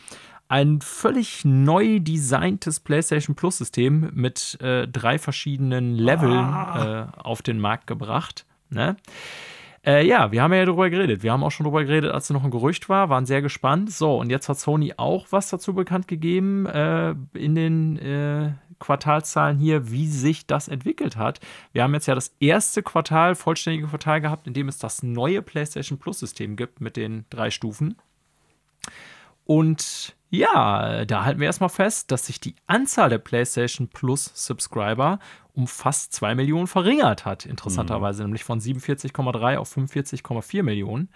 ein 0.48 0.80
völlig 0.80 1.44
neu 1.44 1.98
designtes 1.98 2.80
PlayStation 2.80 3.34
Plus 3.34 3.58
System 3.58 4.10
mit 4.14 4.60
äh, 4.60 4.86
drei 4.86 5.18
verschiedenen 5.18 5.94
Leveln 5.94 6.38
ah. 6.38 7.10
Äh, 7.16 7.20
auf 7.20 7.42
den 7.42 7.58
Markt 7.58 7.86
gebracht. 7.86 8.46
Ne? 8.70 8.96
Äh, 9.86 10.04
ja, 10.04 10.32
wir 10.32 10.42
haben 10.42 10.52
ja 10.52 10.64
darüber 10.64 10.90
geredet. 10.90 11.22
Wir 11.22 11.32
haben 11.32 11.44
auch 11.44 11.52
schon 11.52 11.64
darüber 11.64 11.84
geredet, 11.84 12.10
als 12.10 12.24
es 12.24 12.30
noch 12.30 12.42
ein 12.42 12.50
Gerücht 12.50 12.88
war, 12.88 13.08
waren 13.08 13.24
sehr 13.24 13.40
gespannt. 13.40 13.92
So, 13.92 14.18
und 14.18 14.30
jetzt 14.30 14.48
hat 14.48 14.58
Sony 14.58 14.94
auch 14.96 15.26
was 15.30 15.48
dazu 15.48 15.74
bekannt 15.74 16.08
gegeben 16.08 16.66
äh, 16.66 17.14
in 17.34 17.54
den 17.54 17.96
äh, 17.98 18.50
Quartalszahlen 18.80 19.58
hier, 19.58 19.90
wie 19.90 20.08
sich 20.08 20.46
das 20.46 20.66
entwickelt 20.66 21.16
hat. 21.16 21.38
Wir 21.72 21.84
haben 21.84 21.94
jetzt 21.94 22.06
ja 22.06 22.16
das 22.16 22.34
erste 22.40 22.82
Quartal, 22.82 23.36
vollständige 23.36 23.86
Quartal 23.86 24.20
gehabt, 24.20 24.48
in 24.48 24.54
dem 24.54 24.68
es 24.68 24.78
das 24.78 25.04
neue 25.04 25.40
PlayStation 25.40 25.98
Plus 25.98 26.18
System 26.18 26.56
gibt 26.56 26.80
mit 26.80 26.96
den 26.96 27.24
drei 27.30 27.50
Stufen. 27.50 27.96
Und 29.46 30.16
ja, 30.28 31.04
da 31.04 31.24
halten 31.24 31.40
wir 31.40 31.46
erstmal 31.46 31.70
fest, 31.70 32.10
dass 32.10 32.26
sich 32.26 32.40
die 32.40 32.56
Anzahl 32.66 33.08
der 33.08 33.18
PlayStation 33.18 33.88
Plus 33.88 34.30
Subscriber 34.34 35.20
um 35.54 35.66
fast 35.66 36.12
2 36.12 36.34
Millionen 36.34 36.66
verringert 36.66 37.24
hat, 37.24 37.46
interessanterweise, 37.46 38.22
mhm. 38.22 38.28
nämlich 38.28 38.44
von 38.44 38.60
47,3 38.60 39.56
auf 39.56 39.74
45,4 39.74 40.62
Millionen. 40.62 41.08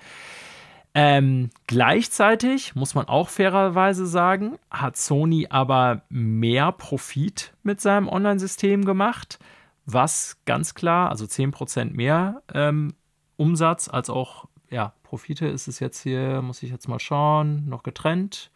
Ähm, 0.94 1.50
gleichzeitig 1.66 2.74
muss 2.74 2.94
man 2.94 3.06
auch 3.06 3.28
fairerweise 3.28 4.06
sagen, 4.06 4.58
hat 4.70 4.96
Sony 4.96 5.46
aber 5.50 6.02
mehr 6.08 6.72
Profit 6.72 7.52
mit 7.62 7.80
seinem 7.80 8.08
Online-System 8.08 8.84
gemacht, 8.84 9.38
was 9.86 10.38
ganz 10.46 10.74
klar, 10.74 11.10
also 11.10 11.26
10% 11.26 11.92
mehr 11.92 12.42
ähm, 12.54 12.94
Umsatz 13.36 13.88
als 13.88 14.08
auch 14.10 14.46
ja, 14.70 14.94
Profite 15.10 15.46
ist 15.48 15.66
es 15.66 15.80
jetzt 15.80 16.00
hier, 16.04 16.40
muss 16.40 16.62
ich 16.62 16.70
jetzt 16.70 16.86
mal 16.86 17.00
schauen, 17.00 17.68
noch 17.68 17.82
getrennt. 17.82 18.52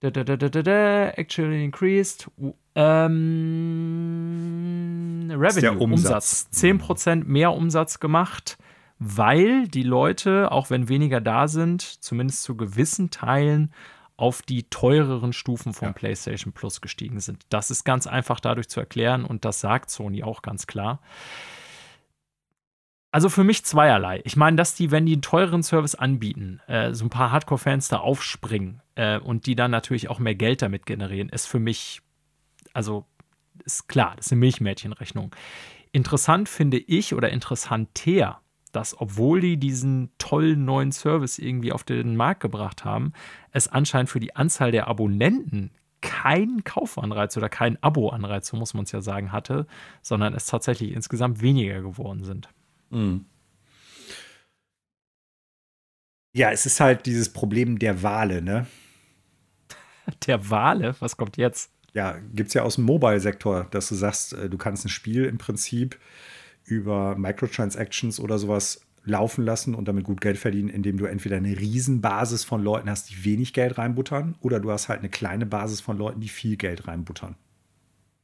Da, 0.00 0.10
da, 0.10 0.24
da, 0.24 0.36
da, 0.36 0.48
da, 0.48 1.10
actually 1.10 1.64
increased 1.64 2.28
Ähm, 2.74 3.20
Revenue, 5.30 5.78
Umsatz. 5.78 6.48
Umsatz. 6.50 6.52
10% 6.52 7.22
mehr 7.26 7.52
Umsatz 7.52 8.00
gemacht, 8.00 8.58
weil 8.98 9.68
die 9.68 9.84
Leute, 9.84 10.50
auch 10.50 10.70
wenn 10.70 10.88
weniger 10.88 11.20
da 11.20 11.46
sind, 11.46 11.82
zumindest 11.82 12.42
zu 12.42 12.56
gewissen 12.56 13.10
Teilen 13.10 13.72
auf 14.16 14.42
die 14.42 14.64
teureren 14.64 15.32
Stufen 15.32 15.72
von 15.72 15.90
Ja. 15.90 15.92
PlayStation 15.92 16.52
Plus 16.52 16.80
gestiegen 16.80 17.20
sind. 17.20 17.44
Das 17.48 17.70
ist 17.70 17.84
ganz 17.84 18.08
einfach 18.08 18.40
dadurch 18.40 18.68
zu 18.68 18.80
erklären 18.80 19.24
und 19.24 19.44
das 19.44 19.60
sagt 19.60 19.90
Sony 19.90 20.24
auch 20.24 20.42
ganz 20.42 20.66
klar. 20.66 20.98
Also 23.18 23.30
für 23.30 23.42
mich 23.42 23.64
zweierlei. 23.64 24.20
Ich 24.22 24.36
meine, 24.36 24.56
dass 24.56 24.76
die, 24.76 24.92
wenn 24.92 25.04
die 25.04 25.14
einen 25.14 25.22
teureren 25.22 25.64
Service 25.64 25.96
anbieten, 25.96 26.60
äh, 26.68 26.94
so 26.94 27.04
ein 27.04 27.10
paar 27.10 27.32
Hardcore-Fans 27.32 27.88
da 27.88 27.96
aufspringen 27.96 28.80
äh, 28.94 29.18
und 29.18 29.46
die 29.46 29.56
dann 29.56 29.72
natürlich 29.72 30.08
auch 30.08 30.20
mehr 30.20 30.36
Geld 30.36 30.62
damit 30.62 30.86
generieren, 30.86 31.28
ist 31.28 31.46
für 31.46 31.58
mich, 31.58 32.00
also 32.74 33.06
ist 33.64 33.88
klar, 33.88 34.12
das 34.14 34.26
ist 34.26 34.32
eine 34.32 34.38
Milchmädchenrechnung. 34.38 35.34
Interessant 35.90 36.48
finde 36.48 36.78
ich 36.78 37.12
oder 37.12 37.30
interessanter, 37.30 38.40
dass 38.70 38.96
obwohl 38.96 39.40
die 39.40 39.56
diesen 39.56 40.12
tollen 40.18 40.64
neuen 40.64 40.92
Service 40.92 41.40
irgendwie 41.40 41.72
auf 41.72 41.82
den 41.82 42.14
Markt 42.14 42.38
gebracht 42.38 42.84
haben, 42.84 43.14
es 43.50 43.66
anscheinend 43.66 44.10
für 44.10 44.20
die 44.20 44.36
Anzahl 44.36 44.70
der 44.70 44.86
Abonnenten 44.86 45.72
keinen 46.02 46.62
Kaufanreiz 46.62 47.36
oder 47.36 47.48
keinen 47.48 47.82
Abo-Anreiz, 47.82 48.46
so 48.46 48.56
muss 48.56 48.74
man 48.74 48.84
es 48.84 48.92
ja 48.92 49.00
sagen, 49.00 49.32
hatte, 49.32 49.66
sondern 50.02 50.34
es 50.34 50.46
tatsächlich 50.46 50.92
insgesamt 50.92 51.42
weniger 51.42 51.82
geworden 51.82 52.22
sind. 52.22 52.48
Ja, 56.32 56.50
es 56.50 56.66
ist 56.66 56.80
halt 56.80 57.06
dieses 57.06 57.32
Problem 57.32 57.78
der 57.78 58.02
Wale, 58.02 58.42
ne? 58.42 58.66
Der 60.26 60.50
Wale, 60.50 60.94
was 61.00 61.16
kommt 61.16 61.36
jetzt? 61.36 61.70
Ja, 61.94 62.18
gibt 62.32 62.48
es 62.48 62.54
ja 62.54 62.62
aus 62.62 62.76
dem 62.76 62.84
Mobile-Sektor, 62.84 63.66
dass 63.70 63.88
du 63.88 63.94
sagst, 63.94 64.34
äh, 64.34 64.48
du 64.48 64.56
kannst 64.56 64.84
ein 64.84 64.88
Spiel 64.88 65.24
im 65.24 65.38
Prinzip 65.38 65.98
über 66.64 67.16
Microtransactions 67.16 68.20
oder 68.20 68.38
sowas 68.38 68.80
laufen 69.04 69.44
lassen 69.44 69.74
und 69.74 69.88
damit 69.88 70.04
gut 70.04 70.20
Geld 70.20 70.38
verdienen, 70.38 70.68
indem 70.68 70.98
du 70.98 71.06
entweder 71.06 71.36
eine 71.36 71.58
Riesenbasis 71.58 72.44
von 72.44 72.62
Leuten 72.62 72.90
hast, 72.90 73.10
die 73.10 73.24
wenig 73.24 73.52
Geld 73.52 73.78
reinbuttern, 73.78 74.36
oder 74.40 74.60
du 74.60 74.70
hast 74.70 74.88
halt 74.88 75.00
eine 75.00 75.08
kleine 75.08 75.46
Basis 75.46 75.80
von 75.80 75.96
Leuten, 75.96 76.20
die 76.20 76.28
viel 76.28 76.56
Geld 76.56 76.86
reinbuttern. 76.86 77.36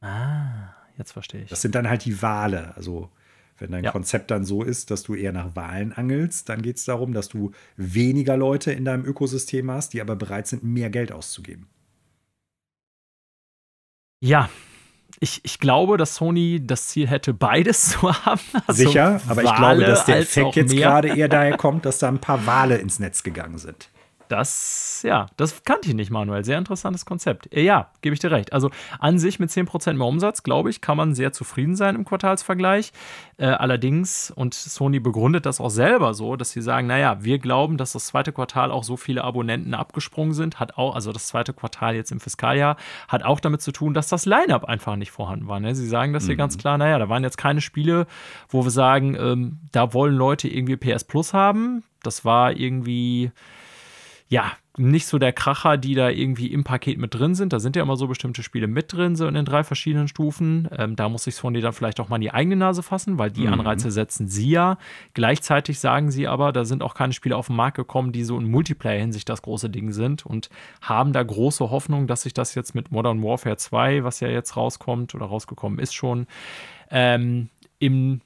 Ah, 0.01 0.73
jetzt 0.97 1.11
verstehe 1.11 1.43
ich. 1.43 1.49
Das 1.49 1.61
sind 1.61 1.75
dann 1.75 1.89
halt 1.89 2.05
die 2.05 2.21
Wale. 2.21 2.75
Also, 2.75 3.09
wenn 3.57 3.71
dein 3.71 3.83
Ja. 3.83 3.91
Konzept 3.91 4.31
dann 4.31 4.45
so 4.45 4.63
ist, 4.63 4.91
dass 4.91 5.03
du 5.03 5.15
eher 5.15 5.31
nach 5.31 5.55
Wahlen 5.55 5.93
angelst, 5.93 6.49
dann 6.49 6.61
geht 6.61 6.77
es 6.77 6.85
darum, 6.85 7.13
dass 7.13 7.29
du 7.29 7.51
weniger 7.77 8.37
Leute 8.37 8.71
in 8.71 8.85
deinem 8.85 9.05
Ökosystem 9.05 9.71
hast, 9.71 9.93
die 9.93 10.01
aber 10.01 10.15
bereit 10.15 10.47
sind, 10.47 10.63
mehr 10.63 10.89
Geld 10.89 11.11
auszugeben. 11.11 11.67
Ja, 14.21 14.49
ich, 15.19 15.41
ich 15.43 15.59
glaube, 15.59 15.97
dass 15.97 16.15
Sony 16.15 16.61
das 16.65 16.87
Ziel 16.87 17.07
hätte, 17.07 17.33
beides 17.33 17.89
zu 17.89 18.13
haben. 18.25 18.41
Also 18.67 18.87
Sicher, 18.87 19.21
aber 19.27 19.43
ich 19.43 19.55
glaube, 19.55 19.81
dass 19.81 20.05
der 20.05 20.17
Effekt 20.19 20.55
jetzt 20.55 20.75
gerade 20.75 21.15
eher 21.15 21.29
daher 21.29 21.57
kommt, 21.57 21.85
dass 21.85 21.99
da 21.99 22.07
ein 22.07 22.19
paar 22.19 22.45
Wale 22.45 22.77
ins 22.77 22.99
Netz 22.99 23.23
gegangen 23.23 23.57
sind. 23.57 23.89
Das, 24.29 25.01
ja, 25.03 25.27
das 25.37 25.63
kannte 25.63 25.89
ich 25.89 25.95
nicht, 25.95 26.11
Manuel. 26.11 26.43
Sehr 26.43 26.57
interessantes 26.57 27.05
Konzept. 27.05 27.51
Äh, 27.53 27.63
Ja, 27.63 27.89
gebe 28.01 28.13
ich 28.13 28.19
dir 28.19 28.31
recht. 28.31 28.53
Also 28.53 28.69
an 28.99 29.19
sich 29.19 29.39
mit 29.39 29.49
10% 29.49 29.93
mehr 29.93 30.07
Umsatz, 30.07 30.43
glaube 30.43 30.69
ich, 30.69 30.81
kann 30.81 30.97
man 30.97 31.15
sehr 31.15 31.31
zufrieden 31.31 31.75
sein 31.75 31.95
im 31.95 32.05
Quartalsvergleich. 32.05 32.91
Äh, 33.37 33.47
allerdings, 33.47 34.31
und 34.31 34.53
Sony 34.53 34.99
begründet 34.99 35.45
das 35.45 35.59
auch 35.59 35.69
selber 35.69 36.13
so, 36.13 36.35
dass 36.35 36.51
sie 36.51 36.61
sagen, 36.61 36.87
naja, 36.87 37.23
wir 37.23 37.39
glauben, 37.39 37.77
dass 37.77 37.93
das 37.93 38.07
zweite 38.07 38.31
Quartal 38.31 38.71
auch 38.71 38.83
so 38.83 38.97
viele 38.97 39.23
Abonnenten 39.23 39.73
abgesprungen 39.73 40.33
sind, 40.33 40.59
hat 40.59 40.77
auch, 40.77 40.95
also 40.95 41.11
das 41.11 41.27
zweite 41.27 41.53
Quartal 41.53 41.95
jetzt 41.95 42.11
im 42.11 42.19
Fiskaljahr, 42.19 42.77
hat 43.07 43.23
auch 43.23 43.39
damit 43.39 43.61
zu 43.61 43.71
tun, 43.71 43.93
dass 43.93 44.07
das 44.07 44.25
Line-Up 44.25 44.65
einfach 44.65 44.95
nicht 44.95 45.11
vorhanden 45.11 45.47
war. 45.47 45.59
Ne? 45.59 45.75
Sie 45.75 45.87
sagen 45.87 46.13
das 46.13 46.25
hier 46.25 46.35
ganz 46.35 46.57
klar, 46.57 46.77
naja, 46.77 46.97
da 46.99 47.09
waren 47.09 47.23
jetzt 47.23 47.37
keine 47.37 47.61
Spiele, 47.61 48.07
wo 48.49 48.63
wir 48.63 48.71
sagen, 48.71 49.15
ähm, 49.15 49.59
da 49.71 49.93
wollen 49.93 50.15
Leute 50.15 50.47
irgendwie 50.47 50.77
PS 50.77 51.03
Plus 51.03 51.33
haben. 51.33 51.83
Das 52.03 52.23
war 52.23 52.51
irgendwie 52.53 53.31
ja, 54.27 54.51
nicht 54.77 55.07
so 55.07 55.19
der 55.19 55.31
Kracher, 55.31 55.77
die 55.77 55.95
da 55.95 56.09
irgendwie 56.09 56.47
im 56.47 56.63
Paket 56.63 56.97
mit 56.97 57.13
drin 57.13 57.35
sind. 57.35 57.53
Da 57.53 57.59
sind 57.59 57.75
ja 57.75 57.83
immer 57.83 57.95
so 57.95 58.07
bestimmte 58.07 58.43
Spiele 58.43 58.67
mit 58.67 58.91
drin, 58.91 59.15
so 59.15 59.27
in 59.27 59.33
den 59.33 59.45
drei 59.45 59.63
verschiedenen 59.63 60.07
Stufen. 60.07 60.67
Ähm, 60.77 60.95
da 60.95 61.07
muss 61.07 61.23
sich 61.23 61.35
Sony 61.35 61.61
dann 61.61 61.71
vielleicht 61.71 61.99
auch 61.99 62.09
mal 62.09 62.17
in 62.17 62.23
die 62.23 62.33
eigene 62.33 62.57
Nase 62.57 62.83
fassen, 62.83 63.17
weil 63.17 63.31
die 63.31 63.47
Anreize 63.47 63.89
setzen 63.91 64.27
sie 64.27 64.49
ja. 64.49 64.77
Gleichzeitig 65.13 65.79
sagen 65.79 66.11
sie 66.11 66.27
aber, 66.27 66.51
da 66.51 66.65
sind 66.65 66.83
auch 66.83 66.93
keine 66.93 67.13
Spiele 67.13 67.37
auf 67.37 67.47
den 67.47 67.55
Markt 67.55 67.77
gekommen, 67.77 68.11
die 68.11 68.23
so 68.23 68.37
in 68.37 68.49
Multiplayer-Hinsicht 68.49 69.29
das 69.29 69.41
große 69.43 69.69
Ding 69.69 69.91
sind 69.91 70.25
und 70.25 70.49
haben 70.81 71.13
da 71.13 71.23
große 71.23 71.69
Hoffnung, 71.69 72.07
dass 72.07 72.23
sich 72.23 72.33
das 72.33 72.55
jetzt 72.55 72.75
mit 72.75 72.91
Modern 72.91 73.23
Warfare 73.23 73.57
2, 73.57 74.03
was 74.03 74.19
ja 74.19 74.27
jetzt 74.27 74.57
rauskommt 74.57 75.15
oder 75.15 75.27
rausgekommen 75.27 75.79
ist 75.79 75.93
schon, 75.93 76.27
ähm, 76.89 77.49
im 77.79 78.21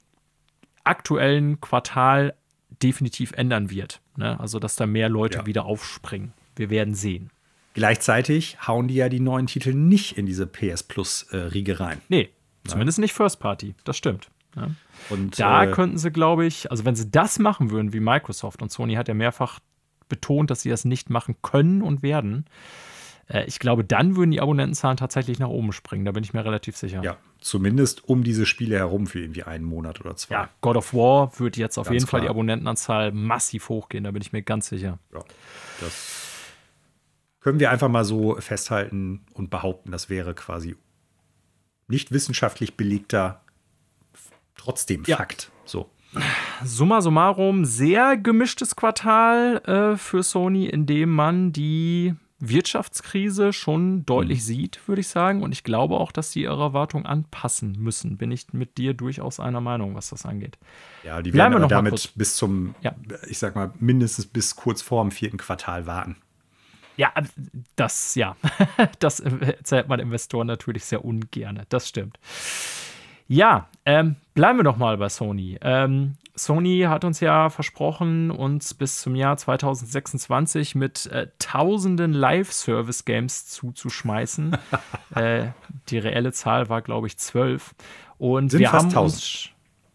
aktuellen 0.83 1.61
Quartal 1.61 2.33
definitiv 2.83 3.31
ändern 3.33 3.69
wird. 3.69 4.01
Ne? 4.15 4.39
Also, 4.39 4.59
dass 4.59 4.75
da 4.75 4.85
mehr 4.85 5.09
Leute 5.09 5.39
Ja. 5.39 5.45
wieder 5.45 5.65
aufspringen. 5.65 6.33
Wir 6.55 6.69
werden 6.69 6.93
sehen. 6.93 7.29
Gleichzeitig 7.73 8.57
hauen 8.67 8.87
die 8.87 8.95
ja 8.95 9.09
die 9.09 9.19
neuen 9.19 9.47
Titel 9.47 9.73
nicht 9.73 10.17
in 10.17 10.25
diese 10.25 10.47
PS 10.47 10.83
Plus-Riege 10.83 11.79
rein. 11.79 12.01
Nee, 12.09 12.29
zumindest 12.65 12.99
nicht 12.99 13.13
First 13.13 13.39
Party. 13.39 13.75
Das 13.85 13.95
stimmt. 13.95 14.29
Ne? 14.55 14.75
Und 15.09 15.39
Da 15.39 15.63
äh, 15.65 15.71
könnten 15.71 15.97
sie, 15.97 16.11
glaube 16.11 16.45
ich, 16.45 16.69
also 16.71 16.83
wenn 16.83 16.95
sie 16.95 17.09
das 17.09 17.39
machen 17.39 17.69
würden 17.69 17.93
wie 17.93 17.99
Microsoft 17.99 18.61
und 18.61 18.71
Sony 18.71 18.95
hat 18.95 19.07
ja 19.07 19.13
mehrfach 19.13 19.59
betont, 20.09 20.49
dass 20.49 20.61
sie 20.61 20.69
das 20.69 20.85
nicht 20.85 21.09
machen 21.09 21.35
können 21.43 21.81
und 21.81 22.01
werden. 22.01 22.45
Äh, 23.29 23.45
ich 23.45 23.59
glaube, 23.59 23.83
dann 23.85 24.15
würden 24.17 24.31
die 24.31 24.41
Abonnentenzahlen 24.41 24.97
tatsächlich 24.97 25.39
nach 25.39 25.47
oben 25.47 25.71
springen. 25.71 26.03
Da 26.05 26.11
bin 26.11 26.23
ich 26.23 26.33
mir 26.33 26.43
relativ 26.43 26.75
sicher. 26.75 27.01
ja, 27.03 27.17
zumindest 27.39 28.07
um 28.09 28.23
diese 28.23 28.45
Spiele 28.45 28.77
herum 28.77 29.07
für 29.07 29.19
irgendwie 29.21 29.43
einen 29.43 29.63
Monat 29.63 30.01
oder 30.01 30.15
zwei. 30.17 30.35
Ja, 30.35 30.49
God 30.61 30.75
of 30.77 30.93
War 30.93 31.31
wird 31.39 31.55
jetzt 31.55 31.77
auf 31.77 31.87
Ganz 31.87 31.93
jeden 31.93 32.07
Fall 32.07 32.19
die 32.21 32.25
klar. 32.25 32.31
Abonnentenanzahl 32.35 33.11
massiv 33.11 33.69
hochgehen, 33.69 34.03
da 34.03 34.11
bin 34.11 34.21
ich 34.21 34.33
mir 34.33 34.41
ganz 34.41 34.67
sicher. 34.67 34.99
Ja, 35.13 35.23
das 35.79 36.25
können 37.39 37.59
wir 37.61 37.71
einfach 37.71 37.87
mal 37.87 38.03
so 38.03 38.35
festhalten 38.35 39.21
und 39.33 39.49
behaupten, 39.49 39.91
das 39.91 40.09
wäre 40.09 40.33
quasi 40.33 40.75
nicht 41.87 42.11
wissenschaftlich 42.11 42.75
belegter, 42.75 43.41
trotzdem 44.55 45.03
Ja. 45.07 45.17
Fakt. 45.17 45.51
So. 45.65 45.89
Summa 46.63 47.01
summarum, 47.01 47.65
sehr 47.65 48.17
gemischtes 48.17 48.75
Quartal 48.75 49.57
äh, 49.65 49.97
für 49.97 50.23
Sony, 50.23 50.65
in 50.65 50.85
dem 50.85 51.11
man 51.11 51.53
die 51.53 52.15
Wirtschaftskrise 52.39 53.53
schon 53.53 54.05
deutlich 54.05 54.43
sieht, 54.45 54.79
würde 54.87 55.01
ich 55.01 55.07
sagen. 55.07 55.43
Und 55.43 55.51
ich 55.51 55.63
glaube 55.63 55.95
auch, 55.99 56.11
dass 56.11 56.31
sie 56.31 56.43
ihre 56.43 56.61
Erwartungen 56.61 57.05
anpassen 57.05 57.73
müssen. 57.79 58.17
Bin 58.17 58.31
ich 58.31 58.53
mit 58.53 58.77
dir 58.77 58.93
durchaus 58.93 59.39
einer 59.39 59.61
Meinung, 59.61 59.95
was 59.95 60.09
das 60.09 60.25
angeht. 60.25 60.57
Ja, 61.03 61.21
die 61.21 61.31
Bleiben 61.31 61.53
werden 61.53 61.61
wir 61.61 61.65
aber 61.65 61.75
damit 61.75 61.91
kurz. 61.91 62.07
bis 62.07 62.35
zum, 62.35 62.75
Ja. 62.81 62.95
ich 63.27 63.39
sag 63.39 63.55
mal, 63.55 63.71
mindestens 63.79 64.25
bis 64.25 64.55
kurz 64.55 64.81
vor 64.81 65.03
dem 65.03 65.11
vierten 65.11 65.37
Quartal 65.37 65.85
warten. 65.85 66.15
Ja, 66.97 67.13
das, 67.77 68.15
ja, 68.15 68.35
das 68.99 69.19
erzählt 69.21 69.87
man 69.87 69.99
Investoren 69.99 70.47
natürlich 70.47 70.83
sehr 70.85 71.05
ungern. 71.05 71.61
Das 71.69 71.87
stimmt. 71.87 72.19
Ja, 73.27 73.69
ähm, 73.85 74.15
bleiben 74.33 74.59
wir 74.59 74.63
doch 74.63 74.77
mal 74.77 74.97
bei 74.97 75.07
Sony. 75.07 75.57
Ähm, 75.61 76.15
Sony 76.35 76.85
hat 76.87 77.03
uns 77.03 77.19
ja 77.19 77.49
versprochen, 77.49 78.31
uns 78.31 78.73
bis 78.73 79.01
zum 79.01 79.15
Jahr 79.15 79.37
2026 79.37 80.75
mit 80.75 81.07
äh, 81.07 81.27
tausenden 81.39 82.13
Live-Service-Games 82.13 83.47
zuzuschmeißen. 83.47 84.57
äh, 85.15 85.47
die 85.89 85.97
reelle 85.97 86.31
Zahl 86.31 86.69
war, 86.69 86.81
glaube 86.81 87.07
ich, 87.07 87.17
zwölf. 87.17 87.75
Und 88.17 88.49
Sind 88.51 88.61
wir 88.61 88.69
fast 88.69 88.85
haben 88.85 88.89
1000. 88.89 89.15
uns 89.15 89.49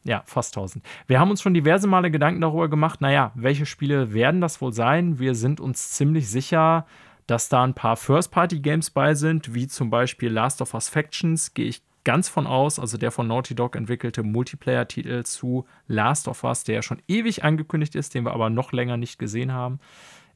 ja, 0.05 0.23
fast 0.27 0.55
1000. 0.55 0.85
Wir 1.07 1.19
haben 1.19 1.31
uns 1.31 1.41
schon 1.41 1.55
diverse 1.55 1.87
Male 1.87 2.11
Gedanken 2.11 2.43
darüber 2.43 2.69
gemacht, 2.69 3.01
naja, 3.01 3.33
welche 3.35 3.65
Spiele 3.65 4.13
werden 4.13 4.43
das 4.43 4.61
wohl 4.61 4.73
sein? 4.73 5.19
Wir 5.19 5.35
sind 5.35 5.61
uns 5.61 5.93
ziemlich 5.93 6.29
sicher, 6.29 6.87
dass 7.27 7.49
da 7.49 7.65
ein 7.65 7.73
paar 7.73 7.97
First-Party-Games 7.97 8.91
bei 8.91 9.15
sind, 9.15 9.55
wie 9.55 9.67
zum 9.67 9.89
Beispiel 9.89 10.31
Last 10.31 10.61
of 10.61 10.75
Us 10.75 10.91
Factions, 10.91 11.55
gehe 11.55 11.67
ich 11.67 11.83
ganz 12.05 12.29
von 12.29 12.47
aus, 12.47 12.79
also 12.79 12.99
der 12.99 13.11
von 13.11 13.27
Naughty 13.27 13.55
Dog 13.55 13.77
entwickelte 13.77 14.23
Multiplayer-Titel 14.23 15.25
zu 15.25 15.67
Last 15.87 16.29
of 16.29 16.45
Us, 16.45 16.65
der 16.65 16.77
ja 16.77 16.83
schon 16.83 17.03
ewig 17.09 17.45
angekündigt 17.45 17.95
ist, 17.95 18.15
den 18.15 18.25
wir 18.25 18.33
aber 18.33 18.51
noch 18.51 18.73
länger 18.73 18.97
nicht 18.97 19.19
gesehen 19.19 19.53
haben. 19.53 19.81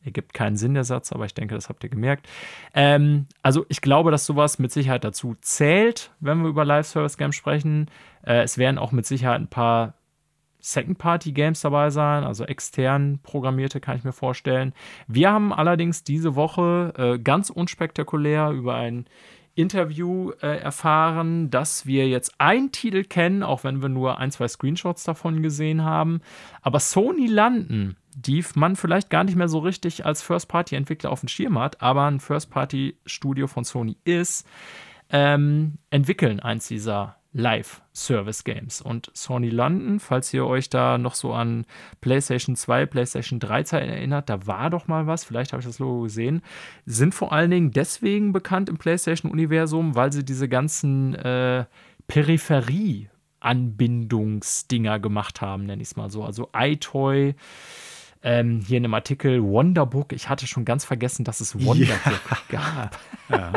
Ergibt 0.05 0.33
keinen 0.33 0.57
Sinn, 0.57 0.75
der 0.75 0.85
Satz, 0.85 1.13
aber 1.13 1.27
ich 1.27 1.35
denke, 1.35 1.55
das 1.55 1.69
habt 1.69 1.83
ihr 1.83 1.91
gemerkt. 1.91 2.29
Ähm, 2.73 3.27
also 3.43 3.67
ich 3.69 3.81
glaube, 3.81 4.11
dass 4.11 4.25
sowas 4.25 4.59
mit 4.59 4.73
Sicherheit 4.73 5.05
dazu 5.05 5.37
zählt, 5.41 6.13
wenn 6.21 6.43
wir 6.43 6.49
über 6.49 6.65
Live-Service-Games 6.65 7.35
sprechen. 7.35 7.91
Äh, 8.25 8.43
es 8.43 8.59
werden 8.59 8.79
auch 8.79 8.93
mit 8.93 9.07
Sicherheit 9.07 9.41
ein 9.41 9.49
paar 9.49 9.95
Second-Party-Games 10.61 11.61
dabei 11.61 11.91
sein, 11.91 12.25
also 12.25 12.45
extern 12.45 13.21
programmierte, 13.23 13.81
kann 13.81 13.97
ich 13.97 14.05
mir 14.05 14.13
vorstellen. 14.13 14.73
Wir 15.07 15.31
haben 15.31 15.53
allerdings 15.53 16.05
diese 16.05 16.35
Woche 16.35 16.93
äh, 16.97 17.19
ganz 17.19 17.51
unspektakulär 17.51 18.51
über 18.51 18.75
ein 18.75 19.07
Interview 19.59 20.31
äh, 20.41 20.59
erfahren, 20.59 21.51
dass 21.51 21.85
wir 21.85 22.09
jetzt 22.09 22.41
einen 22.41 22.71
Titel 22.71 23.03
kennen, 23.03 23.43
auch 23.43 23.65
wenn 23.65 23.83
wir 23.83 23.89
nur 23.89 24.19
ein, 24.19 24.31
zwei 24.31 24.47
Screenshots 24.47 25.03
davon 25.03 25.43
gesehen 25.43 25.83
haben. 25.83 26.21
Aber 26.63 26.79
Sony 26.79 27.27
landen, 27.27 27.97
die 28.15 28.45
man 28.55 28.77
vielleicht 28.77 29.11
gar 29.11 29.25
nicht 29.25 29.37
mehr 29.37 29.49
so 29.49 29.59
richtig 29.59 30.07
als 30.07 30.23
First-Party-Entwickler 30.23 31.11
auf 31.11 31.21
dem 31.21 31.29
Schirm 31.29 31.59
hat, 31.59 31.83
aber 31.83 32.05
ein 32.05 32.21
First-Party-Studio 32.21 33.49
von 33.49 33.65
Sony 33.65 33.97
ist, 34.05 34.47
ähm, 35.11 35.79
entwickeln 35.91 36.39
eins 36.39 36.69
dieser 36.69 37.18
Live-Service-Games. 37.33 38.81
Und 38.81 39.11
Sony 39.15 39.51
London, 39.51 40.01
falls 40.01 40.33
ihr 40.33 40.47
euch 40.47 40.71
da 40.71 40.99
noch 40.99 41.15
so 41.15 41.33
an 41.33 41.67
PlayStation 42.01 42.57
2, 42.57 42.87
PlayStation 42.87 43.39
3 43.39 43.63
Zeit 43.65 43.89
erinnert, 43.89 44.29
da 44.29 44.47
war 44.47 44.71
doch 44.71 44.87
mal 44.87 45.07
was, 45.07 45.25
vielleicht 45.25 45.53
habe 45.53 45.61
ich 45.61 45.67
das 45.67 45.79
Logo 45.79 46.03
gesehen, 46.03 46.43
sind 46.87 47.15
vor 47.15 47.33
allen 47.33 47.51
Dingen 47.51 47.71
deswegen 47.71 48.33
bekannt 48.33 48.69
im 48.69 48.79
PlayStation-Universum, 48.79 49.95
weil 49.95 50.13
sie 50.13 50.25
diese 50.25 50.49
ganzen 50.49 51.15
äh, 51.15 51.65
Peripherie- 52.09 53.09
Anbindungsdinger 53.41 54.99
gemacht 54.99 55.41
haben, 55.41 55.67
nenne 55.67 55.83
ich 55.83 55.89
es 55.89 55.97
mal 55.97 56.11
so. 56.11 56.25
Also 56.25 56.49
iToy, 56.55 57.35
ähm, 58.23 58.61
hier 58.67 58.79
in 58.79 58.85
einem 58.85 58.95
Artikel 58.95 59.43
Wonderbook. 59.43 60.13
Ich 60.13 60.29
hatte 60.29 60.47
schon 60.47 60.65
ganz 60.65 60.85
vergessen, 60.85 61.25
dass 61.25 61.41
es 61.41 61.55
Wonderbook 61.55 62.43
ja. 62.51 62.59
gab. 62.59 62.99
Ja. 63.29 63.53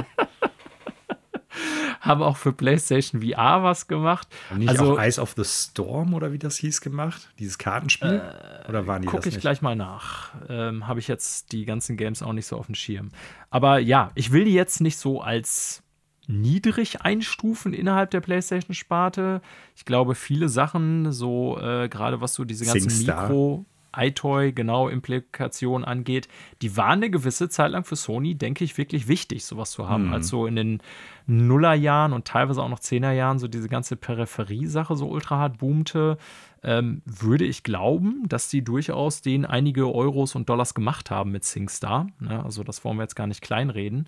Haben 2.02 2.24
auch 2.24 2.36
für 2.36 2.52
PlayStation 2.52 3.22
VR 3.22 3.64
was 3.64 3.88
gemacht. 3.88 4.28
Haben 4.50 4.60
nicht 4.60 4.70
also, 4.70 4.94
auch 4.94 5.00
Eyes 5.00 5.20
of 5.20 5.34
the 5.38 5.46
Storm 5.46 6.14
oder 6.14 6.34
wie 6.34 6.40
das 6.40 6.58
hieß 6.58 6.82
gemacht? 6.82 7.30
Dieses 7.38 7.60
Kartenspiel? 7.60 8.22
Äh, 8.66 8.68
oder 8.68 8.88
waren 8.88 9.04
die 9.04 9.08
Gucke 9.08 9.30
ich 9.30 9.40
gleich 9.40 9.62
mal 9.62 9.76
nach. 9.76 10.34
Ähm, 10.50 10.88
Habe 10.88 11.00
ich 11.00 11.08
jetzt 11.08 11.52
die 11.52 11.64
ganzen 11.64 11.98
Games 11.98 12.24
auch 12.24 12.34
nicht 12.34 12.48
so 12.48 12.58
auf 12.58 12.66
dem 12.66 12.76
Schirm. 12.76 13.10
Aber 13.52 13.78
ja, 13.78 14.12
ich 14.16 14.32
will 14.32 14.46
die 14.46 14.54
jetzt 14.54 14.82
nicht 14.82 14.98
so 14.98 15.22
als 15.22 15.84
niedrig 16.28 17.02
einstufen 17.02 17.74
innerhalb 17.74 18.10
der 18.12 18.22
PlayStation-Sparte. 18.22 19.42
Ich 19.76 19.86
glaube, 19.86 20.16
viele 20.16 20.50
Sachen, 20.50 21.12
so 21.12 21.60
äh, 21.60 21.88
gerade 21.88 22.22
was 22.22 22.34
so 22.34 22.46
diese 22.46 22.66
ganzen 22.66 22.90
Singstar. 22.90 23.24
Mikro, 23.24 23.66
iToy, 23.96 24.54
genau, 24.54 24.88
Implikationen 24.88 25.86
angeht, 25.86 26.28
die 26.62 26.78
waren 26.78 27.00
eine 27.00 27.10
gewisse 27.10 27.50
Zeit 27.50 27.72
lang 27.72 27.84
für 27.84 27.96
Sony, 27.96 28.36
denke 28.36 28.64
ich, 28.64 28.78
wirklich 28.78 29.08
wichtig, 29.08 29.46
sowas 29.46 29.72
zu 29.72 29.90
haben. 29.90 30.08
Mhm. 30.08 30.14
Als 30.14 30.28
so 30.28 30.46
in 30.46 30.56
den 30.56 30.82
Nullerjahren 31.28 32.14
und 32.14 32.26
teilweise 32.26 32.62
auch 32.62 32.70
noch 32.70 32.80
Zehnerjahren 32.80 33.40
so 33.40 33.48
diese 33.48 33.70
ganze 33.70 33.96
Peripherie-Sache 33.96 34.96
so 34.96 35.08
ultra 35.08 35.38
hart 35.38 35.58
boomte, 35.60 36.18
ähm, 36.64 37.02
würde 37.06 37.46
ich 37.46 37.64
glauben, 37.64 38.28
dass 38.28 38.50
die 38.50 38.64
durchaus 38.64 39.22
den 39.22 39.46
einige 39.46 39.92
Euros 39.94 40.36
und 40.36 40.50
Dollars 40.50 40.74
gemacht 40.74 41.10
haben 41.10 41.32
mit 41.32 41.44
SingStar. 41.44 42.08
Ne? 42.20 42.44
Also 42.44 42.64
das 42.64 42.84
wollen 42.86 42.98
wir 42.98 43.04
jetzt 43.04 43.16
gar 43.16 43.28
nicht 43.28 43.42
kleinreden. 43.42 44.08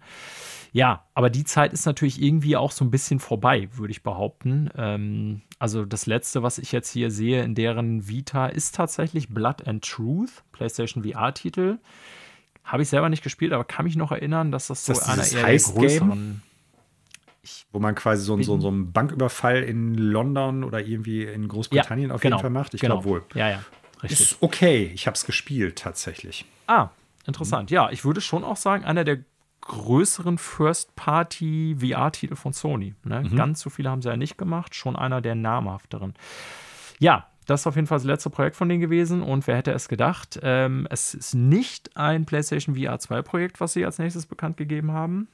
Ja, 0.73 1.05
aber 1.13 1.29
die 1.29 1.43
Zeit 1.43 1.71
ist 1.71 1.85
natürlich 1.85 2.19
irgendwie 2.19 2.57
auch 2.57 2.71
so 2.71 2.83
ein 2.83 2.89
bisschen 2.89 3.19
vorbei, 3.19 3.69
würde 3.73 3.91
ich 3.91 4.01
behaupten. 4.01 4.71
Ähm, 4.75 5.41
also 5.59 5.85
das 5.85 6.07
letzte, 6.07 6.41
was 6.41 6.57
ich 6.57 6.71
jetzt 6.71 6.89
hier 6.89 7.11
sehe 7.11 7.43
in 7.43 7.53
deren 7.53 8.07
Vita, 8.07 8.47
ist 8.47 8.73
tatsächlich 8.73 9.29
Blood 9.29 9.67
and 9.67 9.87
Truth, 9.87 10.43
PlayStation 10.51 11.03
VR-Titel. 11.03 11.77
Habe 12.63 12.81
ich 12.81 12.89
selber 12.89 13.09
nicht 13.09 13.23
gespielt, 13.23 13.53
aber 13.53 13.63
kann 13.65 13.85
mich 13.85 13.95
noch 13.95 14.11
erinnern, 14.11 14.51
dass 14.51 14.67
das 14.67 14.83
so 14.83 14.93
das 14.93 15.07
einer 15.07 15.23
eher 15.23 15.45
der 15.45 15.59
größeren. 15.59 16.09
Game? 16.09 16.41
Ich 17.43 17.67
wo 17.71 17.77
man 17.77 17.93
quasi 17.93 18.23
so, 18.23 18.41
so, 18.41 18.59
so 18.59 18.69
einen 18.69 18.91
Banküberfall 18.91 19.61
in 19.61 19.93
London 19.93 20.63
oder 20.63 20.79
irgendwie 20.79 21.23
in 21.23 21.49
Großbritannien 21.49 22.09
ja, 22.09 22.15
auf 22.15 22.21
genau, 22.21 22.37
jeden 22.37 22.41
Fall 22.41 22.49
macht. 22.49 22.73
Ich 22.73 22.81
genau. 22.81 23.01
glaube 23.01 23.09
wohl. 23.09 23.25
Ja, 23.35 23.49
ja. 23.49 23.63
Richtig. 24.01 24.21
Ist 24.21 24.37
okay. 24.41 24.89
Ich 24.95 25.05
habe 25.05 25.15
es 25.15 25.25
gespielt 25.25 25.77
tatsächlich. 25.77 26.45
Ah, 26.65 26.89
interessant. 27.27 27.69
Mhm. 27.69 27.75
Ja, 27.75 27.91
ich 27.91 28.05
würde 28.05 28.21
schon 28.21 28.43
auch 28.43 28.57
sagen, 28.57 28.85
einer 28.85 29.03
der 29.03 29.19
größeren 29.65 30.37
First-Party-VR-Titel 30.37 32.35
von 32.35 32.53
Sony. 32.53 32.95
Ne? 33.03 33.21
Mhm. 33.21 33.35
Ganz 33.35 33.61
so 33.61 33.69
viele 33.69 33.89
haben 33.89 34.01
sie 34.01 34.09
ja 34.09 34.17
nicht 34.17 34.37
gemacht, 34.37 34.75
schon 34.75 34.95
einer 34.95 35.21
der 35.21 35.35
namhafteren. 35.35 36.13
Ja, 36.99 37.27
das 37.45 37.61
ist 37.61 37.67
auf 37.67 37.75
jeden 37.75 37.87
Fall 37.87 37.97
das 37.97 38.05
letzte 38.05 38.29
Projekt 38.29 38.55
von 38.55 38.69
denen 38.69 38.81
gewesen 38.81 39.21
und 39.21 39.47
wer 39.47 39.57
hätte 39.57 39.71
es 39.71 39.87
gedacht? 39.89 40.39
Ähm, 40.41 40.87
es 40.89 41.13
ist 41.13 41.33
nicht 41.33 41.97
ein 41.97 42.25
PlayStation 42.25 42.75
VR 42.75 42.99
2 42.99 43.21
Projekt, 43.21 43.59
was 43.59 43.73
sie 43.73 43.85
als 43.85 43.99
nächstes 43.99 44.25
bekannt 44.25 44.57
gegeben 44.57 44.91
haben 44.91 45.27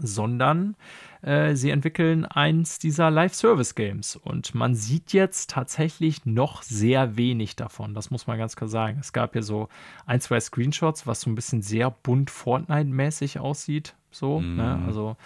sondern 0.00 0.76
äh, 1.22 1.54
sie 1.54 1.70
entwickeln 1.70 2.24
eins 2.24 2.78
dieser 2.78 3.10
Live-Service-Games. 3.10 4.16
Und 4.16 4.54
man 4.54 4.74
sieht 4.74 5.12
jetzt 5.12 5.50
tatsächlich 5.50 6.26
noch 6.26 6.62
sehr 6.62 7.16
wenig 7.16 7.56
davon. 7.56 7.94
Das 7.94 8.10
muss 8.10 8.26
man 8.26 8.38
ganz 8.38 8.56
klar 8.56 8.68
sagen. 8.68 8.98
Es 9.00 9.12
gab 9.12 9.32
hier 9.32 9.42
so 9.42 9.68
ein, 10.06 10.20
zwei 10.20 10.40
Screenshots, 10.40 11.06
was 11.06 11.20
so 11.20 11.30
ein 11.30 11.34
bisschen 11.34 11.62
sehr 11.62 11.90
bunt 11.90 12.30
Fortnite-mäßig 12.30 13.38
aussieht. 13.38 13.94
So, 14.10 14.40
mm. 14.40 14.56
ne? 14.56 14.82
Also 14.86 15.16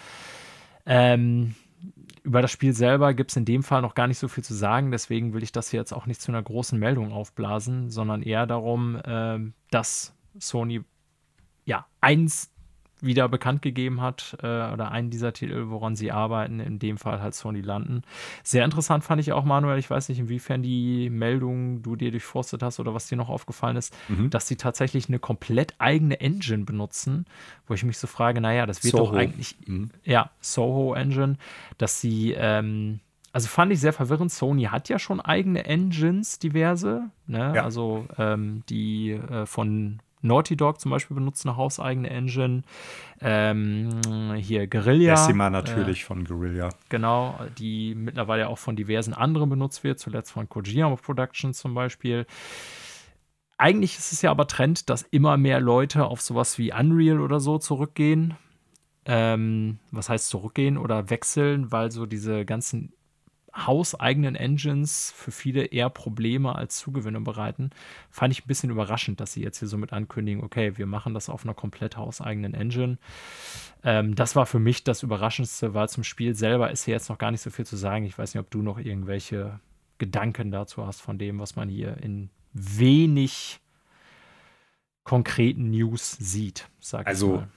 ähm, 0.85 1.55
über 2.23 2.41
das 2.41 2.51
Spiel 2.51 2.73
selber 2.73 3.13
gibt 3.13 3.31
es 3.31 3.37
in 3.37 3.45
dem 3.45 3.63
Fall 3.63 3.81
noch 3.81 3.95
gar 3.95 4.07
nicht 4.07 4.17
so 4.17 4.27
viel 4.27 4.43
zu 4.43 4.53
sagen. 4.53 4.91
Deswegen 4.91 5.33
will 5.33 5.43
ich 5.43 5.51
das 5.51 5.69
hier 5.69 5.79
jetzt 5.79 5.93
auch 5.93 6.05
nicht 6.05 6.21
zu 6.21 6.31
einer 6.31 6.41
großen 6.41 6.79
Meldung 6.79 7.11
aufblasen, 7.11 7.89
sondern 7.89 8.21
eher 8.21 8.47
darum, 8.47 8.95
äh, 8.95 9.39
dass 9.69 10.15
Sony 10.39 10.81
ja 11.65 11.85
eins 12.01 12.52
wieder 13.03 13.27
bekannt 13.29 13.61
gegeben 13.61 14.01
hat 14.01 14.37
äh, 14.41 14.47
oder 14.47 14.91
einen 14.91 15.09
dieser 15.09 15.33
Titel, 15.33 15.65
woran 15.69 15.95
sie 15.95 16.11
arbeiten, 16.11 16.59
in 16.59 16.79
dem 16.79 16.97
Fall 16.97 17.21
halt 17.21 17.35
Sony 17.35 17.61
landen. 17.61 18.03
Sehr 18.43 18.65
interessant 18.65 19.03
fand 19.03 19.21
ich 19.21 19.33
auch, 19.33 19.43
Manuel, 19.43 19.77
ich 19.77 19.89
weiß 19.89 20.09
nicht, 20.09 20.19
inwiefern 20.19 20.63
die 20.63 21.09
Meldung 21.09 21.81
du 21.81 21.95
dir 21.95 22.11
durchforstet 22.11 22.63
hast 22.63 22.79
oder 22.79 22.93
was 22.93 23.07
dir 23.07 23.17
noch 23.17 23.29
aufgefallen 23.29 23.77
ist, 23.77 23.95
mhm. 24.07 24.29
dass 24.29 24.47
sie 24.47 24.55
tatsächlich 24.55 25.07
eine 25.07 25.19
komplett 25.19 25.75
eigene 25.79 26.19
Engine 26.19 26.63
benutzen, 26.63 27.25
wo 27.67 27.73
ich 27.73 27.83
mich 27.83 27.97
so 27.97 28.07
frage, 28.07 28.41
naja, 28.41 28.65
das 28.65 28.83
wird 28.83 28.93
Soho. 28.93 29.11
doch 29.11 29.13
eigentlich, 29.13 29.57
mhm. 29.65 29.89
ja, 30.03 30.31
Soho 30.39 30.93
Engine, 30.93 31.37
dass 31.77 31.99
sie, 31.99 32.33
ähm, 32.37 32.99
also 33.31 33.47
fand 33.47 33.71
ich 33.71 33.79
sehr 33.79 33.93
verwirrend. 33.93 34.31
Sony 34.31 34.63
hat 34.65 34.89
ja 34.89 34.99
schon 34.99 35.19
eigene 35.19 35.65
Engines, 35.65 36.39
diverse. 36.39 37.09
Ne? 37.25 37.53
Ja. 37.55 37.63
Also 37.63 38.05
ähm, 38.17 38.63
die 38.69 39.11
äh, 39.11 39.45
von 39.47 39.99
Naughty 40.23 40.55
Dog 40.55 40.79
zum 40.79 40.91
Beispiel 40.91 41.15
benutzt 41.15 41.45
eine 41.45 41.57
hauseigene 41.57 42.09
Engine. 42.09 42.63
Ähm, 43.21 44.33
hier 44.37 44.67
Guerilla. 44.67 45.15
Decima 45.15 45.49
natürlich 45.49 46.01
äh, 46.01 46.05
von 46.05 46.23
Guerilla. 46.23 46.69
Genau, 46.89 47.39
die 47.57 47.93
mittlerweile 47.95 48.47
auch 48.47 48.57
von 48.57 48.75
diversen 48.75 49.13
anderen 49.13 49.49
benutzt 49.49 49.83
wird, 49.83 49.99
zuletzt 49.99 50.31
von 50.31 50.49
Kojima 50.49 50.95
Productions 50.95 51.57
zum 51.57 51.73
Beispiel. 51.73 52.25
Eigentlich 53.57 53.97
ist 53.97 54.11
es 54.11 54.21
ja 54.21 54.31
aber 54.31 54.47
Trend, 54.47 54.89
dass 54.89 55.03
immer 55.03 55.37
mehr 55.37 55.59
Leute 55.59 56.05
auf 56.05 56.21
sowas 56.21 56.57
wie 56.57 56.73
Unreal 56.73 57.19
oder 57.19 57.39
so 57.39 57.59
zurückgehen. 57.59 58.35
Ähm, 59.05 59.79
was 59.91 60.07
heißt 60.07 60.29
zurückgehen 60.29 60.77
oder 60.77 61.09
wechseln, 61.09 61.71
weil 61.73 61.91
so 61.91 62.05
diese 62.05 62.45
ganzen 62.45 62.93
hauseigenen 63.55 64.35
Engines 64.35 65.13
für 65.15 65.31
viele 65.31 65.65
eher 65.65 65.89
Probleme 65.89 66.55
als 66.55 66.77
Zugewinne 66.77 67.21
bereiten. 67.21 67.69
Fand 68.09 68.33
ich 68.33 68.43
ein 68.43 68.47
bisschen 68.47 68.71
überraschend, 68.71 69.19
dass 69.19 69.33
sie 69.33 69.43
jetzt 69.43 69.59
hier 69.59 69.67
so 69.67 69.77
mit 69.77 69.93
ankündigen, 69.93 70.43
okay, 70.43 70.77
wir 70.77 70.87
machen 70.87 71.13
das 71.13 71.29
auf 71.29 71.43
einer 71.43 71.53
komplett 71.53 71.95
hauseigenen 71.95 72.53
Engine. 72.53 72.97
Ähm, 73.83 74.15
das 74.15 74.35
war 74.35 74.45
für 74.45 74.59
mich 74.59 74.83
das 74.83 75.03
Überraschendste, 75.03 75.73
weil 75.73 75.87
zum 75.89 76.03
Spiel 76.03 76.35
selber 76.35 76.71
ist 76.71 76.85
hier 76.85 76.95
jetzt 76.95 77.09
noch 77.09 77.19
gar 77.19 77.31
nicht 77.31 77.41
so 77.41 77.51
viel 77.51 77.65
zu 77.65 77.75
sagen. 77.75 78.05
Ich 78.05 78.17
weiß 78.17 78.33
nicht, 78.33 78.41
ob 78.41 78.49
du 78.49 78.61
noch 78.63 78.79
irgendwelche 78.79 79.59
Gedanken 79.99 80.49
dazu 80.51 80.85
hast 80.87 81.01
von 81.01 81.19
dem, 81.19 81.39
was 81.39 81.55
man 81.55 81.69
hier 81.69 81.97
in 81.97 82.29
wenig 82.53 83.59
konkreten 85.03 85.69
News 85.69 86.11
sieht, 86.11 86.69
sag 86.79 87.05
also, 87.05 87.35
ich 87.35 87.41
mal 87.41 87.47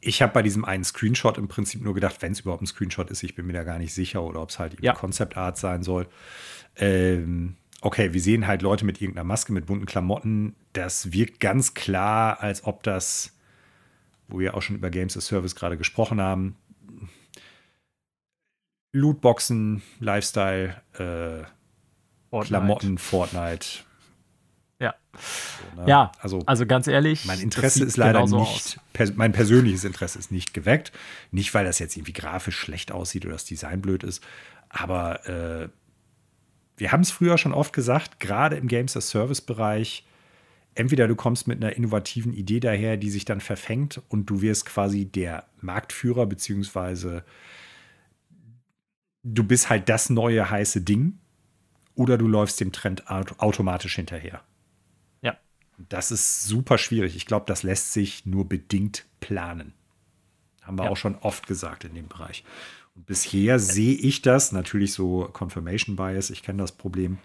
ich 0.00 0.22
habe 0.22 0.32
bei 0.32 0.42
diesem 0.42 0.64
einen 0.64 0.84
Screenshot 0.84 1.38
im 1.38 1.48
Prinzip 1.48 1.82
nur 1.82 1.94
gedacht, 1.94 2.22
wenn 2.22 2.32
es 2.32 2.40
überhaupt 2.40 2.62
ein 2.62 2.66
Screenshot 2.66 3.10
ist, 3.10 3.22
ich 3.22 3.34
bin 3.34 3.46
mir 3.46 3.52
da 3.52 3.64
gar 3.64 3.78
nicht 3.78 3.94
sicher 3.94 4.22
oder 4.22 4.42
ob 4.42 4.50
es 4.50 4.58
halt 4.58 4.80
ja. 4.80 4.92
Concept 4.92 5.36
Art 5.36 5.58
sein 5.58 5.82
soll. 5.82 6.06
Ähm, 6.76 7.56
okay, 7.80 8.12
wir 8.12 8.20
sehen 8.20 8.46
halt 8.46 8.62
Leute 8.62 8.84
mit 8.84 9.00
irgendeiner 9.00 9.24
Maske, 9.24 9.52
mit 9.52 9.66
bunten 9.66 9.86
Klamotten. 9.86 10.54
Das 10.72 11.12
wirkt 11.12 11.40
ganz 11.40 11.74
klar, 11.74 12.40
als 12.40 12.64
ob 12.64 12.82
das, 12.82 13.36
wo 14.28 14.38
wir 14.38 14.54
auch 14.54 14.62
schon 14.62 14.76
über 14.76 14.90
Games 14.90 15.16
as 15.16 15.26
Service 15.26 15.54
gerade 15.54 15.76
gesprochen 15.76 16.20
haben, 16.20 16.56
Lootboxen, 18.92 19.82
Lifestyle, 20.00 20.80
äh, 20.94 21.44
Fortnite. 22.30 22.48
Klamotten, 22.48 22.98
Fortnite, 22.98 23.66
ja. 24.78 24.94
So, 25.14 25.80
ne? 25.80 25.88
Ja, 25.88 26.12
also, 26.20 26.42
also 26.46 26.66
ganz 26.66 26.86
ehrlich. 26.86 27.24
Mein 27.24 27.40
Interesse 27.40 27.84
ist 27.84 27.96
leider 27.96 28.26
nicht, 28.26 28.78
pers 28.92 29.14
mein 29.16 29.32
persönliches 29.32 29.84
Interesse 29.84 30.18
ist 30.18 30.30
nicht 30.30 30.54
geweckt. 30.54 30.92
Nicht, 31.30 31.54
weil 31.54 31.64
das 31.64 31.78
jetzt 31.78 31.96
irgendwie 31.96 32.12
grafisch 32.12 32.58
schlecht 32.58 32.92
aussieht 32.92 33.24
oder 33.24 33.34
das 33.34 33.44
Design 33.44 33.80
blöd 33.80 34.02
ist, 34.02 34.22
aber 34.68 35.26
äh, 35.28 35.68
wir 36.76 36.92
haben 36.92 37.00
es 37.00 37.10
früher 37.10 37.38
schon 37.38 37.54
oft 37.54 37.72
gesagt, 37.72 38.20
gerade 38.20 38.56
im 38.56 38.68
Games 38.68 38.96
as 38.96 39.08
Service 39.08 39.40
Bereich, 39.40 40.04
entweder 40.74 41.08
du 41.08 41.16
kommst 41.16 41.48
mit 41.48 41.62
einer 41.62 41.74
innovativen 41.74 42.34
Idee 42.34 42.60
daher, 42.60 42.98
die 42.98 43.08
sich 43.08 43.24
dann 43.24 43.40
verfängt 43.40 44.02
und 44.08 44.26
du 44.26 44.42
wirst 44.42 44.66
quasi 44.66 45.06
der 45.06 45.46
Marktführer, 45.62 46.26
beziehungsweise 46.26 47.24
du 49.22 49.42
bist 49.42 49.70
halt 49.70 49.88
das 49.88 50.10
neue 50.10 50.50
heiße 50.50 50.82
Ding, 50.82 51.18
oder 51.96 52.18
du 52.18 52.28
läufst 52.28 52.60
dem 52.60 52.70
Trend 52.70 53.08
automatisch 53.08 53.96
hinterher. 53.96 54.42
Das 55.78 56.10
ist 56.10 56.44
super 56.44 56.78
schwierig. 56.78 57.16
Ich 57.16 57.26
glaube, 57.26 57.46
das 57.46 57.62
lässt 57.62 57.92
sich 57.92 58.26
nur 58.26 58.48
bedingt 58.48 59.04
planen. 59.20 59.74
Haben 60.62 60.78
wir 60.78 60.84
ja. 60.84 60.90
auch 60.90 60.96
schon 60.96 61.16
oft 61.16 61.46
gesagt 61.46 61.84
in 61.84 61.94
dem 61.94 62.08
Bereich. 62.08 62.44
Und 62.94 63.06
bisher 63.06 63.58
sehe 63.58 63.94
ich 63.94 64.22
das, 64.22 64.52
natürlich 64.52 64.92
so 64.92 65.28
Confirmation 65.32 65.96
Bias, 65.96 66.30
ich 66.30 66.42
kenne 66.42 66.62
das 66.62 66.72
Problem. 66.72 67.18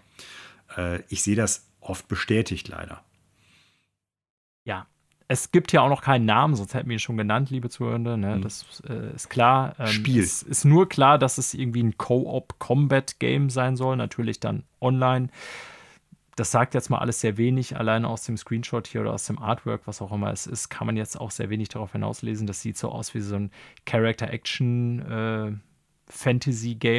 Äh, 0.76 1.00
ich 1.08 1.22
sehe 1.22 1.36
das 1.36 1.66
oft 1.80 2.08
bestätigt 2.08 2.68
leider. 2.68 3.02
Ja, 4.64 4.86
es 5.28 5.50
gibt 5.50 5.72
ja 5.72 5.80
auch 5.80 5.88
noch 5.88 6.02
keinen 6.02 6.26
Namen, 6.26 6.54
sonst 6.54 6.74
hätten 6.74 6.90
wir 6.90 6.96
ihn 6.96 7.00
schon 7.00 7.16
genannt, 7.16 7.50
liebe 7.50 7.70
Zuhörende. 7.70 8.18
Ne? 8.18 8.36
Mhm. 8.36 8.42
Das 8.42 8.82
äh, 8.86 9.14
ist 9.14 9.30
klar. 9.30 9.74
Ähm, 9.78 9.86
Spiel. 9.86 10.22
Es 10.22 10.42
ist 10.42 10.64
nur 10.64 10.88
klar, 10.88 11.18
dass 11.18 11.38
es 11.38 11.54
irgendwie 11.54 11.82
ein 11.82 11.96
Co-op-Combat-Game 11.96 13.48
sein 13.48 13.76
soll. 13.76 13.96
Natürlich 13.96 14.40
dann 14.40 14.64
online. 14.80 15.30
Das 16.34 16.50
sagt 16.50 16.74
jetzt 16.74 16.88
mal 16.88 16.98
alles 16.98 17.20
sehr 17.20 17.36
wenig. 17.36 17.76
Alleine 17.76 18.08
aus 18.08 18.24
dem 18.24 18.36
Screenshot 18.36 18.86
hier 18.86 19.02
oder 19.02 19.12
aus 19.12 19.26
dem 19.26 19.38
Artwork, 19.38 19.82
was 19.86 20.00
auch 20.00 20.12
immer 20.12 20.32
es 20.32 20.46
ist, 20.46 20.70
kann 20.70 20.86
man 20.86 20.96
jetzt 20.96 21.20
auch 21.20 21.30
sehr 21.30 21.50
wenig 21.50 21.68
darauf 21.68 21.92
hinauslesen. 21.92 22.46
Das 22.46 22.62
sieht 22.62 22.78
so 22.78 22.90
aus 22.90 23.14
wie 23.14 23.20
so 23.20 23.36
ein 23.36 23.50
Character-Action- 23.84 25.00
äh, 25.00 25.52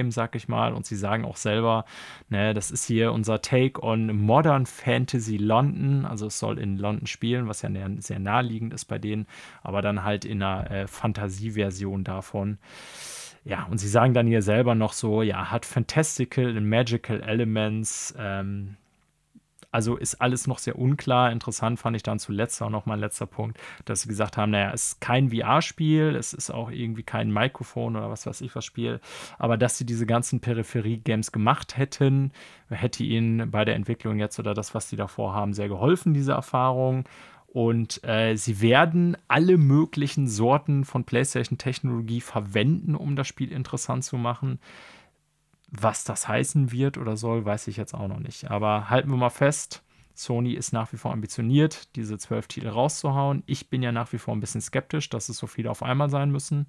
sag 0.09 0.35
ich 0.35 0.47
mal. 0.47 0.73
Und 0.73 0.85
sie 0.85 0.95
sagen 0.95 1.25
auch 1.25 1.37
selber, 1.37 1.85
ne, 2.29 2.53
das 2.53 2.71
ist 2.71 2.85
hier 2.85 3.11
unser 3.11 3.41
Take 3.41 3.81
on 3.83 4.07
Modern 4.15 4.65
Fantasy 4.65 5.37
London. 5.37 6.05
Also 6.05 6.27
es 6.27 6.39
soll 6.39 6.59
in 6.59 6.77
London 6.77 7.07
spielen, 7.07 7.47
was 7.47 7.61
ja 7.61 7.69
sehr 7.99 8.19
naheliegend 8.19 8.73
ist 8.73 8.85
bei 8.85 8.99
denen, 8.99 9.27
aber 9.61 9.81
dann 9.81 10.03
halt 10.03 10.25
in 10.25 10.41
einer 10.41 10.69
äh, 10.71 10.87
Fantasieversion 10.87 12.03
davon. 12.03 12.57
Ja, 13.45 13.65
und 13.65 13.77
sie 13.77 13.89
sagen 13.89 14.13
dann 14.13 14.27
hier 14.27 14.41
selber 14.41 14.73
noch 14.73 14.93
so, 14.93 15.21
ja, 15.21 15.51
hat 15.51 15.65
fantastical 15.65 16.55
and 16.55 16.67
magical 16.67 17.21
elements, 17.21 18.15
ähm, 18.17 18.77
also 19.73 19.97
ist 19.97 20.21
alles 20.21 20.45
noch 20.47 20.59
sehr 20.59 20.77
unklar. 20.77 21.31
Interessant 21.31 21.79
fand 21.79 21.95
ich 21.95 22.03
dann 22.03 22.19
zuletzt 22.19 22.61
auch 22.61 22.69
noch 22.69 22.85
mein 22.85 22.99
letzter 22.99 23.25
Punkt, 23.25 23.57
dass 23.85 24.01
sie 24.01 24.07
gesagt 24.07 24.37
haben, 24.37 24.51
naja, 24.51 24.71
es 24.71 24.93
ist 24.93 25.01
kein 25.01 25.31
VR-Spiel, 25.31 26.15
es 26.15 26.33
ist 26.33 26.51
auch 26.51 26.69
irgendwie 26.69 27.03
kein 27.03 27.31
Mikrofon 27.31 27.95
oder 27.95 28.09
was 28.09 28.25
weiß 28.25 28.41
ich 28.41 28.55
was 28.55 28.65
Spiel, 28.65 28.99
aber 29.39 29.57
dass 29.57 29.77
sie 29.77 29.85
diese 29.85 30.05
ganzen 30.05 30.39
Peripherie-Games 30.39 31.31
gemacht 31.31 31.75
hätten, 31.75 32.31
hätte 32.69 33.03
ihnen 33.03 33.49
bei 33.49 33.65
der 33.65 33.75
Entwicklung 33.75 34.19
jetzt 34.19 34.39
oder 34.39 34.53
das, 34.53 34.75
was 34.75 34.89
sie 34.89 34.95
davor 34.95 35.33
haben, 35.33 35.53
sehr 35.53 35.69
geholfen, 35.69 36.13
diese 36.13 36.33
Erfahrung. 36.33 37.05
Und 37.47 38.03
äh, 38.03 38.35
sie 38.35 38.61
werden 38.61 39.15
alle 39.27 39.57
möglichen 39.57 40.27
Sorten 40.27 40.85
von 40.85 41.03
PlayStation-Technologie 41.03 42.21
verwenden, 42.21 42.95
um 42.95 43.15
das 43.15 43.27
Spiel 43.27 43.51
interessant 43.51 44.03
zu 44.03 44.17
machen. 44.17 44.59
Was 45.75 46.03
das 46.03 46.27
heißen 46.27 46.71
wird 46.71 46.99
oder 46.99 47.17
soll, 47.17 47.45
weiß 47.45 47.67
ich 47.67 47.77
jetzt 47.77 47.95
auch 47.95 48.07
noch 48.07 48.19
nicht. 48.19 48.51
Aber 48.51 48.91
halten 48.91 49.09
wir 49.09 49.17
mal 49.17 49.31
fest, 49.31 49.83
Sony 50.13 50.53
ist 50.53 50.71
nach 50.71 50.93
wie 50.93 50.97
vor 50.97 51.11
ambitioniert, 51.11 51.95
diese 51.95 52.19
zwölf 52.19 52.47
Titel 52.47 52.67
rauszuhauen. 52.67 53.41
Ich 53.47 53.69
bin 53.69 53.81
ja 53.81 53.91
nach 53.91 54.13
wie 54.13 54.19
vor 54.19 54.35
ein 54.35 54.39
bisschen 54.39 54.61
skeptisch, 54.61 55.09
dass 55.09 55.29
es 55.29 55.37
so 55.37 55.47
viele 55.47 55.71
auf 55.71 55.81
einmal 55.81 56.11
sein 56.11 56.29
müssen. 56.29 56.67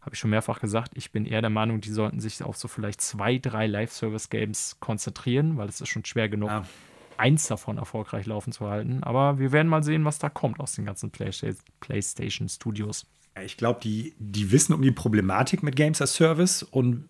Habe 0.00 0.14
ich 0.14 0.18
schon 0.18 0.30
mehrfach 0.30 0.58
gesagt. 0.58 0.92
Ich 0.96 1.12
bin 1.12 1.24
eher 1.24 1.40
der 1.40 1.50
Meinung, 1.50 1.80
die 1.80 1.92
sollten 1.92 2.18
sich 2.18 2.42
auf 2.42 2.56
so 2.56 2.66
vielleicht 2.66 3.00
zwei, 3.00 3.38
drei 3.38 3.68
Live-Service-Games 3.68 4.78
konzentrieren, 4.80 5.56
weil 5.56 5.68
es 5.68 5.80
ist 5.80 5.90
schon 5.90 6.04
schwer 6.04 6.28
genug, 6.28 6.50
ja. 6.50 6.64
eins 7.18 7.46
davon 7.46 7.78
erfolgreich 7.78 8.26
laufen 8.26 8.52
zu 8.52 8.68
halten. 8.68 9.04
Aber 9.04 9.38
wir 9.38 9.52
werden 9.52 9.68
mal 9.68 9.84
sehen, 9.84 10.04
was 10.04 10.18
da 10.18 10.28
kommt 10.28 10.58
aus 10.58 10.74
den 10.74 10.84
ganzen 10.84 11.12
PlayStation 11.12 12.48
Studios. 12.48 13.06
Ich 13.44 13.56
glaube, 13.56 13.78
die, 13.80 14.14
die 14.18 14.50
wissen 14.50 14.72
um 14.72 14.82
die 14.82 14.90
Problematik 14.90 15.62
mit 15.62 15.76
Games 15.76 16.02
as 16.02 16.14
Service 16.14 16.64
und 16.64 17.08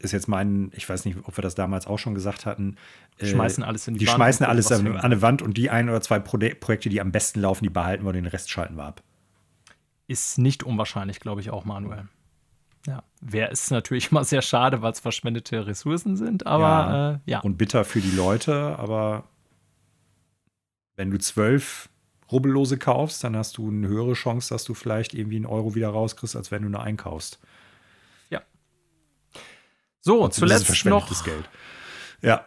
ist 0.00 0.12
jetzt 0.12 0.28
mein, 0.28 0.70
ich 0.74 0.88
weiß 0.88 1.04
nicht, 1.04 1.18
ob 1.24 1.36
wir 1.36 1.42
das 1.42 1.54
damals 1.54 1.86
auch 1.86 1.98
schon 1.98 2.14
gesagt 2.14 2.46
hatten. 2.46 2.76
Äh, 3.18 3.26
schmeißen 3.26 3.62
alles 3.62 3.86
in 3.86 3.94
die, 3.94 4.00
die 4.00 4.06
Wand. 4.06 4.14
Die 4.14 4.16
schmeißen 4.16 4.46
alles 4.46 4.72
an, 4.72 4.86
an 4.86 4.96
eine 4.98 5.22
Wand 5.22 5.42
und 5.42 5.56
die 5.56 5.70
ein 5.70 5.88
oder 5.88 6.00
zwei 6.00 6.18
Pro 6.18 6.38
Projekte, 6.38 6.88
die 6.88 7.00
am 7.00 7.12
besten 7.12 7.40
laufen, 7.40 7.64
die 7.64 7.70
behalten 7.70 8.04
wir 8.04 8.08
und 8.08 8.14
den 8.14 8.26
Rest 8.26 8.50
schalten 8.50 8.76
wir 8.76 8.84
ab. 8.84 9.02
Ist 10.06 10.38
nicht 10.38 10.62
unwahrscheinlich, 10.64 11.20
glaube 11.20 11.40
ich, 11.40 11.50
auch, 11.50 11.64
Manuel. 11.64 12.08
Ja, 12.86 13.02
wäre 13.20 13.50
es 13.50 13.70
natürlich 13.70 14.10
immer 14.10 14.24
sehr 14.24 14.42
schade, 14.42 14.82
weil 14.82 14.92
es 14.92 15.00
verschwendete 15.00 15.66
Ressourcen 15.66 16.16
sind, 16.16 16.46
aber 16.46 16.62
ja, 16.66 17.12
äh, 17.12 17.18
ja. 17.26 17.40
Und 17.40 17.58
bitter 17.58 17.84
für 17.84 18.00
die 18.00 18.10
Leute, 18.10 18.78
aber 18.78 19.24
wenn 20.96 21.10
du 21.10 21.18
zwölf 21.18 21.88
Rubbellose 22.32 22.78
kaufst, 22.78 23.24
dann 23.24 23.36
hast 23.36 23.58
du 23.58 23.68
eine 23.68 23.88
höhere 23.88 24.12
Chance, 24.14 24.54
dass 24.54 24.64
du 24.64 24.74
vielleicht 24.74 25.14
irgendwie 25.14 25.36
einen 25.36 25.46
Euro 25.46 25.74
wieder 25.74 25.88
rauskriegst, 25.88 26.36
als 26.36 26.50
wenn 26.50 26.62
du 26.62 26.68
eine 26.68 26.80
einkaufst. 26.80 27.40
So, 30.00 30.22
und 30.24 30.34
zuletzt 30.34 30.84
noch. 30.86 31.08
Ja. 32.22 32.44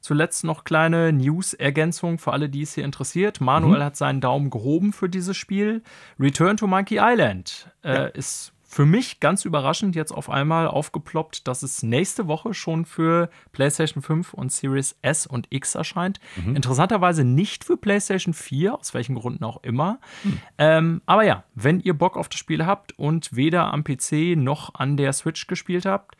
Zuletzt 0.00 0.42
noch 0.42 0.64
kleine 0.64 1.12
News-Ergänzung 1.12 2.18
für 2.18 2.32
alle, 2.32 2.48
die 2.48 2.62
es 2.62 2.74
hier 2.74 2.84
interessiert. 2.84 3.40
Manuel 3.40 3.78
mhm. 3.78 3.84
hat 3.84 3.96
seinen 3.96 4.20
Daumen 4.20 4.50
gehoben 4.50 4.92
für 4.92 5.08
dieses 5.08 5.36
Spiel. 5.36 5.82
Return 6.18 6.56
to 6.56 6.66
Monkey 6.66 6.98
Island 7.00 7.68
äh, 7.84 7.94
ja. 7.94 8.04
ist 8.06 8.52
für 8.72 8.86
mich 8.86 9.20
ganz 9.20 9.44
überraschend 9.44 9.94
jetzt 9.94 10.12
auf 10.12 10.30
einmal 10.30 10.66
aufgeploppt, 10.66 11.46
dass 11.46 11.62
es 11.62 11.82
nächste 11.82 12.26
Woche 12.26 12.54
schon 12.54 12.86
für 12.86 13.28
PlayStation 13.52 14.02
5 14.02 14.32
und 14.32 14.50
Series 14.50 14.96
S 15.02 15.26
und 15.26 15.46
X 15.50 15.74
erscheint. 15.74 16.20
Mhm. 16.42 16.56
Interessanterweise 16.56 17.22
nicht 17.22 17.64
für 17.64 17.76
PlayStation 17.76 18.32
4, 18.32 18.74
aus 18.74 18.94
welchen 18.94 19.14
Gründen 19.14 19.44
auch 19.44 19.62
immer. 19.62 20.00
Mhm. 20.24 20.40
Ähm, 20.56 21.02
aber 21.04 21.24
ja, 21.24 21.44
wenn 21.54 21.80
ihr 21.80 21.92
Bock 21.92 22.16
auf 22.16 22.30
das 22.30 22.40
Spiel 22.40 22.64
habt 22.64 22.98
und 22.98 23.36
weder 23.36 23.72
am 23.74 23.84
PC 23.84 24.36
noch 24.36 24.74
an 24.74 24.96
der 24.96 25.12
Switch 25.12 25.46
gespielt 25.46 25.84
habt, 25.84 26.16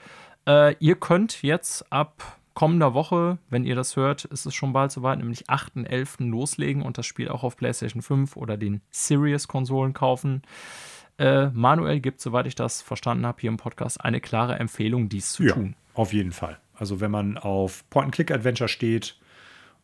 äh, 0.46 0.74
ihr 0.78 0.96
könnt 0.96 1.42
jetzt 1.42 1.90
ab 1.92 2.38
kommender 2.54 2.94
Woche, 2.94 3.38
wenn 3.48 3.64
ihr 3.64 3.74
das 3.74 3.96
hört, 3.96 4.24
ist 4.26 4.46
es 4.46 4.54
schon 4.54 4.72
bald 4.72 4.92
soweit, 4.92 5.18
nämlich 5.18 5.48
8.11. 5.48 6.28
loslegen 6.28 6.82
und 6.82 6.98
das 6.98 7.06
Spiel 7.06 7.28
auch 7.28 7.44
auf 7.44 7.56
PlayStation 7.56 8.02
5 8.02 8.36
oder 8.36 8.56
den 8.56 8.82
Series-Konsolen 8.90 9.94
kaufen. 9.94 10.42
Äh, 11.18 11.48
Manuel 11.48 12.00
gibt, 12.00 12.20
soweit 12.20 12.46
ich 12.46 12.54
das 12.54 12.82
verstanden 12.82 13.26
habe, 13.26 13.40
hier 13.40 13.50
im 13.50 13.56
Podcast 13.56 14.04
eine 14.04 14.20
klare 14.20 14.58
Empfehlung, 14.58 15.08
dies 15.08 15.32
zu 15.32 15.44
ja, 15.44 15.54
tun. 15.54 15.76
Auf 15.94 16.12
jeden 16.12 16.32
Fall. 16.32 16.58
Also 16.74 17.00
wenn 17.00 17.10
man 17.10 17.38
auf 17.38 17.88
Point-and-Click-Adventure 17.90 18.68
steht 18.68 19.18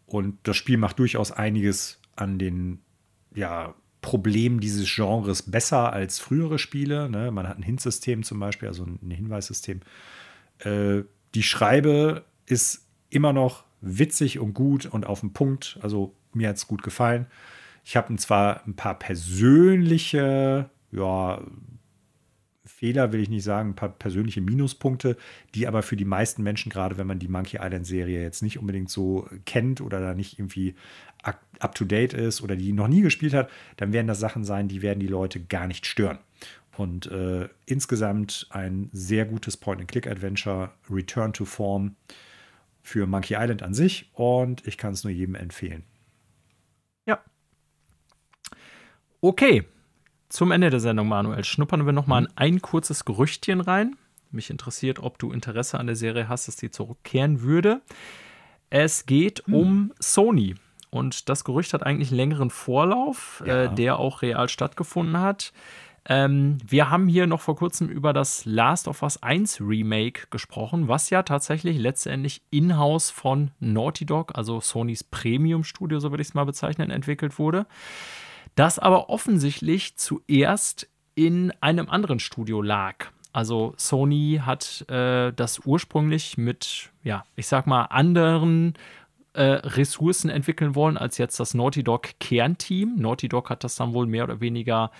und 0.07 0.39
das 0.43 0.57
Spiel 0.57 0.79
macht 0.79 0.99
durchaus 0.99 1.33
einiges 1.33 2.01
an 2.17 2.39
den 2.39 2.81
ja, 3.35 3.75
Problemen 4.01 4.61
dieses 4.61 4.93
Genres 4.93 5.43
besser 5.43 5.93
als 5.93 6.19
frühere 6.19 6.59
Spiele. 6.59 7.11
Ne? 7.11 7.31
Man 7.31 7.47
hat 7.47 7.59
ein 7.59 7.63
Hint-System 7.63 8.23
zum 8.23 8.41
Beispiel, 8.41 8.69
also 8.69 8.85
ein 8.85 9.11
Hinweissystem. 9.11 9.81
Äh, 10.61 11.03
die 11.35 11.43
Schreibe 11.43 12.25
ist 12.47 12.87
immer 13.11 13.33
noch 13.33 13.65
witzig 13.81 14.39
und 14.39 14.55
gut 14.55 14.87
und 14.87 15.07
auf 15.07 15.21
den 15.21 15.33
Punkt. 15.33 15.79
Also 15.83 16.15
mir 16.33 16.49
hat 16.49 16.57
es 16.57 16.67
gut 16.67 16.83
gefallen. 16.83 17.27
Ich 17.85 17.97
habe 17.97 18.15
zwar 18.17 18.67
ein 18.67 18.75
paar 18.75 18.99
persönliche, 18.99 20.71
ja, 20.91 21.43
Fehler 22.65 23.13
will 23.13 23.21
ich 23.21 23.29
nicht 23.29 23.43
sagen, 23.43 23.71
ein 23.71 23.75
paar 23.75 23.89
persönliche 23.89 24.41
Minuspunkte, 24.41 25.17
die 25.55 25.67
aber 25.67 25.83
für 25.83 25.97
die 25.97 26.05
meisten 26.05 26.45
Menschen, 26.45 26.71
gerade 26.71 26.97
wenn 26.97 27.09
man 27.09 27.19
die 27.19 27.27
Monkey 27.27 27.59
Island 27.61 27.87
Serie 27.87 28.23
jetzt 28.23 28.43
nicht 28.43 28.59
unbedingt 28.59 28.89
so 28.89 29.29
kennt 29.47 29.81
oder 29.81 30.01
da 30.01 30.15
nicht 30.15 30.39
irgendwie 30.39 30.77
up 31.25 31.75
to 31.75 31.85
date 31.85 32.13
ist 32.13 32.41
oder 32.41 32.55
die 32.55 32.73
noch 32.73 32.87
nie 32.87 33.01
gespielt 33.01 33.35
hat, 33.35 33.51
dann 33.77 33.93
werden 33.93 34.07
das 34.07 34.21
Sachen 34.21 34.45
sein, 34.45 34.69
die 34.69 34.83
werden 34.83 35.01
die 35.01 35.09
Leute 35.09 35.41
gar 35.41 35.67
nicht 35.67 35.87
stören. 35.87 36.19
Und 36.79 37.11
äh, 37.11 37.49
insgesamt 37.67 38.47
ein 38.51 38.89
sehr 38.93 39.25
gutes 39.25 39.57
Point-and-Click-Adventure, 39.57 40.71
Return 40.89 41.33
to 41.33 41.45
Form 41.45 41.97
für 42.83 43.09
Monkey 43.09 43.35
Island 43.35 43.65
an 43.65 43.75
sich. 43.75 44.11
Und 44.13 44.65
ich 44.65 44.79
kann 44.79 44.93
es 44.93 45.03
nur 45.03 45.13
jedem 45.13 45.35
empfehlen. 45.35 45.83
Ja. 47.05 47.19
Okay. 49.21 49.65
Zum 50.29 50.53
Ende 50.53 50.71
der 50.71 50.79
Sendung, 50.79 51.09
Manuel, 51.09 51.43
schnuppern 51.43 51.85
wir 51.85 51.93
noch 51.93 52.07
mal 52.07 52.21
mhm. 52.21 52.27
in 52.27 52.33
ein 52.37 52.63
kurzes 52.63 53.05
Gerüchtchen 53.05 53.61
rein. 53.61 53.97
Mich 54.31 54.49
interessiert, 54.49 55.01
ob 55.01 55.19
du 55.19 55.33
Interesse 55.33 55.81
an 55.81 55.87
der 55.89 55.97
Serie 55.97 56.29
hast, 56.29 56.47
dass 56.47 56.55
die 56.55 56.71
zurückkehren 56.71 57.41
würde. 57.41 57.81
Es 58.71 59.05
geht 59.05 59.43
mhm. 59.49 59.55
um 59.55 59.93
Sony. 59.99 60.55
Und 60.91 61.29
das 61.29 61.43
Gerücht 61.43 61.75
hat 61.75 61.83
eigentlich 61.83 62.11
einen 62.11 62.19
längeren 62.19 62.51
Vorlauf, 62.51 63.43
ja. 63.45 63.65
äh, 63.65 63.75
der 63.75 63.99
auch 63.99 64.23
real 64.23 64.49
stattgefunden 64.49 65.19
hat. 65.19 65.53
Ähm, 66.11 66.57
wir 66.67 66.89
haben 66.89 67.07
hier 67.07 67.27
noch 67.27 67.43
vor 67.43 67.57
kurzem 67.57 67.89
über 67.89 68.15
das 68.15 68.47
Last 68.47 68.89
of 68.89 69.03
Us 69.03 69.23
1 69.23 69.61
Remake 69.61 70.23
gesprochen, 70.31 70.89
was 70.89 71.11
ja 71.11 71.23
tatsächlich 71.23 71.79
letztendlich 71.79 72.41
in-house 72.51 73.11
von 73.11 73.51
Naughty 73.61 74.07
Dog, 74.07 74.33
also 74.35 74.61
Sonys 74.61 75.05
Premium-Studio, 75.05 76.01
so 76.01 76.11
würde 76.11 76.23
ich 76.23 76.29
es 76.29 76.35
mal 76.35 76.45
bezeichnen, 76.45 76.91
entwickelt 76.91 77.39
wurde. 77.39 77.67
Das 78.55 78.79
aber 78.79 79.11
offensichtlich 79.11 79.97
zuerst 79.99 80.89
in 81.15 81.53
einem 81.61 81.91
anderen 81.91 82.21
Studio 82.21 82.63
lag. 82.63 83.07
Also 83.33 83.75
Sony 83.77 84.41
hat 84.45 84.89
äh, 84.89 85.33
das 85.33 85.61
ursprünglich 85.67 86.39
mit, 86.39 86.91
ja, 87.05 87.25
ich 87.37 87.47
sag 87.47 87.67
mal, 87.67 87.83
anderen 87.83 88.75
äh, 89.35 89.43
Ressourcen 89.43 90.31
entwickeln 90.31 90.75
wollen 90.75 90.97
als 90.97 91.19
jetzt 91.19 91.39
das 91.39 91.53
Naughty 91.53 91.85
Dog 91.85 92.09
Kernteam. 92.19 92.97
Naughty 92.97 93.29
Dog 93.29 93.51
hat 93.51 93.63
das 93.63 93.77
dann 93.77 93.93
wohl 93.93 94.07
mehr 94.07 94.25
oder 94.25 94.41
weniger 94.41 94.91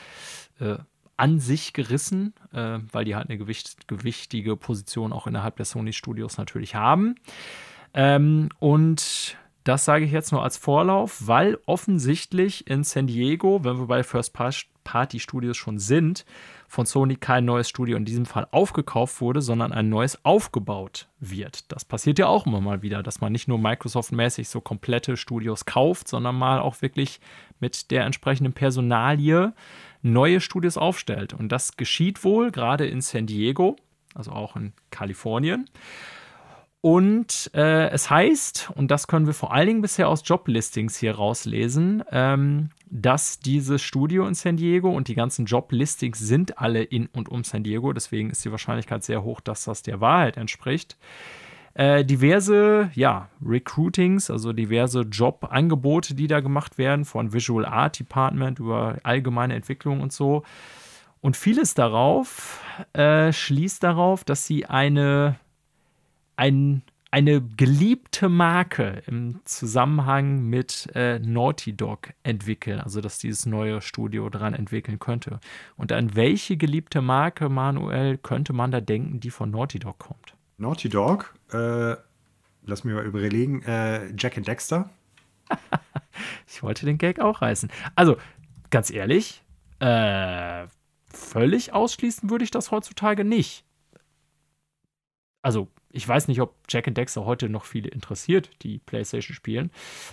äh, 0.61 0.77
an 1.19 1.41
sich 1.41 1.73
gerissen, 1.73 2.35
äh, 2.53 2.79
weil 2.91 3.05
die 3.05 3.15
halt 3.15 3.29
eine 3.29 3.39
gewicht, 3.39 3.89
gewichtige 3.89 4.57
Position 4.57 5.13
auch 5.13 5.27
innerhalb 5.27 5.57
der 5.57 5.67
Sony 5.67 5.93
Studios 5.93 6.39
natürlich 6.39 6.75
haben. 6.75 7.17
Ähm, 7.95 8.49
und 8.59 9.37
das 9.65 9.85
sage 9.85 10.05
ich 10.05 10.13
jetzt 10.13 10.33
nur 10.33 10.43
als 10.43 10.57
Vorlauf, 10.57 11.27
weil 11.27 11.59
offensichtlich 11.67 12.67
in 12.69 12.85
San 12.85 13.07
Diego, 13.07 13.65
wenn 13.65 13.79
wir 13.79 13.87
bei 13.87 14.03
First 14.03 14.35
First-Party-Studios 14.89 15.57
schon 15.57 15.79
sind, 15.79 16.25
von 16.69 16.87
Sony 16.87 17.17
kein 17.17 17.45
neues 17.45 17.69
Studio 17.69 17.97
in 17.97 18.05
diesem 18.05 18.27
Fall 18.27 18.47
aufgekauft 18.51 19.21
wurde, 19.21 19.43
sondern 19.43 19.73
ein 19.73 19.89
neues 19.89 20.25
aufgebaut 20.25 21.09
wird. 21.19 21.71
Das 21.73 21.85
passiert 21.85 22.19
ja 22.19 22.27
auch 22.27 22.47
immer 22.47 22.61
mal 22.61 22.83
wieder, 22.83 23.03
dass 23.03 23.21
man 23.21 23.33
nicht 23.33 23.49
nur 23.49 23.59
Microsoft-mäßig 23.59 24.49
so 24.49 24.61
komplette 24.61 25.17
Studios 25.17 25.65
kauft, 25.67 26.09
sondern 26.09 26.37
mal 26.37 26.61
auch 26.61 26.81
wirklich 26.81 27.21
mit 27.61 27.91
der 27.91 28.05
entsprechenden 28.05 28.53
Personalie 28.53 29.53
neue 30.03 30.41
Studios 30.41 30.77
aufstellt. 30.77 31.35
Und 31.35 31.51
das 31.51 31.77
geschieht 31.77 32.25
wohl 32.25 32.51
gerade 32.51 32.87
in 32.87 33.01
San 33.01 33.27
Diego, 33.27 33.77
also 34.15 34.33
auch 34.33 34.57
in 34.57 34.73
Kalifornien. 34.91 35.69
Und 36.81 37.51
äh, 37.55 37.89
es 37.91 38.09
heißt, 38.09 38.71
und 38.77 38.91
das 38.91 39.09
können 39.09 39.27
wir 39.27 39.35
vor 39.35 39.53
allen 39.53 39.67
Dingen 39.67 39.83
bisher 39.83 40.09
aus 40.09 40.23
Joblistings 40.25 40.97
hier 40.97 41.17
rauslesen, 41.17 42.05
ähm, 42.13 42.71
dass 42.87 43.41
dieses 43.41 43.83
Studio 43.83 44.27
in 44.27 44.35
San 44.35 44.57
Diego 44.57 44.89
und 44.91 45.09
die 45.09 45.17
ganzen 45.17 45.47
Joblistings 45.47 46.21
sind 46.21 46.59
alle 46.59 46.83
in 46.83 47.07
und 47.07 47.29
um 47.29 47.43
San 47.43 47.65
Diego. 47.65 47.93
Deswegen 47.93 48.31
ist 48.31 48.45
die 48.45 48.53
Wahrscheinlichkeit 48.53 49.03
sehr 49.03 49.25
hoch, 49.25 49.41
dass 49.41 49.65
das 49.65 49.83
der 49.83 50.01
Wahrheit 50.01 50.37
entspricht. 50.37 50.97
Äh, 51.79 52.05
diverse, 52.05 52.91
ja, 52.95 53.29
Recruitings, 53.41 54.33
also 54.33 54.53
diverse 54.53 55.03
Jobangebote, 55.03 56.17
die 56.17 56.27
da 56.27 56.41
gemacht 56.41 56.77
werden, 56.77 57.05
von 57.05 57.33
Visual 57.33 57.65
Art 57.65 58.01
Department 58.01 58.59
über 58.59 58.99
allgemeine 59.05 59.55
Entwicklung 59.55 60.01
und 60.01 60.13
so. 60.13 60.43
Und 61.21 61.37
vieles 61.37 61.75
darauf 61.75 62.61
äh, 62.95 63.33
schließt 63.33 63.85
darauf, 63.85 64.25
dass 64.25 64.45
sie 64.45 64.67
eine 64.67 65.37
ein, 66.35 66.83
eine 67.13 67.41
geliebte 67.41 68.29
Marke 68.29 69.03
im 69.07 69.41
Zusammenhang 69.45 70.43
mit 70.49 70.91
äh, 70.97 71.21
Naughty 71.21 71.77
Dog 71.77 72.13
entwickeln, 72.25 72.81
also 72.81 73.01
dass 73.01 73.19
dieses 73.19 73.47
neue 73.47 73.81
Studio 73.83 74.31
dran 74.31 74.55
entwickeln 74.55 74.99
könnte. 74.99 75.39
Und 75.77 75.93
an 75.93 76.17
welche 76.17 76.57
geliebte 76.57 77.03
Marke, 77.03 77.49
Manuel, 77.49 78.19
könnte 78.19 78.53
man 78.53 78.73
da 78.73 78.81
denken, 78.81 79.21
die 79.21 79.31
von 79.31 79.53
Naughty 79.53 79.79
Dog 79.79 80.01
kommt? 80.01 80.38
Naughty 80.59 80.89
Dog, 80.89 81.35
äh, 81.53 81.97
lass 82.67 82.85
mich 82.85 82.95
mal 82.95 83.05
überlegen, 83.05 83.63
äh, 83.63 84.13
Jack 84.17 84.37
and 84.37 84.47
Dexter. 84.47 84.91
ich 86.47 86.63
wollte 86.63 86.85
den 86.85 86.99
Gag 86.99 87.21
auch 87.21 87.41
reißen. 87.41 87.71
Also, 87.95 88.17
ganz 88.71 88.91
ehrlich, 88.91 89.43
äh, 89.79 90.67
völlig 91.13 91.73
ausschließen 91.73 92.29
würde 92.29 92.45
ich 92.45 92.51
das 92.51 92.71
heutzutage 92.71 93.25
nicht. 93.25 93.65
Also 95.43 95.69
ich 95.91 96.07
weiß 96.07 96.29
nicht, 96.29 96.41
ob 96.41 96.55
Jack 96.69 96.87
and 96.87 96.97
Dexter 96.99 97.25
heute 97.25 97.49
noch 97.49 97.65
viele 97.65 97.89
interessiert, 97.89 98.51
die 98.63 98.79
PlayStation 98.79 99.35
spielen. 99.35 99.71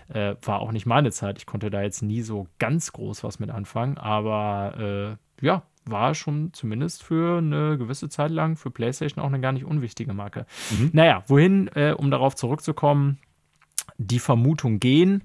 Äh, 0.07 0.35
war 0.41 0.59
auch 0.59 0.71
nicht 0.71 0.85
meine 0.85 1.11
Zeit. 1.11 1.37
Ich 1.37 1.45
konnte 1.45 1.69
da 1.69 1.81
jetzt 1.81 2.01
nie 2.01 2.21
so 2.21 2.47
ganz 2.59 2.93
groß 2.93 3.23
was 3.23 3.39
mit 3.39 3.49
anfangen. 3.49 3.97
Aber 3.97 5.17
äh, 5.41 5.45
ja, 5.45 5.63
war 5.85 6.15
schon 6.15 6.51
zumindest 6.53 7.03
für 7.03 7.37
eine 7.37 7.77
gewisse 7.77 8.09
Zeit 8.09 8.31
lang 8.31 8.55
für 8.55 8.71
PlayStation 8.71 9.23
auch 9.23 9.27
eine 9.27 9.39
gar 9.39 9.51
nicht 9.51 9.65
unwichtige 9.65 10.13
Marke. 10.13 10.45
Mhm. 10.71 10.89
Naja, 10.93 11.23
wohin, 11.27 11.69
äh, 11.75 11.93
um 11.97 12.11
darauf 12.11 12.35
zurückzukommen, 12.35 13.19
die 13.97 14.19
Vermutung 14.19 14.79
gehen, 14.79 15.23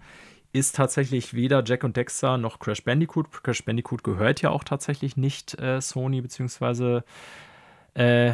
ist 0.53 0.75
tatsächlich 0.75 1.35
weder 1.35 1.63
Jack 1.65 1.85
und 1.85 1.97
Dexter 1.97 2.37
noch 2.37 2.59
Crash 2.59 2.83
Bandicoot. 2.83 3.31
Crash 3.43 3.65
Bandicoot 3.65 4.03
gehört 4.03 4.43
ja 4.43 4.51
auch 4.51 4.65
tatsächlich 4.65 5.17
nicht 5.17 5.59
äh, 5.61 5.81
Sony, 5.81 6.21
beziehungsweise 6.21 7.05
äh, 7.95 8.33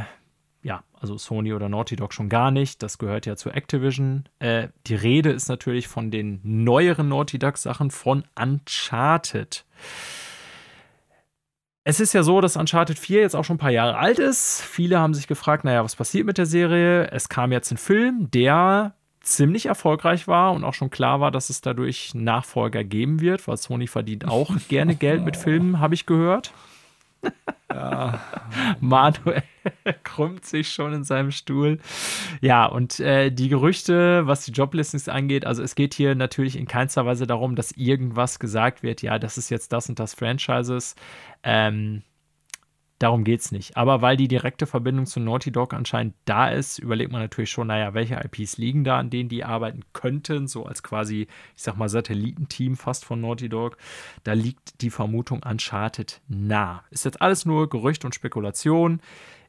ja, 0.62 0.82
also 0.98 1.16
Sony 1.16 1.53
oder 1.53 1.69
Naughty 1.69 1.94
Dog 1.94 2.12
schon 2.12 2.28
gar 2.28 2.51
nicht. 2.51 2.82
Das 2.82 2.98
gehört 2.98 3.24
ja 3.27 3.36
zu 3.36 3.51
Activision. 3.51 4.24
Äh, 4.40 4.69
die 4.89 4.97
Rede 4.97 5.31
ist 5.31 5.48
natürlich 5.48 5.86
von 5.86 6.11
den 6.11 6.40
neueren 6.43 7.09
Naughty 7.09 7.39
Dog 7.39 7.57
Sachen 7.57 7.93
von 7.93 8.24
Uncharted. 8.35 9.65
Es 11.89 12.01
ist 12.01 12.15
ja 12.15 12.25
so, 12.25 12.41
dass 12.41 12.57
Uncharted 12.57 12.99
4 12.99 13.21
jetzt 13.21 13.37
auch 13.37 13.45
schon 13.45 13.55
ein 13.55 13.61
paar 13.61 13.71
Jahre 13.71 13.97
alt 13.97 14.19
ist. 14.19 14.61
Viele 14.61 14.99
haben 14.99 15.15
sich 15.15 15.29
gefragt, 15.29 15.63
naja, 15.63 15.85
was 15.85 15.95
passiert 15.95 16.27
mit 16.27 16.37
der 16.37 16.45
Serie? 16.45 17.13
Es 17.13 17.29
kam 17.29 17.53
jetzt 17.53 17.71
ein 17.71 17.77
Film, 17.77 18.29
der 18.33 18.97
ziemlich 19.21 19.67
erfolgreich 19.67 20.27
war 20.27 20.53
und 20.53 20.65
auch 20.65 20.75
schon 20.75 20.91
klar 20.91 21.21
war, 21.21 21.31
dass 21.31 21.49
es 21.49 21.61
dadurch 21.61 22.13
Nachfolger 22.13 22.83
geben 22.83 23.21
wird, 23.21 23.47
weil 23.47 23.57
Sony 23.57 23.87
verdient 23.87 24.27
auch 24.27 24.51
gerne 24.69 24.97
Geld 24.97 25.25
mit 25.25 25.37
Filmen, 25.37 25.79
habe 25.79 25.95
ich 25.95 26.07
gehört. 26.07 26.53
Ja. 27.73 28.20
Manuel 28.81 29.43
krümmt 30.05 30.44
sich 30.44 30.70
schon 30.70 30.93
in 30.93 31.05
seinem 31.05 31.31
Stuhl. 31.31 31.78
Ja, 32.40 32.66
und 32.66 33.01
äh, 33.01 33.31
die 33.31 33.48
Gerüchte, 33.48 34.27
was 34.27 34.44
die 34.44 34.53
Joblistings 34.53 35.09
angeht, 35.09 35.44
also 35.47 35.62
es 35.62 35.74
geht 35.74 35.94
hier 35.94 36.15
natürlich 36.15 36.57
in 36.57 36.66
keinster 36.66 37.05
Weise 37.05 37.27
darum, 37.27 37.57
dass 37.57 37.73
irgendwas 37.73 38.39
gesagt 38.39 38.82
wird, 38.82 39.03
ja, 39.03 39.19
das 39.19 39.39
ist 39.39 39.51
jetzt 39.51 39.73
das 39.73 39.89
und 39.89 39.98
das 39.98 40.15
Franchises. 40.15 40.94
Ähm, 41.43 42.03
Darum 42.98 43.24
geht 43.24 43.40
es 43.40 43.52
nicht. 43.52 43.77
Aber 43.77 44.01
weil 44.01 44.16
die 44.16 44.28
direkte 44.28 44.66
Verbindung 44.66 45.05
zu 45.05 45.20
Naughty 45.20 45.52
Dog 45.52 45.74
anscheinend 45.74 46.14
da 46.24 46.48
ist, 46.48 46.78
überlegt 46.78 47.12
man 47.12 47.20
natürlich 47.20 47.51
schon, 47.51 47.66
naja, 47.66 47.93
welche 47.93 48.14
IPs 48.14 48.56
liegen 48.56 48.85
da, 48.85 48.98
an 48.98 49.10
denen 49.10 49.28
die 49.28 49.44
arbeiten 49.44 49.82
könnten, 49.93 50.48
so 50.48 50.64
als 50.64 50.82
quasi, 50.82 51.27
ich 51.56 51.62
sag 51.62 51.77
mal, 51.77 51.90
Satellitenteam 51.90 52.77
fast 52.77 53.05
von 53.05 53.20
Naughty 53.20 53.51
Dog. 53.51 53.77
Da 54.24 54.32
liegt 54.32 54.81
die 54.81 54.90
Vermutung 54.90 55.43
Uncharted 55.43 56.23
nah. 56.28 56.85
Ist 56.90 57.05
jetzt 57.05 57.20
alles 57.20 57.44
nur 57.44 57.68
Gerücht 57.68 58.05
und 58.06 58.14
Spekulation. 58.14 59.01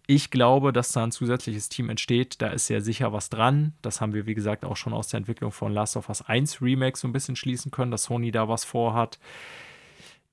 Ich 0.10 0.32
glaube, 0.32 0.72
dass 0.72 0.91
da 0.91 1.03
ein 1.03 1.11
zusätzliches 1.11 1.69
Team 1.69 1.90
entsteht. 1.90 2.41
Da 2.41 2.48
ist 2.48 2.68
sehr 2.68 2.82
sicher 2.82 3.11
was 3.11 3.30
dran. 3.30 3.74
Das 3.82 3.99
haben 4.02 4.14
wir, 4.14 4.26
wie 4.26 4.36
gesagt, 4.36 4.65
auch 4.65 4.78
schon 4.78 4.94
aus 4.94 5.10
der 5.10 5.19
Entwicklung 5.19 5.52
von 5.52 5.74
Last 5.74 5.98
of 5.98 6.10
Us 6.10 6.22
1 6.22 6.61
Remake 6.61 6.98
so 6.98 7.07
ein 7.07 7.14
bisschen 7.14 7.36
schließen 7.36 7.72
können, 7.72 7.91
dass 7.91 8.03
Sony 8.03 8.32
da 8.32 8.48
was 8.48 8.64
vorhat 8.64 9.19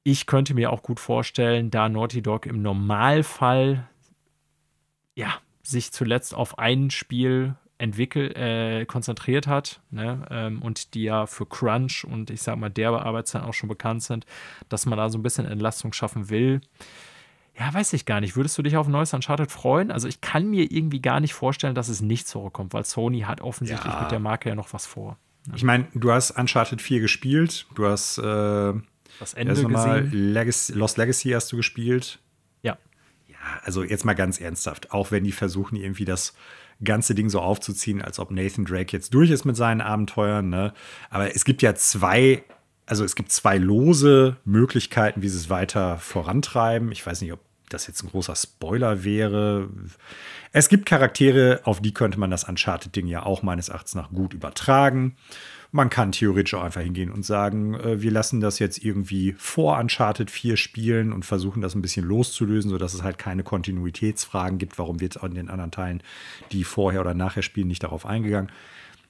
ich 0.04 0.26
könnte 0.26 0.54
mir 0.54 0.70
auch 0.70 0.82
gut 0.82 1.00
vorstellen, 1.00 1.70
da 1.70 1.88
Naughty 1.88 2.22
Dog 2.22 2.46
im 2.46 2.62
Normalfall 2.62 3.88
ja, 5.14 5.34
sich 5.62 5.92
zuletzt 5.92 6.34
auf 6.34 6.58
ein 6.58 6.90
Spiel 6.90 7.56
entwickelt, 7.78 8.36
äh, 8.36 8.84
konzentriert 8.84 9.46
hat 9.46 9.80
ne, 9.90 10.24
ähm, 10.30 10.62
und 10.62 10.94
die 10.94 11.04
ja 11.04 11.26
für 11.26 11.46
Crunch 11.46 12.04
und 12.04 12.30
ich 12.30 12.42
sag 12.42 12.56
mal 12.56 12.68
derbe 12.68 13.02
Arbeitszeiten 13.02 13.48
auch 13.48 13.54
schon 13.54 13.68
bekannt 13.68 14.02
sind, 14.02 14.26
dass 14.68 14.86
man 14.86 14.98
da 14.98 15.08
so 15.08 15.18
ein 15.18 15.22
bisschen 15.22 15.46
Entlastung 15.46 15.92
schaffen 15.92 16.28
will. 16.28 16.60
Ja, 17.58 17.72
weiß 17.72 17.92
ich 17.94 18.04
gar 18.04 18.20
nicht. 18.20 18.36
Würdest 18.36 18.58
du 18.58 18.62
dich 18.62 18.76
auf 18.76 18.86
ein 18.86 18.92
neues 18.92 19.14
Uncharted 19.14 19.50
freuen? 19.50 19.90
Also 19.90 20.06
ich 20.08 20.20
kann 20.20 20.48
mir 20.50 20.70
irgendwie 20.70 21.00
gar 21.00 21.20
nicht 21.20 21.34
vorstellen, 21.34 21.74
dass 21.74 21.88
es 21.88 22.00
nicht 22.00 22.28
zurückkommt, 22.28 22.74
weil 22.74 22.84
Sony 22.84 23.20
hat 23.20 23.40
offensichtlich 23.40 23.92
ja. 23.92 24.02
mit 24.02 24.10
der 24.10 24.18
Marke 24.20 24.50
ja 24.50 24.54
noch 24.54 24.72
was 24.72 24.86
vor. 24.86 25.16
Ne? 25.46 25.54
Ich 25.56 25.64
meine, 25.64 25.86
du 25.94 26.12
hast 26.12 26.32
Uncharted 26.32 26.82
4 26.82 27.00
gespielt, 27.00 27.66
du 27.74 27.86
hast 27.86 28.18
äh 28.18 28.74
das 29.20 29.34
Ende 29.34 29.54
gesehen. 29.54 30.10
Legacy, 30.12 30.72
Lost 30.72 30.96
Legacy 30.96 31.30
hast 31.30 31.50
du 31.52 31.56
gespielt. 31.56 32.18
Ja. 32.62 32.78
Ja, 33.28 33.36
also 33.62 33.82
jetzt 33.82 34.04
mal 34.04 34.14
ganz 34.14 34.40
ernsthaft, 34.40 34.92
auch 34.92 35.10
wenn 35.10 35.24
die 35.24 35.32
versuchen 35.32 35.76
irgendwie 35.76 36.04
das 36.04 36.34
ganze 36.82 37.14
Ding 37.14 37.30
so 37.30 37.40
aufzuziehen, 37.40 38.02
als 38.02 38.18
ob 38.18 38.30
Nathan 38.30 38.64
Drake 38.64 38.92
jetzt 38.92 39.14
durch 39.14 39.30
ist 39.30 39.44
mit 39.44 39.56
seinen 39.56 39.80
Abenteuern. 39.80 40.48
Ne? 40.48 40.72
Aber 41.10 41.34
es 41.34 41.44
gibt 41.44 41.62
ja 41.62 41.74
zwei, 41.74 42.42
also 42.86 43.04
es 43.04 43.14
gibt 43.14 43.30
zwei 43.32 43.58
lose 43.58 44.36
Möglichkeiten, 44.44 45.22
wie 45.22 45.28
sie 45.28 45.38
es 45.38 45.50
weiter 45.50 45.98
vorantreiben. 45.98 46.90
Ich 46.92 47.06
weiß 47.06 47.20
nicht, 47.20 47.32
ob 47.32 47.40
das 47.68 47.86
jetzt 47.86 48.02
ein 48.02 48.10
großer 48.10 48.36
Spoiler 48.36 49.04
wäre. 49.04 49.68
Es 50.52 50.68
gibt 50.68 50.86
Charaktere, 50.86 51.60
auf 51.64 51.80
die 51.80 51.94
könnte 51.94 52.18
man 52.18 52.30
das 52.30 52.44
Uncharted-Ding 52.44 53.06
ja 53.06 53.24
auch 53.24 53.42
meines 53.42 53.68
Erachtens 53.68 53.94
nach 53.94 54.10
gut 54.10 54.34
übertragen. 54.34 55.16
Man 55.74 55.90
kann 55.90 56.12
theoretisch 56.12 56.54
auch 56.54 56.62
einfach 56.62 56.82
hingehen 56.82 57.10
und 57.10 57.24
sagen, 57.24 57.74
äh, 57.74 58.00
wir 58.00 58.12
lassen 58.12 58.40
das 58.40 58.60
jetzt 58.60 58.84
irgendwie 58.84 59.34
vor 59.36 59.76
Uncharted 59.76 60.30
4 60.30 60.56
spielen 60.56 61.12
und 61.12 61.24
versuchen 61.24 61.62
das 61.62 61.74
ein 61.74 61.82
bisschen 61.82 62.04
loszulösen, 62.06 62.70
sodass 62.70 62.94
es 62.94 63.02
halt 63.02 63.18
keine 63.18 63.42
Kontinuitätsfragen 63.42 64.58
gibt. 64.58 64.78
Warum 64.78 65.00
wird 65.00 65.20
an 65.24 65.34
den 65.34 65.50
anderen 65.50 65.72
Teilen, 65.72 66.00
die 66.52 66.62
vorher 66.62 67.00
oder 67.00 67.12
nachher 67.12 67.42
spielen, 67.42 67.66
nicht 67.66 67.82
darauf 67.82 68.06
eingegangen? 68.06 68.52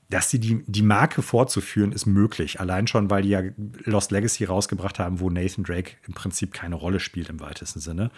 Dass 0.09 0.31
sie 0.31 0.41
die, 0.41 0.65
die 0.66 0.81
Marke 0.81 1.20
fortzuführen, 1.20 1.93
ist 1.93 2.07
möglich. 2.07 2.61
Allein 2.61 2.86
schon, 2.86 3.11
weil 3.11 3.24
die 3.24 3.28
ja 3.28 3.43
Lost 3.85 4.11
Legacy 4.11 4.45
rausgebracht 4.45 4.99
haben, 4.99 5.20
wo 5.20 5.28
Nathan 5.28 5.65
Drake 5.65 5.97
im 6.09 6.15
Prinzip 6.15 6.55
keine 6.55 6.77
Rolle 6.77 6.99
spielt 6.99 7.28
im 7.28 7.41
weitesten 7.41 7.81
Sinne. 7.81 8.11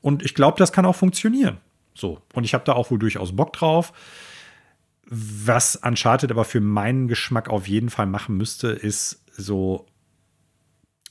Und 0.00 0.22
ich 0.22 0.36
glaube, 0.36 0.58
das 0.58 0.70
kann 0.70 0.86
auch 0.86 0.94
funktionieren. 0.94 1.58
So. 1.92 2.20
Und 2.34 2.44
ich 2.44 2.54
habe 2.54 2.62
da 2.64 2.74
auch 2.74 2.92
wohl 2.92 3.00
durchaus 3.00 3.34
Bock 3.34 3.52
drauf. 3.52 3.92
Was 5.06 5.76
Uncharted 5.76 6.30
aber 6.30 6.44
für 6.44 6.60
meinen 6.60 7.08
Geschmack 7.08 7.48
auf 7.48 7.68
jeden 7.68 7.90
Fall 7.90 8.06
machen 8.06 8.36
müsste, 8.36 8.68
ist 8.68 9.22
so 9.36 9.86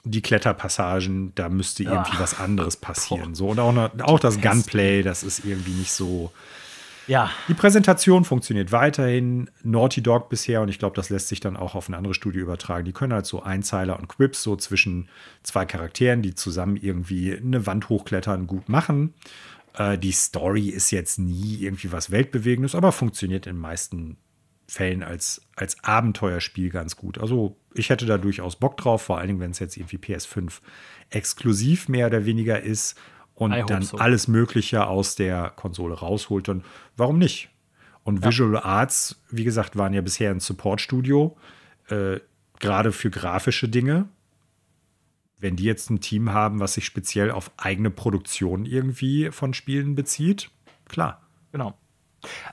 die 0.04 0.22
Kletterpassagen, 0.22 1.34
da 1.36 1.50
müsste 1.50 1.84
irgendwie 1.84 2.14
ja. 2.14 2.20
was 2.20 2.40
anderes 2.40 2.78
passieren. 2.78 3.36
So, 3.36 3.48
und 3.50 3.60
auch, 3.60 3.72
noch, 3.72 3.92
auch 4.02 4.20
das 4.20 4.42
Gunplay, 4.42 5.02
das 5.02 5.24
ist 5.24 5.46
irgendwie 5.46 5.72
nicht 5.72 5.94
so. 5.94 6.32
Ja. 7.08 7.32
Die 7.48 7.54
Präsentation 7.54 8.26
funktioniert 8.26 8.72
weiterhin. 8.72 9.50
Naughty 9.62 10.02
Dog 10.02 10.30
bisher, 10.30 10.62
und 10.62 10.70
ich 10.70 10.80
glaube, 10.80 10.96
das 10.96 11.10
lässt 11.10 11.30
sich 11.30 11.40
dann 11.40 11.58
auch 11.58 11.76
auf 11.76 11.90
ein 11.90 11.94
anderes 11.94 12.16
Studio 12.16 12.42
übertragen. 12.42 12.86
Die 12.86 12.94
können 12.94 13.14
halt 13.14 13.26
so 13.26 13.44
Einzeiler 13.44 13.98
und 13.98 14.08
Quips 14.08 14.44
so 14.44 14.56
zwischen 14.56 15.10
zwei 15.42 15.66
Charakteren, 15.66 16.22
die 16.22 16.36
zusammen 16.36 16.78
irgendwie 16.78 17.36
eine 17.36 17.66
Wand 17.66 17.90
hochklettern, 17.90 18.48
gut 18.48 18.70
machen. 18.70 19.14
Äh, 19.74 19.98
die 19.98 20.12
Story 20.12 20.70
ist 20.70 20.92
jetzt 20.92 21.20
nie 21.20 21.58
irgendwie 21.62 21.92
was 21.92 22.12
Weltbewegendes, 22.12 22.76
aber 22.76 22.92
funktioniert 22.92 23.48
in 23.48 23.56
den 23.56 23.62
meisten 23.62 24.18
Fällen 24.68 25.04
als, 25.04 25.42
als 25.56 25.84
Abenteuerspiel 25.84 26.70
ganz 26.70 26.96
gut. 26.96 27.18
Also 27.18 27.58
ich 27.74 27.90
hätte 27.90 28.06
da 28.06 28.18
durchaus 28.18 28.56
Bock 28.56 28.78
drauf, 28.78 29.02
vor 29.02 29.18
allen 29.18 29.28
Dingen, 29.28 29.40
wenn 29.40 29.52
es 29.52 29.60
jetzt 29.60 29.78
irgendwie 29.78 29.98
PS5 29.98 30.62
exklusiv 31.10 31.90
mehr 31.90 32.08
oder 32.08 32.26
weniger 32.26 32.62
ist 32.62 32.98
und 33.36 33.52
dann 33.70 33.82
so. 33.82 33.98
alles 33.98 34.28
Mögliche 34.28 34.88
aus 34.88 35.16
der 35.16 35.50
Konsole 35.56 35.96
rausholt. 35.96 36.50
Und 36.50 36.64
warum 36.96 37.18
nicht? 37.18 37.50
Und 38.04 38.24
ja. 38.24 38.30
Visual 38.30 38.58
Arts, 38.58 39.22
wie 39.30 39.44
gesagt, 39.44 39.78
waren 39.78 39.94
ja 39.94 40.02
bisher 40.02 40.32
ein 40.32 40.40
Support-Studio, 40.40 41.38
äh, 41.90 42.20
gerade 42.60 42.92
für 42.92 43.10
grafische 43.10 43.70
Dinge. 43.70 44.08
Wenn 45.44 45.58
die 45.58 45.66
jetzt 45.66 45.90
ein 45.90 46.00
Team 46.00 46.32
haben, 46.32 46.62
was 46.62 46.76
sich 46.76 46.86
speziell 46.86 47.30
auf 47.30 47.52
eigene 47.58 47.90
Produktion 47.90 48.66
irgendwie 48.66 49.30
von 49.32 49.54
Spielen 49.54 49.94
bezieht, 49.94 50.50
klar. 50.88 51.22
Genau. 51.52 51.78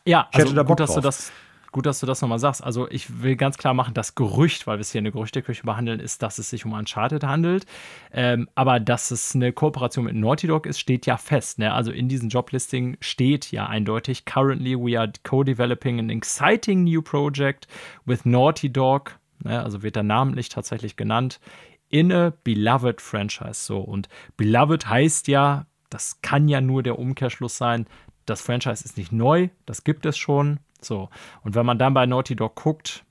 Ja, 0.05 0.29
ich 0.33 0.41
also 0.41 0.53
da 0.53 0.65
gut, 0.65 0.81
dass 0.81 0.91
drauf. 0.91 0.97
du 0.97 1.03
das 1.03 1.33
Gut, 1.73 1.87
dass 1.87 2.01
du 2.01 2.07
das 2.07 2.21
nochmal 2.21 2.41
sagst. 2.41 2.65
Also 2.65 2.91
ich 2.91 3.23
will 3.23 3.37
ganz 3.37 3.57
klar 3.57 3.75
machen, 3.75 3.95
das 3.95 4.17
Gerücht, 4.17 4.67
weil 4.67 4.79
wir 4.79 4.81
es 4.81 4.91
hier 4.91 4.99
in 4.99 5.05
der 5.05 5.13
Gerüchteküche 5.13 5.63
behandeln, 5.63 6.01
ist, 6.01 6.21
dass 6.21 6.39
es 6.39 6.51
sich 6.51 6.65
um 6.65 6.73
Uncharted 6.73 7.23
handelt. 7.23 7.65
Ähm, 8.13 8.49
aber 8.57 8.81
dass 8.81 9.13
es 9.13 9.37
eine 9.37 9.53
Kooperation 9.53 10.07
mit 10.07 10.17
Naughty 10.17 10.49
Dog 10.49 10.67
ist, 10.67 10.81
steht 10.81 11.07
ja 11.07 11.17
fest. 11.17 11.61
Ne? 11.61 11.73
Also 11.73 11.93
in 11.93 12.09
diesem 12.09 12.29
Joblisting 12.29 12.97
steht 13.01 13.53
ja 13.53 13.67
eindeutig, 13.67 14.25
currently 14.25 14.77
we 14.77 14.99
are 14.99 15.13
co-developing 15.23 16.01
an 16.01 16.11
exciting 16.11 16.83
new 16.83 17.03
project 17.03 17.69
with 18.05 18.25
Naughty 18.25 18.73
Dog. 18.73 19.21
Ne? 19.45 19.63
Also 19.63 19.85
wird 19.85 19.97
er 19.97 20.03
namentlich 20.03 20.49
tatsächlich 20.49 20.97
genannt. 20.97 21.39
In 21.91 22.13
a 22.13 22.33
beloved 22.45 23.01
franchise. 23.01 23.65
So. 23.65 23.81
Und 23.81 24.09
beloved 24.37 24.89
heißt 24.89 25.29
ja, 25.29 25.67
das 25.91 26.23
kann 26.23 26.49
ja 26.49 26.61
nur 26.61 26.83
der 26.83 26.99
Umkehrschluss 26.99 27.57
sein, 27.57 27.87
das 28.27 28.41
Franchise 28.41 28.85
ist 28.85 28.97
nicht 28.97 29.13
neu, 29.13 29.49
das 29.67 29.85
gibt 29.85 30.07
es 30.07 30.17
schon. 30.17 30.61
So. 30.81 31.11
Und 31.43 31.55
wenn 31.55 31.67
man 31.67 31.79
dann 31.79 31.95
bei 31.95 32.07
Naughty 32.07 32.37
Dog 32.37 32.55
guckt, 32.55 33.05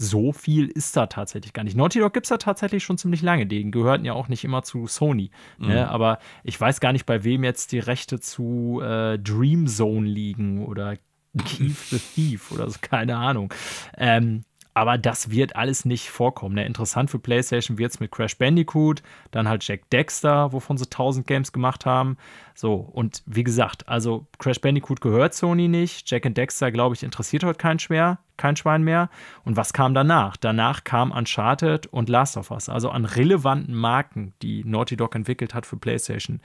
so 0.00 0.32
viel 0.32 0.68
ist 0.68 0.96
da 0.96 1.06
tatsächlich 1.06 1.52
gar 1.52 1.64
nicht. 1.64 1.76
Naughty 1.76 1.98
Dog 1.98 2.14
gibt 2.14 2.26
es 2.26 2.30
da 2.30 2.36
tatsächlich 2.36 2.84
schon 2.84 2.98
ziemlich 2.98 3.20
lange. 3.20 3.46
Die 3.46 3.68
gehörten 3.68 4.04
ja 4.04 4.12
auch 4.12 4.28
nicht 4.28 4.44
immer 4.44 4.62
zu 4.62 4.86
Sony. 4.86 5.30
Ne? 5.58 5.66
Mhm. 5.66 5.72
Ne? 5.74 5.90
Aber 5.90 6.20
ich 6.44 6.58
weiß 6.58 6.78
gar 6.78 6.92
nicht, 6.92 7.04
bei 7.04 7.24
wem 7.24 7.42
jetzt 7.42 7.72
die 7.72 7.80
Rechte 7.80 8.20
zu 8.20 8.80
äh, 8.80 9.18
Dream 9.18 9.66
Zone 9.66 10.06
liegen 10.06 10.64
oder 10.64 10.96
Keith 11.36 11.76
the 11.90 11.98
Thief 11.98 12.52
oder 12.52 12.70
so, 12.70 12.78
keine 12.80 13.16
Ahnung. 13.16 13.52
Ähm, 13.96 14.44
aber 14.78 14.96
das 14.96 15.32
wird 15.32 15.56
alles 15.56 15.84
nicht 15.84 16.08
vorkommen. 16.08 16.54
Ne? 16.54 16.64
Interessant 16.64 17.10
für 17.10 17.18
PlayStation 17.18 17.78
wird 17.78 17.90
es 17.90 17.98
mit 17.98 18.12
Crash 18.12 18.38
Bandicoot, 18.38 19.02
dann 19.32 19.48
halt 19.48 19.66
Jack 19.66 19.90
Dexter, 19.90 20.52
wovon 20.52 20.78
sie 20.78 20.84
1000 20.84 21.26
Games 21.26 21.50
gemacht 21.50 21.84
haben. 21.84 22.16
So, 22.54 22.74
und 22.74 23.24
wie 23.26 23.42
gesagt, 23.42 23.88
also 23.88 24.28
Crash 24.38 24.60
Bandicoot 24.60 25.00
gehört 25.00 25.34
Sony 25.34 25.66
nicht. 25.66 26.08
Jack 26.08 26.26
and 26.26 26.36
Dexter, 26.36 26.70
glaube 26.70 26.94
ich, 26.94 27.02
interessiert 27.02 27.42
heute 27.42 27.58
kein, 27.58 27.80
Schwer, 27.80 28.18
kein 28.36 28.54
Schwein 28.54 28.84
mehr. 28.84 29.10
Und 29.44 29.56
was 29.56 29.72
kam 29.72 29.94
danach? 29.94 30.36
Danach 30.36 30.84
kam 30.84 31.10
Uncharted 31.10 31.88
und 31.88 32.08
Last 32.08 32.36
of 32.36 32.52
Us. 32.52 32.68
Also 32.68 32.90
an 32.90 33.04
relevanten 33.04 33.74
Marken, 33.74 34.32
die 34.42 34.62
Naughty 34.62 34.96
Dog 34.96 35.16
entwickelt 35.16 35.54
hat 35.54 35.66
für 35.66 35.76
PlayStation, 35.76 36.40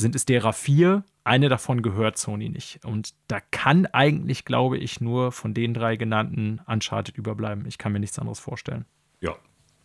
sind 0.00 0.14
es 0.14 0.24
derer 0.24 0.52
vier. 0.52 1.04
Eine 1.24 1.48
davon 1.48 1.82
gehört 1.82 2.18
Sony 2.18 2.48
nicht. 2.48 2.84
Und 2.84 3.14
da 3.28 3.40
kann 3.40 3.86
eigentlich, 3.86 4.44
glaube 4.44 4.78
ich, 4.78 5.00
nur 5.00 5.32
von 5.32 5.54
den 5.54 5.74
drei 5.74 5.96
genannten 5.96 6.60
Uncharted 6.66 7.16
überbleiben. 7.16 7.66
Ich 7.66 7.78
kann 7.78 7.92
mir 7.92 8.00
nichts 8.00 8.18
anderes 8.18 8.40
vorstellen. 8.40 8.84
Ja, 9.20 9.36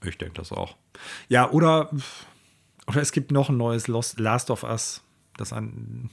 ich 0.04 0.18
denke 0.18 0.36
das 0.36 0.52
auch. 0.52 0.78
Ja, 1.28 1.52
oder, 1.52 1.92
oder 2.88 3.02
es 3.02 3.12
gibt 3.12 3.32
noch 3.32 3.50
ein 3.50 3.58
neues 3.58 3.88
Lost, 3.88 4.20
Last 4.20 4.50
of 4.50 4.64
Us. 4.64 5.04
Das, 5.38 5.52
an 5.52 6.10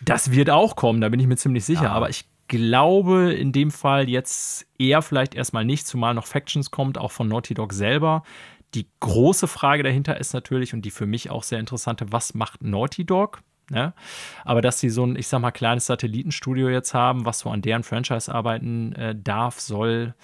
das 0.00 0.32
wird 0.32 0.50
auch 0.50 0.76
kommen, 0.76 1.00
da 1.00 1.08
bin 1.08 1.20
ich 1.20 1.26
mir 1.26 1.36
ziemlich 1.36 1.64
sicher. 1.64 1.84
Ja. 1.84 1.92
Aber 1.92 2.08
ich 2.08 2.24
glaube 2.48 3.32
in 3.32 3.52
dem 3.52 3.70
Fall 3.70 4.08
jetzt 4.08 4.66
eher 4.78 5.02
vielleicht 5.02 5.34
erstmal 5.34 5.64
nicht, 5.64 5.86
zumal 5.86 6.14
noch 6.14 6.26
Factions 6.26 6.70
kommt, 6.70 6.98
auch 6.98 7.12
von 7.12 7.28
Naughty 7.28 7.54
Dog 7.54 7.72
selber. 7.72 8.22
Die 8.74 8.86
große 9.00 9.48
Frage 9.48 9.82
dahinter 9.82 10.18
ist 10.18 10.34
natürlich, 10.34 10.74
und 10.74 10.82
die 10.82 10.90
für 10.90 11.06
mich 11.06 11.30
auch 11.30 11.42
sehr 11.42 11.58
interessante, 11.58 12.12
was 12.12 12.34
macht 12.34 12.62
Naughty 12.62 13.04
Dog? 13.04 13.42
Ja? 13.70 13.94
Aber 14.44 14.62
dass 14.62 14.80
sie 14.80 14.90
so 14.90 15.04
ein, 15.04 15.16
ich 15.16 15.28
sag 15.28 15.40
mal, 15.40 15.50
kleines 15.50 15.86
Satellitenstudio 15.86 16.68
jetzt 16.68 16.94
haben, 16.94 17.24
was 17.24 17.40
so 17.40 17.50
an 17.50 17.62
deren 17.62 17.82
Franchise 17.82 18.32
arbeiten 18.32 18.92
äh, 18.92 19.14
darf, 19.16 19.60
soll. 19.60 20.14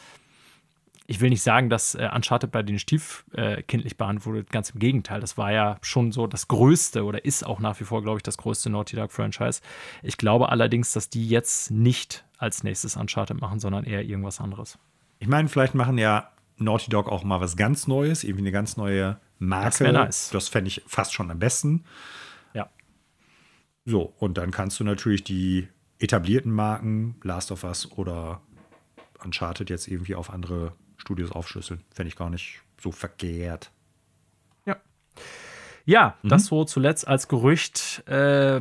Ich 1.06 1.20
will 1.20 1.28
nicht 1.28 1.42
sagen, 1.42 1.68
dass 1.68 1.94
äh, 1.94 2.08
Uncharted 2.14 2.50
bei 2.50 2.62
den 2.62 2.78
stiefkindlich 2.78 3.92
äh, 3.92 3.96
behandelt 3.96 4.26
wurde, 4.26 4.44
ganz 4.44 4.70
im 4.70 4.78
Gegenteil. 4.78 5.20
Das 5.20 5.36
war 5.36 5.52
ja 5.52 5.76
schon 5.82 6.12
so 6.12 6.26
das 6.26 6.48
größte 6.48 7.04
oder 7.04 7.24
ist 7.24 7.44
auch 7.44 7.60
nach 7.60 7.78
wie 7.80 7.84
vor, 7.84 8.02
glaube 8.02 8.18
ich, 8.18 8.22
das 8.22 8.38
größte 8.38 8.70
Naughty 8.70 8.96
Dog 8.96 9.12
Franchise. 9.12 9.60
Ich 10.02 10.16
glaube 10.16 10.48
allerdings, 10.48 10.92
dass 10.92 11.10
die 11.10 11.28
jetzt 11.28 11.70
nicht 11.70 12.24
als 12.38 12.62
nächstes 12.62 12.96
Uncharted 12.96 13.40
machen, 13.40 13.60
sondern 13.60 13.84
eher 13.84 14.02
irgendwas 14.02 14.40
anderes. 14.40 14.78
Ich 15.18 15.28
meine, 15.28 15.48
vielleicht 15.48 15.74
machen 15.74 15.98
ja 15.98 16.30
Naughty 16.56 16.90
Dog 16.90 17.08
auch 17.08 17.24
mal 17.24 17.40
was 17.40 17.56
ganz 17.56 17.86
Neues, 17.86 18.24
irgendwie 18.24 18.42
eine 18.42 18.52
ganz 18.52 18.76
neue 18.76 19.18
Marke. 19.38 19.84
Das, 19.84 19.92
nice. 19.92 20.30
das 20.30 20.48
fände 20.48 20.68
ich 20.68 20.82
fast 20.86 21.12
schon 21.12 21.30
am 21.30 21.38
besten. 21.38 21.84
Ja. 22.52 22.70
So, 23.84 24.14
und 24.18 24.38
dann 24.38 24.50
kannst 24.50 24.78
du 24.80 24.84
natürlich 24.84 25.24
die 25.24 25.68
etablierten 25.98 26.52
Marken, 26.52 27.16
Last 27.22 27.50
of 27.50 27.64
Us 27.64 27.90
oder 27.92 28.40
Uncharted, 29.24 29.70
jetzt 29.70 29.88
irgendwie 29.88 30.14
auf 30.14 30.30
andere 30.30 30.72
Studios 30.96 31.32
aufschlüsseln. 31.32 31.80
Fände 31.92 32.08
ich 32.08 32.16
gar 32.16 32.30
nicht 32.30 32.60
so 32.80 32.92
verkehrt. 32.92 33.70
Ja. 34.64 34.76
Ja, 35.84 36.16
mhm. 36.22 36.28
das 36.28 36.46
so 36.46 36.64
zuletzt 36.64 37.06
als 37.06 37.28
Gerücht. 37.28 38.06
Äh, 38.06 38.60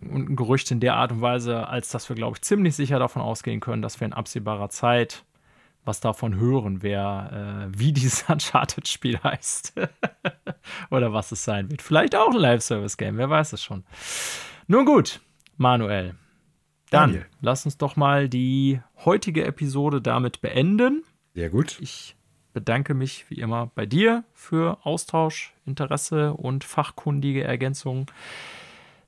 und 0.00 0.30
ein 0.30 0.36
Gerücht 0.36 0.70
in 0.70 0.80
der 0.80 0.96
Art 0.96 1.12
und 1.12 1.20
Weise, 1.20 1.68
als 1.68 1.90
dass 1.90 2.08
wir, 2.08 2.16
glaube 2.16 2.36
ich, 2.36 2.42
ziemlich 2.42 2.74
sicher 2.74 2.98
davon 2.98 3.20
ausgehen 3.20 3.60
können, 3.60 3.82
dass 3.82 4.00
wir 4.00 4.06
in 4.06 4.14
absehbarer 4.14 4.70
Zeit 4.70 5.24
was 5.84 6.00
davon 6.00 6.36
hören, 6.36 6.82
wer, 6.82 7.68
äh, 7.72 7.78
wie 7.78 7.92
dieses 7.92 8.22
Uncharted-Spiel 8.28 9.18
heißt. 9.22 9.74
Oder 10.90 11.12
was 11.12 11.32
es 11.32 11.44
sein 11.44 11.70
wird. 11.70 11.82
Vielleicht 11.82 12.16
auch 12.16 12.30
ein 12.30 12.38
Live-Service-Game, 12.38 13.16
wer 13.18 13.30
weiß 13.30 13.52
es 13.52 13.62
schon. 13.62 13.84
Nun 14.66 14.86
gut, 14.86 15.20
Manuel. 15.56 16.14
Dann 16.90 17.10
Daniel. 17.10 17.26
lass 17.40 17.64
uns 17.64 17.76
doch 17.76 17.96
mal 17.96 18.28
die 18.28 18.80
heutige 19.04 19.44
Episode 19.44 20.00
damit 20.00 20.40
beenden. 20.40 21.02
Sehr 21.34 21.50
gut. 21.50 21.78
Ich 21.80 22.16
bedanke 22.52 22.94
mich 22.94 23.28
wie 23.28 23.40
immer 23.40 23.70
bei 23.74 23.84
dir 23.84 24.24
für 24.32 24.78
Austausch, 24.84 25.52
Interesse 25.66 26.34
und 26.34 26.64
fachkundige 26.64 27.44
Ergänzungen. 27.44 28.06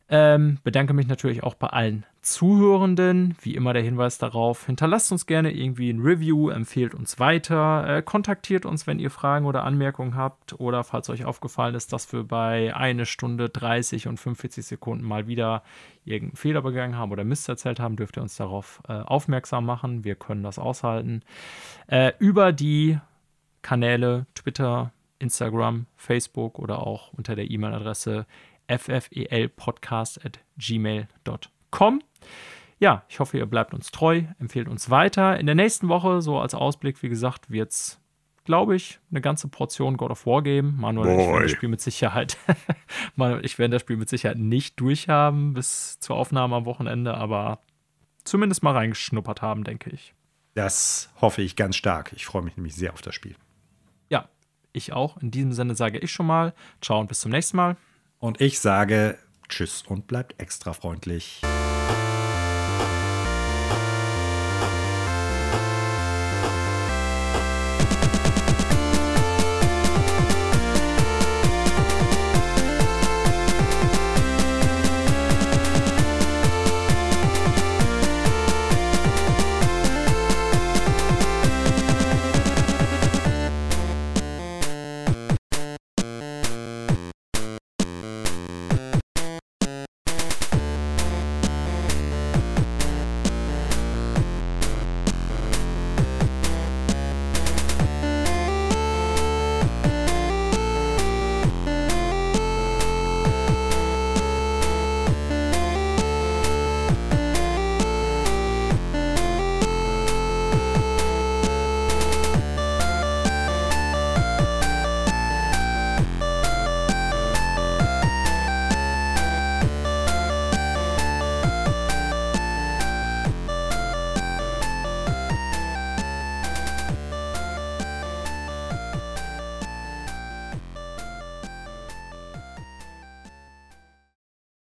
Ähm, 0.08 0.58
bedanke 0.62 0.92
mich 0.92 1.06
natürlich 1.06 1.42
auch 1.42 1.54
bei 1.54 1.68
allen 1.68 2.04
Zuhörenden. 2.26 3.36
Wie 3.40 3.54
immer 3.54 3.72
der 3.72 3.82
Hinweis 3.82 4.18
darauf, 4.18 4.66
hinterlasst 4.66 5.12
uns 5.12 5.26
gerne 5.26 5.52
irgendwie 5.52 5.90
ein 5.90 6.00
Review, 6.00 6.50
empfehlt 6.50 6.92
uns 6.92 7.20
weiter, 7.20 7.86
äh, 7.86 8.02
kontaktiert 8.02 8.66
uns, 8.66 8.88
wenn 8.88 8.98
ihr 8.98 9.10
Fragen 9.10 9.46
oder 9.46 9.62
Anmerkungen 9.62 10.16
habt 10.16 10.58
oder 10.58 10.82
falls 10.82 11.08
euch 11.08 11.24
aufgefallen 11.24 11.76
ist, 11.76 11.92
dass 11.92 12.12
wir 12.12 12.24
bei 12.24 12.74
eine 12.74 13.06
Stunde 13.06 13.48
30 13.48 14.08
und 14.08 14.18
45 14.18 14.66
Sekunden 14.66 15.04
mal 15.04 15.28
wieder 15.28 15.62
irgendeinen 16.04 16.36
Fehler 16.36 16.62
begangen 16.62 16.98
haben 16.98 17.12
oder 17.12 17.22
Mist 17.22 17.48
erzählt 17.48 17.78
haben, 17.78 17.94
dürft 17.94 18.18
ihr 18.18 18.22
uns 18.22 18.36
darauf 18.36 18.82
äh, 18.88 18.94
aufmerksam 18.94 19.64
machen. 19.64 20.02
Wir 20.02 20.16
können 20.16 20.42
das 20.42 20.58
aushalten. 20.58 21.22
Äh, 21.86 22.12
über 22.18 22.52
die 22.52 22.98
Kanäle 23.62 24.26
Twitter, 24.34 24.92
Instagram, 25.20 25.86
Facebook 25.94 26.58
oder 26.58 26.84
auch 26.84 27.12
unter 27.12 27.36
der 27.36 27.48
E-Mail-Adresse 27.48 28.26
ffelpodcast 28.68 30.24
at 30.26 30.40
gmail.com. 30.58 31.55
Ja, 32.78 33.04
ich 33.08 33.20
hoffe, 33.20 33.38
ihr 33.38 33.46
bleibt 33.46 33.72
uns 33.72 33.90
treu, 33.90 34.24
empfehlt 34.38 34.68
uns 34.68 34.90
weiter. 34.90 35.38
In 35.38 35.46
der 35.46 35.54
nächsten 35.54 35.88
Woche, 35.88 36.20
so 36.20 36.38
als 36.38 36.54
Ausblick, 36.54 37.02
wie 37.02 37.08
gesagt, 37.08 37.50
wird 37.50 37.70
es, 37.72 38.00
glaube 38.44 38.76
ich, 38.76 39.00
eine 39.10 39.22
ganze 39.22 39.48
Portion 39.48 39.96
God 39.96 40.10
of 40.10 40.26
War 40.26 40.42
geben. 40.42 40.76
Manuel, 40.78 41.06
Boy. 41.06 41.22
ich 41.22 41.28
werde 41.28 41.42
das 41.44 41.52
Spiel 41.52 41.68
mit 41.70 41.80
Sicherheit, 41.80 42.36
Manuel, 43.16 43.44
ich 43.44 43.58
werde 43.58 43.72
das 43.72 43.82
Spiel 43.82 43.96
mit 43.96 44.10
Sicherheit 44.10 44.38
nicht 44.38 44.78
durchhaben 44.78 45.54
bis 45.54 45.98
zur 46.00 46.16
Aufnahme 46.16 46.56
am 46.56 46.66
Wochenende, 46.66 47.14
aber 47.14 47.60
zumindest 48.24 48.62
mal 48.62 48.72
reingeschnuppert 48.72 49.40
haben, 49.40 49.64
denke 49.64 49.90
ich. 49.90 50.14
Das 50.54 51.10
hoffe 51.20 51.42
ich 51.42 51.56
ganz 51.56 51.76
stark. 51.76 52.12
Ich 52.14 52.26
freue 52.26 52.42
mich 52.42 52.56
nämlich 52.56 52.74
sehr 52.74 52.92
auf 52.92 53.02
das 53.02 53.14
Spiel. 53.14 53.36
Ja, 54.10 54.28
ich 54.72 54.92
auch. 54.92 55.16
In 55.18 55.30
diesem 55.30 55.52
Sinne 55.52 55.74
sage 55.74 55.98
ich 55.98 56.10
schon 56.10 56.26
mal, 56.26 56.54
ciao 56.80 57.00
und 57.00 57.08
bis 57.08 57.20
zum 57.20 57.30
nächsten 57.30 57.56
Mal. 57.56 57.76
Und 58.18 58.40
ich 58.40 58.58
sage 58.58 59.18
Tschüss 59.48 59.82
und 59.86 60.06
bleibt 60.06 60.40
extra 60.40 60.72
freundlich. 60.72 61.42